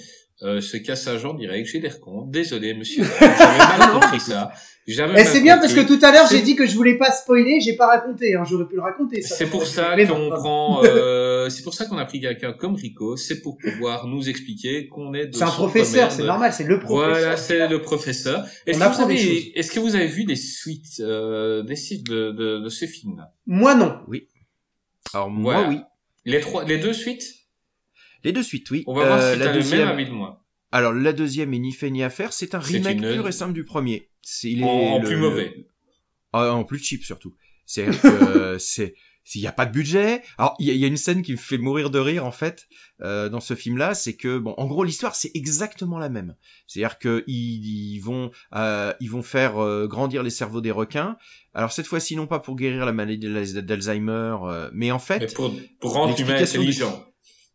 euh, 0.44 0.60
ce 0.60 0.78
cassage 0.78 1.24
en 1.24 1.34
direct. 1.34 1.68
J'ai 1.68 1.80
l'air 1.80 2.00
con. 2.00 2.24
Désolé, 2.24 2.74
monsieur. 2.74 3.04
J'avais 3.20 3.78
mal 3.78 3.92
compris 3.94 4.20
ça. 4.20 4.52
Mal 4.88 5.26
c'est 5.26 5.42
bien 5.42 5.58
parce 5.60 5.74
que 5.74 5.82
tout 5.82 6.00
à 6.04 6.12
l'heure 6.12 6.28
j'ai 6.30 6.42
dit 6.42 6.56
que 6.56 6.66
je 6.66 6.76
voulais 6.76 6.98
pas 6.98 7.12
spoiler, 7.12 7.62
j'ai 7.62 7.76
pas 7.76 7.86
raconté, 7.86 8.36
hein, 8.36 8.44
j'aurais 8.50 8.66
pu 8.66 8.76
le 8.76 8.82
raconter. 8.82 9.22
ça. 9.22 9.36
C'est 9.36 9.46
pour 9.46 9.66
ça 9.68 9.96
qu'on 10.06 10.30
prend, 10.30 10.82
euh, 11.46 11.50
c'est 11.50 11.64
pour 11.64 11.74
ça 11.74 11.86
qu'on 11.86 11.98
a 11.98 12.06
pris 12.06 12.20
quelqu'un 12.22 12.54
comme 12.54 12.76
Rico, 12.76 13.18
c'est 13.18 13.42
pour 13.42 13.58
pouvoir 13.58 14.08
nous 14.08 14.30
expliquer 14.30 14.88
qu'on 14.88 15.14
est 15.14 15.28
de 15.28 15.36
C'est 15.36 15.44
un 15.44 15.48
professeur, 15.48 16.12
c'est 16.12 16.24
normal, 16.24 16.52
c'est 16.54 16.64
le 16.64 16.80
professeur. 16.80 17.10
Voilà, 17.20 17.38
c'est 17.38 17.68
le 17.68 17.82
professeur. 17.82 18.46
Est-ce 18.66 18.78
On 18.78 18.80
que, 18.82 18.86
vous 18.88 18.92
apprend 18.94 19.08
des 19.08 19.18
choses. 19.18 19.26
avez, 19.28 19.60
est-ce 19.60 19.72
que 19.72 19.80
vous 19.80 19.96
avez 19.96 20.08
vu 20.08 20.24
des 20.26 20.36
suites, 20.36 21.00
euh, 21.02 21.64
des 21.64 21.76
suites 21.76 22.06
de, 22.08 22.32
de, 22.32 22.60
de 22.60 22.70
ce 22.70 22.86
film-là 22.86 23.34
Moi 23.46 23.76
non. 23.76 24.00
Alors 25.14 25.30
moi, 25.30 25.54
Voilà. 25.56 25.70
oui. 25.70 25.80
Les 26.26 26.40
trois, 26.40 26.64
les 26.64 26.78
deux 26.78 26.94
suites? 26.94 27.24
Les 28.24 28.32
deux 28.32 28.44
suites, 28.44 28.70
oui. 28.72 28.84
On 28.88 28.94
va 28.94 29.06
voir 29.06 29.20
Euh, 29.20 29.34
si 29.34 29.40
la 29.40 29.46
t'as 29.46 29.52
le 29.54 29.58
deuxième... 29.60 29.80
même 29.80 29.90
avis 29.90 30.06
de 30.06 30.12
moi. 30.12 30.46
Alors 30.72 30.94
la 30.94 31.12
deuxième 31.12 31.54
est 31.54 31.60
ni 31.60 31.72
fait 31.74 31.90
ni 31.90 32.04
à 32.04 32.10
faire. 32.10 32.32
C'est 32.34 32.56
un 32.56 32.62
C'est 32.62 32.78
remake 32.78 32.98
une- 33.02 33.14
pur 33.16 33.28
et 33.28 33.32
simple 33.32 33.54
du 33.54 33.66
premier. 33.66 34.10
C'est 34.22 34.50
il 34.52 34.62
est 34.62 34.64
En, 34.64 34.68
en 34.68 35.00
le- 35.00 35.06
plus 35.06 35.16
le- 35.16 35.22
mauvais. 35.22 35.68
Ah, 36.34 36.54
en 36.54 36.64
plus 36.64 36.80
cheap 36.80 37.04
surtout. 37.04 37.34
Euh, 37.78 38.58
c'est 38.60 38.94
s'il 39.24 39.42
n'y 39.42 39.48
a 39.48 39.52
pas 39.52 39.66
de 39.66 39.72
budget. 39.72 40.22
Alors 40.38 40.56
il 40.60 40.68
y, 40.70 40.78
y 40.78 40.84
a 40.84 40.88
une 40.88 40.98
scène 40.98 41.22
qui 41.22 41.32
me 41.34 41.38
fait 41.38 41.58
mourir 41.58 41.90
de 41.90 42.00
rire 42.00 42.26
en 42.26 42.32
fait 42.32 42.68
euh, 43.02 43.30
dans 43.30 43.40
ce 43.40 43.56
film-là, 43.56 43.94
c'est 43.94 44.16
que 44.16 44.38
bon, 44.38 44.54
en 44.58 44.66
gros 44.68 44.84
l'histoire 44.84 45.16
c'est 45.16 45.32
exactement 45.36 46.00
la 46.00 46.10
même. 46.10 46.36
C'est-à-dire 46.68 46.98
que 47.00 47.24
ils, 47.28 47.96
ils 47.96 48.00
vont 48.00 48.32
euh, 48.56 48.94
ils 49.00 49.10
vont 49.12 49.24
faire 49.24 49.58
euh, 49.62 49.88
grandir 49.88 50.24
les 50.24 50.30
cerveaux 50.30 50.62
des 50.62 50.72
requins. 50.72 51.18
Alors 51.54 51.72
cette 51.72 51.88
fois-ci 51.88 52.16
non 52.16 52.28
pas 52.28 52.40
pour 52.40 52.56
guérir 52.56 52.86
la 52.86 52.94
maladie 52.94 53.28
d'Alzheimer, 53.62 54.38
euh, 54.44 54.70
mais 54.74 54.92
en 54.92 55.00
fait 55.00 55.20
Mais 55.20 55.28
pour, 55.28 55.54
pour 55.80 55.94
rendre 55.94 56.16
l'humain 56.18 56.38
du- 56.38 56.44
intelligent. 56.44 57.06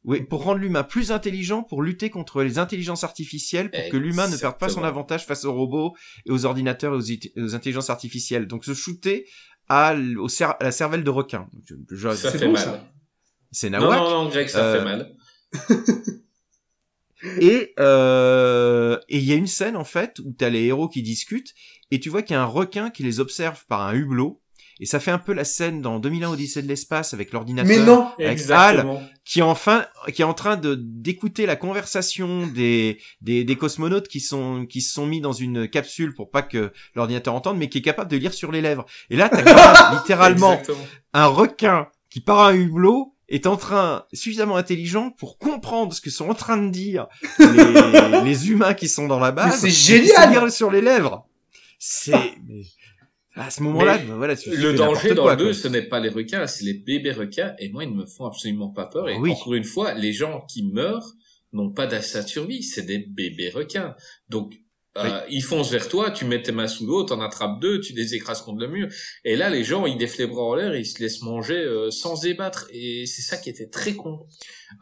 oui, 0.05 0.23
pour 0.23 0.45
rendre 0.45 0.59
l'humain 0.61 0.85
plus 0.85 1.11
intelligent, 1.11 1.63
pour 1.63 1.83
lutter 1.83 2.11
contre 2.11 2.43
les 2.43 2.59
intelligences 2.59 3.05
artificielles, 3.05 3.71
pour 3.71 3.89
que 3.91 3.97
l'humain 3.97 4.29
ne 4.29 4.37
perde 4.37 4.59
pas 4.59 4.69
son 4.69 4.85
avantage 4.85 5.27
face 5.27 5.45
aux 5.45 5.53
robots 5.53 5.95
et 6.27 6.31
aux 6.31 6.45
ordinateurs 6.45 6.93
et 6.95 6.97
aux, 7.37 7.43
aux 7.45 7.55
intelligences 7.55 7.91
artificielles. 7.91 8.47
Donc 8.47 8.65
se 8.65 8.75
shooter 8.75 9.27
à, 9.69 9.93
l- 9.95 10.19
au 10.19 10.29
cer- 10.29 10.57
à 10.59 10.65
la 10.65 10.73
cervelle 10.73 11.05
de 11.05 11.11
requin. 11.11 11.49
Je- 11.65 11.75
je- 11.97 12.09
Ça 12.15 12.31
fait 12.31 12.49
mal. 12.49 12.81
C'est 13.53 13.71
Non, 13.71 13.81
nawak. 13.81 13.99
non, 13.99 14.11
non, 14.25 14.29
Greg, 14.31 14.49
ça 14.49 14.65
Euh, 14.65 14.79
fait 14.79 14.85
mal. 14.85 15.15
Et 17.41 17.73
euh, 17.81 18.99
et 19.09 19.17
il 19.19 19.25
y 19.25 19.33
a 19.33 19.37
une 19.37 19.47
scène 19.47 19.75
en 19.77 19.85
fait 19.85 20.19
où 20.21 20.33
t'as 20.33 20.51
les 20.51 20.65
héros 20.65 20.87
qui 20.89 21.03
discutent 21.03 21.55
et 21.91 21.99
tu 21.99 22.11
vois 22.11 22.23
qu'il 22.23 22.35
y 22.35 22.37
a 22.37 22.43
un 22.43 22.47
requin 22.47 22.91
qui 22.91 23.03
les 23.03 23.21
observe 23.21 23.65
par 23.67 23.81
un 23.81 23.95
hublot. 23.95 24.43
Et 24.79 24.85
ça 24.87 25.01
fait 25.01 25.11
un 25.11 25.19
peu 25.19 25.33
la 25.33 25.45
scène 25.45 25.81
dans 25.81 25.99
2001 25.99 26.31
Odyssée 26.31 26.63
de 26.63 26.69
l'espace 26.69 27.15
avec 27.15 27.33
l'ordinateur. 27.33 27.69
Mais 27.79 27.85
non. 27.85 28.09
avec 28.19 28.31
Exactement. 28.33 29.03
qui 29.25 29.39
est 29.39 29.43
enfin 29.43 29.87
qui 30.13 30.21
est 30.21 30.27
en 30.27 30.35
train 30.35 30.57
de 30.57 30.75
d'écouter 30.79 31.47
la 31.47 31.57
conversation 31.57 32.47
des, 32.47 32.99
des 33.23 33.43
des 33.45 33.57
cosmonautes 33.57 34.09
qui 34.09 34.21
sont 34.21 34.67
qui 34.67 34.83
se 34.83 34.93
sont 34.93 35.07
mis 35.07 35.21
dans 35.23 35.33
une 35.33 35.67
capsule 35.67 36.15
pour 36.15 36.31
pas 36.31 36.43
que 36.43 36.73
l'ordinateur 36.95 37.35
entende 37.35 37.57
mais 37.57 37.69
qui 37.71 37.79
est 37.79 37.83
capable 37.83 38.11
de 38.11 38.19
lire 38.19 38.35
sur 38.35 38.53
les 38.53 38.61
lèvres 38.61 38.85
et 39.09 39.17
là 39.17 39.31
t'as 39.31 39.95
littéralement 39.99 40.53
Exactement. 40.53 40.87
un 41.15 41.27
requin 41.27 41.89
qui 42.11 42.21
par 42.21 42.41
un 42.41 42.55
hublot 42.55 43.15
est 43.29 43.47
en 43.47 43.57
train 43.57 44.05
suffisamment 44.13 44.57
intelligent 44.57 45.11
pour 45.11 45.39
comprendre 45.39 45.93
ce 45.95 46.01
que 46.01 46.11
sont 46.11 46.29
en 46.29 46.35
train 46.35 46.59
de 46.59 46.69
dire 46.71 47.07
les, 47.39 48.21
les 48.25 48.51
humains 48.51 48.75
qui 48.75 48.89
sont 48.89 49.07
dans 49.09 49.19
la 49.19 49.33
base 49.33 49.63
Mais 49.63 49.71
c'est 49.71 49.95
génial 49.95 50.31
lire 50.31 50.53
sur 50.53 50.71
les 50.71 50.83
lèvres 50.83 51.27
c'est 51.79 52.13
à 53.37 53.51
ce 53.51 53.63
moment-là 53.63 53.99
voilà 54.17 54.35
tu 54.37 54.51
Le 54.57 54.73
danger 54.73 55.15
dans 55.15 55.23
quoi, 55.23 55.33
le 55.33 55.39
2, 55.39 55.45
quoi. 55.45 55.55
ce 55.55 55.69
n'est 55.69 55.83
pas 55.83 56.01
les 56.01 56.09
requins, 56.09 56.47
c'est 56.47 56.65
les 56.65 56.75
bébés 56.75 57.13
requins. 57.13 57.55
Et 57.59 57.69
moi, 57.71 57.85
ils 57.85 57.91
ne 57.91 57.97
me 57.97 58.07
font 58.07 58.25
absolument 58.27 58.71
pas 58.71 58.87
peur. 58.87 59.09
Et 59.09 59.15
Ah 59.17 59.21
oui. 59.21 59.31
encore 59.31 59.55
une 59.55 59.65
fois, 59.65 59.95
les 59.95 60.13
gens 60.13 60.45
qui 60.49 60.67
meurent 60.67 61.13
n'ont 61.53 61.71
pas 61.73 61.87
d'assas 61.87 62.23
de 62.23 62.29
survie. 62.29 62.63
C'est 62.63 62.83
des 62.87 62.99
bébés 62.99 63.51
requins. 63.51 63.95
Donc, 64.29 64.55
euh, 64.99 65.21
ils 65.29 65.43
foncent 65.43 65.71
vers 65.71 65.89
toi, 65.91 66.11
tu 66.11 66.25
mets 66.25 66.41
tes 66.41 66.53
mains 66.53 66.69
sous 66.69 66.87
l'eau, 66.87 67.05
t'en 67.05 67.21
attrapes 67.21 67.61
deux, 67.61 67.81
tu 67.81 67.93
les 67.93 68.15
écrases 68.15 68.41
contre 68.41 68.61
le 68.61 68.69
mur. 68.69 68.89
Et 69.25 69.37
là, 69.37 69.51
les 69.51 69.63
gens, 69.63 69.85
ils 69.85 69.99
déflent 69.99 70.23
les 70.23 70.27
bras 70.27 70.43
en 70.43 70.55
l'air 70.55 70.73
et 70.73 70.81
ils 70.81 70.87
se 70.87 71.03
laissent 71.03 71.21
manger 71.21 71.59
euh, 71.59 71.91
sans 71.91 72.23
débattre. 72.23 72.67
Et 72.73 73.05
c'est 73.05 73.21
ça 73.21 73.37
qui 73.37 73.51
était 73.51 73.69
très 73.69 73.93
con. 73.93 74.27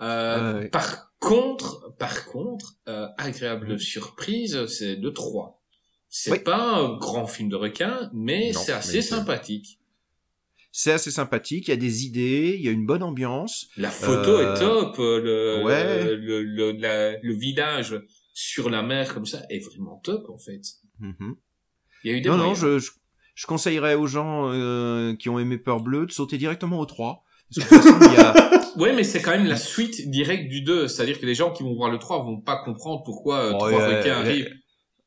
Euh, 0.01 0.61
ouais. 0.61 0.69
Par 0.69 1.13
contre, 1.19 1.97
par 1.99 2.27
contre, 2.27 2.75
euh, 2.89 3.09
agréable 3.19 3.81
surprise, 3.81 4.67
c'est 4.67 4.95
le 4.95 5.13
3. 5.13 5.61
C'est 6.17 6.31
Oui. 6.31 6.39
pas 6.39 6.77
un 6.77 6.97
grand 6.97 7.27
film 7.27 7.49
de 7.49 7.57
requin, 7.57 8.09
mais 8.13 8.53
c'est 8.53 8.71
assez 8.71 8.99
mais 8.99 9.03
sympathique. 9.03 9.81
c'est 10.71 10.93
assez 10.93 11.11
sympathique 11.11 11.67
il 11.67 11.71
y 11.73 11.75
a 11.75 11.77
des 11.77 12.05
idées 12.05 12.55
il 12.57 12.65
y 12.65 12.69
a 12.69 12.71
une 12.71 12.87
bonne 12.87 13.03
ambiance 13.03 13.67
La 13.77 13.91
photo 13.91 14.31
Euh, 14.31 14.55
est 14.55 14.59
top, 14.61 14.97
euh, 15.01 15.21
le, 15.21 15.65
ouais. 15.65 16.15
le, 16.15 16.43
le, 16.45 16.71
la- 16.71 17.19
le 17.21 17.35
village 17.35 18.01
sur 18.33 18.71
la 18.71 18.83
mer 18.83 19.13
comme 19.13 19.27
ça 19.27 19.43
est 19.51 19.59
vraiment 19.59 20.01
top 20.05 20.31
en 20.31 20.39
fait. 20.39 20.63
Mhm. 21.01 21.35
Il 22.05 22.11
y 22.13 22.15
a 22.15 22.17
eu 22.17 22.21
des 22.21 22.29
Non, 22.29 22.37
non, 22.37 22.55
je, 22.55 22.79
je, 22.79 22.93
je 23.35 23.47
conseillerais 23.47 23.97
aux 23.97 24.07
gens 24.07 24.53
euh, 24.53 25.17
qui 25.17 25.29
ont 25.29 25.41
aimé 25.41 25.59
Peur 25.59 25.81
Bleue 25.81 26.07
de 26.07 26.13
sauter 26.13 26.39
directement 26.39 26.79
au 26.79 26.87
3. 26.87 27.25
Parce 27.57 27.69
que 27.69 27.75
de 27.75 27.81
toute 27.81 27.91
façon, 27.91 28.13
il 28.13 28.17
y 28.17 28.21
a... 28.23 28.51
Ouais, 28.77 28.93
mais 28.93 29.03
c'est 29.05 29.21
quand 29.23 29.31
même 29.33 29.47
la 29.47 29.57
suite 29.57 30.11
directe 30.11 30.49
du 30.49 30.63
2. 30.63 30.87
C'est-à-dire 30.89 31.21
que 31.21 31.27
les 31.27 31.35
gens 31.37 31.53
qui 31.53 31.63
vont 31.63 31.75
voir 31.75 31.91
le 31.93 31.99
3 31.99 32.25
vont 32.25 32.41
pas 32.41 32.63
comprendre 32.65 33.03
pourquoi 33.05 33.39
euh, 33.39 33.51
Oh, 33.55 33.59
trois 33.59 33.73
euh, 33.73 33.99
requins 33.99 34.17
arrivent. 34.17 34.53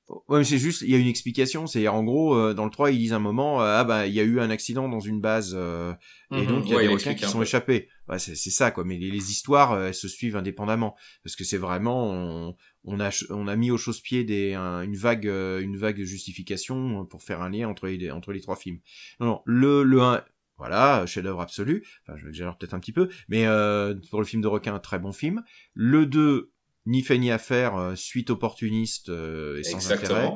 Ouais, 0.09 0.37
mais 0.39 0.43
c'est 0.45 0.57
juste, 0.57 0.83
il 0.83 0.89
y 0.89 0.95
a 0.95 0.97
une 0.97 1.07
explication. 1.07 1.67
C'est 1.67 1.85
en 1.89 2.01
gros, 2.03 2.33
euh, 2.35 2.53
dans 2.53 2.63
le 2.63 2.71
3, 2.71 2.91
ils 2.91 2.97
disent 2.97 3.11
un 3.11 3.19
moment, 3.19 3.61
euh, 3.61 3.75
ah 3.79 3.83
bah, 3.83 4.07
il 4.07 4.13
y 4.13 4.21
a 4.21 4.23
eu 4.23 4.39
un 4.39 4.49
accident 4.49 4.87
dans 4.87 5.01
une 5.01 5.19
base, 5.19 5.51
euh, 5.53 5.93
et 6.31 6.43
Mhm. 6.43 6.47
donc 6.47 6.65
il 6.65 6.69
y 6.69 6.73
a 6.73 6.77
Ouais, 6.77 6.83
des 6.83 6.87
requins 6.87 7.13
qui 7.13 7.25
sont 7.25 7.39
peu. 7.39 7.43
échappés. 7.43 7.89
Ouais, 8.07 8.17
c'est 8.19 8.35
ça, 8.35 8.71
quoi. 8.71 8.85
Mais 8.85 8.97
les, 8.97 9.11
les 9.11 9.31
histoires, 9.31 9.73
euh, 9.73 9.87
elles 9.87 9.93
se 9.93 10.07
suivent 10.07 10.37
indépendamment, 10.37 10.95
parce 11.25 11.35
que 11.35 11.43
c'est 11.43 11.57
vraiment, 11.57 12.09
on, 12.09 12.55
on 12.85 12.99
a, 13.01 13.09
on 13.31 13.49
a 13.49 13.55
mis 13.57 13.69
au 13.69 13.77
chausse-pied 13.77 14.23
des, 14.23 14.53
un- 14.53 14.81
une 14.81 14.95
vague, 14.95 15.25
une 15.25 15.75
vague 15.75 15.97
de 15.99 16.05
justification 16.05 17.05
pour 17.05 17.21
faire 17.21 17.41
un 17.41 17.49
lien 17.49 17.67
entre 17.67 17.87
les, 17.87 18.09
entre 18.09 18.31
les 18.31 18.39
trois 18.39 18.55
films. 18.55 18.79
Non, 19.19 19.25
non, 19.27 19.41
le, 19.45 19.83
le 19.83 20.01
1, 20.01 20.23
voilà, 20.57 21.05
chef-d'œuvre 21.05 21.41
absolu. 21.41 21.85
Enfin, 22.03 22.17
je 22.17 22.25
j'exagère 22.27 22.57
peut-être 22.57 22.73
un 22.73 22.79
petit 22.79 22.93
peu, 22.93 23.09
mais 23.27 23.45
euh, 23.45 23.93
pour 24.09 24.19
le 24.21 24.25
film 24.25 24.41
de 24.41 24.47
requin, 24.47 24.79
très 24.79 24.99
bon 24.99 25.11
film. 25.11 25.43
Le 25.73 26.05
2, 26.05 26.51
ni 26.87 27.03
fait 27.03 27.17
ni 27.19 27.29
à 27.29 27.37
faire, 27.37 27.75
euh, 27.77 27.95
suite 27.95 28.31
opportuniste 28.31 29.09
euh, 29.09 29.59
et 29.59 29.63
sans 29.63 29.91
intérêt. 29.91 30.31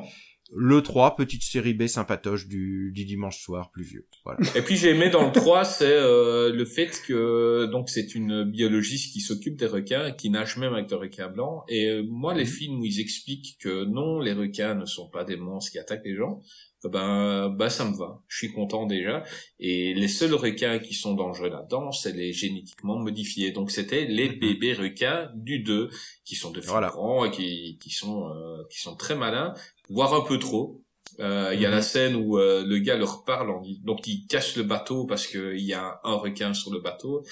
Le 0.54 0.82
3, 0.82 1.16
petite 1.16 1.42
série 1.42 1.72
B 1.72 1.86
sympatoche 1.86 2.46
du, 2.46 2.92
du 2.94 3.06
dimanche 3.06 3.40
soir 3.42 3.70
pluvieux. 3.70 4.06
Voilà. 4.22 4.38
Et 4.54 4.60
puis 4.60 4.76
j'ai 4.76 4.90
aimé 4.90 5.08
dans 5.08 5.24
le 5.26 5.32
3, 5.32 5.64
c'est 5.64 5.86
euh, 5.86 6.52
le 6.52 6.64
fait 6.66 6.90
que 7.06 7.64
donc 7.72 7.88
c'est 7.88 8.14
une 8.14 8.44
biologiste 8.44 9.14
qui 9.14 9.20
s'occupe 9.20 9.56
des 9.56 9.66
requins 9.66 10.08
et 10.08 10.14
qui 10.14 10.28
nage 10.28 10.58
même 10.58 10.74
avec 10.74 10.88
des 10.88 10.94
requins 10.94 11.30
blancs. 11.30 11.62
Et 11.68 11.86
euh, 11.88 12.02
moi, 12.06 12.34
Mhm. 12.34 12.38
les 12.40 12.44
films 12.44 12.80
où 12.80 12.84
ils 12.84 13.00
expliquent 13.00 13.56
que 13.60 13.84
non, 13.86 14.20
les 14.20 14.34
requins 14.34 14.74
ne 14.74 14.84
sont 14.84 15.08
pas 15.08 15.24
des 15.24 15.36
monstres 15.36 15.72
qui 15.72 15.78
attaquent 15.78 16.04
les 16.04 16.16
gens, 16.16 16.42
ben 16.90 17.48
bah 17.50 17.70
ça 17.70 17.84
me 17.84 17.96
va. 17.96 18.20
Je 18.28 18.36
suis 18.38 18.52
content 18.52 18.86
déjà. 18.86 19.22
Et 19.60 19.94
les 19.94 20.08
seuls 20.08 20.34
requins 20.34 20.78
qui 20.78 20.94
sont 20.94 21.14
dangereux 21.14 21.48
là-dedans, 21.50 21.92
c'est 21.92 22.12
les 22.12 22.32
génétiquement 22.32 22.96
modifiés. 22.98 23.52
Donc 23.52 23.70
c'était 23.70 24.04
les 24.06 24.28
Mhm. 24.30 24.38
bébés 24.38 24.72
requins 24.74 25.30
du 25.34 25.60
2 25.60 25.90
qui 26.24 26.34
sont 26.36 26.50
de 26.50 26.60
Voilà. 26.60 26.88
grands 26.88 27.24
et 27.24 27.30
qui 27.30 27.78
qui 27.80 27.90
sont 27.90 28.28
euh, 28.30 28.64
qui 28.70 28.80
sont 28.80 28.96
très 28.96 29.14
malins, 29.14 29.54
voire 29.88 30.14
un 30.14 30.22
peu 30.22 30.38
trop. 30.38 30.82
Euh, 31.20 31.50
Il 31.54 31.60
y 31.60 31.66
a 31.66 31.68
Mhm. 31.68 31.74
la 31.74 31.82
scène 31.82 32.14
où 32.16 32.38
euh, 32.38 32.64
le 32.66 32.78
gars 32.78 32.96
leur 32.96 33.24
parle, 33.24 33.50
en, 33.50 33.62
donc 33.84 34.06
il 34.08 34.26
cache 34.26 34.56
le 34.56 34.62
bateau 34.62 35.04
parce 35.06 35.26
qu'il 35.26 35.60
y 35.60 35.74
a 35.74 36.00
un 36.04 36.14
requin 36.14 36.54
sur 36.54 36.72
le 36.72 36.80
bateau 36.80 37.22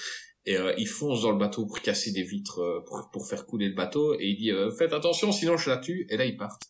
et 0.45 0.55
euh, 0.57 0.73
il 0.77 0.87
fonce 0.87 1.23
dans 1.23 1.31
le 1.31 1.37
bateau 1.37 1.65
pour 1.65 1.81
casser 1.81 2.11
des 2.11 2.23
vitres 2.23 2.59
euh, 2.61 2.81
pour, 2.85 3.09
pour 3.11 3.27
faire 3.27 3.45
couler 3.45 3.67
le 3.69 3.75
bateau 3.75 4.13
et 4.19 4.27
il 4.29 4.37
dit 4.37 4.51
euh, 4.51 4.71
faites 4.71 4.93
attention 4.93 5.31
sinon 5.31 5.57
je 5.57 5.69
la 5.69 5.77
tue 5.77 6.05
et 6.09 6.17
là 6.17 6.25
ils 6.25 6.37
partent. 6.37 6.63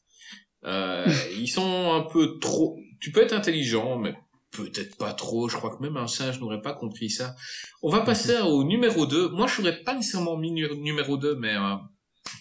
Euh, 0.66 1.06
ils 1.38 1.48
sont 1.48 1.94
un 1.94 2.02
peu 2.02 2.38
trop. 2.40 2.78
Tu 3.00 3.12
peux 3.12 3.22
être 3.22 3.34
intelligent 3.34 3.98
mais 3.98 4.14
peut-être 4.52 4.98
pas 4.98 5.14
trop. 5.14 5.50
Je 5.50 5.56
crois 5.58 5.76
que 5.76 5.82
même 5.82 5.98
un 5.98 6.08
singe 6.08 6.40
n'aurait 6.40 6.62
pas 6.62 6.74
compris 6.74 7.10
ça. 7.10 7.36
On 7.82 7.90
va 7.90 8.02
passer 8.02 8.38
au 8.46 8.64
numéro 8.64 9.06
2. 9.06 9.30
Moi 9.30 9.48
je 9.48 9.62
n'aurais 9.62 9.82
pas 9.84 9.96
nécessairement 9.96 10.38
mis 10.38 10.52
nu- 10.52 10.76
numéro 10.78 11.18
2 11.18 11.36
mais 11.36 11.56
euh, 11.56 11.76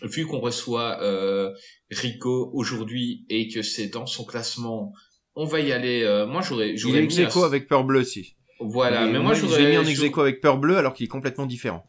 vu 0.02 0.26
qu'on 0.26 0.40
reçoit 0.40 1.02
euh, 1.02 1.50
Rico 1.90 2.50
aujourd'hui 2.52 3.24
et 3.28 3.48
que 3.48 3.62
c'est 3.62 3.88
dans 3.88 4.06
son 4.06 4.24
classement, 4.24 4.92
on 5.34 5.44
va 5.46 5.60
y 5.60 5.72
aller. 5.72 6.02
euh, 6.02 6.26
moi, 6.26 6.42
j'aurais, 6.42 6.74
Il 6.74 6.96
est 6.96 7.00
mis 7.00 7.06
ex 7.06 7.18
un- 7.18 7.22
aequo 7.28 7.44
avec 7.44 7.66
Peur 7.68 7.84
Bleu 7.84 8.00
aussi. 8.00 8.36
Voilà, 8.60 9.06
mais, 9.06 9.18
moi, 9.18 9.32
je 9.32 9.46
j'aurais 9.46 9.62
l'ai 9.62 9.70
mis 9.70 9.78
en 9.78 9.84
ex 9.86 10.00
avec 10.18 10.40
Peur 10.42 10.58
Bleu 10.58 10.76
alors 10.76 10.92
qu'il 10.92 11.04
est 11.04 11.08
complètement 11.08 11.46
différent. 11.46 11.86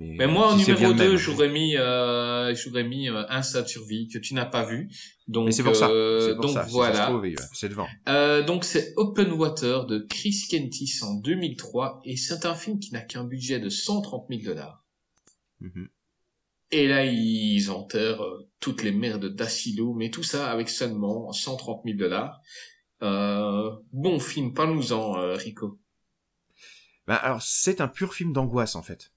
Mais, 0.00 0.14
Mais 0.16 0.26
moi, 0.28 0.52
en 0.52 0.58
si 0.58 0.70
numéro 0.70 0.78
bien 0.78 0.88
le 0.92 0.94
2, 0.94 1.08
même. 1.08 1.16
j'aurais 1.16 1.48
mis, 1.48 1.76
euh, 1.76 2.54
j'aurais 2.54 2.84
mis 2.84 3.08
euh, 3.08 3.24
Instinct 3.28 3.62
de 3.62 3.66
survie 3.66 4.06
que 4.06 4.18
tu 4.18 4.32
n'as 4.32 4.46
pas 4.46 4.64
vu. 4.64 4.88
Donc, 5.26 5.52
c'est 5.52 5.64
pour 5.64 5.74
ça. 5.74 5.88
euh, 5.88 6.36
pour 6.36 6.42
donc 6.44 6.52
ça. 6.52 6.62
Voilà. 6.70 7.12
ouais, 7.16 7.34
c'est 7.52 7.68
devant. 7.68 7.88
Euh, 8.08 8.44
donc 8.44 8.62
c'est 8.64 8.92
Open 8.96 9.32
Water 9.32 9.86
de 9.86 9.98
Chris 9.98 10.44
Kentis 10.48 11.00
en 11.02 11.14
2003 11.14 12.00
et 12.04 12.16
c'est 12.16 12.46
un 12.46 12.54
film 12.54 12.78
qui 12.78 12.92
n'a 12.92 13.00
qu'un 13.00 13.24
budget 13.24 13.58
de 13.58 13.68
130 13.68 14.26
000 14.30 14.42
dollars. 14.44 14.84
Mhm. 15.60 15.88
Et 16.70 16.86
là, 16.86 17.04
ils 17.04 17.68
enterrent 17.68 18.22
euh, 18.22 18.48
toutes 18.60 18.84
les 18.84 18.92
merdes 18.92 19.34
d'Asylum 19.34 19.96
mais 19.96 20.10
tout 20.10 20.22
ça 20.22 20.48
avec 20.48 20.68
seulement 20.68 21.32
130 21.32 21.82
000 21.84 21.98
dollars. 21.98 22.40
Euh, 23.02 23.70
bon 23.92 24.20
film, 24.20 24.54
parle-nous-en, 24.54 25.34
Rico. 25.34 25.80
Bah, 27.08 27.16
alors, 27.16 27.42
c'est 27.42 27.80
un 27.80 27.88
pur 27.88 28.14
film 28.14 28.32
d'angoisse, 28.32 28.76
en 28.76 28.82
fait. 28.82 29.10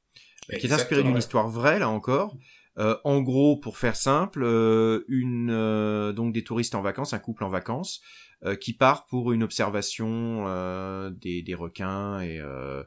Qui 0.59 0.67
est 0.67 0.73
inspiré 0.73 1.03
d'une 1.03 1.13
ouais. 1.13 1.19
histoire 1.19 1.49
vraie, 1.49 1.79
là 1.79 1.89
encore. 1.89 2.37
Euh, 2.77 2.95
en 3.03 3.21
gros, 3.21 3.57
pour 3.57 3.77
faire 3.77 3.95
simple, 3.95 4.43
euh, 4.43 5.03
une 5.09 5.49
euh, 5.51 6.13
donc 6.13 6.33
des 6.33 6.43
touristes 6.43 6.73
en 6.73 6.81
vacances, 6.81 7.13
un 7.13 7.19
couple 7.19 7.43
en 7.43 7.49
vacances, 7.49 8.01
euh, 8.45 8.55
qui 8.55 8.73
part 8.73 9.05
pour 9.07 9.33
une 9.33 9.43
observation 9.43 10.45
euh, 10.47 11.09
des, 11.09 11.41
des 11.41 11.53
requins 11.53 12.21
et 12.21 12.39
euh, 12.39 12.83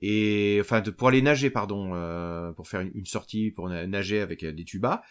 et 0.00 0.58
enfin 0.60 0.80
de, 0.80 0.90
pour 0.90 1.08
aller 1.08 1.22
nager, 1.22 1.50
pardon, 1.50 1.92
euh, 1.94 2.52
pour 2.52 2.66
faire 2.66 2.80
une, 2.80 2.92
une 2.94 3.06
sortie 3.06 3.50
pour 3.50 3.68
na- 3.68 3.86
nager 3.86 4.20
avec 4.20 4.44
des 4.44 4.64
tubas. 4.64 5.02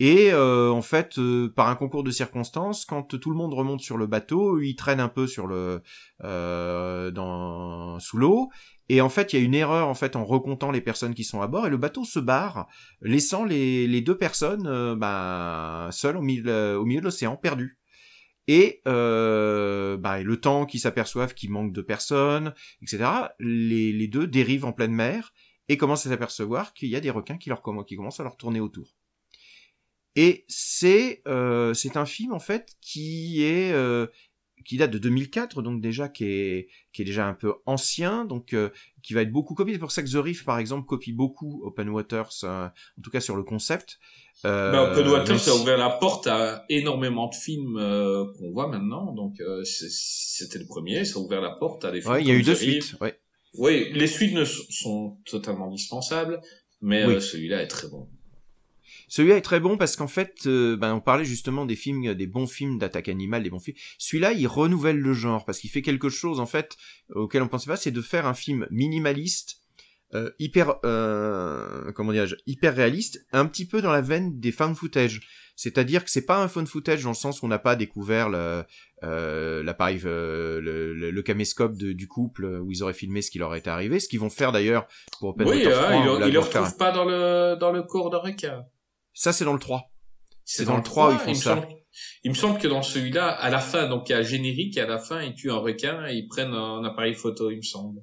Et 0.00 0.30
euh, 0.32 0.70
en 0.70 0.82
fait, 0.82 1.18
euh, 1.18 1.48
par 1.48 1.68
un 1.68 1.74
concours 1.74 2.04
de 2.04 2.12
circonstances, 2.12 2.84
quand 2.84 3.18
tout 3.18 3.30
le 3.30 3.36
monde 3.36 3.52
remonte 3.52 3.80
sur 3.80 3.96
le 3.96 4.06
bateau, 4.06 4.60
ils 4.60 4.76
traînent 4.76 5.00
un 5.00 5.08
peu 5.08 5.26
sur 5.26 5.48
le 5.48 5.82
euh, 6.22 7.10
dans 7.10 7.98
sous 7.98 8.16
l'eau. 8.16 8.48
Et 8.88 9.00
en 9.00 9.08
fait, 9.08 9.32
il 9.32 9.38
y 9.40 9.42
a 9.42 9.44
une 9.44 9.54
erreur 9.54 9.88
en 9.88 9.94
fait 9.94 10.14
en 10.14 10.24
recomptant 10.24 10.70
les 10.70 10.80
personnes 10.80 11.14
qui 11.14 11.24
sont 11.24 11.42
à 11.42 11.48
bord 11.48 11.66
et 11.66 11.70
le 11.70 11.76
bateau 11.76 12.04
se 12.04 12.20
barre, 12.20 12.68
laissant 13.02 13.44
les, 13.44 14.00
deux 14.00 14.16
personnes 14.16 14.94
bah, 14.94 15.88
seules 15.92 16.16
au 16.16 16.22
milieu, 16.22 16.44
de 16.44 17.00
l'océan, 17.04 17.36
perdues. 17.36 17.78
Et 18.46 18.80
bah, 18.86 20.22
le 20.22 20.36
temps 20.40 20.64
qu'ils 20.64 20.80
s'aperçoivent 20.80 21.34
qu'il 21.34 21.50
manque 21.50 21.72
de 21.72 21.82
personnes, 21.82 22.54
etc., 22.82 23.04
les, 23.40 24.08
deux 24.08 24.26
dérivent 24.26 24.64
en 24.64 24.72
pleine 24.72 24.94
mer 24.94 25.32
et 25.68 25.76
commencent 25.76 26.06
à 26.06 26.10
s'apercevoir 26.10 26.72
qu'il 26.72 26.88
y 26.88 26.96
a 26.96 27.00
des 27.00 27.10
requins 27.10 27.36
qui 27.36 27.50
commencent 27.96 28.20
à 28.20 28.24
leur 28.24 28.36
tourner 28.36 28.60
autour. 28.60 28.97
Et 30.20 30.44
c'est 30.48 31.22
euh, 31.28 31.74
c'est 31.74 31.96
un 31.96 32.06
film 32.06 32.32
en 32.32 32.38
fait 32.40 32.64
qui 32.80 33.42
est 33.44 33.72
euh, 33.72 34.06
qui 34.64 34.76
date 34.76 34.90
de 34.90 34.98
2004, 34.98 35.62
donc 35.62 35.80
déjà 35.80 36.08
qui 36.08 36.24
est 36.24 36.68
qui 36.92 37.02
est 37.02 37.04
déjà 37.04 37.26
un 37.28 37.34
peu 37.34 37.54
ancien, 37.66 38.24
donc 38.24 38.52
euh, 38.52 38.70
qui 39.02 39.14
va 39.14 39.22
être 39.22 39.30
beaucoup 39.30 39.54
copié. 39.54 39.74
C'est 39.74 39.78
pour 39.80 39.92
ça 39.92 40.02
que 40.02 40.10
The 40.10 40.16
Reef, 40.16 40.44
par 40.44 40.58
exemple, 40.58 40.86
copie 40.86 41.12
beaucoup 41.12 41.62
Open 41.64 41.88
Waters, 41.90 42.32
euh, 42.44 42.66
en 42.66 43.02
tout 43.02 43.10
cas 43.10 43.20
sur 43.20 43.36
le 43.36 43.44
concept. 43.44 43.98
Euh, 44.44 44.72
Ben, 44.72 44.90
Open 44.92 45.06
Water, 45.08 45.28
même 45.34 45.38
ça 45.38 45.50
a 45.52 45.54
si- 45.54 45.60
ouvert 45.62 45.78
la 45.78 45.90
porte 45.90 46.26
à 46.26 46.64
énormément 46.68 47.28
de 47.28 47.34
films 47.34 47.76
euh, 47.78 48.24
qu'on 48.38 48.50
voit 48.52 48.68
maintenant. 48.68 49.12
Donc, 49.12 49.40
euh, 49.40 49.62
c'était 49.64 50.58
le 50.58 50.66
premier. 50.66 51.04
Ça 51.04 51.18
a 51.18 51.22
ouvert 51.22 51.40
la 51.40 51.50
porte 51.50 51.84
à 51.84 51.90
des 51.92 52.00
films. 52.00 52.12
Ouais, 52.14 52.22
il 52.22 52.28
y 52.28 52.30
a 52.32 52.34
eu 52.34 52.42
deux 52.42 52.52
Reef. 52.52 52.60
suites. 52.60 52.96
Ouais. 53.00 53.18
Oui, 53.54 53.90
les 53.92 54.06
suites 54.06 54.34
ne 54.34 54.44
sont 54.44 55.18
totalement 55.24 55.68
dispensables, 55.70 56.40
mais 56.80 57.04
Oui. 57.06 57.20
celui-là 57.20 57.62
est 57.62 57.68
très 57.68 57.88
bon. 57.88 58.08
Celui-là 59.08 59.36
est 59.36 59.42
très 59.42 59.60
bon 59.60 59.76
parce 59.76 59.96
qu'en 59.96 60.06
fait, 60.08 60.34
euh, 60.46 60.76
ben, 60.76 60.94
on 60.94 61.00
parlait 61.00 61.24
justement 61.24 61.64
des 61.66 61.76
films, 61.76 62.14
des 62.14 62.26
bons 62.26 62.46
films 62.46 62.78
d'attaque 62.78 63.08
animale, 63.08 63.42
des 63.42 63.50
bons 63.50 63.58
films. 63.58 63.76
Celui-là, 63.98 64.32
il 64.32 64.46
renouvelle 64.46 64.98
le 64.98 65.12
genre 65.14 65.44
parce 65.44 65.58
qu'il 65.60 65.70
fait 65.70 65.82
quelque 65.82 66.08
chose 66.08 66.40
en 66.40 66.46
fait 66.46 66.76
auquel 67.14 67.42
on 67.42 67.48
pensait 67.48 67.70
pas, 67.70 67.76
c'est 67.76 67.90
de 67.90 68.02
faire 68.02 68.26
un 68.26 68.34
film 68.34 68.66
minimaliste, 68.70 69.62
euh, 70.14 70.30
hyper, 70.38 70.76
euh, 70.84 71.92
comment 71.92 72.12
dirais-je, 72.12 72.36
hyper 72.46 72.74
réaliste, 72.74 73.26
un 73.32 73.46
petit 73.46 73.66
peu 73.66 73.82
dans 73.82 73.92
la 73.92 74.00
veine 74.00 74.38
des 74.40 74.52
found 74.52 74.74
footage. 74.76 75.20
C'est-à-dire 75.56 76.04
que 76.04 76.10
c'est 76.10 76.24
pas 76.24 76.40
un 76.42 76.46
found 76.48 76.68
footage 76.68 77.02
dans 77.02 77.10
le 77.10 77.14
sens 77.16 77.42
où 77.42 77.46
on 77.46 77.48
n'a 77.48 77.58
pas 77.58 77.74
découvert 77.76 78.28
le, 78.28 78.62
euh, 79.02 79.62
l'appareil, 79.64 80.00
euh, 80.04 80.60
le, 80.60 80.94
le, 80.94 81.10
le 81.10 81.22
caméscope 81.22 81.76
de- 81.76 81.92
du 81.92 82.06
couple 82.06 82.44
où 82.62 82.70
ils 82.70 82.82
auraient 82.82 82.92
filmé 82.94 83.22
ce 83.22 83.30
qui 83.30 83.38
leur 83.38 83.54
était 83.56 83.68
arrivé, 83.70 83.98
ce 84.00 84.08
qu'ils 84.08 84.20
vont 84.20 84.30
faire 84.30 84.52
d'ailleurs 84.52 84.86
pour 85.18 85.30
Open 85.30 85.48
oui, 85.48 85.56
Water 85.56 85.78
hein, 85.80 85.90
3, 85.90 85.96
il, 85.96 86.06
là, 86.06 86.18
le- 86.20 86.24
il 86.26 86.28
ils 86.28 86.32
le 86.34 86.38
un- 86.38 86.42
retrouve 86.42 86.76
pas 86.76 86.92
dans 86.92 87.04
le 87.04 87.56
dans 87.58 87.72
le 87.72 87.82
corps 87.82 88.10
d'un 88.10 88.18
requin. 88.18 88.64
Ça, 89.20 89.32
c'est 89.32 89.44
dans 89.44 89.52
le 89.52 89.58
3. 89.58 89.82
C'est 90.44 90.64
dans 90.64 90.76
le 90.76 90.82
3 90.84 91.10
où 91.10 91.12
ils 91.14 91.18
font 91.18 91.24
il 91.26 91.30
me 91.30 91.34
ça. 91.34 91.54
semble- 91.56 91.66
il 92.22 92.30
me 92.30 92.36
semble 92.36 92.58
que 92.60 92.68
dans 92.68 92.82
celui-là, 92.82 93.26
à 93.30 93.50
la 93.50 93.58
fin, 93.58 93.88
donc 93.88 94.08
il 94.08 94.12
y 94.12 94.14
a 94.14 94.18
un 94.18 94.22
générique, 94.22 94.76
et 94.76 94.80
à 94.80 94.86
la 94.86 94.98
fin, 95.00 95.20
ils 95.22 95.34
tuent 95.34 95.50
un 95.50 95.56
requin 95.58 96.06
et 96.06 96.14
ils 96.14 96.28
prennent 96.28 96.52
un 96.54 96.84
appareil 96.84 97.14
photo, 97.14 97.50
il 97.50 97.56
me 97.56 97.62
semble. 97.62 98.00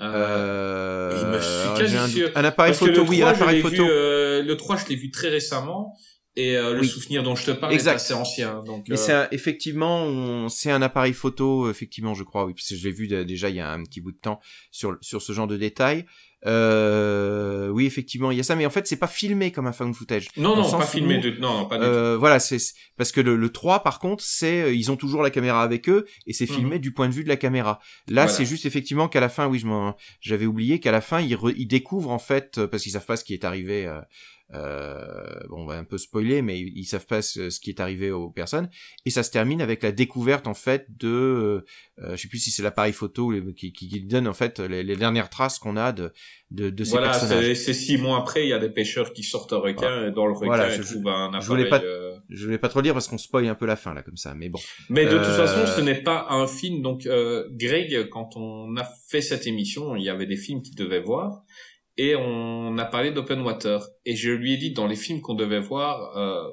Euh, 0.00 1.10
Euh, 1.12 1.32
me 1.32 1.40
suis 1.40 1.62
alors, 1.62 1.78
quasi 1.78 1.96
un, 1.96 2.08
sûr. 2.08 2.30
un 2.34 2.44
appareil 2.44 2.72
parce 2.72 2.78
photo, 2.80 3.02
le 3.04 3.08
oui, 3.08 3.20
3, 3.20 3.30
un 3.30 3.34
je 3.34 3.36
appareil 3.42 3.62
photo. 3.62 3.84
Vu, 3.84 3.90
euh, 3.90 4.42
le 4.42 4.56
3, 4.58 4.76
je 4.76 4.86
l'ai 4.88 4.96
vu 4.96 5.10
très 5.10 5.28
récemment. 5.30 5.96
Et 6.36 6.56
euh, 6.56 6.74
le 6.74 6.80
Oui. 6.80 6.88
souvenir 6.88 7.22
dont 7.22 7.36
je 7.36 7.44
te 7.46 7.50
parle 7.52 7.72
Exact. 7.72 7.92
est 7.92 7.94
assez 7.96 8.14
ancien. 8.14 8.62
Donc, 8.64 8.86
Mais 8.88 8.94
euh, 8.98 8.98
c'est 8.98 9.28
effectivement, 9.34 10.48
c'est 10.48 10.70
un 10.72 10.82
appareil 10.82 11.12
photo, 11.12 11.70
effectivement, 11.70 12.14
je 12.14 12.24
crois, 12.24 12.44
oui, 12.46 12.54
parce 12.54 12.68
que 12.68 12.74
je 12.74 12.82
l'ai 12.84 12.90
vu 12.92 13.06
déjà 13.24 13.50
il 13.50 13.56
y 13.56 13.60
a 13.60 13.70
un 13.70 13.84
petit 13.84 14.00
bout 14.00 14.10
de 14.12 14.18
temps 14.18 14.40
sur 14.72 14.96
sur 15.00 15.22
ce 15.22 15.32
genre 15.32 15.46
de 15.46 15.56
détails. 15.56 16.04
Euh, 16.46 17.68
oui, 17.68 17.86
effectivement, 17.86 18.30
il 18.30 18.36
y 18.36 18.40
a 18.40 18.42
ça, 18.42 18.54
mais 18.56 18.66
en 18.66 18.70
fait, 18.70 18.86
c'est 18.86 18.96
pas 18.98 19.06
filmé 19.06 19.50
comme 19.50 19.66
un 19.66 19.72
found 19.72 19.94
footage. 19.94 20.28
Non, 20.36 20.56
non, 20.56 20.70
pas 20.70 20.84
filmé 20.84 21.18
où, 21.18 21.20
de, 21.20 21.30
non, 21.38 21.60
non, 21.60 21.66
pas 21.66 21.78
du 21.78 21.84
Euh, 21.84 22.16
voilà, 22.18 22.38
c'est 22.38 22.58
parce 22.96 23.12
que 23.12 23.20
le, 23.20 23.36
le 23.36 23.48
3 23.50 23.82
par 23.82 23.98
contre, 23.98 24.22
c'est 24.22 24.62
euh, 24.62 24.74
ils 24.74 24.90
ont 24.90 24.96
toujours 24.96 25.22
la 25.22 25.30
caméra 25.30 25.62
avec 25.62 25.88
eux 25.88 26.04
et 26.26 26.32
c'est 26.32 26.48
Mhm. 26.48 26.54
filmé 26.56 26.78
du 26.78 26.92
point 26.92 27.08
de 27.08 27.14
vue 27.14 27.24
de 27.24 27.28
la 27.28 27.36
caméra. 27.36 27.80
Là, 28.08 28.22
Voilà. 28.24 28.28
c'est 28.28 28.44
juste 28.44 28.66
effectivement 28.66 29.08
qu'à 29.08 29.20
la 29.20 29.28
fin, 29.28 29.46
oui, 29.46 29.58
je 29.58 29.66
m'en 29.66 29.96
j'avais 30.20 30.46
oublié 30.46 30.80
qu'à 30.80 30.92
la 30.92 31.00
fin 31.00 31.20
ils, 31.20 31.34
re- 31.34 31.54
ils 31.56 31.66
découvrent 31.66 32.10
en 32.10 32.18
fait 32.18 32.58
euh, 32.58 32.66
parce 32.66 32.82
qu'ils 32.82 32.92
savent 32.92 33.06
pas 33.06 33.16
ce 33.16 33.24
qui 33.24 33.32
est 33.34 33.44
arrivé. 33.44 33.90
Euh, 34.52 35.40
bon, 35.48 35.62
on 35.62 35.66
va 35.66 35.74
un 35.78 35.84
peu 35.84 35.96
spoiler, 35.98 36.42
mais 36.42 36.60
ils, 36.60 36.72
ils 36.76 36.84
savent 36.84 37.06
pas 37.06 37.22
ce, 37.22 37.48
ce 37.50 37.58
qui 37.60 37.70
est 37.70 37.80
arrivé 37.80 38.10
aux 38.10 38.28
personnes 38.30 38.68
et 39.06 39.10
ça 39.10 39.22
se 39.22 39.30
termine 39.30 39.62
avec 39.62 39.82
la 39.82 39.90
découverte 39.90 40.46
en 40.46 40.52
fait 40.54 40.86
de, 40.98 41.64
euh, 41.98 42.10
je 42.10 42.16
sais 42.16 42.28
plus 42.28 42.38
si 42.38 42.50
c'est 42.50 42.62
l'appareil 42.62 42.92
photo 42.92 43.32
qui, 43.56 43.72
qui, 43.72 43.88
qui 43.88 44.00
donne 44.02 44.28
en 44.28 44.34
fait 44.34 44.60
les, 44.60 44.82
les 44.82 44.96
dernières 44.96 45.30
traces 45.30 45.58
qu'on 45.58 45.76
a 45.76 45.92
de 45.92 46.12
de, 46.50 46.70
de 46.70 46.84
ces 46.84 46.90
Voilà, 46.90 47.08
personnages. 47.10 47.54
c'est 47.54 47.72
six 47.72 47.96
mois 47.96 48.18
après, 48.18 48.44
il 48.44 48.48
y 48.50 48.52
a 48.52 48.58
des 48.60 48.68
pêcheurs 48.70 49.12
qui 49.12 49.24
sortent 49.24 49.52
un 49.54 49.58
requin 49.58 50.06
et 50.06 50.12
dans 50.12 50.26
le 50.26 50.34
requin, 50.34 50.46
Voilà, 50.46 50.72
ils 50.72 50.82
je- 50.82 50.92
trouvent 50.92 51.08
un 51.08 51.40
je 51.40 51.46
voulais 51.48 51.66
appareil. 51.66 51.82
pas- 51.82 51.88
euh, 51.88 52.14
Je 52.28 52.44
voulais 52.44 52.58
pas 52.58 52.68
trop 52.68 52.80
dire 52.82 52.92
parce 52.92 53.08
qu'on 53.08 53.18
spoil 53.18 53.46
un 53.48 53.54
peu 53.56 53.66
la 53.66 53.74
fin 53.76 53.92
là 53.92 54.02
comme 54.02 54.16
ça, 54.18 54.34
mais 54.34 54.50
bon. 54.50 54.60
Mais 54.88 55.04
de 55.06 55.16
toute 55.16 55.24
façon, 55.34 55.66
ce 55.66 55.80
n'est 55.80 56.00
pas 56.02 56.26
un 56.30 56.46
film. 56.46 56.80
Donc, 56.82 57.06
euh, 57.06 57.48
Greg, 57.52 58.08
quand 58.08 58.36
on 58.36 58.76
a 58.76 58.84
fait 59.08 59.20
cette 59.22 59.46
émission, 59.48 59.96
il 59.96 60.04
y 60.04 60.10
avait 60.10 60.26
des 60.26 60.36
films 60.36 60.62
qu'il 60.62 60.76
devait 60.76 61.00
voir. 61.00 61.42
Et 61.96 62.16
on 62.16 62.76
a 62.78 62.84
parlé 62.84 63.12
d'Open 63.12 63.40
Water. 63.42 63.86
Et 64.04 64.16
je 64.16 64.30
lui 64.30 64.54
ai 64.54 64.56
dit, 64.56 64.72
dans 64.72 64.86
les 64.86 64.96
films 64.96 65.20
qu'on 65.20 65.34
devait 65.34 65.60
voir, 65.60 66.16
euh, 66.16 66.48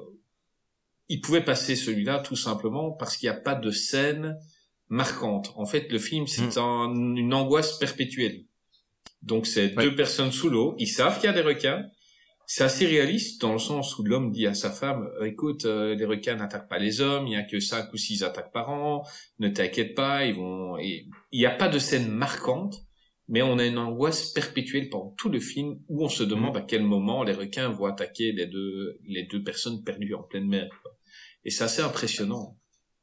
il 1.08 1.20
pouvait 1.20 1.44
passer 1.44 1.74
celui-là 1.76 2.20
tout 2.20 2.36
simplement 2.36 2.92
parce 2.92 3.16
qu'il 3.16 3.28
n'y 3.28 3.34
a 3.36 3.40
pas 3.40 3.54
de 3.54 3.70
scène 3.70 4.38
marquante. 4.88 5.52
En 5.56 5.66
fait, 5.66 5.90
le 5.90 5.98
film, 5.98 6.26
c'est 6.26 6.58
un- 6.58 6.94
une 6.94 7.34
angoisse 7.34 7.78
perpétuelle. 7.78 8.44
Donc, 9.22 9.46
c'est 9.46 9.74
Ouais. 9.76 9.84
deux 9.84 9.94
personnes 9.96 10.32
sous 10.32 10.48
l'eau. 10.48 10.74
Ils 10.78 10.86
savent 10.88 11.16
qu'il 11.18 11.26
y 11.26 11.32
a 11.32 11.32
des 11.32 11.42
requins. 11.42 11.86
C'est 12.46 12.64
assez 12.64 12.86
réaliste 12.86 13.40
dans 13.40 13.52
le 13.52 13.58
sens 13.58 13.98
où 13.98 14.04
l'homme 14.04 14.30
dit 14.30 14.46
à 14.46 14.52
sa 14.54 14.70
femme 14.70 15.08
écoute 15.24 15.64
euh, 15.64 15.94
les 15.94 16.04
requins 16.04 16.34
n'attaquent 16.34 16.68
pas 16.68 16.78
les 16.78 17.00
hommes 17.00 17.26
il 17.28 17.32
y 17.32 17.36
a 17.36 17.44
que 17.44 17.60
cinq 17.60 17.90
ou 17.94 17.96
six 17.96 18.24
attaques 18.24 18.52
par 18.52 18.68
an 18.68 19.04
ne 19.38 19.48
t'inquiète 19.48 19.94
pas 19.94 20.26
ils 20.26 20.34
vont 20.34 20.76
et 20.76 21.06
il 21.30 21.38
n'y 21.38 21.46
a 21.46 21.50
pas 21.52 21.68
de 21.68 21.78
scène 21.78 22.08
marquante 22.08 22.82
mais 23.32 23.42
on 23.42 23.58
a 23.58 23.64
une 23.64 23.78
angoisse 23.78 24.28
perpétuelle 24.28 24.90
pendant 24.90 25.14
tout 25.16 25.30
le 25.30 25.40
film 25.40 25.80
où 25.88 26.04
on 26.04 26.08
se 26.08 26.22
demande 26.22 26.56
à 26.56 26.60
quel 26.60 26.84
moment 26.84 27.24
les 27.24 27.32
requins 27.32 27.70
vont 27.70 27.86
attaquer 27.86 28.30
les 28.30 28.46
deux 28.46 29.00
les 29.04 29.24
deux 29.24 29.42
personnes 29.42 29.82
perdues 29.82 30.14
en 30.14 30.22
pleine 30.22 30.46
mer 30.46 30.68
quoi. 30.82 30.92
et 31.44 31.50
c'est 31.50 31.64
assez 31.64 31.82
impressionnant 31.82 32.58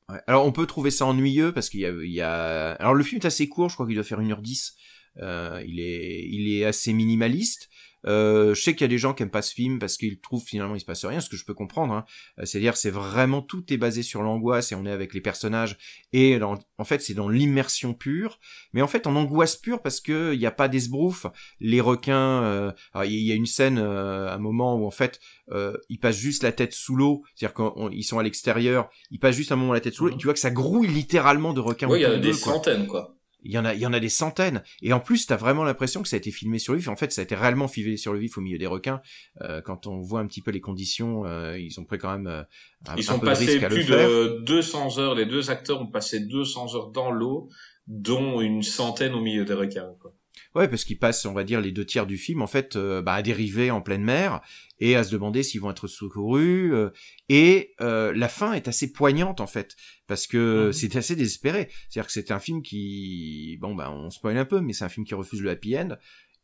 Ouais. 0.10 0.20
Alors 0.26 0.46
on 0.46 0.52
peut 0.52 0.66
trouver 0.66 0.90
ça 0.90 1.06
ennuyeux 1.06 1.52
parce 1.54 1.70
qu'il 1.70 1.82
y 1.82 1.86
a, 1.86 1.92
il 1.92 2.12
y 2.12 2.22
a... 2.22 2.72
Alors 2.74 2.96
le 2.96 3.04
film 3.04 3.22
est 3.22 3.28
assez 3.28 3.48
court, 3.48 3.70
je 3.70 3.76
crois 3.76 3.86
qu'il 3.86 3.96
doit 3.96 4.04
faire 4.04 4.20
1h10. 4.20 4.74
Euh, 5.18 5.64
il, 5.68 5.80
est, 5.80 6.28
il 6.28 6.52
est 6.52 6.66
assez 6.66 6.94
minimaliste. 6.94 7.70
Euh, 8.06 8.54
je 8.54 8.62
sais 8.62 8.74
qu'il 8.74 8.82
y 8.82 8.86
a 8.86 8.88
des 8.90 8.98
gens 8.98 9.14
qui 9.14 9.24
aiment 9.24 9.30
pas 9.30 9.42
ce 9.42 9.54
film 9.54 9.78
parce 9.80 9.98
qu'ils 9.98 10.20
trouvent 10.20 10.44
finalement 10.44 10.76
il 10.76 10.80
se 10.80 10.86
passe 10.86 11.04
rien, 11.06 11.20
ce 11.20 11.30
que 11.30 11.36
je 11.38 11.44
peux 11.46 11.54
comprendre. 11.54 11.94
Hein. 11.94 12.06
Euh, 12.40 12.46
C'est-à-dire 12.46 12.78
c'est 12.78 12.92
vraiment 12.92 13.42
tout 13.42 13.74
est 13.74 13.78
basé 13.78 14.04
sur 14.04 14.22
l'angoisse 14.22 14.72
et 14.72 14.76
on 14.76 14.86
est 14.86 14.92
avec 14.92 15.14
les 15.14 15.22
personnages 15.22 15.78
et 16.14 16.40
dans- 16.40 16.58
en 16.78 16.84
fait 16.86 17.02
c'est 17.02 17.14
dans 17.14 17.28
l'immersion 17.30 17.94
pure, 17.94 18.40
mais 18.74 18.82
en 18.82 18.88
fait 18.88 19.06
en 19.08 19.16
angoisse 19.16 19.56
pure 19.58 19.82
parce 19.82 20.00
que 20.00 20.34
il 20.34 20.40
n'y 20.40 20.46
a 20.46 20.52
pas 20.52 20.68
d'esbrouf. 20.70 21.26
Les 21.60 21.82
requins, 21.82 22.44
euh, 22.44 22.72
il 23.06 23.12
y 23.28 23.32
a 23.32 23.36
une 23.36 23.46
scène 23.46 23.78
euh, 23.80 24.30
un 24.34 24.38
moment 24.38 24.76
où 24.78 24.86
en 24.86 24.92
fait 24.92 25.20
euh, 25.52 25.74
ils 25.90 26.00
passent 26.00 26.18
juste 26.18 26.44
la 26.44 26.52
tête 26.52 26.74
sous 26.74 26.96
l'eau, 26.96 27.24
c'est-à-dire 27.36 27.56
qu'ils 27.90 28.04
sont 28.06 28.20
à 28.20 28.24
l'extérieur, 28.24 28.90
ils 29.12 29.20
passent 29.20 29.36
juste 29.36 29.52
un 29.52 29.56
moment 29.56 29.74
la 29.74 29.82
tête 29.82 29.94
sous 29.94 30.06
l'eau, 30.06 30.14
et 30.14 30.18
tu 30.18 30.26
vois 30.26 30.34
que 30.34 30.40
ça 30.40 30.52
grouille 30.52 30.88
littéralement 30.88 31.54
de 31.54 31.60
requins 31.60 31.88
oui 31.90 32.00
il 32.00 32.04
y 32.04 32.06
en 32.06 32.12
a 32.12 32.18
des 32.18 32.32
d'eux, 32.32 32.38
quoi. 32.38 32.54
centaines 32.54 32.88
quoi 32.88 33.16
Il 33.44 33.52
y 33.52 33.58
en 33.58 33.66
a, 33.66 33.74
il 33.74 33.80
y 33.80 33.86
en 33.86 33.94
a 33.94 34.00
des 34.00 34.10
centaines. 34.10 34.64
Et 34.82 34.92
en 34.94 35.00
plus, 35.00 35.26
t'as 35.26 35.38
vraiment 35.38 35.64
l'impression 35.64 36.02
que 36.02 36.08
ça 36.08 36.16
a 36.16 36.20
été 36.20 36.32
filmé 36.32 36.60
sur 36.60 36.74
le 36.74 36.80
vif. 36.80 36.90
En 36.90 36.96
fait, 36.96 37.12
ça 37.12 37.22
a 37.22 37.24
été 37.24 37.36
réellement 37.36 37.68
filmé 37.68 37.98
sur 37.98 38.14
le 38.14 38.20
vif 38.20 38.38
au 38.38 38.42
milieu 38.42 38.58
des 38.58 38.68
requins. 38.68 39.02
Euh, 39.42 39.62
quand 39.62 39.88
on 39.88 40.02
voit 40.02 40.20
un 40.20 40.28
petit 40.28 40.42
peu 40.42 40.52
les 40.52 40.62
conditions, 40.62 41.26
euh, 41.26 41.58
ils 41.58 41.80
ont 41.80 41.86
pris 41.86 41.98
quand 41.98 42.12
même 42.12 42.28
euh, 42.28 42.44
un, 42.88 42.96
ils 42.96 43.00
un 43.00 43.14
sont 43.14 43.20
peu 43.20 43.28
de 43.28 43.32
passés 43.32 43.46
risque 43.46 43.64
à 43.64 43.70
le 43.70 43.76
plus 43.76 43.86
de 43.86 44.42
200 44.46 45.00
heures 45.00 45.16
les 45.16 45.26
deux 45.26 45.50
acteurs 45.50 45.82
ont 45.82 45.88
passé 45.88 46.20
200 46.20 46.76
heures 46.76 46.92
dans 46.92 47.12
l'eau 47.12 47.50
dont 47.88 48.42
une 48.42 48.64
centaine 48.64 49.14
au 49.14 49.22
milieu 49.22 49.46
des 49.46 49.54
requins 49.54 49.94
quoi. 50.00 50.14
Ouais, 50.56 50.68
parce 50.68 50.84
qu'ils 50.84 50.98
passent, 50.98 51.26
on 51.26 51.34
va 51.34 51.44
dire, 51.44 51.62
les 51.62 51.72
deux 51.72 51.86
tiers 51.86 52.08
du 52.08 52.18
film, 52.18 52.42
en 52.42 52.48
fait, 52.48 52.76
euh, 52.76 53.02
bah, 53.04 53.14
à 53.14 53.22
dériver 53.22 53.70
en 53.70 53.82
pleine 53.82 54.04
mer 54.04 54.42
et 54.80 54.96
à 54.96 55.04
se 55.04 55.12
demander 55.12 55.44
s'ils 55.44 55.62
vont 55.62 55.70
être 55.70 55.88
secourus. 55.88 56.74
euh, 56.74 56.90
et 57.30 57.76
euh, 57.82 58.12
la 58.16 58.28
fin 58.28 58.54
est 58.54 58.68
assez 58.68 58.92
poignante, 58.92 59.42
en 59.42 59.48
fait, 59.48 59.76
parce 60.08 60.26
que 60.26 60.68
Mhm. 60.68 60.74
c'est 60.74 60.96
assez 60.96 61.16
désespéré. 61.16 61.70
C'est-à-dire 61.88 62.08
que 62.08 62.14
c'est 62.14 62.32
un 62.32 62.40
film 62.40 62.64
qui, 62.64 63.58
bon, 63.62 63.76
bah, 63.76 63.92
on 63.92 64.10
spoil 64.10 64.38
un 64.38 64.46
peu, 64.46 64.60
mais 64.62 64.74
c'est 64.74 64.86
un 64.86 64.90
film 64.90 65.06
qui 65.06 65.14
refuse 65.14 65.42
le 65.42 65.52
happy 65.52 65.78
end. 65.78 65.90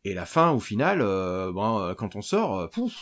Et 0.04 0.14
la 0.14 0.28
fin, 0.28 0.52
au 0.52 0.60
final, 0.60 1.00
euh, 1.02 1.52
bon, 1.52 1.96
quand 1.98 2.16
on 2.16 2.22
sort, 2.22 2.70
pouf. 2.70 2.94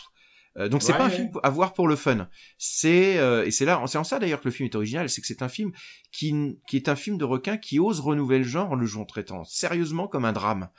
Euh, 0.58 0.70
donc 0.70 0.84
c'est 0.84 0.92
Ouais, 0.92 0.98
pas 1.00 1.06
un 1.06 1.10
ouais. 1.10 1.16
film 1.16 1.32
à 1.42 1.50
voir 1.50 1.74
pour 1.74 1.88
le 1.88 1.96
fun. 1.96 2.28
C'est 2.58 3.18
euh, 3.18 3.46
et 3.46 3.52
c'est 3.52 3.66
là, 3.66 3.84
c'est 3.88 3.98
en 3.98 4.04
ça 4.04 4.20
d'ailleurs 4.20 4.40
que 4.40 4.46
le 4.48 4.52
film 4.52 4.70
est 4.70 4.76
original, 4.76 5.10
c'est 5.10 5.22
que 5.22 5.28
c'est 5.28 5.42
un 5.42 5.50
film 5.50 5.72
qui, 6.12 6.60
qui 6.68 6.76
est 6.76 6.90
un 6.90 6.96
film 6.96 7.18
de 7.18 7.26
requin 7.26 7.58
qui 7.58 7.80
ose 7.80 8.00
renouveler 8.00 8.40
le 8.40 8.44
genre 8.44 8.72
en 8.72 8.76
le 8.76 8.86
jouant 8.86 9.06
traitant 9.06 9.44
sérieusement 9.44 10.08
comme 10.08 10.26
un 10.26 10.34
drame. 10.34 10.70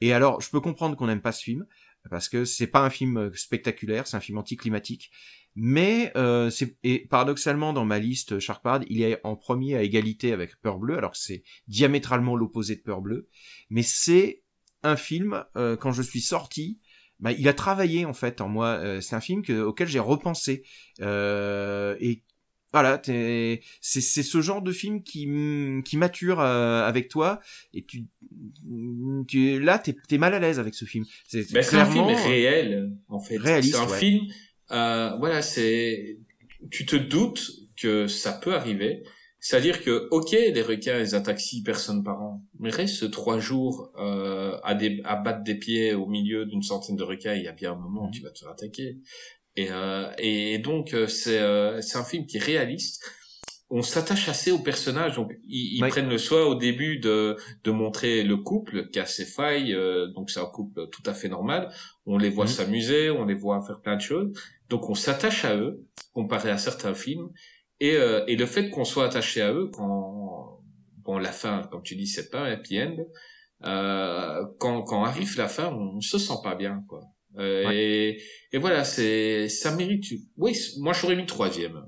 Et 0.00 0.12
alors, 0.12 0.40
je 0.40 0.48
peux 0.50 0.60
comprendre 0.60 0.96
qu'on 0.96 1.06
n'aime 1.08 1.20
pas 1.20 1.32
ce 1.32 1.42
film 1.42 1.66
parce 2.10 2.28
que 2.28 2.44
c'est 2.44 2.68
pas 2.68 2.80
un 2.80 2.90
film 2.90 3.16
euh, 3.18 3.30
spectaculaire, 3.34 4.06
c'est 4.06 4.16
un 4.16 4.20
film 4.20 4.38
anticlimatique. 4.38 5.10
Mais 5.60 6.12
euh, 6.16 6.50
c'est 6.50 6.76
et 6.84 7.00
paradoxalement 7.08 7.72
dans 7.72 7.84
ma 7.84 7.98
liste 7.98 8.38
Shark 8.38 8.62
Parade, 8.62 8.84
il 8.88 9.02
est 9.02 9.20
en 9.24 9.34
premier 9.34 9.74
à 9.74 9.82
égalité 9.82 10.32
avec 10.32 10.54
Peur 10.60 10.78
Bleu, 10.78 10.96
alors 10.96 11.10
que 11.10 11.18
c'est 11.18 11.42
diamétralement 11.66 12.36
l'opposé 12.36 12.76
de 12.76 12.80
Peur 12.80 13.00
Bleu. 13.00 13.28
Mais 13.68 13.82
c'est 13.82 14.42
un 14.84 14.94
film 14.96 15.44
euh, 15.56 15.76
quand 15.76 15.90
je 15.90 16.02
suis 16.02 16.20
sorti, 16.20 16.78
bah, 17.20 17.32
il 17.32 17.46
a 17.48 17.52
travaillé 17.54 18.04
en 18.04 18.12
fait 18.14 18.40
en 18.40 18.48
moi. 18.48 18.78
Euh, 18.82 19.00
c'est 19.00 19.16
un 19.16 19.20
film 19.20 19.42
que, 19.42 19.60
auquel 19.62 19.88
j'ai 19.88 19.98
repensé 19.98 20.62
euh, 21.00 21.96
et 22.00 22.22
voilà, 22.72 22.98
t'es- 22.98 23.62
c'est 23.80 24.02
c'est 24.02 24.22
ce 24.22 24.42
genre 24.42 24.60
de 24.60 24.72
film 24.72 25.02
qui 25.02 25.26
qui 25.86 25.96
mature 25.96 26.38
euh, 26.40 26.82
avec 26.86 27.08
toi 27.08 27.40
et 27.72 27.82
tu 27.84 28.04
tu 29.26 29.60
là 29.60 29.78
t'es 29.78 29.96
t'es 30.08 30.18
mal 30.18 30.34
à 30.34 30.38
l'aise 30.38 30.58
avec 30.58 30.74
ce 30.74 30.84
film. 30.84 31.04
C'est 31.26 31.42
c'est 31.44 31.58
un 31.76 31.86
film 31.86 32.04
clairement- 32.06 32.24
réel, 32.28 32.92
en 33.08 33.20
fait. 33.20 33.38
C'est 33.38 33.74
un 33.76 33.86
ouais. 33.88 33.98
film, 33.98 34.26
euh, 34.70 35.16
voilà, 35.18 35.42
c'est, 35.42 36.18
tu 36.70 36.84
te 36.86 36.96
doutes 36.96 37.50
que 37.80 38.06
ça 38.06 38.32
peut 38.32 38.54
arriver. 38.54 39.02
C'est-à-dire 39.48 39.82
que, 39.82 40.08
ok, 40.10 40.32
les 40.32 40.60
requins, 40.60 40.98
ils 41.00 41.14
attaquent 41.14 41.40
six 41.40 41.62
personnes 41.62 42.04
par 42.04 42.20
an, 42.20 42.42
mais 42.60 42.68
reste 42.68 43.10
trois 43.10 43.38
jours 43.38 43.90
euh, 43.98 44.58
à, 44.62 44.74
des, 44.74 45.00
à 45.04 45.16
battre 45.16 45.42
des 45.42 45.54
pieds 45.54 45.94
au 45.94 46.06
milieu 46.06 46.44
d'une 46.44 46.60
centaine 46.62 46.96
de 46.96 47.02
requins, 47.02 47.32
il 47.34 47.44
y 47.44 47.48
a 47.48 47.52
bien 47.52 47.72
un 47.72 47.76
moment 47.76 48.02
Mhm. 48.02 48.08
où 48.08 48.10
tu 48.10 48.20
vas 48.22 48.30
te 48.30 48.40
faire 48.40 48.50
attaquer. 48.50 48.98
Et, 49.56 49.68
euh, 49.70 50.10
et 50.18 50.58
donc, 50.58 50.92
euh, 50.92 51.06
c'est 51.06 51.38
euh, 51.38 51.80
un 51.94 52.04
film 52.04 52.26
qui 52.26 52.36
est 52.36 52.42
réaliste. 52.44 53.02
On 53.70 53.80
s'attache 53.80 54.28
assez 54.28 54.50
aux 54.50 54.58
personnages, 54.58 55.16
donc 55.16 55.32
ils, 55.48 55.76
ils 55.78 55.82
Oui. 55.82 55.88
prennent 55.88 56.10
le 56.10 56.18
soin 56.18 56.42
au 56.44 56.54
début 56.54 56.98
de, 56.98 57.36
de 57.64 57.70
montrer 57.70 58.24
le 58.24 58.36
couple 58.36 58.90
qui 58.90 58.98
a 59.00 59.06
ses 59.06 59.24
failles, 59.24 59.72
euh, 59.74 60.08
donc 60.08 60.28
c'est 60.30 60.40
un 60.40 60.46
couple 60.58 60.88
tout 60.90 61.02
à 61.06 61.14
fait 61.14 61.28
normal. 61.30 61.70
On 62.04 62.18
les 62.18 62.28
voit 62.28 62.44
Mhm. 62.44 62.50
s'amuser, 62.50 63.10
on 63.10 63.24
les 63.24 63.34
voit 63.34 63.62
faire 63.66 63.80
plein 63.80 63.96
de 63.96 64.02
choses. 64.02 64.30
Donc 64.68 64.90
on 64.90 64.94
s'attache 64.94 65.46
à 65.46 65.56
eux, 65.56 65.86
comparé 66.12 66.50
à 66.50 66.58
certains 66.58 66.92
films. 66.94 67.30
Et, 67.80 67.96
euh, 67.96 68.24
et 68.26 68.36
le 68.36 68.46
fait 68.46 68.70
qu'on 68.70 68.84
soit 68.84 69.04
attaché 69.04 69.40
à 69.40 69.52
eux, 69.52 69.70
quand 69.72 70.60
bon 71.04 71.18
la 71.18 71.32
fin, 71.32 71.62
comme 71.70 71.82
tu 71.82 71.94
dis, 71.96 72.06
c'est 72.06 72.28
pas 72.30 72.40
un 72.40 72.52
happy 72.52 72.80
end. 72.82 72.96
Euh, 73.64 74.44
quand, 74.58 74.82
quand 74.82 75.04
arrive 75.04 75.36
la 75.36 75.48
fin, 75.48 75.72
on, 75.72 76.00
se 76.00 76.18
sent 76.18 76.34
pas 76.44 76.54
bien, 76.54 76.82
quoi. 76.88 77.00
Euh, 77.38 77.70
et, 77.72 78.20
et 78.52 78.58
voilà, 78.58 78.84
c'est 78.84 79.48
ça 79.48 79.74
mérite. 79.74 80.04
Oui, 80.36 80.56
moi 80.78 80.92
j'aurais 80.92 81.14
mis 81.16 81.26
troisième, 81.26 81.82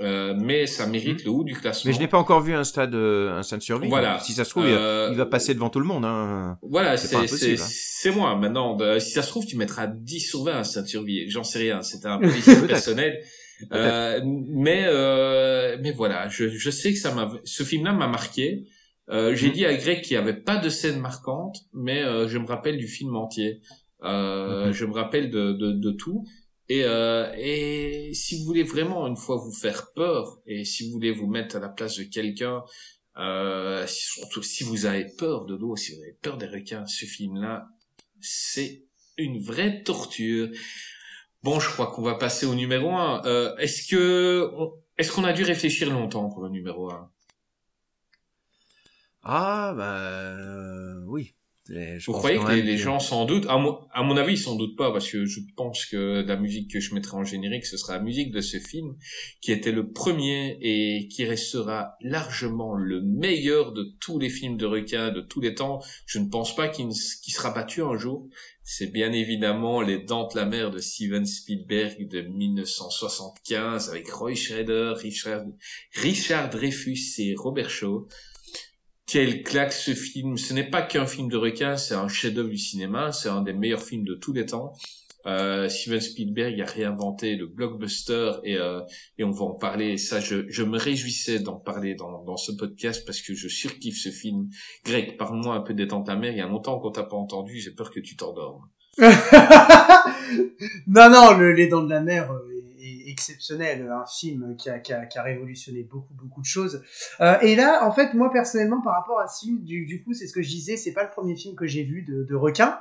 euh, 0.00 0.34
mais 0.38 0.66
ça 0.66 0.86
mérite 0.86 1.24
le 1.24 1.30
haut 1.30 1.44
du 1.44 1.54
classement. 1.54 1.88
Mais 1.90 1.94
je 1.94 2.00
n'ai 2.00 2.08
pas 2.08 2.18
encore 2.18 2.40
vu 2.40 2.54
un 2.54 2.64
stade 2.64 2.94
euh, 2.94 3.32
un 3.38 3.42
stade 3.42 3.60
de 3.60 3.64
survie. 3.64 3.88
Voilà. 3.88 4.18
Si 4.20 4.32
ça 4.32 4.44
se 4.44 4.50
trouve, 4.50 4.66
il 4.66 4.74
va- 4.74 4.80
Euh, 4.80 5.08
il 5.12 5.16
va 5.16 5.26
passer 5.26 5.54
devant 5.54 5.70
tout 5.70 5.80
le 5.80 5.86
monde. 5.86 6.04
Hein. 6.04 6.58
Voilà, 6.62 6.96
C'est 6.96 7.26
c'est 7.26 8.08
hein. 8.08 8.12
moi 8.12 8.36
maintenant. 8.36 8.74
de- 8.76 8.98
si 8.98 9.10
ça 9.12 9.22
se 9.22 9.28
trouve, 9.28 9.46
tu 9.46 9.56
mettras 9.56 9.86
10 9.86 10.20
sur 10.20 10.44
20 10.44 10.58
à 10.58 10.64
cette 10.64 10.86
survie. 10.88 11.28
J'en 11.30 11.44
sais 11.44 11.58
rien. 11.60 11.82
C'était 11.82 12.08
un 12.08 12.18
plaisir 12.18 12.66
personnel. 12.66 13.20
Euh, 13.72 14.20
mais 14.24 14.84
euh, 14.86 15.76
mais 15.82 15.92
voilà, 15.92 16.28
je, 16.28 16.48
je 16.48 16.70
sais 16.70 16.92
que 16.92 16.98
ça 16.98 17.14
m'a. 17.14 17.32
Ce 17.44 17.62
film-là 17.62 17.92
m'a 17.92 18.08
marqué. 18.08 18.64
Euh, 19.10 19.34
J'ai 19.34 19.48
Mhm. 19.48 19.52
dit 19.54 19.66
à 19.66 19.74
Greg 19.74 20.00
qu'il 20.02 20.16
n'y 20.16 20.22
avait 20.22 20.40
pas 20.40 20.56
de 20.56 20.68
scène 20.68 20.98
marquante, 21.00 21.56
mais 21.72 22.02
euh, 22.02 22.28
je 22.28 22.38
me 22.38 22.46
rappelle 22.46 22.78
du 22.78 22.86
film 22.88 23.14
entier. 23.16 23.60
Euh, 24.04 24.66
Mhm. 24.66 24.72
Je 24.72 24.84
me 24.86 24.92
rappelle 24.94 25.30
de, 25.30 25.52
de, 25.52 25.72
de 25.72 25.90
tout. 25.92 26.24
Et, 26.68 26.84
euh, 26.84 27.30
et 27.36 28.14
si 28.14 28.38
vous 28.38 28.44
voulez 28.44 28.62
vraiment 28.62 29.06
une 29.06 29.16
fois 29.16 29.36
vous 29.36 29.52
faire 29.52 29.92
peur, 29.94 30.38
et 30.46 30.64
si 30.64 30.86
vous 30.86 30.92
voulez 30.92 31.10
vous 31.12 31.26
mettre 31.26 31.56
à 31.56 31.60
la 31.60 31.68
place 31.68 31.98
de 31.98 32.04
quelqu'un, 32.04 32.62
euh, 33.18 33.84
surtout 33.86 34.42
si 34.42 34.64
vous 34.64 34.86
avez 34.86 35.06
peur 35.18 35.44
de 35.44 35.54
l'eau, 35.56 35.76
si 35.76 35.94
vous 35.94 36.00
avez 36.02 36.16
peur 36.22 36.38
des 36.38 36.46
requins, 36.46 36.86
ce 36.86 37.04
film-là, 37.04 37.66
c'est 38.20 38.84
une 39.18 39.38
vraie 39.42 39.82
torture. 39.82 40.48
Bon, 41.42 41.58
je 41.60 41.68
crois 41.70 41.88
qu'on 41.88 42.02
va 42.02 42.14
passer 42.14 42.46
au 42.46 42.54
numéro 42.54 42.90
un. 42.96 43.24
Euh, 43.26 43.56
est-ce 43.56 43.86
que 43.88 44.50
est-ce 44.98 45.12
qu'on 45.12 45.24
a 45.24 45.32
dû 45.32 45.42
réfléchir 45.44 45.90
longtemps 45.90 46.28
pour 46.28 46.42
le 46.42 46.48
numéro 46.48 46.90
un? 46.90 47.10
Ah 49.24 49.72
bah 49.76 49.96
euh, 50.36 51.04
oui. 51.06 51.34
Et 51.70 52.00
je 52.00 52.10
Vous 52.10 52.16
croyez 52.16 52.38
que 52.38 52.50
les, 52.50 52.76
gens 52.76 52.98
s'en 52.98 53.24
doutent? 53.24 53.46
À 53.48 53.56
mon, 53.56 53.78
à 53.92 54.02
mon 54.02 54.16
avis, 54.16 54.34
ils 54.34 54.38
s'en 54.38 54.56
doutent 54.56 54.76
pas 54.76 54.90
parce 54.92 55.08
que 55.08 55.24
je 55.24 55.40
pense 55.56 55.86
que 55.86 56.24
la 56.26 56.36
musique 56.36 56.70
que 56.70 56.80
je 56.80 56.92
mettrai 56.92 57.16
en 57.16 57.24
générique, 57.24 57.66
ce 57.66 57.76
sera 57.76 57.98
la 57.98 58.02
musique 58.02 58.32
de 58.32 58.40
ce 58.40 58.58
film 58.58 58.96
qui 59.40 59.52
était 59.52 59.70
le 59.70 59.92
premier 59.92 60.58
et 60.60 61.06
qui 61.08 61.24
restera 61.24 61.94
largement 62.00 62.74
le 62.74 63.00
meilleur 63.00 63.72
de 63.72 63.84
tous 64.00 64.18
les 64.18 64.28
films 64.28 64.56
de 64.56 64.66
requins 64.66 65.12
de 65.12 65.20
tous 65.20 65.40
les 65.40 65.54
temps. 65.54 65.80
Je 66.04 66.18
ne 66.18 66.28
pense 66.28 66.56
pas 66.56 66.68
qu'il 66.68 66.92
sera 66.94 67.50
battu 67.50 67.82
un 67.82 67.96
jour. 67.96 68.28
C'est 68.64 68.92
bien 68.92 69.12
évidemment 69.12 69.82
Les 69.82 69.98
Dents 69.98 70.28
de 70.28 70.38
la 70.38 70.46
Mer 70.46 70.70
de 70.70 70.78
Steven 70.78 71.26
Spielberg 71.26 72.08
de 72.08 72.22
1975 72.22 73.88
avec 73.88 74.08
Roy 74.10 74.34
Schrader, 74.34 74.94
Richard, 74.96 75.44
Richard 75.94 76.50
Dreyfus 76.50 77.14
et 77.18 77.34
Robert 77.36 77.70
Shaw. 77.70 78.08
Quel 79.06 79.42
claque 79.42 79.72
ce 79.72 79.94
film 79.94 80.36
Ce 80.36 80.54
n'est 80.54 80.68
pas 80.68 80.82
qu'un 80.82 81.06
film 81.06 81.28
de 81.28 81.36
requin, 81.36 81.76
c'est 81.76 81.94
un 81.94 82.08
chef-d'œuvre 82.08 82.48
du 82.48 82.58
cinéma, 82.58 83.12
c'est 83.12 83.28
un 83.28 83.42
des 83.42 83.52
meilleurs 83.52 83.82
films 83.82 84.04
de 84.04 84.14
tous 84.14 84.32
les 84.32 84.46
temps. 84.46 84.72
Euh, 85.26 85.68
Steven 85.68 86.00
Spielberg 86.00 86.60
a 86.60 86.64
réinventé 86.64 87.36
le 87.36 87.46
blockbuster 87.46 88.32
et, 88.42 88.56
euh, 88.56 88.80
et 89.18 89.24
on 89.24 89.30
va 89.30 89.44
en 89.44 89.54
parler. 89.54 89.96
Ça, 89.96 90.18
je, 90.20 90.48
je 90.48 90.64
me 90.64 90.78
réjouissais 90.78 91.38
d'en 91.38 91.56
parler 91.56 91.94
dans, 91.94 92.24
dans 92.24 92.36
ce 92.36 92.52
podcast 92.52 93.04
parce 93.06 93.20
que 93.20 93.34
je 93.34 93.48
surkiffe 93.48 94.02
ce 94.02 94.08
film. 94.08 94.48
Greg, 94.84 95.16
parle-moi 95.16 95.54
un 95.54 95.60
peu 95.60 95.74
des 95.74 95.86
Dents 95.86 96.00
de 96.00 96.08
la 96.08 96.16
mer. 96.16 96.32
Il 96.32 96.38
y 96.38 96.40
a 96.40 96.48
longtemps 96.48 96.80
qu'on 96.80 96.90
t'a 96.90 97.04
pas 97.04 97.16
entendu. 97.16 97.58
J'ai 97.58 97.70
peur 97.70 97.90
que 97.90 98.00
tu 98.00 98.16
t'endormes. 98.16 98.68
non, 100.86 101.08
non, 101.08 101.38
le, 101.38 101.52
Les 101.52 101.68
Dents 101.68 101.84
de 101.84 101.90
la 101.90 102.00
Mer 102.00 102.30
exceptionnel, 103.12 103.88
un 103.90 104.06
film 104.06 104.56
qui 104.56 104.68
a, 104.68 104.78
qui, 104.78 104.92
a, 104.92 105.22
révolutionné 105.22 105.82
beaucoup, 105.82 106.14
beaucoup 106.14 106.40
de 106.40 106.46
choses. 106.46 106.82
Euh, 107.20 107.38
et 107.40 107.54
là, 107.54 107.86
en 107.86 107.92
fait, 107.92 108.14
moi 108.14 108.32
personnellement, 108.32 108.80
par 108.80 108.94
rapport 108.94 109.20
à 109.20 109.28
ce 109.28 109.44
film, 109.44 109.62
du, 109.62 110.02
coup, 110.02 110.14
c'est 110.14 110.26
ce 110.26 110.32
que 110.32 110.42
je 110.42 110.48
disais, 110.48 110.76
c'est 110.76 110.92
pas 110.92 111.04
le 111.04 111.10
premier 111.10 111.36
film 111.36 111.54
que 111.54 111.66
j'ai 111.66 111.84
vu 111.84 112.02
de, 112.02 112.34
requin. 112.34 112.80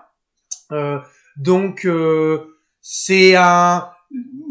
Euh, 0.72 1.00
donc, 1.38 1.86
euh, 1.86 2.58
c'est 2.82 3.36
un... 3.36 3.90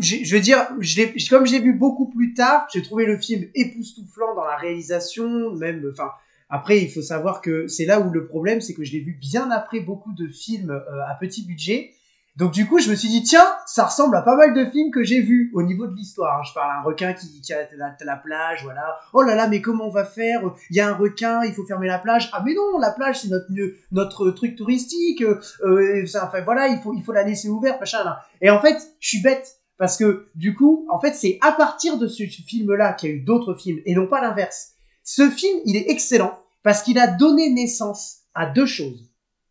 Je 0.01 0.35
veux 0.35 0.41
dire, 0.41 0.67
je 0.79 1.03
l'ai- 1.03 1.15
comme 1.29 1.45
j'ai 1.45 1.61
vu 1.61 1.75
beaucoup 1.75 2.09
plus 2.09 2.33
tard, 2.33 2.67
j'ai 2.73 2.81
trouvé 2.81 3.05
le 3.05 3.19
film 3.19 3.47
époustouflant 3.55 4.35
dans 4.35 4.45
la 4.45 4.57
réalisation, 4.57 5.55
même, 5.55 5.87
enfin, 5.93 6.11
après, 6.49 6.81
il 6.81 6.91
faut 6.91 7.03
savoir 7.03 7.43
que 7.43 7.69
c'est 7.69 7.85
là 7.85 8.01
où 8.01 8.11
le 8.11 8.27
problème, 8.27 8.63
c'est 8.63 8.73
que 8.73 8.85
je 8.85 8.93
l'ai 8.93 9.01
vu 9.01 9.19
bien 9.21 9.51
après 9.51 9.81
beaucoup 9.81 10.13
de 10.15 10.29
films 10.29 10.71
à 11.07 11.15
petit 11.15 11.47
budget. 11.47 11.93
Donc 12.41 12.53
du 12.53 12.67
coup, 12.67 12.79
je 12.79 12.91
me 12.91 12.95
suis 12.97 13.09
dit, 13.09 13.23
tiens, 13.23 13.45
ça 13.67 13.85
ressemble 13.85 14.17
à 14.17 14.23
pas 14.23 14.35
mal 14.35 14.55
de 14.55 14.65
films 14.71 14.91
que 14.91 15.05
j'ai 15.05 15.21
vus 15.21 15.51
au 15.55 15.63
niveau 15.63 15.87
de 15.87 15.95
l'histoire. 15.95 16.39
hein. 16.39 16.43
Je 16.49 16.55
parle 16.55 16.73
d'un 16.75 16.89
requin 16.89 17.13
qui, 17.13 17.43
qui 17.43 17.53
a 17.53 17.69
la, 17.77 17.95
la 18.01 18.17
plage, 18.17 18.65
voilà. 18.65 18.99
Oh 19.13 19.21
là 19.21 19.35
là, 19.35 19.47
mais 19.47 19.61
comment 19.61 19.85
on 19.85 19.91
va 19.91 20.07
faire? 20.07 20.41
Il 20.71 20.77
y 20.77 20.81
a 20.81 20.89
un 20.89 20.95
requin, 20.95 21.45
il 21.45 21.53
faut 21.53 21.67
fermer 21.67 21.87
la 21.87 21.99
plage. 21.99 22.31
Ah 22.33 22.43
mais 22.45 22.55
non, 22.55 22.79
la 22.79 22.93
plage, 22.93 23.21
c'est 23.21 23.29
notre 23.29 23.47
notre 23.93 24.31
truc 24.31 24.57
touristique. 24.57 25.23
Euh, 25.23 26.07
ça, 26.07 26.27
enfin 26.27 26.41
voilà, 26.41 26.69
il 26.69 26.81
faut 26.81 26.95
il 26.95 27.03
faut 27.03 27.13
la 27.13 27.25
laisser 27.25 27.51
ouverte, 27.51 27.79
machin. 27.79 28.03
Là. 28.05 28.25
Et 28.41 28.49
en 28.49 28.61
fait, 28.63 28.79
je 29.01 29.09
suis 29.09 29.21
bête 29.21 29.61
parce 29.77 29.99
que 29.99 30.29
du 30.35 30.55
coup, 30.55 30.87
en 30.91 30.99
fait, 30.99 31.13
c'est 31.13 31.39
à 31.43 31.53
partir 31.53 31.99
de 31.99 32.09
ce 32.09 32.23
film-là 32.25 32.95
qu'il 32.95 33.11
y 33.11 33.13
a 33.13 33.17
eu 33.17 33.21
d'autres 33.21 33.55
films 33.55 33.81
et 33.85 33.95
non 33.95 34.07
pas 34.07 34.23
l'inverse. 34.23 34.71
Ce 35.05 35.29
film, 35.29 35.61
il 35.67 35.77
est 35.77 35.91
excellent 35.91 36.39
parce 36.63 36.83
qu'il 36.83 36.99
a 36.99 37.07
donné 37.07 37.51
naissance 37.51 38.21
à 38.35 38.47
deux 38.47 38.67
choses. 38.67 39.11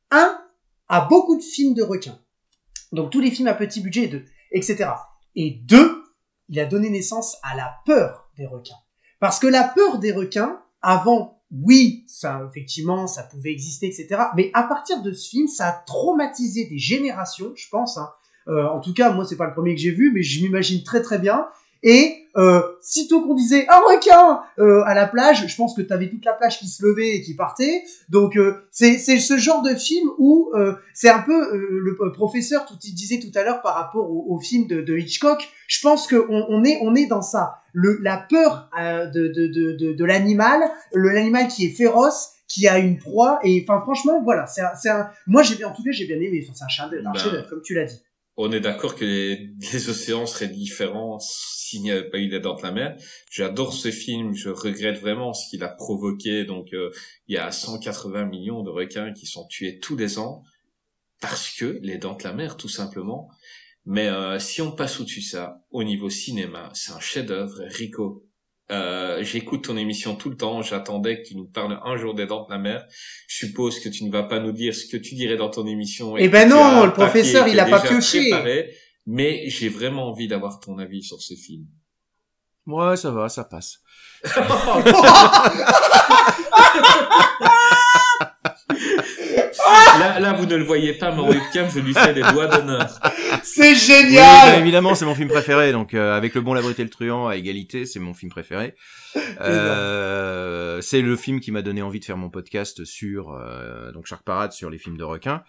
Un, 0.09 0.39
à 0.87 1.01
beaucoup 1.01 1.37
de 1.37 1.43
films 1.43 1.75
de 1.75 1.83
requins. 1.83 2.17
Donc 2.91 3.11
tous 3.11 3.19
les 3.19 3.31
films 3.31 3.47
à 3.47 3.53
petit 3.53 3.81
budget, 3.81 4.07
de, 4.07 4.23
etc. 4.51 4.89
Et 5.35 5.61
deux, 5.63 6.03
il 6.49 6.59
a 6.59 6.65
donné 6.65 6.89
naissance 6.89 7.37
à 7.43 7.55
la 7.55 7.75
peur 7.85 8.29
des 8.37 8.45
requins. 8.45 8.75
Parce 9.19 9.39
que 9.39 9.47
la 9.47 9.63
peur 9.63 9.99
des 9.99 10.11
requins, 10.11 10.61
avant, 10.81 11.41
oui, 11.51 12.05
ça, 12.07 12.41
effectivement, 12.49 13.07
ça 13.07 13.23
pouvait 13.23 13.51
exister, 13.51 13.87
etc. 13.87 14.21
Mais 14.35 14.49
à 14.53 14.63
partir 14.63 15.01
de 15.01 15.11
ce 15.11 15.29
film, 15.29 15.47
ça 15.47 15.67
a 15.67 15.71
traumatisé 15.85 16.65
des 16.65 16.77
générations, 16.77 17.51
je 17.55 17.67
pense. 17.69 17.97
Hein. 17.97 18.09
Euh, 18.47 18.67
en 18.67 18.79
tout 18.79 18.93
cas, 18.93 19.11
moi, 19.11 19.25
c'est 19.25 19.35
pas 19.35 19.47
le 19.47 19.53
premier 19.53 19.75
que 19.75 19.81
j'ai 19.81 19.91
vu, 19.91 20.11
mais 20.13 20.23
je 20.23 20.41
m'imagine 20.41 20.83
très 20.83 21.01
très 21.01 21.19
bien. 21.19 21.47
Et 21.83 22.18
euh, 22.37 22.61
sitôt 22.81 23.21
qu'on 23.21 23.33
disait 23.33 23.65
un 23.69 23.79
requin 23.79 24.41
euh, 24.59 24.83
à 24.85 24.93
la 24.93 25.07
plage, 25.07 25.47
je 25.47 25.55
pense 25.55 25.75
que 25.75 25.81
t'avais 25.81 26.09
toute 26.09 26.25
la 26.25 26.33
plage 26.33 26.59
qui 26.59 26.67
se 26.67 26.85
levait 26.85 27.15
et 27.15 27.21
qui 27.21 27.35
partait. 27.35 27.83
Donc 28.09 28.37
euh, 28.37 28.67
c'est 28.71 28.97
c'est 28.97 29.19
ce 29.19 29.37
genre 29.37 29.61
de 29.61 29.75
film 29.75 30.09
où 30.17 30.51
euh, 30.55 30.75
c'est 30.93 31.09
un 31.09 31.19
peu 31.19 31.55
euh, 31.55 31.79
le 31.81 32.11
professeur 32.11 32.65
tout 32.65 32.77
il 32.83 32.93
disait 32.93 33.19
tout 33.19 33.31
à 33.37 33.43
l'heure 33.43 33.61
par 33.61 33.75
rapport 33.75 34.09
au, 34.09 34.35
au 34.35 34.39
film 34.39 34.67
de, 34.67 34.81
de 34.81 34.97
Hitchcock. 34.97 35.49
Je 35.67 35.79
pense 35.81 36.07
que 36.07 36.25
on, 36.29 36.63
est 36.63 36.79
on 36.81 36.95
est 36.95 37.07
dans 37.07 37.21
ça. 37.21 37.61
Le 37.73 37.99
la 38.01 38.17
peur 38.17 38.69
euh, 38.79 39.05
de 39.05 39.27
de 39.27 39.47
de 39.47 39.93
de, 39.93 40.05
l'animal, 40.05 40.61
le 40.93 41.09
l'animal 41.09 41.47
qui 41.47 41.65
est 41.65 41.69
féroce, 41.69 42.31
qui 42.47 42.67
a 42.67 42.79
une 42.79 42.97
proie 42.97 43.39
et 43.43 43.65
enfin 43.67 43.81
franchement 43.81 44.21
voilà 44.23 44.47
c'est 44.47 44.61
un, 44.61 44.71
c'est 44.81 44.89
un 44.89 45.09
moi 45.27 45.43
j'ai 45.43 45.55
bien 45.55 45.67
en 45.67 45.73
tout 45.73 45.83
cas 45.83 45.91
j'ai 45.91 46.05
bien 46.05 46.17
aimé. 46.17 46.43
Enfin, 46.43 46.53
c'est 46.55 46.65
un 46.65 46.67
chef-d'œuvre, 46.67 47.11
Ben, 47.13 47.45
comme 47.49 47.61
tu 47.61 47.73
l'as 47.75 47.85
dit. 47.85 48.01
On 48.37 48.51
est 48.51 48.61
d'accord 48.61 48.95
que 48.95 49.03
les, 49.03 49.49
les 49.73 49.89
océans 49.89 50.25
seraient 50.25 50.47
différents 50.47 51.19
s'il 51.69 51.81
n'y 51.83 51.91
avait 51.91 52.09
pas 52.09 52.17
eu 52.17 52.27
les 52.27 52.39
dents 52.39 52.55
de 52.55 52.63
la 52.63 52.71
mer. 52.71 52.97
J'adore 53.29 53.73
ce 53.73 53.91
film, 53.91 54.33
je 54.33 54.49
regrette 54.49 54.99
vraiment 54.99 55.33
ce 55.33 55.49
qu'il 55.49 55.63
a 55.63 55.69
provoqué. 55.69 56.45
Donc, 56.45 56.73
euh, 56.73 56.89
il 57.27 57.35
y 57.35 57.37
a 57.37 57.51
180 57.51 58.25
millions 58.25 58.63
de 58.63 58.69
requins 58.69 59.13
qui 59.13 59.25
sont 59.25 59.45
tués 59.47 59.79
tous 59.79 59.95
les 59.95 60.17
ans 60.17 60.43
parce 61.21 61.51
que 61.51 61.79
les 61.81 61.97
dents 61.97 62.15
de 62.15 62.23
la 62.23 62.33
mer, 62.33 62.57
tout 62.57 62.69
simplement. 62.69 63.29
Mais 63.85 64.07
euh, 64.07 64.39
si 64.39 64.61
on 64.61 64.71
passe 64.71 64.99
au-dessus 64.99 65.21
de 65.21 65.25
ça, 65.25 65.61
au 65.71 65.83
niveau 65.83 66.09
cinéma, 66.09 66.69
c'est 66.73 66.91
un 66.91 66.99
chef-d'œuvre. 66.99 67.61
Rico, 67.67 68.25
euh, 68.71 69.23
j'écoute 69.23 69.65
ton 69.65 69.77
émission 69.77 70.15
tout 70.15 70.29
le 70.29 70.37
temps. 70.37 70.61
J'attendais 70.61 71.21
que 71.21 71.27
tu 71.27 71.35
nous 71.35 71.47
parles 71.47 71.79
un 71.83 71.97
jour 71.97 72.13
des 72.13 72.25
dents 72.25 72.45
de 72.45 72.51
la 72.51 72.59
mer. 72.59 72.85
Je 73.27 73.45
suppose 73.45 73.79
que 73.79 73.89
tu 73.89 74.03
ne 74.03 74.11
vas 74.11 74.23
pas 74.23 74.39
nous 74.39 74.51
dire 74.51 74.75
ce 74.75 74.85
que 74.85 74.97
tu 74.97 75.15
dirais 75.15 75.37
dans 75.37 75.49
ton 75.49 75.65
émission. 75.65 76.17
Eh 76.17 76.29
ben 76.29 76.47
non, 76.47 76.85
le 76.85 76.93
professeur, 76.93 77.47
il 77.47 77.59
a 77.59 77.65
pas 77.65 77.81
pioché. 77.81 78.29
préparé, 78.29 78.75
mais 79.11 79.49
j'ai 79.49 79.69
vraiment 79.69 80.07
envie 80.07 80.27
d'avoir 80.27 80.59
ton 80.59 80.77
avis 80.77 81.01
sur 81.01 81.19
ce 81.19 81.33
film. 81.33 81.65
Ouais, 82.67 82.95
ça 82.95 83.09
va, 83.09 83.27
ça 83.27 83.43
passe. 83.43 83.79
là, 89.99 90.19
là, 90.19 90.33
vous 90.33 90.45
ne 90.45 90.55
le 90.55 90.63
voyez 90.63 90.93
pas, 90.93 91.11
mais 91.11 91.21
en 91.21 91.27
webcam, 91.27 91.67
je 91.73 91.79
lui 91.79 91.93
fais 91.95 92.13
des 92.13 92.21
doigts 92.21 92.45
d'honneur. 92.45 92.87
C'est 93.41 93.71
Oui, 93.71 93.75
génial. 93.79 94.51
bien 94.51 94.59
évidemment, 94.59 94.93
c'est 94.93 95.05
mon 95.05 95.15
film 95.15 95.29
préféré. 95.29 95.71
Donc, 95.71 95.95
euh, 95.95 96.15
avec 96.15 96.35
Le 96.35 96.41
Bon, 96.41 96.53
la 96.53 96.61
Brute 96.61 96.79
et 96.79 96.83
le 96.83 96.91
Truand 96.91 97.27
à 97.27 97.35
égalité, 97.35 97.87
c'est 97.87 97.99
mon 97.99 98.13
film 98.13 98.31
préféré. 98.31 98.75
Euh, 99.41 100.81
c'est 100.81 101.01
le 101.01 101.15
film 101.15 101.39
qui 101.39 101.51
m'a 101.51 101.61
donné 101.61 101.81
envie 101.81 101.99
de 102.01 102.05
faire 102.05 102.17
mon 102.17 102.29
podcast 102.29 102.83
sur 102.83 103.31
euh, 103.31 103.91
donc 103.93 104.05
Shark 104.05 104.23
Parade 104.23 104.51
sur 104.51 104.69
les 104.69 104.77
films 104.77 104.97
de 104.97 105.03
requins. 105.03 105.43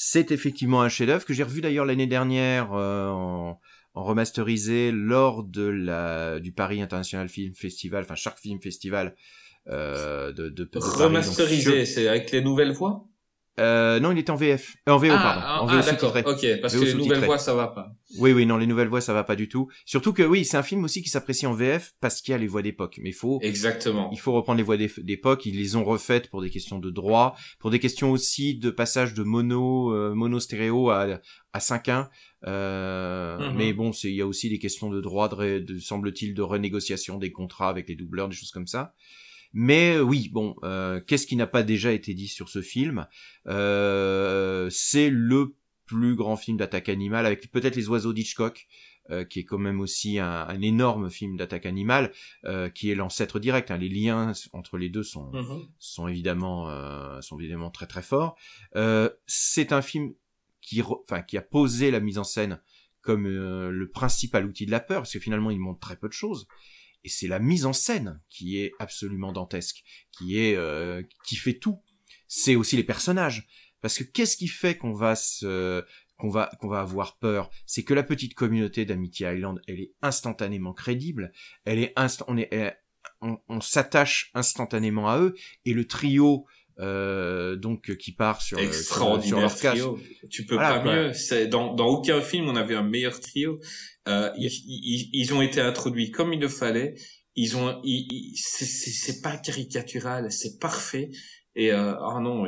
C'est 0.00 0.30
effectivement 0.30 0.80
un 0.82 0.88
chef-d'œuvre 0.88 1.24
que 1.24 1.34
j'ai 1.34 1.42
revu 1.42 1.60
d'ailleurs 1.60 1.84
l'année 1.84 2.06
dernière 2.06 2.72
euh, 2.72 3.08
en, 3.08 3.58
en 3.94 4.04
remasterisé 4.04 4.92
lors 4.92 5.42
de 5.42 5.64
la 5.64 6.38
du 6.38 6.52
Paris 6.52 6.80
International 6.80 7.28
Film 7.28 7.52
Festival, 7.56 8.04
enfin 8.04 8.14
Shark 8.14 8.38
Film 8.38 8.60
Festival 8.62 9.16
euh, 9.66 10.32
de, 10.32 10.50
de, 10.50 10.62
de 10.62 10.78
Remasterisé, 10.78 11.84
c'est 11.84 12.06
avec 12.06 12.30
les 12.30 12.42
nouvelles 12.42 12.70
voix? 12.70 13.08
Euh, 13.58 13.98
non, 14.00 14.12
il 14.12 14.18
était 14.18 14.30
en 14.30 14.36
VF, 14.36 14.76
Euh, 14.88 14.92
en 14.92 14.98
VO 14.98 15.08
pardon, 15.08 15.40
ah, 15.44 15.62
en 15.62 15.68
ah, 15.68 15.76
VO 15.80 15.82
d'accord, 15.90 16.10
sous-titré. 16.16 16.54
ok, 16.54 16.60
parce 16.62 16.74
VO 16.74 16.80
que 16.80 16.86
les 16.86 16.94
nouvelles 16.94 17.24
voix, 17.24 17.38
ça 17.38 17.54
va 17.54 17.68
pas. 17.68 17.92
Oui, 18.18 18.32
oui, 18.32 18.46
non, 18.46 18.56
les 18.56 18.66
nouvelles 18.66 18.88
voix, 18.88 19.00
ça 19.00 19.12
va 19.12 19.24
pas 19.24 19.36
du 19.36 19.48
tout. 19.48 19.68
Surtout 19.84 20.12
que 20.12 20.22
oui, 20.22 20.44
c'est 20.44 20.56
un 20.56 20.62
film 20.62 20.84
aussi 20.84 21.02
qui 21.02 21.08
s'apprécie 21.10 21.46
en 21.46 21.54
VF 21.54 21.92
parce 22.00 22.20
qu'il 22.22 22.32
y 22.32 22.34
a 22.34 22.38
les 22.38 22.46
voix 22.46 22.62
d'époque. 22.62 22.98
Mais 23.02 23.10
il 23.10 23.14
faut, 23.14 23.38
Exactement. 23.42 24.08
il 24.12 24.18
faut 24.20 24.32
reprendre 24.32 24.56
les 24.58 24.62
voix 24.64 24.76
d'ép- 24.76 25.00
d'époque. 25.00 25.44
Ils 25.46 25.56
les 25.56 25.76
ont 25.76 25.84
refaites 25.84 26.30
pour 26.30 26.40
des 26.40 26.50
questions 26.50 26.78
de 26.78 26.90
droit, 26.90 27.36
pour 27.58 27.70
des 27.70 27.78
questions 27.80 28.10
aussi 28.12 28.54
de 28.56 28.70
passage 28.70 29.12
de 29.14 29.22
mono, 29.24 29.92
euh, 29.94 30.14
mono 30.14 30.40
stéréo 30.40 30.90
à 30.90 31.20
à 31.52 31.58
5.1. 31.60 32.08
Euh, 32.46 33.38
Mhm. 33.38 33.56
Mais 33.56 33.72
bon, 33.72 33.92
c'est 33.92 34.08
il 34.08 34.14
y 34.16 34.20
a 34.22 34.26
aussi 34.26 34.48
des 34.48 34.58
questions 34.58 34.90
de 34.90 35.00
droit, 35.00 35.28
de, 35.28 35.58
de 35.58 35.78
semble-t-il, 35.78 36.34
de 36.34 36.42
renégociation 36.42 37.18
des 37.18 37.32
contrats 37.32 37.68
avec 37.68 37.88
les 37.88 37.94
doubleurs, 37.96 38.28
des 38.28 38.36
choses 38.36 38.50
comme 38.50 38.66
ça. 38.66 38.92
Mais 39.52 39.96
euh, 39.96 40.02
oui, 40.02 40.28
bon, 40.30 40.54
euh, 40.62 41.00
qu'est-ce 41.00 41.26
qui 41.26 41.36
n'a 41.36 41.46
pas 41.46 41.62
déjà 41.62 41.92
été 41.92 42.14
dit 42.14 42.28
sur 42.28 42.48
ce 42.48 42.60
film? 42.62 43.06
Euh, 43.46 44.68
C'est 44.70 45.10
le 45.10 45.54
plus 45.86 46.14
grand 46.16 46.36
film 46.36 46.56
d'attaque 46.58 46.88
animale, 46.88 47.24
avec 47.26 47.50
peut-être 47.50 47.76
les 47.76 47.88
oiseaux 47.88 48.12
d'Hitchcock, 48.12 48.66
euh, 49.10 49.24
qui 49.24 49.38
est 49.40 49.44
quand 49.44 49.56
même 49.58 49.80
aussi 49.80 50.18
un, 50.18 50.46
un 50.46 50.60
énorme 50.60 51.08
film 51.10 51.38
d'attaque 51.38 51.64
animale, 51.64 52.12
euh, 52.44 52.68
qui 52.68 52.90
est 52.90 52.94
l'ancêtre 52.94 53.38
direct. 53.40 53.70
hein. 53.70 53.78
Les 53.78 53.88
liens 53.88 54.32
entre 54.52 54.76
les 54.76 54.90
deux 54.90 55.02
sont, 55.02 55.30
Mhm. 55.32 55.66
sont 55.78 56.08
évidemment 56.08 56.68
euh, 56.68 57.20
sont 57.22 57.38
évidemment 57.40 57.70
très 57.70 57.86
très 57.86 58.02
forts. 58.02 58.36
Euh, 58.76 59.08
c'est 59.26 59.72
un 59.72 59.80
film 59.80 60.12
qui 60.60 60.82
enfin 60.82 61.22
qui 61.22 61.38
a 61.38 61.42
posé 61.42 61.90
la 61.90 62.00
mise 62.00 62.18
en 62.18 62.24
scène 62.24 62.60
comme 63.00 63.26
le 63.26 63.88
principal 63.90 64.44
outil 64.44 64.66
de 64.66 64.70
la 64.70 64.80
peur 64.80 64.98
parce 65.00 65.12
que 65.14 65.20
finalement 65.20 65.50
il 65.50 65.58
montre 65.58 65.80
très 65.80 65.96
peu 65.96 66.08
de 66.08 66.12
choses 66.12 66.46
et 67.04 67.08
c'est 67.08 67.28
la 67.28 67.38
mise 67.38 67.66
en 67.66 67.72
scène 67.72 68.20
qui 68.28 68.58
est 68.58 68.72
absolument 68.78 69.32
dantesque, 69.32 69.82
qui 70.10 70.38
est 70.38 70.56
euh, 70.56 71.02
qui 71.24 71.36
fait 71.36 71.54
tout. 71.54 71.82
C'est 72.26 72.56
aussi 72.56 72.76
les 72.76 72.84
personnages. 72.84 73.48
Parce 73.80 73.96
que 73.96 74.04
qu'est-ce 74.04 74.36
qui 74.36 74.48
fait 74.48 74.76
qu'on 74.76 74.92
va 74.92 75.14
se 75.14 75.84
qu'on 76.16 76.28
va 76.28 76.50
qu'on 76.60 76.68
va 76.68 76.80
avoir 76.80 77.18
peur, 77.18 77.50
c'est 77.64 77.84
que 77.84 77.94
la 77.94 78.02
petite 78.02 78.34
communauté 78.34 78.84
d'Amity 78.84 79.24
Island, 79.24 79.60
elle 79.68 79.80
est 79.80 79.92
instantanément 80.02 80.72
crédible, 80.72 81.32
elle 81.64 81.78
est 81.78 81.92
instant 81.96 82.24
on 82.28 82.36
est 82.36 82.76
on 83.20 83.60
s'attache 83.60 84.30
instantanément 84.34 85.08
à 85.08 85.18
eux. 85.18 85.34
Et 85.64 85.72
le 85.72 85.86
trio 85.86 86.46
euh, 86.80 87.56
donc 87.56 87.96
qui 87.96 88.12
part 88.12 88.40
sur, 88.42 88.58
euh, 88.58 88.62
sur, 88.62 88.72
sur 88.72 88.78
extraordinaire 88.80 89.40
leur 89.40 89.54
trio. 89.56 89.98
Tu 90.30 90.46
peux 90.46 90.54
Voilà, 90.54 90.76
pas 90.76 90.82
quoi. 90.82 90.94
mieux. 90.94 91.12
C'est 91.12 91.46
dans 91.46 91.74
dans 91.74 91.86
aucun 91.86 92.20
film 92.20 92.48
on 92.48 92.56
avait 92.56 92.74
un 92.74 92.82
meilleur 92.82 93.18
trio. 93.20 93.58
Euh, 94.06 94.30
ils, 94.38 94.46
ils, 94.66 95.10
ils 95.12 95.34
ont 95.34 95.42
été 95.42 95.60
introduits 95.60 96.10
comme 96.10 96.32
il 96.32 96.40
le 96.40 96.48
fallait. 96.48 96.94
Ils 97.34 97.56
ont, 97.56 97.80
ils, 97.84 98.32
c'est 98.36 98.64
c'est 98.64 98.90
c'est 98.90 99.20
pas 99.20 99.36
caricatural, 99.36 100.30
c'est 100.32 100.58
parfait. 100.58 101.10
Et 101.54 101.72
euh, 101.72 101.94
ah 102.00 102.20
non, 102.20 102.44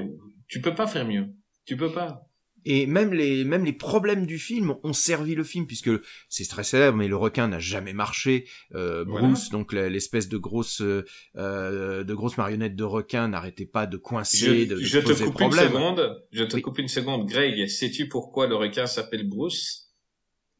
tu 0.48 0.60
peux 0.60 0.74
pas 0.74 0.86
faire 0.86 1.06
mieux. 1.06 1.26
Tu 1.64 1.76
peux 1.76 1.92
pas. 1.92 2.29
Et 2.64 2.86
même 2.86 3.12
les, 3.14 3.44
même 3.44 3.64
les 3.64 3.72
problèmes 3.72 4.26
du 4.26 4.38
film 4.38 4.74
ont 4.82 4.92
servi 4.92 5.34
le 5.34 5.44
film, 5.44 5.66
puisque 5.66 5.90
c'est 6.28 6.46
très 6.48 6.64
célèbre, 6.64 6.96
mais 6.96 7.08
le 7.08 7.16
requin 7.16 7.48
n'a 7.48 7.58
jamais 7.58 7.92
marché. 7.92 8.46
Euh, 8.74 9.04
Voilà. 9.06 9.28
Bruce, 9.28 9.48
donc 9.50 9.72
l'espèce 9.72 10.28
de 10.28 10.36
grosse, 10.36 10.82
euh, 10.82 12.04
de 12.04 12.14
grosse 12.14 12.36
marionnette 12.36 12.76
de 12.76 12.84
requin, 12.84 13.28
n'arrêtait 13.28 13.66
pas 13.66 13.86
de 13.86 13.96
coincer, 13.96 14.64
Je, 14.64 14.64
de, 14.68 14.74
de 14.76 14.80
je 14.82 14.98
te 14.98 15.12
coupe 15.24 15.40
une 15.40 15.52
seconde. 15.52 16.22
Je 16.32 16.44
te 16.44 16.56
Oui. 16.56 16.62
coupe 16.62 16.78
une 16.78 16.88
seconde, 16.88 17.26
Greg. 17.28 17.66
Sais-tu 17.68 18.08
pourquoi 18.08 18.46
le 18.46 18.56
requin 18.56 18.86
s'appelle 18.86 19.28
Bruce? 19.28 19.88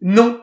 Non. 0.00 0.40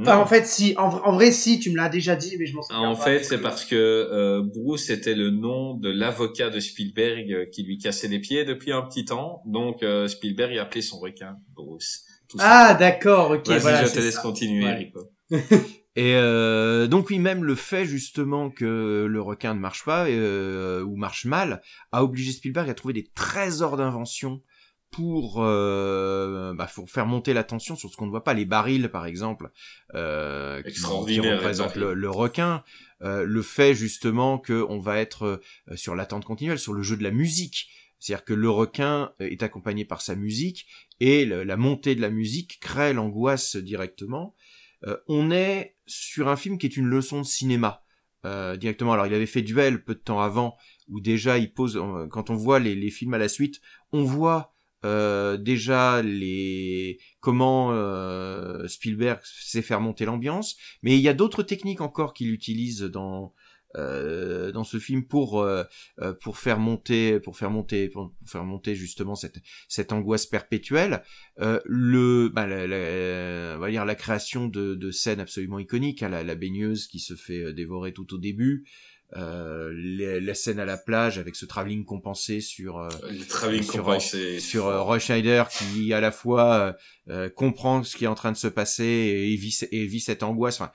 Enfin, 0.00 0.16
Non. 0.16 0.22
en 0.22 0.26
fait, 0.26 0.46
si. 0.46 0.74
En, 0.78 0.84
en 0.88 1.12
vrai, 1.12 1.30
si, 1.32 1.60
tu 1.60 1.70
me 1.70 1.76
l'as 1.76 1.88
déjà 1.90 2.16
dit, 2.16 2.36
mais 2.38 2.46
je 2.46 2.54
m'en 2.54 2.62
souviens 2.62 2.80
En 2.88 2.96
pas. 2.96 3.02
fait, 3.04 3.24
c'est 3.24 3.38
parce 3.42 3.64
que 3.66 3.74
euh, 3.76 4.42
Bruce 4.42 4.88
était 4.88 5.14
le 5.14 5.30
nom 5.30 5.74
de 5.74 5.90
l'avocat 5.90 6.48
de 6.48 6.60
Spielberg 6.60 7.30
euh, 7.32 7.44
qui 7.52 7.62
lui 7.62 7.76
cassait 7.78 8.08
les 8.08 8.18
pieds 8.18 8.44
depuis 8.46 8.72
un 8.72 8.82
petit 8.82 9.04
temps. 9.04 9.42
Donc 9.44 9.82
euh, 9.82 10.08
Spielberg 10.08 10.56
a 10.56 10.62
appelé 10.62 10.80
son 10.80 10.98
requin 10.98 11.36
Bruce. 11.54 12.04
Tout. 12.28 12.38
Ah, 12.40 12.74
d'accord, 12.74 13.32
ok, 13.32 13.46
Vas-y, 13.48 13.60
voilà. 13.60 13.84
je 13.84 13.92
te 13.92 13.98
laisse 13.98 14.14
ça. 14.14 14.22
continuer, 14.22 14.64
Ouais. 14.64 14.74
Rico. 14.76 15.00
Et 15.94 16.14
euh, 16.14 16.86
donc 16.86 17.10
oui, 17.10 17.18
même 17.18 17.44
le 17.44 17.54
fait 17.54 17.84
justement 17.84 18.48
que 18.48 19.04
le 19.06 19.20
requin 19.20 19.52
ne 19.52 19.60
marche 19.60 19.84
pas 19.84 20.06
euh, 20.06 20.82
ou 20.84 20.96
marche 20.96 21.26
mal 21.26 21.60
a 21.90 22.02
obligé 22.02 22.32
Spielberg 22.32 22.70
à 22.70 22.72
trouver 22.72 22.94
des 22.94 23.10
trésors 23.14 23.76
d'invention 23.76 24.40
pour, 24.92 25.42
euh, 25.42 26.54
bah, 26.54 26.68
pour 26.72 26.88
faire 26.88 27.06
monter 27.06 27.32
la 27.32 27.42
tension 27.42 27.74
sur 27.74 27.90
ce 27.90 27.96
qu'on 27.96 28.06
ne 28.06 28.10
voit 28.10 28.22
pas. 28.24 28.34
Les 28.34 28.44
barils, 28.44 28.88
par 28.90 29.06
exemple, 29.06 29.50
euh, 29.94 30.62
qui, 30.62 31.18
représentent 31.36 31.76
le, 31.76 32.10
requin. 32.10 32.62
Euh, 33.02 33.24
le 33.24 33.42
fait 33.42 33.74
justement 33.74 34.38
qu'on 34.38 34.78
va 34.78 34.98
être 34.98 35.24
euh, 35.70 35.76
sur 35.76 35.96
l'attente 35.96 36.24
continuelle, 36.24 36.60
sur 36.60 36.72
le 36.72 36.82
jeu 36.82 36.96
de 36.96 37.02
la 37.02 37.10
musique. 37.10 37.68
C'est-à-dire 37.98 38.24
que 38.24 38.34
le 38.34 38.48
requin 38.48 39.12
euh, 39.20 39.28
est 39.28 39.42
accompagné 39.42 39.84
par 39.84 40.02
sa 40.02 40.14
musique 40.14 40.66
et 41.00 41.24
le- 41.24 41.42
la 41.42 41.56
montée 41.56 41.96
de 41.96 42.00
la 42.00 42.10
musique 42.10 42.60
crée 42.60 42.92
l'angoisse 42.92 43.56
directement. 43.56 44.36
Euh, 44.86 44.98
on 45.08 45.32
est 45.32 45.74
sur 45.86 46.28
un 46.28 46.36
film 46.36 46.58
qui 46.58 46.66
est 46.66 46.76
une 46.76 46.86
leçon 46.86 47.20
de 47.22 47.26
cinéma 47.26 47.82
euh, 48.24 48.56
directement. 48.56 48.92
Alors 48.92 49.06
il 49.06 49.14
avait 49.14 49.26
fait 49.26 49.42
Duel 49.42 49.82
peu 49.82 49.94
de 49.94 50.00
temps 50.00 50.20
avant, 50.20 50.56
où 50.88 51.00
déjà 51.00 51.38
il 51.38 51.52
pose, 51.52 51.82
quand 52.10 52.30
on 52.30 52.36
voit 52.36 52.60
les, 52.60 52.76
les 52.76 52.90
films 52.90 53.14
à 53.14 53.18
la 53.18 53.28
suite, 53.28 53.60
on 53.92 54.04
voit 54.04 54.51
euh, 54.84 55.36
déjà 55.36 56.02
les 56.02 56.98
comment 57.20 57.72
euh, 57.72 58.66
Spielberg 58.66 59.20
sait 59.22 59.62
faire 59.62 59.80
monter 59.80 60.04
l'ambiance, 60.04 60.56
mais 60.82 60.96
il 60.96 61.00
y 61.02 61.08
a 61.08 61.14
d'autres 61.14 61.42
techniques 61.42 61.80
encore 61.80 62.14
qu'il 62.14 62.30
utilise 62.30 62.82
dans 62.82 63.32
euh, 63.74 64.52
dans 64.52 64.64
ce 64.64 64.78
film 64.78 65.06
pour 65.06 65.40
euh, 65.40 65.64
euh, 66.00 66.12
pour 66.12 66.36
faire 66.36 66.58
monter 66.58 67.20
pour 67.20 67.38
faire 67.38 67.50
monter 67.50 67.88
pour 67.88 68.12
faire 68.26 68.44
monter 68.44 68.74
justement 68.74 69.14
cette 69.14 69.40
cette 69.66 69.92
angoisse 69.92 70.26
perpétuelle. 70.26 71.02
Le 71.64 72.28
bah, 72.28 72.46
la, 72.46 72.66
la- 72.66 73.56
on 73.56 73.60
va 73.60 73.70
dire 73.70 73.86
la 73.86 73.94
création 73.94 74.46
de, 74.46 74.74
de 74.74 74.90
scènes 74.90 75.20
absolument 75.20 75.58
iconiques 75.58 76.02
hein, 76.02 76.10
la, 76.10 76.22
la 76.22 76.34
baigneuse 76.34 76.86
qui 76.86 76.98
se 76.98 77.14
fait 77.14 77.54
dévorer 77.54 77.92
tout 77.94 78.12
au 78.14 78.18
début 78.18 78.64
euh, 79.16 79.70
les- 79.74 80.20
la 80.20 80.34
scène 80.34 80.58
à 80.58 80.64
la 80.64 80.76
plage 80.78 81.18
avec 81.18 81.36
ce 81.36 81.44
travelling 81.44 81.84
compensé 81.84 82.40
sur 82.40 82.78
euh, 82.78 82.88
Le 83.10 83.24
travelling 83.26 83.62
Sur, 83.62 83.84
sur 84.40 84.66
euh, 84.66 84.80
Roy 84.82 84.98
Schneider 84.98 85.48
qui 85.48 85.92
à 85.92 86.00
la 86.00 86.10
fois 86.12 86.54
euh, 86.54 86.72
euh, 87.10 87.28
comprend 87.30 87.82
ce 87.84 87.96
qui 87.96 88.04
est 88.04 88.08
en 88.08 88.14
train 88.14 88.32
de 88.32 88.36
se 88.36 88.48
passer 88.48 88.84
et 88.84 89.36
vit, 89.36 89.58
et 89.70 89.86
vit 89.86 90.00
cette 90.00 90.22
angoisse. 90.22 90.60
Enfin, 90.60 90.72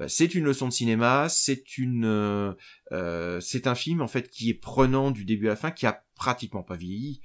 euh, 0.00 0.06
c'est 0.08 0.34
une 0.34 0.44
leçon 0.44 0.68
de 0.68 0.72
cinéma, 0.72 1.28
c'est 1.28 1.76
une, 1.76 2.04
euh, 2.04 2.52
euh, 2.92 3.40
c'est 3.40 3.66
un 3.66 3.74
film 3.74 4.00
en 4.00 4.08
fait 4.08 4.28
qui 4.30 4.48
est 4.50 4.54
prenant 4.54 5.10
du 5.10 5.24
début 5.24 5.46
à 5.46 5.50
la 5.50 5.56
fin, 5.56 5.70
qui 5.70 5.86
a 5.86 6.04
pratiquement 6.14 6.62
pas 6.62 6.76
vieilli. 6.76 7.20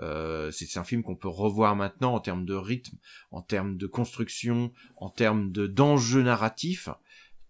Euh, 0.00 0.50
c'est 0.50 0.66
c'est 0.66 0.78
un 0.78 0.84
film 0.84 1.02
qu'on 1.02 1.16
peut 1.16 1.28
revoir 1.28 1.76
maintenant 1.76 2.14
en 2.14 2.20
termes 2.20 2.46
de 2.46 2.54
rythme, 2.54 2.96
en 3.32 3.42
termes 3.42 3.76
de 3.76 3.86
construction, 3.86 4.72
en 4.96 5.10
termes 5.10 5.50
de 5.52 5.66
d'enjeux 5.66 6.22
narratifs. 6.22 6.88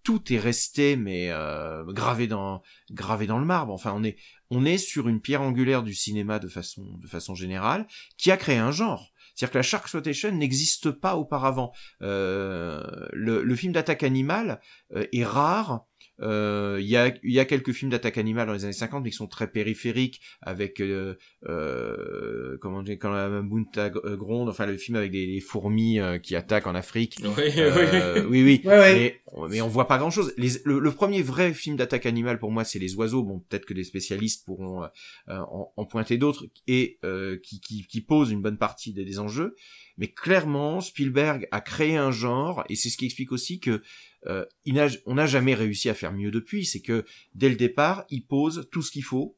Tout 0.02 0.32
est 0.32 0.38
resté 0.38 0.96
mais 0.96 1.30
euh, 1.30 1.84
gravé 1.92 2.26
dans 2.26 2.62
gravé 2.90 3.26
dans 3.26 3.38
le 3.38 3.44
marbre. 3.44 3.72
Enfin, 3.72 3.92
on 3.94 4.02
est 4.02 4.16
on 4.50 4.64
est 4.64 4.78
sur 4.78 5.08
une 5.08 5.20
pierre 5.20 5.42
angulaire 5.42 5.82
du 5.82 5.94
cinéma 5.94 6.38
de 6.38 6.48
façon 6.48 6.84
de 6.98 7.06
façon 7.06 7.34
générale 7.34 7.86
qui 8.16 8.30
a 8.30 8.36
créé 8.36 8.56
un 8.56 8.72
genre. 8.72 9.12
C'est-à-dire 9.34 9.52
que 9.52 9.58
la 9.58 9.62
shark 9.62 9.84
exploitation 9.84 10.32
n'existe 10.32 10.90
pas 10.90 11.16
auparavant. 11.16 11.72
Euh, 12.02 12.82
le, 13.12 13.42
le 13.42 13.56
film 13.56 13.72
d'attaque 13.72 14.02
animale 14.02 14.60
euh, 14.94 15.06
est 15.12 15.24
rare. 15.24 15.86
Euh, 16.22 16.78
Il 16.80 16.86
y, 16.88 16.96
a, 16.96 17.14
il 17.22 17.32
y 17.32 17.40
a 17.40 17.44
quelques 17.44 17.72
films 17.72 17.90
d'attaque 17.90 18.18
animale 18.18 18.46
dans 18.46 18.52
les 18.52 18.64
années 18.64 18.72
50, 18.72 19.04
mais 19.04 19.10
qui 19.10 19.16
sont 19.16 19.26
très 19.26 19.50
périphériques, 19.50 20.20
avec 20.42 20.80
euh, 20.80 21.14
euh, 21.48 22.56
comment 22.60 22.82
dire, 22.82 22.96
quand 23.00 23.10
la 23.10 23.28
Mambunta 23.28 23.90
gronde, 23.90 24.48
enfin 24.48 24.66
le 24.66 24.76
film 24.76 24.96
avec 24.96 25.10
des, 25.10 25.26
des 25.26 25.40
fourmis 25.40 25.98
euh, 25.98 26.18
qui 26.18 26.36
attaquent 26.36 26.66
en 26.66 26.74
Afrique. 26.74 27.16
Oui, 27.22 27.30
oui, 27.36 27.52
Euh, 27.56 28.24
oui, 28.28 28.42
oui. 28.42 28.60
Ouais, 28.70 28.78
ouais. 28.78 28.94
Mais, 28.94 29.48
mais 29.48 29.60
on 29.60 29.68
voit 29.68 29.88
pas 29.88 29.98
grand 29.98 30.10
chose. 30.10 30.32
Les, 30.36 30.50
le, 30.64 30.78
le 30.78 30.90
premier 30.92 31.22
vrai 31.22 31.52
film 31.54 31.76
d'attaque 31.76 32.06
animale 32.06 32.38
pour 32.38 32.50
moi, 32.50 32.64
c'est 32.64 32.78
Les 32.78 32.94
Oiseaux. 32.94 33.22
Bon, 33.22 33.40
peut-être 33.40 33.64
que 33.66 33.74
des 33.74 33.84
spécialistes 33.84 34.44
pourront 34.44 34.82
euh, 34.84 34.86
euh, 35.28 35.38
en, 35.38 35.72
en 35.76 35.84
pointer 35.86 36.18
d'autres 36.18 36.46
et 36.66 36.98
euh, 37.04 37.38
qui, 37.42 37.60
qui, 37.60 37.86
qui 37.86 38.00
posent 38.00 38.30
une 38.30 38.42
bonne 38.42 38.58
partie 38.58 38.92
des, 38.92 39.04
des 39.04 39.18
enjeux. 39.18 39.54
Mais 39.98 40.08
clairement, 40.08 40.80
Spielberg 40.80 41.46
a 41.50 41.60
créé 41.60 41.96
un 41.96 42.10
genre 42.10 42.64
et 42.68 42.74
c'est 42.76 42.88
ce 42.88 42.96
qui 42.96 43.04
explique 43.04 43.32
aussi 43.32 43.60
que 43.60 43.82
euh, 44.26 44.44
il 44.64 44.80
on 45.06 45.14
n'a 45.14 45.26
jamais 45.26 45.54
réussi 45.54 45.88
à 45.88 45.94
faire 45.94 46.12
mieux 46.12 46.30
depuis. 46.30 46.64
C'est 46.64 46.80
que 46.80 47.04
dès 47.34 47.48
le 47.48 47.56
départ, 47.56 48.04
il 48.10 48.26
pose 48.26 48.68
tout 48.70 48.82
ce 48.82 48.90
qu'il 48.90 49.04
faut. 49.04 49.36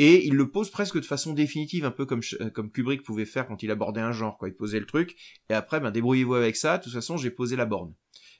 Et 0.00 0.26
il 0.26 0.34
le 0.34 0.48
pose 0.50 0.70
presque 0.70 0.96
de 0.96 1.04
façon 1.04 1.32
définitive, 1.32 1.84
un 1.84 1.90
peu 1.90 2.06
comme, 2.06 2.20
euh, 2.40 2.50
comme 2.50 2.70
Kubrick 2.70 3.02
pouvait 3.02 3.24
faire 3.24 3.48
quand 3.48 3.64
il 3.64 3.70
abordait 3.70 4.00
un 4.00 4.12
genre, 4.12 4.38
quoi. 4.38 4.48
Il 4.48 4.54
posait 4.54 4.78
le 4.78 4.86
truc, 4.86 5.16
et 5.50 5.54
après, 5.54 5.80
ben, 5.80 5.90
débrouillez-vous 5.90 6.34
avec 6.34 6.54
ça. 6.54 6.78
De 6.78 6.84
toute 6.84 6.92
façon, 6.92 7.16
j'ai 7.16 7.32
posé 7.32 7.56
la 7.56 7.66
borne. 7.66 7.92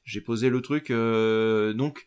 J'ai 0.05 0.21
posé 0.21 0.51
le 0.51 0.63
truc, 0.63 0.91
euh, 0.91 1.73
donc, 1.75 2.07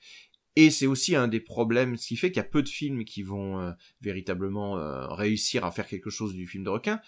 et 0.55 0.69
c'est 0.69 0.87
aussi 0.87 1.15
un 1.15 1.27
des 1.27 1.39
problèmes, 1.39 1.95
ce 1.95 2.07
qui 2.07 2.17
fait 2.17 2.29
qu'il 2.29 2.37
y 2.37 2.45
a 2.45 2.49
peu 2.49 2.61
de 2.61 2.69
films 2.69 3.05
qui 3.05 3.23
vont 3.23 3.59
euh, 3.59 3.71
véritablement 4.01 4.77
euh, 4.77 5.07
réussir 5.07 5.63
à 5.63 5.71
faire 5.71 5.87
quelque 5.87 6.09
chose 6.09 6.33
du 6.33 6.45
film 6.45 6.63
de 6.63 6.69
requin, 6.69 6.99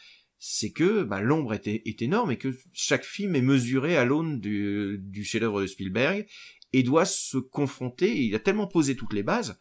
c'est 0.46 0.74
que 0.74 1.04
ben, 1.04 1.22
l'ombre 1.22 1.54
est, 1.54 2.02
énorme 2.02 2.32
et 2.32 2.38
que 2.38 2.54
chaque 2.74 3.06
film 3.06 3.34
est 3.34 3.42
mesuré 3.42 3.96
à 3.96 4.04
l'aune 4.04 4.42
du, 4.42 4.98
du 5.00 5.24
chef-d'œuvre 5.24 5.62
de 5.62 5.68
Spielberg 5.68 6.28
et 6.74 6.84
doit 6.84 7.06
se 7.06 7.38
confronter. 7.38 8.22
Il 8.22 8.36
a 8.36 8.40
tellement 8.40 8.68
posé 8.68 8.98
toutes 8.98 9.14
les 9.14 9.24
bases 9.24 9.58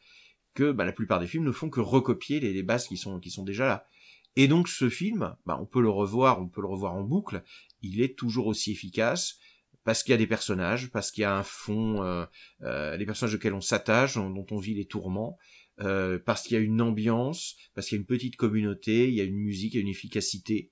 que 0.54 0.72
ben, 0.72 0.84
la 0.84 0.90
plupart 0.90 1.20
des 1.20 1.28
films 1.28 1.44
ne 1.44 1.52
font 1.52 1.70
que 1.70 1.78
recopier 1.78 2.40
les, 2.40 2.64
bases 2.64 2.88
qui 2.88 2.96
sont 2.96 3.20
qui 3.20 3.30
sont 3.30 3.44
déjà 3.44 3.64
là. 3.64 3.86
Et 4.34 4.48
donc 4.48 4.66
ce 4.66 4.88
film, 4.88 5.36
ben, 5.46 5.56
on 5.60 5.66
peut 5.66 5.80
le 5.80 5.88
revoir, 5.88 6.42
on 6.42 6.48
peut 6.48 6.60
le 6.60 6.66
revoir 6.66 6.94
en 6.94 7.04
boucle. 7.04 7.44
Il 7.82 8.02
est 8.02 8.18
toujours 8.18 8.48
aussi 8.48 8.72
efficace 8.72 9.38
parce 9.84 10.02
qu'il 10.02 10.10
y 10.10 10.14
a 10.14 10.18
des 10.18 10.26
personnages, 10.26 10.90
parce 10.90 11.12
qu'il 11.12 11.22
y 11.22 11.24
a 11.24 11.36
un 11.36 11.44
fond, 11.44 12.02
euh, 12.02 12.24
euh, 12.62 13.04
personnages 13.04 13.36
auxquels 13.36 13.54
on 13.54 13.60
s'attache, 13.60 14.14
dont 14.14 14.46
on 14.50 14.58
vit 14.58 14.74
les 14.74 14.86
tourments, 14.86 15.38
euh, 15.80 16.18
parce 16.18 16.42
qu'il 16.42 16.56
y 16.56 16.60
a 16.60 16.62
une 16.62 16.80
ambiance, 16.80 17.56
parce 17.74 17.88
qu'il 17.88 17.96
y 17.96 17.98
a 17.98 18.00
une 18.00 18.06
petite 18.06 18.36
communauté, 18.36 19.08
il 19.08 19.14
y 19.14 19.20
a 19.20 19.24
une 19.24 19.38
musique, 19.38 19.74
il 19.74 19.76
y 19.76 19.78
a 19.78 19.82
une 19.82 19.88
efficacité. 19.88 20.70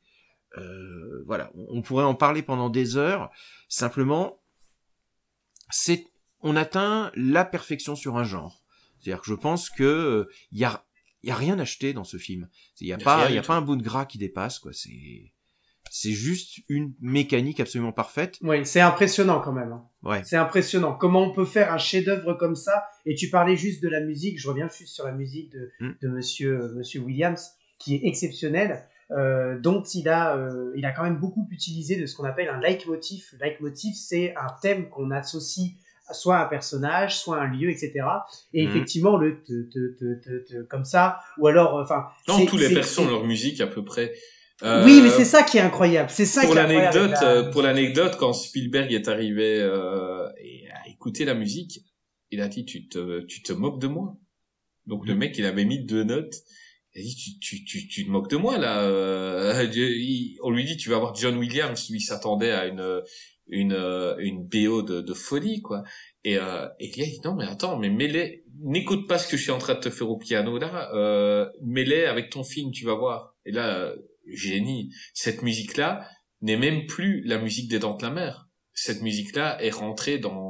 Euh, 0.58 1.22
voilà, 1.26 1.52
on, 1.68 1.82
pourrait 1.82 2.04
en 2.04 2.14
parler 2.14 2.42
pendant 2.42 2.70
des 2.70 2.96
heures. 2.96 3.30
Simplement, 3.68 4.40
c'est, 5.70 6.06
on 6.42 6.56
atteint 6.56 7.12
la 7.14 7.44
perfection 7.44 7.94
sur 7.96 8.16
un 8.16 8.24
genre. 8.24 8.62
C'est-à-dire 9.00 9.20
que 9.22 9.28
je 9.28 9.34
pense 9.34 9.70
que 9.70 9.84
euh, 9.84 10.28
il 10.52 10.58
y 10.58 10.64
a, 10.64 10.84
il 11.22 11.28
y 11.28 11.32
a 11.32 11.36
rien 11.36 11.58
acheté 11.58 11.92
dans 11.92 12.04
ce 12.04 12.16
film. 12.16 12.48
Il 12.80 12.88
y 12.88 12.92
a 12.92 12.98
pas, 12.98 13.30
y 13.30 13.38
a 13.38 13.42
tout. 13.42 13.46
pas 13.48 13.54
un 13.56 13.62
bout 13.62 13.76
de 13.76 13.82
gras 13.82 14.06
qui 14.06 14.18
dépasse 14.18 14.58
quoi. 14.58 14.72
C'est, 14.72 15.32
c'est 15.90 16.12
juste 16.12 16.58
une 16.68 16.94
mécanique 17.00 17.60
absolument 17.60 17.92
parfaite. 17.92 18.38
Oui, 18.42 18.64
c'est 18.66 18.80
impressionnant 18.80 19.40
quand 19.40 19.52
même. 19.52 19.72
hein. 19.72 19.84
Ouais. 20.02 20.22
C'est 20.24 20.36
impressionnant. 20.36 20.94
Comment 20.94 21.22
on 21.22 21.32
peut 21.32 21.44
faire 21.44 21.72
un 21.72 21.78
chef-d'œuvre 21.78 22.34
comme 22.34 22.56
ça? 22.56 22.84
Et 23.06 23.14
tu 23.14 23.30
parlais 23.30 23.56
juste 23.56 23.82
de 23.82 23.88
la 23.88 24.00
musique. 24.00 24.38
Je 24.40 24.48
reviens 24.48 24.68
juste 24.68 24.94
sur 24.94 25.04
la 25.04 25.12
musique 25.12 25.50
de, 25.52 25.70
Mm. 25.80 25.90
de 26.02 26.08
Monsieur 26.08 26.72
Monsieur 26.74 27.00
Williams, 27.00 27.50
qui 27.78 27.94
est 27.96 28.00
exceptionnelle, 28.06 28.86
euh, 29.12 29.58
dont 29.58 29.82
il 29.82 30.08
a 30.08 30.36
euh, 30.36 30.72
il 30.76 30.84
a 30.84 30.92
quand 30.92 31.02
même 31.02 31.18
beaucoup 31.18 31.46
utilisé 31.50 31.96
de 31.96 32.06
ce 32.06 32.14
qu'on 32.16 32.24
appelle 32.24 32.48
un 32.48 32.60
leitmotiv. 32.60 33.34
Leitmotiv, 33.40 33.94
c'est 33.94 34.34
un 34.36 34.46
thème 34.62 34.88
qu'on 34.88 35.10
associe 35.10 35.70
soit 36.12 36.38
à 36.38 36.44
un 36.46 36.48
personnage, 36.48 37.18
soit 37.18 37.38
à 37.40 37.44
un 37.44 37.48
lieu, 37.48 37.70
etc. 37.70 37.92
Et 38.52 38.64
Mm. 38.66 38.68
effectivement, 38.68 39.16
le 39.16 39.42
te, 39.44 39.52
te, 39.70 40.38
te, 40.48 40.62
comme 40.62 40.84
ça, 40.84 41.20
ou 41.38 41.46
alors, 41.46 41.74
enfin. 41.74 42.06
Non, 42.26 42.38
c'est- 42.38 42.46
tous 42.46 42.56
les 42.56 42.82
c'est- 42.82 43.04
leur 43.06 43.24
musique 43.24 43.60
à 43.60 43.66
peu 43.68 43.84
près. 43.84 44.12
Euh, 44.62 44.84
Oui, 44.84 45.00
mais 45.02 45.10
c'est 45.10 45.24
ça 45.24 45.42
qui 45.44 45.56
est 45.58 45.60
incroyable. 45.62 46.10
C'est 46.10 46.24
ça 46.26 46.42
pour 46.42 46.54
l'anecdote, 46.54 47.12
la- 47.12 47.24
euh, 47.28 47.50
pour 47.50 47.62
l'anecdote, 47.62 48.16
quand 48.18 48.32
Spielberg 48.32 48.92
est 48.92 49.08
arrivé 49.08 49.60
euh, 49.60 50.28
et 50.42 50.68
a 50.70 50.88
écouté 50.88 51.24
la 51.24 51.34
musique, 51.34 51.84
il 52.32 52.40
a 52.42 52.48
dit 52.48 52.64
tu 52.64 52.86
te 52.88 53.20
tu 53.20 53.42
te 53.42 53.52
moques 53.52 53.80
de 53.80 53.86
moi? 53.86 54.16
Donc 54.86 55.06
le 55.06 55.12
Mhm. 55.14 55.18
mec 55.20 55.38
il 55.38 55.46
avait 55.46 55.64
mis 55.64 55.78
deux 55.84 56.02
notes 56.04 56.34
Il 57.00 57.14
dit, 57.14 57.38
tu, 57.40 57.64
tu, 57.64 57.64
tu, 57.64 57.88
tu 57.88 58.04
te 58.06 58.10
moques 58.10 58.30
de 58.30 58.36
moi 58.36 58.58
là. 58.58 58.82
euh, 58.82 59.64
il- 59.74 60.38
on 60.42 60.50
lui 60.50 60.64
dit, 60.64 60.76
tu 60.76 60.88
vas 60.90 60.98
voir 60.98 61.14
John 61.14 61.36
Williams. 61.36 61.88
Lui 61.90 62.00
s'attendait 62.00 62.52
à 62.52 62.66
une 62.66 63.02
une 63.48 63.72
une 64.20 64.44
BO 64.46 64.82
de, 64.82 65.00
de 65.00 65.14
folie 65.14 65.60
quoi. 65.60 65.82
Et 66.24 66.36
euh, 66.38 66.66
et 66.78 66.86
il 66.88 67.04
dit 67.04 67.20
non 67.24 67.34
mais 67.34 67.44
attends 67.46 67.78
mais 67.78 67.90
mets-les, 67.90 68.44
n'écoute 68.62 69.08
pas 69.08 69.18
ce 69.18 69.26
que 69.28 69.36
je 69.36 69.42
suis 69.42 69.50
en 69.50 69.58
train 69.58 69.74
de 69.74 69.80
te 69.80 69.90
faire 69.90 70.08
au 70.08 70.16
piano 70.18 70.58
là. 70.58 70.90
Euh, 70.94 71.48
mets-les 71.62 72.04
avec 72.04 72.30
ton 72.30 72.44
film, 72.44 72.70
tu 72.72 72.84
vas 72.84 72.94
voir. 72.94 73.34
Et 73.46 73.52
là 73.52 73.76
euh, 73.78 73.96
génie, 74.32 74.92
cette 75.14 75.42
musique 75.42 75.76
là 75.76 76.06
n'est 76.42 76.56
même 76.56 76.86
plus 76.86 77.22
la 77.24 77.38
musique 77.38 77.68
des 77.70 77.78
Dents 77.80 77.96
de 77.96 78.02
la 78.04 78.10
Mer. 78.10 78.46
Cette 78.72 79.02
musique 79.02 79.34
là 79.34 79.60
est 79.62 79.70
rentrée 79.70 80.18
dans 80.18 80.49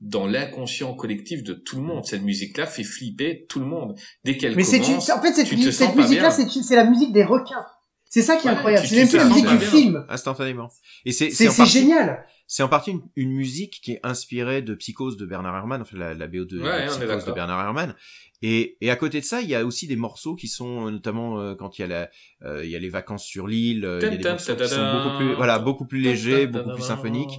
dans 0.00 0.26
l'inconscient 0.26 0.94
collectif 0.94 1.42
de 1.42 1.54
tout 1.54 1.76
le 1.76 1.82
monde. 1.82 2.04
Cette 2.04 2.22
musique-là 2.22 2.66
fait 2.66 2.84
flipper 2.84 3.46
tout 3.48 3.60
le 3.60 3.66
monde. 3.66 3.98
Dès 4.24 4.36
qu'elle 4.36 4.54
Mais 4.56 4.62
c'est 4.64 4.80
commence, 4.80 5.10
en 5.10 5.20
fait 5.20 5.32
cette, 5.34 5.48
tu 5.48 5.56
te 5.56 5.62
cette 5.70 5.72
sens 5.88 5.94
pas 5.94 6.02
musique-là, 6.02 6.28
bien. 6.36 6.46
c'est 6.46 6.62
c'est 6.62 6.76
la 6.76 6.84
musique 6.84 7.12
des 7.12 7.24
requins. 7.24 7.64
C'est 8.10 8.22
ça 8.22 8.36
qui 8.36 8.46
est 8.46 8.50
Ouais, 8.50 8.56
incroyable. 8.56 8.86
C'est 8.86 8.96
même 8.96 9.08
plus 9.08 9.16
la 9.18 9.24
musique 9.26 9.46
du 9.46 9.56
bien. 9.58 9.68
film. 9.68 10.06
Instantanément. 10.08 10.70
Et 11.04 11.12
c'est 11.12 11.28
partie- 11.56 11.66
génial. 11.80 12.24
C'est 12.50 12.62
en 12.62 12.68
partie 12.70 12.92
une, 12.92 13.02
une 13.16 13.32
musique 13.32 13.80
qui 13.82 13.92
est 13.92 14.00
inspirée 14.02 14.62
de 14.62 14.74
Psychose 14.74 15.18
de 15.18 15.26
Bernard 15.26 15.54
Herrmann, 15.54 15.82
enfin 15.82 15.98
la, 15.98 16.14
la 16.14 16.26
BO 16.26 16.46
de, 16.46 16.58
Ouais, 16.62 16.86
Psychose 16.86 17.26
de. 17.26 17.32
Bernard 17.32 17.60
Herrmann. 17.60 17.94
Et, 18.40 18.78
et 18.80 18.90
à 18.90 18.96
côté 18.96 19.20
de 19.20 19.24
ça, 19.26 19.42
il 19.42 19.48
y 19.50 19.54
a 19.54 19.66
aussi 19.66 19.86
des 19.86 19.96
morceaux 19.96 20.34
qui 20.36 20.48
sont 20.48 20.86
euh, 20.86 20.90
notamment 20.90 21.38
euh, 21.40 21.54
quand 21.56 21.76
il 21.78 21.82
y 21.82 21.84
a 21.84 21.88
la, 21.88 22.08
euh, 22.44 22.64
il 22.64 22.70
y 22.70 22.76
a 22.76 22.78
les 22.78 22.88
vacances 22.88 23.24
sur 23.24 23.46
l'île, 23.48 23.84
euh, 23.84 23.98
il 24.00 24.04
y 24.04 24.06
a 24.06 24.16
des 24.16 24.22
morceaux 24.30 24.54
qui 24.56 24.68
sont 24.68 24.92
beaucoup 24.92 25.16
plus, 25.18 25.34
voilà, 25.34 25.58
beaucoup 25.58 25.86
plus 25.86 26.00
légers, 26.00 26.46
beaucoup 26.46 26.72
plus 26.72 26.84
symphoniques. 26.84 27.38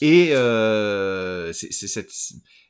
Et 0.00 0.30
euh, 0.32 1.52
c'est 1.52 1.70
cette 1.72 2.10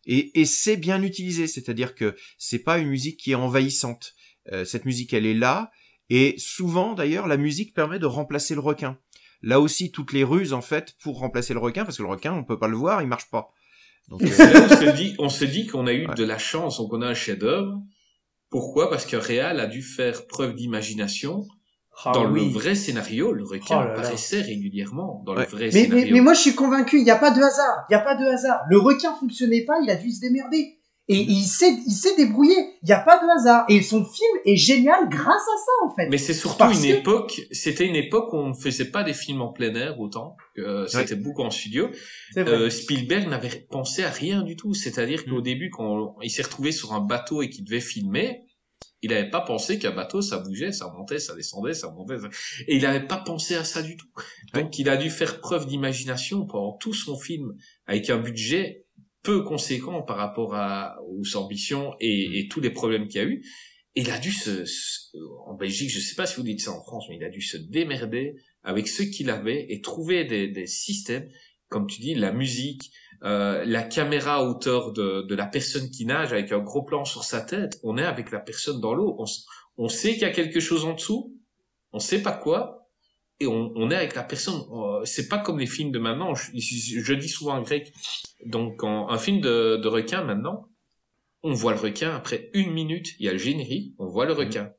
et, 0.07 0.41
et 0.41 0.45
c'est 0.47 0.77
bien 0.77 1.03
utilisé, 1.03 1.47
c'est-à-dire 1.47 1.95
que 1.95 2.17
c'est 2.39 2.59
pas 2.59 2.79
une 2.79 2.89
musique 2.89 3.19
qui 3.19 3.33
est 3.33 3.37
envahissante. 3.37 4.15
Euh, 4.53 4.65
cette 4.65 4.85
musique, 4.85 5.13
elle 5.13 5.27
est 5.27 5.35
là, 5.35 5.71
et 6.09 6.35
souvent 6.39 6.95
d'ailleurs, 6.95 7.29
la 7.29 7.37
musique 7.37 7.75
permet 7.75 7.99
de 7.99 8.07
remplacer 8.07 8.55
le 8.55 8.61
requin. 8.61 8.99
Là 9.43 9.61
aussi, 9.61 9.93
toutes 9.93 10.13
les 10.13 10.25
ruses 10.25 10.53
en 10.53 10.63
fait 10.63 10.95
pour 11.03 11.19
remplacer 11.19 11.55
le 11.55 11.61
requin, 11.61 11.85
parce 11.85 11.99
que 11.99 12.03
le 12.03 12.09
requin, 12.09 12.33
on 12.33 12.45
peut 12.45 12.59
pas 12.59 12.69
le 12.69 12.77
voir, 12.77 13.01
il 13.03 13.09
marche 13.09 13.31
pas. 13.31 13.53
Donc, 14.09 14.23
euh, 14.23 14.27
là, 14.27 14.67
on 14.71 14.77
se 14.77 14.97
dit, 14.97 15.15
on 15.19 15.29
se 15.29 15.45
dit 15.45 15.67
qu'on 15.67 15.87
a 15.87 15.93
eu 15.93 16.07
Ouais. 16.09 16.15
de 16.15 16.25
la 16.25 16.39
chance, 16.39 16.79
donc 16.79 16.93
on 16.93 17.01
a 17.03 17.07
un 17.07 17.15
chef-d'œuvre. 17.15 17.81
Pourquoi? 18.49 18.91
Parce 18.91 19.07
que 19.07 19.17
Réal 19.17 19.61
a 19.61 19.67
dû 19.67 19.83
faire 19.83 20.27
preuve 20.27 20.57
d'imagination. 20.57 21.47
Ah 22.07 22.13
dans 22.13 22.31
oui. 22.31 22.45
le 22.47 22.51
vrai 22.53 22.75
scénario, 22.75 23.33
le 23.33 23.45
requin 23.45 23.77
Oh 23.77 23.81
là 23.81 23.87
là. 23.87 23.93
apparaissait 23.93 24.41
régulièrement 24.43 25.23
dans 25.27 25.35
Ouais. 25.35 25.45
le 25.45 25.51
vrai 25.51 25.65
Mais, 25.67 25.71
scénario. 25.71 26.05
mais, 26.07 26.11
mais 26.13 26.21
moi, 26.21 26.35
je 26.35 26.41
suis 26.41 26.55
convaincu, 26.55 26.99
il 26.99 27.05
n'y 27.05 27.11
a 27.11 27.17
pas 27.19 27.31
de 27.31 27.41
hasard. 27.43 27.85
Il 27.91 27.95
n'y 27.95 28.01
a 28.01 28.05
pas 28.05 28.15
de 28.17 28.25
hasard. 28.25 28.61
Le 28.69 28.79
requin 28.79 29.15
fonctionnait 29.19 29.65
pas, 29.65 29.75
il 29.83 29.91
a 29.91 29.97
dû 29.97 30.11
se 30.11 30.21
démerder. 30.21 30.77
Et 31.13 31.17
il 31.23 31.43
s'est, 31.45 31.73
il 31.87 31.91
s'est 31.93 32.15
débrouillé. 32.15 32.55
Il 32.83 32.87
n'y 32.87 32.93
a 32.93 33.01
pas 33.01 33.19
de 33.19 33.25
hasard. 33.37 33.65
Et 33.69 33.83
son 33.83 34.05
film 34.05 34.31
est 34.45 34.55
génial 34.55 35.09
grâce 35.09 35.27
à 35.27 35.57
ça, 35.57 35.73
en 35.87 35.91
fait. 35.97 36.09
Mais 36.09 36.19
c'est 36.19 36.33
surtout 36.35 36.59
Parce 36.59 36.77
une 36.85 36.89
que- 36.93 36.99
époque, 36.99 37.41
c'était 37.51 37.85
une 37.85 37.97
époque 37.97 38.33
où 38.33 38.37
on 38.37 38.51
ne 38.51 38.55
faisait 38.55 38.85
pas 38.93 39.03
des 39.03 39.13
films 39.13 39.43
en 39.43 39.53
plein 39.53 39.75
air 39.75 39.99
autant, 39.99 40.37
que 40.55 40.61
euh, 40.63 40.87
c'était 40.87 41.17
beaucoup 41.17 41.43
en 41.43 41.51
studio. 41.51 41.89
Euh, 42.37 42.71
Spielberg 42.71 43.29
n'avait 43.29 43.67
pensé 43.71 44.05
à 44.05 44.11
rien 44.11 44.43
du 44.43 44.55
tout. 44.55 44.73
C'est-à-dire 44.73 45.25
qu'au 45.25 45.41
Mm. 45.41 45.43
début, 45.43 45.71
quand 45.71 46.15
il 46.23 46.31
s'est 46.31 46.43
retrouvé 46.43 46.71
sur 46.71 46.93
un 46.93 47.01
bateau 47.01 47.43
et 47.43 47.51
qu'il 47.51 47.65
devait 47.65 47.81
filmer, 47.81 48.43
il 49.03 49.11
n'avait 49.11 49.31
pas 49.31 49.41
pensé 49.41 49.79
qu'un 49.79 49.93
bateau, 49.93 50.21
ça 50.23 50.39
bougeait, 50.39 50.73
ça 50.73 50.89
montait, 50.97 51.19
ça 51.19 51.35
descendait, 51.35 51.73
ça 51.75 51.91
montait. 51.91 52.19
ça- 52.19 52.29
Et 52.69 52.77
il 52.77 52.83
n'avait 52.83 53.07
pas 53.07 53.19
pensé 53.19 53.55
à 53.55 53.65
ça 53.65 53.83
du 53.83 53.97
tout. 53.97 54.09
Donc 54.55 54.79
il 54.79 54.89
a 54.89 54.97
dû 54.97 55.11
faire 55.11 55.41
preuve 55.41 55.67
d'imagination 55.67 56.47
pendant 56.47 56.77
tout 56.77 56.93
son 56.95 57.19
film, 57.19 57.55
avec 57.87 58.11
un 58.11 58.19
budget 58.19 58.85
peu 59.23 59.43
conséquent 59.43 60.03
par 60.03 60.17
rapport 60.17 60.55
à, 60.55 60.97
aux 61.09 61.37
ambitions 61.37 61.95
et, 62.01 62.39
et 62.41 62.49
tous 62.49 62.61
les 62.61 62.71
problèmes 62.71 63.07
qu'il 63.09 63.21
y 63.21 63.25
a 63.25 63.27
eu. 63.27 63.43
Et 63.97 64.03
il 64.03 64.11
a 64.11 64.19
dû 64.19 64.33
se, 64.33 64.65
se- 64.65 65.17
en 65.47 65.55
Belgique, 65.55 65.91
je 65.91 65.99
sais 66.01 66.15
pas 66.15 66.27
si 66.27 66.37
vous 66.37 66.43
dites 66.43 66.61
ça 66.61 66.71
en 66.73 66.83
France, 66.83 67.07
mais 67.09 67.17
il 67.17 67.25
a 67.25 67.29
dû 67.29 67.41
se 67.43 67.57
démerder 67.57 68.35
avec 68.63 68.87
ce 68.89 69.03
qu'il 69.03 69.31
avait 69.31 69.67
et 69.71 69.81
trouver 69.81 70.25
des, 70.25 70.49
des 70.49 70.67
systèmes, 70.67 71.29
comme 71.69 71.87
tu 71.87 72.01
dis, 72.01 72.15
la 72.15 72.33
musique, 72.33 72.93
euh, 73.23 73.65
la 73.67 73.83
caméra 73.83 74.37
à 74.37 74.43
hauteur 74.43 74.93
de, 74.93 75.23
de 75.23 75.35
la 75.35 75.47
personne 75.47 75.91
qui 75.91 76.07
nage 76.07 76.33
avec 76.33 76.53
un 76.53 76.59
gros 76.61 76.83
plan 76.83 77.05
sur 77.05 77.25
sa 77.25 77.41
tête. 77.41 77.79
On 77.83 77.99
est 77.99 78.05
avec 78.05 78.31
la 78.31 78.41
personne 78.41 78.81
dans 78.81 78.95
l'eau. 78.95 79.17
On, 79.19 79.25
on 79.77 79.89
sait 79.89 80.13
qu'il 80.15 80.23
y 80.23 80.25
a 80.25 80.31
quelque 80.31 80.61
chose 80.61 80.85
en 80.85 80.95
dessous. 80.95 81.37
On 81.93 81.99
sait 81.99 82.23
pas 82.23 82.33
quoi. 82.33 82.89
Et 83.41 83.47
on, 83.47 83.73
on 83.75 83.91
est 83.91 83.97
avec 83.97 84.15
la 84.15 84.23
personne. 84.23 84.61
Euh, 84.73 85.05
C'est 85.05 85.29
pas 85.29 85.39
comme 85.39 85.59
les 85.59 85.67
films 85.67 85.93
de 85.93 85.99
maintenant. 85.99 86.35
Je, 86.35 86.51
je- 86.55 87.01
je 87.01 87.15
dis 87.15 87.29
souvent 87.29 87.55
en 87.57 87.63
grec. 87.63 87.93
Donc, 88.47 88.83
en- 88.85 89.09
un 89.11 89.19
film 89.19 89.41
de, 89.41 89.77
de 89.77 89.89
requin 89.89 90.23
maintenant, 90.25 90.69
on 91.43 91.53
voit 91.55 91.73
le 91.73 91.81
requin 91.81 92.15
après 92.15 92.51
une 92.53 92.71
minute. 92.73 93.09
Il 93.19 93.27
y 93.27 93.29
a 93.29 93.33
le 93.33 93.39
générique. 93.39 93.95
On 93.99 94.07
voit 94.07 94.27
le 94.27 94.33
requin. 94.35 94.73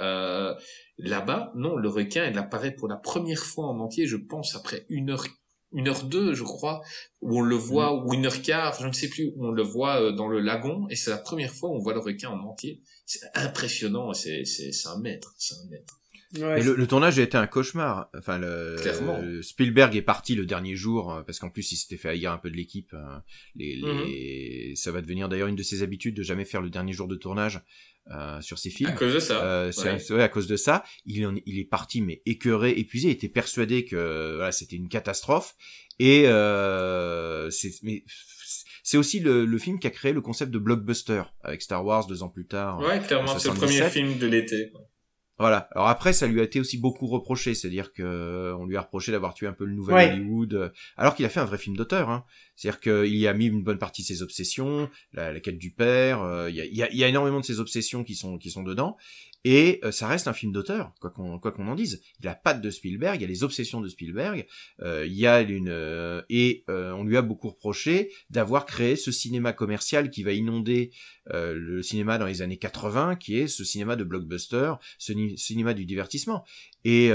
Euh, 0.00 0.54
Là-bas, 0.98 1.52
non, 1.56 1.76
le 1.76 1.88
requin, 1.88 2.26
il 2.30 2.38
apparaît 2.38 2.74
pour 2.74 2.86
la 2.86 2.96
première 2.96 3.40
fois 3.42 3.66
en 3.66 3.80
entier, 3.80 4.06
je 4.06 4.16
pense, 4.16 4.54
après 4.54 4.86
une 4.88 5.10
heure, 5.10 5.26
une 5.74 5.88
heure 5.88 6.04
deux, 6.04 6.34
je 6.34 6.42
crois, 6.42 6.82
où 7.20 7.38
on 7.38 7.42
le 7.42 7.56
voit, 7.56 7.94
ou 8.04 8.12
une 8.14 8.26
heure 8.26 8.42
quart, 8.42 8.80
je 8.80 8.86
ne 8.86 8.92
sais 8.92 9.08
plus, 9.08 9.32
où 9.36 9.46
on 9.46 9.50
le 9.50 9.62
voit 9.62 10.00
euh, 10.00 10.12
dans 10.12 10.28
le 10.28 10.40
lagon, 10.40 10.86
et 10.90 10.96
c'est 10.96 11.10
la 11.10 11.18
première 11.18 11.52
fois 11.54 11.70
où 11.70 11.74
on 11.76 11.78
voit 11.82 11.94
le 11.94 12.00
requin 12.00 12.30
en 12.30 12.38
entier. 12.40 12.80
C'est 13.06 13.20
impressionnant, 13.34 14.12
c'est, 14.12 14.44
c'est, 14.44 14.72
c'est 14.72 14.88
un 14.88 14.98
maître, 15.00 15.34
c'est 15.38 15.54
un 15.54 15.68
maître. 15.70 15.98
Ouais. 16.38 16.60
Et 16.60 16.62
le, 16.64 16.74
le 16.74 16.86
tournage 16.86 17.18
a 17.18 17.22
été 17.22 17.36
un 17.36 17.46
cauchemar. 17.46 18.08
Enfin, 18.16 18.38
le, 18.38 18.76
Clairement. 18.80 19.18
le- 19.20 19.42
Spielberg 19.42 19.94
est 19.96 20.00
parti 20.00 20.34
le 20.34 20.46
dernier 20.46 20.74
jour 20.76 21.12
euh, 21.12 21.22
parce 21.22 21.38
qu'en 21.38 21.50
plus 21.50 21.72
il 21.72 21.76
s'était 21.76 21.98
fait 21.98 22.08
haïr 22.08 22.32
un 22.32 22.38
peu 22.38 22.50
de 22.50 22.56
l'équipe. 22.56 22.94
euh, 22.94 23.18
Les, 23.54 23.76
les... 23.76 24.72
Ça 24.74 24.92
va 24.92 25.02
devenir 25.02 25.28
d'ailleurs 25.28 25.48
une 25.48 25.56
de 25.56 25.62
ses 25.62 25.82
habitudes 25.82 26.16
de 26.16 26.22
jamais 26.22 26.46
faire 26.46 26.62
le 26.62 26.70
dernier 26.70 26.94
jour 26.94 27.06
de 27.06 27.16
tournage 27.16 27.60
euh, 28.10 28.40
sur 28.40 28.58
ses 28.58 28.70
films. 28.70 28.90
À 28.90 28.92
cause 28.92 29.14
de 29.14 29.20
ça. 29.20 29.44
Euh, 29.44 29.72
ouais. 29.84 29.96
vrai, 30.10 30.22
à 30.22 30.28
cause 30.28 30.46
de 30.46 30.56
ça, 30.56 30.82
il, 31.06 31.24
en- 31.26 31.34
il 31.46 31.58
est 31.58 31.64
parti 31.64 32.00
mais 32.00 32.20
écœuré, 32.26 32.70
épuisé, 32.72 33.08
il 33.08 33.12
était 33.12 33.28
persuadé 33.28 33.84
que 33.84 34.34
voilà, 34.36 34.52
c'était 34.52 34.76
une 34.76 34.88
catastrophe. 34.88 35.54
Et 35.98 36.24
euh, 36.26 37.48
c'est 37.50 38.96
aussi 38.98 39.20
le, 39.20 39.44
le 39.44 39.58
film 39.58 39.78
qui 39.78 39.86
a 39.86 39.90
créé 39.90 40.12
le 40.12 40.20
concept 40.20 40.50
de 40.50 40.58
blockbuster 40.58 41.22
avec 41.44 41.62
Star 41.62 41.84
Wars 41.84 42.06
deux 42.06 42.22
ans 42.22 42.28
plus 42.28 42.46
tard. 42.46 42.80
Ouais, 42.80 42.98
clairement, 43.00 43.30
en 43.30 43.38
c'est 43.38 43.48
le 43.48 43.54
premier 43.54 43.78
77. 43.78 43.92
film 43.92 44.18
de 44.18 44.26
l'été. 44.26 44.72
Voilà. 45.38 45.68
Alors 45.72 45.88
après, 45.88 46.12
ça 46.12 46.26
lui 46.26 46.40
a 46.40 46.44
été 46.44 46.60
aussi 46.60 46.78
beaucoup 46.78 47.06
reproché, 47.08 47.54
c'est-à-dire 47.54 47.92
que 47.92 48.02
euh, 48.02 48.56
on 48.58 48.66
lui 48.66 48.76
a 48.76 48.82
reproché 48.82 49.10
d'avoir 49.12 49.34
tué 49.34 49.46
un 49.46 49.52
peu 49.52 49.64
le 49.64 49.72
nouvel 49.74 49.94
Ouais. 49.96 50.12
Hollywood, 50.12 50.54
euh, 50.54 50.68
alors 50.96 51.14
qu'il 51.16 51.24
a 51.24 51.28
fait 51.28 51.40
un 51.40 51.44
vrai 51.46 51.58
film 51.58 51.76
d'auteur. 51.76 52.10
Hein. 52.10 52.24
C'est-à-dire 52.54 52.80
qu'il 52.80 53.16
y 53.16 53.26
a 53.26 53.32
mis 53.32 53.46
une 53.46 53.62
bonne 53.64 53.78
partie 53.78 54.02
de 54.02 54.06
ses 54.06 54.22
obsessions, 54.22 54.88
la, 55.12 55.32
la 55.32 55.40
quête 55.40 55.58
du 55.58 55.72
père. 55.72 56.22
euh, 56.22 56.48
Il 56.50 56.56
y, 56.56 56.60
a, 56.60 56.64
y 56.66 56.82
a- 56.82 56.92
y 56.92 57.02
a 57.02 57.08
énormément 57.08 57.40
de 57.40 57.44
ses 57.44 57.58
obsessions 57.60 58.04
qui 58.04 58.14
sont 58.14 58.38
qui 58.38 58.50
sont 58.50 58.62
dedans. 58.62 58.96
Et 59.44 59.80
euh, 59.82 59.90
ça 59.90 60.06
reste 60.06 60.28
un 60.28 60.32
film 60.32 60.52
d'auteur, 60.52 60.94
quoi 61.00 61.10
qu'on 61.10 61.38
quoi 61.40 61.50
qu'on 61.50 61.66
en 61.66 61.74
dise. 61.74 62.00
Il 62.20 62.28
a 62.28 62.34
pas 62.34 62.54
de 62.54 62.70
Spielberg, 62.70 63.16
il 63.16 63.22
y 63.22 63.24
a 63.24 63.28
les 63.28 63.42
obsessions 63.42 63.80
de 63.80 63.88
Spielberg. 63.88 64.46
euh, 64.80 65.04
il 65.04 65.14
y 65.14 65.26
a 65.26 65.40
une 65.40 65.68
euh, 65.68 66.22
et 66.28 66.64
euh, 66.68 66.92
on 66.92 67.02
lui 67.02 67.16
a 67.16 67.22
beaucoup 67.22 67.48
reproché 67.48 68.12
d'avoir 68.30 68.66
créé 68.66 68.94
ce 68.94 69.10
cinéma 69.10 69.52
commercial 69.52 70.10
qui 70.10 70.22
va 70.22 70.32
inonder 70.32 70.92
euh, 71.32 71.54
le 71.54 71.82
cinéma 71.82 72.18
dans 72.18 72.26
les 72.26 72.40
années 72.40 72.56
80, 72.56 73.16
qui 73.16 73.38
est 73.38 73.48
ce 73.48 73.64
cinéma 73.64 73.96
de 73.96 74.04
blockbuster, 74.04 74.74
ce 74.98 75.12
cinéma 75.36 75.74
du 75.74 75.86
divertissement. 75.86 76.44
Et, 76.84 77.10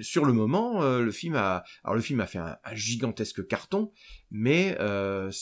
sur 0.00 0.24
le 0.24 0.32
moment, 0.32 0.82
le 0.98 1.12
film 1.12 1.34
a, 1.34 1.64
alors 1.84 1.94
le 1.94 2.00
film 2.00 2.20
a 2.20 2.26
fait 2.26 2.38
un, 2.38 2.56
gigantesque 2.72 3.46
carton, 3.46 3.92
mais 4.30 4.74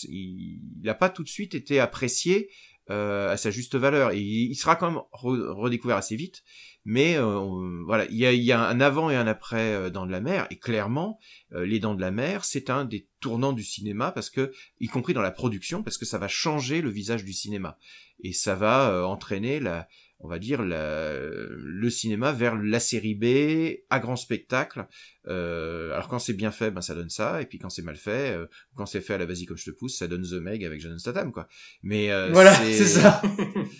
il 0.09 0.61
n'a 0.83 0.95
pas 0.95 1.09
tout 1.09 1.23
de 1.23 1.29
suite 1.29 1.55
été 1.55 1.79
apprécié 1.79 2.51
à 2.91 3.37
sa 3.37 3.51
juste 3.51 3.77
valeur. 3.77 4.13
Et 4.13 4.21
il, 4.21 4.55
sera 4.55 4.77
quand 4.77 4.91
même 4.91 5.01
re- 5.13 5.53
redécouvert 5.53 5.97
assez 5.97 6.17
vite. 6.17 6.43
Mais 6.85 7.17
euh, 7.17 7.83
voilà, 7.85 8.07
il 8.07 8.17
y 8.17 8.25
a, 8.25 8.33
il 8.33 8.43
y 8.43 8.53
a 8.53 8.61
un 8.61 8.81
avant 8.81 9.11
et 9.11 9.17
un 9.17 9.27
après 9.27 9.75
euh, 9.75 9.91
Dents 9.91 10.07
de 10.07 10.13
la 10.13 10.21
Mer, 10.21 10.47
et 10.51 10.59
clairement, 10.59 11.19
euh, 11.53 11.67
Les 11.67 11.79
Dents 11.79 11.95
de 11.95 12.01
la 12.01 12.11
Mer, 12.11 12.45
c'est 12.45 12.71
un 12.71 12.85
des 12.87 13.07
tournants 13.21 13.53
du 13.53 13.65
cinéma 13.65 14.13
parce 14.13 14.31
que, 14.31 14.51
y 14.81 14.89
compris 14.89 15.13
dans 15.13 15.21
la 15.21 15.31
production, 15.31 15.83
parce 15.83 15.99
que 15.99 16.07
ça 16.07 16.17
va 16.17 16.29
changer 16.29 16.81
le 16.81 16.89
visage 16.89 17.25
du 17.25 17.35
cinéma 17.35 17.77
et 18.23 18.33
ça 18.33 18.55
va 18.55 18.91
euh, 18.91 19.03
entraîner 19.05 19.61
la, 19.61 19.89
on 20.21 20.29
va 20.29 20.39
dire 20.39 20.63
la, 20.63 21.15
le 21.15 21.91
cinéma 21.91 22.33
vers 22.33 22.55
la 22.57 22.79
série 22.79 23.15
B 23.15 23.81
à 23.89 23.99
grand 23.99 24.17
spectacle. 24.17 24.87
Euh, 25.27 25.93
alors 25.93 26.09
quand 26.09 26.19
c'est 26.19 26.35
bien 26.35 26.51
fait, 26.51 26.71
ben 26.71 26.83
ça 26.83 26.95
donne 26.95 27.09
ça, 27.09 27.41
et 27.41 27.47
puis 27.47 27.59
quand 27.59 27.71
c'est 27.71 27.83
mal 27.83 27.97
fait, 27.97 28.37
euh, 28.37 28.47
quand 28.75 28.87
c'est 28.87 29.01
fait 29.01 29.15
à 29.15 29.19
la 29.19 29.27
vas-y 29.27 29.47
comme 29.47 29.57
je 29.57 29.65
te 29.65 29.71
pousse, 29.71 29.97
ça 29.97 30.09
donne 30.09 30.23
The 30.23 30.35
Meg 30.35 30.65
avec 30.65 30.81
Jason 30.81 30.99
Statham 30.99 31.33
quoi. 31.33 31.49
Mais 31.83 32.11
euh, 32.11 32.31
Voilà, 32.33 32.55
c'est 32.55 32.85
ça. 32.85 33.23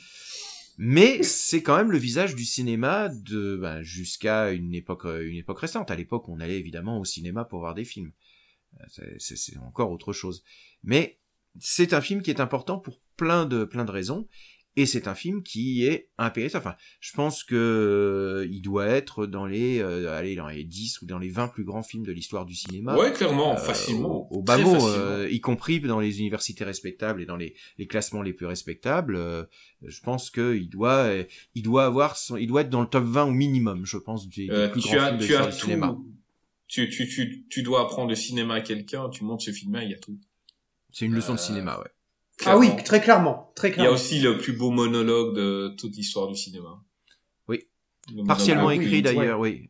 mais 0.79 1.23
c'est 1.23 1.63
quand 1.63 1.77
même 1.77 1.93
le 1.93 1.99
visage 1.99 2.35
du 2.35 2.45
cinéma 2.45 3.11
de 3.11 3.57
ben, 3.57 3.83
jusqu'à 3.83 4.51
une 4.51 4.75
époque 4.75 5.05
une 5.05 5.37
époque 5.37 5.61
récente. 5.61 5.91
À 5.91 5.97
l'époque, 5.97 6.29
on 6.29 6.41
allait 6.41 6.59
évidemment 6.59 6.99
au 6.99 7.05
cinéma 7.05 7.45
pour 7.45 7.61
voir 7.61 7.75
des 7.75 7.85
films. 7.85 8.13
Euh, 8.81 9.15
c'est 9.19 9.59
encore 9.59 9.91
autre 9.91 10.15
chose. 10.15 10.43
Mais 10.83 11.19
c'est 11.59 11.93
un 11.93 12.01
film 12.01 12.23
qui 12.23 12.31
est 12.31 12.41
important 12.41 12.79
pour 12.79 12.99
plein 13.17 13.45
de 13.45 13.65
plein 13.65 13.85
de 13.85 13.91
raisons. 13.91 14.27
Et 14.81 14.87
c'est 14.87 15.09
un 15.09 15.15
film 15.15 15.43
qui 15.43 15.85
est 15.85 16.09
impérissable. 16.17 16.67
Enfin, 16.67 16.77
je 17.01 17.13
pense 17.13 17.45
que 17.45 17.55
euh, 17.55 18.49
il 18.51 18.63
doit 18.63 18.87
être 18.87 19.27
dans 19.27 19.45
les, 19.45 19.79
euh, 19.81 20.11
allez, 20.17 20.37
dans 20.37 20.49
les 20.49 20.65
10 20.65 21.03
ou 21.03 21.07
dans 21.07 21.19
les 21.19 21.29
20 21.29 21.49
plus 21.49 21.65
grands 21.65 21.83
films 21.83 22.07
de 22.07 22.13
l'histoire 22.13 22.47
du 22.47 22.55
cinéma. 22.55 22.97
Ouais, 22.97 23.13
clairement, 23.13 23.53
Euh, 23.53 23.57
facilement. 23.59 24.27
Au, 24.33 24.39
au 24.39 24.43
bas 24.43 24.57
mot, 24.57 24.79
y 25.27 25.39
compris 25.43 25.81
dans 25.81 26.01
les 26.01 26.21
universités 26.21 26.65
respectables 26.65 27.21
et 27.21 27.27
dans 27.27 27.37
les, 27.37 27.55
les 27.77 27.87
classements 27.87 28.23
les 28.23 28.33
plus 28.33 28.47
respectables. 28.47 29.19
je 29.83 30.01
pense 30.01 30.31
que 30.31 30.57
il 30.57 30.71
doit, 30.71 31.11
il 31.55 31.63
doit 31.63 31.85
avoir, 31.85 32.17
son, 32.17 32.39
il 32.39 32.47
doit 32.47 32.63
être 32.63 32.71
dans 32.71 32.81
le 32.81 32.89
top 32.89 33.05
20 33.05 33.25
au 33.25 33.33
minimum, 33.33 33.85
je 33.85 33.99
pense, 33.99 34.29
des, 34.31 34.47
des 34.49 34.69
plus 34.69 34.81
grands 34.81 34.95
as, 34.95 35.07
films 35.09 35.19
de 35.19 35.23
l'histoire 35.25 35.47
du 35.49 35.53
cinéma. 35.53 35.99
Tu, 36.69 36.89
tu, 36.89 37.07
tu, 37.07 37.45
tu 37.51 37.63
dois 37.63 37.83
apprendre 37.83 38.09
le 38.09 38.17
cinéma 38.17 38.55
à 38.55 38.61
quelqu'un, 38.63 39.11
tu 39.11 39.25
montes 39.25 39.43
ce 39.43 39.51
film-là, 39.51 39.85
il 39.85 39.91
y 39.91 39.95
a 39.95 39.99
tout. 39.99 40.19
C'est 40.91 41.05
une 41.05 41.15
leçon 41.15 41.35
de 41.35 41.39
cinéma, 41.39 41.79
ouais. 41.81 41.91
Ah 42.47 42.57
oui, 42.59 42.67
Clairement. 42.69 42.83
très 42.85 43.01
clairement, 43.01 43.53
très 43.55 43.69
Il 43.69 43.71
y 43.71 43.73
a 43.73 43.77
clairement. 43.77 43.95
aussi 43.95 44.21
le 44.21 44.39
plus 44.39 44.53
beau 44.55 44.71
monologue 44.71 45.35
de 45.37 45.75
toute 45.79 45.95
l'histoire 45.97 46.29
du 46.29 46.35
cinéma. 46.37 46.83
Oui. 47.49 47.69
Le 48.15 48.25
Partiellement 48.27 48.67
oui, 48.67 48.77
écrit 48.77 48.91
ouais. 48.97 49.03
d'ailleurs, 49.03 49.41
oui. 49.41 49.69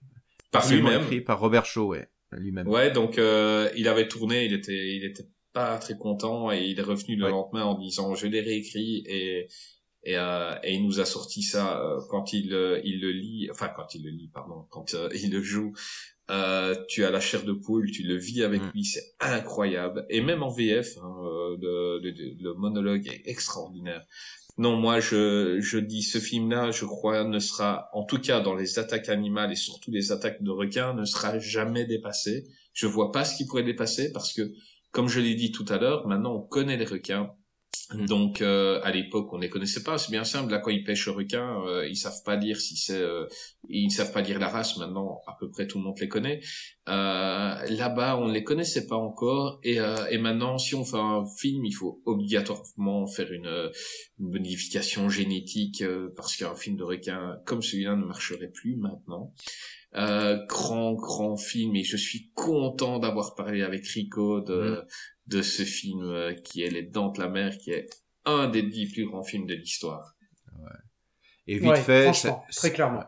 Par 0.51 0.63
Partiellement 0.63 0.91
lui-même. 0.91 1.05
écrit 1.05 1.21
par 1.21 1.39
Robert 1.41 1.65
Shaw, 1.67 1.87
ouais, 1.89 2.09
lui-même. 2.33 2.67
Ouais, 2.69 2.91
donc 2.91 3.19
euh, 3.19 3.71
il 3.77 3.87
avait 3.89 4.09
tourné, 4.09 4.45
il 4.47 4.53
était, 4.55 4.97
il 4.97 5.05
était 5.05 5.29
pas 5.53 5.79
très 5.79 5.97
content 5.97 6.51
et 6.53 6.65
il 6.65 6.79
est 6.79 6.83
revenu 6.83 7.17
le 7.17 7.25
Ouais. 7.25 7.31
lendemain 7.31 7.65
en 7.65 7.79
disant 7.79 8.15
je 8.15 8.27
l'ai 8.27 8.41
réécrit 8.41 9.03
et 9.07 9.49
et, 10.03 10.17
euh, 10.17 10.55
et 10.63 10.73
il 10.75 10.83
nous 10.87 10.99
a 10.99 11.05
sorti 11.05 11.43
ça 11.43 11.79
euh, 11.79 12.01
quand 12.09 12.33
il 12.33 12.55
euh, 12.55 12.81
il 12.85 13.01
le 13.03 13.11
lit, 13.13 13.49
enfin 13.51 13.69
quand 13.69 13.95
il 13.95 14.03
le 14.05 14.11
lit, 14.11 14.31
pardon, 14.33 14.65
quand 14.71 14.95
euh, 14.95 15.09
il 15.15 15.31
le 15.31 15.43
joue. 15.43 15.73
Euh, 16.31 16.77
tu 16.89 17.05
as 17.05 17.11
la 17.11 17.21
chair 17.21 17.43
de 17.45 17.53
poule, 17.53 17.91
tu 17.91 18.03
le 18.05 18.15
vis 18.17 18.43
avec 18.45 18.63
Mm. 18.63 18.71
lui, 18.75 18.85
c'est 18.85 19.15
incroyable. 19.21 20.07
Et 20.11 20.21
même 20.21 20.43
en 20.43 20.49
VF, 20.51 20.97
hein, 20.99 21.13
euh, 21.25 21.57
le, 21.61 21.99
le- 22.03 22.35
le 22.41 22.55
monologue 22.55 23.07
est 23.09 23.23
extraordinaire. 23.29 24.05
Non, 24.59 24.77
moi 24.77 25.01
je 25.01 25.59
je 25.61 25.79
dis 25.79 26.03
ce 26.03 26.19
film-là, 26.19 26.71
je 26.71 26.85
crois 26.85 27.25
ne 27.25 27.39
sera, 27.39 27.89
en 27.95 28.05
tout 28.05 28.19
cas 28.19 28.41
dans 28.41 28.55
les 28.55 28.79
attaques 28.79 29.09
animales 29.09 29.51
et 29.53 29.57
surtout 29.57 29.91
les 29.91 30.13
attaques 30.13 30.43
de 30.43 30.51
requins, 30.51 30.93
ne 30.95 31.05
sera 31.05 31.39
jamais 31.39 31.85
dépassé. 31.87 32.45
Je 32.75 32.87
vois 32.87 33.11
pas 33.11 33.25
ce 33.25 33.37
qui 33.37 33.47
pourrait 33.47 33.63
dépasser 33.65 34.13
parce 34.13 34.33
que, 34.33 34.43
comme 34.93 35.09
je 35.09 35.21
l'ai 35.21 35.35
dit 35.35 35.51
tout 35.51 35.65
à 35.69 35.79
l'heure, 35.79 36.07
maintenant 36.07 36.35
on 36.37 36.43
connaît 36.43 36.77
les 36.77 36.85
requins. 36.85 37.33
Donc 37.95 38.41
euh, 38.41 38.81
à 38.85 38.93
l'époque 38.93 39.33
on 39.33 39.39
les 39.39 39.49
connaissait 39.49 39.83
pas, 39.83 39.99
c'est 39.99 40.13
bien 40.13 40.23
simple. 40.23 40.53
Là 40.53 40.59
quand 40.59 40.71
ils 40.71 40.85
pêchent 40.85 41.09
au 41.09 41.15
requin, 41.15 41.61
euh, 41.67 41.89
ils 41.89 41.97
savent 41.97 42.23
pas 42.25 42.37
dire 42.37 42.61
si 42.61 42.77
c'est, 42.77 43.01
euh, 43.01 43.27
ils 43.69 43.87
ne 43.87 43.91
savent 43.91 44.13
pas 44.13 44.23
dire 44.23 44.39
la 44.39 44.49
race. 44.49 44.77
Maintenant 44.77 45.21
à 45.27 45.37
peu 45.41 45.51
près 45.51 45.67
tout 45.67 45.79
le 45.79 45.85
monde 45.85 45.99
les 46.01 46.09
connaît. 46.09 46.41
Euh, 46.89 47.55
Là-bas 47.69 48.17
on 48.19 48.29
ne 48.29 48.33
les 48.33 48.45
connaissait 48.45 48.87
pas 48.87 48.97
encore 48.97 49.59
et, 49.65 49.81
euh, 49.81 50.07
et 50.11 50.19
maintenant 50.19 50.57
si 50.59 50.75
on 50.75 50.85
fait 50.85 50.99
un 50.99 51.25
film, 51.39 51.65
il 51.65 51.73
faut 51.73 52.01
obligatoirement 52.07 53.07
faire 53.07 53.33
une, 53.33 53.47
euh, 53.47 53.71
une 54.21 54.31
modification 54.31 55.09
génétique 55.09 55.83
euh, 55.83 56.11
parce 56.17 56.37
qu'un 56.37 56.55
film 56.55 56.77
de 56.77 56.85
requin 56.85 57.39
comme 57.45 57.63
celui-là 57.63 57.97
ne 57.97 58.05
marcherait 58.05 58.53
plus 58.53 58.77
maintenant. 58.77 59.33
Euh, 59.97 60.39
grand 60.47 60.93
grand 60.93 61.37
film 61.37 61.75
et 61.75 61.83
je 61.83 61.97
suis 61.97 62.31
content 62.35 63.01
d'avoir 63.01 63.35
parlé 63.35 63.63
avec 63.63 63.85
Rico 63.89 64.41
de 64.41 64.85
de 65.31 65.43
ce 65.43 65.63
film 65.63 66.03
euh, 66.03 66.35
qui 66.35 66.63
est 66.63 66.71
Les 66.71 66.83
Dents 66.83 67.11
de 67.11 67.21
la 67.21 67.29
Mer 67.29 67.57
qui 67.59 67.71
est 67.71 67.89
un 68.25 68.49
des 68.49 68.63
dix 68.63 68.87
plus 68.93 69.07
grands 69.07 69.23
films 69.23 69.47
de 69.47 69.55
l'histoire. 69.55 70.15
Et 71.47 71.59
vite 71.59 71.71
Ouais, 71.71 71.81
fait, 71.81 72.13
ça- 72.13 72.43
très 72.55 72.73
clairement. 72.73 73.05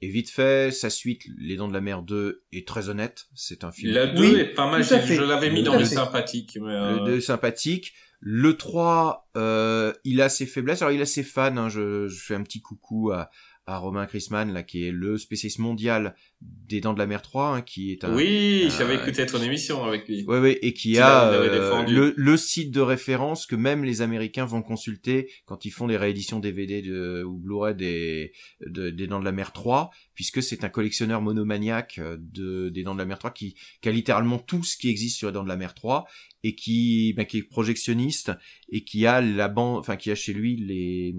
Et 0.00 0.08
vite 0.08 0.30
fait, 0.30 0.72
sa 0.72 0.90
suite, 0.90 1.22
Les 1.38 1.56
Dents 1.56 1.68
de 1.68 1.72
la 1.74 1.80
Mer 1.80 2.02
2, 2.02 2.44
est 2.52 2.66
très 2.66 2.88
honnête. 2.88 3.26
C'est 3.34 3.62
un 3.62 3.70
film. 3.70 3.92
Le 3.94 4.04
Oui, 4.18 4.32
2 4.32 4.38
est 4.38 4.54
pas 4.54 4.70
mal, 4.70 4.82
je, 4.82 4.96
je 5.14 5.20
l'avais 5.22 5.50
mis 5.50 5.62
dans. 5.62 5.78
Mais, 5.78 5.84
euh, 5.84 6.98
Le 6.98 7.04
2 7.04 7.16
est 7.16 7.20
sympathique. 7.20 7.92
Le 8.20 8.56
3, 8.56 9.28
euh, 9.36 9.92
il 10.04 10.20
a 10.22 10.28
ses 10.28 10.46
faiblesses. 10.46 10.82
Alors, 10.82 10.92
il 10.92 11.02
a 11.02 11.06
ses 11.06 11.22
fans. 11.22 11.56
Hein. 11.56 11.68
Je, 11.68 12.08
je 12.08 12.24
fais 12.24 12.34
un 12.34 12.42
petit 12.42 12.60
coucou 12.60 13.10
à, 13.12 13.30
à 13.66 13.78
Romain 13.78 14.06
Chrisman, 14.06 14.52
là, 14.52 14.62
qui 14.64 14.84
est 14.86 14.90
le 14.90 15.16
spécialiste 15.18 15.60
mondial 15.60 16.16
des 16.40 16.80
Dents 16.80 16.94
de 16.94 16.98
la 16.98 17.06
Mer 17.06 17.22
3, 17.22 17.56
hein, 17.56 17.62
qui 17.62 17.92
est 17.92 18.02
un... 18.04 18.12
Oui, 18.14 18.64
euh, 18.64 18.70
j'avais 18.76 18.96
écouté 18.96 19.24
ton 19.24 19.40
émission 19.40 19.84
avec 19.84 20.08
lui. 20.08 20.24
Ouais, 20.26 20.40
ouais, 20.40 20.58
et 20.62 20.72
qui 20.72 20.98
a 20.98 21.28
euh, 21.30 21.84
le, 21.92 22.12
le 22.16 22.36
site 22.36 22.72
de 22.72 22.80
référence 22.80 23.46
que 23.46 23.54
même 23.54 23.84
les 23.84 24.02
Américains 24.02 24.46
vont 24.46 24.62
consulter 24.62 25.30
quand 25.44 25.64
ils 25.64 25.70
font 25.70 25.86
les 25.86 25.96
rééditions 25.96 26.40
DVD 26.40 26.82
de, 26.82 27.22
ou 27.24 27.38
Blu-ray 27.38 27.74
des, 27.76 28.32
de- 28.66 28.90
des 28.90 29.06
Dents 29.06 29.20
de 29.20 29.24
la 29.24 29.32
Mer 29.32 29.52
3, 29.52 29.90
puisque 30.14 30.42
c'est 30.42 30.64
un 30.64 30.68
collectionneur 30.68 31.22
monomaniaque 31.22 31.98
euh, 32.00 32.16
de, 32.18 32.68
des 32.68 32.82
Dents 32.82 32.94
de 32.94 32.98
la 32.98 33.04
Mer 33.06 33.18
3 33.20 33.30
qui, 33.30 33.54
qui 33.80 33.88
a 33.88 33.92
littéralement 33.92 34.38
tout 34.40 34.64
ce 34.64 34.76
qui 34.76 34.88
existe 34.90 35.18
sur 35.18 35.28
les 35.28 35.34
Dents 35.34 35.44
de 35.44 35.48
la 35.48 35.56
Mer 35.56 35.74
3 35.74 36.04
et 36.42 36.56
qui, 36.56 37.12
ben, 37.16 37.24
qui 37.26 37.38
est 37.38 37.42
projectionniste 37.44 38.32
et 38.70 38.82
qui 38.82 39.06
a 39.06 39.20
la 39.20 39.46
bande, 39.48 39.78
enfin 39.78 39.94
qui 39.96 40.10
a 40.10 40.16
chez 40.16 40.32
lui 40.32 40.56
les 40.56 41.14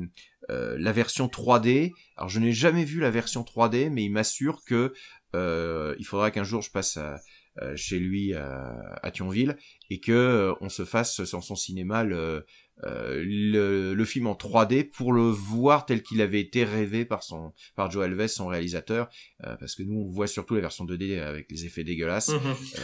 euh, 0.50 0.76
la 0.80 0.92
version 0.92 1.28
3D. 1.28 1.92
Alors 2.18 2.30
je 2.30 2.40
n'ai 2.40 2.52
jamais 2.52 2.84
vu 2.86 3.00
la 3.00 3.12
version 3.12 3.42
3D, 3.44 3.90
mais 3.90 4.04
il 4.04 4.10
m'assure 4.12 4.62
que 4.66 4.94
euh, 5.36 5.96
il 6.00 6.06
faudra 6.06 6.32
qu'un 6.32 6.44
jour 6.44 6.62
je 6.62 6.70
passe 6.72 6.98
à, 6.98 7.20
euh, 7.62 7.76
chez 7.76 8.00
lui 8.00 8.34
à, 8.34 8.76
à 9.02 9.12
Thionville 9.12 9.58
et 9.90 10.00
que 10.00 10.12
euh, 10.12 10.54
on 10.62 10.70
se 10.70 10.86
fasse 10.86 11.20
dans 11.32 11.42
son 11.42 11.56
cinéma 11.56 12.04
le, 12.04 12.46
euh, 12.84 13.24
le, 13.26 13.94
le 13.94 14.06
film 14.06 14.28
en 14.28 14.34
3D 14.34 14.90
pour 14.90 15.14
le 15.14 15.24
voir 15.24 15.86
tel 15.86 16.02
qu'il 16.04 16.22
avait 16.22 16.42
été 16.42 16.64
rêvé 16.64 17.06
par 17.06 17.24
son 17.24 17.54
par 17.76 17.90
Joe 17.92 18.04
Alves, 18.06 18.28
son 18.28 18.48
réalisateur, 18.48 19.10
euh, 19.46 19.56
parce 19.58 19.76
que 19.76 19.84
nous 19.84 20.00
on 20.02 20.08
voit 20.08 20.28
surtout 20.28 20.56
la 20.56 20.62
version 20.62 20.86
2D 20.86 21.20
avec 21.20 21.50
les 21.52 21.66
effets 21.66 21.84
dégueulasses. 21.84 22.30
Mhm. 22.30 22.40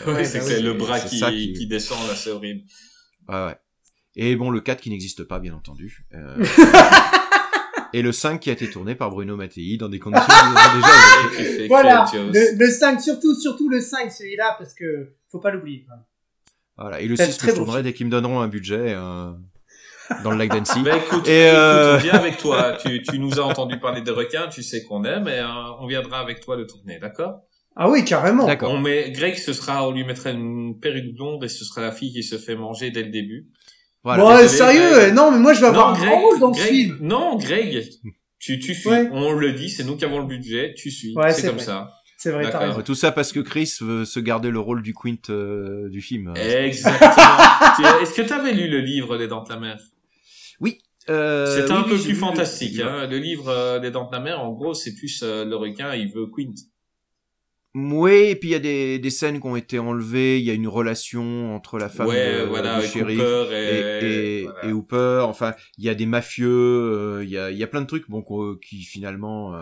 Euh, 0.07 0.13
Ouais, 0.15 0.23
c'est 0.25 0.39
bah 0.39 0.45
que 0.45 0.55
oui. 0.57 0.61
le 0.63 0.73
bras 0.73 0.99
qui, 0.99 1.19
qui- 1.19 1.53
qui 1.53 1.67
descend 1.67 2.07
là, 2.07 2.15
c'est 2.15 2.31
horrible. 2.31 2.61
Ouais, 3.27 3.45
ouais. 3.45 3.55
Et 4.15 4.35
bon, 4.35 4.49
le 4.49 4.59
4 4.59 4.81
qui 4.81 4.89
n'existe 4.89 5.23
pas, 5.23 5.39
bien 5.39 5.53
entendu. 5.53 6.05
Euh, 6.13 6.43
et 7.93 8.01
le 8.01 8.11
5 8.11 8.39
qui 8.39 8.49
a 8.49 8.53
été 8.53 8.69
tourné 8.69 8.95
par 8.95 9.09
Bruno 9.09 9.35
Mattei 9.35 9.77
dans 9.77 9.89
des 9.89 9.99
conditions 9.99 10.27
déjà 10.27 11.43
fait 11.53 11.67
Voilà, 11.67 12.05
le, 12.13 12.57
le 12.57 12.71
5, 12.71 13.01
surtout, 13.01 13.35
surtout 13.35 13.69
le 13.69 13.81
5, 13.81 14.11
celui-là, 14.11 14.55
parce 14.57 14.73
que 14.73 15.13
faut 15.31 15.39
pas 15.39 15.51
l'oublier. 15.51 15.85
Voilà. 16.77 17.01
Et 17.01 17.07
le 17.07 17.15
C'est 17.15 17.31
6 17.31 17.37
que 17.37 17.47
je 17.49 17.55
tournerai 17.55 17.83
dès 17.83 17.93
qu'ils 17.93 18.05
me 18.05 18.11
donneront 18.11 18.39
un 18.39 18.47
budget 18.47 18.93
euh, 18.95 19.31
dans 20.23 20.31
le 20.31 20.37
lac 20.37 20.49
d'Annecy. 20.49 20.79
Ben 20.83 20.97
écoute, 20.97 21.27
Et, 21.27 21.47
écoute, 21.47 21.57
euh, 21.57 21.95
on 21.95 21.99
vient 21.99 22.13
avec 22.13 22.37
toi. 22.37 22.77
Tu, 22.83 23.01
tu 23.03 23.19
nous 23.19 23.39
as 23.39 23.43
entendu 23.43 23.79
parler 23.79 24.01
des 24.01 24.11
requins, 24.11 24.47
tu 24.47 24.63
sais 24.63 24.83
qu'on 24.83 25.03
aime, 25.03 25.27
et 25.27 25.39
euh, 25.39 25.47
on 25.79 25.87
viendra 25.87 26.19
avec 26.19 26.39
toi 26.39 26.55
le 26.55 26.65
tourner, 26.65 26.99
d'accord? 26.99 27.41
Ah 27.75 27.89
oui, 27.89 28.03
carrément. 28.03 28.45
D'accord. 28.45 28.71
On 28.73 28.79
met 28.79 29.11
Greg, 29.11 29.35
ce 29.35 29.53
sera, 29.53 29.87
on 29.87 29.91
lui 29.91 30.03
mettra 30.03 30.31
une 30.31 30.79
perruque 30.79 31.13
blonde 31.15 31.43
et 31.43 31.47
ce 31.47 31.63
sera 31.63 31.81
la 31.81 31.91
fille 31.91 32.11
qui 32.11 32.23
se 32.23 32.37
fait 32.37 32.55
manger 32.55 32.91
dès 32.91 33.03
le 33.03 33.09
début. 33.09 33.47
Voilà. 34.03 34.23
Bon, 34.23 34.29
euh, 34.29 34.41
désolé, 34.41 34.57
sérieux, 34.57 34.89
Greg. 34.91 35.09
euh, 35.09 35.11
non, 35.13 35.31
mais 35.31 35.39
moi 35.39 35.53
je 35.53 35.61
vais 35.61 35.67
avoir 35.67 35.89
un 35.89 35.93
Greg, 35.93 36.09
grand 36.09 36.21
rôle 36.21 36.39
dans 36.39 36.53
ce 36.53 36.61
film. 36.61 36.97
Non, 37.01 37.35
Greg, 37.37 37.89
tu, 38.39 38.59
tu 38.59 38.73
suis. 38.73 38.89
Ouais. 38.89 39.09
On 39.11 39.33
le 39.33 39.51
dit, 39.53 39.69
c'est 39.69 39.83
nous 39.83 39.97
qui 39.97 40.05
avons 40.05 40.19
le 40.19 40.25
budget, 40.25 40.73
tu 40.77 40.89
suis. 40.91 41.13
Ouais, 41.15 41.31
c'est 41.31 41.41
c'est 41.41 41.47
comme 41.47 41.57
vrai. 41.57 41.65
ça. 41.65 41.91
C'est 42.17 42.31
vrai, 42.31 42.49
t'as 42.51 42.59
raison. 42.59 42.81
Tout 42.81 42.95
ça 42.95 43.11
parce 43.13 43.31
que 43.31 43.39
Chris 43.39 43.71
veut 43.81 44.03
se 44.03 44.19
garder 44.19 44.49
le 44.51 44.59
rôle 44.59 44.81
du 44.81 44.93
Quint 44.93 45.15
euh, 45.29 45.89
du 45.89 46.01
film. 46.01 46.33
Exactement. 46.35 47.99
Est-ce 48.01 48.13
que 48.13 48.21
tu 48.21 48.33
avais 48.33 48.51
lu 48.53 48.67
le 48.67 48.79
livre 48.79 49.15
Les 49.17 49.27
Dents 49.27 49.43
de 49.43 49.49
la 49.49 49.57
Mer? 49.57 49.77
Euh, 51.09 51.65
oui, 51.65 51.71
un 51.71 51.77
oui, 51.77 51.83
peu 51.83 51.89
plus 51.95 52.03
vu 52.05 52.09
le- 52.13 52.19
fantastique. 52.19 52.79
Hein. 52.81 53.07
Le 53.09 53.17
livre 53.17 53.47
euh, 53.47 53.79
Les 53.79 53.89
Dents 53.89 54.05
de 54.07 54.11
la 54.11 54.19
Mer, 54.19 54.39
en 54.39 54.51
gros, 54.51 54.73
c'est 54.75 54.93
plus 54.93 55.21
euh, 55.23 55.43
le 55.43 55.55
requin, 55.55 55.95
il 55.95 56.11
veut 56.11 56.27
Quint. 56.27 56.53
Oui, 57.75 58.11
et 58.29 58.35
puis 58.35 58.49
il 58.49 58.51
y 58.53 58.55
a 58.55 58.59
des, 58.59 58.97
des 58.99 59.09
scènes 59.09 59.39
qui 59.39 59.45
ont 59.47 59.55
été 59.55 59.77
enlevées. 59.79 60.39
Il 60.39 60.45
y 60.45 60.49
a 60.49 60.53
une 60.53 60.67
relation 60.67 61.55
entre 61.55 61.77
la 61.77 61.87
femme 61.89 62.07
ouais, 62.07 62.39
de, 62.39 62.43
voilà, 62.45 62.81
du 62.81 62.87
shérif 62.87 63.19
et, 63.19 63.53
et, 63.53 64.39
et, 64.39 64.43
voilà. 64.43 64.65
et 64.65 64.71
Hooper. 64.73 65.21
Enfin, 65.23 65.53
il 65.77 65.83
y 65.85 65.89
a 65.89 65.95
des 65.95 66.05
mafieux, 66.07 66.47
euh, 66.49 67.23
il 67.23 67.29
y, 67.29 67.37
a, 67.37 67.51
il 67.51 67.57
y 67.57 67.63
a 67.63 67.67
plein 67.67 67.81
de 67.81 67.85
trucs 67.87 68.09
bon, 68.09 68.21
qu'on- 68.21 68.55
qui 68.55 68.83
finalement... 68.83 69.55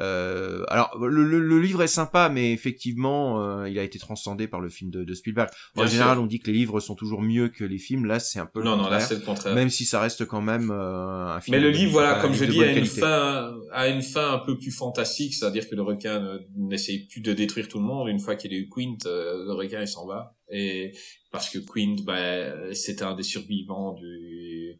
euh, 0.00 0.64
alors, 0.68 0.98
le, 0.98 1.24
le, 1.24 1.38
le 1.40 1.60
livre 1.60 1.82
est 1.82 1.86
sympa, 1.86 2.28
mais 2.28 2.52
effectivement, 2.52 3.42
euh, 3.42 3.68
il 3.68 3.78
a 3.78 3.82
été 3.82 3.98
transcendé 3.98 4.48
par 4.48 4.60
le 4.60 4.68
film 4.68 4.90
de, 4.90 5.04
de 5.04 5.14
Spielberg. 5.14 5.48
En 5.76 5.82
Bien 5.82 5.90
général, 5.90 6.14
sûr. 6.16 6.22
on 6.24 6.26
dit 6.26 6.40
que 6.40 6.48
les 6.48 6.52
livres 6.58 6.80
sont 6.80 6.94
toujours 6.94 7.22
mieux 7.22 7.48
que 7.48 7.64
les 7.64 7.78
films. 7.78 8.04
Là, 8.06 8.18
c'est 8.18 8.38
un 8.40 8.46
peu 8.46 8.58
le 8.60 8.64
Non, 8.64 8.72
non, 8.76 8.82
là, 8.84 8.88
contraire. 8.90 9.06
c'est 9.08 9.14
le 9.14 9.20
contraire. 9.20 9.54
même 9.54 9.70
si 9.70 9.84
ça 9.84 10.00
reste 10.00 10.24
quand 10.26 10.40
même 10.42 10.70
euh, 10.70 11.34
un 11.36 11.40
film. 11.40 11.56
Mais 11.56 11.62
le 11.62 11.70
livre, 11.70 11.92
voilà, 11.92 12.20
comme 12.20 12.32
je 12.34 12.44
dis, 12.44 12.62
a 12.62 12.72
une 12.72 12.86
fin, 12.86 13.54
a 13.72 13.88
une 13.88 14.02
fin 14.02 14.32
un 14.34 14.38
peu 14.38 14.58
plus 14.58 14.72
fantastique, 14.72 15.34
c'est-à-dire 15.34 15.68
que 15.68 15.74
le 15.74 15.82
requin 15.82 16.20
ne- 16.20 16.38
n'essaye 16.56 17.06
plus 17.06 17.20
de 17.20 17.32
détruire 17.32 17.68
tout 17.68 17.78
le 17.78 17.84
monde. 17.84 18.08
Une 18.08 18.20
fois 18.20 18.36
qu'il 18.36 18.52
a 18.52 18.56
eu 18.56 18.68
Quint, 18.68 18.96
euh, 19.06 19.44
le 19.46 19.52
requin 19.52 19.80
il 19.80 19.88
s'en 19.88 20.06
va. 20.06 20.34
Et 20.50 20.92
parce 21.32 21.48
que 21.50 21.58
Quint, 21.58 21.96
ben, 22.04 22.74
c'était 22.74 23.04
un 23.04 23.14
des 23.14 23.22
survivants 23.22 23.92
du. 23.94 24.74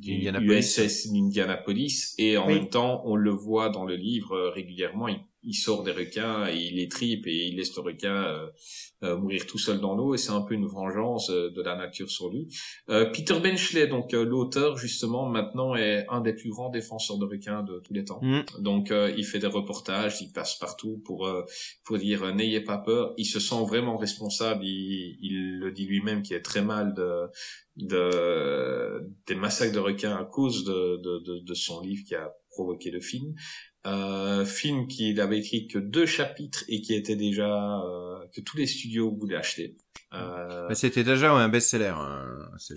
USS 0.00 1.08
Indianapolis, 1.12 2.14
et 2.18 2.36
en 2.36 2.46
Oui. 2.46 2.54
même 2.54 2.68
temps, 2.68 3.02
on 3.04 3.16
le 3.16 3.30
voit 3.30 3.68
dans 3.70 3.84
le 3.84 3.96
livre 3.96 4.32
euh, 4.34 4.50
régulièrement. 4.50 5.08
Il 5.08 5.20
il 5.44 5.54
sort 5.54 5.82
des 5.82 5.90
requins 5.90 6.46
et 6.46 6.56
il 6.56 6.76
les 6.76 6.88
tripe 6.88 7.26
et 7.26 7.48
il 7.48 7.56
laisse 7.56 7.74
le 7.74 7.82
requin 7.82 8.14
euh, 8.14 8.46
euh, 9.02 9.16
mourir 9.16 9.46
tout 9.46 9.58
seul 9.58 9.80
dans 9.80 9.94
l'eau 9.94 10.14
et 10.14 10.18
c'est 10.18 10.32
un 10.32 10.42
peu 10.42 10.54
une 10.54 10.66
vengeance 10.66 11.30
euh, 11.30 11.50
de 11.50 11.62
la 11.62 11.76
nature 11.76 12.10
sur 12.10 12.30
lui. 12.30 12.48
Peter 12.86 13.38
Benchley, 13.40 13.86
donc 13.86 14.12
l'auteur 14.12 14.76
justement 14.76 15.28
maintenant 15.28 15.74
est 15.74 16.06
un 16.08 16.20
des 16.20 16.32
plus 16.32 16.50
grands 16.50 16.70
défenseurs 16.70 17.18
de 17.18 17.24
requins 17.24 17.62
de 17.62 17.80
tous 17.80 17.92
les 17.92 18.04
temps. 18.04 18.20
Mm. 18.22 18.42
Donc 18.60 18.92
il 19.16 19.24
fait 19.24 19.38
des 19.38 19.46
reportages, 19.46 20.20
il 20.20 20.32
passe 20.32 20.56
partout 20.56 21.00
pour 21.04 21.28
pour 21.84 21.98
dire 21.98 22.34
n'ayez 22.34 22.60
pas 22.60 22.78
peur. 22.78 23.14
Il 23.16 23.24
se 23.24 23.40
sent 23.40 23.62
vraiment 23.66 23.96
responsable. 23.96 24.64
Il, 24.64 25.18
il 25.20 25.58
le 25.58 25.72
dit 25.72 25.86
lui-même 25.86 26.22
qu'il 26.22 26.36
est 26.36 26.42
très 26.42 26.62
mal 26.62 26.94
de 26.94 27.28
de 27.76 29.08
des 29.26 29.34
massacres 29.34 29.74
de 29.74 29.78
requins 29.78 30.16
à 30.16 30.24
cause 30.24 30.64
de, 30.64 30.96
de, 30.98 31.18
de, 31.24 31.38
de 31.40 31.54
son 31.54 31.80
livre 31.80 32.04
qui 32.06 32.14
a 32.14 32.32
provoqué 32.50 32.90
le 32.90 33.00
film. 33.00 33.34
Euh, 33.84 34.44
film 34.44 34.86
qu'il 34.86 35.20
avait 35.20 35.38
écrit 35.38 35.66
que 35.66 35.78
deux 35.80 36.06
chapitres 36.06 36.62
et 36.68 36.80
qui 36.82 36.94
était 36.94 37.16
déjà 37.16 37.80
euh, 37.80 38.24
que 38.32 38.40
tous 38.40 38.56
les 38.56 38.66
studios 38.66 39.10
voulaient 39.10 39.36
acheter. 39.36 39.76
Euh, 40.14 40.72
c'était 40.74 41.04
déjà 41.04 41.32
un 41.32 41.48
best-seller. 41.48 41.94
Hein. 41.96 42.24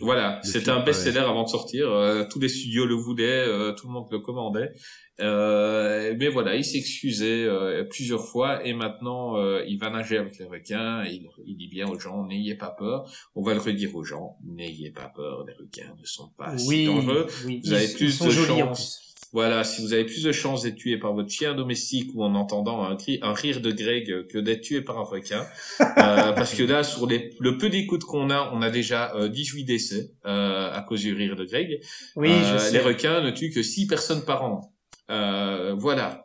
Voilà, 0.02 0.40
c'était 0.44 0.72
un 0.72 0.82
best-seller 0.84 1.20
avant 1.20 1.44
de 1.44 1.50
sortir. 1.50 1.92
Euh, 1.92 2.24
tous 2.30 2.40
les 2.40 2.48
studios 2.48 2.86
le 2.86 2.96
voulaient, 2.96 3.46
euh, 3.48 3.74
tout 3.74 3.88
le 3.88 3.94
monde 3.94 4.08
le 4.10 4.20
commandait. 4.20 4.72
mais 5.20 6.30
voilà, 6.30 6.56
il 6.56 6.64
s'excusait 6.64 7.48
plusieurs 7.90 8.26
fois 8.26 8.66
et 8.66 8.74
maintenant 8.74 9.36
il 9.64 9.78
va 9.78 9.90
nager 9.90 10.18
avec 10.18 10.38
les 10.40 10.46
requins. 10.46 11.04
Et 11.04 11.14
il, 11.14 11.28
il 11.46 11.58
dit 11.58 11.68
bien 11.68 11.88
aux 11.88 12.00
gens 12.00 12.26
n'ayez 12.26 12.56
pas 12.56 12.72
peur. 12.72 13.12
On 13.36 13.44
va 13.44 13.54
le 13.54 13.60
redire 13.60 13.94
aux 13.96 14.04
gens 14.04 14.38
n'ayez 14.44 14.92
pas 14.92 15.12
peur. 15.16 15.46
Les 15.46 15.54
requins 15.54 15.94
ne 16.00 16.06
sont 16.06 16.32
pas 16.38 16.58
si 16.58 16.86
dangereux. 16.86 17.28
Oui, 17.46 17.62
Vous 17.64 17.74
avez 17.74 17.90
plus 17.90 18.20
de 18.20 18.32
chance 18.32 19.05
voilà, 19.36 19.66
si 19.66 19.82
vous 19.82 19.92
avez 19.92 20.06
plus 20.06 20.24
de 20.24 20.32
chances 20.32 20.62
d'être 20.62 20.78
tué 20.78 20.98
par 20.98 21.14
votre 21.14 21.30
chien 21.30 21.54
domestique 21.54 22.10
ou 22.14 22.24
en 22.24 22.36
entendant 22.36 22.86
un, 22.86 22.96
cri, 22.96 23.20
un 23.22 23.34
rire 23.34 23.60
de 23.60 23.70
Greg 23.70 24.28
que 24.28 24.38
d'être 24.38 24.62
tué 24.62 24.80
par 24.80 24.98
un 24.98 25.04
requin, 25.04 25.46
euh, 25.82 26.32
parce 26.32 26.54
que 26.54 26.64
là, 26.64 26.84
sur 26.84 27.06
les, 27.06 27.36
le 27.42 27.58
peu 27.58 27.68
d'écoute 27.68 28.06
qu'on 28.06 28.30
a, 28.30 28.50
on 28.54 28.62
a 28.62 28.70
déjà 28.70 29.14
euh, 29.14 29.28
18 29.28 29.66
décès 29.66 30.12
euh, 30.26 30.72
à 30.72 30.82
cause 30.84 31.02
du 31.02 31.14
rire 31.14 31.36
de 31.36 31.44
Greg. 31.44 31.82
Oui, 32.16 32.30
je 32.30 32.54
euh, 32.54 32.58
sais. 32.60 32.72
Les 32.72 32.80
requins 32.80 33.20
ne 33.20 33.30
tuent 33.30 33.52
que 33.52 33.62
6 33.62 33.88
personnes 33.88 34.24
par 34.24 34.46
an. 34.46 34.74
Euh, 35.12 35.76
voilà. 35.78 36.24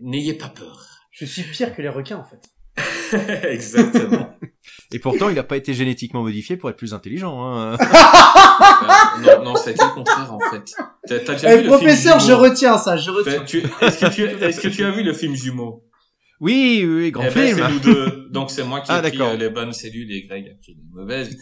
N'ayez 0.00 0.34
pas 0.34 0.50
peur. 0.50 0.86
Je 1.10 1.24
suis 1.24 1.42
pire 1.42 1.74
que 1.74 1.82
les 1.82 1.88
requins 1.88 2.18
en 2.18 2.24
fait. 2.24 3.42
Exactement. 3.50 4.23
Et 4.94 5.00
pourtant, 5.00 5.28
il 5.28 5.34
n'a 5.34 5.42
pas 5.42 5.56
été 5.56 5.74
génétiquement 5.74 6.22
modifié 6.22 6.56
pour 6.56 6.70
être 6.70 6.76
plus 6.76 6.94
intelligent. 6.94 7.44
Hein. 7.44 7.76
Euh, 8.56 9.38
non, 9.38 9.44
non, 9.44 9.56
ça 9.56 9.70
a 9.70 9.72
été 9.72 9.84
le 9.84 9.90
contraire 9.94 10.32
en 10.32 10.38
fait. 10.38 10.74
T'as, 11.08 11.18
t'as 11.18 11.32
déjà 11.32 11.52
Eh, 11.54 11.56
vu 11.58 11.62
le 11.64 11.68
professeur, 11.68 12.18
film 12.20 12.28
je 12.30 12.32
retiens 12.34 12.78
ça, 12.78 12.96
je 12.96 13.10
retiens. 13.10 13.32
Est-ce 13.42 13.98
que, 13.98 14.06
tu, 14.14 14.22
est-ce 14.44 14.60
que 14.60 14.68
tu 14.68 14.84
as 14.84 14.90
vu 14.92 15.02
le 15.02 15.12
film 15.12 15.34
Jumeaux 15.34 15.82
Oui, 16.40 16.82
oui, 16.84 16.94
oui, 16.96 17.10
grand 17.10 17.24
Eh 17.30 17.34
ben, 17.34 17.46
film. 17.54 17.58
c'est 17.66 17.72
nous 17.72 17.80
deux. 17.94 18.28
Donc 18.30 18.50
c'est 18.50 18.64
moi 18.64 18.80
qui 18.80 18.90
ai 18.90 18.94
Ah, 18.94 19.00
pris 19.02 19.12
d'accord. 19.12 19.30
euh, 19.30 19.36
les 19.36 19.48
bonnes 19.50 19.72
cellules 19.72 20.10
et 20.12 20.22
Greg 20.26 20.46
a 20.48 20.54
pris 20.62 20.74
les 20.74 20.82
mauvaises. 20.92 21.38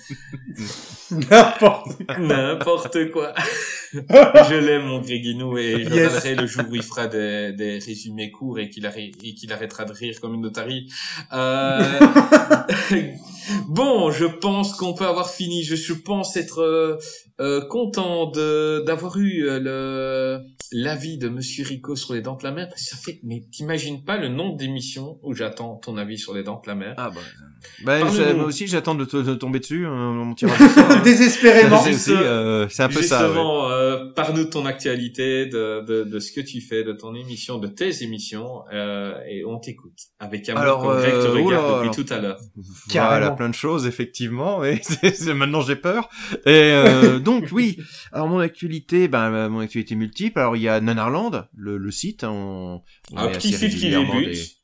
N'importe 1.10 1.88
N'importe 2.18 3.10
quoi. 3.10 3.32
je 3.94 4.54
l'aime 4.54 4.86
mon 4.86 5.00
Gréguinou 5.00 5.56
et 5.58 5.84
je 5.84 5.94
Yes. 5.94 6.24
le 6.36 6.46
jour 6.46 6.64
où 6.70 6.74
il 6.76 6.82
fera 6.82 7.06
des, 7.08 7.52
des 7.52 7.78
résumés 7.78 8.30
courts 8.30 8.58
et 8.58 8.68
qu'il 8.70 8.88
qu'il 9.36 9.52
arrêtera 9.52 9.84
de 9.84 9.92
rire 9.92 10.20
comme 10.20 10.34
une 10.34 10.46
otarie. 10.46 10.90
Euh... 11.32 11.82
bon, 13.68 14.10
je 14.10 14.26
pense 14.26 14.74
qu'on 14.74 14.94
peut 14.94 15.06
avoir 15.06 15.30
fini. 15.30 15.62
Je, 15.64 15.74
je 15.76 15.92
pense 15.94 16.36
être 16.36 16.60
euh, 16.60 16.98
euh, 17.40 17.60
content 17.66 18.30
de 18.30 18.82
d'avoir 18.86 19.16
eu 19.18 19.42
le 19.42 20.40
l'avis 20.74 21.18
de 21.18 21.28
Monsieur 21.28 21.64
Rico 21.64 21.96
sur 21.96 22.14
les 22.14 22.22
dents 22.22 22.36
de 22.36 22.44
la 22.44 22.52
mer 22.52 22.68
parce 22.68 22.82
que 22.82 22.88
ça 22.90 22.96
fait. 22.96 23.20
Mais 23.24 23.42
t'imagines 23.50 24.04
pas 24.04 24.16
le 24.16 24.28
nombre 24.28 24.56
d'émissions 24.56 24.81
où 25.22 25.34
j'attends 25.34 25.76
ton 25.76 25.96
avis 25.96 26.18
sur 26.18 26.34
les 26.34 26.42
dents 26.42 26.60
de 26.62 26.68
la 26.68 26.74
mer? 26.74 26.94
Ah 26.98 27.10
bah, 27.10 27.20
bah 27.84 28.00
Parle-nous. 28.00 28.16
ça- 28.16 28.34
moi 28.34 28.44
aussi 28.46 28.66
j'attends 28.66 28.94
de, 28.94 29.04
de 29.04 29.34
tomber 29.34 29.60
dessus, 29.60 29.86
tirage 30.36 30.60
au 30.60 30.68
sort, 30.68 30.90
hein. 30.90 31.00
Désespérément. 31.04 31.82
C'est 31.82 32.10
euh, 32.12 32.66
un 32.78 32.88
peu 32.88 33.02
ça. 33.02 33.20
ouais. 33.22 33.26
Justement, 33.28 33.70
euh, 33.70 34.06
parle-nous 34.14 34.44
de 34.44 34.50
ton 34.50 34.66
actualité, 34.66 35.46
de, 35.46 35.80
de, 35.86 36.04
de 36.04 36.18
ce 36.18 36.32
que 36.32 36.40
tu 36.40 36.60
fais, 36.60 36.82
de 36.84 36.92
ton 36.92 37.14
émission, 37.14 37.58
de 37.58 37.68
tes 37.68 38.02
émissions, 38.02 38.62
euh, 38.72 39.14
et 39.28 39.44
on 39.44 39.58
t'écoute. 39.58 39.92
Avec 40.18 40.48
amour, 40.48 40.60
Alors, 40.62 40.82
comme 40.82 40.96
Greg 40.98 41.12
te 41.12 41.16
euh, 41.16 41.30
regarde 41.32 41.46
oula, 41.46 41.56
depuis 41.56 41.80
alors. 41.82 41.94
tout 41.96 42.06
à 42.10 42.18
l'heure. 42.18 42.38
Voilà, 42.90 43.30
plein 43.32 43.48
de 43.48 43.54
choses 43.54 43.86
effectivement. 43.86 44.64
Et 44.64 44.78
c'est- 44.82 45.14
c'est- 45.14 45.34
maintenant 45.34 45.60
j'ai 45.62 45.76
peur. 45.76 46.08
Et 46.46 46.50
euh, 46.72 47.18
donc 47.20 47.46
oui. 47.52 47.78
Alors 48.12 48.28
mon 48.28 48.38
actualité, 48.40 49.08
ben 49.08 49.32
euh, 49.32 49.48
mon 49.48 49.60
actualité 49.60 49.94
multiple. 49.94 50.38
Alors 50.40 50.56
il 50.56 50.62
y 50.62 50.68
a 50.68 50.80
Nanarland, 50.80 51.46
le, 51.54 51.76
le 51.78 51.90
site. 51.90 52.24
hein, 52.24 52.30
On, 52.32 52.82
on 53.12 53.16
Un 53.18 53.28
petit 53.28 53.52
site 53.52 53.76
qui 53.78 53.90
débute. 53.90 54.30
des- 54.30 54.61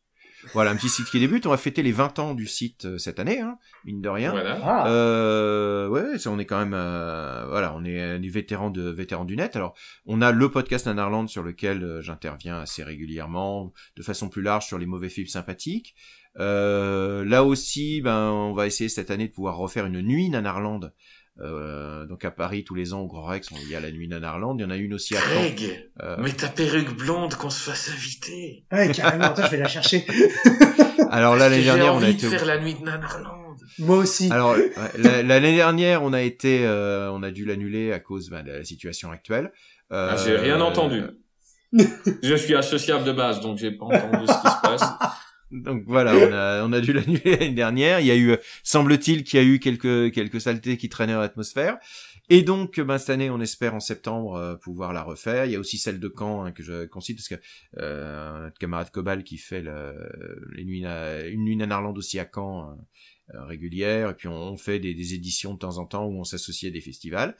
Voilà, 0.54 0.70
un 0.70 0.76
petit 0.76 0.88
site 0.88 1.06
qui 1.10 1.20
débute. 1.20 1.46
On 1.46 1.50
va 1.50 1.56
fêter 1.56 1.82
les 1.82 1.92
20 1.92 2.18
ans 2.18 2.34
du 2.34 2.46
site 2.46 2.84
euh, 2.86 2.98
cette 2.98 3.18
année, 3.20 3.40
hein, 3.40 3.58
mine 3.84 4.00
de 4.00 4.08
rien. 4.08 4.30
Voilà. 4.30 4.58
Ah, 4.62 4.88
Euh, 4.88 5.88
ouais, 5.88 6.18
ça, 6.18 6.30
on 6.30 6.38
est 6.38 6.46
quand 6.46 6.58
même, 6.58 6.74
euh, 6.74 7.46
voilà, 7.48 7.74
on 7.76 7.84
est 7.84 8.00
euh, 8.00 8.18
des 8.18 8.28
vétérans 8.28 8.70
de 8.70 8.82
vétérans 8.90 9.24
du 9.24 9.36
net. 9.36 9.56
Alors, 9.56 9.74
on 10.06 10.20
a 10.22 10.32
le 10.32 10.50
podcast 10.50 10.86
Nanarland 10.86 11.28
sur 11.28 11.42
lequel 11.42 11.82
euh, 11.82 12.00
j'interviens 12.02 12.60
assez 12.60 12.82
régulièrement, 12.82 13.72
de 13.96 14.02
façon 14.02 14.28
plus 14.28 14.42
large 14.42 14.66
sur 14.66 14.78
les 14.78 14.86
mauvais 14.86 15.08
films 15.08 15.26
sympathiques. 15.28 15.94
Euh, 16.38 17.24
là 17.24 17.42
aussi, 17.44 18.00
ben, 18.00 18.30
on 18.30 18.52
va 18.52 18.66
essayer 18.66 18.88
cette 18.88 19.10
année 19.10 19.26
de 19.28 19.32
pouvoir 19.32 19.56
refaire 19.56 19.86
une 19.86 20.00
nuit 20.02 20.28
Nanarland. 20.30 20.92
Euh, 21.40 22.04
donc 22.06 22.24
à 22.24 22.30
Paris 22.30 22.64
tous 22.64 22.74
les 22.74 22.94
ans 22.94 23.00
au 23.00 23.06
Grand 23.06 23.24
Rex, 23.24 23.48
il 23.62 23.68
y 23.68 23.76
a 23.76 23.80
la 23.80 23.90
nuit 23.90 24.08
Nanarland. 24.08 24.56
Il 24.58 24.62
y 24.62 24.64
en 24.64 24.70
a 24.70 24.76
une 24.76 24.94
aussi 24.94 25.16
à 25.16 25.20
Caen. 25.20 25.40
Greg, 25.42 25.88
Euh, 26.02 26.16
mets 26.18 26.32
ta 26.32 26.48
perruque 26.48 26.96
blonde 26.96 27.34
qu'on 27.34 27.50
se 27.50 27.62
fasse 27.70 27.90
inviter. 27.90 28.64
ouais, 28.72 28.90
carrément. 28.92 29.24
Attends, 29.24 29.44
je 29.46 29.50
vais 29.52 29.56
la 29.58 29.68
chercher. 29.68 30.04
alors 31.10 31.36
là 31.36 31.48
l'année 31.48 31.62
dernière, 31.62 31.84
j'ai 31.86 31.90
on 31.90 31.94
a 31.94 31.96
envie 32.04 32.10
été 32.10 32.26
de 32.26 32.30
faire 32.30 32.44
la 32.44 32.58
nuit 32.58 32.74
de 32.74 32.84
Nanarland. 32.84 33.56
Moi 33.78 33.98
aussi. 33.98 34.30
Alors 34.32 34.56
l'année 34.96 35.54
dernière, 35.54 36.02
on 36.02 36.12
a 36.12 36.22
été, 36.22 36.66
euh, 36.66 37.10
on 37.12 37.22
a 37.22 37.30
dû 37.30 37.44
l'annuler 37.44 37.92
à 37.92 38.00
cause 38.00 38.30
ben, 38.30 38.42
de 38.42 38.50
la 38.50 38.64
situation 38.64 39.12
actuelle. 39.12 39.52
Euh, 39.92 40.10
Ah, 40.12 40.16
j'ai 40.16 40.36
rien 40.36 40.60
entendu. 40.60 41.02
Je 42.22 42.34
suis 42.34 42.54
associable 42.54 43.04
de 43.04 43.12
base, 43.12 43.40
donc 43.40 43.58
j'ai 43.58 43.70
pas 43.70 43.84
entendu 43.84 44.26
ce 44.26 44.32
qui 44.32 44.50
se 44.56 44.60
passe. 44.62 44.82
Donc 45.50 45.84
voilà, 45.86 46.14
on 46.14 46.32
a, 46.32 46.64
on 46.66 46.72
a 46.72 46.80
dû 46.80 46.92
l'annuler 46.94 47.36
l'année 47.36 47.54
dernière. 47.54 48.00
Il 48.00 48.06
y 48.06 48.10
a 48.10 48.16
eu, 48.16 48.32
euh, 48.32 48.36
semble-t-il, 48.62 49.24
qu'il 49.24 49.40
y 49.40 49.42
a 49.42 49.46
eu 49.46 49.58
quelques, 49.58 50.12
quelques 50.12 50.40
saletés 50.40 50.76
qui 50.76 50.88
traînaient 50.88 51.14
dans 51.14 51.20
l'atmosphère. 51.20 51.78
Et 52.30 52.42
donc, 52.42 52.78
ben, 52.78 52.98
cette 52.98 53.10
année, 53.10 53.30
on 53.30 53.40
espère 53.40 53.74
en 53.74 53.80
septembre 53.80 54.34
euh, 54.34 54.54
pouvoir 54.54 54.92
la 54.92 55.02
refaire. 55.02 55.46
Il 55.46 55.52
y 55.52 55.56
a 55.56 55.58
aussi 55.58 55.78
celle 55.78 55.98
de 55.98 56.12
Caen 56.14 56.44
hein, 56.44 56.52
que 56.52 56.62
je 56.62 56.84
concite 56.84 57.16
parce 57.16 57.28
que 57.28 57.36
euh, 57.78 58.44
notre 58.44 58.58
camarade 58.58 58.90
Cobal 58.90 59.24
qui 59.24 59.38
fait 59.38 59.62
le, 59.62 60.44
les 60.54 60.64
nuits, 60.64 60.84
une 60.84 61.44
nuit 61.44 61.56
Nanarland 61.56 61.96
aussi 61.96 62.18
à 62.18 62.28
Caen 62.32 62.70
euh, 62.70 62.74
euh, 63.34 63.44
régulière. 63.44 64.10
Et 64.10 64.14
puis 64.14 64.28
on, 64.28 64.34
on 64.34 64.56
fait 64.58 64.78
des, 64.78 64.92
des 64.92 65.14
éditions 65.14 65.54
de 65.54 65.58
temps 65.58 65.78
en 65.78 65.86
temps 65.86 66.04
où 66.04 66.20
on 66.20 66.24
s'associe 66.24 66.70
à 66.70 66.72
des 66.72 66.82
festivals. 66.82 67.34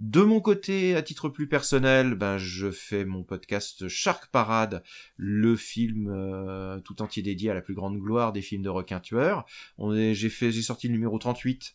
De 0.00 0.22
mon 0.22 0.40
côté, 0.40 0.96
à 0.96 1.02
titre 1.02 1.28
plus 1.28 1.46
personnel, 1.46 2.14
ben 2.14 2.38
je 2.38 2.70
fais 2.70 3.04
mon 3.04 3.22
podcast 3.22 3.86
Shark 3.86 4.30
Parade, 4.32 4.82
le 5.18 5.56
film 5.56 6.08
euh, 6.10 6.80
tout 6.80 7.02
entier 7.02 7.22
dédié 7.22 7.50
à 7.50 7.54
la 7.54 7.60
plus 7.60 7.74
grande 7.74 7.98
gloire 7.98 8.32
des 8.32 8.40
films 8.40 8.62
de 8.62 8.70
requins 8.70 8.98
tueurs. 9.00 9.44
On 9.76 9.94
est, 9.94 10.14
j'ai 10.14 10.30
fait, 10.30 10.52
j'ai 10.52 10.62
sorti 10.62 10.86
le 10.88 10.94
numéro 10.94 11.18
38, 11.18 11.74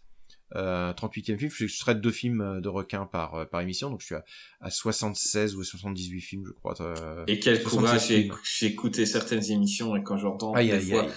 euh, 0.56 0.92
38e 0.94 1.38
film. 1.38 1.52
Je, 1.52 1.68
je 1.68 1.80
traite 1.80 2.02
deux 2.02 2.10
films 2.12 2.42
euh, 2.42 2.62
de 2.62 2.68
requins 2.68 3.06
par 3.06 3.36
euh, 3.36 3.46
par 3.46 3.62
émission, 3.62 3.92
donc 3.92 4.02
je 4.02 4.08
suis 4.08 4.16
à, 4.16 4.26
à 4.60 4.72
76 4.72 5.56
ou 5.56 5.64
78 5.64 6.20
films, 6.22 6.46
je 6.48 6.52
crois. 6.54 6.74
euh, 6.82 7.24
Et 7.28 7.40
quel 7.40 7.62
76 7.62 7.70
courage, 7.80 8.08
j'ai 8.08 8.32
j'ai 8.60 8.66
écouté 8.74 9.06
certaines 9.06 9.52
émissions 9.52 9.96
et 9.96 10.02
quand 10.02 10.18
j'entends 10.18 10.54
Aïe, 10.54 10.70
des 10.70 10.74
aïe, 10.74 10.90
fois 10.90 11.04
aïe. 11.04 11.12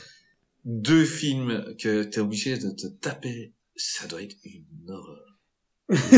deux 0.66 1.06
films 1.06 1.74
que 1.80 2.02
t'es 2.02 2.20
obligé 2.20 2.58
de 2.58 2.70
te 2.70 2.86
taper, 2.86 3.54
ça 3.76 4.06
doit 4.06 4.22
être 4.22 4.36
une 4.44 4.90
horreur. 4.90 5.27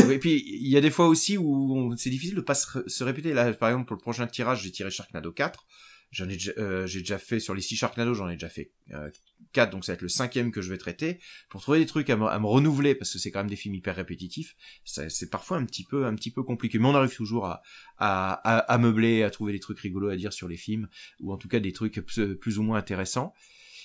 Et 0.09 0.19
puis 0.19 0.43
il 0.45 0.67
y 0.67 0.75
a 0.77 0.81
des 0.81 0.91
fois 0.91 1.07
aussi 1.07 1.37
où 1.37 1.75
on- 1.77 1.95
c'est 1.97 2.09
difficile 2.09 2.35
de 2.35 2.41
pas 2.41 2.55
se, 2.55 2.67
ré- 2.79 2.83
se 2.87 3.03
répéter. 3.03 3.33
Là, 3.33 3.53
par 3.53 3.69
exemple, 3.69 3.87
pour 3.87 3.95
le 3.95 4.01
prochain 4.01 4.27
tirage, 4.27 4.63
j'ai 4.63 4.71
tiré 4.71 4.91
Sharknado 4.91 5.31
4. 5.31 5.65
J'en 6.11 6.27
ai 6.27 6.37
euh, 6.57 6.85
j'ai 6.87 6.99
déjà 6.99 7.17
fait 7.17 7.39
sur 7.39 7.53
les 7.53 7.61
6 7.61 7.77
Sharknado, 7.77 8.13
j'en 8.13 8.27
ai 8.27 8.33
déjà 8.33 8.49
fait 8.49 8.71
euh, 8.93 9.09
4, 9.53 9.69
donc 9.71 9.85
ça 9.85 9.93
va 9.93 9.95
être 9.95 10.01
le 10.01 10.09
cinquième 10.09 10.51
que 10.51 10.61
je 10.61 10.69
vais 10.69 10.77
traiter. 10.77 11.19
Pour 11.47 11.61
trouver 11.61 11.79
des 11.79 11.85
trucs 11.85 12.09
à 12.09 12.17
me, 12.17 12.25
à 12.25 12.37
me 12.37 12.47
renouveler, 12.47 12.95
parce 12.95 13.13
que 13.13 13.17
c'est 13.17 13.31
quand 13.31 13.39
même 13.39 13.49
des 13.49 13.55
films 13.55 13.75
hyper 13.75 13.95
répétitifs, 13.95 14.57
c'est 14.83 15.29
parfois 15.29 15.55
un 15.55 15.63
petit 15.65 15.85
peu 15.85 16.05
un 16.05 16.13
petit 16.15 16.29
peu 16.31 16.43
compliqué. 16.43 16.79
Mais 16.79 16.87
on 16.89 16.95
arrive 16.95 17.15
toujours 17.15 17.45
à, 17.45 17.61
à, 17.97 18.33
à, 18.33 18.57
à 18.57 18.77
meubler, 18.77 19.23
à 19.23 19.29
trouver 19.29 19.53
des 19.53 19.61
trucs 19.61 19.79
rigolos 19.79 20.09
à 20.09 20.17
dire 20.17 20.33
sur 20.33 20.49
les 20.49 20.57
films, 20.57 20.89
ou 21.21 21.31
en 21.31 21.37
tout 21.37 21.47
cas 21.47 21.61
des 21.61 21.71
trucs 21.71 22.01
plus, 22.01 22.57
ou 22.57 22.63
moins 22.63 22.77
intéressants. 22.77 23.33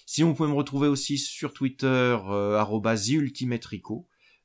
Si 0.05 0.23
vous 0.23 0.35
pouvez 0.35 0.49
me 0.49 0.55
retrouver 0.55 0.89
aussi 0.89 1.19
sur 1.19 1.53
Twitter, 1.53 1.87
euh, 2.29 2.59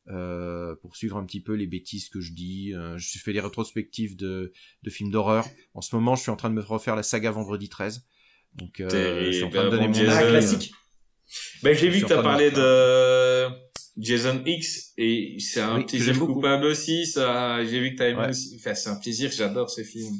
euh, 0.07 0.75
pour 0.81 0.95
suivre 0.95 1.17
un 1.17 1.25
petit 1.25 1.41
peu 1.41 1.53
les 1.53 1.67
bêtises 1.67 2.09
que 2.09 2.19
je 2.21 2.33
dis. 2.33 2.73
Euh, 2.73 2.97
je 2.97 3.19
fais 3.19 3.33
des 3.33 3.39
rétrospectives 3.39 4.15
de, 4.15 4.51
de 4.83 4.89
films 4.89 5.11
d'horreur. 5.11 5.45
En 5.73 5.81
ce 5.81 5.95
moment, 5.95 6.15
je 6.15 6.21
suis 6.23 6.31
en 6.31 6.35
train 6.35 6.49
de 6.49 6.55
me 6.55 6.61
refaire 6.61 6.95
la 6.95 7.03
saga 7.03 7.31
Vendredi 7.31 7.69
13. 7.69 8.05
Donc, 8.55 8.79
euh, 8.81 9.25
je 9.27 9.31
suis 9.31 9.43
en 9.43 9.49
train 9.49 9.65
de 9.65 9.69
donner 9.69 9.87
Bon 9.87 9.93
mon 9.93 9.99
Ah, 9.99 10.05
Jason. 10.05 10.17
avis. 10.17 10.29
classique. 10.31 10.71
Ben, 11.63 11.73
j'ai 11.75 11.89
vu 11.89 12.01
que 12.01 12.07
t'as 12.07 12.21
parlé 12.21 12.51
de 12.51 13.47
Jason 13.97 14.41
X 14.45 14.91
et 14.97 15.37
c'est 15.39 15.61
un 15.61 15.77
Oui, 15.77 15.85
plaisir 15.85 16.19
coupable 16.19 16.65
aussi, 16.65 17.05
ça. 17.05 17.63
J'ai 17.63 17.79
vu 17.79 17.91
que 17.93 17.97
t'as 17.99 18.09
aimé 18.09 18.19
Ouais. 18.21 18.29
aussi. 18.29 18.55
Enfin, 18.59 18.73
c'est 18.75 18.89
un 18.89 18.95
plaisir, 18.95 19.31
j'adore 19.31 19.69
ce 19.69 19.83
film. 19.83 20.13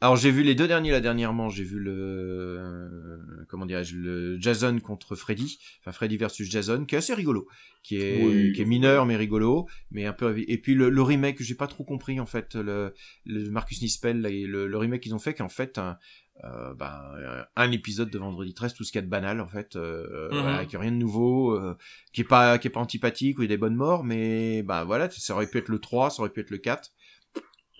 Alors 0.00 0.14
j'ai 0.14 0.30
vu 0.30 0.44
les 0.44 0.54
deux 0.54 0.68
derniers 0.68 0.92
là 0.92 1.00
dernièrement, 1.00 1.48
j'ai 1.48 1.64
vu 1.64 1.80
le 1.80 1.92
euh, 1.92 3.18
comment 3.48 3.66
dirais-je 3.66 3.96
le 3.96 4.38
Jason 4.40 4.78
contre 4.78 5.16
Freddy, 5.16 5.58
enfin 5.80 5.90
Freddy 5.90 6.16
versus 6.16 6.48
Jason, 6.48 6.84
qui 6.84 6.94
est 6.94 6.98
assez 6.98 7.14
rigolo, 7.14 7.48
qui 7.82 7.96
est 7.96 8.24
Oui. 8.24 8.52
qui 8.52 8.62
est 8.62 8.64
mineur 8.64 9.06
mais 9.06 9.16
rigolo, 9.16 9.66
mais 9.90 10.06
un 10.06 10.12
peu 10.12 10.38
et 10.38 10.58
puis 10.58 10.74
le, 10.74 10.88
le 10.88 11.02
remake 11.02 11.42
j'ai 11.42 11.56
pas 11.56 11.66
trop 11.66 11.82
compris 11.82 12.20
en 12.20 12.26
fait 12.26 12.54
le, 12.54 12.94
le 13.26 13.50
Marcus 13.50 13.82
Nispel 13.82 14.20
là, 14.20 14.30
et 14.30 14.46
le, 14.46 14.68
le 14.68 14.78
remake 14.78 15.00
qu'ils 15.02 15.16
ont 15.16 15.18
fait 15.18 15.34
qui 15.34 15.42
est 15.42 15.44
en 15.44 15.48
fait 15.48 15.78
un 15.78 15.98
euh, 16.44 16.72
ben, 16.74 17.02
euh, 17.16 17.42
un 17.56 17.72
épisode 17.72 18.10
de 18.10 18.18
Vendredi 18.18 18.54
13 18.54 18.74
tout 18.74 18.84
ce 18.84 18.92
qu'il 18.92 19.00
y 19.00 19.02
a 19.02 19.04
de 19.04 19.10
banal 19.10 19.40
en 19.40 19.48
fait 19.48 19.74
euh, 19.74 20.28
Mhm. 20.30 20.40
voilà, 20.40 20.64
qui 20.66 20.76
a 20.76 20.78
rien 20.78 20.92
de 20.92 20.96
nouveau 20.96 21.56
euh, 21.56 21.76
qui 22.12 22.20
est 22.20 22.24
pas 22.24 22.58
qui 22.58 22.68
est 22.68 22.70
pas 22.70 22.78
antipathique 22.78 23.40
où 23.40 23.42
il 23.42 23.46
y 23.46 23.52
a 23.52 23.56
des 23.56 23.58
bonnes 23.58 23.74
morts 23.74 24.04
mais 24.04 24.62
bah 24.62 24.84
voilà 24.84 25.10
ça 25.10 25.34
aurait 25.34 25.48
pu 25.50 25.58
être 25.58 25.68
le 25.68 25.80
3 25.80 26.10
ça 26.10 26.20
aurait 26.22 26.30
pu 26.30 26.38
être 26.38 26.50
le 26.50 26.58
4 26.58 26.92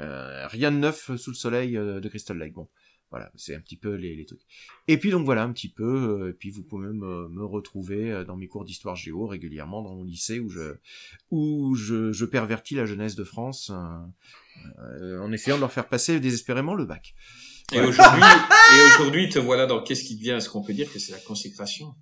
euh, 0.00 0.46
rien 0.48 0.70
de 0.72 0.76
neuf 0.78 1.10
sous 1.16 1.30
le 1.30 1.36
soleil 1.36 1.76
euh, 1.76 2.00
de 2.00 2.08
Crystal 2.08 2.38
Lake. 2.38 2.54
Bon, 2.54 2.68
voilà, 3.10 3.32
c'est 3.36 3.54
un 3.54 3.60
petit 3.60 3.78
peu 3.78 3.94
les, 3.94 4.14
les 4.14 4.26
trucs. 4.26 4.42
Et 4.86 4.98
puis 4.98 5.10
donc 5.10 5.24
voilà, 5.24 5.42
un 5.42 5.52
petit 5.52 5.72
peu. 5.72 5.84
euh, 5.84 6.30
et 6.30 6.32
puis 6.34 6.50
vous 6.50 6.62
pouvez 6.62 6.88
me, 6.88 7.28
me 7.28 7.44
retrouver 7.44 8.12
euh, 8.12 8.24
dans 8.24 8.36
mes 8.36 8.48
cours 8.48 8.64
d'histoire 8.64 8.96
géo 8.96 9.26
régulièrement 9.26 9.82
dans 9.82 9.94
mon 9.94 10.04
lycée 10.04 10.40
où 10.40 10.50
je 10.50 10.76
où 11.30 11.74
je, 11.74 12.12
je 12.12 12.24
pervertis 12.26 12.74
la 12.74 12.84
jeunesse 12.84 13.14
de 13.14 13.24
France 13.24 13.70
euh, 13.70 13.76
euh, 14.80 15.20
en 15.20 15.32
essayant 15.32 15.56
de 15.56 15.62
leur 15.62 15.72
faire 15.72 15.88
passer 15.88 16.20
désespérément 16.20 16.74
le 16.74 16.84
bac. 16.84 17.14
Et 17.72 17.80
aujourd'hui, 17.80 18.22
et 18.22 18.86
aujourd'hui, 18.86 19.28
te 19.28 19.38
voilà 19.38 19.66
dans 19.66 19.82
qu'est-ce 19.82 20.04
qui 20.04 20.16
devient? 20.16 20.30
Est-ce 20.30 20.48
qu'on 20.48 20.62
peut 20.62 20.72
dire 20.72 20.90
que 20.90 20.98
c'est 20.98 21.12
la 21.12 21.18
consécration? 21.18 21.94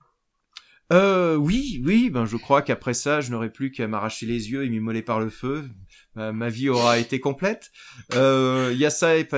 Euh, 0.93 1.35
oui, 1.35 1.83
oui, 1.85 2.11
ben 2.11 2.27
je 2.27 2.37
crois 2.37 2.63
qu'après 2.63 2.95
ça, 2.95 3.21
je 3.21 3.33
n'aurai 3.33 3.51
plus 3.51 3.73
qu'à 3.73 3.89
m'arracher 3.89 4.27
les 4.27 4.53
yeux 4.53 4.65
et 4.65 4.71
m'immoler 4.71 5.03
par 5.03 5.19
le 5.19 5.29
feu. 5.29 5.69
Ma, 6.17 6.33
ma 6.33 6.49
vie 6.49 6.69
aura 6.71 6.99
été 6.99 7.21
complète. 7.21 7.71
Euh, 8.15 8.73
Yassa 8.75 9.17
est, 9.19 9.35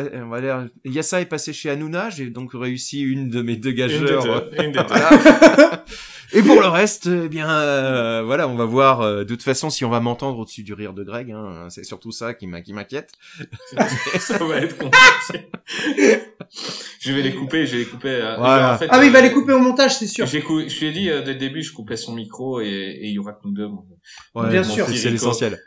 Yassa 0.85 1.21
est 1.21 1.27
passé 1.27 1.53
chez 1.53 1.71
Hanouna, 1.71 2.09
j'ai 2.11 2.31
donc 2.31 2.53
réussi 2.55 3.01
une 3.03 3.29
de 3.29 3.43
mes 3.43 3.57
deux 3.57 3.71
Une 3.71 3.75
des 3.75 3.81
gageurs. 3.83 4.51
deux, 4.51 4.63
une 4.65 4.73
des 4.73 4.79
deux. 4.79 4.85
Et 6.35 6.43
pour 6.43 6.61
le 6.61 6.67
reste, 6.69 7.07
eh 7.07 7.29
bien, 7.29 7.51
euh, 7.51 8.23
voilà, 8.25 8.49
on 8.49 8.55
va 8.55 8.65
voir. 8.67 9.01
euh, 9.01 9.21
de 9.25 9.29
toute 9.35 9.43
façon, 9.43 9.71
si 9.71 9.85
on 9.85 9.91
va 9.91 10.01
m'entendre 10.01 10.39
au-dessus 10.39 10.63
du 10.63 10.75
rire 10.75 10.93
de 10.93 11.03
Greg, 11.03 11.33
hein, 11.33 11.69
c'est 11.71 11.85
surtout 11.85 12.11
ça 12.13 12.35
qui 12.35 12.47
m'inquiète. 12.47 13.13
Ça 14.21 14.39
va 14.45 14.57
être 14.59 14.77
compliqué. 14.77 15.47
je 17.01 17.13
vais 17.13 17.23
les 17.23 17.35
couper, 17.35 17.67
je 17.67 17.73
vais 17.73 17.79
les 17.79 17.85
couper. 17.87 18.09
euh, 18.11 18.37
Voilà. 18.39 18.75
en 18.75 18.79
fait, 18.79 18.89
Ah 18.91 18.99
oui, 19.01 19.07
il 19.07 19.13
va 19.13 19.19
euh, 19.21 19.23
les 19.23 19.33
couper 19.33 19.53
au 19.53 19.59
montage, 19.59 19.97
c'est 19.99 20.07
sûr. 20.07 20.27
J'ai 20.27 20.43
cou- 20.43 20.61
je 20.69 20.79
lui 20.81 20.87
ai 20.87 20.93
dit 20.93 21.11
euh, 21.11 21.23
dès 21.23 21.33
le 21.35 21.39
début, 21.39 21.63
je 21.63 21.73
coupais 21.73 21.97
son 21.97 22.13
micro 22.15 22.61
et 22.61 22.67
et 22.69 23.07
il 23.07 23.13
y 23.13 23.19
aura 23.19 23.33
que 23.33 23.41
nous 23.45 23.53
deux. 23.53 23.69
mon- 23.69 23.85
Ouais, 24.35 24.49
Bien 24.51 24.63
sûr. 24.65 24.87
c'est- 24.87 25.11
l'essentiel. 25.11 25.59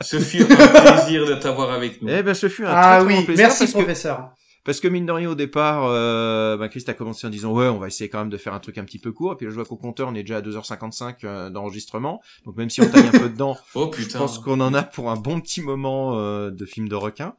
Ce 0.00 0.18
fut 0.18 0.42
un 0.42 0.46
plaisir 0.68 1.26
de 1.26 1.34
t'avoir 1.34 1.70
avec 1.72 2.00
nous. 2.02 2.08
Eh 2.10 2.22
ben, 2.22 2.34
ce 2.34 2.48
fut 2.48 2.64
un 2.64 2.70
Ah 2.70 2.82
très, 2.82 2.98
très 2.98 3.06
oui, 3.06 3.14
bon 3.20 3.24
plaisir 3.26 3.44
merci 3.46 3.58
parce 3.60 3.72
que 3.72 3.78
professeur. 3.78 4.30
Parce 4.64 4.78
que 4.78 4.86
mine 4.86 5.06
de 5.06 5.12
rien 5.12 5.28
au 5.28 5.34
départ, 5.34 5.86
euh, 5.86 6.56
bah, 6.56 6.68
Christ 6.68 6.88
a 6.88 6.94
commencé 6.94 7.26
en 7.26 7.30
disant 7.30 7.52
ouais 7.52 7.66
on 7.66 7.78
va 7.78 7.88
essayer 7.88 8.08
quand 8.08 8.20
même 8.20 8.30
de 8.30 8.36
faire 8.36 8.54
un 8.54 8.60
truc 8.60 8.78
un 8.78 8.84
petit 8.84 9.00
peu 9.00 9.10
court, 9.12 9.32
et 9.32 9.36
puis 9.36 9.46
là, 9.46 9.50
je 9.50 9.56
vois 9.56 9.64
qu'au 9.64 9.76
compteur 9.76 10.08
on 10.08 10.14
est 10.14 10.22
déjà 10.22 10.36
à 10.36 10.40
2h55 10.40 11.16
euh, 11.24 11.50
d'enregistrement, 11.50 12.22
donc 12.44 12.56
même 12.56 12.70
si 12.70 12.80
on 12.80 12.88
taille 12.88 13.08
un 13.08 13.10
peu 13.10 13.28
dedans, 13.28 13.58
Oh 13.74 13.90
je 13.96 14.06
pense 14.16 14.38
qu'on 14.38 14.60
en 14.60 14.72
a 14.72 14.84
pour 14.84 15.10
un 15.10 15.16
bon 15.16 15.40
petit 15.40 15.62
moment 15.62 16.16
euh, 16.18 16.50
de 16.50 16.64
film 16.64 16.88
de 16.88 16.94
requin. 16.94 17.34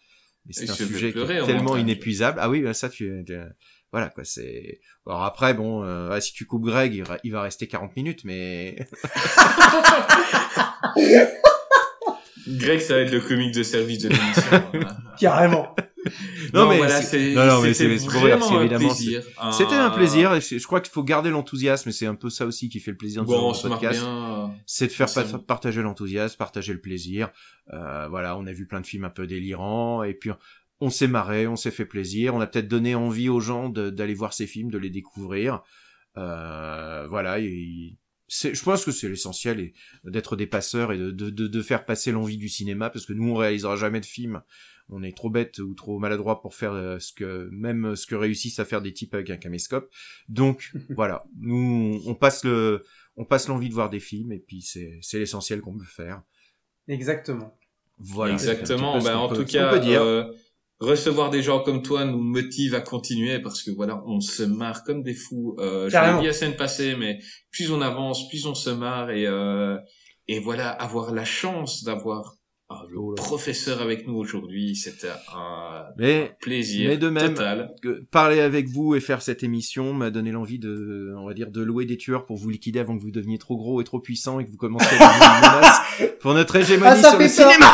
Mais 0.45 0.51
c'est 0.51 0.69
un 0.69 0.73
sujet 0.73 1.13
qui 1.13 1.19
est 1.19 1.45
tellement 1.45 1.63
montage. 1.63 1.81
inépuisable. 1.81 2.39
Ah 2.41 2.49
oui, 2.49 2.61
bah, 2.61 2.73
ça 2.73 2.89
tu... 2.89 3.23
tu- 3.25 3.39
Voilà 3.93 4.09
quoi, 4.09 4.25
c'est... 4.25 4.81
Alors 5.07 5.23
après, 5.23 5.53
bon, 5.53 5.85
euh, 5.85 6.09
ouais, 6.09 6.19
si 6.19 6.33
tu 6.33 6.45
coupes 6.45 6.65
Greg, 6.65 7.01
il, 7.23 7.31
va 7.31 7.41
rester 7.43 7.67
40 7.67 7.95
minutes, 7.95 8.25
mais... 8.25 8.75
Greg, 12.47 12.79
ça 12.81 12.95
va 12.95 12.99
être 13.01 13.11
le 13.11 13.21
comique 13.21 13.53
de 13.53 13.63
service 13.63 13.99
de 13.99 14.09
l'émission. 14.09 14.63
Carrément. 15.17 15.73
Non, 16.53 16.67
mais 16.69 16.77
voilà, 16.77 17.01
c'est- 17.01 17.17
c'est 17.29 17.33
non, 17.33 17.45
non, 17.45 17.61
mais 17.61 17.73
c'était 17.73 17.97
c'est- 17.97 18.05
vraiment 18.07 18.57
un 18.57 18.61
évidemment, 18.61 18.89
plaisir. 18.89 19.23
C'était 19.51 19.73
un 19.75 19.89
plaisir, 19.89 20.39
je 20.39 20.63
crois 20.65 20.81
qu'il 20.81 20.91
faut 20.91 21.03
garder 21.03 21.29
l'enthousiasme, 21.29 21.89
et 21.89 21.91
c'est 21.91 22.05
un 22.05 22.15
peu 22.15 22.29
ça 22.29 22.45
aussi 22.45 22.69
qui 22.69 22.79
fait 22.79 22.91
le 22.91 22.97
plaisir 22.97 23.23
de 23.23 23.27
ce 23.29 23.33
Bon, 23.33 23.51
marre 23.51 23.61
podcast. 23.61 23.99
bien. 24.01 24.51
c'est 24.65 24.87
de 24.87 24.91
faire 24.91 25.11
pa- 25.13 25.39
partager 25.39 25.81
l'enthousiasme, 25.81 26.37
partager 26.37 26.73
le 26.73 26.81
plaisir. 26.81 27.29
Euh, 27.73 28.07
voilà, 28.09 28.37
on 28.37 28.45
a 28.45 28.51
vu 28.53 28.67
plein 28.67 28.81
de 28.81 28.85
films 28.87 29.05
un 29.05 29.09
peu 29.09 29.25
délirants 29.27 30.03
et 30.03 30.13
puis 30.13 30.31
on 30.81 30.89
s'est 30.89 31.07
marré, 31.07 31.47
on 31.47 31.55
s'est 31.55 31.71
fait 31.71 31.85
plaisir, 31.85 32.35
on 32.35 32.41
a 32.41 32.47
peut-être 32.47 32.67
donné 32.67 32.93
envie 32.95 33.29
aux 33.29 33.39
gens 33.39 33.69
d'aller 33.69 34.13
voir 34.13 34.33
ces 34.33 34.47
films, 34.47 34.69
de 34.69 34.77
les 34.77 34.89
découvrir. 34.89 35.61
Euh, 36.17 37.07
voilà, 37.09 37.39
et 37.39 37.95
je 38.29 38.63
pense 38.63 38.83
que 38.85 38.91
c'est 38.91 39.09
l'essentiel 39.09 39.59
et 39.59 39.73
d'être 40.03 40.35
des 40.35 40.47
passeurs 40.47 40.91
et 40.91 40.97
de, 40.97 41.11
de, 41.11 41.29
de, 41.29 41.47
de 41.47 41.61
faire 41.61 41.85
passer 41.85 42.11
l'envie 42.11 42.37
du 42.37 42.49
cinéma 42.49 42.89
parce 42.89 43.05
que 43.05 43.13
nous 43.13 43.29
on 43.31 43.35
réalisera 43.35 43.75
jamais 43.75 43.99
de 43.99 44.05
film. 44.05 44.41
On 44.95 45.03
est 45.03 45.15
trop 45.15 45.29
bête 45.29 45.57
ou 45.59 45.73
trop 45.73 45.97
maladroit 45.99 46.41
pour 46.41 46.53
faire 46.55 46.73
euh, 46.73 46.99
ce 46.99 47.11
que 47.13 47.49
même 47.51 47.95
ce 47.95 48.05
que 48.05 48.15
réussissent 48.15 48.59
à 48.59 48.65
faire 48.65 48.81
des 48.81 48.93
types 48.93 49.13
avec 49.13 49.29
un 49.29 49.37
caméscope. 49.37 49.89
Donc 50.29 50.71
voilà, 50.95 51.23
nous 51.39 52.01
on 52.05 52.15
passe 52.15 52.43
le 52.45 52.83
on 53.15 53.25
passe 53.25 53.47
l'envie 53.47 53.69
de 53.69 53.73
voir 53.73 53.89
des 53.89 53.99
films 53.99 54.31
et 54.31 54.39
puis 54.39 54.61
c'est 54.61 54.99
c'est 55.01 55.19
l'essentiel 55.19 55.61
qu'on 55.61 55.77
peut 55.77 55.83
faire. 55.85 56.21
Exactement. 56.87 57.57
Voilà. 57.99 58.33
Exactement. 58.33 58.97
Ben, 58.99 59.13
qu'on 59.13 59.19
en 59.19 59.29
peut- 59.29 59.37
tout 59.37 59.45
cas, 59.45 59.71
peut 59.71 59.79
dire. 59.79 60.01
euh, 60.01 60.25
recevoir 60.79 61.29
des 61.29 61.41
gens 61.41 61.61
comme 61.63 61.81
toi 61.81 62.03
nous 62.03 62.19
motive 62.21 62.75
à 62.75 62.81
continuer 62.81 63.39
parce 63.39 63.63
que 63.63 63.71
voilà, 63.71 64.03
on 64.05 64.19
se 64.19 64.43
marre 64.43 64.83
comme 64.83 65.01
des 65.03 65.13
fous. 65.13 65.55
Euh, 65.59 65.87
je 65.89 65.97
l'ai 65.97 66.19
dit 66.21 66.27
la 66.27 66.33
semaine 66.33 66.57
passée, 66.57 66.95
mais 66.97 67.19
plus 67.51 67.71
on 67.71 67.81
avance, 67.81 68.27
plus 68.27 68.45
on 68.45 68.55
se 68.55 68.69
marre 68.69 69.11
et 69.11 69.25
euh, 69.25 69.77
et 70.27 70.39
voilà, 70.39 70.69
avoir 70.69 71.13
la 71.13 71.25
chance 71.25 71.83
d'avoir 71.83 72.35
professeur 73.15 73.81
avec 73.81 74.07
nous 74.07 74.15
aujourd'hui, 74.15 74.75
c'était 74.75 75.09
un 75.35 75.83
Mais 75.97 76.35
plaisir 76.41 76.89
mais 76.89 76.97
de 76.97 77.09
même, 77.09 77.33
total. 77.33 77.71
que 77.81 78.03
parler 78.11 78.39
avec 78.39 78.67
vous 78.69 78.95
et 78.95 78.99
faire 78.99 79.21
cette 79.21 79.43
émission 79.43 79.93
m'a 79.93 80.09
donné 80.09 80.31
l'envie 80.31 80.59
de, 80.59 81.13
on 81.17 81.25
va 81.27 81.33
dire, 81.33 81.49
de 81.51 81.61
louer 81.61 81.85
des 81.85 81.97
tueurs 81.97 82.25
pour 82.25 82.37
vous 82.37 82.49
liquider 82.49 82.79
avant 82.79 82.97
que 82.97 83.01
vous 83.01 83.11
deveniez 83.11 83.37
trop 83.37 83.55
gros 83.57 83.81
et 83.81 83.83
trop 83.83 83.99
puissant 83.99 84.39
et 84.39 84.45
que 84.45 84.51
vous 84.51 84.57
commenciez 84.57 84.95
à 84.97 84.99
devenir 84.99 85.29
une 85.35 85.55
menace 85.55 86.13
pour 86.21 86.33
notre 86.33 86.55
hégémonie 86.55 87.01
Ah, 87.03 87.09
sur 87.09 87.19
le 87.19 87.27
cinéma. 87.27 87.71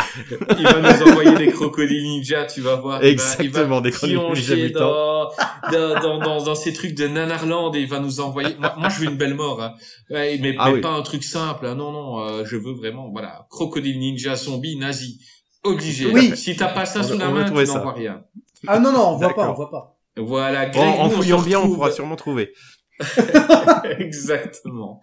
Il 0.58 0.64
va 0.66 0.82
nous 0.82 1.12
envoyer 1.12 1.36
des 1.36 1.48
crocodiles 1.52 2.04
ninja, 2.04 2.46
tu 2.46 2.62
vas 2.62 2.76
voir. 2.76 3.00
Il 3.02 3.06
va- 3.06 3.10
Exactement, 3.12 3.64
il 3.66 3.70
va 3.70 3.82
des 3.82 3.92
crocodiles 3.92 4.72
dans, 4.74 5.30
dans, 5.72 6.02
dans, 6.02 6.20
dans, 6.20 6.44
dans 6.44 6.56
ces 6.56 6.74
trucs 6.74 6.96
de 6.96 7.08
Nanarland 7.08 7.74
et 7.76 7.82
il 7.82 7.88
va 7.88 8.00
nous 8.00 8.20
envoyer. 8.20 8.56
Moi, 8.60 8.74
moi, 8.78 8.90
je 8.90 9.00
veux 9.00 9.06
une 9.06 9.18
belle 9.18 9.36
mort, 9.36 9.62
hein. 9.62 9.74
Mais, 10.12 10.56
Ah 10.58 10.68
mais 10.70 10.76
oui. 10.76 10.82
pas 10.82 10.90
un 10.92 11.02
truc 11.04 11.24
simple. 11.24 11.66
hein. 11.68 11.76
Non, 11.76 11.92
non, 11.92 12.20
euh, 12.24 12.44
je 12.46 12.56
veux 12.58 12.74
vraiment, 12.74 13.10
voilà, 13.12 13.46
crocodile 13.50 14.00
ninja, 14.00 14.36
zombie, 14.36 14.76
nazi. 14.90 15.20
Obligé. 15.64 16.12
Oui. 16.12 16.36
Si 16.36 16.56
t'as 16.56 16.74
pas 16.74 16.86
ça 16.86 17.02
On 17.02 17.04
sous 17.04 17.18
la 17.18 17.30
main, 17.30 17.46
tu 17.46 17.54
n'en 17.54 17.82
vois 17.82 17.94
rien. 17.94 18.24
Ah 18.68 18.80
non, 18.80 18.92
non, 18.92 19.10
on 19.10 19.18
voit 19.18 19.36
pas, 19.36 19.50
on 19.50 19.54
voit 19.54 19.72
pas. 19.72 20.00
Voilà, 20.18 20.68
En, 20.68 20.72
Greg, 20.72 21.00
en 21.00 21.10
fouillant 21.10 21.42
bien, 21.42 21.60
on 21.60 21.74
pourra 21.74 21.92
sûrement 21.92 22.16
trouver. 22.16 22.52
Exactement. 24.00 25.02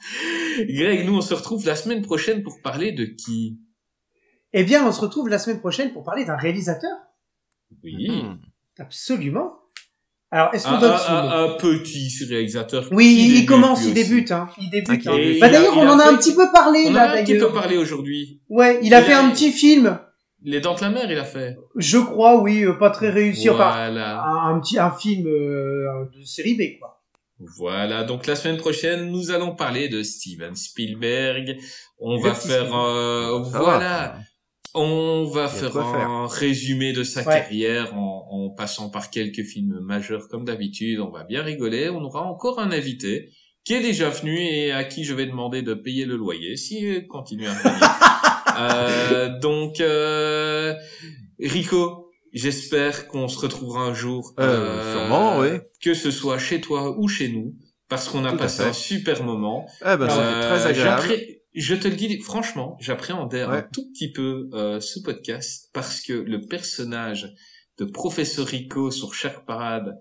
Greg, 0.59 1.07
nous, 1.07 1.17
on 1.17 1.21
se 1.23 1.35
retrouve 1.35 1.65
la 1.67 1.77
semaine 1.77 2.03
prochaine 2.03 2.43
pour 2.43 2.61
parler 2.63 2.93
de 2.93 3.05
qui? 3.05 3.59
Eh 4.53 4.65
bien, 4.65 4.87
on 4.87 4.93
se 4.93 5.01
retrouve 5.01 5.29
la 5.29 5.39
semaine 5.39 5.61
prochaine 5.61 5.93
pour 5.93 6.05
parler 6.05 6.25
d'un 6.25 6.37
réalisateur. 6.37 6.93
Oui. 7.83 8.11
Hmm. 8.11 8.39
Absolument. 8.79 9.55
Alors, 10.33 10.53
est-ce 10.53 10.67
qu'on 10.67 10.79
donne 10.79 10.99
son 10.99 11.13
un- 11.13 11.23
nom 11.23 11.31
un- 11.31 11.45
un 11.45 11.49
petit 11.57 12.11
réalisateur. 12.29 12.89
Oui, 12.91 13.37
il 13.41 13.47
commence, 13.47 13.85
il 13.85 13.95
débute, 13.95 14.33
hein. 14.33 14.49
Il 14.61 14.71
débute. 14.71 15.07
Hein. 15.07 15.17
Bah 15.41 15.49
d'ailleurs, 15.49 15.75
il 15.77 15.79
on 15.79 15.89
en 15.89 15.99
a 15.99 16.03
fait- 16.03 16.09
un 16.09 16.17
petit 16.17 16.35
peu 16.35 16.51
parlé 16.53 16.85
On 16.87 16.91
en 16.91 16.93
là 16.95 17.03
a 17.03 17.13
un 17.13 17.23
petit 17.23 17.33
peu 17.35 17.39
d'ailleurs. 17.39 17.53
parlé 17.55 17.77
aujourd'hui. 17.77 18.41
Ouais, 18.49 18.81
il 18.83 18.93
a 18.93 19.01
Il 19.01 19.05
fait 19.05 19.13
a- 19.13 19.25
un 19.25 19.31
petit 19.31 19.53
film. 19.53 19.99
Les 20.43 20.61
Dents 20.61 20.75
de 20.75 20.81
la 20.81 20.91
Mer, 20.91 21.11
il 21.11 21.19
a 21.19 21.25
fait. 21.25 21.57
Je 21.77 21.99
crois, 21.99 22.41
oui, 22.41 22.65
euh, 22.65 22.75
pas 22.75 22.91
très 22.91 23.11
réussi. 23.11 23.49
Enfin, 23.51 23.71
Voilà. 23.73 24.23
un, 24.25 24.55
un 24.57 24.61
petit, 24.61 24.79
un 24.79 24.91
film 24.91 25.27
euh, 25.29 26.05
de 26.17 26.23
série 26.25 26.55
B, 26.55 26.79
quoi. 26.79 27.01
Voilà. 27.59 28.03
Donc 28.05 28.27
la 28.27 28.35
semaine 28.37 28.57
prochaine, 28.57 29.11
nous 29.11 29.31
allons 29.31 29.55
parler 29.55 29.89
de 29.89 30.03
Steven 30.03 30.55
Spielberg. 30.55 31.57
On 31.99 32.19
va 32.21 32.35
faire, 32.35 32.75
euh, 32.77 33.39
voilà. 33.43 33.79
va. 33.79 34.15
On 34.75 35.25
va 35.25 35.51
Il 35.53 35.59
faire 35.59 35.77
un 35.79 36.27
résumé 36.27 36.93
de 36.93 37.03
sa 37.03 37.21
Ouais. 37.21 37.35
carrière 37.35 37.95
en, 37.97 38.27
en 38.31 38.51
passant 38.51 38.91
par 38.91 39.11
quelques 39.11 39.43
films 39.45 39.79
majeurs 39.81 40.29
comme 40.29 40.45
d'habitude. 40.45 41.01
On 41.01 41.11
va 41.11 41.25
bien 41.25 41.43
rigoler. 41.43 41.89
On 41.89 42.03
aura 42.03 42.23
encore 42.25 42.59
un 42.59 42.71
invité 42.73 43.31
qui 43.65 43.75
est 43.75 43.81
déjà 43.83 44.11
venu 44.11 44.39
et 44.39 44.73
à 44.73 44.85
qui 44.85 45.05
je 45.05 45.15
vais 45.15 45.27
demander 45.27 45.63
de 45.63 45.75
payer 45.75 46.05
le 46.05 46.17
loyer 46.17 46.57
s'il 46.57 47.07
continue 47.09 47.47
à 47.49 47.53
venir. 47.53 47.81
euh, 48.59 49.39
donc, 49.41 49.81
euh, 49.81 50.75
Rico, 51.41 52.11
j'espère 52.33 53.09
qu'on 53.09 53.29
se 53.29 53.39
retrouvera 53.39 53.81
un 53.83 53.95
jour. 53.95 54.35
Euh, 54.39 54.93
sûrement, 54.93 55.39
oui. 55.41 55.49
Que 55.83 55.95
ce 55.95 56.11
soit 56.11 56.39
chez 56.39 56.61
toi 56.61 56.97
ou 56.99 57.09
chez 57.09 57.29
nous, 57.29 57.55
parce 57.89 58.09
qu'on 58.09 58.25
a 58.25 58.33
Tout 58.33 58.39
passé 58.39 58.63
un 58.63 58.73
super 58.73 59.23
moment. 59.25 59.67
Eh 59.83 59.97
ben, 59.97 60.09
c'était 60.09 60.21
Euh, 60.23 60.49
très 60.57 60.67
agréable. 60.67 61.03
Je 61.57 61.75
te 61.75 61.89
le 61.89 61.95
dis, 61.97 62.21
franchement, 62.21 62.77
j'appréhendais 62.81 63.41
un 63.43 63.63
tout 63.63 63.89
petit 63.93 64.13
peu 64.13 64.49
euh, 64.53 64.79
ce 64.81 65.01
podcast 65.01 65.71
parce 65.73 66.01
que 66.03 66.13
le 66.13 66.41
personnage 66.43 67.33
de 67.79 67.85
Professeur 67.87 68.47
Rico 68.47 68.91
sur 68.91 69.15
chaque 69.15 69.45
parade 69.47 69.99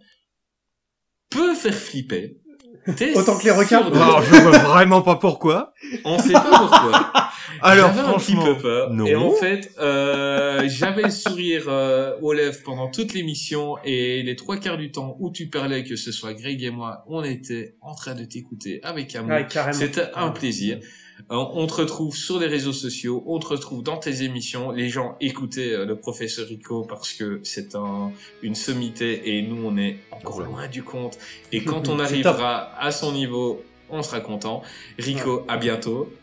peut 1.30 1.56
faire 1.56 1.74
flipper. 1.74 2.38
T'es 2.98 3.17
Autant 3.17 3.38
que 3.38 3.45
les 3.45 3.51
requins. 3.51 3.90
de- 3.90 3.95
Alors, 3.95 4.22
je 4.22 4.35
vois 4.35 4.58
vraiment 4.59 5.01
pas 5.01 5.16
pourquoi. 5.16 5.74
On 6.03 6.19
sait 6.19 6.34
pas 6.34 6.42
pourquoi. 6.59 7.11
Alors, 7.61 7.88
J'avais 7.93 8.00
un 8.08 8.14
petit 8.17 8.34
franchement, 8.34 8.45
peu 8.56 8.61
peur. 8.61 8.93
non. 8.93 9.06
Et 9.06 9.16
en 9.16 9.32
fait, 9.32 9.72
euh, 9.80 10.67
j'avais 10.67 11.03
le 11.03 11.09
sourire 11.09 11.66
euh, 11.67 12.16
aux 12.22 12.34
lèvres 12.34 12.59
pendant 12.64 12.92
toute 12.92 13.14
l'émission 13.14 13.77
et 13.84 14.22
les 14.24 14.35
trois 14.35 14.58
quarts 14.58 14.77
du 14.77 14.92
temps 14.92 15.16
où 15.19 15.32
tu 15.32 15.48
parlais, 15.50 15.84
que 15.84 15.95
ce 15.95 16.11
soit 16.11 16.34
Greg 16.34 16.61
et 16.64 16.69
moi, 16.69 17.03
on 17.08 17.24
était 17.24 17.75
en 17.82 17.95
train 17.95 18.14
de 18.14 18.25
t'écouter 18.25 18.82
avec 18.84 19.16
amour. 19.16 19.32
Ouais, 19.32 19.48
carrément. 19.48 19.74
C'était 19.80 20.09
un 20.16 20.30
plaisir. 20.30 20.80
Euh, 21.32 21.35
On 21.53 21.66
te 21.66 21.74
retrouve 21.76 22.16
sur 22.16 22.40
les 22.40 22.48
réseaux 22.48 22.74
sociaux, 22.74 23.24
on 23.26 23.40
te 23.40 23.48
retrouve 23.48 23.82
dans 23.84 23.98
tes 23.98 24.24
émissions. 24.24 24.72
Les 24.72 24.90
gens 24.90 25.16
écoutaient 25.22 25.74
euh, 25.74 25.85
le 25.85 25.95
professeur 25.95 26.45
Rico 26.48 26.84
parce 26.84 27.14
que 27.14 27.40
c'est 27.44 27.74
un, 27.76 28.11
une 28.44 28.53
sommité 28.56 29.35
et 29.38 29.42
nous 29.42 29.61
on 29.66 29.77
est 29.77 29.98
encore 30.11 30.38
Ouais. 30.40 30.45
loin 30.45 30.68
du 30.68 30.84
compte. 30.84 31.18
Et 31.52 31.64
quand 31.64 31.88
on 31.90 32.00
arrivera 32.00 32.72
à 32.80 32.92
son 32.92 33.11
niveau, 33.14 33.64
on 33.90 34.03
sera 34.03 34.19
content. 34.19 34.61
Rico, 35.00 35.45
à 35.48 35.58
bientôt. 35.58 36.14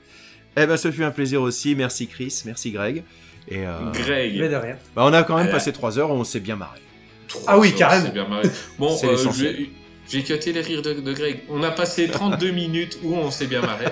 Eh 0.56 0.66
ben, 0.66 0.76
ce 0.76 0.90
fut 0.92 1.04
un 1.04 1.10
plaisir 1.10 1.40
aussi. 1.42 1.74
Merci 1.74 2.06
Chris, 2.06 2.42
merci 2.44 2.70
Greg. 2.70 3.02
Et 3.48 3.66
euh, 3.66 3.90
Greg. 3.92 4.38
Mais 4.38 4.48
de 4.50 4.54
rien. 4.56 4.76
bah, 4.94 5.02
on 5.06 5.12
a 5.12 5.22
quand 5.24 5.36
même 5.36 5.48
Euh, 5.48 5.52
passé 5.52 5.72
trois 5.72 5.98
heures, 5.98 6.10
on 6.10 6.22
s'est 6.24 6.40
bien 6.40 6.56
marré. 6.56 6.78
Ah 7.46 7.58
oui, 7.58 7.72
carrément. 7.74 8.10
bien 8.10 8.28
marré. 8.28 8.48
Bon, 8.78 8.94
C'est 8.96 9.08
euh, 9.08 9.16
j'ai 10.08 10.22
cuté 10.22 10.52
les 10.52 10.60
rires 10.60 10.82
de, 10.82 10.92
de 10.92 11.12
Greg. 11.14 11.40
On 11.48 11.62
a 11.62 11.70
passé 11.70 12.08
32 12.08 12.50
minutes 12.52 12.98
où 13.02 13.14
on 13.14 13.30
s'est 13.30 13.46
bien 13.46 13.62
marré. 13.62 13.86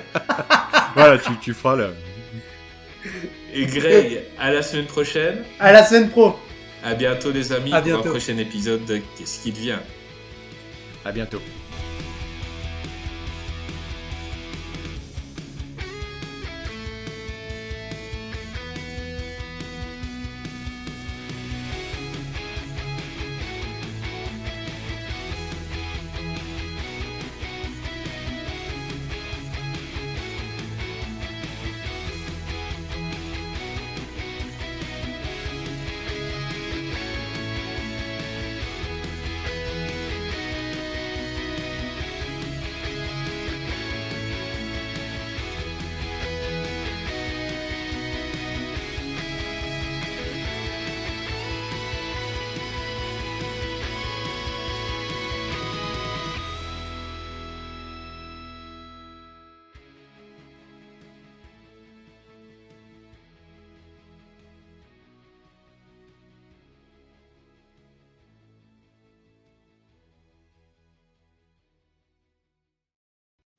Voilà, 0.95 1.19
tu, 1.19 1.31
tu 1.41 1.55
feras 1.55 1.77
le. 1.77 1.95
Et 3.53 3.67
Greg, 3.67 4.23
à 4.39 4.51
la 4.53 4.63
semaine 4.63 4.87
prochaine. 4.87 5.45
À 5.59 5.73
la 5.73 5.85
semaine 5.85 6.11
pro. 6.11 6.39
À 6.85 6.95
bientôt 6.95 7.31
les 7.31 7.53
amis 7.53 7.73
À 7.73 7.83
pour 7.83 7.95
un 7.95 8.03
prochain 8.03 8.39
épisode 8.39 8.85
de 8.85 9.01
Qu'est-ce 9.17 9.43
qui 9.43 9.53
devient? 9.53 9.79
À 11.05 11.13
bientôt. 11.13 11.41